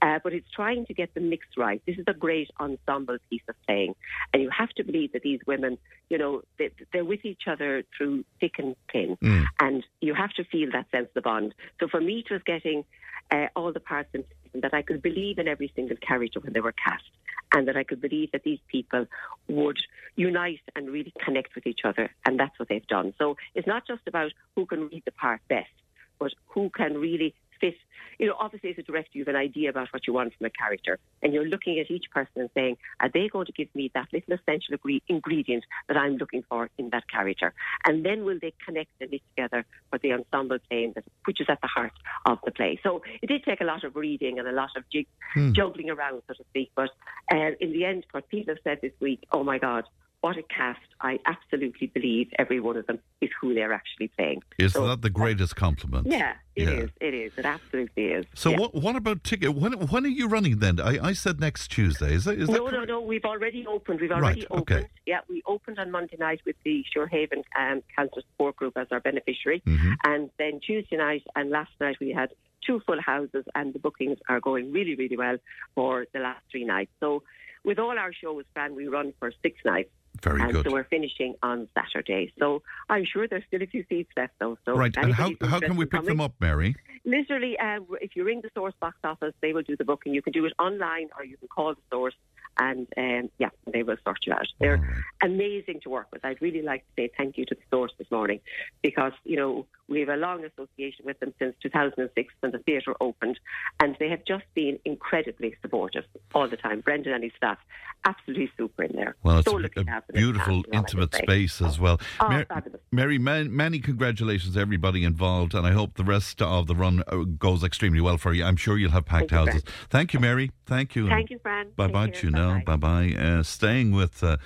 Uh, 0.00 0.18
but 0.22 0.32
it's 0.32 0.50
trying 0.50 0.86
to 0.86 0.94
get 0.94 1.14
the 1.14 1.20
mix 1.20 1.46
right. 1.56 1.82
This 1.86 1.98
is 1.98 2.04
a 2.06 2.14
great 2.14 2.50
ensemble 2.60 3.18
piece 3.28 3.42
of 3.48 3.54
playing, 3.66 3.94
and 4.32 4.42
you 4.42 4.50
have 4.50 4.70
to 4.70 4.84
believe 4.84 5.12
that 5.12 5.22
these 5.22 5.40
women, 5.46 5.78
you 6.08 6.18
know, 6.18 6.42
they, 6.58 6.70
they're 6.92 7.04
with 7.04 7.24
each 7.24 7.42
other 7.46 7.82
through 7.96 8.24
thick 8.40 8.54
and 8.58 8.76
thin, 8.92 9.16
and 9.60 9.84
you 10.00 10.14
have 10.14 10.30
to 10.34 10.44
feel 10.44 10.70
that 10.72 10.90
sense 10.90 11.08
of 11.08 11.14
the 11.14 11.22
bond. 11.22 11.54
So 11.80 11.88
for 11.88 12.00
me, 12.00 12.24
it 12.24 12.32
was 12.32 12.42
getting 12.44 12.84
uh, 13.30 13.46
all 13.56 13.72
the 13.72 13.80
parts 13.80 14.10
in 14.14 14.24
and 14.52 14.62
that 14.62 14.74
I 14.74 14.82
could 14.82 15.02
believe 15.02 15.38
in 15.38 15.48
every 15.48 15.72
single 15.74 15.96
character 15.96 16.40
when 16.40 16.52
they 16.52 16.60
were 16.60 16.72
cast, 16.72 17.04
and 17.52 17.68
that 17.68 17.76
I 17.76 17.84
could 17.84 18.00
believe 18.00 18.32
that 18.32 18.44
these 18.44 18.60
people 18.68 19.06
would 19.48 19.78
unite 20.16 20.60
and 20.76 20.90
really 20.90 21.12
connect 21.24 21.54
with 21.54 21.66
each 21.66 21.80
other, 21.84 22.10
and 22.26 22.38
that's 22.38 22.58
what 22.58 22.68
they've 22.68 22.86
done. 22.86 23.14
So 23.18 23.36
it's 23.54 23.66
not 23.66 23.86
just 23.86 24.02
about 24.06 24.32
who 24.54 24.66
can 24.66 24.88
read 24.88 25.02
the 25.04 25.12
part 25.12 25.40
best, 25.48 25.70
but 26.18 26.32
who 26.48 26.70
can 26.70 26.98
really 26.98 27.34
fit. 27.62 27.74
You 28.18 28.26
know, 28.26 28.34
obviously 28.38 28.70
as 28.70 28.78
a 28.78 28.82
director, 28.82 29.12
you 29.14 29.24
have 29.24 29.34
an 29.34 29.40
idea 29.40 29.70
about 29.70 29.88
what 29.92 30.06
you 30.06 30.12
want 30.12 30.34
from 30.36 30.46
a 30.46 30.50
character, 30.50 30.98
and 31.22 31.32
you're 31.32 31.46
looking 31.46 31.78
at 31.78 31.90
each 31.90 32.04
person 32.12 32.42
and 32.42 32.50
saying, 32.54 32.76
are 33.00 33.10
they 33.12 33.28
going 33.28 33.46
to 33.46 33.52
give 33.52 33.68
me 33.74 33.90
that 33.94 34.08
little 34.12 34.34
essential 34.34 34.76
ingredient 35.08 35.64
that 35.88 35.96
I'm 35.96 36.16
looking 36.16 36.42
for 36.48 36.68
in 36.78 36.90
that 36.90 37.04
character? 37.08 37.54
And 37.86 38.04
then 38.04 38.24
will 38.24 38.38
they 38.40 38.52
connect 38.66 38.90
and 39.00 39.10
knit 39.10 39.22
together 39.34 39.64
for 39.90 39.98
the 39.98 40.12
ensemble 40.12 40.58
playing 40.68 40.92
that, 40.96 41.04
which 41.24 41.40
is 41.40 41.46
at 41.48 41.60
the 41.62 41.68
heart 41.68 41.92
of 42.26 42.38
the 42.44 42.50
play. 42.50 42.78
So 42.82 43.02
it 43.22 43.28
did 43.28 43.44
take 43.44 43.60
a 43.60 43.64
lot 43.64 43.84
of 43.84 43.96
reading 43.96 44.38
and 44.38 44.48
a 44.48 44.52
lot 44.52 44.70
of 44.76 44.84
jig- 44.92 45.06
Hmm. 45.34 45.52
juggling 45.52 45.88
around, 45.88 46.22
so 46.28 46.34
to 46.34 46.44
speak. 46.50 46.70
But 46.76 46.90
uh, 47.32 47.52
in 47.60 47.72
the 47.72 47.84
end, 47.86 48.04
what 48.12 48.28
people 48.28 48.54
have 48.54 48.62
said 48.64 48.80
this 48.82 48.92
week, 49.00 49.20
oh 49.32 49.42
my 49.42 49.58
God, 49.58 49.84
what 50.22 50.36
a 50.38 50.42
cast. 50.44 50.80
I 51.00 51.18
absolutely 51.26 51.88
believe 51.88 52.28
every 52.38 52.60
one 52.60 52.76
of 52.76 52.86
them 52.86 53.00
is 53.20 53.28
who 53.40 53.54
they're 53.54 53.72
actually 53.72 54.08
playing. 54.16 54.42
Is 54.56 54.72
So- 54.72 54.86
that 54.86 55.02
the 55.02 55.10
greatest 55.10 55.56
compliment? 55.56 56.06
Yeah, 56.06 56.34
it 56.56 56.68
is. 56.68 56.90
Yeah. 57.00 57.08
It 57.08 57.14
is. 57.14 57.32
It 57.36 57.44
absolutely 57.44 58.04
is. 58.04 58.24
So 58.34 58.50
Yeah. 58.50 58.58
what 58.60 58.74
what 58.74 58.94
about 58.96 59.24
ticket? 59.24 59.54
When 59.54 59.72
when 59.72 60.04
are 60.04 60.08
you 60.20 60.28
running 60.28 60.58
then? 60.60 60.80
I, 60.80 61.08
I 61.10 61.12
said 61.12 61.40
next 61.40 61.68
Tuesday. 61.68 62.14
Is 62.14 62.24
that 62.24 62.38
is 62.38 62.46
that 62.48 62.56
no, 62.56 62.68
no, 62.68 62.84
no. 62.84 63.00
We've 63.00 63.24
already 63.24 63.66
opened. 63.66 64.00
We've 64.00 64.12
already 64.12 64.42
Right, 64.42 64.50
okay. 64.62 64.74
opened. 64.76 64.88
Yeah, 65.06 65.20
we 65.28 65.42
opened 65.46 65.78
on 65.80 65.90
Monday 65.90 66.16
night 66.18 66.40
with 66.46 66.56
the 66.64 66.84
Suir 66.94 67.08
Haven 67.10 67.42
um, 67.58 67.82
Cancer 67.96 68.22
Support 68.30 68.56
Group 68.56 68.76
as 68.78 68.86
our 68.92 69.00
beneficiary, 69.00 69.60
Mm-hmm. 69.66 69.92
and 70.04 70.30
then 70.38 70.60
Tuesday 70.60 70.96
night 70.96 71.24
and 71.36 71.50
last 71.50 71.72
night 71.80 71.96
we 72.00 72.10
had 72.12 72.30
two 72.64 72.80
full 72.86 73.00
houses, 73.00 73.44
and 73.56 73.74
the 73.74 73.80
bookings 73.80 74.18
are 74.28 74.38
going 74.40 74.70
really, 74.70 74.94
really 74.94 75.16
well 75.16 75.36
for 75.74 76.06
the 76.14 76.20
last 76.20 76.42
three 76.48 76.64
nights. 76.64 76.92
So, 77.00 77.24
with 77.64 77.80
all 77.80 77.98
our 77.98 78.12
shows, 78.12 78.44
Fran, 78.54 78.76
we 78.76 78.86
run 78.86 79.12
for 79.18 79.32
six 79.42 79.58
nights. 79.64 79.90
Very 80.20 80.42
and 80.42 80.52
good. 80.52 80.66
so 80.66 80.72
we're 80.72 80.84
finishing 80.84 81.34
on 81.42 81.68
Saturday. 81.74 82.32
So 82.38 82.62
I'm 82.88 83.04
sure 83.04 83.26
there's 83.26 83.44
still 83.48 83.62
a 83.62 83.66
few 83.66 83.84
seats 83.88 84.10
left, 84.16 84.34
though. 84.38 84.58
So 84.64 84.74
right? 84.74 84.94
And 84.96 85.12
how 85.12 85.32
how 85.40 85.58
can 85.58 85.76
we 85.76 85.86
pick 85.86 86.04
them 86.04 86.20
up, 86.20 86.34
Mary? 86.38 86.76
Literally, 87.04 87.58
uh, 87.58 87.80
if 88.00 88.14
you 88.14 88.24
ring 88.24 88.42
the 88.42 88.50
Source 88.54 88.74
box 88.80 88.96
office, 89.02 89.34
they 89.40 89.52
will 89.52 89.62
do 89.62 89.76
the 89.76 89.84
booking. 89.84 90.14
You 90.14 90.22
can 90.22 90.32
do 90.32 90.44
it 90.44 90.52
online 90.58 91.08
or 91.18 91.24
you 91.24 91.36
can 91.36 91.48
call 91.48 91.74
the 91.74 91.80
Source, 91.90 92.14
and 92.58 92.86
um, 92.96 93.30
yeah, 93.38 93.48
they 93.72 93.82
will 93.82 93.96
sort 94.04 94.18
you 94.26 94.32
out. 94.34 94.46
They're 94.60 95.04
amazing 95.22 95.80
to 95.84 95.90
work 95.90 96.08
with. 96.12 96.24
I'd 96.24 96.42
really 96.42 96.62
like 96.62 96.80
to 96.80 97.02
say 97.02 97.10
thank 97.16 97.38
you 97.38 97.46
to 97.46 97.54
the 97.54 97.62
Source 97.70 97.92
this 97.98 98.10
morning 98.10 98.40
because 98.82 99.12
you 99.24 99.36
know 99.36 99.66
we 99.92 100.00
have 100.00 100.08
a 100.08 100.16
long 100.16 100.44
association 100.44 101.04
with 101.04 101.20
them 101.20 101.34
since 101.38 101.54
2006 101.62 102.34
when 102.40 102.52
the 102.52 102.58
theatre 102.58 102.94
opened, 103.00 103.38
and 103.80 103.96
they 104.00 104.08
have 104.08 104.24
just 104.24 104.44
been 104.54 104.78
incredibly 104.84 105.54
supportive 105.60 106.04
all 106.34 106.48
the 106.48 106.56
time. 106.56 106.80
Brendan 106.80 107.12
and 107.12 107.22
his 107.22 107.32
staff, 107.36 107.58
absolutely 108.04 108.50
super 108.56 108.84
in 108.84 108.96
there. 108.96 109.14
Well, 109.22 109.38
it's 109.38 109.50
so 109.50 109.58
a, 109.58 109.62
a 109.62 109.68
to 109.68 109.84
have 109.84 110.06
them 110.06 110.16
in 110.16 110.22
beautiful, 110.22 110.62
town, 110.62 110.64
you 110.66 110.72
know, 110.72 110.78
I 110.78 110.80
intimate 110.80 111.14
space 111.14 111.60
as 111.60 111.78
well. 111.78 112.00
Oh, 112.20 112.28
Mar- 112.28 112.46
fabulous. 112.46 112.80
Mary, 112.90 113.18
man, 113.18 113.54
many 113.54 113.78
congratulations 113.78 114.54
to 114.54 114.60
everybody 114.60 115.04
involved, 115.04 115.54
and 115.54 115.66
I 115.66 115.72
hope 115.72 115.94
the 115.94 116.04
rest 116.04 116.40
of 116.40 116.66
the 116.66 116.74
run 116.74 117.02
uh, 117.06 117.16
goes 117.18 117.62
extremely 117.62 118.00
well 118.00 118.16
for 118.16 118.32
you. 118.32 118.44
I'm 118.44 118.56
sure 118.56 118.78
you'll 118.78 118.92
have 118.92 119.04
packed 119.04 119.30
Thank 119.30 119.46
you, 119.46 119.52
houses. 119.52 119.64
Thank 119.90 120.14
you, 120.14 120.20
Mary. 120.20 120.50
Thank 120.64 120.96
you. 120.96 121.08
Thank 121.08 121.30
you, 121.30 121.38
Fran. 121.38 121.68
Bye 121.76 121.88
bye 121.88 122.08
to 122.08 122.26
you 122.26 122.32
now. 122.32 122.62
Bye 122.64 122.76
bye. 122.76 123.14
Uh, 123.18 123.42
staying 123.42 123.92
with. 123.92 124.22
Uh, 124.24 124.38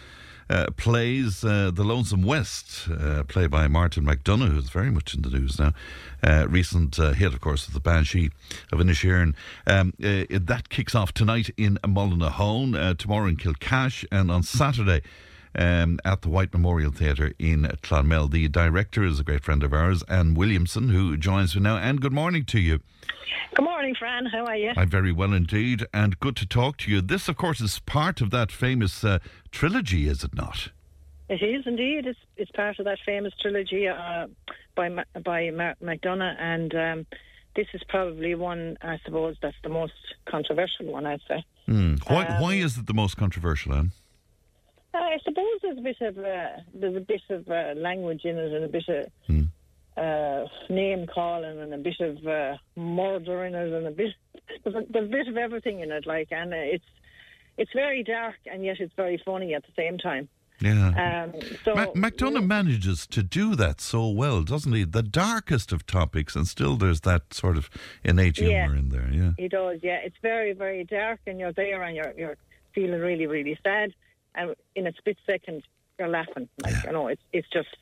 uh, 0.49 0.67
plays 0.77 1.45
uh, 1.45 1.71
The 1.73 1.85
Lonesome 1.85 2.23
West, 2.23 2.89
uh, 2.89 3.25
played 3.25 3.51
by 3.51 3.69
Martin 3.69 4.05
McDonagh, 4.05 4.49
who's 4.49 4.69
very 4.69 4.91
much 4.91 5.15
in 5.15 5.23
the 5.23 5.31
news 5.31 5.59
now. 5.59 5.73
Uh, 6.23 6.47
recent 6.49 6.99
uh, 6.99 7.13
hit, 7.13 7.35
of 7.35 7.41
course, 7.41 7.67
of 7.67 7.75
The 7.75 7.81
Banshee 7.81 8.31
of 8.73 8.79
Inisherin. 8.79 9.35
Um, 9.67 9.93
uh, 10.03 10.25
that 10.31 10.69
kicks 10.69 10.95
off 10.95 11.13
tonight 11.13 11.51
in 11.57 11.79
Mullinahone, 11.83 12.97
tomorrow 12.97 13.27
in 13.27 13.37
Kilcash, 13.37 14.05
and 14.11 14.31
on 14.31 14.43
Saturday 14.43 15.03
um, 15.57 15.99
at 16.05 16.23
the 16.23 16.29
White 16.29 16.53
Memorial 16.53 16.93
Theatre 16.93 17.33
in 17.39 17.71
Clonmel. 17.83 18.29
The 18.31 18.49
director 18.49 19.05
is 19.05 19.19
a 19.21 19.25
great 19.25 19.43
friend 19.45 19.63
of 19.63 19.73
ours, 19.73 20.03
Anne 20.09 20.35
Williamson, 20.35 20.91
who 20.91 21.17
joins 21.17 21.55
me 21.57 21.63
now. 21.63 21.77
And 21.77 22.01
good 22.01 22.13
morning 22.13 22.45
to 22.47 22.61
you. 22.61 22.81
Good 23.55 23.65
morning, 23.65 23.95
Fran. 23.99 24.27
How 24.27 24.45
are 24.47 24.57
you? 24.57 24.73
I'm 24.77 24.91
very 24.91 25.13
well 25.13 25.33
indeed, 25.33 25.87
and 25.95 26.19
good 26.21 26.37
to 26.37 26.47
talk 26.47 26.77
to 26.79 26.91
you. 26.91 27.01
This, 27.01 27.29
of 27.29 27.37
course, 27.37 27.61
is 27.61 27.79
part 27.81 28.21
of 28.21 28.31
that 28.31 28.53
famous 28.53 29.03
uh, 29.05 29.19
trilogy, 29.51 30.09
is 30.09 30.25
it 30.25 30.35
not? 30.35 30.69
It 31.29 31.43
is 31.43 31.67
indeed. 31.67 32.07
It's 32.07 32.19
it's 32.37 32.51
part 32.53 32.79
of 32.79 32.85
that 32.85 32.99
famous 33.05 33.33
trilogy 33.41 33.89
uh, 33.89 34.27
by 34.75 34.89
Ma- 34.91 35.03
by 35.25 35.51
Mark 35.51 35.79
McDonagh, 35.81 36.37
and 36.39 36.75
um, 36.75 37.07
this 37.57 37.67
is 37.75 37.83
probably 37.89 38.35
one 38.37 38.77
I 38.83 38.99
suppose 39.05 39.37
that's 39.43 39.57
the 39.65 39.69
most 39.69 39.95
controversial 40.27 40.87
one. 40.87 41.05
I'd 41.07 41.21
say. 41.27 41.45
Hmm. 41.67 41.95
Why, 42.07 42.27
Um, 42.27 42.43
why 42.43 42.55
is 42.55 42.79
it 42.79 42.87
the 42.87 42.95
most 42.95 43.17
controversial, 43.17 43.75
Anne? 43.75 43.91
Uh, 44.97 45.05
I 45.15 45.19
suppose 45.25 45.45
there's 45.63 45.79
a 45.79 45.83
bit 45.83 46.01
of 46.01 46.19
uh, 46.19 46.49
there's 46.75 46.97
a 46.97 47.01
bit 47.01 47.23
of 47.31 47.49
uh, 47.51 47.75
language 47.77 48.23
in 48.25 48.39
it, 48.39 48.53
and 48.53 48.65
a 48.65 48.69
bit 48.69 48.89
of 48.89 49.05
uh, 49.97 50.49
name 50.71 51.07
calling, 51.07 51.61
and 51.61 51.75
a 51.75 51.79
bit 51.79 52.01
of 52.01 52.27
uh, 52.27 52.57
murder 52.77 53.45
in 53.45 53.55
it, 53.55 53.73
and 53.73 53.87
a 53.87 53.91
bit 53.91 54.15
there's 54.65 54.77
a, 54.77 54.83
there's 54.91 55.09
a 55.09 55.13
bit 55.13 55.29
of 55.29 55.37
everything 55.37 55.81
in 55.81 55.91
it. 55.91 56.07
Like, 56.07 56.29
and 56.31 56.53
uh, 56.53 56.57
it's 56.57 56.85
it's 57.59 57.73
very 57.75 58.03
dark, 58.03 58.37
and 58.51 58.65
yet 58.65 58.77
it's 58.81 58.95
very 58.97 59.21
funny 59.25 59.55
at 59.55 59.65
the 59.67 59.73
same 59.77 59.99
time. 59.99 60.29
Yeah. 60.61 61.25
Um, 61.35 61.41
so 61.67 61.75
Ma- 61.75 62.09
McDonagh 62.09 62.47
manages 62.47 63.07
to 63.09 63.23
do 63.23 63.55
that 63.57 63.79
so 63.79 64.09
well, 64.09 64.43
doesn't 64.43 64.73
he? 64.73 64.85
The 64.85 65.03
darkest 65.03 65.71
of 65.73 65.85
topics, 65.87 66.35
and 66.35 66.49
still 66.49 66.77
there's 66.77 67.03
that 67.03 67.35
sort 67.35 67.59
of 67.59 67.69
innate 68.03 68.39
humour 68.39 68.53
Yeah. 68.53 68.79
in 68.79 68.89
there. 68.89 69.11
Yeah. 69.13 69.33
He 69.37 69.49
does, 69.49 69.81
yeah. 69.83 69.99
It's 70.03 70.17
very, 70.23 70.55
very 70.55 70.85
dark, 70.85 71.21
and 71.27 71.39
you're 71.39 71.53
there, 71.53 71.83
and 71.83 71.95
you're 71.95 72.15
you're 72.17 72.37
feeling 72.75 73.01
really, 73.01 73.27
really 73.27 73.59
sad, 73.63 73.93
and 74.37 74.55
in 74.75 74.87
a 74.87 74.93
split 74.93 75.19
second, 75.27 75.63
you're 75.99 76.09
laughing. 76.09 76.49
Like 76.63 76.85
you 76.85 76.93
know, 76.93 77.09
it's 77.09 77.23
it's 77.33 77.49
just, 77.51 77.77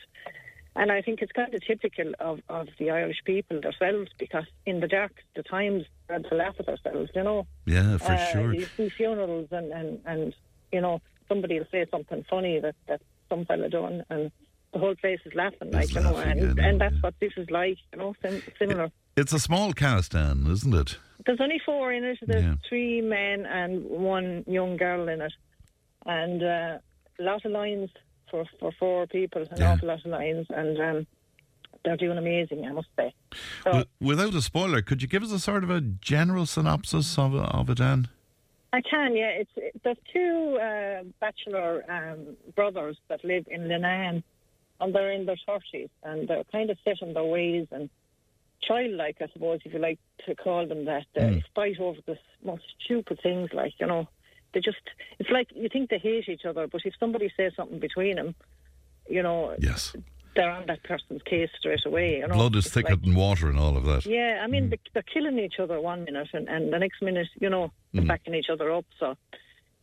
and 0.77 0.91
I 0.93 1.03
think 1.03 1.21
it's 1.23 1.33
kind 1.33 1.53
of 1.55 1.61
typical 1.67 2.13
of 2.21 2.41
of 2.49 2.69
the 2.79 2.91
Irish 2.91 3.19
people 3.25 3.61
themselves 3.61 4.11
because 4.19 4.45
in 4.67 4.81
the 4.81 4.89
dark, 4.89 5.13
the 5.37 5.43
times 5.43 5.85
we 6.09 6.13
had 6.15 6.25
to 6.31 6.35
laugh 6.35 6.55
at 6.59 6.69
ourselves. 6.69 7.11
You 7.15 7.25
know. 7.25 7.47
Yeah, 7.67 7.99
for 7.99 8.13
Uh, 8.13 8.27
sure. 8.33 8.55
You 8.55 8.67
see 8.77 8.89
funerals, 8.89 9.49
and 9.51 9.73
and 9.73 10.01
and 10.07 10.35
you 10.73 10.81
know 10.81 11.01
somebody 11.29 11.59
will 11.59 11.67
say 11.73 11.87
something 11.91 12.25
funny 12.31 12.61
that 12.61 12.75
that 12.89 13.01
some 13.29 13.45
fella 13.47 13.69
done, 13.69 14.05
and 14.11 14.31
the 14.73 14.79
whole 14.81 14.95
place 14.97 15.21
is 15.25 15.35
laughing, 15.35 15.71
like 15.71 15.93
you 15.95 16.01
know, 16.01 16.17
and 16.17 16.57
know, 16.57 16.63
and 16.63 16.81
that's 16.81 17.01
what 17.03 17.15
this 17.21 17.33
is 17.37 17.49
like, 17.51 17.79
you 17.93 17.99
know, 17.99 18.15
sim- 18.23 18.43
similar. 18.59 18.91
It's 19.17 19.33
a 19.33 19.39
small 19.39 19.73
cast, 19.73 20.15
Anne, 20.17 20.47
isn't 20.51 20.75
it? 20.75 20.99
There's 21.25 21.41
only 21.41 21.61
four 21.65 21.93
in 21.93 22.03
it. 22.05 22.19
There's 22.21 22.45
Yeah. 22.45 22.57
three 22.69 23.01
men 23.01 23.47
and 23.47 23.85
one 23.85 24.45
young 24.49 24.77
girl 24.77 25.09
in 25.09 25.21
it, 25.21 25.33
and 26.07 26.43
uh, 26.43 26.79
a 27.19 27.23
lot 27.23 27.45
of 27.45 27.53
lines 27.53 27.91
for 28.31 28.45
for 28.61 28.73
four 28.79 29.07
people. 29.07 29.47
An 29.51 29.63
awful 29.63 29.89
lot 29.89 30.01
of 30.05 30.11
lines, 30.11 30.47
and 30.51 30.81
um, 30.81 31.07
they're 31.85 31.97
doing 31.97 32.19
amazing, 32.19 32.67
I 32.67 32.73
must 32.73 32.89
say. 32.97 33.15
So 33.65 33.71
Wi- 33.71 33.87
Without 34.01 34.35
a 34.35 34.43
spoiler, 34.43 34.83
could 34.83 35.03
you 35.03 35.09
give 35.09 35.23
us 35.23 35.33
a 35.33 35.39
sort 35.39 35.65
of 35.65 35.71
a 35.71 35.81
general 35.81 36.47
synopsis 36.47 37.19
of, 37.19 37.35
of 37.35 37.71
it, 37.71 37.81
Anne? 37.81 38.09
I 38.73 38.81
can, 38.81 39.17
yeah. 39.17 39.29
It's 39.29 39.51
it, 39.57 39.81
there's 39.85 39.97
two 40.13 40.59
uh, 40.61 41.05
bachelor 41.21 41.85
um, 41.89 42.37
brothers 42.57 42.97
that 43.09 43.25
live 43.25 43.47
in 43.49 43.63
Leenane, 43.69 44.23
and 44.81 44.95
they're 44.95 45.13
in 45.13 45.27
their 45.27 45.39
thirties, 45.47 45.91
and 46.03 46.27
they're 46.29 46.45
kind 46.51 46.71
of 46.71 46.79
set 46.85 47.01
in 47.03 47.13
their 47.15 47.25
ways 47.25 47.67
and 47.71 47.89
childlike, 48.67 49.19
I 49.21 49.29
suppose, 49.33 49.61
if 49.65 49.75
you 49.75 49.79
like 49.79 49.99
to 50.27 50.35
call 50.35 50.67
them 50.67 50.87
that. 50.87 51.05
They 51.15 51.45
fight 51.55 51.79
over 51.79 51.99
the 52.07 52.17
most 52.43 52.65
stupid 52.85 53.21
things, 53.23 53.51
like 53.53 53.75
you 53.79 53.87
know, 53.87 54.09
they 54.55 54.61
just. 54.61 54.79
It's 55.19 55.31
like 55.31 55.49
you 55.55 55.69
think 55.69 55.91
they 55.91 55.99
hate 55.99 56.29
each 56.29 56.45
other, 56.47 56.67
but 56.67 56.81
if 56.85 56.95
somebody 56.99 57.31
says 57.37 57.53
something 57.57 57.79
between 57.81 58.17
them, 58.17 58.35
you 59.09 59.23
know, 59.23 59.55
yes, 59.59 59.95
they're 60.37 60.51
on 60.51 60.67
that 60.67 60.83
person's 60.85 61.23
case 61.23 61.51
straight 61.59 61.85
away. 61.85 62.17
You 62.19 62.27
know, 62.29 62.35
Blood 62.35 62.57
is 62.57 62.67
It's 62.67 62.75
thicker 62.75 62.91
like- 62.95 63.03
than 63.03 63.15
water 63.15 63.49
and 63.49 63.59
all 63.59 63.77
of 63.77 63.85
that. 63.85 64.07
yeah, 64.07 64.41
I 64.43 64.47
mean, 64.47 64.71
they- 64.71 64.79
they're 64.93 65.03
killing 65.03 65.39
each 65.39 65.59
other 65.61 65.81
one 65.81 66.05
minute, 66.05 66.29
and, 66.33 66.49
and 66.49 66.73
the 66.73 66.79
next 66.79 67.03
minute, 67.03 67.29
you 67.41 67.51
know, 67.51 67.71
they're 67.93 68.03
Mm. 68.03 68.09
backing 68.09 68.35
each 68.35 68.49
other 68.51 68.73
up. 68.73 68.85
So 68.99 69.17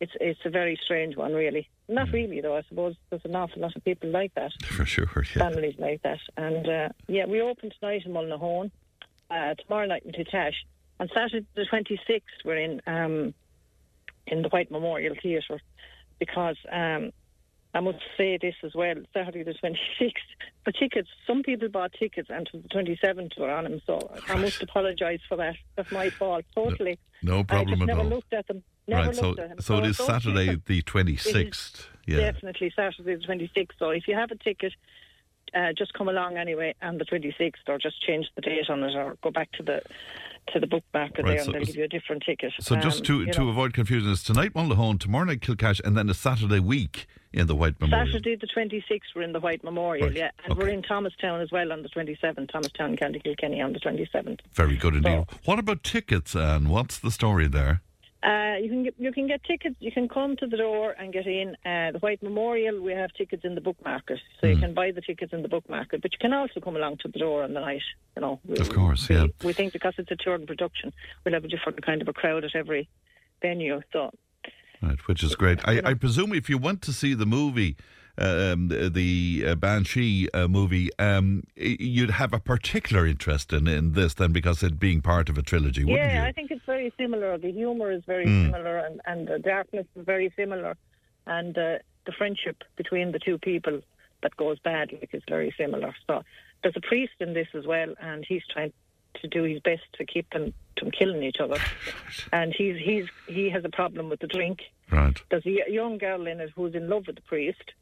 it's 0.00 0.12
it's 0.20 0.40
a 0.44 0.50
very 0.50 0.76
strange 0.84 1.16
one, 1.16 1.32
really. 1.32 1.68
Not 1.88 2.10
really, 2.12 2.40
though. 2.40 2.56
I 2.56 2.62
suppose 2.68 2.96
there's 3.10 3.24
an 3.24 3.36
awful 3.36 3.62
lot 3.62 3.76
of 3.76 3.84
people 3.84 4.10
like 4.10 4.34
that, 4.34 4.52
For 4.62 4.84
sure, 4.86 5.06
yeah. 5.14 5.22
families 5.50 5.76
like 5.78 6.02
that. 6.02 6.20
And 6.36 6.68
uh, 6.68 6.88
yeah, 7.08 7.26
we 7.26 7.40
open 7.40 7.70
tonight 7.78 8.02
in 8.06 8.12
Mullinahone, 8.12 8.70
uh, 9.30 9.54
tomorrow 9.54 9.86
night 9.86 10.02
in 10.04 10.12
Kilcash, 10.12 10.54
and 11.00 11.10
Saturday 11.14 11.46
the 11.54 11.64
26th 11.66 12.22
we're 12.44 12.56
in 12.58 12.80
um, 12.86 13.34
in 14.26 14.42
the 14.42 14.48
White 14.48 14.70
Memorial 14.70 15.14
Theatre 15.22 15.60
because. 16.18 16.56
Um, 16.70 17.12
I 17.74 17.80
must 17.80 18.00
say 18.18 18.38
this 18.40 18.54
as 18.62 18.74
well. 18.74 18.96
Saturday 19.14 19.44
the 19.44 19.54
26th, 19.54 20.12
the 20.66 20.72
tickets, 20.72 21.08
some 21.26 21.42
people 21.42 21.68
bought 21.68 21.92
tickets 21.98 22.28
and 22.30 22.48
the 22.52 22.68
27th 22.68 23.38
were 23.38 23.50
on 23.50 23.64
them, 23.64 23.80
so 23.86 24.10
I 24.28 24.36
must 24.36 24.62
apologise 24.62 25.20
for 25.26 25.36
that. 25.36 25.56
That's 25.76 25.90
my 25.90 26.10
fault, 26.10 26.44
totally. 26.54 26.98
No 27.22 27.44
problem 27.44 27.68
I 27.68 27.70
just 27.70 27.82
at 27.82 27.86
never 27.86 28.00
all. 28.00 28.06
looked 28.08 28.32
at 28.34 28.46
them. 28.46 28.62
Never 28.86 29.06
right, 29.06 29.16
so 29.16 29.28
looked 29.28 29.40
at 29.40 29.48
them. 29.48 29.60
so 29.60 29.78
it 29.78 29.86
is 29.86 29.96
Saturday 29.96 30.60
the 30.66 30.78
It 30.78 30.86
twenty 30.86 31.14
is 31.14 31.22
sixth. 31.22 31.88
Yeah, 32.06 32.18
Definitely 32.18 32.72
Saturday 32.76 33.14
the 33.14 33.22
26th. 33.26 33.70
So 33.78 33.90
if 33.90 34.06
you 34.06 34.16
have 34.16 34.30
a 34.30 34.36
ticket, 34.36 34.74
uh, 35.54 35.72
just 35.76 35.94
come 35.94 36.08
along 36.08 36.36
anyway 36.36 36.74
on 36.82 36.98
the 36.98 37.04
26th 37.06 37.52
or 37.68 37.78
just 37.78 38.02
change 38.02 38.26
the 38.34 38.42
date 38.42 38.68
on 38.68 38.82
it 38.82 38.94
or 38.94 39.16
go 39.22 39.30
back 39.30 39.50
to 39.52 39.62
the 39.62 39.80
to 40.48 40.60
the 40.60 40.66
book 40.66 40.84
market 40.92 41.24
Right, 41.24 41.36
there 41.36 41.38
so- 41.44 41.44
and 41.46 41.54
they'll 41.54 41.64
give 41.64 41.76
you 41.76 41.84
a 41.84 41.88
different 41.88 42.22
ticket. 42.24 42.52
So 42.60 42.76
just 42.76 42.98
Um, 43.08 43.26
to 43.26 43.32
to 43.32 43.40
know. 43.40 43.48
avoid 43.48 43.72
confusion, 43.74 44.10
it's 44.10 44.22
tonight 44.22 44.52
Mullinahone, 44.54 44.98
tomorrow 44.98 45.24
night 45.24 45.40
Kilcash, 45.40 45.80
and 45.84 45.96
then 45.96 46.08
a 46.10 46.14
Saturday 46.14 46.58
week 46.60 47.06
in 47.32 47.46
the 47.46 47.54
White 47.54 47.80
Memorial. 47.80 48.06
Saturday 48.06 48.34
the 48.36 48.46
26th, 48.46 49.14
we're 49.14 49.22
in 49.22 49.32
the 49.32 49.40
White 49.40 49.64
Memorial, 49.64 50.08
Right, 50.08 50.16
yeah. 50.16 50.30
And 50.44 50.56
we're 50.58 50.68
in 50.68 50.82
Thomastown 50.82 51.40
as 51.40 51.50
well 51.50 51.72
on 51.72 51.82
the 51.82 51.88
27th, 51.88 52.50
Thomastown, 52.50 52.96
County 52.96 53.20
Kilkenny 53.20 53.60
on 53.62 53.72
the 53.72 53.80
27th. 53.80 54.40
Very 54.52 54.76
good 54.76 54.94
indeed. 54.96 55.24
What 55.44 55.58
about 55.58 55.82
tickets, 55.82 56.34
and 56.34 56.68
what's 56.68 56.98
the 56.98 57.10
story 57.10 57.46
there? 57.46 57.80
Uh, 58.22 58.54
you 58.62 58.68
can 58.68 58.84
get, 58.84 58.94
you 58.98 59.12
can 59.12 59.26
get 59.26 59.42
tickets. 59.44 59.74
You 59.80 59.90
can 59.90 60.08
come 60.08 60.36
to 60.36 60.46
the 60.46 60.56
door 60.56 60.92
and 60.98 61.12
get 61.12 61.26
in. 61.26 61.56
Uh, 61.66 61.90
the 61.92 61.98
White 62.00 62.22
Memorial, 62.22 62.80
we 62.80 62.92
have 62.92 63.12
tickets 63.14 63.44
in 63.44 63.54
the 63.56 63.60
book 63.60 63.76
market, 63.84 64.20
so 64.40 64.46
Hmm. 64.46 64.52
you 64.54 64.58
can 64.60 64.74
buy 64.74 64.92
the 64.92 65.00
tickets 65.00 65.32
in 65.32 65.42
the 65.42 65.48
book 65.48 65.68
market. 65.68 66.02
But 66.02 66.12
you 66.12 66.18
can 66.20 66.32
also 66.32 66.60
come 66.60 66.76
along 66.76 66.98
to 66.98 67.08
the 67.08 67.18
door 67.18 67.42
on 67.42 67.52
the 67.52 67.60
night. 67.60 67.82
You 68.16 68.22
know, 68.22 68.40
we, 68.46 68.58
Of 68.58 68.68
course, 68.70 69.10
yeah. 69.10 69.26
we 69.42 69.52
think 69.52 69.72
because 69.72 69.94
it's 69.98 70.10
a 70.10 70.16
touring 70.16 70.46
production, 70.46 70.92
we'll 71.24 71.34
have 71.34 71.44
a 71.44 71.48
different 71.48 71.84
kind 71.84 72.00
of 72.00 72.06
a 72.08 72.12
crowd 72.12 72.44
at 72.44 72.54
every 72.54 72.88
venue. 73.40 73.80
So 73.92 74.10
Right, 74.80 74.98
which 75.08 75.22
is 75.22 75.34
great. 75.36 75.58
I, 75.66 75.80
I 75.90 75.94
presume 75.94 76.32
if 76.32 76.48
you 76.50 76.58
want 76.58 76.82
to 76.82 76.92
see 76.92 77.14
the 77.14 77.26
movie, 77.26 77.76
um, 78.18 78.68
the, 78.68 79.44
uh, 79.48 79.54
Banshee 79.54 80.28
uh, 80.32 80.48
movie, 80.48 80.90
um, 80.98 81.44
you'd 81.56 82.10
have 82.10 82.32
a 82.32 82.38
particular 82.40 83.06
interest 83.06 83.52
in, 83.52 83.66
in 83.66 83.92
this 83.92 84.14
then 84.14 84.32
because 84.32 84.62
it 84.62 84.78
being 84.78 85.00
part 85.00 85.28
of 85.28 85.38
a 85.38 85.42
trilogy, 85.42 85.84
wouldn't 85.84 86.00
yeah, 86.10 86.22
you? 86.22 86.28
I 86.28 86.32
think 86.32 86.50
it's 86.50 86.64
very 86.66 86.92
similar. 86.98 87.38
The 87.38 87.52
humour 87.52 87.90
is 87.90 88.02
very 88.04 88.26
Mm. 88.26 88.46
similar, 88.46 88.78
and, 88.78 89.00
and 89.06 89.26
the 89.28 89.38
darkness 89.38 89.86
is 89.96 90.04
very 90.04 90.32
similar, 90.36 90.76
and 91.26 91.56
uh, 91.56 91.78
the 92.06 92.12
friendship 92.12 92.62
between 92.76 93.12
the 93.12 93.18
two 93.18 93.38
people 93.38 93.80
that 94.22 94.36
goes 94.36 94.58
bad 94.60 94.92
like 94.92 95.10
is 95.12 95.22
very 95.28 95.54
similar. 95.56 95.94
So 96.06 96.22
there's 96.62 96.76
a 96.76 96.80
priest 96.80 97.14
in 97.20 97.34
this 97.34 97.48
as 97.54 97.66
well, 97.66 97.94
and 98.00 98.24
he's 98.28 98.42
trying 98.52 98.72
to 99.20 99.28
do 99.28 99.42
his 99.42 99.60
best 99.60 99.82
to 99.94 100.04
keep 100.04 100.30
them 100.30 100.54
from 100.78 100.90
killing 100.90 101.22
each 101.22 101.38
other, 101.40 101.58
and 102.32 102.54
he's 102.56 102.76
he's 102.78 103.06
he 103.26 103.50
has 103.50 103.64
a 103.64 103.68
problem 103.68 104.08
with 104.08 104.20
the 104.20 104.26
drink. 104.26 104.60
Right. 104.90 105.16
There's 105.30 105.46
a 105.46 105.70
young 105.70 105.98
girl 105.98 106.26
in 106.26 106.40
it 106.40 106.50
who's 106.54 106.74
in 106.74 106.88
love 106.88 107.06
with 107.06 107.16
the 107.16 107.22
priest, 107.22 107.72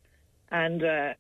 and 0.50 0.82
uh, 0.84 1.14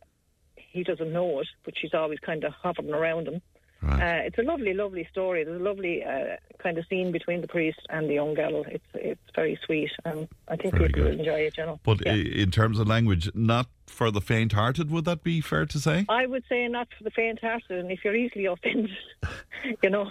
he 0.56 0.82
doesn't 0.84 1.12
know 1.12 1.40
it, 1.40 1.48
but 1.64 1.74
she's 1.76 1.94
always 1.94 2.18
kind 2.20 2.44
of 2.44 2.52
hovering 2.52 2.92
around 2.92 3.28
him. 3.28 3.42
Right. 3.82 4.20
Uh, 4.20 4.26
it's 4.26 4.36
a 4.36 4.42
lovely, 4.42 4.74
lovely 4.74 5.08
story. 5.10 5.42
There's 5.42 5.58
a 5.58 5.64
lovely 5.64 6.04
uh, 6.04 6.36
kind 6.62 6.76
of 6.76 6.84
scene 6.90 7.12
between 7.12 7.40
the 7.40 7.48
priest 7.48 7.80
and 7.88 8.10
the 8.10 8.14
young 8.14 8.34
girl. 8.34 8.62
It's 8.68 8.84
it's 8.94 9.20
very 9.34 9.58
sweet, 9.64 9.90
and 10.04 10.28
I 10.48 10.56
think 10.56 10.74
Very 10.74 10.88
people 10.88 11.04
good. 11.04 11.12
will 11.14 11.18
enjoy 11.20 11.40
it. 11.46 11.56
You 11.56 11.64
know. 11.64 11.80
But 11.82 12.04
Yeah. 12.04 12.12
in 12.12 12.50
terms 12.50 12.78
of 12.78 12.86
language, 12.88 13.30
not 13.34 13.68
for 13.86 14.10
the 14.10 14.20
faint-hearted. 14.20 14.90
Would 14.90 15.06
that 15.06 15.22
be 15.24 15.40
fair 15.40 15.64
to 15.64 15.78
say? 15.80 16.04
I 16.10 16.26
would 16.26 16.44
say 16.46 16.68
not 16.68 16.88
for 16.96 17.04
the 17.04 17.10
faint-hearted, 17.10 17.70
and 17.70 17.90
if 17.90 18.04
you're 18.04 18.14
easily 18.14 18.44
offended, 18.44 18.90
you 19.82 19.88
know, 19.88 20.10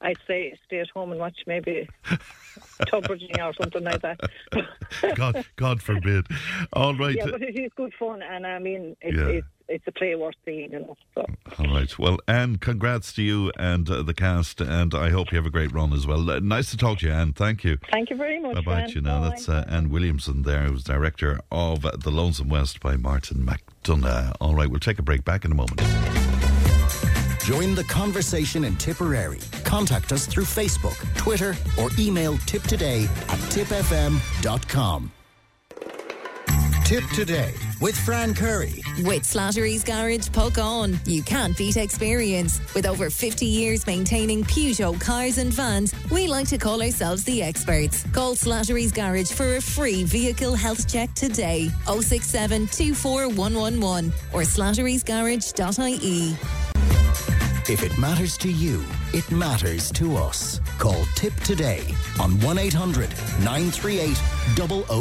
I'd 0.00 0.18
say 0.28 0.56
stay 0.66 0.78
at 0.78 0.88
home 0.90 1.10
and 1.10 1.18
watch 1.20 1.38
maybe 1.46 1.88
tub 2.86 3.04
bridging 3.06 3.40
or 3.40 3.52
something 3.54 3.82
like 3.84 4.02
that. 4.02 4.20
God, 5.14 5.44
God 5.56 5.82
forbid. 5.82 6.26
All 6.72 6.94
right. 6.94 7.14
Yeah, 7.16 7.26
but 7.30 7.42
it 7.42 7.56
is 7.58 7.70
good 7.76 7.92
fun, 7.98 8.22
and 8.22 8.46
I 8.46 8.58
mean, 8.58 8.96
it's 9.00 9.16
Yeah. 9.16 9.26
it's, 9.28 9.46
it's 9.68 9.84
a 9.86 9.92
play 9.92 10.14
worth 10.14 10.34
seeing, 10.44 10.72
you 10.72 10.78
know. 10.80 10.96
So 11.14 11.26
All 11.58 11.66
right. 11.74 11.98
Well, 11.98 12.18
Anne, 12.26 12.56
congrats 12.56 13.12
to 13.14 13.22
you 13.22 13.52
and 13.58 13.88
uh, 13.90 14.02
the 14.02 14.14
cast, 14.14 14.60
and 14.62 14.94
I 14.94 15.10
hope 15.10 15.30
you 15.30 15.36
have 15.36 15.46
a 15.46 15.50
great 15.50 15.72
run 15.72 15.92
as 15.92 16.06
well. 16.06 16.30
Uh, 16.30 16.38
nice 16.40 16.70
to 16.70 16.76
talk 16.76 16.98
to 17.00 17.06
you, 17.06 17.12
Anne. 17.12 17.32
Thank 17.34 17.64
you. 17.64 17.78
thank 17.92 18.08
you 18.10 18.16
very 18.16 18.40
much. 18.40 18.54
Bye 18.56 18.60
bye 18.62 18.86
you 18.86 19.00
now. 19.02 19.20
Bye. 19.20 19.28
That's 19.30 19.48
uh, 19.48 19.64
Anne 19.68 19.90
Williamson 19.90 20.42
there, 20.42 20.64
who's 20.64 20.84
director 20.84 21.40
of 21.52 21.82
The 21.82 22.10
Lonesome 22.10 22.48
West 22.48 22.80
by 22.80 22.96
Martin 22.96 23.44
McDonagh. 23.46 24.34
All 24.40 24.54
right, 24.54 24.68
we'll 24.70 24.80
take 24.80 24.98
a 24.98 25.02
break. 25.02 25.24
Back 25.24 25.44
in 25.44 25.52
a 25.52 25.54
moment. 25.54 26.27
Join 27.48 27.74
the 27.74 27.84
conversation 27.84 28.64
in 28.64 28.76
Tipperary. 28.76 29.38
Contact 29.64 30.12
us 30.12 30.26
through 30.26 30.44
Facebook, 30.44 30.98
Twitter, 31.16 31.56
or 31.80 31.88
email 31.98 32.34
tiptoday 32.44 33.04
at 33.06 33.38
tipfm.com. 33.48 35.10
Tip 36.84 37.04
Today 37.14 37.54
with 37.80 37.96
Fran 37.96 38.34
Curry. 38.34 38.82
With 38.98 39.22
Slattery's 39.22 39.82
Garage, 39.82 40.28
Puckane. 40.28 40.98
You 41.06 41.22
can't 41.22 41.56
beat 41.56 41.78
experience. 41.78 42.60
With 42.74 42.84
over 42.84 43.08
50 43.08 43.46
years 43.46 43.86
maintaining 43.86 44.44
Peugeot 44.44 45.00
cars 45.00 45.38
and 45.38 45.50
vans, 45.50 45.94
we 46.10 46.26
like 46.26 46.48
to 46.48 46.58
call 46.58 46.82
ourselves 46.82 47.24
the 47.24 47.42
experts. 47.42 48.04
Call 48.12 48.34
Slattery's 48.34 48.92
Garage 48.92 49.30
for 49.32 49.56
a 49.56 49.62
free 49.62 50.04
vehicle 50.04 50.54
health 50.54 50.86
check 50.86 51.14
today. 51.14 51.70
067 51.86 52.66
24111 52.66 54.12
or 54.34 54.42
slatterysgarage.ie. 54.42 56.36
If 57.70 57.82
it 57.82 57.98
matters 57.98 58.38
to 58.38 58.50
you, 58.50 58.82
it 59.12 59.30
matters 59.30 59.92
to 59.92 60.16
us. 60.16 60.58
Call 60.78 61.04
Tip 61.14 61.34
Today 61.40 61.84
on 62.18 62.40
1 62.40 62.56
800 62.56 63.10
938 63.40 64.16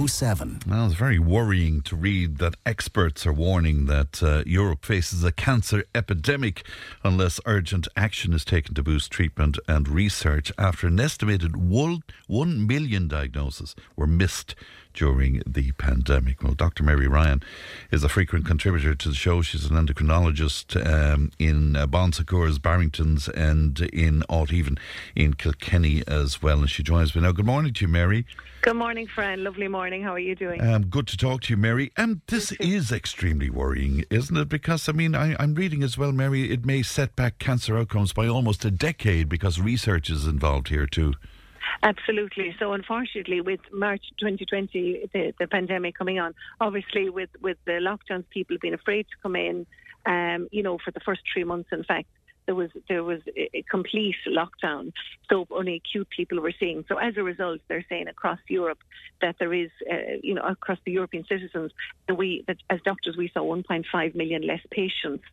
007. 0.10 0.60
Well, 0.68 0.85
it's 0.88 0.95
very 0.95 1.18
worrying 1.18 1.80
to 1.84 1.95
read 1.95 2.39
that 2.39 2.56
experts 2.65 3.26
are 3.26 3.31
warning 3.31 3.85
that 3.85 4.22
uh, 4.22 4.44
Europe 4.45 4.84
faces 4.84 5.23
a 5.23 5.31
cancer 5.31 5.85
epidemic 5.95 6.65
unless 7.06 7.39
urgent 7.45 7.88
action 7.95 8.34
is 8.34 8.44
taken 8.44 8.76
to 8.76 8.84
boost 8.84 9.11
treatment 9.11 9.57
and 9.69 9.88
research 9.88 10.52
after 10.57 10.88
an 10.88 10.99
estimated 10.99 11.56
one, 11.56 12.03
1 12.27 12.68
million 12.68 13.07
diagnoses 13.07 13.76
were 13.95 14.07
missed 14.07 14.56
during 14.98 15.44
the 15.45 15.72
pandemic. 15.74 16.41
Well, 16.41 16.56
Dr. 16.56 16.84
Mary 16.84 17.07
Ryan 17.07 17.44
is 17.91 18.03
a 18.03 18.10
frequent 18.10 18.48
contributor 18.48 18.95
to 18.95 19.10
the 19.10 19.15
show. 19.15 19.44
She's 19.44 19.65
an 19.65 19.78
endocrinologist 19.78 20.76
um, 20.86 21.32
in 21.38 21.76
uh, 21.76 21.86
Bon 21.86 22.11
Secours, 22.11 22.57
Barrington's, 22.57 23.30
and 23.30 23.80
in 23.94 24.24
Aut 24.28 24.52
Even 24.52 24.80
in 25.15 25.36
Kilkenny 25.36 26.02
as 26.07 26.41
well. 26.41 26.61
And 26.61 26.69
she 26.69 26.82
joins 26.82 27.15
me 27.15 27.22
now. 27.22 27.32
Good 27.32 27.45
morning 27.45 27.74
to 27.76 27.86
you, 27.86 27.88
Mary. 27.88 28.26
Good 28.64 28.76
morning, 28.76 29.06
Fran. 29.06 29.44
Lovely 29.44 29.68
morning. 29.68 30.02
How 30.02 30.14
are 30.14 30.19
you 30.19 30.34
doing? 30.34 30.60
Um, 30.61 30.88
good 30.88 31.06
to 31.10 31.18
talk 31.18 31.41
to 31.44 31.53
you, 31.53 31.57
Mary. 31.57 31.91
Um, 31.95 32.24
this 32.28 32.52
is 32.53 32.91
extremely 32.91 33.52
worrying, 33.52 34.03
isn't 34.10 34.36
it? 34.36 34.49
Because, 34.49 34.90
I 34.90 34.94
mean, 34.94 35.14
I, 35.14 35.36
I'm 35.40 35.53
reading 35.53 35.84
as 35.84 35.95
well, 35.95 36.11
Mary, 36.11 36.52
it 36.52 36.65
may 36.65 36.82
set 36.82 37.15
back 37.15 37.38
cancer 37.38 37.78
outcomes 37.78 38.14
by 38.14 38.28
almost 38.28 38.65
a 38.65 38.72
decade 38.72 39.30
because 39.30 39.61
research 39.61 40.10
is 40.10 40.26
involved 40.26 40.69
here 40.69 40.88
too. 40.88 41.14
Absolutely. 41.84 42.56
So, 42.60 42.74
unfortunately, 42.74 43.41
with 43.41 43.60
March 43.72 44.02
2020, 44.20 45.10
the, 45.14 45.34
the 45.40 45.48
pandemic 45.48 45.98
coming 45.98 46.20
on, 46.20 46.34
obviously 46.60 47.10
with, 47.10 47.30
with 47.41 47.58
the 47.66 47.74
lockdowns, 47.74 48.26
people 48.30 48.58
being 48.62 48.74
afraid 48.74 49.04
to 49.04 49.16
come 49.22 49.36
in, 49.36 49.66
um, 50.06 50.48
you 50.52 50.64
know, 50.64 50.78
for 50.84 50.91
the 50.91 50.99
first 51.02 51.22
three 51.32 51.44
months, 51.44 51.70
in 51.72 51.84
fact, 51.84 52.08
there 52.48 52.56
was 52.56 52.69
there 52.88 53.03
was 53.03 53.22
a 53.36 53.64
complete 53.69 54.15
lockdown, 54.26 54.94
so 55.30 55.45
only 55.52 55.76
acute 55.76 56.10
people 56.10 56.40
were 56.40 56.53
seeing. 56.60 56.86
So 56.88 56.98
as 56.98 57.15
a 57.18 57.24
result, 57.24 57.60
they're 57.68 57.86
saying 57.90 58.07
across 58.07 58.40
Europe 58.48 58.80
that 59.22 59.36
there 59.38 59.53
is, 59.53 59.69
uh, 59.91 60.18
you 60.24 60.34
know, 60.34 60.41
across 60.41 60.80
the 60.86 60.94
European 60.94 61.26
citizens, 61.28 61.72
that 62.07 62.15
we 62.15 62.44
that 62.48 62.57
as 62.69 62.80
doctors 62.84 63.15
we 63.18 63.30
saw 63.34 63.41
1.5 63.41 64.15
million 64.15 64.41
less 64.48 64.61
patients, 64.72 65.26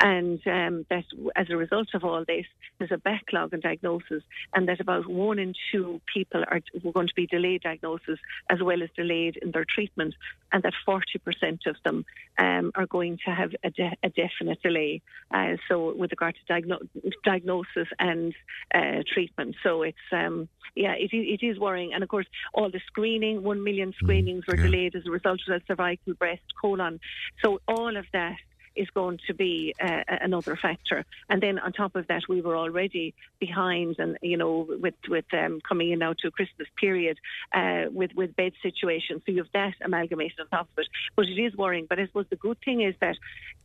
and 0.00 0.40
um, 0.46 0.86
that 0.88 1.04
as 1.36 1.50
a 1.50 1.56
result 1.56 1.88
of 1.94 2.04
all 2.04 2.24
this, 2.24 2.46
there's 2.78 2.92
a 2.92 2.98
backlog 2.98 3.52
in 3.52 3.60
diagnosis, 3.60 4.22
and 4.54 4.68
that 4.68 4.80
about 4.80 5.08
one 5.08 5.38
in 5.38 5.54
two 5.72 6.00
people 6.12 6.44
are 6.48 6.60
going 6.92 7.08
to 7.08 7.14
be 7.14 7.26
delayed 7.26 7.62
diagnosis 7.62 8.18
as 8.48 8.62
well 8.62 8.82
as 8.82 8.88
delayed 8.96 9.36
in 9.36 9.50
their 9.50 9.64
treatment, 9.64 10.14
and 10.52 10.62
that 10.62 10.74
40% 10.86 11.66
of 11.66 11.76
them 11.84 12.04
um, 12.38 12.70
are 12.74 12.86
going 12.86 13.18
to 13.24 13.30
have 13.30 13.52
a, 13.64 13.70
de- 13.70 13.96
a 14.02 14.08
definite 14.10 14.62
delay. 14.62 15.02
Uh, 15.32 15.56
so 15.68 15.94
with 15.94 16.10
regard 16.10 16.34
to 16.34 16.51
diagno- 16.52 16.86
diagnosis 17.24 17.88
and 17.98 18.34
uh, 18.74 19.02
treatment, 19.12 19.52
so 19.62 19.82
it's 19.82 20.08
um, 20.12 20.48
yeah, 20.74 20.94
it, 21.04 21.10
it 21.12 21.44
is 21.44 21.58
worrying. 21.58 21.92
And 21.94 22.02
of 22.02 22.08
course, 22.08 22.26
all 22.54 22.70
the 22.70 22.80
screening, 22.86 23.42
one 23.42 23.62
million 23.62 23.92
screenings 24.02 24.44
were 24.46 24.56
delayed 24.56 24.94
as 24.94 25.02
a 25.06 25.10
result 25.10 25.40
of 25.48 25.60
the 25.60 25.60
cervical, 25.66 26.14
breast, 26.14 26.42
colon. 26.60 27.00
So 27.42 27.60
all 27.68 27.96
of 27.96 28.06
that 28.12 28.36
is 28.76 28.88
going 28.90 29.18
to 29.26 29.34
be 29.34 29.74
uh, 29.80 30.02
another 30.08 30.56
factor. 30.56 31.04
And 31.28 31.42
then 31.42 31.58
on 31.58 31.72
top 31.72 31.96
of 31.96 32.06
that, 32.08 32.22
we 32.28 32.40
were 32.40 32.56
already 32.56 33.14
behind, 33.38 33.96
and 33.98 34.18
you 34.22 34.36
know, 34.36 34.66
with 34.68 34.94
with 35.08 35.24
um, 35.32 35.60
coming 35.66 35.90
in 35.90 35.98
now 36.00 36.14
to 36.14 36.28
a 36.28 36.30
Christmas 36.30 36.68
period 36.78 37.18
uh, 37.52 37.84
with 37.90 38.14
with 38.14 38.36
bed 38.36 38.52
situations. 38.62 39.22
So 39.24 39.32
you 39.32 39.38
have 39.38 39.52
that 39.52 39.74
amalgamated 39.82 40.40
on 40.40 40.48
top 40.48 40.68
of 40.72 40.78
it. 40.78 40.88
But 41.16 41.26
it 41.26 41.40
is 41.40 41.56
worrying. 41.56 41.86
But 41.88 41.98
I 41.98 42.06
suppose 42.06 42.26
the 42.30 42.36
good 42.36 42.58
thing 42.64 42.82
is 42.82 42.94
that 43.00 43.16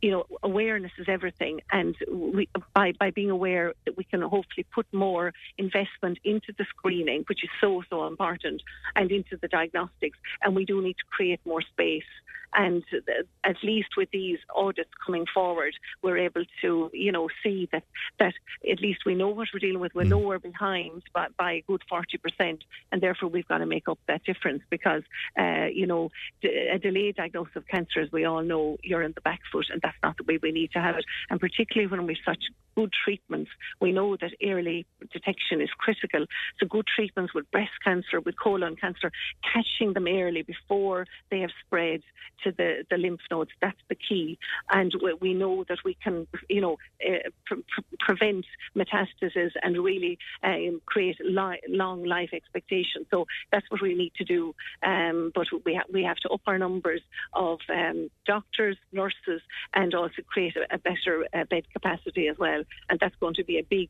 you 0.02 0.10
know 0.10 0.24
awareness 0.42 0.92
is 0.98 1.06
everything, 1.08 1.60
and 1.72 1.96
we, 2.10 2.48
by 2.74 2.92
by 2.92 3.10
being 3.10 3.30
aware 3.30 3.74
that 3.84 3.96
we 3.96 4.04
can 4.04 4.22
hopefully 4.22 4.66
put 4.72 4.86
more 4.92 5.32
investment 5.56 6.18
into 6.24 6.52
the 6.58 6.64
screening, 6.70 7.24
which 7.28 7.44
is 7.44 7.50
so 7.60 7.82
so 7.90 8.06
important, 8.06 8.62
and 8.96 9.10
into 9.10 9.36
the 9.36 9.48
diagnostics. 9.48 10.18
And 10.42 10.54
we 10.54 10.64
do 10.64 10.82
need 10.82 10.96
to 10.98 11.04
create 11.10 11.40
more 11.44 11.62
space. 11.62 12.10
And 12.54 12.82
uh, 12.92 13.24
at 13.44 13.56
least 13.62 13.90
with 13.96 14.10
these 14.10 14.38
audits 14.54 14.90
coming 15.04 15.26
forward, 15.32 15.74
we're 16.02 16.18
able 16.18 16.44
to, 16.62 16.90
you 16.92 17.12
know, 17.12 17.28
see 17.42 17.68
that 17.72 17.84
that 18.18 18.34
at 18.70 18.80
least 18.80 19.00
we 19.06 19.14
know 19.14 19.28
what 19.28 19.48
we're 19.52 19.60
dealing 19.60 19.80
with. 19.80 19.94
We're 19.94 20.04
nowhere 20.04 20.38
behind 20.38 21.02
by, 21.12 21.26
by 21.36 21.52
a 21.52 21.64
good 21.66 21.82
forty 21.88 22.18
percent, 22.18 22.64
and 22.92 23.00
therefore 23.00 23.28
we've 23.28 23.48
got 23.48 23.58
to 23.58 23.66
make 23.66 23.88
up 23.88 23.98
that 24.08 24.24
difference 24.24 24.62
because, 24.70 25.02
uh, 25.38 25.66
you 25.72 25.86
know, 25.86 26.10
a 26.44 26.78
delayed 26.78 27.16
diagnosis 27.16 27.56
of 27.56 27.66
cancer, 27.68 28.00
as 28.00 28.12
we 28.12 28.24
all 28.24 28.42
know, 28.42 28.78
you're 28.82 29.02
in 29.02 29.12
the 29.12 29.20
back 29.20 29.40
foot, 29.50 29.66
and 29.70 29.80
that's 29.82 29.96
not 30.02 30.16
the 30.16 30.24
way 30.24 30.38
we 30.42 30.52
need 30.52 30.72
to 30.72 30.80
have 30.80 30.96
it. 30.96 31.04
And 31.30 31.40
particularly 31.40 31.88
when 31.90 32.06
we've 32.06 32.16
such 32.24 32.44
good 32.78 32.92
treatments, 33.04 33.50
we 33.80 33.90
know 33.90 34.16
that 34.16 34.30
early 34.40 34.86
detection 35.12 35.60
is 35.60 35.70
critical. 35.78 36.26
So 36.60 36.66
good 36.66 36.86
treatments 36.86 37.34
with 37.34 37.50
breast 37.50 37.76
cancer, 37.82 38.20
with 38.20 38.36
colon 38.38 38.76
cancer, 38.76 39.10
catching 39.52 39.94
them 39.94 40.06
early 40.06 40.42
before 40.42 41.04
they 41.28 41.40
have 41.40 41.50
spread 41.66 42.02
to 42.44 42.52
the, 42.52 42.84
the 42.88 42.96
lymph 42.96 43.20
nodes, 43.32 43.50
that's 43.60 43.80
the 43.88 43.96
key. 43.96 44.38
And 44.70 44.92
we, 45.20 45.34
know 45.34 45.64
that 45.68 45.78
we 45.84 45.96
can, 46.02 46.26
you 46.48 46.60
know, 46.60 46.78
uh, 47.04 47.30
pre- 47.46 47.64
pre- 47.68 47.98
prevent 47.98 48.46
metastasis 48.76 49.50
and 49.62 49.76
really 49.82 50.18
um, 50.44 50.80
create 50.86 51.16
li- 51.20 51.60
long 51.68 52.04
life 52.04 52.30
expectation. 52.32 53.06
So 53.10 53.26
that's 53.50 53.68
what 53.70 53.82
we 53.82 53.94
need 53.94 54.12
to 54.18 54.24
do. 54.24 54.54
Um, 54.84 55.32
but 55.34 55.48
we, 55.64 55.74
ha- 55.74 55.90
we 55.92 56.04
have 56.04 56.18
to 56.18 56.28
up 56.30 56.42
our 56.46 56.58
numbers 56.58 57.02
of 57.32 57.58
um, 57.68 58.08
doctors, 58.24 58.76
nurses, 58.92 59.42
and 59.74 59.94
also 59.94 60.22
create 60.26 60.54
a, 60.56 60.76
a 60.76 60.78
better 60.78 61.26
uh, 61.34 61.44
bed 61.50 61.64
capacity 61.72 62.28
as 62.28 62.38
well. 62.38 62.62
And 62.88 62.98
that's 63.00 63.14
going 63.16 63.34
to 63.34 63.44
be 63.44 63.58
a 63.58 63.62
big 63.62 63.88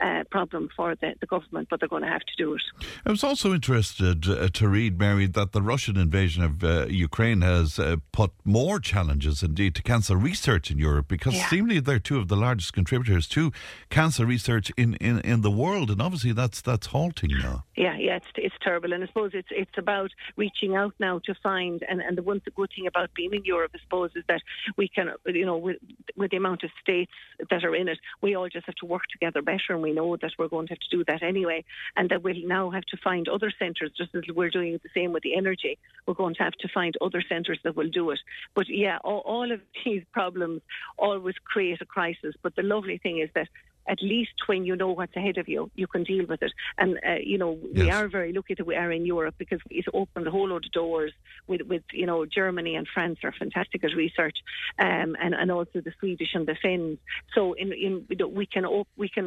uh, 0.00 0.24
problem 0.30 0.68
for 0.76 0.94
the, 0.96 1.14
the 1.20 1.26
government, 1.26 1.68
but 1.70 1.80
they're 1.80 1.88
going 1.88 2.02
to 2.02 2.08
have 2.08 2.22
to 2.22 2.36
do 2.36 2.54
it. 2.54 2.62
I 3.06 3.10
was 3.10 3.22
also 3.24 3.52
interested 3.54 4.28
uh, 4.28 4.48
to 4.48 4.68
read, 4.68 4.98
Mary, 4.98 5.26
that 5.26 5.52
the 5.52 5.62
Russian 5.62 5.96
invasion 5.96 6.42
of 6.42 6.64
uh, 6.64 6.86
Ukraine 6.88 7.42
has 7.42 7.78
uh, 7.78 7.96
put 8.12 8.32
more 8.44 8.78
challenges, 8.80 9.42
indeed, 9.42 9.74
to 9.76 9.82
cancer 9.82 10.16
research 10.16 10.70
in 10.70 10.78
Europe 10.78 11.08
because 11.08 11.34
Yeah. 11.34 11.48
seemingly 11.48 11.80
they're 11.80 11.98
two 11.98 12.18
of 12.18 12.28
the 12.28 12.36
largest 12.36 12.72
contributors 12.72 13.26
to 13.28 13.52
cancer 13.90 14.24
research 14.26 14.72
in, 14.76 14.94
in, 14.96 15.20
in 15.20 15.42
the 15.42 15.50
world, 15.50 15.90
and 15.90 16.00
obviously 16.02 16.32
that's 16.32 16.60
that's 16.60 16.86
halting 16.88 17.32
now. 17.38 17.64
Yeah, 17.76 17.96
yeah, 17.96 18.16
it's 18.16 18.26
it's 18.36 18.54
terrible, 18.62 18.92
and 18.92 19.02
I 19.04 19.06
suppose 19.06 19.30
it's 19.32 19.48
it's 19.50 19.76
about 19.78 20.10
reaching 20.36 20.76
out 20.76 20.94
now 20.98 21.20
to 21.26 21.34
find, 21.42 21.82
and 21.88 22.00
and 22.00 22.16
the 22.18 22.22
one 22.22 22.40
the 22.44 22.50
good 22.50 22.70
thing 22.74 22.86
about 22.86 23.08
being 23.14 23.32
in 23.34 23.44
Europe, 23.44 23.72
I 23.74 23.78
suppose, 23.86 24.10
is 24.16 24.24
that 24.28 24.42
we 24.76 24.88
can, 24.88 25.06
you 25.26 25.46
know, 25.46 25.56
with 25.56 25.76
with 26.16 26.30
the 26.30 26.36
amount 26.36 26.62
of 26.64 26.70
states 26.82 27.12
that 27.50 27.64
are 27.64 27.74
in 27.74 27.88
it, 27.88 27.98
we 28.22 28.34
all 28.36 28.48
just 28.48 28.66
have 28.66 28.74
to 28.76 28.86
work 28.86 29.04
together 29.10 29.40
better, 29.42 29.69
and 29.70 29.82
we 29.82 29.92
know 29.92 30.16
that 30.16 30.32
we're 30.38 30.48
going 30.48 30.66
to 30.66 30.72
have 30.72 30.80
to 30.80 30.96
do 30.96 31.04
that 31.06 31.22
anyway, 31.22 31.64
and 31.96 32.08
that 32.10 32.22
we'll 32.22 32.46
now 32.46 32.70
have 32.70 32.84
to 32.84 32.96
find 33.02 33.28
other 33.28 33.52
centres, 33.58 33.92
just 33.96 34.14
as 34.14 34.22
we're 34.34 34.50
doing 34.50 34.78
the 34.82 34.88
same 34.94 35.12
with 35.12 35.22
the 35.22 35.36
energy. 35.36 35.78
We're 36.06 36.14
going 36.14 36.34
to 36.34 36.42
have 36.42 36.54
to 36.54 36.68
find 36.68 36.94
other 37.00 37.22
centres 37.28 37.58
that 37.64 37.76
will 37.76 37.90
do 37.90 38.10
it. 38.10 38.20
But 38.54 38.68
yeah, 38.68 38.98
all, 39.04 39.22
all 39.24 39.50
of 39.52 39.60
these 39.84 40.02
problems 40.12 40.62
always 40.98 41.34
create 41.44 41.80
a 41.80 41.86
crisis. 41.86 42.34
But 42.42 42.56
the 42.56 42.62
lovely 42.62 42.98
thing 42.98 43.18
is 43.18 43.30
that 43.34 43.48
at 43.94 44.00
least 44.14 44.36
when 44.50 44.60
you 44.68 44.74
know 44.80 44.92
what's 44.98 45.16
ahead 45.20 45.38
of 45.42 45.46
you, 45.54 45.62
you 45.74 45.86
can 45.94 46.02
deal 46.12 46.26
with 46.32 46.42
it. 46.46 46.52
And 46.82 46.90
uh, 47.10 47.20
you 47.32 47.38
know, 47.42 47.52
we 47.78 47.86
Yes. 47.86 47.94
are 47.96 48.08
very 48.18 48.32
lucky 48.38 48.54
that 48.58 48.66
we 48.70 48.76
are 48.82 48.92
in 48.98 49.04
Europe 49.16 49.36
because 49.44 49.60
it's 49.78 49.88
opened 50.00 50.26
a 50.30 50.32
whole 50.36 50.48
load 50.52 50.64
of 50.68 50.72
doors. 50.82 51.12
With 51.50 51.62
with 51.72 51.84
you 52.00 52.06
know, 52.10 52.20
Germany 52.40 52.72
and 52.78 52.86
France 52.94 53.18
are 53.26 53.34
fantastic 53.42 53.80
at 53.86 53.92
research, 54.04 54.38
um, 54.86 55.10
and 55.24 55.32
and 55.40 55.48
also 55.56 55.76
the 55.88 55.92
Swedish 55.98 56.32
and 56.34 56.44
the 56.50 56.56
Finns. 56.62 56.98
So 57.34 57.40
in 57.62 57.68
in 57.86 57.94
we 58.40 58.46
can 58.54 58.64
op- 58.76 58.96
we 59.04 59.08
can 59.16 59.26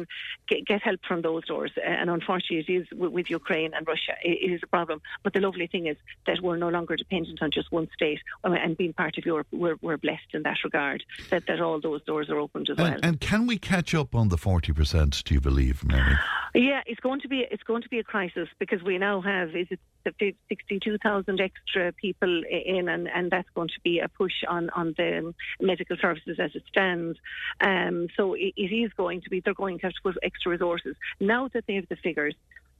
get, 0.50 0.60
get 0.70 0.80
help 0.88 1.00
from 1.08 1.20
those 1.28 1.44
doors. 1.52 1.72
And 1.84 2.08
unfortunately, 2.18 2.60
it 2.66 2.72
is 2.80 2.86
with, 3.00 3.12
with 3.12 3.26
Ukraine 3.40 3.72
and 3.76 3.86
Russia. 3.86 4.14
It, 4.30 4.36
it 4.46 4.50
is 4.56 4.60
a 4.62 4.70
problem. 4.76 4.98
But 5.24 5.32
the 5.34 5.40
lovely 5.48 5.66
thing 5.66 5.86
is 5.92 5.96
that 6.26 6.40
we're 6.44 6.56
no 6.66 6.70
longer 6.76 6.96
dependent 6.96 7.38
on 7.42 7.50
just 7.58 7.68
one 7.72 7.88
state, 7.98 8.20
uh, 8.44 8.52
and 8.64 8.76
being 8.76 8.92
part 8.92 9.14
of 9.18 9.26
Europe, 9.26 9.48
we're, 9.52 9.78
we're 9.86 9.96
blessed 10.06 10.30
in 10.32 10.42
that 10.48 10.58
regard. 10.64 11.04
That 11.30 11.42
that 11.48 11.60
all 11.60 11.80
those 11.80 12.02
doors 12.04 12.26
are 12.30 12.38
opened 12.38 12.70
as 12.70 12.76
well. 12.76 12.86
And, 12.86 13.04
and 13.04 13.20
can 13.20 13.46
we 13.46 13.56
catch 13.58 13.94
up 13.94 14.14
on 14.14 14.28
the 14.28 14.38
40%, 14.54 15.24
do 15.24 15.34
you 15.34 15.40
believe, 15.40 15.84
Mary? 15.84 16.16
Yeah, 16.54 16.82
it's 16.86 17.00
going 17.00 17.20
to 17.22 17.28
be 17.28 17.44
it's 17.50 17.64
going 17.64 17.82
to 17.82 17.88
be 17.88 17.98
a 17.98 18.04
crisis 18.04 18.48
because 18.60 18.80
we 18.80 18.96
now 18.96 19.20
have 19.20 19.56
is 19.56 19.66
it 19.70 19.80
sixty 20.48 20.78
two 20.78 20.98
thousand 20.98 21.40
extra 21.40 21.92
people 21.92 22.42
in, 22.48 22.88
and, 22.88 23.08
and 23.08 23.28
that's 23.28 23.48
going 23.56 23.68
to 23.68 23.80
be 23.82 23.98
a 23.98 24.08
push 24.08 24.44
on 24.48 24.70
on 24.70 24.94
the 24.96 25.34
medical 25.60 25.96
services 26.00 26.38
as 26.38 26.54
it 26.54 26.62
stands. 26.68 27.18
Um, 27.60 28.06
so 28.16 28.34
it, 28.34 28.54
it 28.56 28.72
is 28.72 28.92
going 28.96 29.22
to 29.22 29.30
be 29.30 29.40
they're 29.40 29.52
going 29.52 29.78
to 29.80 29.86
have 29.86 29.94
to 29.94 30.02
put 30.02 30.16
extra 30.22 30.52
resources 30.52 30.94
now 31.18 31.48
that 31.54 31.64
they 31.66 31.74
have 31.74 31.88
the 31.88 31.96
figures. 31.96 32.36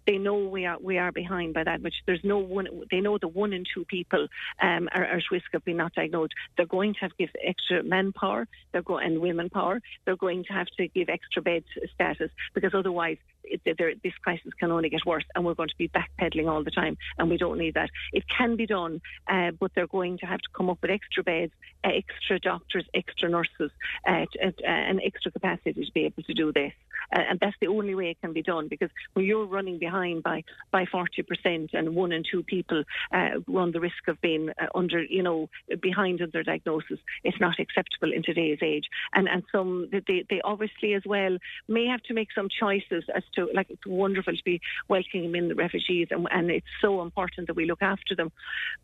They 0.06 0.18
know 0.18 0.36
we 0.36 0.66
are 0.66 0.78
we 0.81 0.98
are 0.98 1.12
behind 1.12 1.55
by 1.55 1.64
that 1.64 1.82
much. 1.82 1.94
There's 2.06 2.24
no 2.24 2.39
one. 2.39 2.68
They 2.90 3.01
know 3.01 3.18
the 3.18 3.28
one 3.28 3.52
in 3.52 3.64
two 3.72 3.85
people 3.85 4.28
um, 4.60 4.89
are, 4.93 5.05
at 5.05 5.22
risk 5.31 5.55
of 5.55 5.64
being 5.64 5.78
not 5.78 5.94
diagnosed. 5.94 6.35
They're 6.56 6.66
going 6.66 6.94
to 6.94 7.01
have 7.01 7.10
to 7.10 7.16
give 7.18 7.31
extra 7.43 7.82
manpower. 7.82 8.47
They're 8.72 8.82
go 8.82 8.98
and 8.98 9.20
women 9.20 9.51
power. 9.51 9.81
They're 10.05 10.16
going 10.16 10.44
to 10.44 10.52
have 10.52 10.66
to 10.78 10.89
give 10.89 11.09
extra 11.09 11.43
bed 11.43 11.64
status 11.94 12.31
because 12.55 12.74
otherwise 12.74 13.18
it, 13.44 13.62
this 14.02 14.12
crisis 14.22 14.52
can 14.59 14.70
only 14.70 14.89
get 14.89 15.05
worse, 15.06 15.24
and 15.35 15.44
we're 15.44 15.55
going 15.55 15.68
to 15.68 15.76
be 15.78 15.89
backpedaling 15.89 16.48
all 16.48 16.64
the 16.64 16.70
time, 16.70 16.97
and 17.18 17.28
we 17.31 17.36
don't 17.36 17.59
need 17.59 17.74
that. 17.74 17.90
It 18.12 18.24
can 18.28 18.56
be 18.56 18.66
done, 18.66 19.01
uh, 19.28 19.52
but 19.59 19.72
they're 19.74 19.86
going 19.86 20.18
to 20.18 20.26
have 20.26 20.40
to 20.40 20.48
come 20.55 20.70
up 20.70 20.78
with 20.82 20.90
extra 20.90 21.22
beds, 21.22 21.52
uh, 21.85 21.90
extra 21.94 22.39
doctors, 22.39 22.85
extra 22.94 23.28
nurses, 23.28 23.70
uh, 24.09 24.24
uh, 24.43 24.51
and 24.66 25.01
extra 25.05 25.31
capacity 25.31 25.85
to 25.85 25.93
be 25.93 26.05
able 26.05 26.22
to 26.22 26.35
do 26.35 26.52
this. 26.52 26.72
Uh, 27.12 27.20
and 27.31 27.40
that's 27.40 27.56
the 27.60 27.66
only 27.66 27.94
way 27.94 28.10
it 28.10 28.20
can 28.20 28.32
be 28.32 28.43
done 28.43 28.68
because 28.68 28.90
when 29.14 29.24
you're 29.24 29.47
running 29.47 29.78
behind 29.78 30.22
by 30.22 30.43
by 30.70 30.85
40% 30.85 31.70
and 31.72 31.94
one 31.94 32.12
and 32.12 32.26
two 32.31 32.43
people 32.43 32.85
uh, 33.12 33.31
run 33.47 33.72
the 33.72 33.81
risk 33.81 34.09
of 34.09 34.20
being 34.20 34.51
uh, 34.51 34.66
under, 34.74 35.02
you 35.02 35.22
know, 35.22 35.48
behind 35.81 36.20
in 36.20 36.31
their 36.32 36.43
diagnosis, 36.43 36.98
it's 37.22 37.40
not 37.40 37.59
acceptable 37.59 38.12
in 38.12 38.22
today's 38.22 38.59
age. 38.62 38.86
And 39.14 39.28
and 39.28 39.43
some 39.52 39.89
they, 39.90 40.24
they 40.28 40.40
obviously 40.43 40.94
as 40.94 41.02
well 41.06 41.39
may 41.68 41.86
have 41.86 42.02
to 42.05 42.14
make 42.14 42.28
some 42.35 42.48
choices 42.48 43.05
as 43.14 43.22
to 43.35 43.48
like 43.55 43.70
it's 43.70 43.86
wonderful 43.86 44.35
to 44.35 44.44
be 44.44 44.60
welcoming 44.89 45.35
in 45.35 45.48
the 45.48 45.55
refugees 45.55 46.09
and, 46.10 46.26
and 46.31 46.51
it's 46.51 46.66
so 46.81 47.02
important 47.02 47.47
that 47.47 47.56
we 47.56 47.66
look 47.66 47.82
after 47.82 48.14
them. 48.14 48.31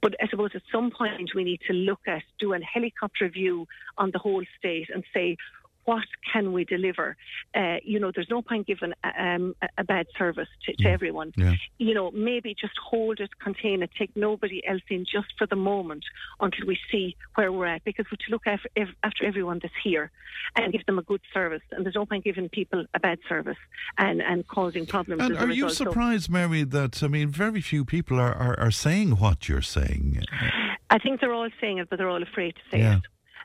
But 0.02 0.14
I 0.22 0.28
suppose 0.28 0.50
at 0.54 0.62
some 0.72 0.90
point 0.90 1.30
we 1.34 1.44
need 1.44 1.60
to 1.66 1.72
look 1.72 2.00
at 2.06 2.22
do 2.38 2.52
a 2.54 2.60
helicopter 2.60 3.28
view 3.28 3.66
on 3.98 4.10
the 4.12 4.18
whole 4.18 4.44
state 4.58 4.88
and 4.92 5.04
say 5.12 5.36
what 5.84 6.04
can 6.32 6.52
we 6.52 6.64
deliver? 6.64 7.16
Uh, 7.54 7.76
you 7.82 7.98
know, 7.98 8.12
there's 8.14 8.30
no 8.30 8.42
point 8.42 8.66
giving 8.66 8.92
um, 9.18 9.54
a, 9.78 9.84
bad 9.84 10.06
service 10.18 10.48
to, 10.64 10.72
to 10.76 10.88
everyone. 10.88 11.32
Yeah. 11.36 11.54
You 11.78 11.94
know, 11.94 12.10
maybe 12.12 12.54
just 12.58 12.74
hold 12.78 13.20
it, 13.20 13.30
contain 13.42 13.82
it, 13.82 13.90
take 13.98 14.14
nobody 14.14 14.66
else 14.66 14.82
in 14.88 15.04
just 15.04 15.28
for 15.38 15.46
the 15.46 15.56
moment 15.56 16.04
until 16.40 16.66
we 16.66 16.78
see 16.90 17.16
where 17.34 17.50
we're 17.52 17.66
at. 17.66 17.84
Because 17.84 18.06
we're 18.10 18.24
to 18.26 18.30
look 18.30 18.46
after, 18.46 18.68
after 19.02 19.24
everyone 19.24 19.58
that's 19.62 19.74
here 19.82 20.10
and 20.56 20.72
give 20.72 20.84
them 20.86 20.98
a 20.98 21.02
good 21.02 21.22
service. 21.32 21.62
And 21.72 21.84
there's 21.84 21.94
no 21.96 22.06
point 22.06 22.24
giving 22.24 22.48
people 22.48 22.84
a 22.94 23.00
bad 23.00 23.18
service 23.28 23.58
and, 23.98 24.20
and 24.20 24.46
causing 24.46 24.86
problems. 24.86 25.22
And 25.22 25.36
are 25.36 25.46
you 25.48 25.64
result. 25.64 25.72
So- 25.72 25.84
surprised, 25.84 26.30
Mary, 26.30 26.64
that, 26.64 27.02
I 27.02 27.08
mean, 27.08 27.28
very 27.28 27.60
few 27.60 27.84
people 27.84 28.20
are, 28.20 28.34
are, 28.34 28.58
are 28.60 28.70
saying 28.70 29.12
what 29.16 29.48
you're 29.48 29.62
saying? 29.62 30.22
I 30.90 30.98
think 30.98 31.20
they're 31.20 31.32
all 31.32 31.48
saying 31.60 31.78
it, 31.78 31.88
but 31.88 31.98
they're 31.98 32.08
all 32.08 32.22
afraid 32.22 32.54
to 32.56 32.60
say 32.70 32.78
Yeah. 32.80 32.96
it. 32.98 33.02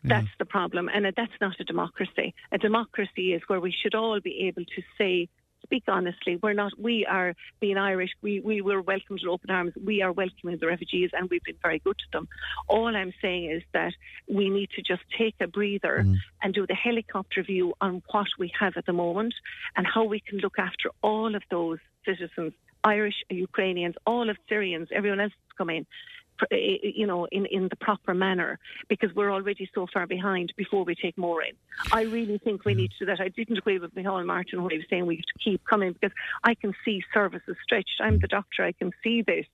That's 0.07 0.27
the 0.39 0.45
problem, 0.45 0.89
and 0.93 1.05
uh, 1.05 1.11
that's 1.15 1.39
not 1.41 1.59
a 1.59 1.63
democracy. 1.63 2.33
A 2.51 2.57
democracy 2.57 3.33
is 3.33 3.41
where 3.47 3.59
we 3.59 3.71
should 3.71 3.95
all 3.95 4.19
be 4.19 4.47
able 4.47 4.63
to 4.63 4.81
say, 4.97 5.29
speak 5.63 5.83
honestly. 5.87 6.37
We're 6.41 6.53
not. 6.53 6.73
We 6.79 7.05
are 7.05 7.33
being 7.59 7.77
Irish. 7.77 8.11
We 8.21 8.39
we 8.39 8.61
were 8.61 8.81
welcomed 8.81 9.21
with 9.23 9.29
open 9.29 9.49
arms. 9.49 9.73
We 9.83 10.01
are 10.01 10.11
welcoming 10.11 10.57
the 10.59 10.67
refugees, 10.67 11.09
and 11.13 11.29
we've 11.29 11.43
been 11.43 11.57
very 11.61 11.79
good 11.79 11.97
to 11.97 12.05
them. 12.13 12.27
All 12.67 12.95
I'm 12.95 13.13
saying 13.21 13.51
is 13.51 13.63
that 13.73 13.93
we 14.27 14.49
need 14.49 14.69
to 14.75 14.81
just 14.81 15.01
take 15.17 15.35
a 15.41 15.47
breather 15.47 16.05
and 16.41 16.53
do 16.53 16.67
the 16.67 16.75
helicopter 16.75 17.43
view 17.43 17.73
on 17.81 18.01
what 18.11 18.27
we 18.37 18.51
have 18.59 18.73
at 18.77 18.85
the 18.85 18.93
moment 18.93 19.33
and 19.75 19.85
how 19.85 20.03
we 20.03 20.19
can 20.19 20.37
look 20.39 20.59
after 20.59 20.91
all 21.01 21.35
of 21.35 21.43
those 21.49 21.79
citizens, 22.05 22.53
Irish, 22.83 23.15
Ukrainians, 23.29 23.95
all 24.05 24.29
of 24.29 24.37
Syrians, 24.47 24.89
everyone 24.91 25.19
else 25.19 25.33
that's 25.33 25.57
come 25.57 25.71
in 25.71 25.85
Eh, 26.51 26.55
eh, 26.55 26.91
you 26.95 27.07
know, 27.07 27.25
in, 27.31 27.45
in 27.45 27.69
the 27.69 27.75
proper 27.77 28.13
manner 28.13 28.59
because 28.89 29.09
we're 29.15 29.31
already 29.31 29.69
so 29.73 29.87
far 29.93 30.05
behind 30.05 30.51
before 30.57 30.83
we 30.83 30.93
take 30.93 31.17
more 31.17 31.41
in. 31.41 31.53
I 31.93 32.03
really 32.03 32.37
think 32.39 32.65
we 32.65 32.73
mm. 32.73 32.77
need 32.77 32.91
to 32.91 32.99
do 32.99 33.05
that. 33.05 33.21
I 33.21 33.29
didn't 33.29 33.57
agree 33.57 33.79
with 33.79 33.95
Micheál 33.95 34.25
Martin 34.25 34.61
when 34.61 34.71
he 34.71 34.77
was 34.77 34.85
saying 34.89 35.05
we 35.05 35.15
have 35.15 35.23
to 35.23 35.43
keep 35.43 35.63
coming 35.65 35.93
because 35.93 36.15
I 36.43 36.55
can 36.55 36.73
see 36.83 37.01
services 37.13 37.55
stretched. 37.63 38.01
I'm 38.01 38.19
the 38.19 38.27
mm. 38.27 38.31
doctor, 38.31 38.65
I 38.65 38.73
can 38.73 38.91
see 39.01 39.21
this. 39.21 39.45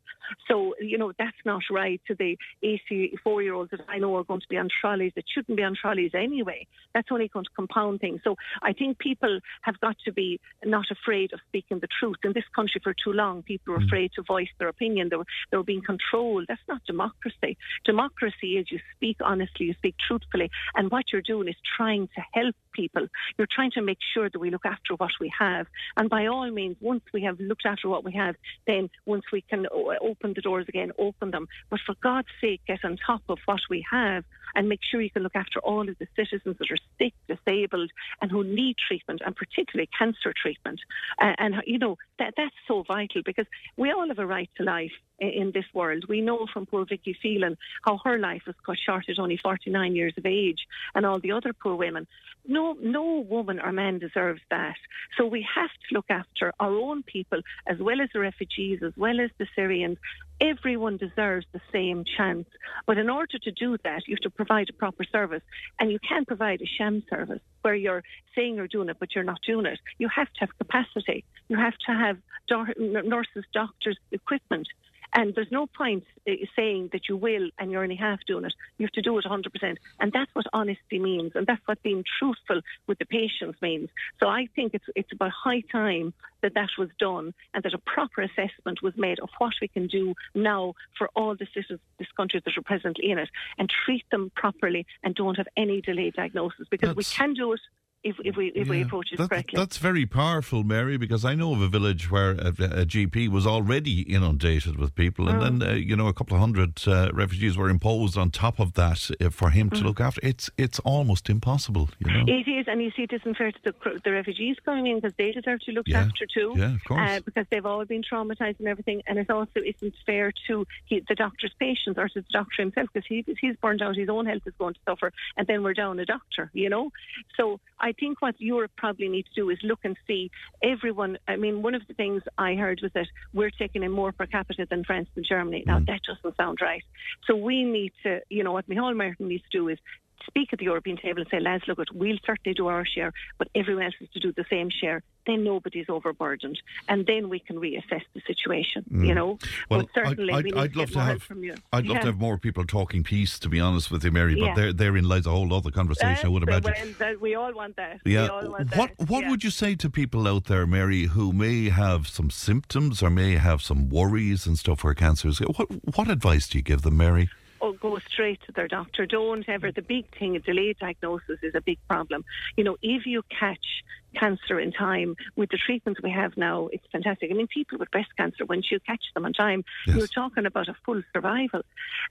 So, 0.47 0.73
you 0.79 0.97
know, 0.97 1.11
that's 1.17 1.37
not 1.45 1.61
right 1.69 2.01
to 2.07 2.15
the 2.15 2.37
84 2.63 3.43
year 3.43 3.53
olds 3.53 3.71
that 3.71 3.81
I 3.87 3.99
know 3.99 4.15
are 4.15 4.23
going 4.23 4.41
to 4.41 4.47
be 4.49 4.57
on 4.57 4.69
trolleys 4.81 5.11
that 5.15 5.25
shouldn't 5.31 5.57
be 5.57 5.63
on 5.63 5.75
trolleys 5.79 6.11
anyway. 6.15 6.65
That's 6.95 7.07
only 7.11 7.27
going 7.27 7.45
to 7.45 7.51
compound 7.55 7.99
things. 7.99 8.21
So 8.23 8.37
I 8.61 8.73
think 8.73 8.97
people 8.97 9.39
have 9.61 9.79
got 9.81 9.97
to 10.05 10.11
be 10.11 10.39
not 10.63 10.85
afraid 10.89 11.33
of 11.33 11.39
speaking 11.47 11.79
the 11.79 11.87
truth. 11.99 12.17
In 12.23 12.33
this 12.33 12.45
country 12.55 12.81
for 12.83 12.93
too 12.93 13.13
long, 13.13 13.43
people 13.43 13.73
were 13.73 13.79
mm. 13.79 13.85
afraid 13.85 14.11
to 14.15 14.23
voice 14.23 14.49
their 14.57 14.67
opinion. 14.67 15.09
They 15.09 15.17
were, 15.17 15.27
they 15.51 15.57
were 15.57 15.63
being 15.63 15.83
controlled. 15.83 16.45
That's 16.47 16.61
not 16.71 16.83
democracy. 16.85 17.57
Democracy 17.83 18.57
is 18.57 18.71
you 18.71 18.79
speak 18.95 19.17
honestly, 19.23 19.67
you 19.67 19.73
speak 19.73 19.95
truthfully, 20.07 20.49
and 20.75 20.89
what 20.89 21.11
you're 21.11 21.21
doing 21.21 21.47
is 21.47 21.55
trying 21.77 22.07
to 22.15 22.21
help 22.31 22.55
people. 22.71 23.07
You're 23.37 23.47
trying 23.49 23.71
to 23.71 23.81
make 23.81 23.99
sure 24.13 24.29
that 24.29 24.39
we 24.39 24.49
look 24.49 24.65
after 24.65 24.95
what 24.95 25.11
we 25.19 25.31
have. 25.37 25.67
And 25.97 26.09
by 26.09 26.27
all 26.27 26.49
means, 26.51 26.77
once 26.79 27.03
we 27.13 27.23
have 27.23 27.39
looked 27.39 27.65
after 27.65 27.89
what 27.89 28.03
we 28.03 28.13
have, 28.13 28.35
then 28.67 28.89
once 29.05 29.23
we 29.31 29.41
can 29.41 29.67
open 29.71 30.33
the 30.33 30.41
doors 30.41 30.65
again, 30.67 30.91
open 30.97 31.31
them. 31.31 31.47
But 31.69 31.79
for 31.85 31.95
God's 32.01 32.27
sake, 32.39 32.61
get 32.67 32.83
on 32.83 32.97
top 32.97 33.23
of 33.29 33.39
what 33.45 33.61
we 33.69 33.85
have 33.91 34.23
and 34.55 34.67
make 34.67 34.81
sure 34.83 35.01
you 35.01 35.09
can 35.09 35.23
look 35.23 35.35
after 35.35 35.59
all 35.59 35.87
of 35.87 35.97
the 35.97 36.07
citizens 36.15 36.57
that 36.59 36.71
are 36.71 36.77
sick, 36.97 37.13
disabled, 37.27 37.91
and 38.21 38.31
who 38.31 38.43
need 38.43 38.75
treatment, 38.77 39.21
and 39.25 39.35
particularly 39.35 39.89
cancer 39.97 40.33
treatment. 40.35 40.79
Uh, 41.21 41.33
and, 41.37 41.55
you 41.65 41.79
know, 41.79 41.97
that, 42.19 42.33
that's 42.37 42.55
so 42.67 42.83
vital 42.83 43.21
because 43.25 43.45
we 43.77 43.91
all 43.91 44.07
have 44.07 44.19
a 44.19 44.25
right 44.25 44.49
to 44.57 44.63
life 44.63 44.91
in 45.19 45.51
this 45.53 45.65
world. 45.73 46.05
We 46.09 46.21
know 46.21 46.47
from 46.51 46.65
poor 46.65 46.85
Vicky 46.85 47.15
Phelan 47.21 47.57
how 47.83 47.99
her 48.03 48.17
life 48.17 48.43
was 48.47 48.55
cut 48.65 48.77
short 48.83 49.05
at 49.07 49.19
only 49.19 49.37
49 49.37 49.95
years 49.95 50.13
of 50.17 50.25
age 50.25 50.59
and 50.95 51.05
all 51.05 51.19
the 51.19 51.31
other 51.31 51.53
poor 51.53 51.75
women. 51.75 52.07
No, 52.47 52.60
no 52.81 53.25
woman 53.35 53.59
or 53.59 53.71
man 53.71 53.99
deserves 53.99 54.41
that. 54.49 54.75
So 55.17 55.25
we 55.25 55.45
have 55.55 55.69
to 55.69 55.95
look 55.95 56.05
after 56.09 56.53
our 56.59 56.75
own 56.87 57.03
people 57.03 57.41
as 57.67 57.77
well 57.79 58.01
as 58.01 58.09
the 58.13 58.19
refugees, 58.19 58.79
as 58.83 58.93
well 58.95 59.19
as 59.19 59.29
the 59.37 59.47
Syrians. 59.55 59.97
Everyone 60.39 60.97
deserves 60.97 61.45
the 61.51 61.61
same 61.71 62.03
chance. 62.17 62.47
But 62.87 62.97
in 62.97 63.09
order 63.09 63.37
to 63.37 63.51
do 63.51 63.77
that, 63.83 64.07
you 64.07 64.15
have 64.15 64.21
to 64.21 64.29
provide 64.29 64.69
a 64.69 64.73
proper 64.73 65.03
service. 65.03 65.43
And 65.79 65.91
you 65.91 65.99
can't 66.07 66.27
provide 66.27 66.61
a 66.61 66.65
sham 66.77 67.03
service 67.09 67.41
where 67.61 67.75
you're 67.75 68.03
saying 68.35 68.55
you're 68.55 68.67
doing 68.67 68.89
it, 68.89 68.97
but 68.99 69.13
you're 69.13 69.23
not 69.23 69.41
doing 69.45 69.65
it. 69.65 69.79
You 69.99 70.09
have 70.15 70.27
to 70.33 70.39
have 70.41 70.57
capacity. 70.57 71.23
You 71.47 71.57
have 71.57 71.77
to 71.87 71.91
have 71.93 72.17
do- 72.47 73.01
nurses, 73.03 73.45
doctors, 73.53 73.97
equipment. 74.11 74.67
And 75.13 75.35
there's 75.35 75.51
no 75.51 75.67
point 75.67 76.05
uh, 76.27 76.33
saying 76.55 76.89
that 76.93 77.09
you 77.09 77.17
will 77.17 77.49
and 77.59 77.71
you're 77.71 77.83
only 77.83 77.95
half 77.95 78.19
doing 78.25 78.45
it. 78.45 78.53
You 78.77 78.85
have 78.85 78.93
to 78.93 79.01
do 79.01 79.17
it 79.17 79.25
100%. 79.25 79.77
And 79.99 80.11
that's 80.11 80.33
what 80.33 80.45
honesty 80.53 80.99
means. 80.99 81.33
And 81.35 81.45
that's 81.45 81.61
what 81.65 81.81
being 81.83 82.03
truthful 82.19 82.61
with 82.87 82.99
the 82.99 83.05
patients 83.05 83.61
means. 83.61 83.89
So 84.19 84.27
I 84.27 84.47
think 84.55 84.73
it's, 84.73 84.85
it's 84.95 85.11
about 85.11 85.31
high 85.31 85.61
time 85.71 86.13
that 86.41 86.53
that 86.53 86.69
was 86.77 86.89
done 86.99 87.33
and 87.53 87.63
that 87.63 87.73
a 87.73 87.77
proper 87.77 88.21
assessment 88.21 88.81
was 88.81 88.95
made 88.95 89.19
of 89.19 89.29
what 89.37 89.53
we 89.61 89.67
can 89.67 89.87
do 89.87 90.13
now 90.33 90.73
for 90.97 91.09
all 91.15 91.35
the 91.35 91.47
citizens 91.53 91.79
of 91.79 91.97
this 91.99 92.11
country 92.17 92.41
that 92.43 92.57
are 92.57 92.61
presently 92.61 93.11
in 93.11 93.17
it 93.17 93.29
and 93.57 93.69
treat 93.69 94.09
them 94.11 94.31
properly 94.35 94.85
and 95.03 95.15
don't 95.15 95.37
have 95.37 95.47
any 95.57 95.81
delayed 95.81 96.13
diagnosis 96.13 96.67
because 96.69 96.95
we 96.95 97.03
can 97.03 97.33
do 97.33 97.53
it 97.53 97.61
if, 98.03 98.15
if 98.23 98.35
we 98.35 98.47
if 98.55 98.67
we 98.67 98.81
approach 98.81 99.11
it 99.11 99.17
that- 99.17 99.29
correctly. 99.29 99.57
That's 99.57 99.77
very 99.77 100.05
powerful, 100.05 100.63
Mary, 100.63 100.97
because 100.97 101.23
I 101.23 101.35
know 101.35 101.53
of 101.53 101.61
a 101.61 101.67
village 101.67 102.09
where 102.09 102.31
a, 102.31 102.47
a 102.47 102.85
GP 102.85 103.29
was 103.29 103.45
already 103.45 104.01
inundated 104.01 104.77
with 104.77 104.95
people, 104.95 105.27
and 105.29 105.39
Mm. 105.41 105.59
then 105.59 105.69
uh, 105.69 105.73
you 105.73 105.95
know 105.95 106.07
a 106.07 106.13
couple 106.13 106.35
of 106.35 106.41
hundred 106.41 106.81
uh, 106.87 107.09
refugees 107.13 107.57
were 107.57 107.69
imposed 107.69 108.17
on 108.17 108.31
top 108.31 108.59
of 108.59 108.73
that 108.73 109.09
uh, 109.21 109.29
for 109.29 109.49
him 109.51 109.69
to 109.69 109.81
Mm. 109.81 109.83
look 109.83 109.99
after. 110.01 110.19
It's 110.23 110.49
it's 110.57 110.79
almost 110.79 111.29
impossible, 111.29 111.89
you 111.99 112.11
know. 112.11 112.25
It 112.27 112.47
is, 112.47 112.67
and 112.67 112.81
you 112.81 112.91
see, 112.95 113.03
it 113.03 113.13
isn't 113.13 113.35
fair 113.37 113.51
to 113.51 113.59
the, 113.63 113.73
the 114.03 114.11
refugees 114.11 114.57
coming 114.65 114.87
in 114.87 114.95
because 114.99 115.13
they 115.17 115.31
deserve 115.31 115.59
to 115.61 115.65
be 115.67 115.73
looked 115.73 115.89
Yeah. 115.89 116.01
after 116.05 116.25
too. 116.25 116.53
Yeah, 116.57 116.73
of 116.75 116.83
course. 116.83 117.09
Uh, 117.09 117.19
because 117.23 117.45
they've 117.51 117.65
all 117.65 117.83
been 117.85 118.03
traumatised 118.03 118.59
and 118.59 118.67
everything, 118.67 119.03
and 119.07 119.17
it 119.19 119.29
also 119.29 119.59
isn't 119.65 119.93
fair 120.05 120.31
to 120.47 120.65
he, 120.85 121.01
the 121.07 121.15
doctor's 121.15 121.53
patients 121.59 121.97
or 121.97 122.07
to 122.09 122.21
the 122.21 122.25
doctor 122.31 122.61
himself 122.63 122.89
because 122.93 123.07
he, 123.07 123.23
he's 123.39 123.55
burned 123.57 123.81
out, 123.81 123.95
his 123.95 124.09
own 124.09 124.25
health 124.25 124.41
is 124.45 124.53
going 124.57 124.73
to 124.73 124.79
suffer, 124.87 125.13
and 125.37 125.45
then 125.47 125.61
we're 125.63 125.73
down 125.73 125.99
a 125.99 126.05
doctor, 126.05 126.49
you 126.53 126.69
know. 126.69 126.91
So 127.37 127.59
I, 127.79 127.90
I 127.91 127.93
think 127.99 128.21
what 128.21 128.35
Europe 128.39 128.71
probably 128.77 129.09
needs 129.09 129.27
to 129.35 129.41
do 129.41 129.49
is 129.49 129.57
look 129.63 129.79
and 129.83 129.97
see 130.07 130.31
everyone. 130.63 131.17
I 131.27 131.35
mean, 131.35 131.61
one 131.61 131.75
of 131.75 131.85
the 131.89 131.93
things 131.93 132.21
I 132.37 132.55
heard 132.55 132.79
was 132.81 132.91
that 132.93 133.07
we're 133.33 133.49
taking 133.49 133.83
in 133.83 133.91
more 133.91 134.13
per 134.13 134.25
capita 134.27 134.65
than 134.69 134.85
France 134.85 135.09
and 135.17 135.25
Germany. 135.27 135.63
Now, 135.67 135.79
mm. 135.79 135.87
that 135.87 135.99
doesn't 136.07 136.37
sound 136.37 136.59
right. 136.61 136.83
So 137.27 137.35
we 137.35 137.65
need 137.65 137.91
to, 138.03 138.21
you 138.29 138.45
know, 138.45 138.53
what 138.53 138.69
Micheál 138.69 138.95
Martin 138.95 139.27
needs 139.27 139.43
to 139.51 139.57
do 139.57 139.67
is 139.67 139.77
speak 140.25 140.53
at 140.53 140.59
the 140.59 140.65
European 140.65 140.97
table 140.97 141.19
and 141.21 141.29
say, 141.29 141.39
lads, 141.39 141.63
look, 141.67 141.79
we'll 141.93 142.17
certainly 142.25 142.53
do 142.53 142.67
our 142.67 142.85
share, 142.85 143.13
but 143.37 143.47
everyone 143.55 143.83
else 143.83 143.95
has 143.99 144.09
to 144.09 144.19
do 144.19 144.31
the 144.33 144.45
same 144.49 144.69
share. 144.69 145.01
Then 145.27 145.43
nobody's 145.43 145.85
overburdened, 145.87 146.59
and 146.89 147.05
then 147.05 147.29
we 147.29 147.39
can 147.39 147.57
reassess 147.57 148.01
the 148.15 148.21
situation. 148.25 148.83
Mm. 148.91 149.07
You 149.07 149.13
know, 149.13 149.37
Well, 149.69 149.81
but 149.81 149.87
certainly 149.93 150.33
I'd, 150.33 150.47
I'd, 150.47 150.57
I'd 150.57 150.75
love 150.75 150.91
to 150.91 150.99
have. 150.99 151.21
from 151.21 151.43
you. 151.43 151.55
I'd 151.71 151.85
love 151.85 151.97
Yeah. 151.97 152.01
to 152.01 152.05
have 152.07 152.17
more 152.19 152.39
people 152.39 152.65
talking 152.65 153.03
peace. 153.03 153.37
To 153.39 153.49
be 153.49 153.59
honest 153.59 153.91
with 153.91 154.03
you, 154.03 154.09
Mary, 154.11 154.33
but 154.33 154.45
Yeah. 154.45 154.55
there, 154.55 154.73
therein 154.73 155.07
lies 155.07 155.27
a 155.27 155.29
whole 155.29 155.53
other 155.53 155.69
conversation. 155.69 156.25
I 156.25 156.29
would 156.29 156.41
imagine. 156.43 156.95
well, 156.99 157.15
we 157.19 157.35
all 157.35 157.53
want 157.53 157.75
that. 157.75 157.99
Yeah. 158.03 158.23
We 158.23 158.27
all 158.29 158.49
want 158.49 158.75
What 158.75 158.97
that. 158.97 159.09
What 159.09 159.23
yeah. 159.23 159.29
would 159.29 159.43
you 159.43 159.51
say 159.51 159.75
to 159.75 159.89
people 159.91 160.27
out 160.27 160.45
there, 160.45 160.65
Mary, 160.65 161.03
who 161.05 161.31
may 161.33 161.69
have 161.69 162.07
some 162.07 162.29
symptoms 162.31 163.03
or 163.03 163.09
may 163.11 163.35
have 163.35 163.61
some 163.61 163.89
worries 163.89 164.47
and 164.47 164.57
stuff 164.57 164.79
for 164.79 164.93
cancers? 164.95 165.37
What 165.39 165.67
What 165.95 166.09
advice 166.09 166.47
do 166.49 166.57
you 166.57 166.63
give 166.63 166.81
them, 166.81 166.97
Mary? 166.97 167.29
Or 167.61 167.73
go 167.73 167.97
straight 167.99 168.41
to 168.47 168.51
their 168.51 168.67
doctor. 168.67 169.05
Don't 169.05 169.47
ever. 169.47 169.71
The 169.71 169.81
big 169.81 170.05
thing, 170.17 170.39
delayed 170.45 170.79
diagnosis 170.79 171.39
is 171.43 171.55
a 171.55 171.61
big 171.61 171.77
problem. 171.87 172.25
You 172.57 172.63
know, 172.63 172.77
if 172.81 173.05
you 173.05 173.23
catch 173.29 173.83
cancer 174.15 174.59
in 174.59 174.71
time 174.71 175.15
with 175.35 175.49
the 175.51 175.57
treatments 175.57 176.01
we 176.03 176.11
have 176.11 176.35
now, 176.35 176.67
it's 176.71 176.85
fantastic. 176.91 177.31
I 177.31 177.33
mean, 177.33 177.47
people 177.47 177.77
with 177.77 177.91
breast 177.91 178.09
cancer, 178.17 178.45
once 178.45 178.71
you 178.71 178.79
catch 178.79 179.03
them 179.13 179.25
on 179.25 179.33
time, 179.33 179.63
you're 179.85 180.07
talking 180.07 180.45
about 180.45 180.67
a 180.67 180.75
full 180.85 181.01
survival. 181.13 181.61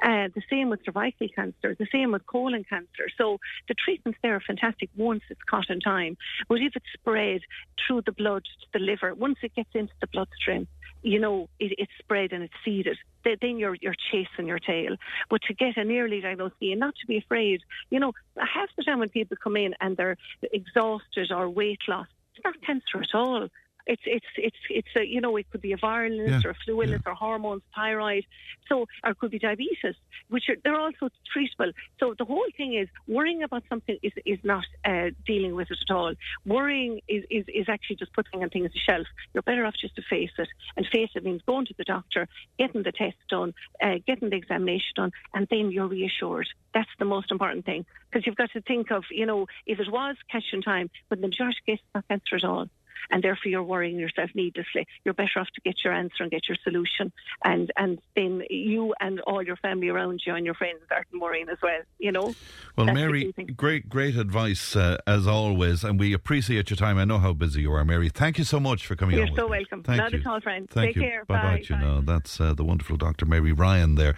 Uh, 0.03 0.29
the 0.35 0.43
same 0.49 0.71
with 0.71 0.81
cervical 0.85 1.29
cancer, 1.29 1.75
the 1.79 1.87
same 1.93 2.13
with 2.13 2.27
colon 2.27 2.65
cancer. 2.65 3.09
So 3.19 3.39
the 3.69 3.75
treatments 3.75 4.19
there 4.23 4.37
are 4.37 4.41
fantastic 4.41 4.89
once 4.97 5.23
it's 5.29 5.43
caught 5.43 5.69
in 5.69 5.81
time. 5.81 6.17
But 6.49 6.61
if 6.61 6.75
it's 6.77 6.87
spread 6.95 7.43
through 7.87 8.03
the 8.07 8.13
blood 8.13 8.45
to 8.45 8.79
the 8.79 8.85
liver, 8.85 9.15
once 9.15 9.39
it 9.43 9.55
gets 9.55 9.71
into 9.75 9.93
the 10.01 10.07
bloodstream, 10.07 10.69
you 11.03 11.19
know, 11.19 11.49
it, 11.59 11.75
it's 11.79 11.93
spread 11.99 12.33
and 12.33 12.43
it's 12.43 12.55
seeded. 12.65 12.99
Th- 13.25 13.39
Then 13.41 13.59
you're 13.59 13.77
you're 13.81 13.95
chasing 14.11 14.47
your 14.47 14.59
tail. 14.59 14.97
But 15.29 15.43
to 15.43 15.55
get 15.55 15.77
an 15.77 15.91
early 15.91 16.21
diagnosis 16.21 16.57
and 16.61 16.81
not 16.81 16.95
to 17.01 17.07
be 17.07 17.19
afraid, 17.19 17.63
you 17.91 18.01
know, 18.01 18.13
half 18.37 18.69
the 18.77 18.85
time 18.85 18.99
when 18.99 19.09
people 19.09 19.37
come 19.43 19.57
in 19.57 19.75
and 19.81 19.97
they're 19.97 20.17
exhausted 20.53 21.33
or 21.33 21.49
weight 21.49 21.81
loss, 21.89 22.07
it's 22.35 22.45
not 22.45 22.61
cancer 22.63 23.01
at 23.03 23.15
all. 23.15 23.49
It's 23.87 24.03
it's 24.05 24.27
it's 24.37 24.57
it's 24.69 24.89
a 24.97 25.05
you 25.07 25.21
know 25.21 25.37
it 25.37 25.51
could 25.51 25.61
be 25.61 25.73
a 25.73 25.77
viral 25.77 26.11
illness 26.11 26.43
Yeah, 26.45 26.49
or 26.49 26.53
a 26.53 26.57
flu 26.65 26.83
illness 26.83 27.03
or 27.07 27.15
hormones, 27.15 27.63
thyroid, 27.75 28.25
so 28.69 28.87
or 29.05 29.11
it 29.13 29.19
could 29.19 29.31
be 29.31 29.39
diabetes, 29.39 29.97
which 30.29 30.45
are 30.49 30.57
they're 30.63 30.79
also 30.79 31.09
treatable. 31.35 31.73
So 31.99 32.15
the 32.19 32.25
whole 32.25 32.47
thing 32.57 32.75
is 32.75 32.89
worrying 33.09 33.43
about 33.43 33.65
something 33.69 33.99
is 34.03 34.13
is 34.25 34.39
not 34.45 34.65
uh, 34.85 35.11
dealing 35.27 35.55
with 35.55 35.71
it 35.71 35.79
at 35.89 35.95
all. 35.95 36.15
Worrying 36.45 37.01
is, 37.09 37.25
is 37.31 37.45
is 37.49 37.67
actually 37.69 37.97
just 37.97 38.13
putting 38.13 38.43
on 38.43 38.51
things 38.51 38.67
on 38.67 38.71
the 38.73 38.93
shelf. 38.93 39.07
You're 39.35 39.43
better 39.43 39.65
off 39.65 39.75
just 39.81 39.97
to 39.97 40.03
face 40.03 40.31
it, 40.39 40.49
and 40.77 40.87
face 40.87 41.11
it 41.15 41.25
means 41.25 41.43
going 41.47 41.67
to 41.67 41.75
the 41.77 41.85
doctor, 41.85 42.29
getting 42.59 42.83
the 42.83 42.93
test 42.93 43.17
done, 43.29 43.55
uh, 43.83 43.97
getting 44.07 44.31
the 44.31 44.37
examination 44.37 44.93
done, 44.97 45.13
and 45.35 45.47
then 45.51 45.71
you're 45.71 45.89
reassured. 45.89 46.49
That's 46.75 46.91
the 46.99 47.05
most 47.05 47.33
important 47.33 47.65
thing 47.65 47.87
because 48.11 48.27
you've 48.27 48.37
got 48.37 48.51
to 48.53 48.61
think 48.61 48.91
of 48.91 49.05
you 49.11 49.27
know 49.27 49.47
if 49.67 49.81
it 49.81 49.91
was 49.91 50.17
catch 50.31 50.45
in 50.53 50.63
time, 50.63 50.91
but 51.09 51.21
the 51.21 51.29
majority 51.29 51.59
of 51.63 51.67
cases 51.67 51.85
not 51.95 52.09
cancer 52.09 52.37
at 52.37 52.45
all 52.45 52.69
and 53.11 53.23
therefore 53.23 53.51
you're 53.51 53.63
worrying 53.63 53.99
yourself 53.99 54.31
needlessly. 54.35 54.87
You're 55.05 55.15
better 55.15 55.41
off 55.41 55.49
to 55.55 55.61
get 55.61 55.85
your 55.85 55.93
answer 55.93 56.23
and 56.23 56.31
get 56.31 56.49
your 56.49 56.59
solution, 56.63 57.13
and 57.45 57.71
and 57.77 58.01
then 58.17 58.43
you 58.51 58.95
and 59.01 59.21
all 59.21 59.43
your 59.43 59.57
family 59.57 59.89
around 59.89 60.23
you 60.27 60.35
and 60.35 60.45
your 60.45 60.55
friends 60.55 60.81
aren't 60.91 61.07
worrying 61.21 61.49
as 61.49 61.59
well. 61.63 61.81
You 61.99 62.13
know. 62.13 62.35
Well, 62.77 62.87
That's 62.87 62.95
Mary, 62.95 63.35
great, 63.57 63.89
great 63.89 64.17
advice 64.17 64.77
uh, 64.77 64.99
as 65.07 65.27
always, 65.27 65.85
and 65.85 65.99
we 65.99 66.13
appreciate 66.13 66.71
your 66.71 66.77
time. 66.77 66.99
I 66.99 67.05
know 67.05 67.19
how 67.19 67.33
busy 67.33 67.63
you 67.63 67.73
are, 67.73 67.85
Mary. 67.85 68.09
Thank 68.09 68.39
you 68.39 68.45
so 68.45 68.61
much 68.61 68.87
for 68.87 68.97
coming 68.97 69.15
on. 69.15 69.19
You're 69.19 69.27
on. 69.27 69.33
with 69.33 69.41
so 69.41 69.49
me. 69.49 69.59
welcome. 69.59 69.83
Thank 69.83 69.99
Not 69.99 70.13
you. 70.13 70.21
at 70.21 70.27
all, 70.27 70.41
friend. 70.41 70.69
Thank 70.71 70.95
Take 70.95 70.97
you. 70.97 71.03
care. 71.03 71.25
Bye 71.25 71.43
bye. 71.43 71.57
Bye. 71.57 71.65
You 71.69 71.77
know, 71.77 72.01
that's 72.01 72.41
uh, 72.41 72.55
the 72.55 72.65
wonderful 72.65 72.97
Dr. 72.97 73.27
Mary 73.27 73.53
Ryan 73.53 73.97
there, 73.97 74.15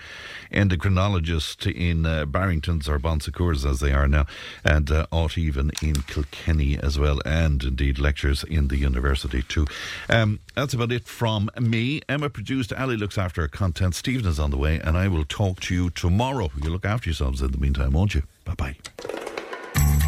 endocrinologist 0.52 1.70
in 1.72 2.06
uh, 2.06 2.24
Barrington's 2.26 2.88
or 2.88 2.98
Bon 2.98 3.20
Secours 3.20 3.64
as 3.64 3.80
they 3.80 3.92
are 3.92 4.08
now, 4.08 4.26
and 4.64 4.90
uh, 4.90 5.06
Aut 5.10 5.36
Even 5.38 5.70
in 5.82 6.02
Kilkenny 6.02 6.78
as 6.78 6.98
well, 6.98 7.20
and 7.24 7.62
indeed 7.62 7.98
lectures 7.98 8.44
in 8.44 8.68
the 8.72 8.78
university 8.78 9.42
too. 9.42 9.66
Um, 10.08 10.40
that's 10.56 10.74
about 10.74 10.90
it 10.90 11.06
from 11.06 11.50
me. 11.60 12.00
Emma 12.08 12.28
produced, 12.28 12.72
Ali 12.72 12.96
looks 12.96 13.18
after 13.18 13.46
content. 13.46 13.94
Stephen 13.94 14.26
is 14.26 14.40
on 14.40 14.50
the 14.50 14.58
way, 14.58 14.80
and 14.80 14.96
I 14.96 15.08
will 15.08 15.24
talk 15.24 15.60
to 15.60 15.74
you 15.74 15.90
tomorrow. 15.90 16.50
You 16.60 16.70
look 16.70 16.84
after 16.84 17.08
yourselves 17.08 17.40
in 17.40 17.52
the 17.52 17.58
meantime, 17.58 17.92
won't 17.92 18.14
you? 18.14 18.22
Bye 18.44 18.54
bye. 18.54 19.31